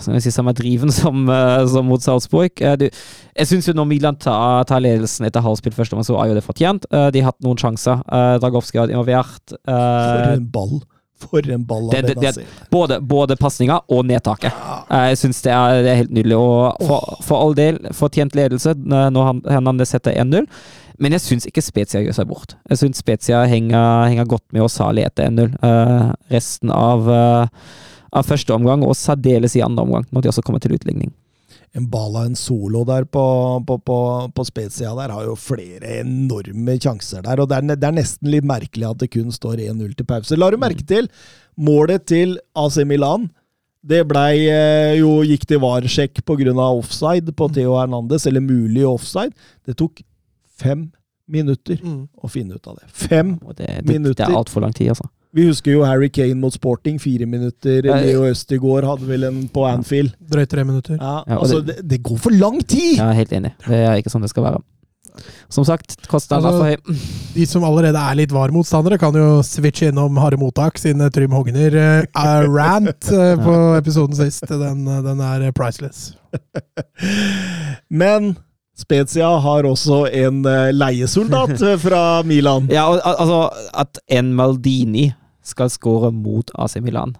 si, 0.00 0.32
samme 0.32 0.56
driven 0.56 0.92
som, 0.94 1.28
uh, 1.28 1.60
som 1.68 1.88
mot 1.92 2.02
Salzburg. 2.02 2.56
Uh, 2.56 2.74
du, 2.80 2.88
jeg 2.88 3.50
syns 3.52 3.68
jo 3.68 3.76
når 3.76 3.90
Milan 3.92 4.16
tar, 4.16 4.64
tar 4.68 4.80
ledelsen 4.80 5.28
etter 5.28 5.44
halvspill 5.44 5.76
første 5.76 5.96
gang, 5.96 6.08
så 6.08 6.16
er 6.22 6.32
jo 6.32 6.38
det 6.40 6.46
fortjent. 6.46 6.88
Uh, 6.88 7.10
de 7.12 7.20
har 7.20 7.34
hatt 7.34 7.44
noen 7.44 7.60
sjanser. 7.60 8.00
Uh, 8.08 8.38
Dragowski 8.40 8.80
har 8.80 8.88
involvert. 8.88 9.58
For 9.68 10.30
en 10.32 10.48
ball. 10.56 10.78
For 11.18 11.42
en 11.50 11.64
ball 11.66 11.88
av 11.90 12.06
Benazer. 12.06 12.44
både 12.70 13.00
både 13.00 13.36
pasninga 13.36 13.80
og 13.88 14.04
nedtaket. 14.06 14.52
Eh, 14.90 15.08
Jeg 15.10 15.18
syns 15.18 15.42
det, 15.42 15.54
det 15.84 15.90
er 15.92 16.02
helt 16.02 16.12
nydelig. 16.14 16.36
Og 16.38 16.86
for, 16.86 17.16
for 17.26 17.42
all 17.42 17.56
del 17.58 17.80
fortjent 17.92 18.36
ledelse 18.38 18.70
eh, 18.76 19.08
når 19.10 19.32
han, 19.32 19.42
han 19.66 19.86
setter 19.86 20.14
1-0. 20.14 20.46
Men 20.98 21.14
jeg 21.14 21.22
syns 21.22 21.46
ikke 21.46 21.62
Spezia 21.62 22.02
gjør 22.02 22.16
seg 22.16 22.26
bort. 22.30 22.56
Jeg 22.70 22.80
syns 22.80 23.02
Spezia 23.02 23.44
henger, 23.46 24.08
henger 24.10 24.26
godt 24.30 24.46
med 24.54 24.64
oss 24.66 24.78
salig 24.80 25.04
etter 25.06 25.30
1-0. 25.30 25.54
Uh, 25.62 26.10
resten 26.32 26.72
av, 26.74 27.06
uh, 27.06 27.46
av 28.10 28.26
første 28.26 28.54
omgang, 28.54 28.82
og 28.82 28.98
særdeles 28.98 29.54
i 29.54 29.62
andre 29.62 29.86
omgang, 29.86 30.08
når 30.10 30.24
de 30.24 30.32
også 30.32 30.42
kommer 30.42 30.62
til 30.64 30.74
utligning. 30.74 31.12
En 31.76 31.86
Bala 31.92 32.24
en 32.26 32.34
solo 32.38 32.84
der 32.88 33.04
på, 33.04 33.22
på, 33.68 33.76
på, 33.84 33.98
på 34.34 34.44
spetsida 34.48 34.94
der 34.96 35.12
har 35.12 35.24
jo 35.28 35.34
flere 35.38 35.98
enorme 36.00 36.78
sjanser 36.80 37.22
der. 37.26 37.40
og 37.42 37.48
Det 37.50 37.58
er, 37.58 37.76
det 37.76 37.84
er 37.90 37.96
nesten 37.98 38.30
litt 38.32 38.46
merkelig 38.48 38.88
at 38.88 38.98
det 39.02 39.10
kun 39.12 39.28
står 39.34 39.60
1-0 39.68 39.94
til 39.98 40.06
pause. 40.08 40.38
La 40.38 40.48
du 40.50 40.56
merke 40.60 40.86
til 40.88 41.10
målet 41.58 42.06
til 42.08 42.38
AC 42.56 42.80
Milan? 42.88 43.28
Det 43.88 44.00
blei 44.10 44.48
eh, 44.50 44.96
jo 44.98 45.20
gikk 45.22 45.44
til 45.48 45.60
varsjekk 45.62 46.24
pga. 46.26 46.52
offside 46.66 47.32
på 47.36 47.46
Theo 47.54 47.76
Hernandez, 47.78 48.26
eller 48.26 48.40
mulig 48.42 48.82
offside. 48.88 49.32
Det 49.64 49.76
tok 49.78 50.02
fem 50.58 50.88
minutter 51.28 51.78
Mm. 51.84 52.08
å 52.24 52.28
finne 52.32 52.56
ut 52.56 52.66
av 52.66 52.78
det. 52.80 52.86
Fem! 52.90 53.36
Det, 53.54 53.54
det, 53.60 53.84
det 53.84 53.98
Minutter. 54.00 54.24
er 54.24 54.34
altfor 54.36 54.62
lang 54.64 54.72
tid, 54.72 54.88
altså. 54.88 55.04
Vi 55.36 55.44
husker 55.48 55.74
jo 55.74 55.84
Harry 55.84 56.08
Kane 56.08 56.38
mot 56.40 56.54
Sporting, 56.54 56.96
fire 57.02 57.26
minutter. 57.28 57.84
Leo 57.84 58.24
Østegård 58.30 58.86
hadde 58.88 59.08
vel 59.08 59.28
en 59.28 59.42
på 59.52 59.66
Anfield. 59.68 60.14
Drøyt 60.32 60.50
tre 60.54 60.64
minutter. 60.64 60.96
Ja, 60.96 61.20
Ja, 61.28 61.38
altså, 61.42 61.60
det, 61.60 61.82
det 61.84 62.02
går 62.02 62.16
for 62.16 62.34
lang 62.34 62.62
tid! 62.64 62.96
Jeg 62.96 63.04
er 63.04 63.18
helt 63.18 63.32
enig. 63.36 63.52
Det 63.66 63.84
er 63.84 64.00
ikke 64.00 64.12
sånn 64.14 64.24
det 64.24 64.32
skal 64.32 64.48
være. 64.48 64.64
Som 65.48 65.64
sagt, 65.66 65.96
kostnaden 66.08 66.46
Altså, 66.46 66.58
for 66.62 66.68
høy. 66.68 66.98
De 67.34 67.46
som 67.48 67.64
allerede 67.66 68.00
er 68.00 68.18
litt 68.20 68.32
VAR-motstandere, 68.34 68.98
kan 69.00 69.16
jo 69.16 69.40
switche 69.46 69.90
innom 69.92 70.18
Harde 70.20 70.38
Mottak 70.40 70.78
sin 70.80 71.00
eh, 71.04 71.10
Trym 71.14 71.34
Hogner 71.36 71.76
uh, 71.78 72.42
rant 72.58 73.10
eh, 73.12 73.34
på 73.40 73.56
episoden 73.78 74.18
sist. 74.18 74.46
Den, 74.48 74.84
den 74.86 75.24
er 75.24 75.48
priceless. 75.56 76.12
Men 77.88 78.36
Spezia 78.78 79.28
har 79.42 79.66
også 79.66 80.04
en 80.14 80.44
eh, 80.46 80.68
leiesoldat 80.74 81.56
eh, 81.58 81.76
fra 81.86 82.22
Milan. 82.26 82.68
Ja, 82.70 82.86
og, 82.92 83.00
altså, 83.02 83.40
at 83.74 83.98
en 84.14 84.30
Maldini 84.38 85.08
skal 85.42 85.70
skåre 85.72 86.12
mot 86.14 86.52
AC 86.60 86.76
Milan 86.84 87.16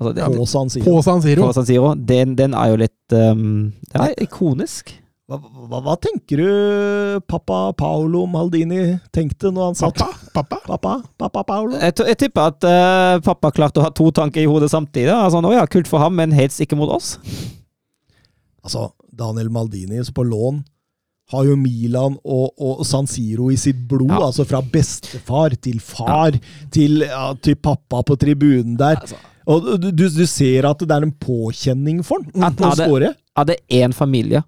altså, 0.00 0.12
det, 0.12 0.26
På 0.36 0.46
San 0.50 0.70
Siro. 0.70 0.84
På 0.84 1.02
San 1.06 1.22
Siro. 1.24 1.46
på 1.46 1.52
San 1.56 1.66
Siro, 1.68 1.92
den, 1.94 2.34
den 2.38 2.56
er 2.58 2.72
jo 2.74 2.80
litt 2.84 3.14
um, 3.16 3.70
Det 3.88 4.02
er 4.04 4.16
ikonisk. 4.26 4.92
Hva, 5.28 5.36
hva, 5.68 5.80
hva 5.84 5.94
tenker 6.00 6.40
du 6.40 7.20
pappa 7.28 7.58
Paolo 7.76 8.22
Maldini 8.32 8.94
tenkte 9.12 9.50
når 9.52 9.66
han 9.70 9.76
satt 9.76 9.98
Pappa? 10.00 10.30
Pappa? 10.32 10.60
Pappa, 10.64 10.94
pappa 11.20 11.42
Paolo? 11.44 11.76
Jeg, 11.76 11.98
t- 12.00 12.06
jeg 12.08 12.20
tipper 12.24 12.48
at 12.52 12.64
uh, 12.64 13.18
pappa 13.24 13.50
klarte 13.52 13.80
å 13.80 13.84
ha 13.84 13.92
to 13.92 14.08
tanker 14.16 14.40
i 14.44 14.48
hodet 14.48 14.70
samtidig. 14.72 15.12
Altså, 15.12 15.42
nå, 15.44 15.52
ja, 15.56 15.66
kult 15.68 15.88
for 15.90 16.00
ham, 16.04 16.16
men 16.16 16.32
helst 16.36 16.64
ikke 16.64 16.76
mot 16.80 16.92
oss. 16.96 17.14
Altså, 18.64 18.90
Daniel 19.12 19.52
Maldini 19.52 20.00
på 20.14 20.24
lån 20.24 20.62
har 21.32 21.44
jo 21.44 21.56
Milan 21.60 22.16
og, 22.24 22.52
og 22.56 22.84
San 22.88 23.06
Siro 23.10 23.50
i 23.52 23.56
sitt 23.60 23.80
blod. 23.88 24.10
Ja. 24.10 24.20
Altså 24.30 24.46
fra 24.48 24.60
bestefar 24.62 25.56
til 25.60 25.80
far 25.84 26.36
til, 26.74 27.02
ja, 27.04 27.32
til 27.44 27.56
pappa 27.56 28.02
på 28.02 28.16
tribunen 28.20 28.76
der. 28.80 28.96
Altså, 29.02 29.16
Og 29.48 29.68
du, 29.80 29.90
du, 29.92 30.26
ser 30.28 30.66
at 30.68 30.78
det 30.84 30.92
er 30.92 31.04
en 31.06 31.12
påkjenning 31.12 32.02
for 32.04 32.20
ham 32.34 32.44
At- 32.52 32.60
å 32.60 32.74
det- 32.76 32.88
skåre. 32.88 33.14
er 33.36 33.44
det 33.44 33.58
én 33.70 33.94
familie 33.94 34.42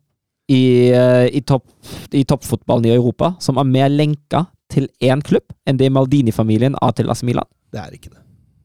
i, 0.49 0.91
eh, 0.93 1.29
i, 1.33 1.41
topp, 1.41 1.67
i 2.13 2.25
toppfotballen 2.25 2.87
i 2.87 2.95
Europa 2.97 3.35
som 3.41 3.57
er 3.59 3.65
mer 3.65 3.89
lenka 3.89 4.47
til 4.71 4.89
én 5.03 5.23
klubb 5.23 5.47
enn 5.67 5.77
det 5.79 5.91
Maldini-familien 5.93 6.75
er 6.83 6.93
til 6.93 7.11
AC 7.11 7.23
Milan? 7.23 7.47
Det 7.73 7.81
er 7.81 7.93
ikke 7.97 8.11
det 8.11 8.21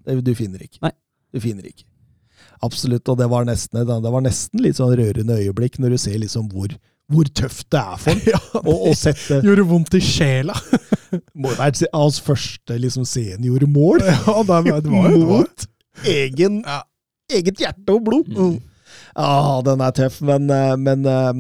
du 0.06 0.34
finner 0.38 0.62
ikke. 0.62 0.80
Nei. 0.86 0.92
Du 1.34 1.40
finner 1.44 1.66
ikke. 1.68 1.86
Absolutt, 2.64 3.08
og 3.10 3.18
det 3.20 3.28
var 3.30 3.46
nesten, 3.48 3.82
det 3.86 4.12
var 4.12 4.22
nesten 4.24 4.62
litt 4.64 4.78
sånn 4.78 4.94
rørende 4.96 5.36
øyeblikk 5.42 5.80
når 5.82 5.96
du 5.96 5.98
ser 5.98 6.18
liksom 6.22 6.48
hvor, 6.54 6.72
hvor 7.12 7.28
tøft 7.38 7.68
det 7.74 7.82
er 7.82 8.00
for 8.02 8.24
ham 8.36 8.70
å, 8.72 8.76
å 8.90 8.94
sette 8.98 9.42
Gjorde 9.46 9.66
vondt 9.70 9.98
i 9.98 10.02
sjela. 10.04 10.56
må 11.42 11.54
være 11.54 11.90
hans 11.94 12.18
første 12.24 12.80
liksom 12.82 13.06
seniormål 13.08 14.02
Ja, 14.08 14.40
det 14.42 14.48
var, 14.50 14.82
det 14.82 14.94
var, 14.94 15.20
mot 15.20 15.68
egen, 16.12 16.64
Ja. 16.66 16.82
eget 17.32 17.62
hjerte 17.62 17.94
og 17.94 18.04
blod. 18.10 18.34
Mm. 18.34 18.58
Ja, 19.16 19.62
den 19.66 19.84
er 19.86 19.94
tøff, 19.96 20.20
men, 20.26 20.50
eh, 20.52 20.74
men 20.82 21.06
eh, 21.06 21.32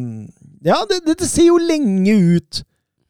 Ja, 0.69 0.79
det, 0.89 1.01
det, 1.07 1.19
det 1.23 1.29
ser 1.29 1.49
jo 1.49 1.59
lenge 1.61 2.15
ut 2.37 2.63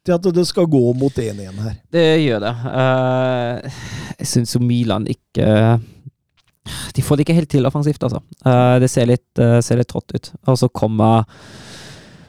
til 0.05 0.15
at 0.15 0.27
det 0.37 0.45
skal 0.47 0.69
gå 0.69 0.83
mot 0.97 1.17
1-1 1.17 1.59
her. 1.65 1.75
Det 1.93 2.05
gjør 2.21 2.43
det. 2.43 2.53
Uh, 2.69 3.77
jeg 4.19 4.29
syns 4.29 4.53
jo 4.55 4.61
Milan 4.61 5.07
ikke 5.09 5.47
De 6.93 7.03
får 7.05 7.17
det 7.17 7.25
ikke 7.25 7.37
helt 7.39 7.51
til 7.51 7.65
offensivt, 7.65 8.03
altså. 8.05 8.21
Uh, 8.45 8.77
det 8.81 8.89
ser 8.93 9.09
litt, 9.09 9.27
uh, 9.41 9.57
ser 9.65 9.81
litt 9.81 9.89
trått 9.89 10.13
ut. 10.13 10.31
Og 10.49 10.59
så 10.61 10.69
kommer 10.69 11.25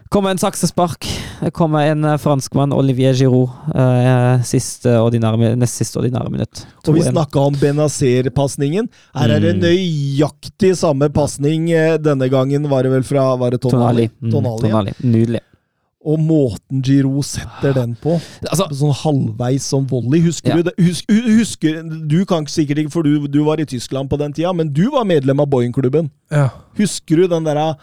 Kommer 0.08 0.30
en 0.30 0.38
saksespark. 0.38 1.06
Det 1.40 1.50
kommer 1.52 1.86
en 1.90 2.04
eh, 2.04 2.16
franskmann, 2.22 2.72
Olivier 2.72 3.12
Giroud, 3.18 3.50
eh, 3.74 4.42
siste 4.46 4.92
ordinære, 5.02 5.56
nest 5.58 5.80
siste 5.82 5.98
ordinære 6.00 6.30
minutt. 6.30 6.62
Og 6.86 6.94
vi 6.94 7.00
2-1. 7.02 7.10
snakka 7.12 7.42
om 7.50 7.56
Benazer-pasningen. 7.60 8.88
Her 9.16 9.34
er 9.36 9.40
det 9.40 9.56
Mm. 9.56 9.62
nøyaktig 9.66 10.76
samme 10.76 11.08
pasning. 11.12 11.70
eh, 11.72 11.96
Denne 11.98 12.28
gangen 12.30 12.68
var 12.68 12.82
det 12.84 12.92
vel 12.92 13.02
fra 13.02 13.36
var 13.36 13.50
det 13.50 13.60
Tonali. 13.60 14.08
Tonali. 14.08 14.10
Mm, 14.22 14.30
Tonali, 14.32 14.68
ja. 14.68 14.70
Tonali. 14.70 14.92
Nydelig. 15.02 15.40
Og 16.06 16.20
måten 16.20 16.82
Giroud 16.86 17.24
setter 17.24 17.72
den 17.74 17.96
på, 18.00 18.20
Altså, 18.48 18.68
sånn 18.70 18.94
halvveis 18.94 19.62
som 19.62 19.84
volley. 19.86 20.20
Husker 20.22 20.50
Ja. 20.50 20.56
du 20.56 20.62
det? 20.62 20.74
Husk, 20.78 21.04
husker, 21.10 21.82
du 22.06 22.24
kan 22.24 22.44
sikkert 22.46 22.78
ikke, 22.78 22.92
for 22.92 23.02
du, 23.02 23.26
du 23.26 23.42
var 23.42 23.56
i 23.58 23.64
Tyskland 23.64 24.08
på 24.08 24.16
den 24.16 24.32
tida, 24.32 24.52
men 24.54 24.72
du 24.72 24.88
var 24.88 25.04
medlem 25.04 25.40
av 25.40 25.48
Boeing-klubben. 25.48 26.10
Ja. 26.30 26.50
Husker 26.78 27.16
du 27.16 27.26
den 27.26 27.42
derre 27.42 27.74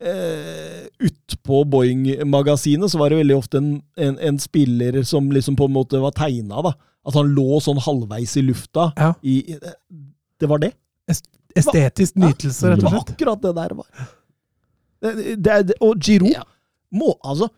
eh, 0.00 0.86
Utpå 0.98 1.64
Boeing-magasinet 1.64 2.90
så 2.92 2.98
var 2.98 3.10
det 3.10 3.18
veldig 3.22 3.36
ofte 3.36 3.58
en, 3.60 3.70
en, 3.96 4.18
en 4.18 4.38
spiller 4.42 5.02
som 5.08 5.30
liksom 5.32 5.56
på 5.56 5.64
en 5.68 5.72
måte 5.76 6.00
var 6.02 6.12
tegna, 6.16 6.62
da. 6.62 6.74
At 7.06 7.14
han 7.14 7.28
lå 7.36 7.60
sånn 7.62 7.78
halvveis 7.78 8.36
i 8.36 8.42
lufta. 8.42 8.88
Ja. 8.96 9.12
I, 9.22 9.36
i- 9.54 9.58
det 10.40 10.48
var 10.50 10.58
det. 10.58 10.72
Estetisk 11.56 12.16
nytelse, 12.20 12.68
rett 12.74 12.80
Det 12.82 12.90
var 12.90 12.98
akkurat 13.00 13.42
det 13.42 13.52
der 13.56 13.74
var. 13.78 13.86
Det, 15.00 15.12
det, 15.36 15.54
det, 15.70 15.76
og 15.80 15.96
Giroud 16.02 16.32
Ja. 16.34 16.42
må 16.92 17.14
Altså, 17.24 17.48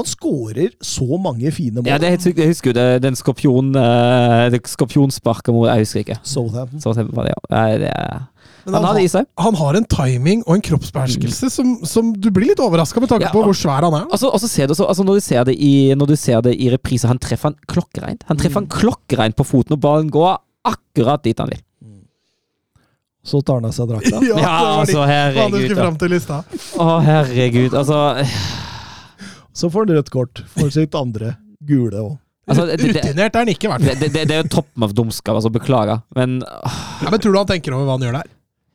han 0.00 0.08
skårer 0.08 0.74
så 0.84 1.20
mange 1.20 1.52
fine 1.54 1.80
mål. 1.80 1.88
ja, 1.90 1.98
det 2.00 2.08
er 2.08 2.16
helt 2.16 2.26
sykt. 2.26 2.42
Jeg 2.42 2.52
husker 2.52 2.72
jo 2.72 2.76
det, 2.78 2.88
den 3.04 3.16
skorpion, 3.18 3.70
eh, 3.76 4.48
det 4.52 4.62
skorpionsparket 4.68 5.54
mot 5.54 5.68
Jeg 5.70 5.86
husker 5.86 6.04
ikke. 6.04 6.18
Southampton. 6.26 6.82
Så 6.82 6.94
var 7.14 7.28
det, 7.28 7.34
ja. 7.36 7.40
Det 7.50 7.88
er, 7.90 8.26
Men 8.64 8.74
han 8.74 8.84
han, 8.84 8.88
har 8.88 8.98
det 8.98 9.04
i 9.04 9.12
har, 9.16 9.26
han 9.44 9.58
har 9.60 9.78
en 9.78 9.88
timing 9.94 10.42
og 10.46 10.58
en 10.58 10.64
kroppsbeherskelse 10.68 11.50
som, 11.52 11.72
som 11.88 12.12
du 12.12 12.30
blir 12.34 12.52
litt 12.52 12.60
overraska 12.60 13.00
med 13.00 13.12
tanke 13.12 13.28
Ja, 13.28 13.32
på 13.32 13.44
hvor 13.46 13.56
svær 13.56 13.86
han 13.86 13.96
er. 14.02 14.06
Altså, 14.10 14.30
du 14.30 14.74
så, 14.74 14.84
altså 14.84 15.06
når, 15.06 15.20
du 15.20 15.24
ser 15.24 15.44
det 15.48 15.56
i, 15.56 15.94
når 15.96 16.12
du 16.12 16.16
ser 16.16 16.44
det 16.44 16.54
i 16.56 16.68
reprise, 16.72 17.08
han 17.08 17.18
treffer 17.18 17.52
han 17.52 17.58
klokkereint. 17.70 18.24
Han 18.28 18.40
treffer 18.40 18.62
han 18.62 18.70
klokkereint 18.70 19.36
på 19.36 19.48
foten, 19.48 19.78
og 19.78 19.82
ballen 19.84 20.12
går 20.12 20.38
akkurat 20.68 21.24
dit 21.24 21.38
han 21.40 21.52
vil. 21.52 21.62
Så 23.24 23.42
tar 23.44 23.60
han 23.60 23.68
av 23.68 23.74
seg 23.76 23.90
drakta. 23.90 24.20
Ja, 24.30 24.36
ja, 24.40 24.52
altså, 24.80 25.04
herregud. 25.04 25.76
Å, 26.80 26.86
herregud. 27.04 27.76
Altså, 27.76 27.98
Så 29.60 29.70
får 29.72 29.86
han 29.86 29.96
rødt 30.00 30.10
kort 30.14 30.42
for 30.56 30.72
sitt 30.74 30.94
andre 30.98 31.34
gule 31.68 32.00
òg. 32.00 32.18
altså 32.50 32.64
det, 32.66 32.78
det, 32.80 32.90
det, 32.94 33.04
Rutinert 33.04 33.34
er 33.36 33.44
han 33.44 33.52
ikke, 33.52 33.68
i 33.68 33.70
hvert 33.74 33.84
fall. 33.86 33.98
det, 34.00 34.10
det, 34.14 34.26
det 34.30 34.36
er 34.38 34.42
jo 34.44 34.50
toppen 34.56 34.86
av 34.88 34.94
dumskap, 34.96 35.36
altså. 35.36 35.52
Beklager. 35.54 36.00
Men, 36.16 36.40
Ja, 37.04 37.10
men 37.12 37.20
tror 37.22 37.34
du 37.36 37.38
han 37.44 37.50
tenker 37.50 37.76
over 37.76 37.84
hva 37.90 37.98
han 37.98 38.06
gjør 38.08 38.16
der? 38.20 38.30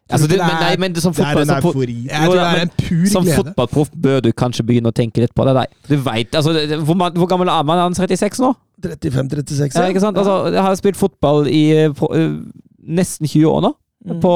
altså, 0.06 0.28
det, 0.30 0.38
det 0.38 0.46
men, 0.46 0.60
nei, 0.62 0.74
men 0.84 0.96
som 1.02 1.14
Det 1.18 1.24
er 1.26 1.40
en 1.42 1.52
eufori. 1.56 1.96
Jeg 2.12 2.28
tror 2.30 2.36
det 2.38 2.46
er 2.46 2.62
en 2.68 2.74
pur 2.78 3.06
som 3.10 3.24
glede. 3.26 3.38
fotballproff 3.42 3.90
bør 4.06 4.20
du 4.22 4.30
kanskje 4.38 4.66
begynne 4.68 4.92
å 4.94 4.96
tenke 4.96 5.24
litt 5.24 5.34
på 5.34 5.48
det. 5.50 5.56
Nei. 5.58 5.66
Du 5.90 5.96
vet, 5.98 6.36
altså, 6.38 6.54
det- 6.54 6.68
det- 6.70 6.78
hvor, 6.86 6.96
man- 7.00 7.18
hvor 7.18 7.28
gammel 7.32 7.50
er 7.50 7.64
man? 7.66 7.80
Er 7.82 7.88
han 7.90 7.98
36 7.98 8.40
nå? 8.46 8.54
35-36, 8.86 9.74
Ja, 9.80 9.88
ikke 9.90 10.04
sant? 10.04 10.18
Altså, 10.22 10.52
jeg 10.54 10.62
har 10.62 10.76
spilt 10.78 11.00
fotball 11.00 11.48
i 11.50 11.64
på, 11.98 12.12
uh, 12.14 12.38
nesten 12.86 13.26
20 13.28 13.50
år 13.50 13.62
nå. 13.66 13.74
Mm. 14.06 14.20
På, 14.22 14.32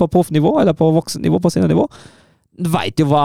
på 0.00 0.08
proffnivå, 0.10 0.56
eller 0.60 0.74
på 0.74 0.88
voksennivå, 0.96 1.38
på 1.38 1.50
seniornivå. 1.54 1.86
Veit 2.56 2.98
jo 3.02 3.06
hva, 3.10 3.24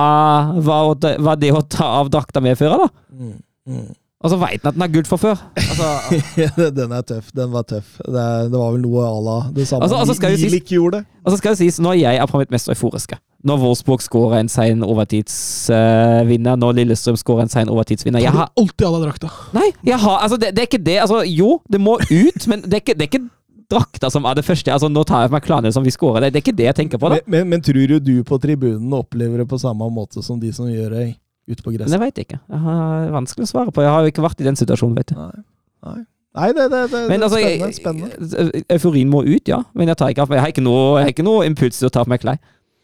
hva, 0.60 0.78
hva 1.24 1.36
det 1.40 1.54
å 1.56 1.62
ta 1.72 1.86
av 2.02 2.10
drakta 2.12 2.42
medfører, 2.44 2.84
da. 2.84 2.90
Mm. 3.16 3.36
Mm. 3.72 3.90
Og 4.22 4.30
så 4.30 4.38
veit 4.38 4.62
han 4.62 4.70
at 4.70 4.76
den 4.78 4.84
er 4.86 4.92
gull 4.94 5.08
fra 5.10 5.18
før. 5.18 5.40
Altså, 5.58 5.88
Den 6.78 6.92
er 6.94 7.02
tøff. 7.10 7.32
Den 7.34 7.50
var 7.54 7.64
tøff. 7.66 7.96
Det, 8.06 8.26
det 8.52 8.60
var 8.60 8.76
vel 8.76 8.84
noe 8.84 9.02
à 9.08 9.16
la 9.26 9.38
det 9.56 9.66
samme 9.70 9.88
Altså- 9.88 9.98
altså 10.04 10.14
skal 10.20 10.36
jo 10.36 10.42
sies- 10.44 10.68
gjorde. 10.70 11.00
og 11.26 11.32
så 11.34 11.38
skal 11.40 11.56
det 11.56 11.58
sies, 11.64 11.80
når 11.82 11.96
jeg 12.04 12.20
er 12.22 12.28
på 12.30 12.38
mitt 12.38 12.52
mest 12.54 12.70
euforiske 12.70 13.18
Når 13.44 13.58
Wolfsburg 13.64 14.04
skårer 14.06 14.38
en 14.44 14.50
sein 14.54 14.84
overtidsvinner, 14.86 16.56
når 16.62 16.72
Lillestrøm 16.78 17.18
skårer 17.18 17.48
en 17.48 17.50
sein 17.50 17.70
overtidsvinner 17.74 18.22
jeg 18.22 18.32
har, 18.36 18.52
alltid 18.58 18.86
deg 18.86 19.02
drakta? 19.08 19.32
Nei, 19.58 19.72
jeg 19.90 19.98
har, 20.00 20.20
altså, 20.22 20.38
det, 20.38 20.52
det 20.56 20.60
er 20.66 20.70
ikke 20.70 20.84
det. 20.86 20.98
Altså, 21.02 21.24
jo, 21.26 21.56
det 21.72 21.82
må 21.82 21.98
ut, 21.98 22.48
men 22.48 22.62
det 22.62 22.74
er 22.78 22.84
ikke, 22.84 22.94
det 23.00 23.08
er 23.08 23.10
ikke 23.10 23.26
drakta 23.72 24.12
som 24.14 24.28
er 24.30 24.38
det 24.38 24.46
første. 24.48 24.72
Altså, 24.74 24.90
nå 24.92 25.04
tar 25.08 25.24
jeg 25.24 25.32
for 25.32 25.38
meg 25.38 25.48
klærne 25.48 25.72
som 25.74 25.86
vi 25.88 25.94
skårer. 25.94 26.28
Det, 26.28 26.34
det 26.36 26.42
er 26.42 26.46
ikke 26.46 26.58
det 26.60 26.70
jeg 26.70 26.78
tenker 26.84 27.02
på. 27.02 27.10
da 27.12 27.20
Men, 27.20 27.34
men, 27.34 27.50
men 27.56 27.66
tror 27.66 27.82
du 27.90 27.98
du 28.04 28.16
på 28.28 28.40
tribunen 28.44 28.94
opplever 28.98 29.44
det 29.44 29.50
på 29.50 29.60
samme 29.62 29.88
måte 29.94 30.24
som 30.26 30.40
de 30.42 30.54
som 30.56 30.70
gjør 30.70 30.96
det 30.98 31.08
ute 31.50 31.64
på 31.64 31.74
gresset? 31.74 31.96
jeg 31.96 32.04
veit 32.04 32.24
ikke. 32.24 32.40
Jeg 32.52 32.64
har 32.68 33.12
vanskelig 33.16 33.50
å 33.50 33.52
svare 33.56 33.76
på. 33.76 33.84
Jeg 33.86 33.96
har 33.96 34.06
jo 34.06 34.14
ikke 34.14 34.26
vært 34.28 34.44
i 34.44 34.48
den 34.48 34.60
situasjonen, 34.60 34.98
vet 35.02 35.14
du. 35.14 35.20
Nei. 35.20 35.46
Nei. 35.88 36.00
Nei, 36.32 36.48
det, 36.56 36.70
det, 36.72 36.82
det, 36.94 37.00
Men 37.10 37.20
det 37.20 37.28
altså, 37.28 37.40
spennende. 37.76 38.16
spennende. 38.16 38.64
euforien 38.72 39.10
må 39.12 39.20
ut, 39.26 39.50
ja. 39.52 39.64
Men 39.76 39.92
jeg, 39.92 40.00
tar 40.00 40.14
ikke, 40.14 40.28
jeg, 40.32 40.44
har 40.46 40.54
ikke 40.54 40.64
noe, 40.64 40.84
jeg 41.02 41.10
har 41.10 41.16
ikke 41.16 41.28
noe 41.28 41.48
impuls 41.50 41.82
til 41.82 41.90
å 41.90 41.92
ta 41.92 42.06
på 42.06 42.14
meg 42.14 42.24
klær. 42.24 42.40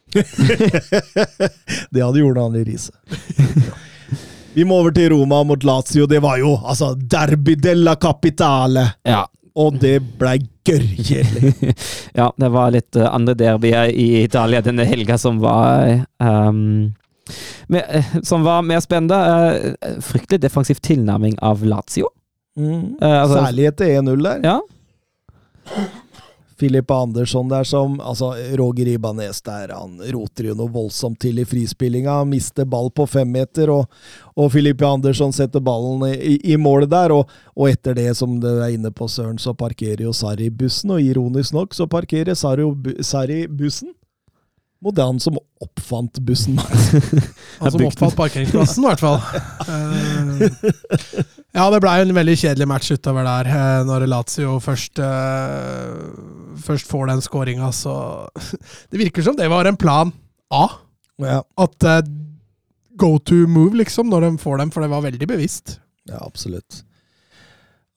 det 1.93 2.03
hadde 2.03 2.19
gjort 2.19 2.41
han 2.41 2.57
i 2.59 2.63
riset. 2.67 2.95
Vi 4.57 4.65
må 4.65 4.79
over 4.81 4.91
til 4.95 5.11
Roma 5.13 5.43
mot 5.45 5.63
Lazio. 5.67 6.07
Det 6.09 6.19
var 6.23 6.39
jo 6.41 6.55
altså 6.57 6.95
derby 6.97 7.55
della 7.61 7.95
capitale! 8.01 8.87
Ja. 9.05 9.23
Og 9.57 9.77
det 9.81 9.99
blei 10.19 10.39
gørrkjedelig. 10.67 11.73
ja, 12.19 12.29
det 12.37 12.49
var 12.53 12.71
litt 12.75 12.95
eh, 12.99 13.09
andre 13.09 13.35
derbyer 13.39 13.91
i 13.91 14.07
Italia 14.23 14.61
denne 14.65 14.85
helga 14.87 15.17
som 15.21 15.41
var 15.43 16.03
um, 16.21 16.93
Men, 17.67 17.81
eh, 17.89 18.13
som 18.23 18.45
var 18.47 18.61
mer 18.67 18.79
spennende, 18.83 19.17
Uh, 19.17 19.99
fryktelig 20.03 20.41
defensiv 20.41 20.79
tilnærming 20.83 21.35
av 21.43 21.65
Lazio. 21.65 22.09
Mm. 22.57 22.97
Uh, 23.01 23.21
altså- 23.21 23.45
Særlig 23.45 23.67
etter 23.71 23.85
1-0 23.99 24.23
der. 24.23 24.39
Ja. 24.43 24.59
Filip 26.59 26.91
Andersson 26.91 27.49
der 27.49 27.63
som 27.63 27.99
Altså, 28.01 28.31
Roger 28.57 28.87
Ibanez 28.87 29.41
der, 29.45 29.73
han 29.75 29.99
roter 30.13 30.49
jo 30.49 30.55
noe 30.57 30.71
voldsomt 30.73 31.19
til 31.21 31.39
i 31.41 31.45
frispillinga. 31.45 32.23
Mister 32.25 32.65
ball 32.65 32.89
på 32.91 33.05
femmeter, 33.07 33.69
og, 33.73 33.85
og 34.35 34.51
Filip 34.53 34.81
Andersson 34.81 35.33
setter 35.35 35.61
ballen 35.63 36.07
i, 36.15 36.37
i 36.53 36.57
målet 36.57 36.89
der. 36.93 37.13
Og, 37.13 37.29
og 37.55 37.69
etter 37.69 37.97
det, 37.97 38.09
som 38.17 38.39
du 38.41 38.49
er 38.55 38.73
inne 38.73 38.91
på, 38.91 39.09
Søren, 39.11 39.37
så 39.41 39.53
parkerer 39.57 40.07
jo 40.07 40.15
Sarri 40.15 40.49
bussen, 40.49 40.95
og 40.95 41.01
ironisk 41.01 41.53
nok 41.53 41.77
så 41.77 41.87
parkerer 41.89 42.37
Sarri, 42.37 43.45
bussen 43.47 43.93
mot 44.83 44.95
det 44.95 45.05
han 45.05 45.19
som 45.19 45.37
oppfant 45.63 46.19
bussen. 46.25 46.59
Han 47.59 47.71
som 47.73 47.85
oppfant 47.87 48.15
parkeringsplassen, 48.17 48.83
i 48.83 48.87
hvert 48.91 49.01
fall. 49.01 49.17
Eh, 49.65 50.43
ja, 51.57 51.65
det 51.73 51.81
blei 51.81 51.95
en 52.03 52.13
veldig 52.13 52.35
kjedelig 52.37 52.67
match 52.69 52.91
utover 52.93 53.25
der, 53.25 53.49
eh, 53.49 53.79
når 53.89 54.05
Lazio 54.11 54.59
først 54.63 55.01
eh, 55.01 56.01
Først 56.67 56.89
får 56.89 57.09
den 57.09 57.21
skåringa, 57.21 57.71
så 57.73 57.93
Det 58.89 59.01
virker 59.01 59.25
som 59.25 59.37
det 59.37 59.49
var 59.49 59.69
en 59.69 59.77
plan 59.77 60.13
A. 60.53 60.67
ja, 61.21 61.41
At 61.57 61.83
eh, 61.85 62.01
go 62.97 63.17
to 63.19 63.45
move, 63.49 63.77
liksom, 63.77 64.09
når 64.09 64.25
de 64.27 64.31
får 64.41 64.61
dem, 64.61 64.73
for 64.73 64.85
det 64.85 64.93
var 64.93 65.05
veldig 65.05 65.27
bevisst. 65.29 65.79
ja, 66.09 66.21
absolutt. 66.25 66.83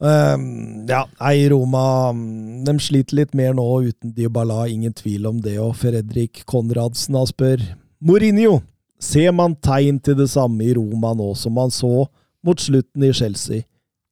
Ehm, 0.00 0.86
ja, 0.88 1.02
nei, 1.20 1.48
Roma 1.52 2.12
mm, 2.16 2.64
De 2.64 2.72
sliter 2.80 3.18
litt 3.18 3.34
mer 3.36 3.52
nå 3.52 3.64
uten 3.84 4.14
Dybala, 4.16 4.64
ingen 4.72 4.94
tvil 4.96 5.26
om 5.28 5.40
det. 5.44 5.58
Og 5.60 5.74
Fredrik 5.76 6.44
Konradsen 6.48 7.18
han 7.18 7.28
spør 7.28 7.64
Mourinho, 8.00 8.62
ser 9.00 9.34
man 9.36 9.58
tegn 9.60 9.98
til 10.00 10.16
det 10.16 10.30
samme 10.32 10.64
i 10.64 10.74
Roma 10.76 11.12
nå 11.16 11.34
som 11.36 11.52
man 11.56 11.72
så 11.74 12.06
mot 12.40 12.60
slutten 12.60 13.04
i 13.04 13.12
Chelsea, 13.12 13.66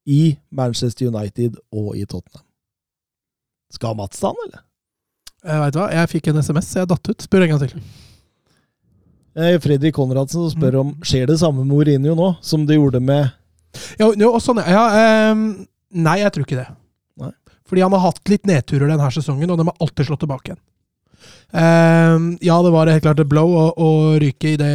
i 0.05 0.37
Manchester 0.53 1.09
United 1.09 1.57
og 1.73 1.95
i 1.97 2.05
Tottenham? 2.05 2.45
Skal 3.73 3.97
Mats 3.97 4.21
ta 4.21 4.29
den, 4.33 4.45
eller? 4.45 4.61
Jeg 5.39 5.63
vet 5.63 5.79
hva, 5.79 5.89
jeg 5.95 6.11
fikk 6.11 6.29
en 6.29 6.39
SMS, 6.43 6.69
så 6.69 6.81
jeg 6.81 6.89
datt 6.91 7.09
ut. 7.09 7.25
Spør 7.25 7.45
en 7.45 7.51
gang 7.53 7.61
til. 7.63 7.83
Eh, 9.39 9.57
Fredrik 9.63 9.95
Konradsen 9.95 10.43
som 10.43 10.53
spør 10.53 10.81
om 10.83 10.93
skjer 11.05 11.29
det 11.29 11.39
samme 11.41 11.63
med 11.63 11.73
Mourinho 11.73 12.13
nå, 12.17 12.31
som 12.45 12.65
det 12.69 12.77
gjorde 12.77 13.01
med 13.01 13.29
ja, 13.99 14.07
jo, 14.09 14.31
og 14.33 14.41
sånn, 14.41 14.61
ja, 14.65 14.85
ehm, 14.97 15.43
nei, 15.95 16.19
jeg 16.23 16.33
tror 16.35 16.47
ikke 16.47 16.59
det. 16.59 16.67
Nei. 17.19 17.31
Fordi 17.69 17.85
han 17.85 17.93
har 17.95 18.03
hatt 18.07 18.31
litt 18.31 18.49
nedturer 18.49 18.89
denne 18.89 19.11
sesongen, 19.13 19.51
og 19.51 19.59
de 19.59 19.67
har 19.69 19.85
alltid 19.85 20.09
slått 20.09 20.23
tilbake 20.25 20.51
igjen. 20.51 20.63
Uh, 21.49 22.35
ja, 22.45 22.55
det 22.63 22.73
var 22.73 22.89
helt 22.91 23.03
klart 23.03 23.21
et 23.21 23.29
blow 23.29 23.55
å, 23.57 23.63
å 23.73 23.89
ryke 24.21 24.53
i 24.53 24.59
det, 24.59 24.73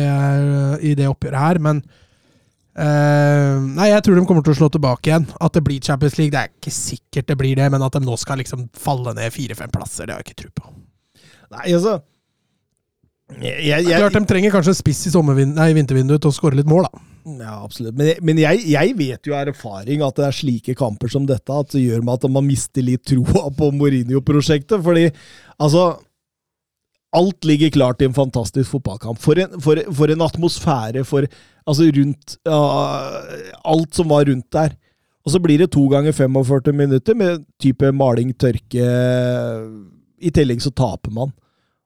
i 0.85 0.97
det 0.99 1.07
oppgjøret 1.09 1.41
her, 1.41 1.61
men 1.63 1.81
uh, 1.81 3.63
Nei, 3.65 3.89
jeg 3.93 4.03
tror 4.05 4.19
de 4.19 4.25
kommer 4.29 4.45
til 4.45 4.53
å 4.57 4.59
slå 4.59 4.69
tilbake 4.75 5.11
igjen. 5.11 5.29
At 5.41 5.57
det 5.57 5.65
blir 5.67 5.83
Champions 5.83 6.19
League, 6.21 6.35
det 6.35 6.43
er 6.43 6.53
ikke 6.53 6.75
sikkert 6.75 7.31
det 7.31 7.39
blir 7.41 7.61
det, 7.61 7.71
men 7.73 7.85
at 7.87 7.95
de 7.95 8.03
nå 8.05 8.19
skal 8.21 8.43
liksom 8.43 8.69
falle 8.77 9.15
ned 9.17 9.35
fire-fem 9.35 9.73
plasser, 9.73 10.09
det 10.09 10.17
har 10.17 10.25
jeg 10.25 10.33
ikke 10.35 10.43
tro 10.45 10.53
på. 10.63 10.75
Nei, 11.55 11.71
altså 11.71 12.01
jeg, 13.41 13.57
jeg, 13.65 13.87
jeg, 13.89 13.99
Klart 13.99 14.17
de 14.19 14.29
trenger 14.29 14.53
kanskje 14.53 14.77
spiss 14.77 15.07
i 15.09 15.13
nei, 15.49 15.71
vintervinduet 15.77 16.23
til 16.23 16.31
å 16.31 16.35
skåre 16.35 16.59
litt 16.59 16.69
mål, 16.71 16.87
da. 16.87 17.05
Ja, 17.25 17.55
absolutt. 17.65 17.97
Men, 17.97 18.19
men 18.21 18.41
jeg, 18.43 18.67
jeg 18.69 18.97
vet 18.99 19.29
jo 19.29 19.37
av 19.37 19.49
erfaring 19.49 20.03
at 20.05 20.19
det 20.19 20.27
er 20.27 20.37
slike 20.37 20.75
kamper 20.77 21.09
som 21.13 21.25
dette 21.29 21.57
at 21.57 21.73
det 21.73 21.87
gjør 21.87 22.05
meg 22.05 22.19
at 22.19 22.33
man 22.33 22.45
mister 22.45 22.85
litt 22.85 23.05
troa 23.09 23.49
på 23.57 23.71
Mourinho-prosjektet. 23.79 24.83
Fordi 24.85 25.09
altså 25.57 25.95
Alt 27.15 27.47
ligger 27.47 27.71
klart 27.71 28.01
i 28.03 28.09
en 28.09 28.17
fantastisk 28.17 28.73
fotballkamp. 28.75 29.21
For 29.23 29.39
en, 29.39 29.53
for, 29.63 29.79
for 29.95 30.11
en 30.11 30.25
atmosfære 30.27 31.05
for 31.09 31.29
Altså 31.65 31.87
rundt 31.97 32.35
uh, 32.45 33.15
Alt 33.65 33.95
som 33.97 34.11
var 34.11 34.27
rundt 34.29 34.51
der. 34.53 34.75
Og 35.25 35.33
så 35.33 35.41
blir 35.41 35.63
det 35.63 35.71
to 35.73 35.87
ganger 35.89 36.13
45 36.13 36.75
minutter 36.77 37.17
med 37.17 37.47
type 37.63 37.89
maling, 37.97 38.35
tørke 38.37 38.89
I 40.21 40.33
tillegg 40.35 40.61
så 40.61 40.75
taper 40.77 41.15
man. 41.17 41.33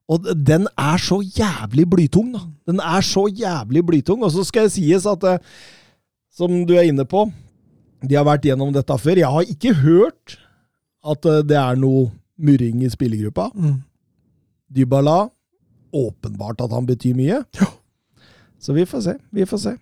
Og 0.08 0.24
den 0.32 0.64
er 0.78 1.00
så 1.02 1.20
jævlig 1.20 1.84
blytung, 1.90 2.32
da. 2.32 2.40
Den 2.70 2.80
er 2.80 3.04
så 3.04 3.26
jævlig 3.28 3.84
blytung. 3.86 4.22
Og 4.24 4.32
så 4.32 4.44
skal 4.48 4.68
det 4.68 4.72
sies 4.78 5.06
at, 5.06 5.24
eh, 5.24 5.38
som 6.32 6.64
du 6.66 6.74
er 6.74 6.88
inne 6.88 7.04
på, 7.04 7.26
de 8.00 8.16
har 8.16 8.24
vært 8.24 8.46
gjennom 8.48 8.72
dette 8.72 8.98
før. 8.98 9.20
Jeg 9.20 9.34
har 9.34 9.50
ikke 9.52 9.74
hørt 9.82 10.38
at 11.04 11.28
eh, 11.28 11.42
det 11.44 11.58
er 11.60 11.76
noe 11.76 12.08
murring 12.38 12.86
i 12.86 12.92
spillergruppa. 12.92 13.50
Mm. 13.54 13.82
Dybala, 14.72 15.18
åpenbart 15.92 16.64
at 16.64 16.72
han 16.72 16.88
betyr 16.88 17.16
mye. 17.18 17.42
Så 18.58 18.72
vi 18.74 18.86
får 18.88 19.04
se. 19.04 19.14
Vi 19.30 19.46
får 19.46 19.62
se. 19.62 19.76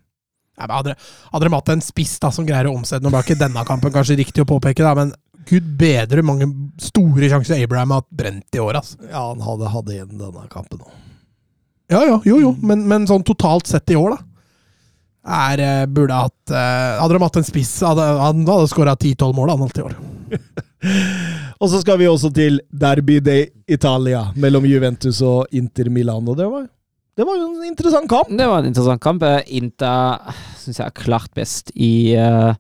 Ja, 0.57 0.67
men 0.67 0.77
hadde, 0.77 0.95
hadde 1.33 1.49
de 1.49 1.53
hatt 1.53 1.71
en 1.75 1.85
spiss 1.85 2.17
da, 2.23 2.31
som 2.33 2.47
greier 2.49 2.71
å 2.71 2.77
omsette 2.79 3.05
Nå 3.05 3.11
var 3.13 3.27
ikke 3.27 3.37
denne 3.37 3.61
kampen 3.69 3.93
kanskje 3.93 4.17
riktig 4.23 4.41
å 4.41 4.49
påpeke, 4.49 4.85
da, 4.85 4.95
men 4.97 5.13
gud 5.49 5.67
bedre 5.79 6.25
mange 6.27 6.49
store 6.83 7.31
sjanser 7.31 7.63
Abraham 7.63 7.95
har 7.95 8.03
hatt 8.03 8.17
brent 8.23 8.59
i 8.59 8.63
år. 8.63 8.81
Altså. 8.81 8.99
Ja, 9.11 9.29
han 9.29 9.43
hadde, 9.45 9.73
hatt 9.73 9.93
igjen 9.93 10.15
denne 10.15 10.47
kampen 10.53 10.83
òg. 10.83 10.95
Ja, 11.93 12.01
ja, 12.03 12.17
jo, 12.27 12.41
jo, 12.43 12.51
men, 12.67 12.83
men 12.91 13.07
sånn 13.07 13.23
totalt 13.27 13.69
sett 13.71 13.95
i 13.95 13.99
år, 13.99 14.17
da. 14.17 14.25
Er, 15.27 15.59
eh, 15.63 15.85
burde 15.91 16.15
hatt 16.15 16.53
eh, 16.55 16.99
Hadde 17.01 17.17
de 17.17 17.23
hatt 17.25 17.39
en 17.41 17.47
spiss, 17.47 17.73
hadde, 17.83 18.05
han 18.21 18.45
hadde 18.47 18.69
skåra 18.71 18.93
10-12 18.95 19.33
mål 19.35 19.51
han 19.51 19.65
alt 19.67 19.81
i 19.81 19.87
år. 19.87 19.97
Og 21.63 21.71
så 21.73 21.81
skal 21.83 21.99
vi 21.99 22.07
også 22.07 22.31
til 22.35 22.61
Derby 22.71 23.19
de 23.25 23.39
Italia 23.67 24.27
mellom 24.39 24.67
Juventus 24.69 25.23
og 25.25 25.51
Inter 25.57 25.89
Milano. 25.91 26.37
Det 26.39 26.47
var, 26.51 26.67
det 27.17 27.27
var 27.27 27.41
jo 27.41 27.49
en 27.49 27.67
interessant 27.67 28.11
kamp. 28.11 28.31
Det 28.31 28.47
var 28.47 28.61
en 28.63 28.71
interessant 28.71 29.03
kamp. 29.03 29.25
Eh, 29.27 29.41
Inter 29.59 30.35
syns 30.61 30.83
jeg 30.83 30.87
er 30.87 30.99
klart 31.01 31.33
best 31.35 31.73
i, 31.75 32.15
eh, 32.15 32.53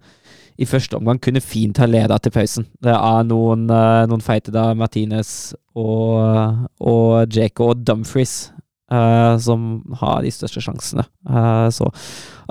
i 0.58 0.66
første 0.68 0.96
omgang. 0.98 1.20
Kunne 1.22 1.42
fint 1.44 1.78
ha 1.82 1.86
leda 1.88 2.18
til 2.22 2.32
pausen. 2.34 2.66
Det 2.82 2.92
er 2.94 3.26
noen, 3.28 3.66
uh, 3.70 4.04
noen 4.10 4.24
feite 4.24 4.54
da, 4.54 4.70
Martinez 4.78 5.54
og, 5.76 6.68
og 6.80 7.34
Jaco 7.36 7.72
og 7.72 7.82
Dumfries. 7.86 8.52
Uh, 8.86 9.34
som 9.42 9.80
har 9.98 10.20
de 10.22 10.30
største 10.30 10.60
sjansene. 10.62 11.02
Uh, 11.26 11.66
så 11.74 11.88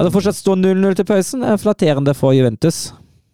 det 0.03 0.11
fortsatt 0.11 0.35
står 0.35 0.57
0-0 0.59 0.97
til 0.99 1.07
pausen, 1.07 1.45
er 1.47 1.55
flatterende 1.61 2.11
for 2.11 2.35
Juventus. 2.35 2.89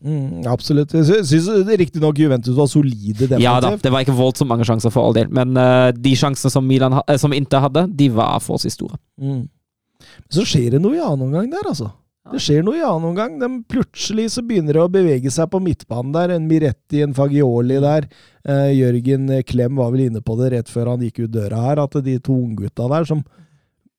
Mm, 0.06 0.44
absolutt. 0.50 0.94
Jeg 0.94 1.06
sy- 1.06 1.24
syns 1.30 1.70
riktignok 1.78 2.18
Juventus 2.22 2.56
var 2.58 2.70
solide 2.70 3.28
defensivt. 3.28 3.44
Ja 3.44 3.60
da, 3.62 3.74
det 3.78 3.92
var 3.94 4.06
ikke 4.06 4.14
voldsomt 4.18 4.50
mange 4.50 4.66
sjanser 4.66 4.94
for 4.94 5.06
all 5.06 5.18
del, 5.18 5.30
men 5.34 5.58
uh, 5.58 5.90
de 5.94 6.14
sjansene 6.18 6.54
som, 6.54 6.66
Milan, 6.66 7.00
eh, 7.08 7.18
som 7.22 7.34
Inter 7.34 7.66
hadde, 7.66 7.88
de 7.98 8.10
var 8.14 8.38
forholdsvis 8.42 8.78
store. 8.78 8.98
Mm. 9.22 9.44
Men 9.50 10.38
så 10.38 10.46
skjer 10.46 10.76
det 10.76 10.82
noe 10.82 10.98
i 10.98 11.02
annen 11.02 11.28
omgang 11.28 11.50
der, 11.54 11.68
altså. 11.74 11.92
Det 12.30 12.40
skjer 12.44 12.62
noe 12.62 12.78
i 12.78 12.84
annen 12.86 13.08
omgang. 13.10 13.40
De 13.42 13.48
plutselig 13.72 14.28
så 14.36 14.44
begynner 14.46 14.78
det 14.78 14.84
å 14.84 14.92
bevege 14.94 15.32
seg 15.34 15.50
på 15.50 15.62
midtbanen 15.64 16.14
der. 16.14 16.36
En 16.36 16.46
Miretti, 16.50 17.02
en 17.02 17.16
Fagioli 17.18 17.80
der. 17.82 18.06
Eh, 18.46 18.70
Jørgen 18.78 19.32
Klem 19.48 19.80
var 19.82 19.90
vel 19.94 20.06
inne 20.06 20.22
på 20.22 20.36
det 20.38 20.52
rett 20.54 20.70
før 20.70 20.94
han 20.94 21.06
gikk 21.06 21.24
ut 21.24 21.34
døra 21.34 21.64
her, 21.66 21.82
at 21.82 21.98
de 22.06 22.20
to 22.22 22.36
unggutta 22.38 22.86
der 22.92 23.08
som 23.10 23.24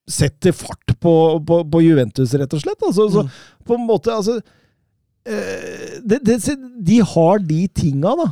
setter 0.09 0.55
fart 0.55 0.95
på, 0.99 1.13
på, 1.47 1.59
på 1.71 1.81
Juventus, 1.83 2.33
rett 2.39 2.55
og 2.55 2.63
slett. 2.63 2.87
Altså, 2.87 3.09
så, 3.11 3.25
på 3.67 3.75
en 3.75 3.85
måte, 3.87 4.15
altså 4.15 4.39
eh, 5.27 5.99
det, 6.03 6.21
det, 6.23 6.39
De 6.79 7.01
har 7.13 7.43
de 7.43 7.65
tinga, 7.75 8.15
da. 8.23 8.29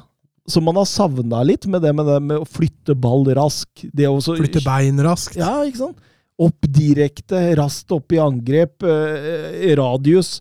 Som 0.52 0.66
man 0.68 0.80
har 0.80 0.88
savna 0.90 1.44
litt, 1.48 1.68
med 1.70 1.84
det 1.84 1.92
med, 1.96 2.08
det 2.08 2.18
med 2.32 2.42
å 2.42 2.48
flytte 2.48 2.96
ball 2.98 3.28
rask. 3.38 3.70
Det 3.92 4.08
å 4.10 4.18
Flytte 4.24 4.64
bein 4.66 5.04
raskt. 5.04 5.38
ja, 5.40 5.60
ikke 5.68 5.84
sant? 5.84 6.08
Opp 6.40 6.66
direkte, 6.70 7.56
raskt 7.60 7.92
opp 7.92 8.12
i 8.16 8.20
angrep, 8.24 8.84
eh, 8.84 9.76
radius. 9.78 10.40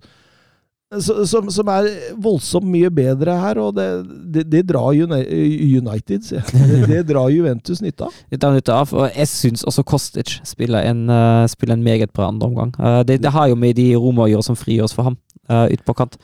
Så- 1.00 1.24
Som, 1.26 1.50
som 1.50 1.68
er 1.68 1.86
voldsomt 2.18 2.66
mye 2.66 2.90
bedre 2.90 3.30
her, 3.38 3.58
og 3.62 3.74
det, 3.76 3.84
det, 4.32 4.42
det 4.50 4.62
drar 4.66 4.90
United. 4.90 6.22
Det, 6.50 6.86
det 6.88 7.02
drar 7.06 7.28
Juventus 7.30 7.80
nytte 7.80 8.08
av. 8.08 8.12
Det 8.30 8.40
drar 8.42 8.56
nytte 8.56 8.74
av. 8.74 8.90
Og 8.94 9.06
jeg 9.14 9.28
syns 9.30 9.62
også 9.64 9.84
Kostic 9.86 10.40
spiller 10.42 10.82
en, 10.90 11.04
eh, 11.08 11.46
spiller 11.46 11.76
en 11.78 11.84
meget 11.86 12.10
bra 12.12 12.26
andre 12.32 12.48
omgang. 12.48 12.74
Eh, 12.80 13.02
det, 13.06 13.20
det 13.22 13.30
har 13.30 13.46
jo 13.48 13.54
med 13.54 13.76
de 13.78 13.94
Roma 13.94 14.24
å 14.26 14.30
gjøre 14.32 14.42
som 14.48 14.56
frigjøres 14.58 14.92
for 14.96 15.04
ham 15.06 15.16
uh, 15.50 15.66
ute 15.70 15.84
på 15.86 15.94
kant. 15.94 16.16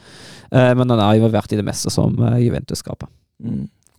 Men 0.50 0.88
han 0.90 1.00
har 1.02 1.16
jo 1.18 1.26
vært 1.28 1.52
i 1.52 1.56
det 1.58 1.64
meste 1.66 1.90
som 1.90 2.14
Juventus 2.38 2.78
skaper. 2.78 3.08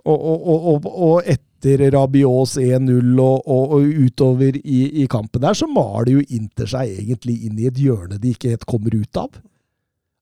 Og, 0.07 0.15
og, 0.15 0.45
og, 0.47 0.67
og, 0.71 0.85
og 0.87 1.27
etter 1.57 1.91
Rabios 1.91 2.57
1-0 2.57 3.19
og, 3.19 3.47
og, 3.49 3.75
og 3.77 4.01
utover 4.05 4.57
i, 4.61 5.03
i 5.03 5.07
kampen 5.09 5.41
der, 5.41 5.57
så 5.57 5.67
maler 5.67 6.17
jo 6.17 6.25
Inter 6.29 6.69
seg 6.69 6.93
egentlig 7.01 7.39
inn 7.47 7.57
i 7.59 7.69
et 7.69 7.79
hjørne 7.81 8.19
de 8.21 8.33
ikke 8.35 8.53
helt 8.53 8.67
kommer 8.69 8.93
ut 8.95 9.17
av. 9.17 9.39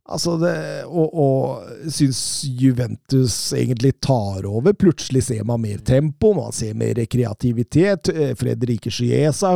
Altså 0.05 0.35
det, 0.37 0.53
og, 0.85 1.15
og 1.17 1.89
syns 1.89 2.19
Juventus 2.45 3.35
egentlig 3.57 3.95
tar 4.05 4.45
over. 4.45 4.75
Plutselig 4.77 5.23
ser 5.25 5.41
man 5.49 5.63
mer 5.63 5.79
tempo, 5.81 6.29
man 6.37 6.53
ser 6.53 6.75
mer 6.77 6.99
kreativitet. 7.09 8.11
Eh, 8.13 8.35
Fredrike 8.37 8.93
Chiesa 8.93 9.55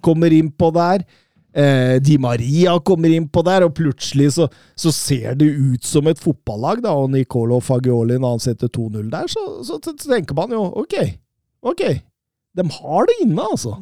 kommer 0.00 0.32
innpå 0.32 0.70
der. 0.72 1.04
Eh, 1.54 1.96
Di 2.02 2.16
Maria 2.22 2.76
kommer 2.86 3.10
innpå 3.10 3.42
der, 3.46 3.64
og 3.66 3.74
plutselig 3.74 4.28
så, 4.36 4.46
så 4.78 4.92
ser 4.94 5.34
det 5.40 5.48
ut 5.50 5.84
som 5.84 6.06
et 6.06 6.20
fotballag. 6.22 6.82
da, 6.84 6.92
Og 6.94 7.10
Nicolo 7.10 7.58
Fagioli, 7.60 8.18
når 8.18 8.36
han 8.36 8.44
setter 8.44 8.68
2-0 8.68 9.10
der, 9.10 9.26
så, 9.32 9.46
så, 9.66 9.80
så 9.82 9.96
tenker 10.12 10.34
man 10.38 10.54
jo 10.54 10.62
ok, 10.84 10.94
ok. 11.62 11.82
De 12.56 12.66
har 12.76 13.06
det 13.10 13.18
inne, 13.24 13.42
altså. 13.50 13.76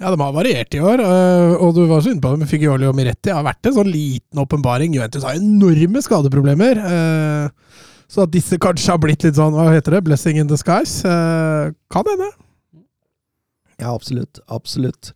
Ja, 0.00 0.08
de 0.14 0.16
har 0.20 0.32
variert 0.32 0.72
i 0.72 0.80
år, 0.80 1.00
øh, 1.04 1.54
og 1.60 1.74
du 1.76 1.82
var 1.88 2.00
så 2.00 2.14
inne 2.14 2.24
på 2.24 2.30
det 2.32 2.40
med 2.40 2.48
Figioli 2.48 2.86
og 2.88 2.96
Miretti. 2.96 3.32
har 3.36 3.44
vært 3.44 3.68
en 3.68 3.76
sånn 3.76 3.90
liten 3.92 4.40
åpenbaring. 4.40 4.94
Juventus 4.96 5.24
har 5.28 5.36
enorme 5.36 6.00
skadeproblemer. 6.00 6.80
øh, 6.80 7.76
Så 8.10 8.24
at 8.24 8.32
disse 8.32 8.56
kanskje 8.58 8.90
har 8.90 8.98
blitt 8.98 9.22
litt 9.22 9.36
sånn, 9.36 9.52
hva 9.54 9.68
heter 9.70 9.94
det, 9.98 10.04
blessing 10.08 10.40
in 10.40 10.48
disguise, 10.50 11.04
øh, 11.06 11.70
kan 11.92 12.08
hende. 12.08 12.30
Ja, 13.78 13.92
absolutt. 13.94 14.40
Absolutt. 14.48 15.12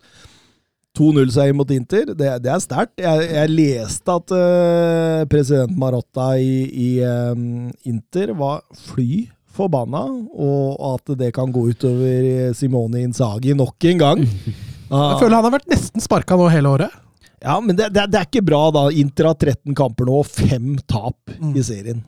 2-0-seier 0.94 1.54
mot 1.56 1.70
Inter, 1.74 2.12
det, 2.14 2.28
det 2.44 2.50
er 2.50 2.60
sterkt. 2.62 2.94
Jeg, 3.02 3.28
jeg, 3.34 3.50
leste 3.50 4.14
at 4.14 4.34
uh, 4.34 5.22
president 5.30 5.74
Marotta 5.78 6.34
i, 6.38 6.64
i 6.70 6.90
um, 7.02 7.72
Inter 7.90 8.34
var 8.38 8.62
fly 8.86 9.24
forbanna, 9.54 10.04
og 10.34 10.78
at 10.94 11.14
det 11.18 11.32
kan 11.34 11.52
gå 11.54 11.68
utover 11.70 12.52
Simone 12.58 13.04
Inzaghi 13.06 13.54
nok 13.58 13.90
en 13.90 14.02
gang. 14.02 14.24
Jeg 14.94 15.16
føler 15.18 15.34
han 15.34 15.46
har 15.48 15.54
vært 15.56 15.70
nesten 15.72 16.02
sparka 16.04 16.36
nå 16.38 16.44
hele 16.52 16.70
året. 16.70 16.92
Ja, 17.42 17.56
men 17.60 17.74
det, 17.74 17.88
det, 17.92 18.04
det, 18.12 18.20
er 18.20 18.28
ikke 18.28 18.44
bra, 18.46 18.60
da. 18.72 18.84
Inter 18.94 19.30
har 19.32 19.36
13 19.36 19.74
kamper 19.76 20.06
nå 20.08 20.20
og 20.22 20.28
fem 20.28 20.76
tap 20.88 21.34
mm. 21.34 21.54
i 21.58 21.64
serien. 21.66 22.04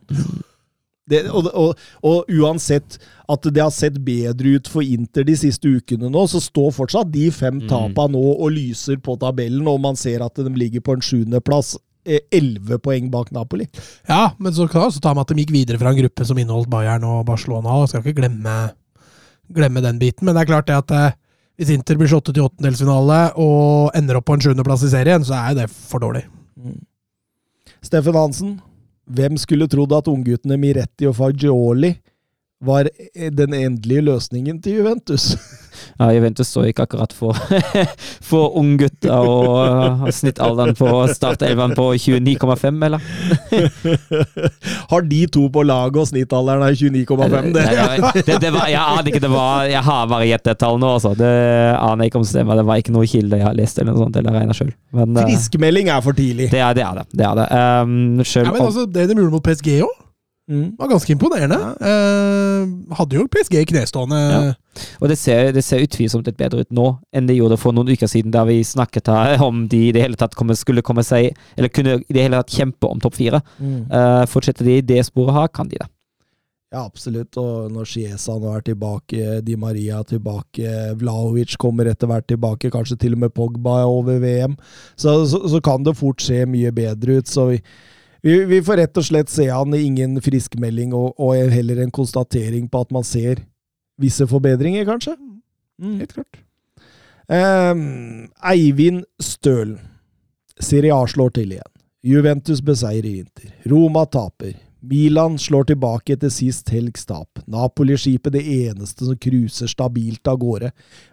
Det, 1.06 1.20
og, 1.30 1.46
og, 1.54 1.82
og, 2.02 2.30
uansett 2.34 2.96
at 3.30 3.46
det 3.54 3.62
har 3.62 3.70
sett 3.74 4.00
bedre 4.02 4.56
ut 4.58 4.70
for 4.70 4.82
Inter 4.82 5.26
de 5.26 5.36
siste 5.38 5.70
ukene 5.70 6.10
nå, 6.10 6.24
så 6.26 6.40
står 6.42 6.72
fortsatt 6.74 7.12
de 7.14 7.28
fem 7.34 7.60
mm. 7.60 7.68
tapa 7.70 8.08
nå 8.10 8.22
og 8.34 8.50
lyser 8.54 8.98
på 9.02 9.14
tabellen, 9.22 9.68
og 9.70 9.78
man 9.84 9.98
ser 9.98 10.24
at 10.26 10.38
de 10.38 10.50
ligger 10.58 10.82
på 10.82 10.96
en 10.96 11.04
sjuendeplass. 11.04 11.76
Eh, 12.06 12.22
elleve 12.34 12.78
poeng 12.82 13.06
bak 13.10 13.32
Napoli. 13.34 13.68
Ja, 14.06 14.32
men 14.38 14.54
så 14.54 14.68
kan 14.70 14.90
så 14.94 15.02
ta 15.02 15.14
med 15.14 15.26
at 15.26 15.32
de 15.34 15.42
gikk 15.42 15.54
videre 15.54 15.78
fra 15.78 15.90
en 15.90 15.98
gruppe 15.98 16.26
som 16.26 16.38
inneholdt 16.38 16.70
Bayern 16.70 17.06
og 17.06 17.24
Barcelona. 17.26 17.80
og 17.80 17.88
Skal 17.90 18.04
ikke 18.04 18.20
glemme, 18.20 18.56
glemme 19.54 19.82
den 19.82 19.98
biten. 20.02 20.26
Men 20.26 20.36
det 20.36 20.44
er 20.44 20.52
klart 20.52 20.70
det 20.70 20.78
at 20.78 20.94
eh, 20.94 21.16
hvis 21.58 21.72
Inter 21.74 21.98
blir 21.98 22.10
slått 22.10 22.30
ut 22.30 22.38
i 22.38 22.44
åttendelsfinale 22.44 23.20
og 23.42 23.96
ender 23.96 24.18
opp 24.18 24.28
på 24.28 24.36
en 24.36 24.44
sjuendeplass 24.44 24.84
i 24.86 24.92
serien, 24.92 25.24
så 25.26 25.38
er 25.38 25.58
det 25.58 25.70
for 25.72 26.02
dårlig. 26.02 26.26
Mm. 26.60 26.78
Steffen 27.84 28.18
Hansen, 28.18 28.56
hvem 29.06 29.38
skulle 29.38 29.68
trodd 29.70 29.94
at 29.96 30.08
ungguttene 30.10 30.58
Miretti 30.60 31.06
og 31.08 31.16
Fagioli 31.18 31.92
var 32.64 32.88
den 33.36 33.54
endelige 33.54 34.00
løsningen 34.00 34.62
til 34.62 34.80
Juventus? 34.80 35.36
Ja, 35.98 36.10
Juventus 36.12 36.48
så 36.52 36.62
ikke 36.68 36.84
akkurat 36.86 37.12
for, 37.12 37.36
for 38.30 38.54
unggutter 38.56 39.12
og 39.12 40.08
snittalderen 40.12 40.76
på 40.76 40.88
startelveren 41.12 41.74
på 41.76 41.90
29,5, 42.00 42.84
eller? 42.86 43.04
har 44.92 45.06
de 45.08 45.20
to 45.32 45.46
på 45.52 45.64
laget 45.68 46.00
og 46.00 46.08
snittalderen 46.10 46.64
er 46.66 46.76
29,5? 46.76 47.50
Det. 47.56 48.22
Det, 48.26 48.38
det, 48.44 48.52
var, 48.54 48.70
jeg 48.72 48.80
aner 48.82 49.10
ikke, 49.12 49.22
det 49.24 49.32
var, 49.32 49.66
jeg 49.70 49.84
har 49.88 50.08
bare 50.12 50.30
det 50.30 50.54
et 50.54 50.60
tall 50.60 50.80
nå, 50.80 50.94
altså. 50.98 51.14
Det 51.16 51.32
aner 51.76 52.04
jeg 52.04 52.12
ikke 52.12 52.20
om 52.20 52.26
stemmer. 52.28 52.60
Det 52.60 52.66
var 52.68 52.82
ikke 52.82 52.96
noe 52.96 53.08
kilde 53.10 53.40
jeg 53.40 53.48
har 53.48 53.56
lest 53.56 53.80
eller 53.80 53.92
noe 53.92 54.06
sånt, 54.06 54.16
eller 54.20 54.36
regna 54.36 54.56
sjøl. 54.56 54.72
Eh, 54.96 55.06
Friskmelding 55.20 55.92
er 55.92 56.02
for 56.04 56.16
tidlig. 56.16 56.50
Det 56.52 56.60
er 56.60 56.76
det. 56.76 56.84
Er 56.88 57.00
det, 57.00 57.06
det, 57.12 57.28
er 57.28 57.38
det. 57.40 57.46
Um, 57.52 58.24
ja, 58.24 58.48
men 58.50 58.64
altså, 58.64 58.88
det 58.88 59.08
de 59.10 59.16
gjorde 59.16 59.32
mot 59.38 59.44
PSG 59.44 59.80
òg? 59.86 60.02
Mm. 60.46 60.76
var 60.78 60.88
ganske 60.88 61.10
imponerende. 61.12 61.56
Ja. 61.58 61.86
Eh, 61.90 62.94
hadde 62.94 63.16
jo 63.18 63.26
PSG 63.26 63.64
knestående. 63.66 64.20
Ja. 64.30 64.84
Og 65.00 65.10
det 65.10 65.16
ser, 65.18 65.50
det 65.56 65.64
ser, 65.66 65.82
utvilsomt 65.82 66.28
litt 66.28 66.38
bedre 66.38 66.62
ut 66.62 66.70
nå 66.74 66.86
enn 67.10 67.26
det 67.26 67.38
gjorde 67.38 67.58
for 67.58 67.74
noen 67.74 67.90
uker 67.90 68.10
siden, 68.10 68.30
da 68.34 68.44
vi 68.46 68.60
snakket 68.62 69.10
om 69.42 69.64
de 69.72 69.88
i 69.88 69.92
det 69.96 70.04
hele 70.04 70.18
tatt 70.20 70.36
komme, 70.38 70.54
skulle 70.54 70.84
komme 70.86 71.02
seg 71.06 71.32
Eller 71.56 71.72
kunne 71.72 71.98
i 72.04 72.14
det 72.14 72.22
hele 72.22 72.38
tatt 72.38 72.54
kjempe 72.54 72.86
om 72.86 73.02
topp 73.02 73.18
fire. 73.18 73.42
Mm. 73.58 73.90
Eh, 73.90 74.24
fortsetter 74.30 74.68
de 74.68 74.78
i 74.78 74.86
det 74.86 75.02
sporet 75.08 75.34
her, 75.34 75.48
kan 75.50 75.68
de 75.68 75.80
det. 75.82 75.90
Ja, 76.74 76.84
absolutt. 76.84 77.36
Og 77.38 77.72
når 77.72 77.86
Chiesa 77.88 78.36
nå 78.38 78.52
er 78.56 78.64
tilbake, 78.66 79.40
Di 79.46 79.56
Maria 79.56 80.02
tilbake, 80.04 80.94
Vlaovic 81.00 81.54
kommer 81.62 81.88
etter 81.90 82.10
hvert 82.10 82.26
tilbake, 82.28 82.70
kanskje 82.74 82.98
til 83.00 83.14
og 83.16 83.22
med 83.22 83.34
Pogba 83.34 83.84
over 83.86 84.18
VM, 84.22 84.56
så, 84.94 85.22
så, 85.30 85.42
så 85.48 85.62
kan 85.64 85.86
det 85.86 85.96
fort 85.96 86.22
se 86.22 86.42
mye 86.46 86.74
bedre 86.74 87.20
ut. 87.20 87.30
så 87.30 87.50
vi 87.52 87.60
vi, 88.26 88.38
vi, 88.50 88.58
får 88.66 88.80
rett 88.80 88.98
og 88.98 89.06
slett 89.06 89.30
se 89.30 89.46
han 89.46 89.74
i 89.76 89.84
ingen 89.86 90.18
friskmelding, 90.22 90.94
og, 90.96 91.14
og, 91.14 91.36
heller 91.52 91.84
en 91.84 91.94
konstatering 91.94 92.66
på 92.72 92.82
at 92.82 92.90
man 92.94 93.06
ser 93.06 93.44
visse 94.02 94.26
forbedringer, 94.26 94.82
kanskje. 94.88 95.14
Mm, 95.78 96.00
helt 96.00 96.16
klart. 96.16 96.40
Um, 97.30 98.26
Eivind 98.42 99.04
Stølen. 99.22 99.78
Serie 100.58 100.94
A 100.94 101.06
slår 101.06 101.36
til 101.36 101.54
igjen. 101.54 101.72
Juventus 102.06 102.62
beseirer 102.64 103.22
Inter. 103.22 103.50
Roma 103.70 104.06
taper. 104.10 104.54
Milan 104.86 105.38
slår 105.40 105.70
tilbake 105.72 106.16
etter 106.16 106.30
sist 106.32 106.70
helgs 106.74 107.06
tap. 107.08 107.40
Napoli-skipet 107.50 108.36
det 108.36 108.44
eneste 108.44 109.06
som 109.08 109.18
cruiser 109.18 109.70
stabilt 109.70 110.26
av 110.30 110.38
gårde. 110.42 110.72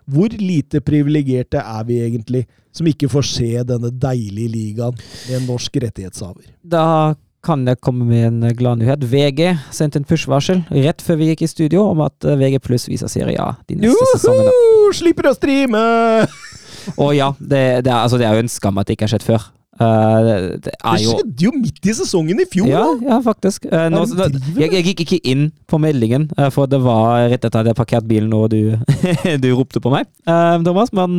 Hvor 0.09 0.33
lite 0.37 0.81
privilegerte 0.85 1.61
er 1.63 1.87
vi 1.87 2.01
egentlig? 2.05 2.45
som 2.73 2.89
ikke 2.89 3.09
får 3.11 3.27
se 3.29 3.51
denne 3.69 3.91
deilige 4.01 4.51
ligaen 4.51 4.97
med 4.97 5.37
en 5.37 5.45
norsk 5.51 5.77
rettighetshaver. 5.83 6.49
Da 6.65 7.13
kan 7.43 7.65
jeg 7.67 7.81
komme 7.83 8.07
med 8.07 8.25
en 8.29 8.55
gladnyhet. 8.55 9.03
VG 9.11 9.51
sendte 9.75 9.99
en 9.99 10.07
push-varsel 10.07 10.63
rett 10.71 11.03
før 11.03 11.19
vi 11.19 11.29
gikk 11.31 11.43
i 11.43 11.51
studio 11.51 11.89
om 11.91 12.01
at 12.05 12.25
eh, 12.25 12.39
VG 12.39 12.61
pluss 12.63 12.87
viser 12.87 13.11
Serie 13.11 13.37
A 13.43 13.51
de 13.67 13.77
neste 13.77 13.91
Juhu! 13.91 14.13
sesongene. 14.15 14.53
Slipper 14.95 15.29
å 15.29 15.35
streame! 15.35 15.83
Å 16.99 17.09
ja, 17.15 17.29
det, 17.39 17.83
det, 17.85 17.91
er, 17.91 17.99
altså, 17.99 18.17
det 18.19 18.27
er 18.27 18.37
jo 18.37 18.43
en 18.43 18.51
skam 18.51 18.79
at 18.79 18.87
det 18.87 18.97
ikke 18.97 19.07
har 19.07 19.13
skjedd 19.13 19.27
før. 19.27 19.51
Uh, 19.73 20.59
det, 20.61 20.69
det 20.69 20.91
skjedde 21.01 21.45
jo 21.47 21.51
midt 21.55 21.87
i 21.89 21.93
sesongen 21.97 22.41
i 22.43 22.45
fjor! 22.49 22.67
Ja, 22.69 22.83
ja 23.01 23.17
faktisk. 23.25 23.65
Uh, 23.71 23.87
nå, 23.89 24.03
da, 24.13 24.27
jeg, 24.59 24.69
jeg, 24.69 24.83
gikk 24.89 25.01
ikke 25.05 25.19
inn 25.33 25.47
på 25.69 25.79
meldingen, 25.81 26.27
uh, 26.37 26.49
for 26.53 26.69
det 26.69 26.77
var 26.83 27.25
rett 27.31 27.39
etter 27.39 27.49
at 27.49 27.57
jeg 27.57 27.63
hadde 27.63 27.79
parkert 27.79 28.07
bilen 28.09 28.35
og 28.37 28.51
du, 28.53 28.75
du 29.43 29.49
ropte 29.57 29.81
på 29.83 29.93
meg, 29.93 30.09
Thomas. 30.27 30.93
Men 30.93 31.17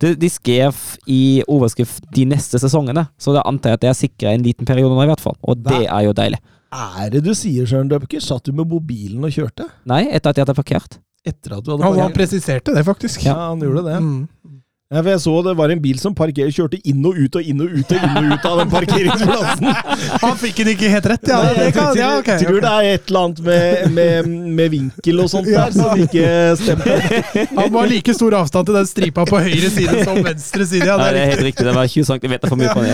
de, 0.00 0.14
de 0.16 0.32
skrev 0.32 0.78
i 1.10 1.44
overskrift 1.50 2.06
'de 2.14 2.26
neste 2.32 2.58
sesongene', 2.62 3.06
så 3.20 3.36
da 3.36 3.44
antar 3.48 3.74
jeg 3.74 3.80
at 3.80 3.84
det 3.84 3.92
er 3.92 4.00
sikra 4.00 4.34
en 4.34 4.46
liten 4.46 4.68
periode 4.68 4.94
nå, 4.94 5.04
i 5.04 5.12
hvert 5.12 5.22
fall. 5.22 5.36
Og 5.44 5.60
Hva? 5.60 5.74
det 5.74 5.84
er 5.84 6.08
jo 6.08 6.16
deilig. 6.16 6.40
Er 6.74 7.10
det 7.12 7.22
du 7.22 7.34
sier, 7.38 7.68
Søren 7.70 7.90
Døbker? 7.92 8.22
Satt 8.24 8.48
du 8.48 8.56
med 8.56 8.66
mobilen 8.70 9.22
og 9.22 9.34
kjørte? 9.34 9.68
Nei, 9.86 10.06
etter 10.08 10.32
at 10.32 10.40
jeg 10.40 10.48
hadde 10.48 10.56
parkert. 10.58 10.98
Etter 11.24 11.58
at 11.58 11.66
du 11.66 11.74
hadde 11.74 11.84
parkert? 11.84 12.02
Han 12.02 12.16
presiserte 12.16 12.74
det, 12.74 12.82
faktisk. 12.86 13.28
Ja, 13.28 13.52
han 13.52 13.62
gjorde 13.62 13.84
det. 13.86 14.00
Mm. 14.02 14.62
Ja, 14.92 15.00
for 15.00 15.08
jeg 15.08 15.20
så 15.22 15.32
det 15.46 15.52
var 15.56 15.72
en 15.72 15.80
bil 15.80 15.96
som 15.96 16.12
parker, 16.12 16.50
kjørte 16.52 16.76
inn 16.84 17.06
og 17.08 17.16
ut 17.16 17.36
og 17.38 17.46
inn 17.48 17.60
og 17.64 17.70
ut 17.72 17.92
og 17.94 18.02
inn 18.04 18.18
og 18.20 18.24
ut 18.34 18.44
av 18.50 18.58
den 18.60 18.68
parkeringsplassen. 18.68 19.64
Han 20.24 20.34
fikk 20.42 20.60
den 20.60 20.68
ikke 20.74 20.90
helt 20.92 21.06
rett, 21.08 21.24
ja. 21.30 21.38
Nei, 21.40 21.54
jeg 21.56 21.72
kan, 21.72 21.96
ja, 21.96 22.10
okay, 22.20 22.36
tror 22.42 22.58
okay. 22.58 22.64
det 22.66 22.72
er 22.72 22.98
et 22.98 23.08
eller 23.08 23.20
annet 23.22 23.40
med, 23.46 23.88
med, 23.96 24.28
med 24.60 24.68
vinkel 24.74 25.22
og 25.24 25.30
sånt 25.32 25.48
der 25.48 25.72
som 25.72 26.04
ikke 26.04 26.26
stemte. 26.60 26.98
Han 27.62 27.72
må 27.72 27.80
ha 27.80 27.86
like 27.94 28.12
stor 28.18 28.36
avstand 28.42 28.68
til 28.68 28.76
den 28.76 28.88
stripa 28.90 29.24
på 29.30 29.40
høyre 29.46 29.72
side 29.72 30.04
som 30.04 30.20
venstre 30.20 30.68
side. 30.68 30.84
Ja, 30.84 31.00
det, 31.00 31.06
er, 31.06 31.12
det 31.16 31.22
er 31.22 31.28
helt 31.32 31.46
riktig. 31.48 31.64
Det 31.64 31.74
var 31.80 31.86
20 31.88 32.04
cm 32.12 32.34
for 32.44 32.56
mye 32.60 32.68
på 32.76 32.80
den. 32.84 32.92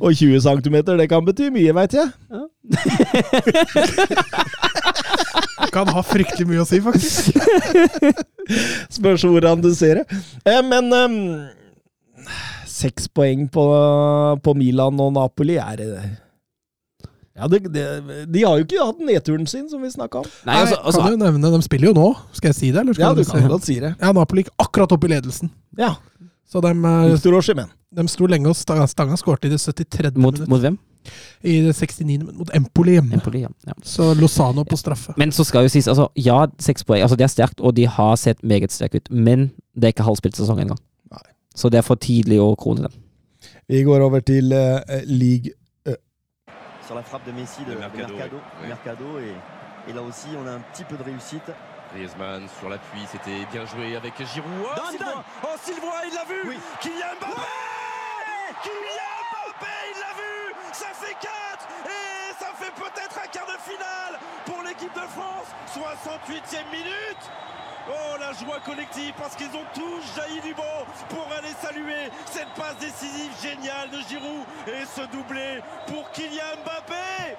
og 0.08 0.10
20 0.24 0.40
cm, 0.48 0.76
det 0.88 1.08
kan 1.12 1.20
bety 1.28 1.52
mye, 1.52 1.76
veit 1.76 1.92
jeg. 2.00 2.08
Ja. 2.32 2.42
kan 5.74 5.90
ha 5.90 6.02
fryktelig 6.06 6.46
mye 6.48 6.62
å 6.62 6.68
si, 6.68 6.78
faktisk. 6.84 7.34
Spørs 8.92 9.24
hvordan 9.34 9.62
du 9.64 9.70
ser 9.76 10.02
det. 10.02 10.20
Eh, 10.46 10.60
men 10.66 10.90
um, 10.94 11.16
seks 12.70 13.08
poeng 13.12 13.46
på, 13.52 13.64
på, 14.44 14.54
Milan 14.58 15.00
og 15.02 15.14
Napoli 15.16 15.58
er 15.60 15.80
det 15.80 15.90
ja, 17.34 17.48
det, 17.50 17.64
det, 17.74 17.84
De 18.30 18.44
har 18.44 18.60
jo 18.60 18.62
ikke 18.62 18.78
hatt 18.78 19.00
nedturen 19.02 19.46
sin, 19.50 19.66
som 19.66 19.82
vi 19.82 19.90
snakka 19.90 20.20
om. 20.22 20.26
Nei, 20.46 20.60
altså, 20.62 20.78
altså, 20.78 21.02
kan 21.02 21.16
du 21.16 21.24
nevne, 21.24 21.50
De 21.50 21.66
spiller 21.66 21.90
jo 21.90 21.94
nå, 21.96 22.08
skal 22.36 22.52
jeg 22.52 22.58
si 22.60 22.70
det? 22.74 22.84
ja, 22.94 23.10
du, 23.10 23.24
kan 23.26 23.48
godt 23.50 23.66
si 23.66 23.80
det. 23.82 23.96
Ja, 23.98 24.12
Napoli 24.14 24.44
gikk 24.44 24.52
akkurat 24.62 24.94
opp 24.94 25.06
i 25.06 25.10
ledelsen. 25.16 25.50
Ja. 25.78 25.96
Så 26.46 26.62
de, 26.62 26.70
eh, 26.70 27.64
de 27.94 28.06
sto 28.10 28.28
lenge 28.30 28.50
og 28.50 28.58
stanga, 28.58 28.86
stanga 28.90 29.18
skårte 29.18 29.48
i 29.48 29.54
det 29.54 29.58
73. 29.62 30.14
Mot, 30.20 30.38
mot 30.50 30.62
hvem? 30.62 30.78
I 31.42 31.60
det 31.64 31.74
69. 31.76 32.32
mot 32.32 32.50
Empoli 32.56 32.96
hjemme. 32.96 33.14
Empoli, 33.18 33.44
ja. 33.44 33.52
Ja. 33.66 33.76
Så 33.82 34.14
Lozano 34.14 34.64
på 34.64 34.76
straffe. 34.76 35.14
Men 35.16 35.32
så 35.32 35.44
skal 35.44 35.66
jo 35.66 35.72
sies, 35.72 35.88
altså, 35.88 36.08
ja, 36.16 36.46
seks 36.58 36.84
poeng. 36.84 37.02
Altså, 37.02 37.16
det 37.16 37.24
er 37.24 37.32
sterkt, 37.32 37.60
og 37.60 37.76
de 37.76 37.86
har 37.86 38.16
sett 38.16 38.42
meget 38.42 38.72
sterke 38.72 39.02
ut. 39.02 39.10
Men 39.10 39.50
det 39.74 39.84
er 39.88 39.96
ikke 39.96 40.08
halvspilt 40.08 40.36
sesong 40.36 40.60
engang. 40.60 40.80
Så 41.54 41.68
det 41.70 41.78
er 41.78 41.86
for 41.86 42.00
tidlig 42.00 42.40
å 42.42 42.54
krone 42.58 42.88
dem. 42.88 42.94
Vi 43.70 43.82
går 43.86 44.02
over 44.04 44.20
til 44.20 44.52
uh, 44.52 44.80
league 45.06 45.54
uh. 45.86 45.94
Sur 46.86 46.98
la 46.98 47.02
frappe 47.02 47.30
de 47.30 47.36
Messi 47.36 47.62
de, 47.64 47.74
de 47.74 47.78
Mercado, 47.78 48.08
de 48.08 48.18
Mercado, 48.18 48.40
oui. 48.60 48.68
Mercado 48.68 49.18
et, 49.18 49.36
et, 49.88 49.92
là 49.92 50.02
aussi 50.02 50.28
on 50.36 50.46
a 50.46 50.52
un 50.52 50.64
petit 50.72 50.84
peu 50.84 50.96
de 50.96 51.02
réussite. 51.02 51.50
Griezmann 51.94 52.48
sur 52.58 52.68
l'appui, 52.68 53.00
c'était 53.06 53.46
bien 53.52 53.64
joué 53.66 53.94
avec 53.96 54.14
Giroud. 54.18 54.50
Oh, 54.66 54.90
Sylvain, 54.90 55.22
oh, 55.44 55.56
Sylvain 55.62 56.00
il 56.08 56.14
l'a 56.14 56.24
vu 56.26 56.48
oui. 56.48 56.56
Kylian 56.80 57.14
Mbappé 57.20 57.40
ouais 57.40 58.54
Kylian 58.64 59.23
Ça 60.74 60.90
fait 60.92 61.14
4 61.22 61.30
et 61.86 62.34
ça 62.34 62.50
fait 62.58 62.74
peut-être 62.74 63.16
un 63.22 63.28
quart 63.30 63.46
de 63.46 63.58
finale 63.62 64.18
pour 64.44 64.58
l'équipe 64.66 64.90
de 64.90 65.06
France. 65.14 65.46
68e 65.70 66.66
minute. 66.74 67.22
Oh 67.86 68.18
la 68.18 68.32
joie 68.32 68.58
collective 68.64 69.14
parce 69.16 69.36
qu'ils 69.36 69.54
ont 69.54 69.68
tous 69.70 70.02
jailli 70.16 70.40
du 70.42 70.52
banc 70.54 70.82
pour 71.10 71.30
aller 71.30 71.54
saluer 71.62 72.10
cette 72.26 72.50
passe 72.58 72.74
décisive 72.80 73.30
géniale 73.38 73.86
de 73.94 74.00
Giroud 74.08 74.42
et 74.66 74.82
ce 74.82 75.06
doublé 75.14 75.62
pour 75.86 76.10
Kylian 76.10 76.58
Mbappé. 76.64 77.38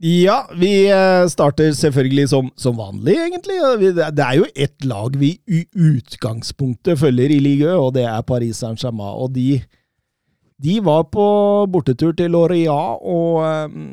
Ja, 0.00 0.48
vi 0.56 0.86
eh, 0.88 1.28
starter 1.28 1.72
selvfølgelig 1.72 2.28
som, 2.28 2.50
som 2.56 2.76
vanlig, 2.76 3.18
egentlig. 3.26 3.60
Det 3.92 4.24
er 4.24 4.34
jo 4.40 4.48
ett 4.56 4.84
lag 4.84 5.16
vi 5.20 5.36
i 5.46 5.66
utgangspunktet 5.76 6.98
følger 6.98 7.36
i 7.36 7.40
ligaen, 7.44 7.76
og 7.76 7.92
det 7.94 8.08
er 8.08 8.24
Paris 8.26 8.64
Saint-Germain. 8.64 9.20
De, 10.64 10.78
var 10.84 11.04
på 11.12 11.24
bortetur 11.72 12.14
til 12.16 12.32
Loria, 12.34 12.74
og 12.98 13.42
um, 13.68 13.84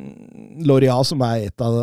Lorient, 0.68 1.08
som 1.10 1.24
er 1.28 1.50
et 1.50 1.64
av 1.66 1.76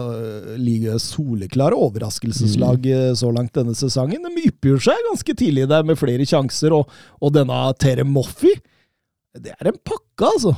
ligas 0.60 1.10
soleklare 1.14 1.76
overraskelseslag 1.76 2.88
mm. 2.88 3.18
så 3.20 3.32
langt 3.34 3.56
denne 3.58 3.76
sesongen, 3.78 4.24
de 4.24 4.48
ypper 4.48 4.80
seg 4.88 5.06
ganske 5.10 5.36
tidlig 5.38 5.68
der 5.70 5.86
med 5.86 6.00
flere 6.00 6.26
sjanser, 6.28 6.74
og, 6.76 6.90
og 7.20 7.34
denne 7.36 7.60
Tere 7.80 8.06
Moffi, 8.08 8.54
det 9.38 9.54
er 9.58 9.70
en 9.70 9.80
pakke, 9.86 10.32
altså. 10.32 10.56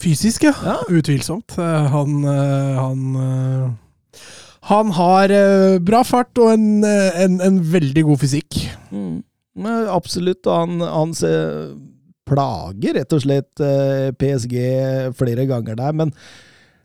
Fysisk, 0.00 0.44
ja. 0.48 0.54
ja. 0.64 0.78
Utvilsomt. 0.90 1.56
Eh, 1.58 1.86
han, 1.94 2.24
eh, 2.24 2.80
han 2.80 3.16
eh, 3.16 3.70
Han 4.64 4.90
har 4.96 5.28
bra 5.84 6.00
fart 6.08 6.38
og 6.40 6.54
en, 6.54 6.84
en, 6.84 7.34
en 7.44 7.58
veldig 7.72 8.04
god 8.08 8.22
fysikk. 8.22 8.62
Mm. 8.90 9.20
Absolutt. 9.92 10.48
Han, 10.48 10.80
han 10.80 11.12
ser, 11.14 11.74
plager 12.24 12.98
rett 12.98 13.12
og 13.12 13.22
slett 13.24 13.62
PSG 14.20 14.56
flere 15.18 15.44
ganger 15.50 15.76
der. 15.78 15.96
Men 15.96 16.14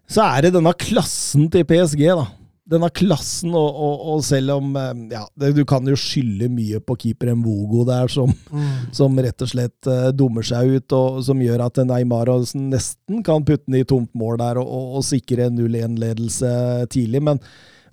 så 0.09 0.25
er 0.25 0.47
det 0.47 0.55
denne 0.57 0.73
klassen 0.75 1.47
til 1.53 1.67
PSG, 1.69 2.05
da 2.17 2.27
denne 2.69 2.89
klassen, 2.93 3.53
og, 3.57 3.69
og, 3.69 4.01
og, 4.13 4.23
selv 4.25 4.55
om 4.59 4.73
eh, 4.77 5.03
ja, 5.15 5.23
Du 5.55 5.63
kan 5.67 5.85
jo 5.89 5.97
skylde 5.97 6.49
mye 6.53 6.81
på 6.83 6.97
keeper 7.01 7.33
Mvogo 7.37 7.85
der, 7.87 8.09
som, 8.11 8.29
mm. 8.29 8.89
som, 8.95 9.17
rett 9.17 9.45
og 9.45 9.51
slett 9.51 9.89
uh, 9.89 10.09
dummer 10.15 10.45
seg 10.45 10.75
ut, 10.77 10.95
og 10.95 11.21
som 11.25 11.41
gjør 11.41 11.65
at 11.65 11.81
Neymar 11.89 12.29
nesten 12.59 13.23
kan 13.25 13.45
putte 13.47 13.65
den 13.67 13.79
i 13.81 13.87
tomt 13.87 14.11
mål 14.17 14.37
der 14.41 14.61
og, 14.61 14.99
og 14.99 15.05
sikre 15.07 15.49
0-1-ledelse 15.53 16.51
tidlig. 16.93 17.23
Men, 17.25 17.41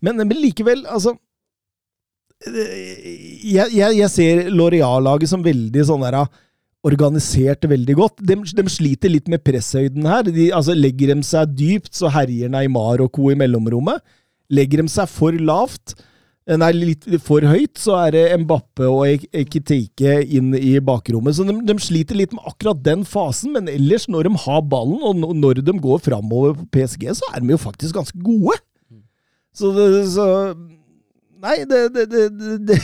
men, 0.05 0.20
men, 0.27 0.36
likevel, 0.43 0.85
altså 0.93 1.16
Jeg, 2.44 3.70
jeg, 3.73 3.97
jeg 3.97 4.10
ser 4.12 4.51
Loreal-laget 4.52 5.31
som 5.31 5.44
veldig 5.44 5.86
sånn 5.89 6.05
der 6.05 6.20
organisert 6.86 7.66
veldig 7.68 7.96
godt. 7.98 8.20
De, 8.26 8.36
de, 8.38 8.66
sliter 8.72 9.12
litt 9.12 9.30
med 9.32 9.42
presshøyden 9.46 10.06
her. 10.08 10.26
De, 10.28 10.50
altså, 10.54 10.76
legger 10.76 11.14
de 11.14 11.22
seg 11.26 11.54
dypt, 11.58 11.94
så 11.98 12.12
herjer 12.14 12.52
Neymar 12.52 13.02
og 13.04 13.12
co. 13.16 13.30
i 13.32 13.38
mellomrommet. 13.38 14.04
Legger 14.52 14.82
de 14.82 14.92
seg 14.92 15.10
for 15.10 15.34
lavt, 15.34 15.96
eh, 16.46 16.58
nei, 16.60 16.70
litt 16.76 17.08
for 17.26 17.42
høyt, 17.42 17.74
så 17.82 17.96
er 18.04 18.14
det 18.14 18.24
Mbappe 18.44 18.86
og 18.86 19.26
Ekitike 19.34 20.20
inn 20.38 20.54
i 20.54 20.76
bakrommet. 20.78 21.34
Så 21.38 21.48
de, 21.48 21.56
de, 21.66 21.76
sliter 21.82 22.18
litt 22.18 22.36
med 22.36 22.46
akkurat 22.46 22.84
den 22.86 23.02
fasen, 23.08 23.56
men 23.56 23.72
ellers, 23.72 24.06
når 24.12 24.30
de 24.30 24.44
har 24.46 24.62
ballen, 24.70 25.02
og 25.02 25.34
når 25.34 25.64
de 25.66 25.74
går 25.82 26.04
framover 26.06 26.54
på 26.60 26.70
PSG, 26.78 27.10
så 27.18 27.34
er 27.34 27.42
de 27.42 27.54
jo 27.56 27.60
faktisk 27.66 27.98
ganske 27.98 28.22
gode. 28.22 28.60
Så, 29.56 29.72
så 30.12 30.26
Nei, 31.42 31.56
det, 31.68 31.80
det, 31.94 32.78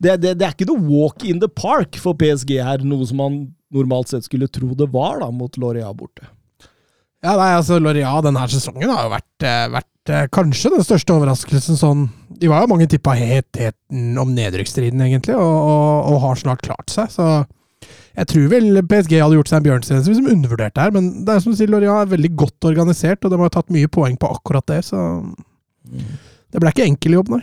det, 0.00 0.16
det, 0.24 0.32
er 0.34 0.50
ikke 0.52 0.68
noe 0.70 0.82
walk 0.88 1.24
in 1.26 1.42
the 1.42 1.50
park 1.50 1.98
for 2.02 2.18
PSG 2.18 2.58
her, 2.64 2.82
noe 2.86 3.06
som 3.08 3.22
man 3.22 3.38
normalt 3.74 4.10
sett 4.10 4.26
skulle 4.26 4.48
tro 4.50 4.72
det 4.78 4.88
var 4.94 5.20
da, 5.22 5.30
mot 5.34 5.56
Loria 5.60 5.92
borte. 5.94 6.26
Ja, 7.22 7.34
nei, 7.34 7.52
altså 7.58 7.80
Loria 7.82 8.12
denne 8.22 8.44
sesongen 8.50 8.90
har 8.92 9.06
jo 9.06 9.14
vært, 9.16 9.46
eh, 9.46 9.64
vært 9.74 9.92
Eh, 10.08 10.26
kanskje 10.32 10.72
den 10.72 10.84
største 10.86 11.14
overraskelsen 11.14 11.76
sånn 11.78 12.06
De 12.40 12.48
var 12.48 12.62
jo 12.62 12.70
mange 12.70 12.86
tippa 12.90 13.14
hetheten 13.18 14.18
om 14.20 14.30
nedrykksstriden, 14.36 15.00
egentlig, 15.04 15.34
og, 15.34 15.42
og, 15.42 16.12
og, 16.12 16.18
har 16.22 16.38
snart 16.38 16.62
klart 16.62 16.92
seg. 16.92 17.10
Så 17.10 17.26
jeg 18.18 18.28
tror 18.30 18.46
vel 18.52 18.78
PSG 18.86 19.16
hadde 19.18 19.38
gjort 19.38 19.50
seg 19.50 19.58
en 19.58 19.66
bjørnstjeneste 19.66 20.12
hvis 20.12 20.20
de 20.22 20.36
undervurderte 20.36 20.84
her. 20.84 20.94
Men 20.94 21.10
det 21.26 21.34
er 21.34 21.42
som 21.42 21.54
du 21.54 21.58
sier, 21.58 21.70
Loria 21.72 21.96
er 22.02 22.12
veldig 22.12 22.30
godt 22.38 22.68
organisert, 22.70 23.24
og 23.26 23.34
de 23.34 23.40
har 23.42 23.52
tatt 23.54 23.74
mye 23.74 23.90
poeng 23.90 24.14
på 24.20 24.30
akkurat 24.36 24.68
det. 24.70 24.84
Så 24.86 25.02
det 25.88 26.62
ble 26.62 26.70
ikke 26.70 26.86
enkel 26.86 27.18
jobb, 27.18 27.34
nei. 27.34 27.42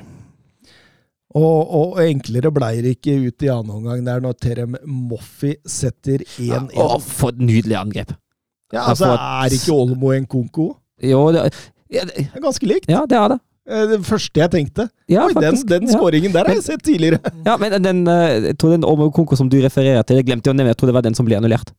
Og, 1.35 1.71
og, 1.75 1.97
enklere 1.99 2.51
blei 2.55 2.77
det 2.83 2.95
ikke 2.95 3.17
ut 3.25 3.43
i 3.43 3.49
annen 3.51 3.73
omgang 3.75 4.05
der 4.05 4.21
når 4.23 4.37
Terem 4.39 4.77
Moffi 4.87 5.57
setter 5.67 6.23
1-1. 6.23 6.69
Ja, 6.77 6.93
for 7.03 7.35
et 7.35 7.41
nydelig 7.43 7.75
angrep! 7.79 8.13
Ja, 8.73 8.87
altså, 8.91 9.11
Er 9.13 9.53
ikke 9.53 9.75
Olmo 9.75 10.13
en 10.15 10.25
konko? 10.29 10.69
Jo, 11.03 11.27
det, 11.35 11.49
ja, 11.91 12.05
det 12.07 12.23
er 12.29 12.43
ganske 12.43 12.67
likt. 12.67 12.87
Ja, 12.91 13.03
det 13.09 13.19
er 13.19 13.35
det. 13.35 13.39
Eh, 13.67 13.83
det 13.91 13.99
første 14.07 14.41
jeg 14.41 14.51
tenkte. 14.53 14.87
Ja, 15.11 15.25
Oi, 15.27 15.35
den, 15.35 15.59
den 15.69 15.91
skåringen 15.91 16.33
der 16.33 16.47
har 16.47 16.55
jeg 16.55 16.63
sett 16.65 16.85
tidligere. 16.87 17.19
Ja, 17.45 17.57
men 17.61 17.75
den, 17.83 18.05
eh, 18.07 18.51
jeg 18.51 18.59
tror 18.61 18.71
den 18.77 18.87
Olmo 18.87 19.09
konko 19.13 19.35
som 19.35 19.51
du 19.51 19.59
refererer 19.59 20.07
til, 20.07 20.21
jeg 20.21 20.29
glemte 20.29 20.53
å 20.53 20.55
nevne, 20.55 20.71
jeg 20.71 20.79
tror 20.79 20.93
det 20.93 20.97
var 20.97 21.05
den 21.05 21.19
som 21.19 21.27
ble 21.27 21.35
annullert. 21.39 21.75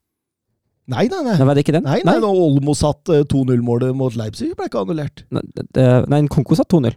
Nei, 0.86 1.08
nei, 1.10 1.22
nei. 1.24 1.34
nei 1.34 1.48
var 1.48 1.56
det 1.58 1.64
ikke 1.64 1.78
den? 1.78 1.88
Nei, 1.88 2.02
nei, 2.06 2.18
nei. 2.22 2.28
Olmo 2.44 2.76
satt 2.76 3.08
2-0-målet 3.08 3.88
eh, 3.88 3.96
mot 3.96 4.20
Leipzig, 4.20 4.52
ble 4.58 4.68
ikke 4.68 4.84
annullert. 4.84 5.24
Nei, 5.34 5.42
det, 5.56 5.88
nei 6.12 6.22
Konko 6.30 6.60
satt 6.60 6.68
2-0 6.76 6.92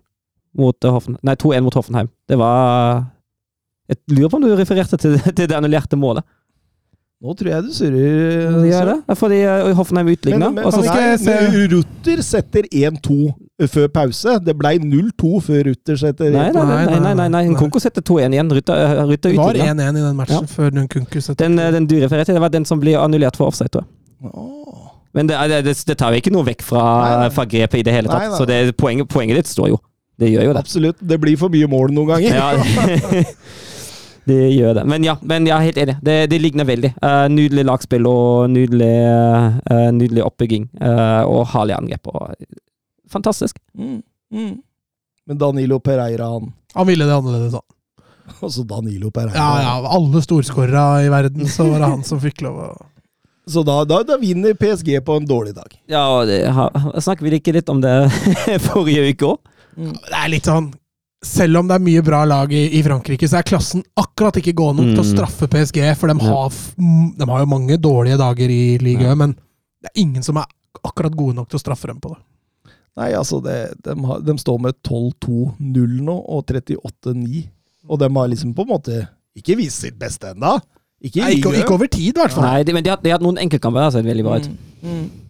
mot 0.57 0.89
Hoffenheim. 0.89 1.21
Nei, 1.25 1.37
2-1 1.39 1.65
mot 1.65 1.77
Hoffenheim. 1.77 2.09
Det 2.29 2.37
var 2.39 3.05
Jeg 3.89 3.97
lurer 4.17 4.29
på 4.29 4.37
om 4.37 4.43
du 4.43 4.55
refererte 4.55 4.97
til, 4.97 5.17
til 5.37 5.49
det 5.49 5.55
annullerte 5.57 5.97
målet. 5.99 6.25
Nå 7.19 7.33
tror 7.35 7.49
jeg 7.51 7.63
du 7.67 7.71
surrer. 7.75 8.45
De 8.55 8.67
gjør 8.69 8.89
det. 8.93 9.15
Fordi 9.19 9.39
uh, 9.43 9.71
Hoffenheim 9.75 10.07
utligna. 10.13 10.47
Men, 10.55 10.63
men, 10.63 10.85
nei, 10.87 11.65
Rutter 11.73 12.21
setter 12.23 12.69
1-2 12.71 13.17
før 13.67 13.89
pause. 13.91 14.37
Det 14.45 14.55
ble 14.55 14.71
0-2 14.85 15.31
før 15.43 15.65
Rutter 15.67 15.99
setter 15.99 16.29
1-2. 16.29 16.37
Nei, 16.37 16.45
nei, 16.55 16.77
nei, 16.87 17.01
nei, 17.03 17.15
nei, 17.19 17.27
nei. 17.33 17.41
Nkunku 17.51 17.81
setter 17.83 18.05
2-1 18.07 18.37
igjen. 18.37 18.53
Rutter, 18.55 18.85
uh, 19.03 19.11
utligna. 19.11 19.49
Det 19.51 19.65
var 19.65 19.73
1-1 19.73 19.99
i 19.99 20.05
den 20.05 20.15
matchen 20.21 20.47
ja. 20.47 20.53
før 20.53 20.71
Nkunku 20.77 21.19
setter 21.19 21.43
Den, 21.43 21.59
den 21.75 21.89
du 21.91 21.97
refererte 21.99 22.31
til, 22.31 22.39
det 22.39 22.45
var 22.45 22.55
den 22.55 22.69
som 22.69 22.79
blir 22.79 23.01
annullert 23.01 23.35
for 23.35 23.51
offside, 23.51 23.73
tror 23.75 23.83
jeg. 23.83 24.31
Oh. 24.31 24.87
Men 25.11 25.27
det, 25.27 25.35
det, 25.65 25.75
det, 25.89 25.97
tar 25.99 26.15
jo 26.15 26.21
ikke 26.21 26.31
noe 26.31 26.47
vekk 26.47 26.63
fra, 26.63 26.83
fra 27.35 27.43
grepet 27.49 27.81
i 27.81 27.83
det 27.83 27.99
hele 27.99 28.11
tatt. 28.11 28.37
Så 28.39 28.47
det, 28.47 28.61
poenget, 28.79 29.09
poenget 29.11 29.41
ditt 29.41 29.51
står 29.51 29.73
jo. 29.73 29.83
Det 30.19 30.29
gjør 30.29 30.49
jo 30.49 30.53
det. 30.53 30.63
Absolutt. 30.65 31.01
Det 31.01 31.17
blir 31.21 31.39
for 31.39 31.53
mye 31.53 31.67
mål 31.71 31.93
noen 31.95 32.13
ganger. 32.13 32.39
Ja. 32.39 33.25
Det 34.29 34.49
gjør 34.53 34.75
det. 34.77 34.83
Men 34.85 35.05
ja, 35.05 35.15
men 35.25 35.47
jeg 35.47 35.55
er 35.55 35.65
helt 35.65 35.79
enig. 35.81 35.95
Det, 36.05 36.15
det 36.29 36.37
ligner 36.41 36.67
veldig. 36.67 36.91
Uh, 37.01 37.25
nydelig 37.33 37.63
lagspill 37.65 38.05
og 38.05 38.51
nydelig, 38.53 38.91
uh, 39.65 39.87
nydelig 39.95 40.21
oppbygging. 40.25 40.67
Uh, 40.77 41.23
og 41.25 41.47
herlig 41.55 41.77
angrep. 41.79 42.11
Og, 42.13 42.35
fantastisk. 43.09 43.57
Mm, 43.73 44.03
mm. 44.35 44.53
Men 45.29 45.41
Danilo 45.41 45.79
Pereira, 45.81 46.29
han 46.35 46.53
Han 46.75 46.87
ville 46.87 47.09
det 47.09 47.15
annerledes, 47.15 47.57
han. 47.57 47.65
Altså 48.45 48.63
Danilo 48.69 49.09
Pereira. 49.09 49.33
Ja, 49.33 49.65
ja. 49.65 49.95
Alle 49.97 50.21
storskårere 50.21 51.07
i 51.07 51.09
verden, 51.09 51.47
så 51.49 51.65
var 51.71 51.81
det 51.81 51.93
han 51.95 52.05
som 52.05 52.21
fikk 52.21 52.45
lov 52.45 52.61
å 52.67 52.69
så 53.53 53.63
da, 53.65 53.79
da, 53.87 54.03
da, 54.05 54.19
vinner 54.21 54.53
PSG 54.53 54.99
på 55.01 55.15
en 55.17 55.23
dårlig 55.25 55.55
dag. 55.57 55.71
Ja, 55.89 56.03
og 56.13 56.27
det, 56.29 56.43
snakker 57.01 57.25
vi 57.25 57.39
ikke 57.39 57.55
litt 57.55 57.71
om 57.73 57.79
det 57.81 57.95
forrige 58.67 59.07
uke 59.09 59.31
òg? 59.31 59.39
Mm. 59.79 59.95
Det 59.95 60.19
er 60.19 60.31
litt 60.35 60.49
sånn 60.49 60.71
selv 61.25 61.59
om 61.59 61.67
det 61.67 61.75
er 61.75 61.83
mye 61.83 62.01
bra 62.05 62.21
lag 62.27 62.51
i, 62.55 62.61
i, 62.77 62.81
Frankrike, 62.83 63.27
så 63.27 63.39
er 63.39 63.47
klassen 63.47 63.83
akkurat 63.99 64.37
ikke 64.39 64.55
gående 64.55 64.85
nok 64.85 64.93
mm. 64.93 64.95
til 64.95 65.03
å 65.03 65.07
mm. 65.07 65.11
straffe 65.17 65.49
PSG. 65.51 65.81
For 65.99 66.11
de 66.11 66.15
har, 66.23 66.57
de 67.19 67.27
har, 67.27 67.43
jo 67.43 67.51
mange 67.51 67.77
dårlige 67.81 68.19
dager 68.21 68.53
i 68.53 68.63
ligaen, 68.79 69.11
ja. 69.11 69.19
men 69.19 69.35
det 69.83 69.91
er 69.91 70.01
ingen 70.03 70.23
som 70.25 70.39
er 70.39 70.47
akkurat 70.85 71.15
gode 71.19 71.35
nok 71.39 71.49
til 71.51 71.59
å 71.59 71.63
straffe 71.63 71.91
dem 71.91 71.99
på 71.99 72.13
det. 72.13 72.21
Nei, 72.99 73.11
altså, 73.15 73.39
det, 73.43 73.57
de, 73.83 73.95
har, 74.07 74.23
de, 74.23 74.35
står 74.39 74.59
med 74.63 74.79
12-2-0 74.87 75.99
nå, 76.07 76.15
og 76.15 76.51
38-9. 76.51 77.45
Og 77.89 77.99
de 78.01 78.09
har 78.15 78.31
liksom 78.31 78.55
på 78.55 78.65
en 78.65 78.73
måte 78.73 78.99
ikke 79.39 79.55
vist 79.59 79.85
sitt 79.85 79.99
beste 79.99 80.33
ennå. 80.33 80.57
Ikke, 80.99 81.29
ikke, 81.31 81.53
ikke, 81.61 81.75
over 81.77 81.87
tid, 81.87 82.11
i 82.11 82.19
hvert 82.19 82.33
fall. 82.35 82.43
Nei, 82.43 82.63
de, 82.67 82.75
men 82.75 82.83
de 82.83 82.91
har, 82.91 82.99
de 82.99 83.11
har 83.11 83.19
hatt 83.19 83.23
noen 83.23 83.39
enkeltkamper 83.39 83.79
som 83.79 83.87
har 83.87 83.95
sett 83.95 84.07
veldig 84.07 84.25
bra 84.25 84.39
ut. 84.39 84.49
Mm. 84.51 84.95
Mm. 84.95 85.28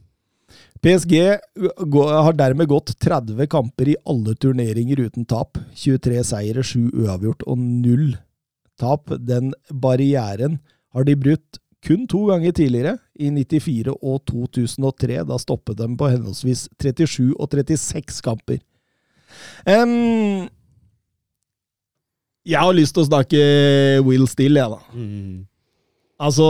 PSG 0.80 1.15
har 1.19 2.35
dermed 2.39 2.69
gått 2.72 2.93
30 3.03 3.47
kamper 3.51 3.91
i 3.91 3.97
alle 4.07 4.35
turneringer 4.39 5.01
uten 5.10 5.26
tap. 5.27 5.57
23 5.76 6.23
seire, 6.23 6.64
7 6.64 6.91
uavgjort 7.03 7.43
og 7.47 7.57
0 7.60 8.14
tap. 8.80 9.11
Den 9.19 9.51
barrieren 9.69 10.60
har 10.95 11.07
de 11.07 11.18
brutt 11.19 11.60
kun 11.85 12.07
to 12.11 12.26
ganger 12.27 12.51
tidligere, 12.56 12.97
i 13.15 13.30
94 13.31 13.93
og 13.95 14.23
2003. 14.27 15.22
Da 15.27 15.39
stoppet 15.39 15.80
de 15.80 15.89
på 15.99 16.10
henholdsvis 16.11 16.68
37 16.80 17.34
og 17.35 17.51
36 17.51 18.23
kamper. 18.23 18.64
Um, 19.68 20.47
jeg 22.47 22.60
har 22.60 22.73
lyst 22.73 22.95
til 22.95 23.03
å 23.03 23.10
snakke 23.10 23.39
Will 24.07 24.27
Still, 24.31 24.57
jeg, 24.60 24.72
da. 24.72 24.80
Mm. 24.95 25.45
Altså 26.20 26.46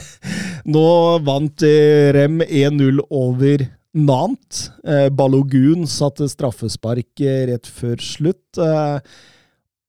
Nå 0.74 0.84
vant 1.26 1.64
eh, 1.66 2.10
Rem 2.16 2.40
1-0 2.42 3.02
over 3.12 3.66
Nant. 3.94 4.60
Eh, 4.82 5.06
Balogun 5.14 5.84
satte 5.86 6.26
straffespark 6.30 7.22
eh, 7.22 7.44
rett 7.52 7.68
før 7.70 8.00
slutt. 8.02 8.58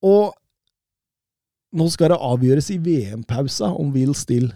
Og 0.06 0.36
nå 1.76 1.88
skal 1.92 2.14
det 2.14 2.22
avgjøres 2.24 2.70
i 2.72 2.78
VM-pausa 2.80 3.72
om 3.74 3.90
Will 3.96 4.14
Still 4.16 4.52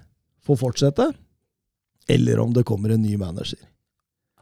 får 0.45 0.59
fortsette, 0.61 1.09
eller 2.09 2.39
om 2.39 2.53
det 2.55 2.63
kommer 2.67 2.93
en 2.93 3.03
ny 3.03 3.17
manager. 3.19 3.59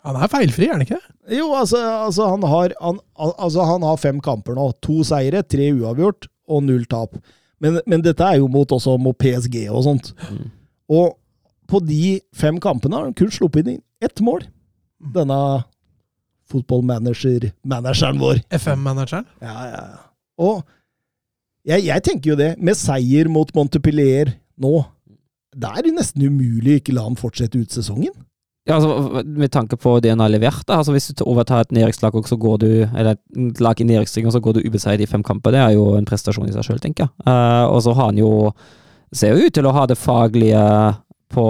Han 0.08 0.20
er 0.20 0.30
feilfri, 0.32 0.68
er 0.68 0.76
han 0.76 0.86
ikke? 0.86 1.00
Jo, 1.34 1.50
altså, 1.58 1.80
altså, 2.08 2.28
han, 2.32 2.46
har, 2.48 2.76
han, 2.80 3.00
altså 3.18 3.66
han 3.68 3.84
har 3.84 3.98
fem 4.00 4.22
kamper 4.24 4.56
nå. 4.56 4.70
To 4.86 5.02
seire, 5.08 5.42
tre 5.44 5.72
uavgjort 5.74 6.30
og 6.48 6.64
null 6.68 6.86
tap. 6.88 7.18
Men, 7.64 7.80
men, 7.90 8.04
dette 8.06 8.26
er 8.26 8.40
jo 8.42 8.50
mot, 8.52 8.72
også 8.72 8.98
mot 9.02 9.18
PSG 9.18 9.64
og 9.72 9.84
sånt. 9.88 10.12
Mm. 10.30 10.50
Og 10.94 11.16
på 11.68 11.82
de 11.84 12.20
fem 12.38 12.60
kampene 12.64 12.96
har 12.96 13.08
han 13.10 13.18
kun 13.18 13.32
sluppet 13.34 13.68
inn 13.68 13.82
ett 14.04 14.22
mål. 14.24 14.46
Denne 15.14 15.40
fotballmanager-manageren 16.52 18.22
vår. 18.22 18.42
FM-manageren. 18.56 19.28
Ja, 19.44 19.58
ja, 19.68 19.82
ja. 19.82 20.04
Og 20.38 20.62
jeg, 21.68 21.84
jeg 21.90 22.04
tenker 22.06 22.32
jo 22.32 22.38
det, 22.40 22.54
med 22.64 22.78
seier 22.80 23.28
mot 23.32 23.50
Montepillier 23.58 24.32
nå, 24.62 24.80
det 25.58 25.74
er 25.74 25.90
nesten 25.92 26.24
umulig 26.24 26.78
å 26.78 26.80
ikke 26.82 26.96
la 26.96 27.04
han 27.10 27.20
fortsette 27.20 27.60
ut 27.60 27.74
sesongen. 27.74 28.14
Ja, 28.68 28.76
altså, 28.76 29.24
Med 29.24 29.52
tanke 29.52 29.78
på 29.80 30.00
det 30.04 30.12
han 30.12 30.20
har 30.20 30.32
levert, 30.32 30.66
da, 30.68 30.82
altså 30.82 30.92
hvis 30.92 31.08
du 31.16 31.24
overtar 31.24 31.64
et 31.64 31.72
nedrykkslag, 31.72 32.16
eller 32.16 33.14
et 33.16 33.62
lag 33.64 33.80
i 33.80 33.88
nedrykksstriden, 33.88 34.32
så 34.32 34.42
går 34.44 34.58
du 34.58 34.66
ubeseiret 34.68 35.02
i 35.02 35.10
fem 35.10 35.24
kamper, 35.24 35.56
det 35.56 35.62
er 35.62 35.78
jo 35.78 35.94
en 35.96 36.06
prestasjon 36.06 36.50
i 36.50 36.56
seg 36.56 36.68
sjøl, 36.68 36.82
tenker 36.84 37.08
jeg. 37.08 37.14
Uh, 37.24 37.66
og 37.72 37.80
så 37.86 37.96
har 37.96 38.12
han 38.12 38.20
jo 38.20 38.52
Ser 39.16 39.32
jo 39.32 39.48
ut 39.48 39.54
til 39.56 39.64
å 39.64 39.72
ha 39.72 39.86
det 39.88 39.96
faglige 39.96 40.62
på 41.32 41.44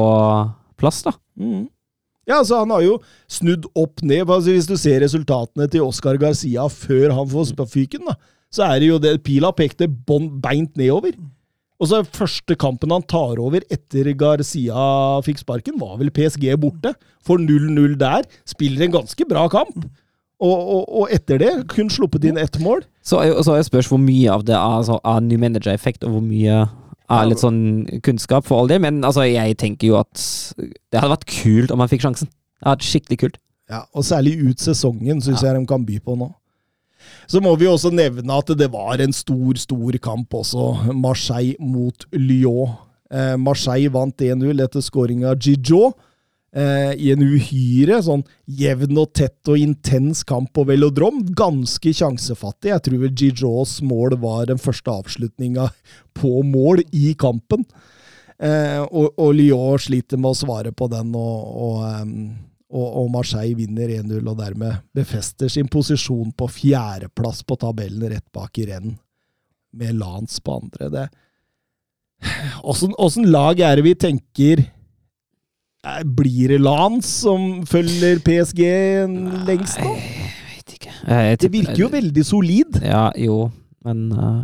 plass, 0.77 0.99
da. 1.07 1.15
Mm. 1.41 1.65
Ja, 2.27 2.41
altså 2.41 2.59
Han 2.61 2.73
har 2.75 2.83
jo 2.83 2.97
snudd 3.31 3.65
opp 3.73 4.03
ned. 4.03 4.29
Altså, 4.29 4.51
hvis 4.51 4.67
du 4.69 4.75
ser 4.77 5.01
resultatene 5.01 5.65
til 5.71 5.81
Oscar 5.87 6.19
Garcia 6.21 6.67
før 6.69 7.15
han 7.17 7.31
får 7.31 7.65
fyken, 7.71 8.05
da, 8.05 8.13
så 8.53 8.67
er 8.67 8.83
det 8.83 8.91
jo 8.91 8.99
det 9.01 9.15
pila 9.25 9.49
pekte 9.55 9.87
beint 9.87 10.77
nedover. 10.77 11.17
Og 11.77 11.91
så 11.91 12.01
Første 12.09 12.57
kampen 12.57 12.93
han 12.93 13.05
tar 13.05 13.37
over 13.41 13.61
etter 13.73 14.09
Garcia 14.17 14.87
fikk 15.25 15.43
sparken, 15.43 15.77
var 15.81 15.99
vel 15.99 16.11
PSG 16.13 16.49
borte. 16.59 16.95
Får 17.27 17.41
0-0 17.43 17.97
der. 18.01 18.25
Spiller 18.49 18.87
en 18.87 18.97
ganske 18.97 19.27
bra 19.29 19.45
kamp. 19.51 19.77
Og, 20.37 20.57
og, 20.57 20.83
og 21.01 21.13
etter 21.13 21.39
det 21.41 21.53
kun 21.71 21.89
sluppet 21.89 22.27
inn 22.29 22.37
ett 22.37 22.59
mål. 22.61 22.83
Så, 23.01 23.21
så 23.45 23.55
jeg 23.57 23.69
spørs 23.69 23.89
hvor 23.89 24.01
mye 24.01 24.29
av 24.29 24.45
det 24.45 24.53
er 24.53 24.81
altså, 24.81 24.99
av 25.01 25.23
new 25.25 25.39
manager-effekt, 25.41 26.05
og 26.05 26.13
hvor 26.17 26.25
mye 26.25 26.59
er 27.07 27.29
litt 27.29 27.41
sånn 27.41 27.61
kunnskap 28.05 28.45
for 28.45 28.61
all 28.61 28.69
det. 28.69 28.77
Men 28.83 29.01
altså, 29.07 29.25
jeg 29.25 29.57
tenker 29.61 29.93
jo 29.93 29.99
at 30.01 30.21
det 30.57 30.99
hadde 30.99 31.13
vært 31.15 31.29
kult 31.31 31.73
om 31.73 31.81
han 31.81 31.91
fikk 31.91 32.05
sjansen. 32.05 32.29
Det 32.29 32.67
hadde 32.67 32.77
vært 32.77 32.89
skikkelig 32.89 33.19
kult. 33.23 33.39
Ja, 33.67 33.81
Og 33.97 34.05
særlig 34.07 34.37
ut 34.39 34.61
sesongen 34.63 35.19
syns 35.23 35.41
ja. 35.43 35.51
jeg 35.51 35.59
de 35.59 35.69
kan 35.69 35.83
by 35.87 35.97
på 36.03 36.15
nå. 36.19 36.29
Så 37.27 37.41
må 37.43 37.53
vi 37.59 37.69
også 37.69 37.91
nevne 37.93 38.39
at 38.39 38.51
det 38.57 38.69
var 38.73 39.01
en 39.03 39.15
stor, 39.15 39.59
stor 39.59 39.97
kamp 40.03 40.33
også. 40.37 40.93
Marseille 40.95 41.55
mot 41.59 42.07
Lyon. 42.15 42.75
Eh, 43.11 43.35
Marseille 43.39 43.91
vant 43.93 44.23
1-0 44.23 44.63
etter 44.63 44.83
skåring 44.83 45.25
av 45.27 45.39
Gijo. 45.39 45.91
Eh, 46.57 46.93
I 46.95 47.11
en 47.13 47.21
uhyre 47.21 47.99
sånn 48.01 48.23
jevn 48.47 48.97
og 48.97 49.11
tett 49.17 49.51
og 49.51 49.59
intens 49.59 50.23
kamp 50.27 50.53
på 50.55 50.63
velodrom. 50.69 51.21
Ganske 51.37 51.91
sjansefattig. 51.93 52.71
Jeg 52.71 52.85
tror 52.85 53.03
vel 53.03 53.13
Gijos 53.13 53.77
mål 53.85 54.17
var 54.23 54.47
den 54.49 54.61
første 54.61 54.93
avslutninga 54.93 55.69
på 56.17 56.41
mål 56.47 56.85
i 56.95 57.11
kampen. 57.19 57.67
Eh, 58.37 58.81
og, 58.85 59.13
og, 59.17 59.31
Lyon 59.33 59.81
sliter 59.81 60.19
med 60.21 60.31
å 60.31 60.37
svare 60.37 60.71
på 60.71 60.85
den, 60.91 61.13
og, 61.17 61.47
og 61.57 62.03
um, 62.03 62.17
og, 62.67 62.87
og 63.01 63.11
Marseille 63.13 63.55
vinner 63.55 63.91
1-0 64.01 64.19
og 64.27 64.39
dermed 64.39 64.81
befester 64.95 65.51
sin 65.51 65.69
posisjon 65.71 66.33
på 66.35 66.49
fjerdeplass 66.51 67.43
på 67.47 67.55
tabellen 67.59 68.09
rett 68.11 68.25
bak 68.35 68.59
i 68.59 68.67
renn, 68.71 68.97
med 69.77 69.95
Lans 69.99 70.39
på 70.43 70.59
andre. 70.61 70.89
Det 70.91 71.07
Åssen 72.65 73.27
lag 73.29 73.59
er 73.61 73.77
det 73.77 73.83
vi 73.85 73.93
tenker 73.93 74.63
eh, 74.63 75.99
Blir 76.17 76.55
det 76.55 76.63
Lans 76.63 77.05
som 77.21 77.61
følger 77.69 78.23
PSG 78.25 78.63
lengst 79.45 79.77
nå? 79.83 79.93
Jeg 79.93 80.55
vet 80.55 80.75
ikke. 80.79 80.95
Jeg 81.05 81.39
det 81.43 81.51
virker 81.53 81.83
jo 81.83 81.91
veldig 81.93 82.25
solid. 82.25 82.79
Ja, 82.81 83.11
jo, 83.21 83.51
men 83.85 84.09
uh, 84.17 84.41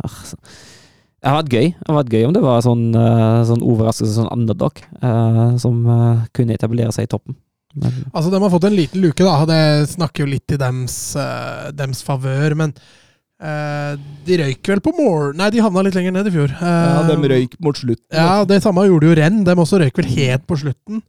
det 1.24 1.32
hadde 1.32 1.40
vært 1.40 1.56
gøy. 1.56 1.66
Det 1.72 1.88
hadde 1.88 1.98
vært 1.98 2.14
gøy 2.14 2.28
om 2.28 2.36
det 2.36 2.44
var 2.44 2.62
sånn, 2.64 2.84
uh, 2.96 3.42
sånn 3.48 3.64
overraskelse, 3.64 4.14
sånn 4.20 4.32
underdog, 4.32 4.80
uh, 5.02 5.58
som 5.60 5.82
uh, 5.88 6.24
kunne 6.36 6.56
etablere 6.56 6.94
seg 6.94 7.08
i 7.08 7.10
toppen. 7.10 7.36
Men. 7.74 7.96
Altså, 8.12 8.30
De 8.30 8.42
har 8.42 8.52
fått 8.52 8.66
en 8.68 8.76
liten 8.76 9.02
luke, 9.02 9.24
da. 9.24 9.46
Det 9.48 9.62
snakker 9.94 10.24
jo 10.24 10.30
litt 10.30 10.54
i 10.54 10.60
dems, 10.60 10.98
uh, 11.18 11.70
dems 11.76 12.04
favør. 12.06 12.54
Men 12.60 12.74
uh, 12.74 13.94
de 14.26 14.38
røyk 14.40 14.70
vel 14.74 14.82
på 14.84 14.94
mål... 14.98 15.34
Nei, 15.38 15.50
de 15.54 15.64
havna 15.64 15.84
litt 15.86 15.98
lenger 15.98 16.14
ned 16.14 16.30
i 16.30 16.34
fjor. 16.34 16.54
Uh, 16.60 16.68
ja, 16.68 17.02
de 17.10 17.32
røyk 17.34 17.58
mot 17.64 17.78
slutten. 17.78 18.08
Ja, 18.14 18.44
Det 18.48 18.60
samme 18.64 18.86
gjorde 18.88 19.10
jo 19.10 19.18
Renn. 19.18 19.42
De 19.46 19.58
også 19.58 19.82
røyk 19.82 19.98
vel 20.02 20.12
helt 20.14 20.46
på 20.48 20.60
slutten. 20.62 21.02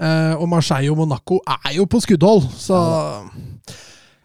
Og 0.00 0.46
Marseille 0.48 0.88
og 0.88 0.96
Monaco 0.96 1.42
er 1.44 1.74
jo 1.74 1.84
på 1.84 1.98
skuddhold, 2.00 2.46
så 2.56 2.78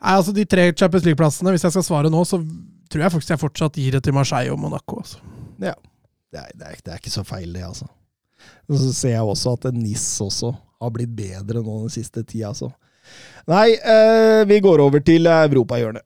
Nei, 0.05 0.13
altså 0.13 0.31
De 0.31 0.45
tre 0.47 0.69
Champions 0.71 1.03
League-plassene, 1.03 1.51
hvis 1.51 1.65
jeg 1.65 1.75
skal 1.75 1.83
svare 1.83 2.11
nå, 2.13 2.21
så 2.23 2.39
tror 2.87 3.03
jeg 3.03 3.11
faktisk 3.11 3.33
jeg 3.33 3.41
fortsatt 3.41 3.79
gir 3.81 3.97
det 3.97 4.05
til 4.05 4.15
Marseille 4.15 4.53
og 4.53 4.61
Monaco. 4.61 5.01
Altså. 5.01 5.19
Ja. 5.59 5.73
Det 6.31 6.39
er, 6.39 6.51
det, 6.53 6.67
er, 6.67 6.79
det 6.79 6.93
er, 6.93 7.01
ikke 7.01 7.11
så 7.11 7.25
feil, 7.27 7.49
det, 7.55 7.65
altså. 7.65 7.89
Og 8.69 8.79
så 8.79 8.93
ser 8.93 9.15
jeg 9.15 9.33
også 9.33 9.55
at 9.57 9.67
NIS 9.73 10.05
også 10.21 10.53
har 10.85 10.95
blitt 10.95 11.13
bedre 11.17 11.61
nå 11.65 11.79
den 11.85 11.93
siste 11.93 12.23
tida, 12.23 12.53
altså. 12.53 12.71
Nei, 13.51 13.75
eh, 13.77 14.41
vi 14.49 14.59
går 14.63 14.81
over 14.81 15.03
til 15.05 15.27
europahjørnet. 15.29 16.05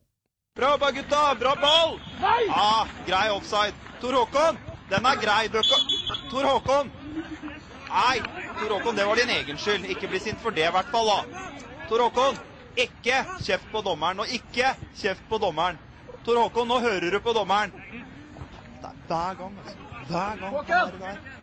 Bra 0.56 0.70
jobba, 0.74 0.90
gutta! 0.90 1.34
Bra 1.40 1.54
ball! 1.56 2.00
Nei! 2.20 2.42
Ah, 2.50 2.86
grei 3.06 3.30
offside. 3.30 3.74
Tor 4.00 4.12
Håkon, 4.12 4.58
den 4.90 5.06
er 5.06 5.16
grei. 5.22 5.48
Tor 6.30 6.44
Håkon! 6.44 6.90
Nei, 7.88 8.18
Tor 8.60 8.74
Håkon, 8.74 8.96
det 8.96 9.06
var 9.06 9.16
din 9.16 9.32
egen 9.38 9.58
skyld. 9.58 9.88
Ikke 9.88 10.08
bli 10.08 10.20
sint 10.20 10.42
for 10.42 10.50
det, 10.50 10.68
i 10.68 10.74
hvert 10.74 10.92
fall. 10.92 11.08
da. 11.08 11.46
Tor 11.88 12.04
Håkon, 12.04 12.38
ikke 12.76 13.24
kjeft 13.40 13.72
på 13.72 13.80
dommeren. 13.86 14.20
Og 14.20 14.36
ikke 14.36 14.74
kjeft 15.00 15.24
på 15.30 15.38
dommeren. 15.38 15.80
Tor 16.24 16.42
Håkon, 16.42 16.68
nå 16.68 16.80
hører 16.84 17.10
du 17.10 17.20
på 17.24 17.32
dommeren. 17.32 17.72
Det 17.72 18.90
er 18.90 19.04
hver 19.08 19.38
gang, 19.40 19.60
altså. 19.64 19.76
Hver 20.10 20.40
gang. 20.40 20.56
Håkon! 20.58 21.39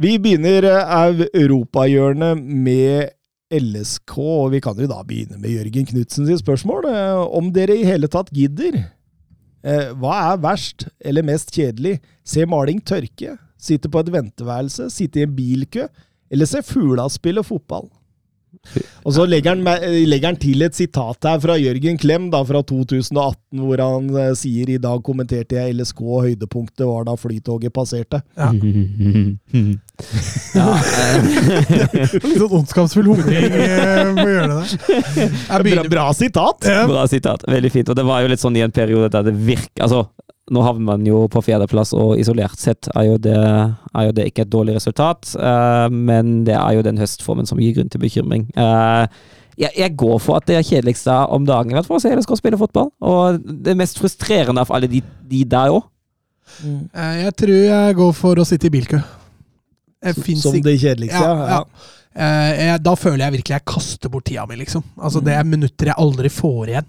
Vi 0.00 0.16
begynner 0.22 0.64
eh, 0.64 1.26
europahjørnet 1.36 2.40
med 2.40 3.12
LSK, 3.52 4.16
og 4.16 4.52
vi 4.54 4.60
kan 4.64 4.78
jo 4.80 4.88
da 4.88 5.02
begynne 5.04 5.36
med 5.40 5.52
Jørgen 5.52 5.88
Knutsen 5.90 6.28
sitt 6.28 6.40
spørsmål. 6.40 6.88
Eh, 6.88 7.20
om 7.36 7.50
dere 7.52 7.76
i 7.76 7.84
hele 7.84 8.08
tatt 8.08 8.32
gidder. 8.32 8.78
Eh, 9.62 9.90
hva 10.00 10.32
er 10.32 10.40
verst 10.42 10.88
eller 11.04 11.26
mest 11.26 11.52
kjedelig? 11.52 11.98
Se 12.24 12.46
maling 12.48 12.80
tørke? 12.80 13.36
Sitte 13.60 13.90
på 13.92 14.00
et 14.00 14.12
venteværelse? 14.14 14.88
Sitte 14.90 15.20
i 15.20 15.26
en 15.26 15.36
bilkø? 15.36 15.86
Eller 16.32 16.48
se 16.48 16.64
fugla 16.64 17.04
spille 17.12 17.44
fotball? 17.44 17.90
Og 19.02 19.10
så 19.16 19.24
legger 19.26 19.56
han, 19.56 19.64
legger 20.06 20.28
han, 20.30 20.36
til 20.40 20.62
et 20.62 20.76
sitat 20.76 21.24
her 21.26 21.40
fra 21.42 21.56
Jørgen 21.58 21.98
Klem 22.00 22.30
da, 22.32 22.44
fra 22.46 22.62
2018, 22.62 23.58
hvor 23.58 23.78
han 23.82 24.10
uh, 24.14 24.34
sier 24.38 24.70
i 24.70 24.78
dag 24.80 25.02
kommenterte 25.04 25.56
jeg 25.58 25.74
LSK, 25.74 26.00
og 26.06 26.22
høydepunktet 26.28 26.86
var 26.86 27.04
da 27.08 27.16
flytoget 27.18 27.72
passerte. 27.74 28.20
Ja. 28.38 28.52
ja. 30.58 30.68
Litt 32.22 32.38
sånn 32.38 32.56
ondskapsfull 32.60 33.08
uh, 33.10 33.14
på 33.18 33.22
å 33.26 33.28
gjøre 34.30 34.54
det. 34.54 34.64
Bra, 35.66 35.82
bra, 35.96 36.06
sitat! 36.16 36.58
Ja. 36.70 36.82
Bra 36.90 37.02
sitat. 37.10 37.40
Veldig 37.50 37.72
fint. 37.74 37.88
Og 37.90 37.96
det 37.98 38.06
var 38.06 38.18
jo 38.22 38.30
litt 38.30 38.42
sånn 38.42 38.58
i 38.58 38.64
en 38.64 38.74
periode 38.74 39.10
der 39.12 39.22
det 39.26 39.34
virka 39.42 39.82
Altså, 39.82 40.06
nå 40.50 40.62
havner 40.64 40.82
man 40.82 41.04
jo 41.06 41.26
på 41.30 41.42
fjerdeplass, 41.46 41.92
og 41.94 42.16
isolert 42.18 42.58
sett 42.58 42.88
er 42.96 43.06
jo, 43.06 43.18
det, 43.22 43.36
er 43.36 44.08
jo 44.08 44.14
det, 44.16 44.26
ikke 44.30 44.42
et 44.42 44.50
dårlig 44.50 44.74
resultat. 44.74 45.30
Uh, 45.38 45.86
men 45.92 46.40
det 46.48 46.56
er 46.58 46.78
jo 46.78 46.82
den 46.86 46.98
høstformen 46.98 47.46
som 47.46 47.60
gir 47.62 47.76
grunn 47.76 47.92
til 47.92 48.02
bekymring. 48.02 48.48
Uh, 48.56 49.06
jeg, 49.54 49.70
jeg, 49.78 49.94
går 50.00 50.18
for 50.24 50.40
at 50.40 50.48
det 50.48 50.56
er 50.58 50.66
kjedeligste 50.66 51.14
om 51.30 51.46
dagen, 51.46 51.78
for 51.86 51.98
å 51.98 52.02
se 52.02 52.10
LSK 52.10 52.34
spille 52.40 52.58
fotball. 52.58 52.90
Og 53.06 53.38
det 53.38 53.76
mest 53.78 54.00
frustrerende 54.02 54.64
av 54.64 54.72
alle 54.74 54.90
de, 54.90 55.02
de 55.30 55.44
der 55.46 55.76
òg. 55.76 55.86
Mm. 56.58 56.80
Uh, 56.90 57.16
jeg 57.22 57.34
tror 57.44 57.58
jeg 57.60 57.98
går 58.00 58.14
for 58.18 58.42
å 58.42 58.48
sitte 58.48 58.66
i 58.66 58.74
bilkø. 58.74 59.02
Som 60.42 60.58
det 60.64 60.80
kjedeligste, 60.82 61.22
ja. 61.22 61.60
ja. 61.60 61.90
Jeg, 62.12 62.80
da 62.82 62.92
føler 62.98 63.22
jeg 63.22 63.32
virkelig 63.38 63.54
jeg 63.54 63.64
kaster 63.70 64.10
bort 64.12 64.26
tida 64.26 64.42
mi, 64.50 64.58
liksom. 64.58 64.82
Altså, 64.98 65.22
mm. 65.22 65.24
Det 65.28 65.36
er 65.36 65.46
minutter 65.48 65.92
jeg 65.92 66.02
aldri 66.02 66.32
får 66.34 66.72
igjen. 66.72 66.88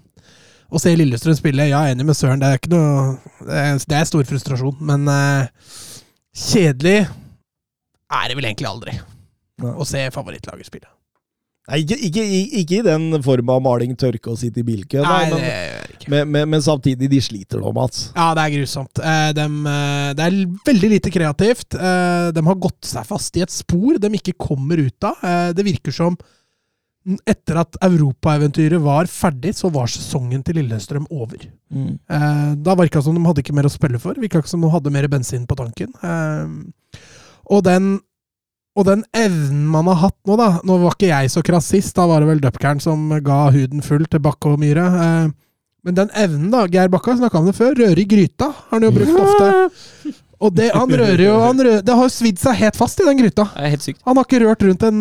Å 0.72 0.80
se 0.80 0.94
Lillestrøm 0.96 1.36
spille, 1.36 1.68
ja, 1.70 1.82
enig 1.90 2.06
med 2.08 2.16
Søren, 2.18 2.40
det 2.42 2.48
er 2.48 2.60
ikke 2.60 2.72
noe 2.72 3.16
Det 3.44 3.98
er, 3.98 4.08
stor 4.08 4.24
frustrasjon, 4.28 4.80
men 4.84 5.06
uh, 5.10 5.44
kjedelig 6.34 7.04
er 8.14 8.26
det 8.30 8.36
vel 8.38 8.48
egentlig 8.48 8.68
aldri 8.70 8.94
ja. 8.94 9.72
å 9.74 9.86
se 9.88 10.02
favorittlaget 10.14 10.68
spille. 10.68 10.90
Nei, 11.64 11.78
ikke, 11.80 11.96
ikke, 12.06 12.22
ikke, 12.60 12.78
i 12.82 12.84
den 12.84 13.22
form 13.24 13.50
av 13.54 13.62
maling, 13.64 13.94
tørke 13.96 14.28
og 14.28 14.36
sitte 14.36 14.60
i 14.60 14.66
bilkø, 14.66 15.00
men, 15.00 15.32
men, 16.12 16.28
men, 16.28 16.50
men, 16.52 16.62
samtidig, 16.64 17.08
de 17.08 17.20
sliter 17.24 17.62
nå, 17.62 17.72
Mats. 17.72 18.10
Ja, 18.12 18.26
det 18.36 18.44
er 18.44 18.52
grusomt. 18.58 19.00
Eh, 19.00 19.30
de, 19.32 19.46
eh, 19.72 20.10
det 20.18 20.26
er 20.26 20.36
veldig 20.68 20.90
lite 20.92 21.12
kreativt. 21.14 21.72
De 21.72 22.44
har 22.50 22.60
gått 22.60 22.84
seg 22.90 23.08
fast 23.08 23.40
i 23.40 23.44
et 23.46 23.54
spor 23.54 23.96
de 23.96 24.12
ikke 24.20 24.36
kommer 24.36 24.84
ut 24.84 25.08
av. 25.08 25.24
Det 25.56 25.64
virker 25.64 25.96
som 25.96 26.20
etter 27.28 27.58
at 27.60 27.76
europaeventyret 27.84 28.80
var 28.80 29.08
ferdig, 29.10 29.52
så 29.58 29.68
var 29.72 29.90
sesongen 29.92 30.40
til 30.44 30.56
Lillestrøm 30.60 31.04
over. 31.12 31.44
Mm. 31.68 31.98
Eh, 32.08 32.48
da 32.64 32.76
virka 32.80 33.00
det 33.00 33.06
som 33.06 33.16
de 33.16 33.24
hadde 33.26 33.44
ikke 33.44 33.56
mer 33.56 33.68
å 33.68 33.72
spille 33.72 34.00
for. 34.00 34.16
Virka 34.20 34.40
ikke 34.40 34.52
som 34.52 34.64
de 34.64 34.72
hadde 34.72 34.92
mer 34.94 35.08
bensin 35.12 35.44
på 35.48 35.58
tanken. 35.58 35.92
Eh, 36.00 36.98
og, 37.52 37.60
den, 37.66 37.98
og 38.78 38.88
den 38.88 39.04
evnen 39.12 39.66
man 39.68 39.90
har 39.92 40.00
hatt 40.06 40.18
nå, 40.24 40.38
da 40.40 40.48
Nå 40.64 40.80
var 40.80 40.96
ikke 40.96 41.12
jeg 41.12 41.32
så 41.34 41.44
krass 41.44 41.68
sist, 41.74 41.92
da 41.98 42.08
var 42.08 42.24
det 42.24 42.32
vel 42.32 42.44
Dupkern 42.44 42.80
som 42.80 43.10
ga 43.24 43.46
huden 43.52 43.84
full 43.84 44.08
til 44.08 44.24
Bakke 44.24 44.54
og 44.54 44.62
Myhre. 44.64 44.88
Eh, 45.04 45.32
men 45.84 45.96
den 45.98 46.12
evnen, 46.16 46.48
da 46.52 46.64
Geir 46.72 46.88
Bakka 46.88 47.18
snakka 47.18 47.42
om 47.42 47.50
det 47.50 47.58
før. 47.58 47.76
Røre 47.76 48.00
i 48.00 48.08
gryta 48.08 48.48
har 48.48 48.78
han 48.78 48.86
jo 48.86 48.94
brukt 48.96 49.20
ofte. 49.20 50.14
Og 50.42 50.54
det, 50.54 50.70
han 50.74 50.90
rører 50.90 51.22
jo 51.22 51.34
han 51.40 51.60
rører, 51.60 51.82
Det 51.86 51.94
har 51.98 52.10
svidd 52.12 52.40
seg 52.42 52.58
helt 52.58 52.78
fast 52.78 53.00
i 53.00 53.06
den 53.06 53.20
gryta. 53.20 53.46
Det 53.54 53.66
er 53.66 53.72
helt 53.74 53.86
sykt. 53.86 54.00
Han 54.08 54.18
har 54.18 54.26
ikke 54.26 54.40
rørt 54.42 54.64
rundt 54.66 54.86
en 54.88 54.98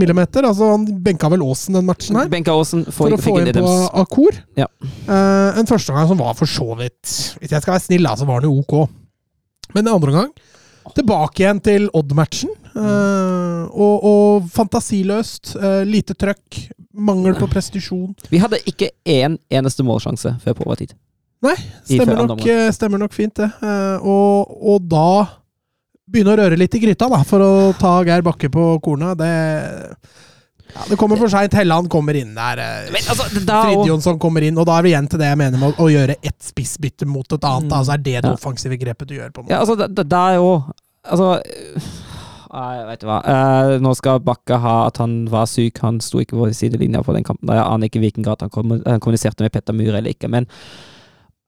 millimeter. 0.00 0.48
Altså, 0.48 0.72
han 0.74 0.86
benka 1.06 1.30
vel 1.32 1.44
Aasen 1.46 1.78
den 1.78 1.86
matchen 1.86 2.18
her. 2.18 2.30
Benka 2.32 2.56
Aasen 2.56 2.84
For 2.90 3.14
å 3.14 3.20
få 3.20 3.38
inn 3.42 3.52
på. 3.54 3.76
Akor. 4.02 4.40
Ja. 4.58 4.68
Uh, 5.06 5.56
en 5.60 5.68
førsteomgang 5.70 6.10
som 6.10 6.20
var 6.20 6.36
for 6.38 6.50
så 6.50 6.66
vidt 6.78 7.14
Hvis 7.40 7.52
jeg 7.52 7.62
skal 7.62 7.76
være 7.76 7.84
snill, 7.84 8.10
så 8.18 8.28
var 8.28 8.42
den 8.42 8.52
jo 8.52 8.62
ok. 8.64 8.92
Men 9.74 9.86
en 9.86 9.96
andre 9.96 10.14
omgang 10.14 10.36
tilbake 10.94 11.42
igjen 11.42 11.60
til 11.64 11.88
Odd-matchen. 11.96 12.52
Uh, 12.76 13.66
og, 13.72 14.04
og 14.06 14.50
fantasiløst. 14.54 15.56
Uh, 15.58 15.82
lite 15.88 16.14
trøkk. 16.18 16.60
Mangel 16.96 17.34
på 17.36 17.48
prestisjon. 17.52 18.14
Vi 18.32 18.40
hadde 18.40 18.62
ikke 18.68 18.88
én 19.04 19.36
eneste 19.52 19.84
målsjanse 19.84 20.36
før 20.44 20.56
på 20.56 20.64
overtid. 20.68 20.94
Nei, 21.44 21.56
stemmer 21.84 22.22
nok, 22.26 22.46
eh, 22.48 22.68
stemmer 22.72 23.02
nok 23.02 23.12
fint, 23.14 23.34
det. 23.36 23.50
Eh, 23.62 24.06
og, 24.08 24.54
og 24.72 24.86
da 24.88 25.08
begynne 26.08 26.32
å 26.32 26.38
røre 26.40 26.56
litt 26.58 26.74
i 26.78 26.80
gryta, 26.80 27.08
da, 27.12 27.18
for 27.26 27.42
å 27.44 27.50
ta 27.78 27.98
Geir 28.06 28.24
Bakke 28.24 28.48
på 28.52 28.64
kornet. 28.82 29.18
Det, 29.20 29.30
ja, 30.72 30.86
det 30.88 30.96
kommer 30.98 31.20
for 31.20 31.30
seint. 31.30 31.54
Helland 31.58 31.90
kommer 31.92 32.16
inn 32.18 32.32
der. 32.36 32.62
eh, 32.62 32.96
altså, 33.02 33.28
Fridtjonsson 33.36 34.18
kommer 34.22 34.46
inn, 34.46 34.56
og 34.58 34.66
da 34.70 34.78
er 34.80 34.86
vi 34.88 34.94
igjen 34.94 35.10
til 35.12 35.20
det 35.22 35.28
jeg 35.32 35.40
mener 35.42 35.60
med 35.60 35.74
å, 35.74 35.86
å 35.86 35.92
gjøre 35.92 36.16
ett 36.22 36.38
spissbytte 36.46 37.08
mot 37.10 37.36
et 37.36 37.46
annet. 37.46 37.76
Altså 37.76 37.96
er 37.98 38.02
det 38.08 38.18
det 38.24 38.32
offensive 38.32 38.80
grepet 38.80 39.12
du 39.12 39.16
gjør, 39.18 39.30
på 39.34 39.42
en 39.44 39.48
måte. 39.48 39.54
Ja, 39.54 39.62
altså, 39.62 39.76
det, 39.82 39.92
det 40.08 40.24
er 40.24 40.40
jo 40.40 40.50
Altså 41.06 41.36
Nei, 42.56 42.72
vet 42.88 43.02
du 43.02 43.06
hva. 43.06 43.20
Eh, 43.30 43.76
nå 43.82 43.92
skal 43.98 44.18
Bakke 44.24 44.56
ha 44.62 44.74
at 44.88 44.96
han 45.02 45.26
var 45.30 45.46
syk. 45.50 45.78
Han 45.84 45.98
sto 46.02 46.18
ikke 46.22 46.38
på 46.38 46.48
sidelinja 46.56 47.02
på 47.04 47.12
den 47.14 47.26
kampen. 47.26 47.50
Jeg 47.52 47.62
aner 47.62 47.90
ikke 47.90 48.00
hvilken 48.02 48.24
grad 48.26 48.42
han, 48.42 48.50
kom, 48.54 48.72
han 48.86 49.02
kommuniserte 49.02 49.44
med 49.44 49.52
Petter 49.54 49.76
Myhre 49.76 50.00
eller 50.00 50.14
ikke. 50.14 50.30
Men 50.32 50.46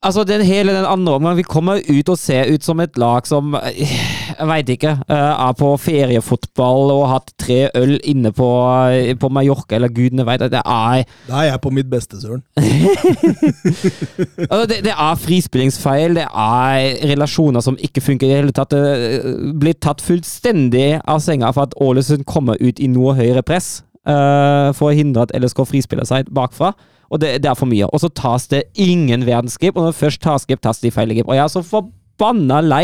altså, 0.02 0.24
den 0.24 0.42
hele 0.46 0.72
den 0.76 0.86
andre 0.86 1.12
omgangen 1.18 1.38
Vi 1.38 1.42
kommer 1.42 1.80
ut 1.82 2.08
og 2.08 2.18
ser 2.18 2.48
ut 2.52 2.64
som 2.64 2.80
et 2.80 2.96
lag 2.98 3.26
som 3.26 3.54
eh, 3.58 3.92
Jeg 4.38 4.46
veit 4.46 4.68
ikke. 4.70 4.92
eh, 5.08 5.32
er 5.48 5.56
på 5.58 5.72
feriefotball 5.82 6.92
og 6.94 7.02
har 7.08 7.14
hatt 7.18 7.32
tre 7.40 7.58
øl 7.74 7.96
inne 8.06 8.30
på, 8.32 8.46
eh, 8.92 9.14
på 9.18 9.30
Mallorca, 9.32 9.74
eller 9.76 9.88
gudene 9.88 10.26
veit. 10.28 10.40
Det 10.40 10.60
er 10.62 11.04
Da 11.26 11.40
er 11.40 11.48
jeg 11.50 11.60
på 11.64 11.72
mitt 11.74 11.90
beste, 11.90 12.20
Søren. 12.20 12.44
Altså, 14.50 14.66
det, 14.70 14.78
det 14.84 14.94
er 14.94 15.18
frispillingsfeil, 15.24 16.14
det 16.20 16.28
er 16.28 17.08
relasjoner 17.10 17.64
som 17.64 17.78
ikke 17.82 18.04
funker 18.04 18.26
i 18.26 18.30
det 18.30 18.38
hele 18.42 18.54
tatt. 18.54 18.70
Det 18.70 19.34
blir 19.58 19.74
tatt 19.82 20.04
fullstendig 20.04 21.00
av 21.02 21.20
senga 21.24 21.50
for 21.52 21.66
at 21.66 21.74
Ålesund 21.82 22.24
kommer 22.28 22.60
ut 22.60 22.78
i 22.80 22.86
noe 22.90 23.16
høyere 23.18 23.42
press 23.46 23.78
Uh, 24.08 24.70
for 24.72 24.88
å 24.88 24.96
hindre 24.96 25.26
at 25.26 25.34
LSK 25.36 25.58
frispiller 25.68 26.06
seg 26.08 26.30
bakfra. 26.32 26.70
Og 27.08 27.22
det, 27.22 27.38
det 27.42 27.50
er 27.50 27.58
for 27.58 27.70
mye. 27.70 27.88
Og 27.88 28.02
så 28.02 28.10
tas 28.12 28.48
det 28.52 28.66
ingen 28.78 29.24
verdensgrip, 29.28 29.76
og 29.76 29.86
når 29.86 29.94
det 29.94 30.02
først 30.02 30.24
tas 30.24 30.44
grep, 30.48 30.60
tas 30.64 30.82
det 30.82 30.90
i 30.90 30.94
feil 30.94 31.14
grep. 31.16 31.30
Og 31.30 31.38
jeg 31.38 31.44
er 31.44 31.52
så 31.52 31.62
forbanna 31.64 32.60
lei 32.64 32.82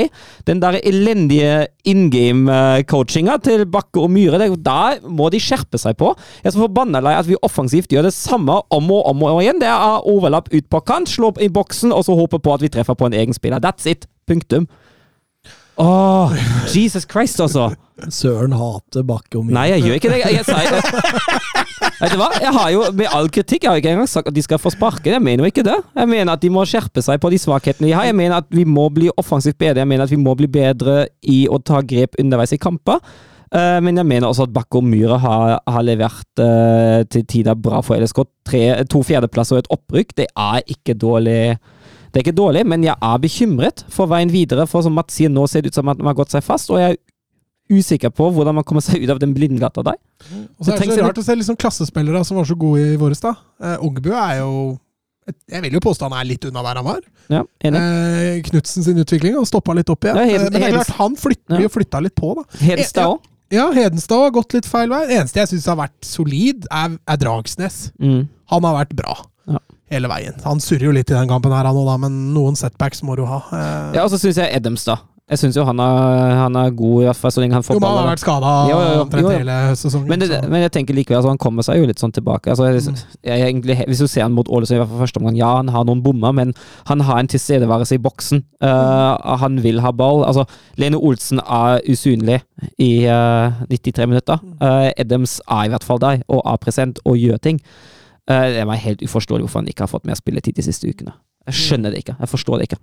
den 0.48 0.62
der 0.62 0.78
elendige 0.80 1.66
in 1.90 2.06
game-coachinga 2.12 3.36
til 3.44 3.66
Bakke 3.68 4.01
og 4.05 4.12
Myhre. 4.14 4.48
Der 4.56 5.05
må 5.05 5.28
de 5.32 5.42
skjerpe 5.42 5.80
seg 5.80 5.98
på. 6.01 6.14
Jeg 6.40 6.52
er 6.52 6.56
så 6.56 6.64
forbanna 6.64 7.02
lei 7.05 7.16
at 7.18 7.28
vi 7.28 7.40
offensivt 7.44 7.92
gjør 7.92 8.09
det 8.09 8.14
samme 8.16 8.60
om 8.72 8.90
og 8.94 9.05
om 9.10 9.26
og 9.28 9.42
igjen. 9.42 9.60
Det 9.60 9.68
er 9.68 10.09
overlapp 10.09 10.48
ut 10.55 10.70
på 10.72 10.80
kant, 10.88 11.12
slå 11.12 11.34
opp 11.34 11.42
i 11.42 11.52
boksen, 11.52 11.92
og 11.92 12.06
så 12.09 12.16
håpe 12.16 12.40
på 12.40 12.56
at 12.56 12.64
vi 12.64 12.72
treffer 12.72 12.96
på 12.96 13.10
en 13.10 13.18
egen 13.20 13.36
spiller. 13.36 13.60
That's 13.60 13.88
it. 13.90 14.09
Punktum. 14.24 14.64
Åh, 15.80 16.34
Jesus 16.70 17.06
Christ, 17.10 17.40
altså. 17.40 17.72
Søren 18.10 18.52
hater 18.55 19.02
Bakke 19.06 19.38
og 19.38 19.46
Myhre. 19.46 19.55
Nei, 19.56 19.66
jeg 19.72 19.84
gjør 19.84 19.98
ikke 19.98 20.12
det. 20.12 20.20
Jeg, 20.22 20.38
jeg, 20.38 20.44
jeg, 20.46 21.64
Vet 22.01 22.14
du 22.14 22.18
hva? 22.18 22.28
Jeg 22.42 22.52
har 22.56 22.70
jo, 22.74 22.80
Med 22.98 23.10
all 23.14 23.28
kritikk 23.32 23.66
jeg 23.66 23.70
har 23.70 23.82
ikke 23.82 23.92
engang 23.94 24.10
sagt 24.10 24.30
at 24.30 24.36
de 24.36 24.42
skal 24.44 24.60
få 24.62 24.72
sparken. 24.74 25.12
Jeg 25.14 25.22
mener 25.22 25.44
jo 25.44 25.51
ikke 25.52 25.66
det. 25.66 25.76
Jeg 25.96 26.10
mener 26.10 26.34
at 26.34 26.42
de 26.42 26.51
må 26.52 26.64
skjerpe 26.68 27.02
seg 27.05 27.22
på 27.22 27.30
de 27.32 27.38
svakhetene 27.42 27.90
de 27.90 27.94
har. 27.96 28.09
Jeg 28.09 28.18
mener 28.18 28.42
at 28.42 28.51
vi 28.55 28.66
må 28.66 28.88
bli 28.94 29.10
offensivt 29.20 29.59
bedre. 29.60 29.82
Jeg 29.82 29.90
mener 29.90 30.06
at 30.09 30.14
vi 30.14 30.20
må 30.20 30.34
bli 30.38 30.51
bedre 30.51 31.05
i 31.22 31.44
å 31.51 31.60
ta 31.62 31.82
grep 31.86 32.18
underveis 32.22 32.55
i 32.55 32.60
kamper. 32.60 33.02
Eh, 33.55 33.78
men 33.84 34.01
jeg 34.01 34.09
mener 34.10 34.28
også 34.28 34.48
at 34.48 34.55
Bakke 34.55 34.80
og 34.80 34.88
Myhre 34.88 35.20
har, 35.22 35.59
har 35.70 35.86
levert 35.86 36.42
eh, 36.42 37.05
til 37.10 37.26
tider 37.30 37.59
bra 37.59 37.82
for 37.86 37.98
LSK. 37.98 38.24
Tre, 38.46 38.64
to 38.90 39.05
fjerdeplasser 39.06 39.59
og 39.59 39.64
et 39.64 39.72
opprykk. 39.78 40.16
Det 40.22 40.28
er 40.30 40.74
ikke 40.74 40.98
dårlig. 40.98 41.56
Det 42.15 42.20
er 42.20 42.28
ikke 42.28 42.36
dårlig, 42.39 42.62
men 42.70 42.85
jeg 42.86 42.95
er 42.95 43.19
bekymret 43.19 43.82
for 43.91 44.07
veien 44.07 44.31
videre. 44.31 44.69
For 44.70 44.85
som 44.86 44.95
Mats 44.95 45.16
sier, 45.19 45.32
nå 45.35 45.49
ser 45.51 45.65
det 45.66 45.73
ut 45.74 45.78
som 45.81 45.89
at 45.91 45.99
man 45.99 46.12
har 46.12 46.19
gått 46.20 46.31
seg 46.31 46.45
fast, 46.47 46.70
og 46.70 46.78
jeg 46.78 46.95
er 46.95 47.01
usikker 47.74 48.12
på 48.15 48.28
hvordan 48.31 48.55
man 48.55 48.65
kommer 48.69 48.85
seg 48.85 49.03
ut 49.03 49.11
av 49.11 49.19
den 49.19 49.32
blindgata 49.35 49.82
der. 49.82 49.97
Og 50.61 50.62
så 50.69 50.74
er 50.77 50.85
det 50.85 50.95
så 50.95 51.03
rart 51.09 51.19
å 51.19 51.24
se 51.27 51.35
liksom 51.41 51.57
klassespillere 51.59 52.23
som 52.28 52.39
var 52.39 52.47
så 52.47 52.55
gode 52.61 52.85
i 52.93 52.97
våres, 53.01 53.19
da. 53.24 53.35
Eh, 53.61 53.82
Ogbu 53.82 54.12
er 54.15 54.39
jo 54.45 54.55
Jeg 55.49 55.62
vil 55.65 55.73
jo 55.73 55.81
påstå 55.81 56.05
han 56.11 56.19
er 56.20 56.27
litt 56.28 56.45
unna 56.45 56.61
der 56.62 56.77
han 56.82 56.85
var. 56.85 57.01
Ja. 57.32 57.43
Eh, 57.65 58.43
Knutsen 58.45 58.85
sin 58.85 58.99
utvikling 59.01 59.35
har 59.39 59.47
stoppa 59.49 59.73
litt 59.74 59.89
opp 59.89 60.05
igjen. 60.05 60.19
Ja, 60.20 60.24
Heden- 60.28 60.47
Eh, 60.47 60.51
Men 60.53 60.61
det 60.61 60.69
er 60.69 60.77
klart, 60.77 60.97
han 60.99 61.16
flytter, 61.16 61.61
Ja. 61.62 61.69
flytta 61.69 62.03
litt 62.05 62.15
på, 62.15 62.35
da. 62.36 62.43
Hedenstad 62.61 63.01
Ja, 63.03 63.09
òg. 63.09 63.20
Ja, 63.51 63.70
Hedenstad 63.73 64.20
har 64.23 64.31
gått 64.31 64.53
litt 64.53 64.66
feil 64.66 64.89
vei. 64.91 65.07
Det 65.07 65.16
eneste 65.16 65.41
jeg 65.41 65.49
syns 65.49 65.65
har 65.66 65.77
vært 65.77 65.99
solid, 66.05 66.66
er, 66.70 66.99
er 67.09 67.16
Dragsnes. 67.16 67.93
Mm. 67.99 68.28
Han 68.53 68.62
har 68.62 68.85
vært 68.85 68.95
bra 68.95 69.16
Ja. 69.46 69.58
hele 69.90 70.08
veien. 70.08 70.34
Han 70.44 70.60
surrer 70.60 70.86
jo 70.88 70.92
litt 70.96 71.10
i 71.10 71.14
den 71.14 71.28
kampen 71.28 71.52
her, 71.52 71.64
han 71.68 71.76
òg, 71.76 71.98
men 72.00 72.32
noen 72.34 72.56
setbacks 72.56 73.02
må 73.04 73.16
du 73.16 73.24
ha. 73.28 73.42
Eh, 73.52 73.98
Ja, 73.98 74.04
og 74.04 74.10
så 74.10 74.18
syns 74.18 74.36
jeg 74.40 74.54
Adams, 74.56 74.84
da. 74.84 74.96
Jeg 75.24 75.38
syns 75.40 75.56
jo 75.56 75.62
han 75.64 75.78
er, 75.80 76.34
han 76.36 76.56
er 76.60 76.68
god, 76.76 76.98
i 77.00 77.04
hvert 77.06 77.16
fall 77.16 77.30
så 77.32 77.40
lenge 77.40 77.54
han 77.56 77.62
får 77.64 77.78
jo, 77.78 77.80
men 77.80 77.88
han 77.88 77.96
har 78.04 78.10
vært 78.10 78.20
skada 78.20 78.48
omtrent 79.00 79.30
hele 79.32 79.54
sesongen. 79.80 80.06
Men, 80.10 80.18
det, 80.20 80.28
så- 80.28 80.50
men 80.52 80.60
jeg 80.60 80.72
tenker 80.74 80.92
likevel 80.98 81.16
altså, 81.16 81.30
han 81.32 81.38
kommer 81.40 81.62
seg 81.64 81.78
jo 81.80 81.86
litt 81.88 81.96
sånn 82.02 82.12
tilbake. 82.12 82.50
Altså, 82.52 82.66
jeg, 82.68 82.82
Mm. 82.92 82.98
jeg, 83.24 83.40
egentlig, 83.46 83.76
hvis 83.88 83.98
du 83.98 84.06
ser 84.06 84.22
han 84.26 84.32
mot 84.36 84.46
Ålesund 84.48 84.76
i 84.76 84.80
hvert 84.82 84.90
fall 84.90 85.00
første 85.06 85.16
omgang, 85.22 85.36
ja, 85.38 85.54
han 85.56 85.68
har 85.68 85.84
noen 85.88 86.02
bommer, 86.02 86.32
men 86.34 86.52
han 86.86 87.00
har 87.00 87.18
en 87.20 87.26
tilstedeværelse 87.32 87.94
i 87.94 88.02
boksen. 88.04 88.44
Uh, 88.60 89.16
han 89.38 89.62
vil 89.62 89.80
ha 89.80 89.90
ball. 89.92 90.24
Altså, 90.28 90.44
Lene 90.76 91.00
Olsen 91.00 91.40
er 91.40 91.80
usynlig 91.88 92.42
i 92.78 93.06
uh, 93.08 93.50
93 93.70 94.06
minutter. 94.06 94.38
Uh, 94.60 94.90
Adams 94.98 95.40
er 95.48 95.64
i 95.64 95.68
hvert 95.72 95.84
fall 95.84 95.98
der, 95.98 96.20
og 96.28 96.42
er 96.44 96.56
present 96.60 96.98
og 97.06 97.16
gjør 97.16 97.40
ting. 97.40 97.60
Det 98.24 98.60
er 98.60 98.68
meg 98.68 98.80
helt 98.80 99.02
uforståelig 99.05 99.44
hvorfor 99.44 99.60
han 99.60 99.68
ikke 99.68 99.84
har 99.84 99.92
fått 99.92 100.06
mer 100.09 100.16
spilletid 100.16 100.56
de 100.56 100.64
siste 100.64 100.88
ukene. 100.88 101.12
Jeg 101.51 101.60
skjønner 101.60 101.92
det 101.92 102.05
ikke. 102.05 102.16
Jeg 102.20 102.30
forstår 102.32 102.60
det 102.60 102.70
ikke. 102.70 102.80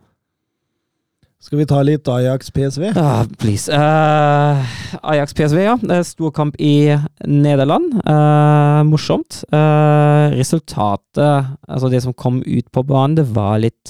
Skal 1.42 1.58
vi 1.58 1.66
ta 1.66 1.80
litt 1.82 2.06
Ajax 2.06 2.52
PSV? 2.54 2.92
Ah, 3.02 3.24
please. 3.42 3.66
Uh, 3.74 4.62
Ajax 5.10 5.34
PSV, 5.34 5.58
ja. 5.66 5.74
Er 5.90 6.04
Storkamp 6.06 6.60
i 6.62 6.94
Nederland. 7.26 7.96
Uh, 8.06 8.84
morsomt. 8.86 9.40
Uh, 9.50 10.30
resultatet, 10.38 11.50
altså 11.66 11.90
det 11.90 12.04
som 12.06 12.14
kom 12.14 12.44
ut 12.46 12.70
på 12.70 12.84
banen, 12.86 13.18
det 13.18 13.26
var 13.34 13.58
litt 13.64 13.90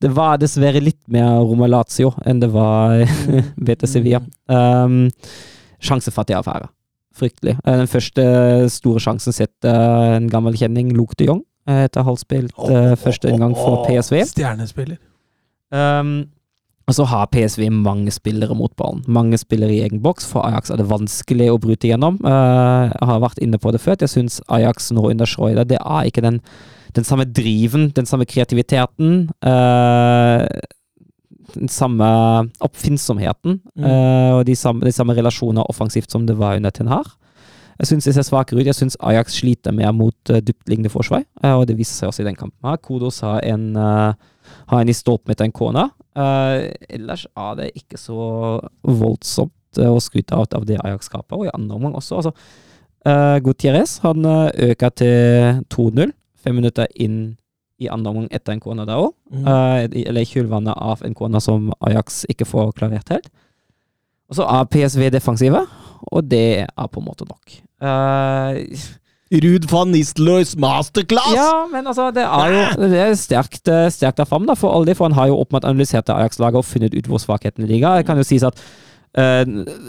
Det 0.00 0.08
var 0.16 0.40
dessverre 0.40 0.80
litt 0.80 1.02
mer 1.12 1.42
Romalazio 1.44 2.14
enn 2.24 2.40
det 2.40 2.48
var 2.56 3.04
BT 3.68 3.84
Sevilla. 3.92 4.22
Um, 4.48 5.10
sjansefattig 5.84 6.38
affære. 6.40 6.72
Fryktelig. 7.16 7.56
Eh, 7.64 7.76
Den 7.80 7.90
første 7.90 8.24
store 8.72 9.00
sjansen 9.02 9.34
setter 9.34 10.16
en 10.16 10.30
gammel 10.32 10.56
kjenning, 10.58 10.92
Luke 10.96 11.16
de 11.18 11.30
Jong, 11.30 11.42
eh, 11.68 11.86
etter 11.86 12.04
halvspilt 12.06 12.56
uh, 12.68 12.94
første 13.00 13.30
inngang 13.30 13.56
for 13.56 13.86
PSV. 13.88 14.22
Stjernespiller. 14.34 14.98
Um, 15.72 16.28
og 16.86 16.94
så 16.94 17.04
har 17.10 17.26
PSV 17.32 17.66
mange 17.72 18.12
spillere 18.14 18.54
mot 18.54 18.70
ballen. 18.78 19.02
Mange 19.10 19.38
spillere 19.38 19.74
i 19.74 19.80
egen 19.82 20.02
boks. 20.04 20.28
For 20.30 20.46
Ajax 20.46 20.70
er 20.70 20.78
det 20.78 20.86
vanskelig 20.86 21.48
å 21.50 21.58
bryte 21.58 21.88
gjennom. 21.90 22.20
Uh, 22.22 22.92
jeg 22.92 23.08
har 23.10 23.24
vært 23.24 23.42
inne 23.42 23.58
på 23.58 23.72
det 23.74 23.82
før. 23.82 23.98
Jeg 23.98 24.12
syns 24.12 24.38
Ajax 24.46 24.92
nå 24.94 25.08
under 25.10 25.26
Schroeder 25.26 25.66
det 25.66 25.80
er 25.80 26.06
ikke 26.06 26.22
den, 26.22 26.38
den 26.94 27.08
samme 27.08 27.26
driven, 27.26 27.90
den 27.96 28.06
samme 28.06 28.28
kreativiteten. 28.28 29.32
Uh, 29.42 30.46
den 31.56 31.70
samme 31.72 32.06
oppfinnsomheten 32.64 33.58
mm. 33.74 33.86
og 33.86 34.42
de 34.48 34.54
samme, 34.56 34.84
de 34.84 34.92
samme 34.94 35.16
relasjoner 35.16 35.66
offensivt 35.72 36.12
som 36.12 36.26
det 36.28 36.36
var 36.38 36.58
under 36.60 36.74
Ten 36.74 36.90
Hag. 36.92 37.08
Jeg 37.76 37.90
syns 37.90 38.08
det 38.08 38.14
ser 38.16 38.24
svakere 38.24 38.62
ut. 38.62 38.68
Jeg 38.68 38.76
syns 38.78 38.96
Ajax 39.04 39.36
sliter 39.36 39.74
mer 39.76 39.92
mot 39.92 40.32
uh, 40.32 40.40
dyptliggende 40.40 40.92
forsvar, 40.92 41.26
uh, 41.44 41.58
og 41.58 41.66
det 41.68 41.76
viser 41.76 41.98
seg 41.98 42.10
også 42.10 42.24
i 42.24 42.28
den 42.30 42.38
kampen. 42.38 42.56
her. 42.64 42.80
Kodos 42.80 43.20
har 43.24 43.42
en, 43.44 43.68
uh, 43.76 44.14
har 44.72 44.80
en 44.80 44.92
i 44.92 44.96
stolpen 44.96 45.34
etter 45.34 45.48
en 45.48 45.56
kone. 45.56 45.84
Uh, 46.16 46.72
ellers 46.88 47.26
er 47.36 47.58
det 47.60 47.72
ikke 47.76 48.00
så 48.00 48.20
voldsomt 48.80 49.82
å 49.82 49.98
skryte 50.00 50.32
av, 50.32 50.48
av 50.56 50.64
det 50.64 50.80
Ajax 50.80 51.10
skaper, 51.10 51.36
og 51.36 51.50
i 51.50 51.52
andre 51.52 51.76
omgang 51.76 51.98
også. 52.00 52.22
Altså, 52.22 52.32
uh, 53.04 53.36
Gutierrez 53.44 53.98
han 54.06 54.24
øker 54.24 54.96
til 54.96 55.60
2-0, 55.68 56.16
fem 56.40 56.56
minutter 56.56 56.88
inn 56.96 57.36
i 57.82 57.90
andre 57.92 58.12
omgang 58.12 58.28
etter 58.34 58.54
en 58.54 58.62
kone 58.62 58.86
der 58.88 59.00
òg. 59.00 59.12
Mm. 59.30 59.48
eller 60.06 60.22
i 60.22 60.28
kjølvannet 60.28 60.76
av 60.76 61.02
en 61.04 61.14
kone 61.14 61.40
som 61.44 61.72
Ajax 61.84 62.24
ikke 62.32 62.48
får 62.48 62.72
klarert 62.78 63.10
helt. 63.12 63.28
Og 64.30 64.38
så 64.38 64.46
er 64.50 64.70
PSV 64.70 65.10
defensive, 65.14 65.66
og 66.12 66.30
det 66.30 66.66
er 66.66 66.88
på 66.90 67.02
en 67.02 67.06
måte 67.06 67.26
nok. 67.28 67.58
Uh, 67.82 68.58
Ruud 69.34 69.66
van 69.70 69.90
Nistelrooys 69.90 70.54
masterclass! 70.62 71.34
ja, 71.34 71.66
men 71.70 71.86
altså, 71.90 72.12
det 72.14 72.22
er 72.22 72.52
jo 72.52 72.88
det 72.92 72.98
er 73.02 73.14
sterkt, 73.18 73.66
eh, 73.66 73.88
sterkt 73.90 74.22
av 74.22 74.30
ham, 74.30 74.46
da, 74.46 74.54
for 74.54 74.70
all 74.70 74.86
det, 74.86 74.94
for 74.98 75.08
han 75.08 75.18
har 75.18 75.32
jo 75.32 75.40
åpenbart 75.42 75.66
analysert 75.66 76.06
det 76.06 76.14
Ajax-laget 76.14 76.62
og 76.62 76.68
funnet 76.68 76.94
ut 76.94 77.10
hvor 77.10 77.22
svakheten 77.22 77.66
ligger. 77.66 77.98
Det 77.98 78.06
kan 78.06 78.20
jo 78.22 78.26
sies 78.26 78.46
at 78.46 78.62
uh, 79.18 79.42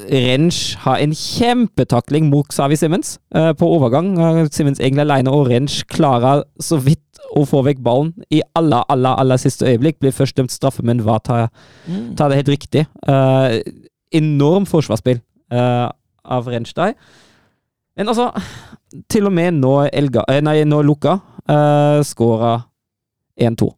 Rensch 0.10 0.74
har 0.82 0.98
en 1.04 1.14
kjempetakling 1.14 2.32
mot 2.34 2.50
Xavi 2.50 2.80
Simmons 2.82 3.20
uh, 3.36 3.54
på 3.54 3.70
overgang. 3.78 4.16
Uh, 4.18 4.48
Simmons 4.50 4.82
egentlig 4.82 5.06
alene, 5.06 5.30
og 5.30 5.52
Rensch 5.52 5.86
klarer 5.86 6.42
så 6.58 6.82
vidt 6.82 7.07
og 7.36 7.48
får 7.50 7.66
vekk 7.72 7.84
ballen 7.84 8.14
i 8.34 8.42
aller, 8.56 8.84
aller, 8.92 9.18
aller 9.20 9.42
siste 9.42 9.68
øyeblikk. 9.68 10.00
Blir 10.00 10.16
først 10.16 10.38
dømt 10.38 10.54
straffe, 10.54 10.86
men 10.86 11.02
hva 11.06 11.18
tar, 11.24 11.50
tar 12.18 12.32
det 12.32 12.42
helt 12.42 12.54
riktig. 12.54 12.86
Uh, 13.08 13.60
enorm 14.16 14.68
forsvarsspill 14.70 15.20
uh, 15.54 15.90
av 16.24 16.48
Renstein. 16.52 16.96
Men 17.98 18.12
altså, 18.12 18.30
til 19.10 19.28
og 19.28 19.34
med 19.34 19.58
nå, 19.58 19.74
Elga, 19.90 20.24
nei, 20.46 20.62
nå 20.70 20.84
Luka 20.86 21.18
uh, 21.50 22.00
skåra 22.06 22.60
1-2. 23.42 23.72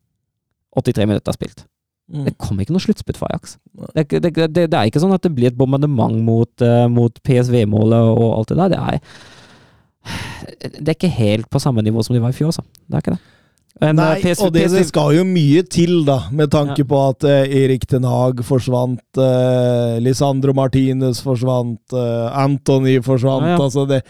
83 0.79 1.07
minutter 1.09 1.35
spilt. 1.35 1.65
Mm. 2.09 2.25
Det 2.25 2.35
kommer 2.41 2.65
ikke 2.65 2.73
noe 2.73 2.83
sluttspill 2.83 3.17
for 3.17 3.29
Ajax. 3.29 3.57
Det, 3.95 4.07
det, 4.09 4.31
det, 4.33 4.53
det, 4.57 4.67
er 4.73 4.89
ikke 4.89 5.01
sånn 5.01 5.13
at 5.13 5.25
det 5.25 5.33
blir 5.37 5.51
et 5.51 5.57
bombardement 5.57 6.15
mot, 6.25 6.51
uh, 6.65 6.87
mot 6.91 7.19
PSV-målet 7.25 8.13
og 8.15 8.29
alt 8.33 8.53
det 8.53 8.59
der. 8.59 8.73
Det 8.73 8.79
er, 8.79 10.77
det 10.79 10.87
er 10.87 10.97
ikke 10.97 11.11
helt 11.19 11.49
på 11.51 11.61
samme 11.61 11.83
nivå 11.85 12.03
som 12.05 12.17
de 12.17 12.23
var 12.23 12.33
i 12.33 12.37
fjor, 12.37 12.53
altså. 12.53 12.65
Det 12.87 12.97
er 12.97 13.05
ikke 13.05 13.17
det. 13.17 13.38
Men, 13.79 13.95
Nei, 13.95 14.19
PSV, 14.19 14.43
og 14.43 14.51
det, 14.51 14.65
det, 14.73 14.81
skal 14.89 15.13
jo 15.15 15.21
mye 15.23 15.61
til, 15.71 16.01
da, 16.07 16.17
med 16.35 16.51
tanke 16.51 16.81
ja. 16.81 16.87
på 16.87 16.99
at 16.99 17.23
uh, 17.23 17.59
Erik 17.61 17.85
Ten 17.87 18.03
Hag 18.07 18.41
forsvant, 18.43 19.03
uh, 19.15 19.95
Lisandro 20.03 20.51
Martinez 20.57 21.21
forsvant, 21.23 21.79
uh, 21.95 22.27
Anthony 22.41 22.97
forsvant 23.05 23.47
ja, 23.47 23.53
ja. 23.55 23.61
Altså 23.63 23.85
det, 23.87 24.01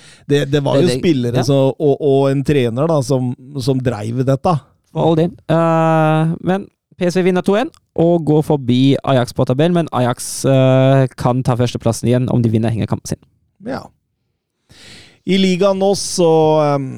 det, 0.50 0.64
var 0.66 0.80
jo 0.82 0.90
spillere 0.90 1.44
så, 1.46 1.60
og, 1.70 1.94
og, 2.02 2.24
en 2.32 2.42
trener 2.46 2.90
da, 2.90 2.98
som, 3.06 3.30
som 3.62 3.82
dreiv 3.84 4.24
dette. 4.26 4.56
All 4.98 5.14
del. 5.20 5.36
men 6.42 6.66
PSV 6.98 7.28
vinner 7.28 7.46
2-1 7.46 7.70
og 8.02 8.24
går 8.26 8.42
forbi 8.48 8.80
Ajax 9.06 9.36
på 9.38 9.46
tabellen, 9.46 9.76
men 9.78 9.92
Ajax 9.94 10.32
kan 11.22 11.44
ta 11.46 11.54
førsteplassen 11.60 12.10
igjen 12.10 12.26
om 12.34 12.42
de 12.42 12.50
vinner 12.50 12.74
hengekampen 12.74 13.12
sin. 13.12 13.22
Ja. 13.70 13.84
I 15.30 15.38
ligaen 15.38 15.78
nå 15.78 15.92
så 16.00 16.32
um 16.74 16.90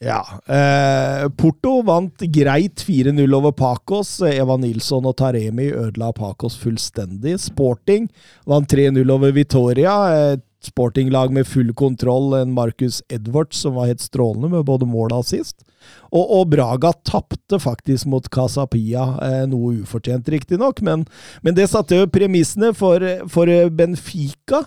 ja. 0.00 0.20
Eh, 0.46 1.28
Porto 1.36 1.82
vant 1.82 2.24
greit 2.32 2.82
4-0 2.84 3.34
over 3.34 3.52
Pacos. 3.56 4.20
Eva 4.28 4.56
Nilsson 4.60 5.06
og 5.08 5.16
Taremi 5.20 5.70
ødela 5.72 6.12
Pacos 6.16 6.58
fullstendig. 6.60 7.38
Sporting 7.40 8.08
vant 8.48 8.68
3-0 8.72 9.12
over 9.12 9.32
Vitoria. 9.36 9.96
Et 10.34 10.44
sportinglag 10.66 11.32
med 11.32 11.46
full 11.46 11.72
kontroll. 11.74 12.34
En 12.40 12.52
Marcus 12.52 13.02
Edwards 13.08 13.62
som 13.62 13.76
var 13.78 13.92
helt 13.92 14.04
strålende 14.04 14.52
med 14.52 14.66
både 14.68 14.88
mål 14.88 15.14
og 15.14 15.24
assist. 15.24 15.64
Og, 16.10 16.24
og 16.24 16.50
Braga 16.50 16.92
tapte 17.06 17.60
faktisk 17.62 18.08
mot 18.10 18.26
Casapia, 18.32 19.04
eh, 19.22 19.42
noe 19.46 19.76
ufortjent 19.84 20.28
riktignok, 20.32 20.80
men, 20.82 21.04
men 21.46 21.54
det 21.54 21.68
satte 21.70 22.00
jo 22.00 22.08
premissene 22.10 22.72
for, 22.74 23.04
for 23.30 23.52
Benfica. 23.70 24.64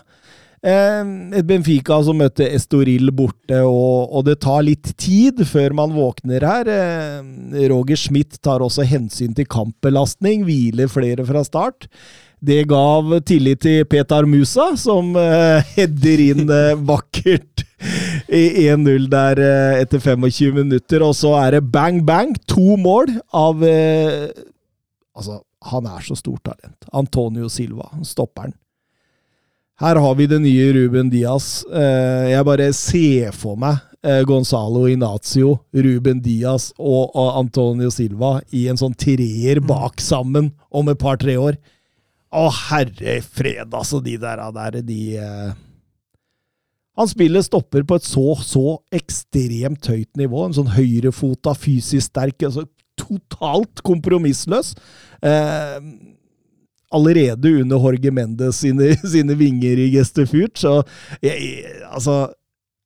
Eh, 0.60 1.04
et 1.38 1.46
Benfica 1.48 1.96
som 2.04 2.18
møter 2.20 2.52
Estoril 2.52 3.08
borte, 3.16 3.62
og, 3.64 4.10
og, 4.12 4.24
det 4.28 4.42
tar 4.44 4.60
litt 4.66 4.92
tid 5.00 5.40
før 5.48 5.72
man 5.78 5.94
våkner 5.96 6.44
her. 6.44 6.68
Eh, 6.68 7.68
Roger 7.72 7.96
Schmidt 7.96 8.36
tar 8.44 8.64
også 8.64 8.84
hensyn 8.84 9.32
til 9.36 9.48
kampbelastning, 9.48 10.44
hviler 10.48 10.90
flere 10.92 11.24
fra 11.28 11.44
start. 11.46 11.88
Det 12.40 12.62
gav 12.68 13.08
tillit 13.28 13.60
til 13.64 13.84
Petar 13.88 14.24
Musa, 14.24 14.70
som 14.80 15.12
uh, 15.12 15.60
header 15.74 16.22
inn 16.24 16.46
uh, 16.48 16.72
vakkert 16.88 17.66
i 18.32 18.64
1-0 18.64 19.10
der 19.12 19.42
uh, 19.44 19.74
etter 19.76 20.00
25 20.00 20.56
minutter. 20.56 21.04
Og 21.04 21.12
så 21.18 21.34
er 21.42 21.58
det 21.58 21.66
bang, 21.68 22.00
bang! 22.08 22.32
To 22.48 22.78
mål 22.80 23.12
av 23.36 23.60
Altså, 23.60 25.36
han 25.68 25.84
er 25.90 26.00
så 26.00 26.16
stort 26.16 26.46
talent. 26.48 26.88
Antonio 26.96 27.50
Silva, 27.52 27.90
stopperen. 28.08 28.54
Her 29.80 29.96
har 29.96 30.14
vi 30.14 30.26
det 30.28 30.42
nye 30.44 30.72
Ruben 30.76 31.08
Diaz. 31.08 31.62
Eh, 31.72 32.26
jeg 32.34 32.44
bare 32.44 32.66
ser 32.76 33.32
for 33.32 33.56
meg 33.56 33.78
eh, 34.04 34.20
Gonzalo 34.28 34.82
Inacio, 34.92 35.54
Ruben 35.72 36.20
Diaz 36.20 36.66
og 36.76 37.16
Antonio 37.16 37.88
Silva 37.94 38.34
i 38.52 38.66
en 38.68 38.76
sånn 38.76 38.92
treer 38.92 39.62
mm. 39.62 39.70
bak 39.70 40.04
sammen 40.04 40.50
om 40.68 40.92
et 40.92 41.00
par-tre 41.00 41.38
år. 41.40 41.56
Å, 42.28 42.44
herre 42.68 43.16
fred, 43.24 43.72
altså, 43.72 44.02
de 44.04 44.18
der, 44.20 44.44
der 44.54 44.76
de 44.84 45.00
eh, 45.16 45.56
Han 47.00 47.08
spiller 47.08 47.40
stopper 47.42 47.88
på 47.88 47.96
et 47.96 48.04
så, 48.04 48.36
så 48.44 48.76
ekstremt 48.92 49.88
høyt 49.88 50.12
nivå. 50.20 50.44
En 50.44 50.60
sånn 50.60 50.74
høyrefota, 50.76 51.56
fysisk 51.56 52.10
sterk, 52.10 52.44
altså 52.44 52.68
totalt 53.00 53.80
kompromissløs. 53.86 54.74
Eh, 55.24 55.80
allerede 56.90 57.54
under 57.62 57.78
Jorge 57.78 58.12
Mendes 58.14 58.60
sine, 58.64 58.92
sine 59.14 59.36
vinger 59.38 59.80
i 59.80 59.90
Gestefurt. 59.94 60.58
Så 60.58 60.80
jeg, 61.22 61.64
altså 61.90 62.28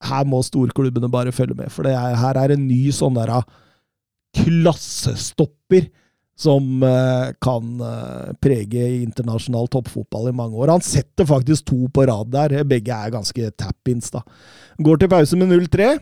Her 0.04 0.24
må 0.28 0.42
storklubbene 0.44 1.08
bare 1.08 1.32
følge 1.32 1.56
med, 1.56 1.70
for 1.72 1.86
er, 1.88 2.16
her 2.20 2.36
er 2.36 2.52
en 2.52 2.66
ny 2.68 2.90
sånn 2.92 3.14
der 3.16 3.38
klassestopper 4.34 5.86
som 6.36 6.82
uh, 6.82 7.30
kan 7.40 7.68
uh, 7.78 8.32
prege 8.42 8.88
internasjonal 8.98 9.68
toppfotball 9.70 10.28
i 10.28 10.34
mange 10.34 10.58
år. 10.58 10.72
Han 10.74 10.84
setter 10.84 11.28
faktisk 11.28 11.70
to 11.70 11.86
på 11.94 12.04
rad 12.10 12.32
der. 12.34 12.56
Begge 12.68 12.92
er 12.92 13.14
ganske 13.14 13.52
tap-ins, 13.54 14.10
da. 14.12 14.24
Går 14.82 15.00
til 15.00 15.12
pause 15.14 15.38
med 15.38 15.54
0-3. 15.54 15.94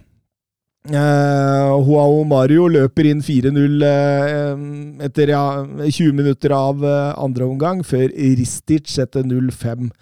Uh, 0.83 1.79
Joao 1.87 2.25
Mario 2.27 2.65
løper 2.67 3.07
inn 3.07 3.21
4-0 3.23 3.55
uh, 3.55 3.87
eh, 3.87 4.63
etter 5.07 5.31
ja, 5.31 5.43
20 5.79 6.17
minutter 6.19 6.51
av 6.57 6.83
uh, 6.83 7.13
andre 7.23 7.47
omgang, 7.47 7.85
før 7.87 8.09
Ristic 8.11 8.91
setter 8.91 9.23
0-5. 9.23 9.93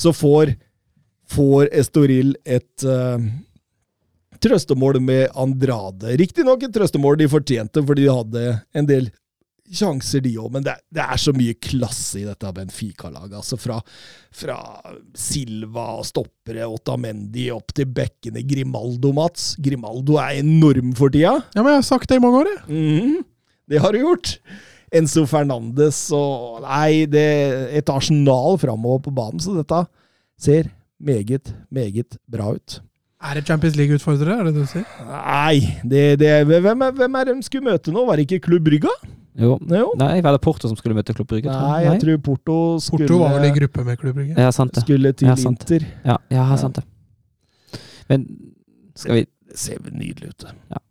Så 0.00 0.14
får, 0.16 0.54
får 1.28 1.68
Estoril 1.76 2.32
et 2.48 2.86
trøstemål 4.42 4.98
med 5.04 5.28
Andrade. 5.38 6.16
Riktignok 6.18 6.64
et 6.64 6.72
trøstemål 6.74 7.20
de 7.20 7.28
fortjente, 7.30 7.84
fordi 7.86 8.08
de 8.08 8.16
hadde 8.16 8.46
en 8.72 8.88
del 8.88 9.12
sjanser, 9.70 10.22
de 10.24 10.32
òg, 10.40 10.50
men 10.56 10.64
det, 10.66 10.74
det, 10.92 11.04
er 11.04 11.20
så 11.20 11.32
mye 11.36 11.54
klasse 11.62 12.20
i 12.20 12.26
dette 12.26 12.50
Benfica-laget. 12.56 13.36
Altså 13.38 13.58
fra, 13.60 13.78
fra, 14.34 14.58
Silva 15.18 15.86
og 16.00 16.06
stoppere, 16.08 16.66
Otamendi, 16.68 17.48
opp 17.54 17.74
til 17.76 17.88
bekkene 17.94 18.44
Grimaldo, 18.48 19.12
Mats. 19.16 19.52
Grimaldo 19.62 20.18
er 20.20 20.42
enorm 20.42 20.92
for 20.98 21.14
tida. 21.14 21.38
Ja, 21.54 21.62
men 21.62 21.74
jeg 21.74 21.82
har 21.82 21.88
sagt 21.88 22.10
det 22.10 22.20
i 22.20 22.24
mange 22.24 22.42
år, 22.42 22.52
jeg. 22.52 22.62
Mm, 22.68 23.16
det 23.70 23.82
har 23.84 23.94
du 23.94 24.02
gjort. 24.02 24.36
Enzo 24.92 25.24
Fernandes 25.24 26.04
og 26.12 26.60
Nei, 26.66 27.06
det 27.08 27.22
er 27.22 27.76
et 27.80 27.92
arsenal 27.92 28.58
framover 28.60 29.06
på 29.06 29.14
banen, 29.16 29.40
så 29.40 29.56
dette 29.56 29.84
ser 30.42 30.68
meget, 31.02 31.54
meget 31.72 32.18
bra 32.30 32.52
ut. 32.58 32.82
Er 33.22 33.38
det 33.38 33.46
Champions 33.46 33.76
League-utfordrere, 33.78 34.40
er 34.40 34.48
det 34.48 34.54
det 34.56 34.64
du 34.64 34.70
sier? 34.70 34.86
Nei, 35.06 35.78
det, 35.86 36.04
det, 36.18 36.30
hvem, 36.48 36.86
er, 36.88 36.94
hvem 36.98 37.18
er 37.20 37.28
de 37.28 37.36
skulle 37.46 37.70
møte 37.70 37.94
nå? 37.94 38.02
Var 38.08 38.18
det 38.18 38.24
ikke 38.26 38.48
Klubb 38.48 38.64
Brygga? 38.66 38.94
Jo. 39.38 39.54
jo. 39.62 39.92
Nei, 39.96 40.16
var 40.24 40.34
det 40.34 40.42
Porto 40.44 40.68
som 40.68 40.76
skulle 40.76 40.96
møte 40.98 41.14
Klubb 41.16 41.30
Brygge? 41.30 41.52
Nei, 41.52 41.84
jeg 41.86 42.02
tror 42.02 42.18
Porto 42.26 42.56
skulle 42.82 43.06
Porto 43.06 43.20
var 43.22 43.38
vel 43.38 43.48
i 43.48 43.52
gruppe 43.60 43.86
med 43.86 44.00
Klubb 44.00 44.18
Brygge? 44.18 44.34
Ja, 44.36 44.50
sant 44.54 44.74
det. 44.74 44.82
Skulle 44.84 45.14
til 45.16 45.30
ja, 45.30 45.36
Inter. 45.48 45.86
Ja, 46.04 46.18
ja, 46.34 46.48
sant 46.60 46.80
det. 46.80 47.80
Men 48.10 48.26
skal 48.98 49.20
vi 49.20 49.28
Det 49.52 49.60
ser 49.60 49.78
nydelig 49.92 50.32
ut. 50.32 50.48
Ja. 50.72 50.82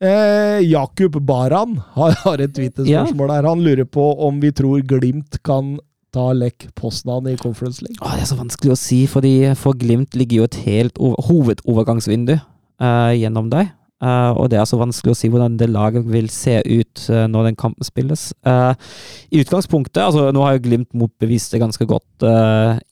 Eh, 0.00 0.60
Jakub 0.64 1.18
Baran 1.22 1.80
har, 1.96 2.14
har 2.24 2.40
et 2.40 2.54
Twitter-spørsmål 2.56 3.32
her. 3.34 3.48
Han 3.48 3.64
lurer 3.64 3.86
på 3.86 4.06
om 4.26 4.40
vi 4.42 4.52
tror 4.52 4.80
Glimt 4.88 5.40
kan 5.46 5.78
ta 6.14 6.30
lekk 6.36 6.68
Poznan 6.78 7.28
i 7.30 7.36
Conference 7.40 7.84
League. 7.84 7.98
Åh, 8.02 8.16
det 8.16 8.24
er 8.26 8.30
så 8.30 8.38
vanskelig 8.38 8.74
å 8.74 8.78
si, 8.78 9.02
fordi 9.10 9.34
for 9.58 9.78
Glimt 9.78 10.16
ligger 10.18 10.42
jo 10.42 10.48
et 10.48 10.62
helt 10.66 10.98
hovedovergangsvindu 11.00 12.36
uh, 12.36 13.12
gjennom 13.16 13.50
deg. 13.52 13.70
Uh, 14.00 14.32
og 14.40 14.46
det 14.48 14.56
er 14.56 14.64
så 14.64 14.78
vanskelig 14.80 15.12
å 15.12 15.16
si 15.18 15.28
hvordan 15.28 15.58
det 15.60 15.66
laget 15.68 16.06
vil 16.08 16.30
se 16.32 16.54
ut 16.64 17.02
uh, 17.12 17.26
når 17.28 17.50
den 17.50 17.58
kampen 17.60 17.84
spilles. 17.84 18.30
Uh, 18.48 18.72
I 19.28 19.42
utgangspunktet, 19.42 20.00
altså 20.00 20.30
Nå 20.32 20.40
har 20.46 20.56
jo 20.56 20.62
Glimt 20.64 20.88
motbevist 20.96 21.52
det 21.52 21.60
ganske 21.60 21.84
godt 21.84 22.24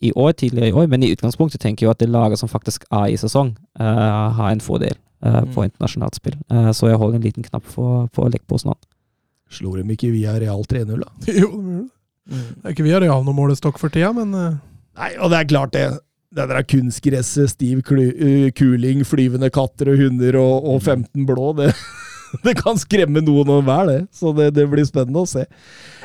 i 0.05 0.13
år, 0.13 0.33
tidligere 0.37 0.69
i 0.69 0.77
år, 0.77 0.87
men 0.93 1.05
i 1.05 1.11
utgangspunktet 1.13 1.61
tenker 1.61 1.85
jeg 1.85 1.89
jo 1.89 1.95
at 1.95 2.01
det 2.01 2.11
laget 2.13 2.41
som 2.41 2.49
faktisk 2.49 2.85
er 2.89 3.11
i 3.13 3.17
sesong, 3.21 3.51
har 3.77 4.49
en 4.49 4.63
fordel 4.65 4.95
mm. 5.21 5.51
på 5.53 5.67
internasjonalt 5.67 6.17
spill. 6.17 6.39
så 6.73 6.89
jeg 6.89 6.97
holder 6.97 7.19
en 7.19 7.27
liten 7.27 7.45
knapp 7.45 7.67
for, 7.69 8.07
for 8.17 8.33
Lekposen. 8.33 8.73
Slo 9.53 9.75
dem 9.77 9.93
ikke 9.93 10.11
via 10.15 10.39
Real 10.41 10.65
3-0, 10.65 11.05
da? 11.05 11.13
jo, 11.43 11.51
det 11.61 11.98
er 12.29 12.75
ikke 12.75 12.85
vi 12.87 12.93
Real 12.93 13.25
noen 13.25 13.37
målestokk 13.39 13.81
for 13.81 13.93
tida, 13.93 14.13
men 14.17 14.35
Nei, 14.99 15.13
og 15.23 15.31
det 15.31 15.39
er 15.39 15.51
klart 15.53 15.75
det 15.77 15.87
det 16.37 16.45
der 16.51 16.65
kunstgresset, 16.69 17.55
stiv 17.55 17.81
kuling, 17.87 19.05
flyvende 19.07 19.49
katter 19.53 19.93
og 19.95 20.03
hunder 20.03 20.37
og, 20.41 20.67
og 20.75 20.83
15 20.83 21.25
blå, 21.29 21.53
det, 21.57 21.71
det 22.45 22.57
kan 22.61 22.81
skremme 22.81 23.23
noen 23.25 23.53
og 23.55 23.63
hver, 23.67 23.89
det. 23.89 24.01
Så 24.15 24.35
det, 24.37 24.51
det, 24.59 24.67
blir 24.71 24.87
spennende 24.89 25.25
å 25.25 25.29
se. 25.29 25.47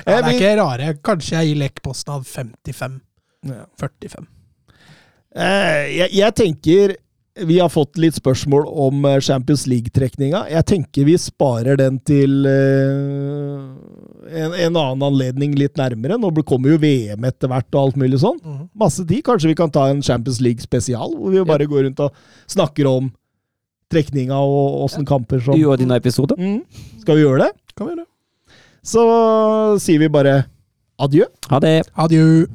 Ja, 0.06 0.22
det 0.22 0.22
er 0.22 0.38
ikke 0.38 0.54
rare. 0.62 0.94
Kanskje 1.04 1.40
jeg 1.40 1.52
gir 1.52 1.62
Lech-posten 1.64 2.16
av 2.16 2.28
55. 2.30 3.00
Ja. 3.52 3.66
45. 3.82 4.30
Eh, 5.34 5.84
jeg, 5.98 6.10
jeg, 6.14 6.36
tenker 6.38 6.96
vi 7.42 7.60
har 7.60 7.70
fått 7.70 7.98
litt 7.98 8.16
spørsmål 8.16 8.68
om 8.68 9.06
eh, 9.10 9.20
Champions 9.20 9.66
League-trekninga. 9.70 10.44
Jeg 10.54 10.66
tenker 10.70 11.08
vi 11.08 11.16
sparer 11.18 11.80
den 11.80 11.98
til 12.06 12.46
uh, 12.46 13.74
en, 14.30 14.54
en, 14.54 14.78
annen 14.78 15.06
anledning 15.08 15.56
litt 15.58 15.80
nærmere. 15.80 16.20
Nå 16.22 16.30
kommer 16.46 16.76
jo 16.76 16.82
VM 16.84 17.26
etter 17.26 17.50
hvert 17.50 17.70
og 17.74 17.80
alt 17.82 18.00
mulig 18.00 18.22
sånn. 18.22 18.38
Mm. 18.38 18.62
Masse 18.86 19.06
tid. 19.10 19.24
Kanskje 19.26 19.50
vi 19.50 19.58
kan 19.58 19.74
ta 19.74 19.88
en 19.90 20.04
Champions 20.06 20.40
League 20.46 20.62
spesial, 20.62 21.18
hvor 21.18 21.34
vi 21.34 21.46
bare 21.48 21.70
går 21.70 21.88
rundt 21.88 22.06
og 22.06 22.24
snakker 22.54 22.90
om 22.92 23.10
trekninga 23.94 24.38
og 24.38 24.84
åssen 24.88 25.06
kamper 25.06 25.42
som 25.42 25.58
Uordinær 25.58 25.82
dine 25.82 26.02
episoder. 26.02 26.38
mm. 26.38 26.84
Skal 27.02 27.18
vi 27.18 27.26
gjøre 27.26 27.48
det? 27.48 27.54
Kan 27.74 27.90
vi 27.90 27.96
gjøre. 27.96 28.06
det. 28.06 28.60
Så 28.84 29.02
sier 29.82 30.02
vi 30.02 30.12
bare 30.12 30.44
adjø. 31.02 31.26
Ha 31.50 31.60
det. 31.64 31.80
Adjø. 31.98 32.46